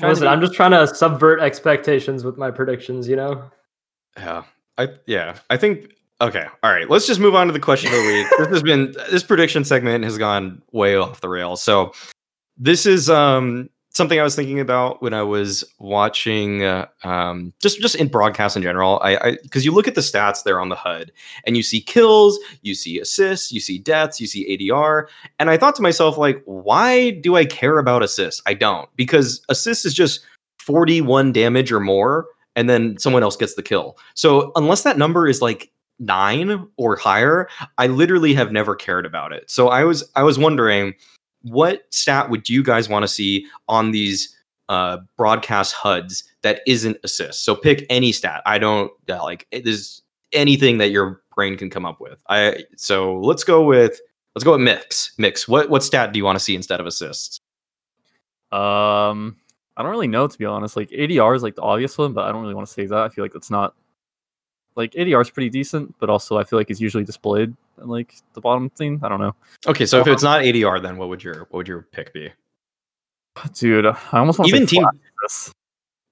Listen, 0.00 0.24
to 0.24 0.30
I'm 0.30 0.40
just 0.40 0.54
trying 0.54 0.70
to 0.72 0.86
subvert 0.92 1.40
expectations 1.40 2.24
with 2.24 2.36
my 2.36 2.50
predictions, 2.50 3.06
you 3.08 3.16
know? 3.16 3.50
Yeah. 4.16 4.44
I 4.78 4.88
yeah. 5.06 5.38
I 5.50 5.56
think 5.56 5.92
okay. 6.20 6.46
All 6.62 6.72
right. 6.72 6.88
Let's 6.88 7.06
just 7.06 7.20
move 7.20 7.34
on 7.34 7.46
to 7.46 7.52
the 7.52 7.60
question 7.60 7.92
of 7.92 8.02
the 8.02 8.06
week. 8.12 8.26
this 8.38 8.48
has 8.48 8.62
been 8.62 8.92
this 9.10 9.22
prediction 9.22 9.64
segment 9.64 10.02
has 10.04 10.18
gone 10.18 10.62
way 10.72 10.96
off 10.96 11.20
the 11.20 11.28
rails. 11.28 11.62
So 11.62 11.92
this 12.56 12.86
is 12.86 13.08
um 13.10 13.68
something 13.94 14.18
I 14.18 14.22
was 14.22 14.34
thinking 14.34 14.60
about 14.60 15.00
when 15.02 15.14
I 15.14 15.22
was 15.22 15.64
watching 15.78 16.64
uh, 16.64 16.86
um 17.04 17.52
just 17.60 17.80
just 17.80 17.94
in 17.94 18.08
broadcast 18.08 18.56
in 18.56 18.62
general. 18.62 19.00
I 19.02 19.38
because 19.42 19.64
you 19.64 19.72
look 19.72 19.88
at 19.88 19.94
the 19.94 20.00
stats 20.00 20.42
there 20.42 20.60
on 20.60 20.68
the 20.68 20.76
HUD 20.76 21.12
and 21.46 21.56
you 21.56 21.62
see 21.62 21.80
kills, 21.80 22.38
you 22.62 22.74
see 22.74 23.00
assists, 23.00 23.52
you 23.52 23.60
see 23.60 23.78
deaths, 23.78 24.20
you 24.20 24.26
see 24.26 24.56
ADR, 24.56 25.06
and 25.38 25.50
I 25.50 25.56
thought 25.56 25.74
to 25.76 25.82
myself 25.82 26.18
like, 26.18 26.42
why 26.44 27.10
do 27.10 27.36
I 27.36 27.44
care 27.44 27.78
about 27.78 28.02
assists? 28.02 28.42
I 28.46 28.54
don't 28.54 28.88
because 28.96 29.44
assists 29.48 29.84
is 29.84 29.94
just 29.94 30.20
41 30.58 31.32
damage 31.32 31.70
or 31.72 31.80
more 31.80 32.26
and 32.56 32.68
then 32.68 32.98
someone 32.98 33.22
else 33.22 33.36
gets 33.36 33.54
the 33.54 33.62
kill. 33.62 33.98
So 34.14 34.52
unless 34.56 34.82
that 34.82 34.98
number 34.98 35.26
is 35.26 35.42
like 35.42 35.70
nine 35.98 36.66
or 36.76 36.96
higher, 36.96 37.48
I 37.78 37.86
literally 37.86 38.34
have 38.34 38.52
never 38.52 38.74
cared 38.74 39.06
about 39.06 39.32
it. 39.32 39.50
So 39.50 39.68
I 39.68 39.84
was 39.84 40.08
I 40.14 40.22
was 40.22 40.38
wondering 40.38 40.94
what 41.44 41.82
stat 41.90 42.30
would 42.30 42.48
you 42.48 42.62
guys 42.62 42.88
want 42.88 43.02
to 43.04 43.08
see 43.08 43.46
on 43.68 43.90
these 43.90 44.34
uh, 44.68 44.98
broadcast 45.16 45.74
HUDs 45.74 46.24
that 46.42 46.60
isn't 46.66 46.96
assist? 47.04 47.44
So 47.44 47.54
pick 47.54 47.86
any 47.90 48.12
stat. 48.12 48.42
I 48.46 48.58
don't 48.58 48.90
like 49.08 49.46
is 49.52 50.02
anything 50.32 50.78
that 50.78 50.90
your 50.90 51.22
brain 51.34 51.56
can 51.56 51.70
come 51.70 51.84
up 51.84 52.00
with. 52.00 52.22
I 52.28 52.64
so 52.76 53.18
let's 53.20 53.44
go 53.44 53.62
with 53.62 54.00
let's 54.34 54.44
go 54.44 54.52
with 54.52 54.60
mix. 54.62 55.12
Mix. 55.18 55.46
What 55.46 55.68
what 55.68 55.82
stat 55.82 56.12
do 56.12 56.18
you 56.18 56.24
want 56.24 56.36
to 56.36 56.44
see 56.44 56.54
instead 56.54 56.80
of 56.80 56.86
assists? 56.86 57.40
Um, 58.50 59.36
I 59.76 59.82
don't 59.82 59.90
really 59.90 60.08
know 60.08 60.26
to 60.26 60.38
be 60.38 60.46
honest. 60.46 60.76
Like 60.76 60.90
ADR 60.90 61.36
is 61.36 61.42
like 61.42 61.56
the 61.56 61.62
obvious 61.62 61.98
one, 61.98 62.14
but 62.14 62.24
I 62.24 62.32
don't 62.32 62.42
really 62.42 62.54
want 62.54 62.66
to 62.66 62.72
say 62.72 62.86
that. 62.86 62.98
I 62.98 63.08
feel 63.10 63.24
like 63.24 63.34
it's 63.34 63.50
not 63.50 63.74
like 64.76 64.92
ADR 64.92 65.20
is 65.20 65.30
pretty 65.30 65.50
decent, 65.50 65.94
but 65.98 66.08
also 66.08 66.38
I 66.38 66.44
feel 66.44 66.58
like 66.58 66.70
it's 66.70 66.80
usually 66.80 67.04
displayed 67.04 67.54
like 67.76 68.14
the 68.34 68.40
bottom 68.40 68.70
thing. 68.70 69.00
I 69.02 69.08
don't 69.08 69.20
know, 69.20 69.34
Okay, 69.66 69.86
so 69.86 70.00
if 70.00 70.06
it's 70.06 70.22
not 70.22 70.42
ADR, 70.42 70.82
then 70.82 70.96
what 70.96 71.08
would 71.08 71.22
your 71.22 71.40
what 71.50 71.54
would 71.54 71.68
your 71.68 71.82
pick 71.82 72.12
be? 72.12 72.30
dude. 73.54 73.86
I 73.86 73.96
almost 74.12 74.38
want 74.38 74.50
to 74.50 74.56
Even 74.56 74.66
team. 74.66 74.84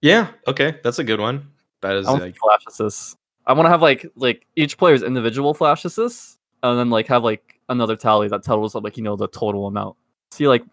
Yeah. 0.00 0.28
Okay, 0.48 0.78
that's 0.82 0.98
a 0.98 1.04
good 1.04 1.20
one. 1.20 1.48
That 1.80 1.96
is 1.96 2.06
I 2.06 2.12
like 2.12 2.36
flash 2.36 2.62
assists. 2.66 3.16
I 3.46 3.52
want 3.52 3.66
to 3.66 3.70
have 3.70 3.82
like 3.82 4.06
like 4.16 4.46
each 4.56 4.76
player's 4.76 5.02
individual 5.02 5.54
flash 5.54 5.84
assists, 5.84 6.38
and 6.62 6.78
then 6.78 6.90
like 6.90 7.06
have 7.08 7.24
like 7.24 7.60
another 7.68 7.96
tally 7.96 8.28
that 8.28 8.44
totals 8.44 8.74
up 8.74 8.84
like 8.84 8.96
you 8.96 9.02
know 9.02 9.16
the 9.16 9.28
total 9.28 9.66
amount. 9.66 9.96
See 10.30 10.48
like, 10.48 10.64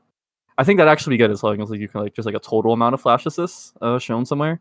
I 0.57 0.64
think 0.64 0.78
that 0.78 0.88
actually 0.88 1.14
be 1.14 1.18
good 1.18 1.32
as 1.32 1.44
long 1.44 1.61
as 1.61 1.70
like 1.70 1.80
you 1.80 1.88
can 1.88 2.02
like 2.02 2.14
just 2.16 2.26
like 2.26 2.36
a 2.36 2.40
total 2.40 2.74
amount 2.74 2.94
of 2.94 3.02
flash 3.02 3.26
assists 3.26 3.74
uh, 3.82 3.99
shown 3.99 4.26
somewhere. 4.26 4.60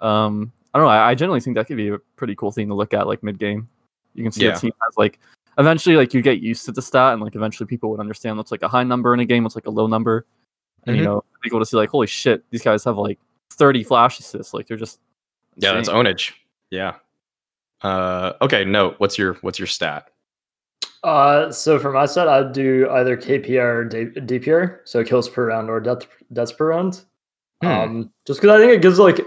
Um, 0.00 0.52
I 0.72 0.78
don't 0.78 0.86
know. 0.86 0.92
I, 0.92 1.10
I 1.10 1.14
generally 1.14 1.40
think 1.40 1.56
that 1.56 1.66
could 1.66 1.76
be 1.76 1.88
a 1.88 1.98
pretty 2.16 2.34
cool 2.34 2.52
thing 2.52 2.68
to 2.68 2.74
look 2.74 2.94
at 2.94 3.06
like 3.06 3.22
mid 3.22 3.38
game. 3.38 3.68
You 4.14 4.22
can 4.24 4.32
see 4.32 4.44
Yeah. 4.44 4.56
a 4.56 4.58
team 4.58 4.72
has 4.82 4.96
like 4.96 5.18
eventually 5.58 5.96
like 5.96 6.14
you 6.14 6.22
get 6.22 6.40
used 6.40 6.64
to 6.66 6.72
the 6.72 6.82
stat 6.82 7.12
and 7.14 7.22
like 7.22 7.34
eventually 7.36 7.66
people 7.66 7.90
would 7.90 8.00
understand 8.00 8.36
what's 8.36 8.50
like 8.50 8.62
a 8.62 8.68
high 8.68 8.84
number 8.84 9.12
in 9.14 9.20
a 9.20 9.24
game, 9.24 9.44
what's 9.44 9.54
like 9.56 9.66
a 9.66 9.70
low 9.70 9.86
number, 9.86 10.26
and 10.86 10.96
you 10.96 11.02
Mhm. 11.02 11.06
know 11.06 11.24
be 11.42 11.48
able 11.48 11.58
to 11.60 11.66
see 11.66 11.76
like 11.76 11.88
holy 11.90 12.06
shit 12.06 12.44
these 12.50 12.62
guys 12.62 12.84
have 12.84 12.98
like 12.98 13.18
thirty 13.50 13.82
flash 13.84 14.18
assists 14.18 14.52
like 14.54 14.66
they're 14.66 14.76
just 14.76 15.00
yeah, 15.56 15.72
that's 15.72 15.88
ownage. 15.88 16.32
Yeah. 16.70 16.94
Uh, 17.82 18.32
okay. 18.42 18.64
No. 18.64 18.94
What's 18.98 19.18
your 19.18 19.34
what's 19.40 19.58
your 19.58 19.66
stat? 19.66 20.10
Uh, 21.02 21.50
so 21.50 21.78
for 21.78 21.90
my 21.92 22.04
set, 22.06 22.28
I'd 22.28 22.52
do 22.52 22.86
either 22.90 23.16
KPR 23.16 23.74
or 23.76 23.84
D- 23.84 24.20
DPR, 24.20 24.80
so 24.84 25.02
kills 25.02 25.28
per 25.30 25.46
round 25.48 25.70
or 25.70 25.80
death 25.80 26.06
deaths 26.32 26.52
per 26.52 26.68
round. 26.68 27.04
Hmm. 27.62 27.68
Um, 27.68 28.10
just 28.26 28.40
because 28.40 28.54
I 28.54 28.58
think 28.60 28.72
it 28.72 28.82
gives 28.82 28.98
like 28.98 29.20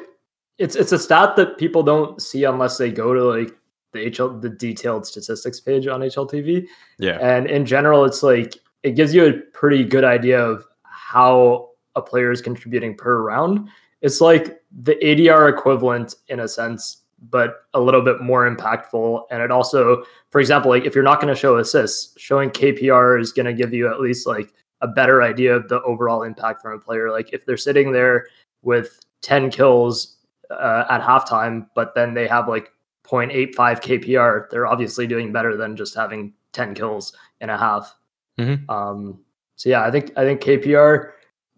it's 0.60 0.76
it's 0.76 0.92
a 0.92 1.00
stat 1.00 1.36
that 1.36 1.58
people 1.58 1.82
don't 1.84 2.22
see 2.22 2.44
unless 2.44 2.78
they 2.78 2.92
go 2.92 3.14
to 3.14 3.24
like 3.24 3.56
the 3.94 4.10
HL 4.10 4.42
the 4.42 4.50
detailed 4.50 5.06
statistics 5.06 5.60
page 5.60 5.88
on 5.88 6.02
HLTV. 6.02 6.68
Yeah. 7.00 7.18
And 7.22 7.48
in 7.48 7.66
general, 7.66 8.06
it's 8.06 8.24
like 8.24 8.58
it 8.84 8.92
gives 8.92 9.14
you 9.14 9.26
a 9.26 9.34
pretty 9.34 9.84
good 9.84 10.04
idea 10.04 10.44
of 10.44 10.66
how 10.84 11.70
a 11.96 12.02
player 12.02 12.32
is 12.32 12.42
contributing 12.42 12.96
per 12.96 13.22
round. 13.22 13.70
It's 14.02 14.20
like 14.20 14.62
the 14.82 14.96
ADR 14.96 15.50
equivalent 15.50 16.16
in 16.28 16.42
a 16.42 16.48
sense, 16.48 17.04
but 17.30 17.66
a 17.74 17.80
little 17.80 18.02
bit 18.02 18.22
more 18.22 18.50
impactful. 18.50 19.24
And 19.32 19.42
it 19.42 19.52
also, 19.52 20.04
for 20.30 20.42
example, 20.42 20.70
like 20.70 20.86
if 20.86 20.94
you're 20.94 21.04
not 21.04 21.22
going 21.22 21.34
to 21.34 21.40
show 21.40 21.58
assists, 21.58 22.20
showing 22.20 22.50
KPR 22.50 23.20
is 23.20 23.32
going 23.32 23.46
to 23.46 23.54
give 23.54 23.74
you 23.74 23.88
at 23.88 24.02
least 24.02 24.28
like 24.28 24.54
a 24.82 24.88
better 24.88 25.24
idea 25.24 25.56
of 25.56 25.70
the 25.70 25.82
overall 25.84 26.24
impact 26.24 26.62
from 26.62 26.74
a 26.74 26.80
player. 26.80 27.10
Like 27.10 27.32
if 27.32 27.46
they're 27.46 27.56
sitting 27.56 27.94
there 27.94 28.28
with 28.64 29.00
10 29.22 29.50
kills 29.50 30.18
uh, 30.52 30.84
at 30.90 31.02
halftime, 31.02 31.68
but 31.74 31.96
then 31.96 32.14
they 32.14 32.28
have 32.28 32.50
like 32.50 32.73
0.85 33.04 33.56
KPR, 33.82 34.50
they're 34.50 34.68
obviously 34.68 35.08
doing 35.08 35.32
better 35.32 35.58
than 35.58 35.76
just 35.76 35.96
having 35.96 36.34
10 36.54 36.74
kills 36.74 37.16
in 37.42 37.50
a 37.50 37.58
half. 37.58 37.96
Mhm. 38.40 38.70
Um, 38.70 39.20
so 39.56 39.70
yeah, 39.70 39.84
I 39.84 39.92
think 39.92 40.12
I 40.18 40.24
think 40.24 40.42
KPR, 40.42 41.12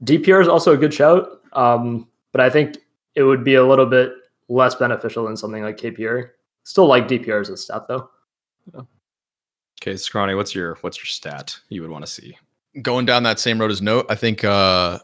DPR 0.03 0.41
is 0.41 0.47
also 0.47 0.73
a 0.73 0.77
good 0.77 0.93
shout, 0.93 1.41
um, 1.53 2.07
but 2.31 2.41
I 2.41 2.49
think 2.49 2.77
it 3.15 3.23
would 3.23 3.43
be 3.43 3.55
a 3.55 3.65
little 3.65 3.85
bit 3.85 4.13
less 4.49 4.75
beneficial 4.75 5.25
than 5.25 5.37
something 5.37 5.63
like 5.63 5.77
KPR. 5.77 6.31
Still 6.63 6.87
like 6.87 7.07
DPR 7.07 7.41
as 7.41 7.49
a 7.49 7.57
stat 7.57 7.87
though. 7.87 8.09
Okay, 9.81 9.95
Scrawny, 9.95 10.35
what's 10.35 10.55
your 10.55 10.75
what's 10.81 10.97
your 10.97 11.05
stat 11.05 11.55
you 11.69 11.81
would 11.81 11.91
want 11.91 12.05
to 12.05 12.11
see? 12.11 12.37
Going 12.81 13.05
down 13.05 13.23
that 13.23 13.39
same 13.39 13.59
road 13.59 13.71
as 13.71 13.81
Note, 13.81 14.05
I 14.09 14.15
think 14.15 14.43
uh, 14.43 14.99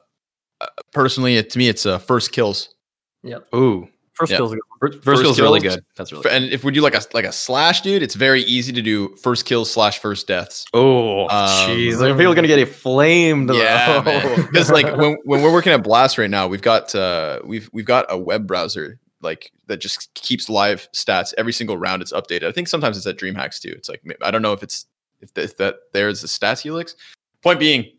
uh, 0.59 0.67
personally, 0.91 1.37
it, 1.37 1.49
to 1.51 1.57
me, 1.57 1.69
it's 1.69 1.85
uh, 1.85 1.99
first 1.99 2.31
kills. 2.31 2.75
Yep. 3.23 3.47
Ooh, 3.55 3.87
First 4.13 4.31
Yeah. 4.31 4.37
kills. 4.37 4.55
first, 4.79 5.03
First 5.03 5.19
skill's 5.21 5.39
really 5.39 5.59
good. 5.61 5.83
That's 5.95 6.11
really. 6.11 6.23
Good. 6.23 6.31
And 6.33 6.45
if 6.51 6.63
we 6.63 6.71
do 6.71 6.81
like 6.81 6.95
a 6.95 7.01
like 7.13 7.25
a 7.25 7.31
slash, 7.31 7.81
dude, 7.81 8.03
it's 8.03 8.15
very 8.15 8.41
easy 8.43 8.73
to 8.73 8.81
do 8.81 9.15
first 9.23 9.45
kills 9.45 9.71
slash 9.71 9.99
first 9.99 10.27
deaths. 10.27 10.65
Oh, 10.73 11.23
Um, 11.29 11.69
jeez, 11.69 11.93
um, 12.01 12.17
people 12.17 12.31
are 12.31 12.35
gonna 12.35 12.47
get 12.47 12.67
flamed. 12.67 13.49
Yeah, 13.53 14.01
though. 14.01 14.35
Because 14.51 14.69
like 14.69 14.85
when, 14.97 15.17
when 15.23 15.41
we're 15.41 15.53
working 15.53 15.71
at 15.73 15.81
Blast 15.83 16.17
right 16.17 16.29
now, 16.29 16.47
we've 16.47 16.61
got 16.61 16.93
uh, 16.93 17.39
we've 17.45 17.69
we've 17.73 17.85
got 17.85 18.05
a 18.09 18.17
web 18.17 18.45
browser 18.47 18.99
like 19.21 19.51
that 19.67 19.77
just 19.77 20.13
keeps 20.15 20.49
live 20.49 20.87
stats 20.95 21.33
every 21.37 21.53
single 21.53 21.77
round. 21.77 22.01
It's 22.01 22.11
updated. 22.11 22.43
I 22.47 22.51
think 22.51 22.67
sometimes 22.67 22.97
it's 22.97 23.05
at 23.07 23.17
DreamHacks 23.17 23.59
too. 23.61 23.73
It's 23.77 23.87
like 23.87 24.01
I 24.21 24.29
don't 24.31 24.41
know 24.41 24.53
if 24.53 24.61
it's 24.63 24.85
if, 25.21 25.33
th- 25.33 25.45
if 25.51 25.57
that 25.57 25.75
there's 25.93 26.21
the 26.21 26.27
stats 26.27 26.61
helix. 26.61 26.95
Point 27.43 27.59
being, 27.59 27.91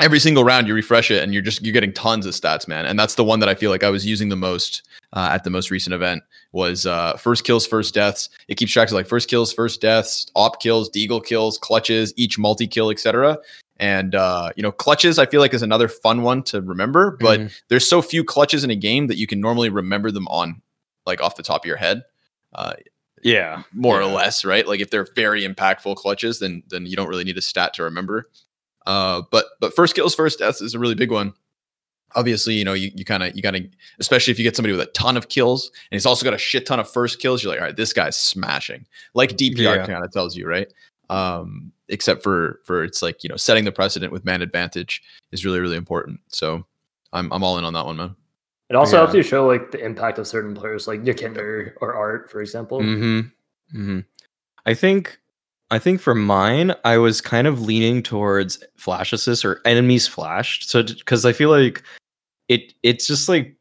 every 0.00 0.18
single 0.18 0.44
round 0.44 0.66
you 0.66 0.74
refresh 0.74 1.10
it 1.10 1.22
and 1.22 1.32
you're 1.32 1.42
just 1.42 1.62
you're 1.62 1.72
getting 1.72 1.92
tons 1.92 2.26
of 2.26 2.34
stats 2.34 2.66
man 2.66 2.84
and 2.86 2.98
that's 2.98 3.14
the 3.14 3.24
one 3.24 3.38
that 3.40 3.48
i 3.48 3.54
feel 3.54 3.70
like 3.70 3.84
i 3.84 3.90
was 3.90 4.04
using 4.04 4.28
the 4.28 4.36
most 4.36 4.82
uh, 5.12 5.28
at 5.32 5.44
the 5.44 5.50
most 5.50 5.70
recent 5.70 5.94
event 5.94 6.22
was 6.52 6.86
uh, 6.86 7.16
first 7.16 7.44
kills 7.44 7.66
first 7.66 7.94
deaths 7.94 8.28
it 8.48 8.56
keeps 8.56 8.72
track 8.72 8.88
of 8.88 8.94
like 8.94 9.06
first 9.06 9.28
kills 9.28 9.52
first 9.52 9.80
deaths 9.80 10.26
op 10.34 10.60
kills 10.60 10.90
deagle 10.90 11.24
kills 11.24 11.58
clutches 11.58 12.12
each 12.16 12.38
multi-kill 12.38 12.90
etc 12.90 13.38
and 13.78 14.14
uh, 14.14 14.50
you 14.56 14.62
know 14.62 14.72
clutches 14.72 15.18
i 15.18 15.26
feel 15.26 15.40
like 15.40 15.54
is 15.54 15.62
another 15.62 15.88
fun 15.88 16.22
one 16.22 16.42
to 16.42 16.60
remember 16.60 17.16
but 17.20 17.40
Mhm. 17.40 17.52
there's 17.68 17.88
so 17.88 18.02
few 18.02 18.24
clutches 18.24 18.64
in 18.64 18.70
a 18.70 18.76
game 18.76 19.06
that 19.06 19.16
you 19.16 19.26
can 19.28 19.40
normally 19.40 19.68
remember 19.68 20.10
them 20.10 20.26
on 20.28 20.60
like 21.06 21.20
off 21.20 21.36
the 21.36 21.42
top 21.42 21.62
of 21.64 21.66
your 21.68 21.76
head 21.76 22.02
uh, 22.54 22.74
Yeah. 23.22 23.62
more 23.72 24.00
or 24.00 24.04
less, 24.06 24.44
right? 24.44 24.66
Like 24.66 24.80
if 24.80 24.90
they're 24.90 25.08
very 25.16 25.42
impactful 25.46 25.96
clutches, 25.96 26.38
then 26.38 26.62
then 26.68 26.86
you 26.86 26.94
don't 26.94 27.08
really 27.08 27.24
need 27.24 27.36
a 27.36 27.42
stat 27.42 27.74
to 27.74 27.82
remember. 27.82 28.28
Uh, 28.86 29.22
but 29.30 29.46
but 29.60 29.74
first 29.74 29.94
kills, 29.94 30.14
first 30.14 30.38
deaths 30.38 30.60
is 30.60 30.74
a 30.74 30.78
really 30.78 30.94
big 30.94 31.10
one. 31.10 31.32
Obviously, 32.16 32.54
you 32.54 32.64
know, 32.64 32.74
you, 32.74 32.92
you 32.94 33.04
kind 33.04 33.22
of 33.24 33.34
you 33.34 33.42
gotta, 33.42 33.68
especially 33.98 34.30
if 34.30 34.38
you 34.38 34.44
get 34.44 34.54
somebody 34.54 34.72
with 34.72 34.80
a 34.86 34.90
ton 34.92 35.16
of 35.16 35.28
kills 35.28 35.68
and 35.90 35.96
he's 35.96 36.06
also 36.06 36.22
got 36.24 36.32
a 36.34 36.38
shit 36.38 36.64
ton 36.64 36.78
of 36.78 36.88
first 36.88 37.18
kills, 37.18 37.42
you're 37.42 37.50
like, 37.52 37.60
all 37.60 37.66
right, 37.66 37.76
this 37.76 37.92
guy's 37.92 38.16
smashing. 38.16 38.86
Like 39.14 39.30
DPR 39.30 39.56
Yeah. 39.76 39.86
kind 39.86 40.04
of 40.04 40.12
tells 40.12 40.36
you, 40.36 40.46
right? 40.46 40.72
Um, 41.10 41.72
except 41.88 42.22
for 42.22 42.60
for 42.64 42.84
it's 42.84 43.02
like 43.02 43.24
you 43.24 43.28
know, 43.28 43.36
setting 43.36 43.64
the 43.64 43.72
precedent 43.72 44.12
with 44.12 44.24
man 44.24 44.42
advantage 44.42 45.02
is 45.32 45.44
really 45.44 45.58
really 45.60 45.76
important. 45.76 46.20
So 46.28 46.64
I'm 47.12 47.32
I'm 47.32 47.42
all 47.42 47.58
in 47.58 47.64
on 47.64 47.72
that 47.72 47.84
one, 47.86 47.96
man. 47.96 48.14
It 48.70 48.76
also 48.76 48.96
Yeah. 48.96 49.02
helps 49.02 49.14
you 49.14 49.22
show 49.22 49.46
like 49.46 49.72
the 49.72 49.84
impact 49.84 50.18
of 50.18 50.26
certain 50.26 50.54
players, 50.54 50.86
like 50.86 51.02
YEKINDAR 51.02 51.72
or 51.80 51.94
Art, 51.94 52.30
for 52.30 52.40
example. 52.40 52.80
Mm-hmm. 52.80 53.20
Mm-hmm. 53.80 54.00
I 54.66 54.74
think 54.74 55.18
I 55.70 55.78
think 55.78 56.00
for 56.00 56.14
mine, 56.14 56.74
I 56.84 56.98
was 56.98 57.20
kind 57.20 57.46
of 57.46 57.62
leaning 57.62 58.02
towards 58.02 58.62
flash 58.76 59.12
assist 59.12 59.44
or 59.44 59.60
enemies 59.64 60.06
flashed. 60.06 60.68
So 60.68 60.82
because 60.82 61.24
I 61.24 61.32
feel 61.32 61.50
like 61.50 61.82
it 62.48 62.74
it's 62.82 63.06
just 63.06 63.28
like 63.28 63.56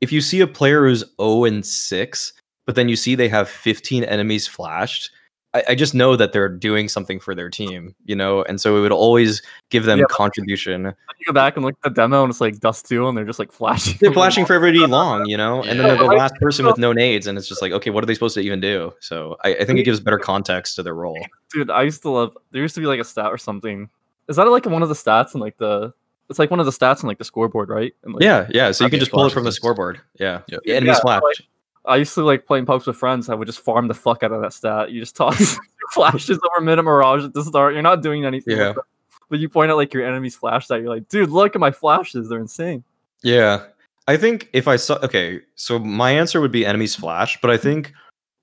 if 0.00 0.12
you 0.12 0.20
see 0.20 0.40
a 0.40 0.46
player 0.46 0.86
who's 0.86 1.04
0 1.20 1.44
and 1.44 1.64
6, 1.64 2.32
but 2.66 2.74
then 2.74 2.88
you 2.88 2.96
see 2.96 3.14
they 3.14 3.28
have 3.28 3.48
15 3.48 4.04
enemies 4.04 4.46
flashed, 4.46 5.10
I, 5.58 5.72
I 5.72 5.74
just 5.74 5.94
know 5.94 6.16
that 6.16 6.32
they're 6.32 6.48
doing 6.48 6.88
something 6.88 7.18
for 7.20 7.34
their 7.34 7.50
team, 7.50 7.94
you 8.04 8.14
know, 8.16 8.42
and 8.44 8.60
so 8.60 8.76
it 8.76 8.80
would 8.80 8.92
always 8.92 9.42
give 9.70 9.84
them 9.84 9.98
Yeah. 9.98 10.04
contribution. 10.10 10.84
You 11.18 11.26
go 11.26 11.32
back 11.32 11.56
and 11.56 11.64
look 11.64 11.74
at 11.84 11.90
the 11.94 11.94
demo, 12.00 12.22
and 12.22 12.30
it's 12.30 12.40
like 12.40 12.60
Dust 12.60 12.86
2, 12.88 13.08
and 13.08 13.16
they're 13.16 13.24
just 13.24 13.38
like 13.38 13.52
flashing. 13.52 13.96
They're 14.00 14.12
flashing 14.20 14.46
for 14.46 14.54
everybody 14.54 14.86
long, 14.86 15.26
you 15.26 15.36
know, 15.36 15.62
and 15.62 15.78
then 15.78 15.86
they're 15.88 15.96
the 15.96 16.04
last 16.16 16.34
person 16.36 16.64
with 16.66 16.78
no 16.78 16.92
nades, 16.92 17.26
and 17.26 17.36
it's 17.36 17.48
just 17.48 17.60
like, 17.62 17.72
okay, 17.72 17.90
what 17.90 18.02
are 18.04 18.06
they 18.06 18.14
supposed 18.14 18.34
to 18.34 18.40
even 18.40 18.60
do? 18.60 18.92
So 19.00 19.36
I, 19.44 19.54
I 19.56 19.64
think 19.64 19.78
it 19.78 19.84
gives 19.84 20.00
better 20.00 20.18
context 20.18 20.76
to 20.76 20.82
their 20.82 20.94
role. 20.94 21.18
Dude, 21.52 21.70
I 21.70 21.82
used 21.82 22.02
to 22.02 22.10
love. 22.10 22.36
There 22.52 22.62
used 22.62 22.74
to 22.76 22.80
be 22.80 22.86
like 22.86 23.00
a 23.00 23.04
stat 23.04 23.26
or 23.26 23.38
something. 23.38 23.88
Is 24.28 24.36
that 24.36 24.44
like 24.44 24.66
one 24.66 24.82
of 24.82 24.88
the 24.88 24.94
stats 24.94 25.34
in 25.34 25.40
like 25.40 25.56
the? 25.58 25.92
It's 26.30 26.38
like 26.38 26.50
one 26.50 26.60
of 26.60 26.66
the 26.66 26.72
stats 26.72 27.02
in 27.02 27.08
like 27.08 27.16
the 27.16 27.24
scoreboard, 27.24 27.70
right? 27.70 27.94
And, 28.04 28.12
like, 28.12 28.22
Yeah, 28.22 28.46
yeah. 28.50 28.70
So 28.72 28.84
you 28.84 28.90
can 28.90 28.98
just 29.00 29.10
pull 29.10 29.24
it 29.26 29.32
from 29.32 29.44
the 29.44 29.52
scoreboard. 29.52 30.00
Yeah, 30.20 30.42
Yeah. 30.46 30.58
yeah 30.64 30.74
enemies 30.74 30.96
Yeah, 30.96 31.00
flash. 31.00 31.22
like- 31.22 31.36
I 31.88 31.96
used 31.96 32.14
to 32.14 32.24
like 32.24 32.46
playing 32.46 32.66
pubs 32.66 32.86
with 32.86 32.96
friends. 32.96 33.28
I 33.28 33.34
would 33.34 33.46
just 33.46 33.60
farm 33.60 33.88
the 33.88 33.94
fuck 33.94 34.22
out 34.22 34.32
of 34.32 34.42
that 34.42 34.52
stat. 34.52 34.90
You 34.90 35.00
just 35.00 35.16
toss 35.16 35.58
flashes 35.92 36.38
over 36.38 36.64
mid 36.64 36.78
mirage 36.82 37.24
at 37.24 37.34
the 37.34 37.42
start. 37.42 37.72
You're 37.72 37.82
not 37.82 38.02
doing 38.02 38.24
anything. 38.24 38.58
Yeah. 38.58 38.74
But 39.30 39.40
you 39.40 39.48
point 39.48 39.70
out 39.70 39.76
like 39.76 39.92
your 39.92 40.06
enemy's 40.06 40.36
flash 40.36 40.66
that 40.68 40.80
you're 40.80 40.88
like, 40.88 41.08
dude, 41.08 41.30
look 41.30 41.54
at 41.54 41.60
my 41.60 41.70
flashes. 41.70 42.28
They're 42.28 42.38
insane. 42.38 42.84
Yeah. 43.22 43.64
I 44.06 44.16
think 44.16 44.48
if 44.52 44.68
I 44.68 44.76
saw 44.76 44.98
okay, 45.02 45.40
so 45.54 45.78
my 45.78 46.12
answer 46.12 46.40
would 46.40 46.52
be 46.52 46.64
enemies 46.64 46.94
flash, 46.94 47.38
but 47.40 47.50
I 47.50 47.56
think 47.56 47.92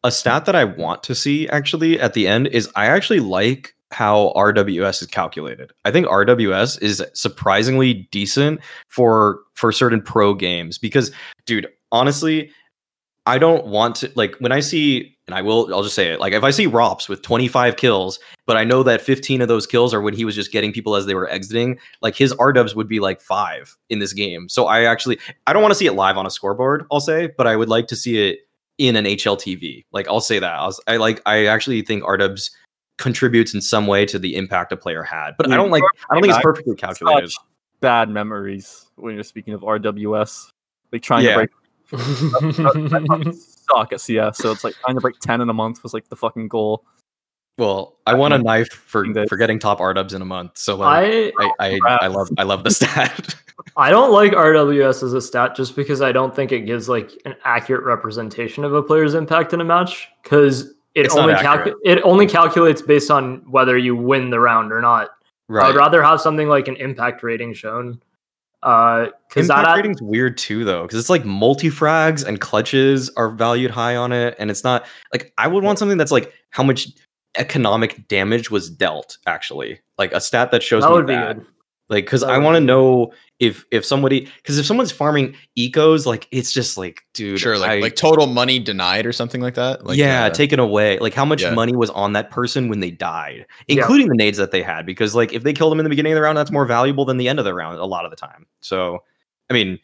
a 0.04 0.12
stat 0.12 0.46
that 0.46 0.56
I 0.56 0.64
want 0.64 1.02
to 1.04 1.16
see 1.16 1.50
actually 1.50 2.00
at 2.00 2.14
the 2.14 2.28
end 2.28 2.48
is 2.48 2.70
I 2.76 2.86
actually 2.86 3.20
like 3.20 3.76
how 3.92 4.34
RWS 4.36 5.02
is 5.02 5.08
calculated. 5.08 5.72
I 5.86 5.92
think 5.92 6.08
RWS 6.08 6.82
is 6.82 7.04
surprisingly 7.14 8.08
decent 8.12 8.60
for 8.90 9.40
for 9.54 9.72
certain 9.72 10.02
pro 10.02 10.34
games 10.34 10.78
because 10.78 11.12
dude, 11.46 11.68
honestly, 11.92 12.52
I 13.26 13.38
don't 13.38 13.66
want 13.66 13.96
to 13.98 14.12
like 14.16 14.36
when 14.40 14.52
I 14.52 14.60
see 14.60 15.18
and 15.28 15.36
I 15.36 15.42
will 15.42 15.74
I'll 15.74 15.84
just 15.84 15.96
say 15.96 16.12
it. 16.12 16.20
Like 16.20 16.34
if 16.34 16.44
I 16.44 16.52
see 16.52 16.68
ropz 16.68 17.10
with 17.10 17.22
25 17.24 17.76
kills, 17.78 18.20
but 18.46 18.58
I 18.58 18.64
know 18.64 18.84
that 18.84 19.02
15 19.02 19.42
of 19.42 19.48
those 19.48 19.66
kills 19.66 19.94
are 19.94 20.02
when 20.02 20.14
he 20.14 20.26
was 20.26 20.36
just 20.36 20.52
getting 20.52 20.72
people 20.72 20.96
as 20.96 21.08
they 21.08 21.16
were 21.16 21.28
exiting, 21.30 21.80
like 22.02 22.16
his 22.16 22.32
R 22.34 22.54
dubs 22.54 22.76
would 22.76 22.88
be 22.88 23.00
like 23.00 23.20
5 23.20 23.76
in 23.90 24.00
this 24.00 24.14
game. 24.14 24.48
So 24.50 24.68
I 24.68 24.84
actually 24.84 25.18
I 25.48 25.54
don't 25.54 25.62
want 25.62 25.72
to 25.72 25.76
see 25.76 25.88
it 25.88 25.94
live 25.94 26.18
on 26.18 26.26
a 26.26 26.32
scoreboard, 26.32 26.86
I'll 26.92 27.00
say, 27.00 27.32
but 27.38 27.48
I 27.48 27.56
would 27.56 27.70
like 27.70 27.88
to 27.88 27.96
see 27.96 28.30
it 28.30 28.40
in 28.78 28.96
an 28.96 29.06
HLTV. 29.06 29.86
Like 29.92 30.08
I'll 30.08 30.22
say 30.22 30.38
that. 30.40 30.54
I, 30.54 30.66
was, 30.66 30.80
I 30.88 30.98
like 30.98 31.22
I 31.26 31.46
actually 31.48 31.82
think 31.82 32.04
R 32.04 32.18
dubs 32.18 32.52
contributes 32.98 33.54
in 33.54 33.62
some 33.62 33.88
way 33.88 34.06
to 34.06 34.20
the 34.20 34.36
impact 34.36 34.72
a 34.72 34.78
player 34.78 35.04
had. 35.04 35.32
But 35.38 35.52
I 35.52 35.56
don't 35.56 35.72
like 35.72 35.84
I 36.10 36.14
don't 36.14 36.22
think 36.22 36.34
it's 36.36 36.44
perfectly 36.44 36.76
calculated. 36.76 37.32
Bad 37.82 38.10
memories 38.10 38.86
when 38.96 39.16
you're 39.16 39.24
speaking 39.24 39.54
of 39.54 39.62
RWS. 39.62 40.50
Like 40.92 41.02
trying 41.02 41.26
Yeah. 41.26 41.32
to 41.32 41.38
break 41.38 41.50
suck 43.34 43.94
at 43.94 44.02
CS. 44.02 44.38
So 44.38 44.52
it's 44.52 44.64
like 44.64 44.76
trying 44.76 44.96
to 44.96 45.02
break 45.02 45.20
10 45.20 45.42
in 45.42 45.50
a 45.50 45.54
month 45.54 45.84
was 45.84 45.94
like 45.94 46.10
the 46.10 46.16
fucking 46.16 46.48
goal. 46.48 46.86
Well, 47.58 47.96
I 48.06 48.16
want 48.16 48.34
a 48.34 48.38
knife 48.38 48.68
for 48.70 49.06
for 49.30 49.38
getting 49.38 49.60
top 49.60 49.80
R 49.80 49.94
dubs 49.94 50.14
in 50.14 50.22
a 50.22 50.26
month. 50.26 50.58
So 50.58 50.76
like 50.76 51.32
I 51.40 51.52
I, 51.60 51.80
I, 51.88 51.98
I 52.02 52.08
love 52.08 52.30
I 52.38 52.44
love 52.44 52.66
the 52.66 52.72
stat. 52.72 53.36
I 53.78 53.90
don't 53.90 54.12
like 54.12 54.34
RWS 54.34 55.04
as 55.04 55.14
a 55.14 55.22
stat 55.22 55.56
just 55.56 55.76
because 55.76 56.02
I 56.02 56.12
don't 56.12 56.36
think 56.36 56.52
it 56.52 56.62
gives 56.62 56.90
like 56.90 57.12
an 57.24 57.36
accurate 57.46 57.86
representation 57.86 58.66
of 58.66 58.74
a 58.74 58.84
player's 58.84 59.14
impact 59.14 59.54
in 59.54 59.62
a 59.62 59.64
match 59.64 60.10
because 60.22 60.74
it 60.96 61.06
It's 61.06 61.16
only 61.16 61.34
calcu- 61.36 61.74
it 61.84 62.02
only 62.04 62.28
calculates 62.28 62.82
based 62.82 63.10
on 63.10 63.38
whether 63.50 63.78
you 63.78 63.96
win 63.96 64.30
the 64.30 64.40
round 64.40 64.74
or 64.74 64.82
not. 64.82 65.10
I 65.50 65.68
would 65.68 65.76
rather 65.76 66.04
have 66.04 66.20
something 66.20 66.48
like 66.50 66.68
an 66.68 66.76
impact 66.78 67.24
rating 67.24 67.54
shown. 67.54 68.02
Uh, 68.66 69.10
Impact 69.36 69.48
that 69.48 69.76
rating's 69.76 70.02
weird 70.02 70.38
too, 70.38 70.66
though, 70.66 70.82
because 70.82 70.98
it's 70.98 71.10
like 71.10 71.24
multi 71.24 71.70
frags 71.70 72.26
and 72.26 72.42
clutches 72.42 73.12
are 73.12 73.30
valued 73.30 73.70
high 73.70 73.96
on 73.96 74.12
it, 74.12 74.36
and 74.40 74.50
it's 74.50 74.64
not 74.64 74.88
like 75.14 75.32
I 75.38 75.48
would 75.48 75.64
want 75.64 75.78
something 75.78 76.00
that's 76.00 76.12
like 76.12 76.34
how 76.50 76.64
much 76.64 76.88
economic 77.38 78.08
damage 78.08 78.50
was 78.50 78.70
dealt. 78.70 79.20
Actually, 79.28 79.82
like 80.00 80.12
a 80.14 80.20
stat 80.20 80.50
that 80.50 80.64
shows 80.64 80.84
that 80.84 80.90
me 81.06 81.14
that. 81.14 81.38
good. 81.38 81.46
Like, 81.88 82.06
because 82.06 82.24
I 82.24 82.38
want 82.40 82.56
to 82.56 82.60
know 82.62 83.14
if 83.40 83.66
if 83.70 83.86
somebody 83.86 84.28
because 84.38 84.58
if 84.58 84.66
someone's 84.66 84.92
farming 84.92 85.36
ecos, 85.58 86.06
like 86.08 86.28
it's 86.32 86.52
just 86.52 86.78
like, 86.78 87.04
dude, 87.14 87.40
sure, 87.40 87.58
like 87.60 87.70
I- 87.70 87.80
like 87.80 87.96
total 87.96 88.26
money 88.28 88.58
denied 88.60 89.06
or 89.06 89.12
something 89.12 89.40
like 89.42 89.54
that. 89.56 89.86
Like 89.86 89.98
yeah, 89.98 90.26
uh, 90.26 90.30
taken 90.32 90.60
away. 90.60 90.98
Like 91.00 91.14
how 91.14 91.26
much 91.26 91.42
yeah. 91.44 91.54
money 91.54 91.76
was 91.76 91.90
on 91.92 92.14
that 92.14 92.32
person 92.32 92.70
when 92.70 92.80
they 92.80 92.90
died, 92.92 93.46
Yeah. 93.68 93.82
including 93.82 94.08
the 94.08 94.16
nades 94.16 94.38
that 94.40 94.52
they 94.52 94.64
had. 94.64 94.86
Because 94.86 95.14
like 95.14 95.32
if 95.34 95.44
they 95.44 95.54
killed 95.54 95.72
them 95.72 95.80
in 95.80 95.84
the 95.84 95.90
beginning 95.90 96.14
of 96.14 96.16
the 96.16 96.22
round, 96.24 96.38
that's 96.38 96.52
more 96.52 96.66
valuable 96.66 97.06
than 97.06 97.18
the 97.18 97.28
end 97.30 97.38
of 97.40 97.46
the 97.46 97.54
round 97.54 97.78
a 97.78 97.86
lot 97.86 98.04
of 98.06 98.10
the 98.12 98.18
time. 98.18 98.48
So, 98.62 99.04
I 99.52 99.54
mean, 99.54 99.78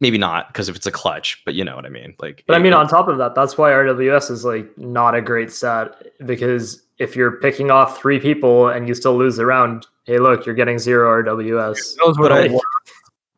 maybe 0.00 0.18
not 0.18 0.48
because 0.48 0.68
if 0.68 0.74
it's 0.74 0.86
a 0.86 0.92
clutch, 0.92 1.40
but 1.44 1.54
you 1.54 1.64
know 1.64 1.76
what 1.76 1.84
I 1.86 1.90
mean. 1.90 2.14
Like, 2.18 2.42
But 2.48 2.56
I 2.56 2.58
mean, 2.58 2.72
it- 2.72 2.76
on 2.76 2.88
top 2.88 3.06
of 3.06 3.18
that, 3.18 3.34
that's 3.36 3.56
why 3.58 3.70
RWS 3.70 4.30
is 4.30 4.44
like 4.44 4.76
not 4.78 5.14
a 5.14 5.20
great 5.20 5.52
stat 5.52 5.94
because 6.26 6.82
if 6.98 7.14
you're 7.16 7.32
picking 7.40 7.70
off 7.70 7.98
three 8.00 8.18
people 8.18 8.68
and 8.68 8.88
you 8.88 8.94
still 8.94 9.16
lose 9.16 9.36
the 9.36 9.46
round, 9.46 9.86
hey, 10.04 10.18
look, 10.18 10.44
you're 10.46 10.54
getting 10.54 10.78
zero 10.78 11.22
RWS. 11.22 11.96
Those 12.04 12.18
were 12.18 12.28
the 12.28 12.34
I- 12.34 12.48
worst, 12.48 12.64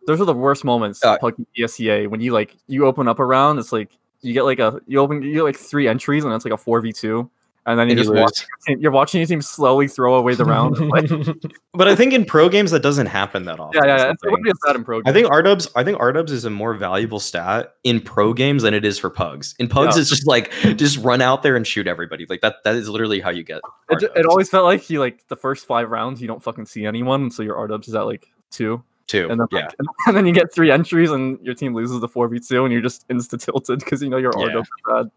those 0.06 0.20
are 0.20 0.24
the 0.24 0.34
worst 0.34 0.64
moments 0.64 1.04
Uh, 1.04 1.18
ESEA 1.58 2.08
when 2.08 2.20
you 2.20 2.32
like 2.32 2.56
you 2.66 2.86
open 2.86 3.06
up 3.06 3.18
a 3.18 3.24
round, 3.24 3.58
it's 3.58 3.72
like 3.72 3.90
you 4.22 4.32
get 4.32 4.42
like 4.42 4.58
a 4.58 4.80
you 4.86 4.98
open 4.98 5.22
you 5.22 5.34
get 5.34 5.42
like 5.42 5.56
three 5.56 5.86
entries 5.88 6.24
and 6.24 6.32
it's 6.34 6.44
like 6.44 6.54
a 6.54 6.56
four 6.56 6.80
v 6.80 6.92
two, 6.92 7.30
and 7.66 7.78
then 7.78 7.88
you 7.88 7.92
and 7.92 7.98
you 7.98 8.04
just 8.04 8.10
lose. 8.10 8.20
watch 8.20 8.80
you're 8.80 8.90
watching 8.90 9.20
your 9.20 9.26
team 9.28 9.42
slowly 9.42 9.86
throw 9.86 10.14
away 10.14 10.34
the 10.34 10.44
round. 10.44 10.76
But 11.72 11.86
I 11.88 11.94
think 11.94 12.12
in 12.12 12.24
pro 12.24 12.48
games 12.48 12.72
that 12.72 12.82
doesn't 12.82 13.06
happen 13.06 13.44
that 13.44 13.60
often. 13.60 13.80
yeah, 13.84 13.86
yeah, 13.86 13.94
is 13.96 14.02
yeah. 14.02 14.12
the 14.22 14.28
It 14.28 14.30
would 14.32 14.42
be 14.42 14.50
a 14.50 14.74
in 14.74 14.84
pro. 14.84 15.02
I 15.06 15.12
think 15.12 15.28
Rdubs. 15.28 15.68
I 15.76 15.84
think 15.84 15.98
Rdubs 15.98 16.30
is 16.30 16.44
a 16.44 16.50
more 16.50 16.74
valuable 16.74 17.20
stat 17.20 17.74
in 17.84 18.00
pro 18.00 18.32
games 18.32 18.64
than 18.64 18.74
it 18.74 18.84
is 18.84 18.98
for 18.98 19.08
pugs. 19.08 19.54
In 19.58 19.68
pugs, 19.68 19.96
Yeah. 19.96 20.00
it's 20.00 20.10
just 20.10 20.26
like 20.26 20.50
just 20.76 20.98
run 20.98 21.22
out 21.22 21.42
there 21.42 21.54
and 21.56 21.66
shoot 21.66 21.86
everybody. 21.86 22.26
Like 22.28 22.40
that. 22.40 22.56
That 22.64 22.74
is 22.74 22.88
literally 22.88 23.20
how 23.20 23.30
you 23.30 23.44
get. 23.44 23.60
it, 23.90 24.02
it 24.16 24.26
always 24.26 24.48
felt 24.50 24.64
like 24.64 24.90
you 24.90 24.98
like 25.00 25.26
the 25.28 25.36
first 25.36 25.66
five 25.66 25.90
rounds 25.90 26.20
you 26.20 26.26
don't 26.26 26.42
fucking 26.42 26.66
see 26.66 26.84
anyone, 26.86 27.30
so 27.30 27.42
your 27.42 27.56
R 27.56 27.68
dubs 27.68 27.86
is 27.88 27.94
at 27.94 28.02
like 28.02 28.26
two, 28.50 28.82
Two, 29.06 29.28
and 29.30 29.40
then 29.40 29.46
yeah. 29.52 29.60
like, 29.66 29.74
and 30.08 30.16
then 30.16 30.26
you 30.26 30.32
get 30.32 30.52
three 30.52 30.70
entries 30.70 31.10
and 31.12 31.38
your 31.44 31.54
team 31.54 31.74
loses 31.74 32.00
the 32.00 32.08
four 32.08 32.26
v 32.28 32.40
two, 32.40 32.64
and 32.64 32.72
you're 32.72 32.82
just 32.82 33.06
insta 33.08 33.40
tilted 33.42 33.78
because 33.78 34.02
you 34.02 34.08
know 34.08 34.16
your 34.18 34.32
R 34.36 34.48
Yeah. 34.48 34.54
dubs 34.54 34.68
are 34.86 35.02
bad. 35.04 35.10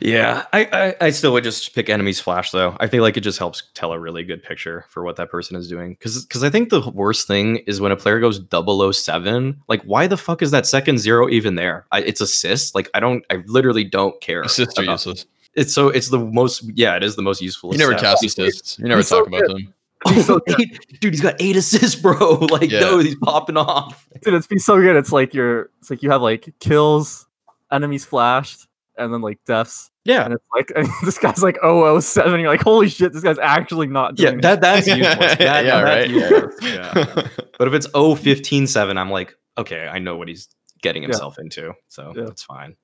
Yeah, 0.00 0.46
I, 0.52 0.68
I 1.00 1.06
I 1.06 1.10
still 1.10 1.32
would 1.34 1.44
just 1.44 1.74
pick 1.74 1.90
enemies 1.90 2.18
flash 2.18 2.50
though. 2.50 2.76
I 2.80 2.86
feel 2.86 3.02
like 3.02 3.16
it 3.16 3.20
just 3.20 3.38
helps 3.38 3.62
tell 3.74 3.92
a 3.92 3.98
really 4.00 4.24
good 4.24 4.42
picture 4.42 4.86
for 4.88 5.04
what 5.04 5.16
that 5.16 5.30
person 5.30 5.56
is 5.56 5.68
doing. 5.68 5.90
Because 5.94 6.24
because 6.24 6.42
I 6.42 6.50
think 6.50 6.70
the 6.70 6.88
worst 6.90 7.26
thing 7.28 7.56
is 7.66 7.80
when 7.80 7.92
a 7.92 7.96
player 7.96 8.20
goes 8.20 8.40
007. 8.50 9.62
Like, 9.68 9.82
why 9.82 10.06
the 10.06 10.16
fuck 10.16 10.40
is 10.42 10.50
that 10.52 10.66
second 10.66 10.98
zero 10.98 11.28
even 11.28 11.56
there? 11.56 11.86
I, 11.92 12.00
it's 12.00 12.20
assist. 12.20 12.74
Like, 12.74 12.88
I 12.94 13.00
don't. 13.00 13.24
I 13.30 13.42
literally 13.46 13.84
don't 13.84 14.18
care. 14.20 14.42
assists 14.42 14.78
are 14.78 14.82
about- 14.82 14.92
useless. 14.92 15.26
It's 15.54 15.74
so. 15.74 15.88
It's 15.88 16.08
the 16.08 16.18
most. 16.18 16.62
Yeah, 16.74 16.96
it 16.96 17.02
is 17.02 17.16
the 17.16 17.22
most 17.22 17.42
useful. 17.42 17.72
You 17.72 17.78
never 17.78 17.92
stat. 17.92 18.02
cast 18.20 18.24
assists. 18.24 18.78
You 18.78 18.86
never 18.86 19.00
He's 19.00 19.08
so 19.08 19.18
talk 19.18 19.26
about 19.28 19.40
good. 19.42 19.50
them. 19.56 19.74
He's 20.14 20.26
so. 20.26 20.40
Eight- 20.58 21.00
dude, 21.00 21.12
he's 21.12 21.20
got 21.20 21.34
eight 21.40 21.56
assists, 21.56 22.00
bro. 22.00 22.38
Like, 22.50 22.70
Yeah. 22.70 22.80
no, 22.80 22.98
he's 23.00 23.16
popping 23.16 23.56
off. 23.56 24.08
Dude, 24.22 24.34
it's 24.34 24.46
be 24.46 24.58
so 24.58 24.80
good. 24.80 24.96
It's 24.96 25.10
like 25.12 25.34
you're 25.34 25.68
it's 25.80 25.90
like 25.90 26.02
you 26.04 26.10
have 26.12 26.22
like 26.22 26.54
kills, 26.60 27.26
enemies 27.72 28.04
flashed, 28.04 28.66
and 29.00 29.12
then 29.12 29.20
like 29.22 29.38
deaths, 29.46 29.90
Yeah, 30.04 30.24
and 30.24 30.34
it's 30.34 30.44
like 30.54 30.70
and 30.76 30.86
this 31.04 31.18
guy's 31.18 31.42
like 31.42 31.56
007. 31.62 32.40
You're 32.40 32.48
like, 32.50 32.60
holy 32.62 32.88
shit, 32.88 33.12
this 33.12 33.22
guy's 33.22 33.38
actually 33.38 33.86
not 33.88 34.18
yeah, 34.18 34.32
that 34.42 34.60
that's 34.60 34.86
useless. 34.86 35.16
That- 35.38 35.64
yeah, 35.64 35.82
that's 35.82 35.84
right. 35.84 36.10
useless. 36.10 36.54
Yeah. 36.62 37.28
But 37.58 37.68
if 37.68 37.74
it's 37.74 37.86
015 37.94 38.66
7, 38.66 38.96
I'm 38.98 39.10
like, 39.10 39.34
okay, 39.58 39.88
I 39.88 39.98
know 39.98 40.16
what 40.16 40.28
he's 40.28 40.48
getting 40.82 41.02
himself 41.02 41.38
into. 41.38 41.72
So 41.88 42.12
Yeah. 42.16 42.24
that's 42.26 42.42
fine. 42.42 42.76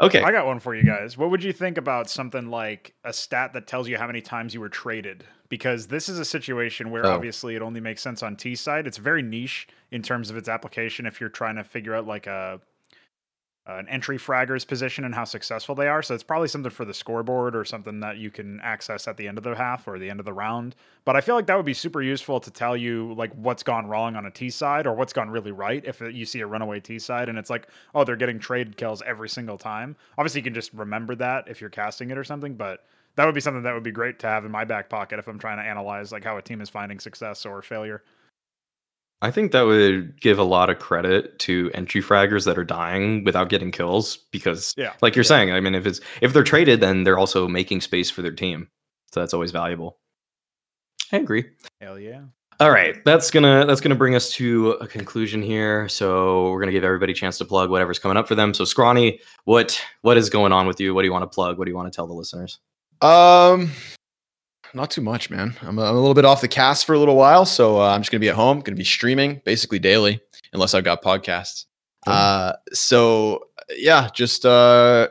Okay. 0.00 0.20
I 0.22 0.32
got 0.32 0.46
one 0.46 0.58
for 0.60 0.74
you 0.74 0.82
guys. 0.82 1.16
What 1.16 1.30
would 1.30 1.42
you 1.44 1.52
think 1.52 1.78
about 1.78 2.10
something 2.10 2.50
like 2.50 2.94
a 3.04 3.12
stat 3.12 3.52
that 3.54 3.66
tells 3.66 3.88
you 3.88 3.96
how 3.96 4.06
many 4.06 4.20
times 4.20 4.52
you 4.52 4.60
were 4.60 4.68
traded? 4.68 5.24
Because 5.48 5.86
this 5.86 6.08
is 6.08 6.18
a 6.18 6.24
situation 6.24 6.90
where 6.90 7.06
Oh. 7.06 7.12
obviously 7.12 7.54
it 7.54 7.62
only 7.62 7.80
makes 7.80 8.02
sense 8.02 8.22
on 8.22 8.34
T 8.36 8.56
side. 8.56 8.86
It's 8.86 8.98
very 8.98 9.22
niche 9.22 9.68
in 9.92 10.02
terms 10.02 10.28
of 10.28 10.36
its 10.36 10.48
application 10.48 11.06
if 11.06 11.20
you're 11.20 11.30
trying 11.30 11.54
to 11.56 11.64
figure 11.64 11.94
out 11.94 12.06
like 12.06 12.26
a 12.26 12.60
Uh, 13.68 13.78
an 13.78 13.88
entry 13.88 14.16
fragger's 14.16 14.64
position 14.64 15.04
and 15.04 15.12
how 15.12 15.24
successful 15.24 15.74
they 15.74 15.88
are. 15.88 16.00
So 16.00 16.14
it's 16.14 16.22
probably 16.22 16.46
something 16.46 16.70
for 16.70 16.84
the 16.84 16.94
scoreboard 16.94 17.56
or 17.56 17.64
something 17.64 17.98
that 17.98 18.16
you 18.16 18.30
can 18.30 18.60
access 18.60 19.08
at 19.08 19.16
the 19.16 19.26
end 19.26 19.38
of 19.38 19.44
the 19.44 19.56
half 19.56 19.88
or 19.88 19.98
the 19.98 20.08
end 20.08 20.20
of 20.20 20.24
the 20.24 20.32
round. 20.32 20.76
But 21.04 21.16
I 21.16 21.20
feel 21.20 21.34
like 21.34 21.46
that 21.46 21.56
would 21.56 21.66
be 21.66 21.74
super 21.74 22.00
useful 22.00 22.38
to 22.38 22.50
tell 22.52 22.76
you 22.76 23.12
like 23.14 23.32
what's 23.34 23.64
gone 23.64 23.88
wrong 23.88 24.14
on 24.14 24.26
a 24.26 24.30
T 24.30 24.50
side 24.50 24.86
or 24.86 24.94
what's 24.94 25.12
gone 25.12 25.30
really 25.30 25.50
right 25.50 25.84
if 25.84 26.00
you 26.00 26.24
see 26.24 26.40
a 26.42 26.46
runaway 26.46 26.78
T 26.78 27.00
side 27.00 27.28
and 27.28 27.36
it's 27.36 27.50
like, 27.50 27.66
oh, 27.92 28.04
they're 28.04 28.14
getting 28.14 28.38
trade 28.38 28.76
kills 28.76 29.02
every 29.04 29.28
single 29.28 29.58
time. 29.58 29.96
Obviously, 30.16 30.42
you 30.42 30.44
can 30.44 30.54
just 30.54 30.72
remember 30.72 31.16
that 31.16 31.48
if 31.48 31.60
you're 31.60 31.68
casting 31.68 32.10
it 32.10 32.18
or 32.18 32.24
something, 32.24 32.54
but 32.54 32.84
that 33.16 33.24
would 33.24 33.34
be 33.34 33.40
something 33.40 33.64
that 33.64 33.74
would 33.74 33.82
be 33.82 33.90
great 33.90 34.20
to 34.20 34.28
have 34.28 34.44
in 34.44 34.50
my 34.52 34.64
back 34.64 34.88
pocket 34.88 35.18
if 35.18 35.26
I'm 35.26 35.40
trying 35.40 35.56
to 35.56 35.64
analyze 35.64 36.12
like 36.12 36.22
how 36.22 36.36
a 36.36 36.42
team 36.42 36.60
is 36.60 36.68
finding 36.68 37.00
success 37.00 37.44
or 37.44 37.62
failure. 37.62 38.04
I 39.22 39.30
think 39.30 39.52
that 39.52 39.62
would 39.62 40.20
give 40.20 40.38
a 40.38 40.44
lot 40.44 40.68
of 40.68 40.78
credit 40.78 41.38
to 41.40 41.70
entry 41.74 42.02
fraggers 42.02 42.44
that 42.44 42.58
are 42.58 42.64
dying 42.64 43.24
without 43.24 43.48
getting 43.48 43.72
kills 43.72 44.18
because 44.30 44.74
Yeah. 44.76 44.92
like 45.00 45.16
you're 45.16 45.24
Yeah. 45.24 45.28
saying, 45.28 45.52
I 45.52 45.60
mean 45.60 45.74
if 45.74 45.86
it's 45.86 46.00
if 46.20 46.32
they're 46.32 46.44
traded 46.44 46.80
then 46.80 47.04
they're 47.04 47.18
also 47.18 47.48
making 47.48 47.80
space 47.80 48.10
for 48.10 48.22
their 48.22 48.32
team. 48.32 48.68
So 49.12 49.20
that's 49.20 49.32
always 49.34 49.52
valuable. 49.52 49.98
I 51.12 51.18
agree. 51.18 51.44
Hell 51.80 51.98
yeah. 51.98 52.22
All 52.58 52.70
right, 52.70 52.96
that's 53.04 53.30
gonna 53.30 53.64
that's 53.66 53.80
gonna 53.82 53.94
bring 53.94 54.14
us 54.14 54.32
to 54.34 54.72
a 54.72 54.86
conclusion 54.86 55.42
here. 55.42 55.88
So 55.88 56.50
we're 56.50 56.60
gonna 56.60 56.72
give 56.72 56.84
everybody 56.84 57.12
a 57.12 57.16
chance 57.16 57.36
to 57.38 57.44
plug 57.44 57.70
whatever's 57.70 57.98
coming 57.98 58.16
up 58.16 58.26
for 58.28 58.34
them. 58.34 58.54
So 58.54 58.64
Scrawny, 58.64 59.20
what 59.44 59.80
what 60.02 60.16
is 60.16 60.30
going 60.30 60.52
on 60.52 60.66
with 60.66 60.80
you? 60.80 60.94
What 60.94 61.02
do 61.02 61.06
you 61.06 61.12
want 61.12 61.22
to 61.30 61.34
plug? 61.34 61.58
What 61.58 61.64
do 61.66 61.70
you 61.70 61.76
want 61.76 61.92
to 61.92 61.94
tell 61.96 62.06
the 62.06 62.14
listeners? 62.14 62.58
Um, 63.02 63.70
not 64.74 64.90
too 64.90 65.00
much, 65.00 65.30
man. 65.30 65.54
I'm 65.62 65.78
a, 65.78 65.82
I'm 65.82 65.94
a 65.96 66.00
little 66.00 66.14
bit 66.14 66.24
off 66.24 66.40
the 66.40 66.48
cast 66.48 66.84
for 66.86 66.94
a 66.94 66.98
little 66.98 67.16
while, 67.16 67.44
so 67.44 67.80
uh, 67.80 67.88
I'm 67.94 68.00
just 68.02 68.10
gonna 68.10 68.20
be 68.20 68.28
at 68.28 68.34
home, 68.34 68.60
gonna 68.60 68.76
be 68.76 68.84
streaming 68.84 69.40
basically 69.44 69.78
daily, 69.78 70.20
unless 70.52 70.74
I've 70.74 70.84
got 70.84 71.02
podcasts. 71.02 71.66
Uh, 72.06 72.52
so 72.72 73.46
yeah, 73.76 74.08
just 74.14 74.46
uh, 74.46 75.08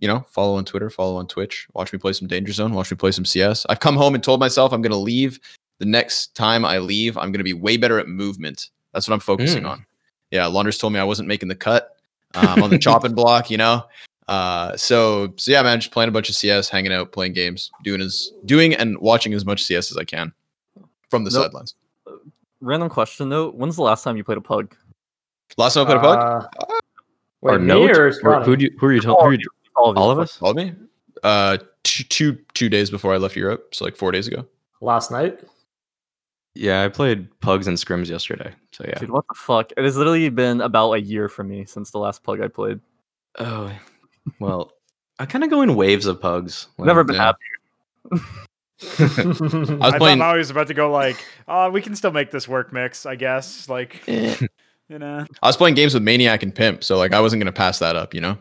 you 0.00 0.08
know, 0.08 0.20
follow 0.30 0.56
on 0.56 0.64
Twitter, 0.64 0.90
follow 0.90 1.16
on 1.16 1.26
Twitch, 1.26 1.66
watch 1.74 1.92
me 1.92 1.98
play 1.98 2.12
some 2.12 2.28
Danger 2.28 2.52
Zone, 2.52 2.72
watch 2.74 2.90
me 2.90 2.96
play 2.96 3.10
some 3.12 3.24
CS. 3.24 3.64
I've 3.68 3.80
come 3.80 3.96
home 3.96 4.14
and 4.14 4.22
told 4.22 4.40
myself 4.40 4.72
I'm 4.72 4.82
gonna 4.82 4.96
leave. 4.96 5.38
The 5.78 5.86
next 5.86 6.34
time 6.34 6.64
I 6.64 6.78
leave, 6.78 7.16
I'm 7.16 7.32
gonna 7.32 7.44
be 7.44 7.54
way 7.54 7.76
better 7.78 7.98
at 7.98 8.06
movement. 8.08 8.68
That's 8.92 9.08
what 9.08 9.14
I'm 9.14 9.20
focusing 9.20 9.62
Mm. 9.64 9.70
on. 9.70 9.86
Yeah, 10.30 10.44
Launders 10.44 10.78
told 10.78 10.92
me 10.92 10.98
I 11.00 11.04
wasn't 11.04 11.28
making 11.28 11.48
the 11.48 11.54
cut. 11.56 11.96
Um, 12.34 12.62
on 12.62 12.70
the 12.70 12.78
chopping 12.86 13.14
block, 13.14 13.50
you 13.50 13.56
know. 13.56 13.84
Uh, 14.30 14.76
so 14.76 15.32
so 15.36 15.50
yeah, 15.50 15.60
man, 15.62 15.80
just 15.80 15.92
playing 15.92 16.08
a 16.08 16.12
bunch 16.12 16.28
of 16.28 16.36
CS, 16.36 16.68
hanging 16.68 16.92
out, 16.92 17.10
playing 17.10 17.32
games, 17.32 17.70
doing 17.82 18.00
as 18.00 18.30
doing 18.44 18.74
and 18.74 18.96
watching 19.00 19.34
as 19.34 19.44
much 19.44 19.64
CS 19.64 19.90
as 19.90 19.96
I 19.96 20.04
can 20.04 20.32
from 21.10 21.24
the 21.24 21.30
Nope. 21.30 21.46
sidelines. 21.46 21.74
Random 22.60 22.88
question 22.88 23.28
though. 23.28 23.50
When's 23.50 23.74
the 23.76 23.82
last 23.82 24.04
time 24.04 24.16
you 24.16 24.22
played 24.24 24.38
a 24.38 24.40
pug? 24.42 24.74
Last 25.58 25.74
time 25.74 25.82
I 25.82 25.86
played 25.86 25.96
a 25.96 26.00
pug, 26.00 26.18
Uh, 26.60 26.64
wait, 27.40 27.54
or 27.54 27.58
me 27.58 27.66
note? 27.66 27.90
or 27.90 28.12
Or 28.22 28.44
who 28.44 28.54
do 28.56 28.66
you, 28.66 28.70
who 28.78 28.86
are 28.86 28.92
you 28.92 29.00
telling? 29.00 29.20
Who 29.20 29.28
are 29.30 29.32
you, 29.32 29.48
All 29.74 29.90
of, 29.90 29.96
you. 29.96 30.00
all 30.02 30.10
of 30.12 30.18
us? 30.20 30.36
called 30.36 30.56
me. 30.56 30.74
Uh, 31.24 31.58
two, 31.82 32.04
two 32.04 32.38
two 32.54 32.68
days 32.68 32.88
before 32.88 33.12
I 33.12 33.16
left 33.16 33.34
Europe, 33.34 33.74
so 33.74 33.84
like 33.84 33.96
four 33.96 34.12
days 34.12 34.28
ago. 34.28 34.46
Last 34.80 35.10
night? 35.10 35.40
Yeah, 36.54 36.84
I 36.84 36.88
played 36.88 37.28
pugs 37.40 37.66
and 37.66 37.76
scrims 37.76 38.08
yesterday. 38.08 38.52
So 38.72 38.84
yeah. 38.86 38.98
Dude, 38.98 39.10
what 39.10 39.24
the 39.28 39.34
fuck? 39.34 39.72
It 39.76 39.82
has 39.84 39.96
literally 39.96 40.28
been 40.28 40.60
about 40.60 40.92
a 40.92 41.00
year 41.00 41.28
for 41.28 41.42
me 41.42 41.64
since 41.64 41.90
the 41.90 41.98
last 41.98 42.22
pug 42.22 42.40
I 42.40 42.46
played. 42.48 42.78
Oh, 43.38 43.72
well, 44.38 44.72
I 45.18 45.26
kind 45.26 45.44
of 45.44 45.50
go 45.50 45.62
in 45.62 45.74
waves 45.74 46.06
of 46.06 46.20
pugs. 46.20 46.68
Like, 46.78 46.86
Never 46.86 47.04
been 47.04 47.16
yeah. 47.16 47.32
happy. 48.12 48.22
I 48.82 49.04
was 49.26 49.80
I 49.80 49.98
playing. 49.98 50.18
thought 50.18 50.34
I 50.34 50.38
was 50.38 50.50
about 50.50 50.66
to 50.68 50.74
go 50.74 50.90
like, 50.90 51.22
uh, 51.48 51.68
we 51.72 51.82
can 51.82 51.94
still 51.94 52.12
make 52.12 52.30
this 52.30 52.48
work 52.48 52.72
mix, 52.72 53.04
I 53.04 53.14
guess. 53.14 53.68
Like, 53.68 54.02
eh. 54.08 54.34
you 54.88 54.98
know. 54.98 55.26
I 55.42 55.46
was 55.46 55.56
playing 55.56 55.74
games 55.74 55.92
with 55.94 56.02
Maniac 56.02 56.42
and 56.42 56.54
Pimp, 56.54 56.82
so 56.82 56.96
like 56.96 57.12
I 57.12 57.20
wasn't 57.20 57.40
gonna 57.40 57.52
pass 57.52 57.78
that 57.80 57.94
up. 57.96 58.14
You 58.14 58.22
know, 58.22 58.38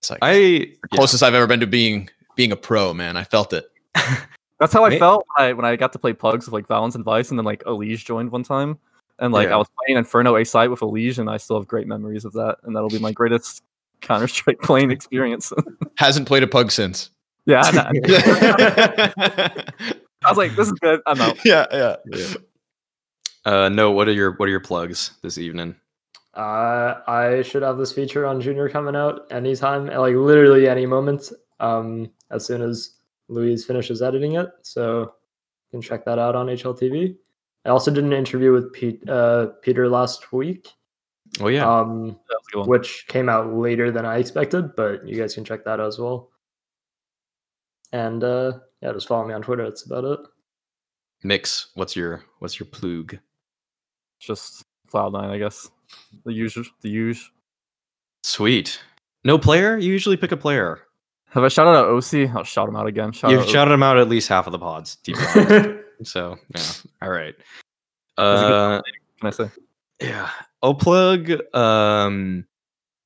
it's 0.00 0.10
like 0.10 0.18
I 0.22 0.34
the 0.34 0.68
yeah. 0.92 0.96
closest 0.96 1.22
I've 1.22 1.34
ever 1.34 1.46
been 1.46 1.60
to 1.60 1.66
being 1.66 2.10
being 2.36 2.52
a 2.52 2.56
pro. 2.56 2.92
Man, 2.92 3.16
I 3.16 3.24
felt 3.24 3.52
it. 3.54 3.64
That's 4.60 4.72
how 4.74 4.84
I 4.84 4.90
May- 4.90 4.98
felt 4.98 5.26
when 5.36 5.48
I, 5.48 5.52
when 5.54 5.64
I 5.64 5.74
got 5.76 5.92
to 5.94 5.98
play 5.98 6.12
pugs 6.12 6.46
with 6.46 6.52
like 6.52 6.66
Valens 6.68 6.94
and 6.94 7.04
Vice, 7.04 7.30
and 7.30 7.38
then 7.38 7.46
like 7.46 7.64
Elige 7.64 8.04
joined 8.04 8.30
one 8.30 8.42
time, 8.44 8.78
and 9.20 9.32
like 9.32 9.48
Yeah. 9.48 9.54
I 9.54 9.56
was 9.56 9.68
playing 9.78 9.96
Inferno 9.96 10.36
A 10.36 10.44
site 10.44 10.70
with 10.70 10.80
Elige, 10.80 11.18
and 11.18 11.30
I 11.30 11.38
still 11.38 11.58
have 11.58 11.66
great 11.66 11.86
memories 11.86 12.26
of 12.26 12.32
that, 12.34 12.58
and 12.64 12.76
that'll 12.76 12.90
be 12.90 12.98
my 12.98 13.12
greatest 13.12 13.62
Counter 14.02 14.28
Strike 14.28 14.60
playing 14.60 14.90
experience. 14.96 15.52
Hasn't 15.96 16.28
played 16.28 16.42
a 16.42 16.46
pug 16.46 16.70
since. 16.70 17.10
yeah, 17.46 17.62
I, 17.64 17.92
I 20.24 20.28
was 20.28 20.36
like, 20.38 20.54
this 20.54 20.68
is 20.68 20.72
good. 20.74 21.00
I'm 21.06 21.20
out. 21.20 21.44
yeah, 21.44 21.66
yeah. 21.72 21.96
Uh, 23.44 23.68
no, 23.68 23.90
what 23.90 24.06
are 24.08 24.12
your 24.12 24.32
what 24.36 24.46
are 24.46 24.50
your 24.50 24.60
plugs 24.60 25.12
this 25.22 25.38
evening? 25.38 25.74
Uh, 26.34 27.00
I 27.06 27.42
should 27.42 27.62
have 27.62 27.78
this 27.78 27.92
feature 27.92 28.24
on 28.26 28.40
Junior 28.40 28.68
coming 28.68 28.96
out 28.96 29.26
anytime, 29.30 29.86
like 29.86 30.14
literally 30.14 30.68
any 30.68 30.86
moment. 30.86 31.32
Um, 31.60 32.10
as 32.30 32.46
soon 32.46 32.62
as 32.62 32.94
Louise 33.28 33.64
finishes 33.64 34.02
editing 34.02 34.34
it, 34.36 34.48
so 34.62 35.00
you 35.00 35.08
can 35.72 35.82
check 35.82 36.04
that 36.04 36.18
out 36.18 36.34
on 36.34 36.46
HLTV. 36.46 37.16
I 37.64 37.68
also 37.68 37.90
did 37.92 38.04
an 38.04 38.12
interview 38.12 38.52
with 38.52 38.72
Pete, 38.72 39.08
uh, 39.08 39.48
Peter 39.62 39.88
last 39.88 40.32
week, 40.32 40.68
Oh 41.40 41.48
yeah, 41.48 41.64
um, 41.68 42.08
That 42.28 42.36
was 42.38 42.46
a 42.48 42.52
good 42.52 42.58
one. 42.60 42.68
which 42.68 43.06
came 43.08 43.28
out 43.28 43.52
later 43.54 43.90
than 43.90 44.04
I 44.04 44.18
expected, 44.18 44.76
but 44.76 45.06
you 45.06 45.16
guys 45.18 45.34
can 45.34 45.44
check 45.44 45.64
that 45.64 45.80
out 45.80 45.86
as 45.86 45.98
well. 45.98 46.30
And 47.92 48.22
uh, 48.24 48.52
yeah, 48.80 48.92
just 48.92 49.08
follow 49.08 49.26
me 49.26 49.34
on 49.34 49.42
Twitter. 49.42 49.64
That's 49.64 49.84
about 49.86 50.04
it. 50.04 50.20
Mix. 51.22 51.68
What's 51.74 51.94
your 51.96 52.22
what's 52.40 52.58
your 52.58 52.66
plug? 52.66 53.18
Just 54.18 54.64
Cloud9, 54.92 55.30
I 55.30 55.38
guess. 55.38 55.70
The 56.24 56.32
usual. 56.32 56.64
The 56.82 56.90
usual. 56.90 57.30
Sweet. 58.24 58.80
No 59.24 59.38
player. 59.38 59.78
You 59.78 59.90
usually 59.92 60.16
pick 60.16 60.32
a 60.32 60.36
player. 60.36 60.80
Have 61.30 61.44
I 61.44 61.48
shouted 61.48 61.70
out 61.70 61.88
oSee? 61.88 62.32
I'll 62.34 62.44
shout 62.44 62.68
him 62.68 62.76
out 62.76 62.86
again. 62.86 63.10
Shout 63.12 63.30
You've 63.30 63.40
out 63.42 63.48
shouted 63.48 63.72
him 63.72 63.82
out 63.82 63.96
at 63.98 64.08
least 64.08 64.28
half 64.28 64.46
of 64.46 64.52
the 64.52 64.58
pods. 64.58 64.96
to 64.96 65.12
be 65.12 65.18
honest. 65.36 65.78
so 66.04 66.36
yeah. 66.54 66.62
All 67.02 67.08
right. 67.10 67.34
That's 68.18 68.42
a 68.42 68.46
good 68.46 68.52
Uh, 68.52 68.82
Can 69.20 69.26
I 69.28 69.30
say? 69.30 69.50
yeah. 70.02 70.28
I'll 70.62 70.74
plug 70.74 71.30
um 71.54 72.44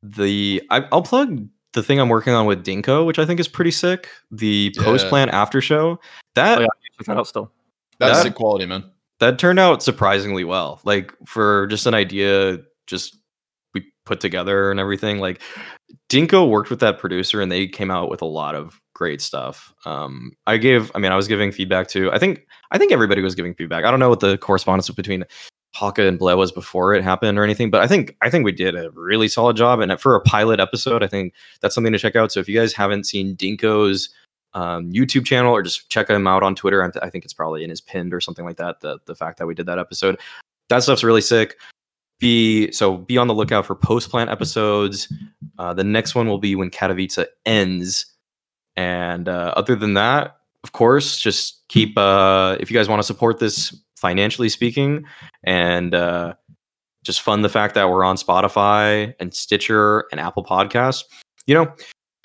the 0.02 0.62
I, 0.70 0.84
I'll 0.92 1.02
plug 1.02 1.46
the 1.72 1.82
thing 1.82 1.98
I'm 2.00 2.08
working 2.08 2.32
on 2.32 2.46
with 2.46 2.64
Dinko, 2.64 3.04
which 3.06 3.18
I 3.18 3.26
think 3.26 3.40
is 3.40 3.48
pretty 3.48 3.70
sick. 3.70 4.08
The 4.30 4.72
Yeah. 4.76 4.82
post 4.84 5.08
plant 5.08 5.30
after 5.32 5.60
show 5.60 5.98
that 6.34 6.58
Oh, 6.58 6.62
yeah. 6.62 6.66
Check 6.98 7.06
that 7.06 7.16
out 7.18 7.26
still. 7.26 7.52
That's 7.98 8.18
That- 8.18 8.22
sick 8.24 8.34
quality, 8.34 8.66
man. 8.66 8.84
that 9.20 9.38
turned 9.38 9.58
out 9.58 9.82
surprisingly 9.82 10.44
well. 10.44 10.80
Like 10.84 11.12
for 11.26 11.66
just 11.68 11.86
an 11.86 11.94
idea, 11.94 12.58
just 12.86 13.16
we 13.74 13.84
put 14.04 14.20
together 14.20 14.70
and 14.70 14.78
everything. 14.80 15.18
Like 15.18 15.40
Dinko 16.10 16.48
worked 16.48 16.70
with 16.70 16.80
that 16.80 16.98
producer, 16.98 17.40
and 17.40 17.50
they 17.50 17.66
came 17.66 17.90
out 17.90 18.10
with 18.10 18.22
a 18.22 18.26
lot 18.26 18.54
of 18.54 18.80
great 18.94 19.20
stuff. 19.20 19.72
Um, 19.84 20.32
I 20.46 20.56
gave, 20.56 20.90
I 20.94 20.98
mean, 20.98 21.12
I 21.12 21.16
was 21.16 21.28
giving 21.28 21.52
feedback 21.52 21.88
to. 21.88 22.10
I 22.12 22.18
think, 22.18 22.46
I 22.70 22.78
think 22.78 22.92
everybody 22.92 23.22
was 23.22 23.34
giving 23.34 23.54
feedback. 23.54 23.84
I 23.84 23.90
don't 23.90 24.00
know 24.00 24.08
what 24.08 24.20
the 24.20 24.38
correspondence 24.38 24.88
between 24.90 25.24
Haka 25.76 26.06
and 26.08 26.18
Blair 26.18 26.36
was 26.36 26.50
before 26.50 26.94
it 26.94 27.04
happened 27.04 27.38
or 27.38 27.44
anything, 27.44 27.70
but 27.70 27.82
I 27.82 27.86
think, 27.86 28.16
I 28.22 28.30
think 28.30 28.44
we 28.44 28.52
did 28.52 28.74
a 28.74 28.90
really 28.90 29.28
solid 29.28 29.56
job. 29.56 29.80
And 29.80 30.00
for 30.00 30.14
a 30.14 30.20
pilot 30.20 30.58
episode, 30.58 31.02
I 31.02 31.06
think 31.06 31.34
that's 31.60 31.74
something 31.74 31.92
to 31.92 31.98
check 31.98 32.16
out. 32.16 32.32
So 32.32 32.40
if 32.40 32.48
you 32.48 32.58
guys 32.58 32.72
haven't 32.72 33.04
seen 33.04 33.36
Dinko's 33.36 34.08
um, 34.54 34.90
YouTube 34.90 35.26
channel 35.26 35.52
or 35.52 35.62
just 35.62 35.90
check 35.90 36.08
him 36.08 36.26
out 36.26 36.42
on 36.42 36.54
Twitter. 36.54 36.82
I'm- 36.82 36.92
I 37.02 37.10
think 37.10 37.24
it's 37.24 37.34
probably 37.34 37.62
in 37.62 37.68
his 37.68 37.82
pinned 37.82 38.14
or 38.14 38.22
something 38.22 38.44
like 38.44 38.56
that. 38.56 38.80
The 38.80 38.98
the 39.04 39.14
fact 39.14 39.38
that 39.38 39.46
we 39.46 39.54
did 39.54 39.66
that 39.66 39.78
episode, 39.78 40.18
that 40.70 40.82
stuff's 40.82 41.04
really 41.04 41.20
sick. 41.20 41.58
Be 42.18 42.72
so 42.72 42.96
be 42.96 43.18
on 43.18 43.28
the 43.28 43.34
lookout 43.34 43.66
for 43.66 43.74
post 43.74 44.08
plant 44.08 44.30
episodes. 44.30 45.12
Uh, 45.58 45.74
the 45.74 45.84
next 45.84 46.14
one 46.14 46.26
will 46.26 46.38
be 46.38 46.54
when 46.56 46.70
Katowice 46.70 47.26
ends, 47.44 48.06
and 48.76 49.28
uh, 49.28 49.52
other 49.54 49.76
than 49.76 49.92
that, 49.94 50.38
of 50.64 50.72
course, 50.72 51.18
just 51.18 51.68
keep. 51.68 51.98
Uh, 51.98 52.56
if 52.58 52.70
you 52.70 52.76
guys 52.76 52.88
want 52.88 53.00
to 53.00 53.06
support 53.06 53.38
this 53.38 53.78
financially 53.96 54.48
speaking, 54.48 55.04
and 55.44 55.94
uh, 55.94 56.34
just 57.02 57.20
fund 57.20 57.44
the 57.44 57.48
fact 57.48 57.74
that 57.74 57.88
we're 57.88 58.04
on 58.04 58.16
Spotify 58.16 59.14
and 59.20 59.32
Stitcher 59.34 60.04
and 60.10 60.20
Apple 60.20 60.44
Podcasts, 60.44 61.04
you 61.46 61.54
know, 61.54 61.72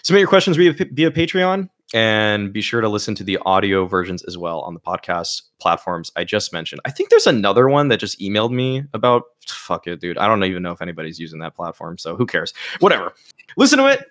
submit 0.04 0.20
your 0.22 0.30
questions 0.30 0.58
via, 0.58 0.74
via 0.74 1.12
Patreon. 1.12 1.70
and 1.94 2.54
be 2.54 2.62
sure 2.62 2.82
to 2.82 2.88
listen 2.88 3.16
to 3.16 3.24
the 3.24 3.38
audio 3.46 3.86
versions 3.86 4.24
as 4.24 4.38
well 4.38 4.62
on 4.62 4.74
the 4.74 4.80
podcast 4.80 5.42
platforms 5.60 6.12
I 6.16 6.24
just 6.24 6.54
mentioned. 6.54 6.82
I 6.86 6.92
think 6.92 7.10
there's 7.10 7.28
another 7.28 7.68
one 7.68 7.90
that 7.90 8.00
just 8.00 8.20
emailed 8.20 8.52
me 8.52 8.84
about 8.94 9.24
fuck 9.46 9.88
it, 9.88 10.00
dude. 10.00 10.18
I 10.18 10.28
don't 10.28 10.44
even 10.44 10.64
know 10.64 10.72
if 10.72 10.82
anybody's 10.82 11.20
using 11.20 11.40
that 11.40 11.56
platform, 11.56 11.98
so 11.98 12.16
who 12.16 12.26
cares? 12.26 12.54
Whatever. 12.80 13.14
Listen 13.58 13.78
to 13.80 13.88
it. 13.88 14.06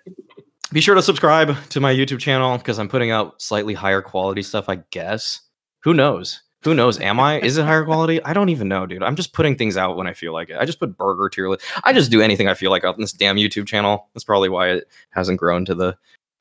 Be 0.71 0.79
sure 0.79 0.95
to 0.95 1.01
subscribe 1.01 1.57
to 1.69 1.79
my 1.79 1.93
YouTube 1.93 2.19
channel 2.19 2.57
because 2.57 2.79
I'm 2.79 2.87
putting 2.87 3.11
out 3.11 3.41
slightly 3.41 3.73
higher 3.73 4.01
quality 4.01 4.43
stuff, 4.43 4.69
I 4.69 4.75
guess. 4.91 5.41
Who 5.83 5.93
knows? 5.93 6.41
Who 6.63 6.75
knows? 6.75 6.99
Am 6.99 7.19
I? 7.19 7.39
Is 7.39 7.57
it 7.57 7.65
higher 7.65 7.83
quality? 7.83 8.23
I 8.23 8.33
don't 8.33 8.49
even 8.49 8.67
know, 8.67 8.85
dude. 8.85 9.01
I'm 9.01 9.15
just 9.15 9.33
putting 9.33 9.55
things 9.55 9.77
out 9.77 9.97
when 9.97 10.05
I 10.05 10.13
feel 10.13 10.31
like 10.31 10.49
it. 10.49 10.57
I 10.59 10.65
just 10.65 10.79
put 10.79 10.95
burger 10.95 11.27
tier 11.27 11.49
list. 11.49 11.65
I 11.83 11.91
just 11.91 12.11
do 12.11 12.21
anything 12.21 12.47
I 12.47 12.53
feel 12.53 12.69
like 12.69 12.83
on 12.83 12.95
this 12.99 13.13
damn 13.13 13.37
YouTube 13.37 13.65
channel. 13.65 14.07
That's 14.13 14.23
probably 14.23 14.49
why 14.49 14.69
it 14.69 14.87
hasn't 15.09 15.39
grown 15.39 15.65
to 15.65 15.73
the 15.75 15.97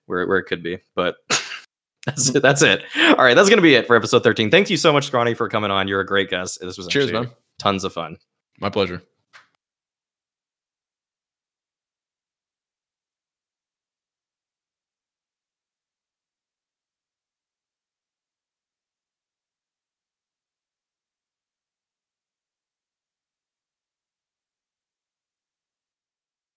where, 0.07 0.27
where 0.27 0.39
it 0.39 0.45
could 0.45 0.63
be. 0.63 0.79
But 0.95 1.17
that's 2.07 2.35
it. 2.35 2.43
That's 2.43 2.61
it. 2.63 2.83
All 2.99 3.15
right, 3.25 3.35
that's 3.35 3.49
gonna 3.49 3.63
be 3.63 3.75
it 3.75 3.87
for 3.87 3.97
episode 3.97 4.23
13. 4.23 4.51
Thank 4.51 4.69
you 4.69 4.77
so 4.77 4.93
much, 4.93 5.07
Scrawny, 5.07 5.33
for 5.35 5.49
coming 5.49 5.71
on. 5.71 5.89
You're 5.89 6.01
a 6.01 6.07
great 6.07 6.29
guest. 6.29 6.61
This 6.61 6.77
was 6.77 6.87
Cheers, 6.89 7.13
man. 7.13 7.31
tons 7.59 7.85
of 7.85 7.93
fun. 7.95 8.19
My 8.59 8.69
pleasure. 8.69 9.03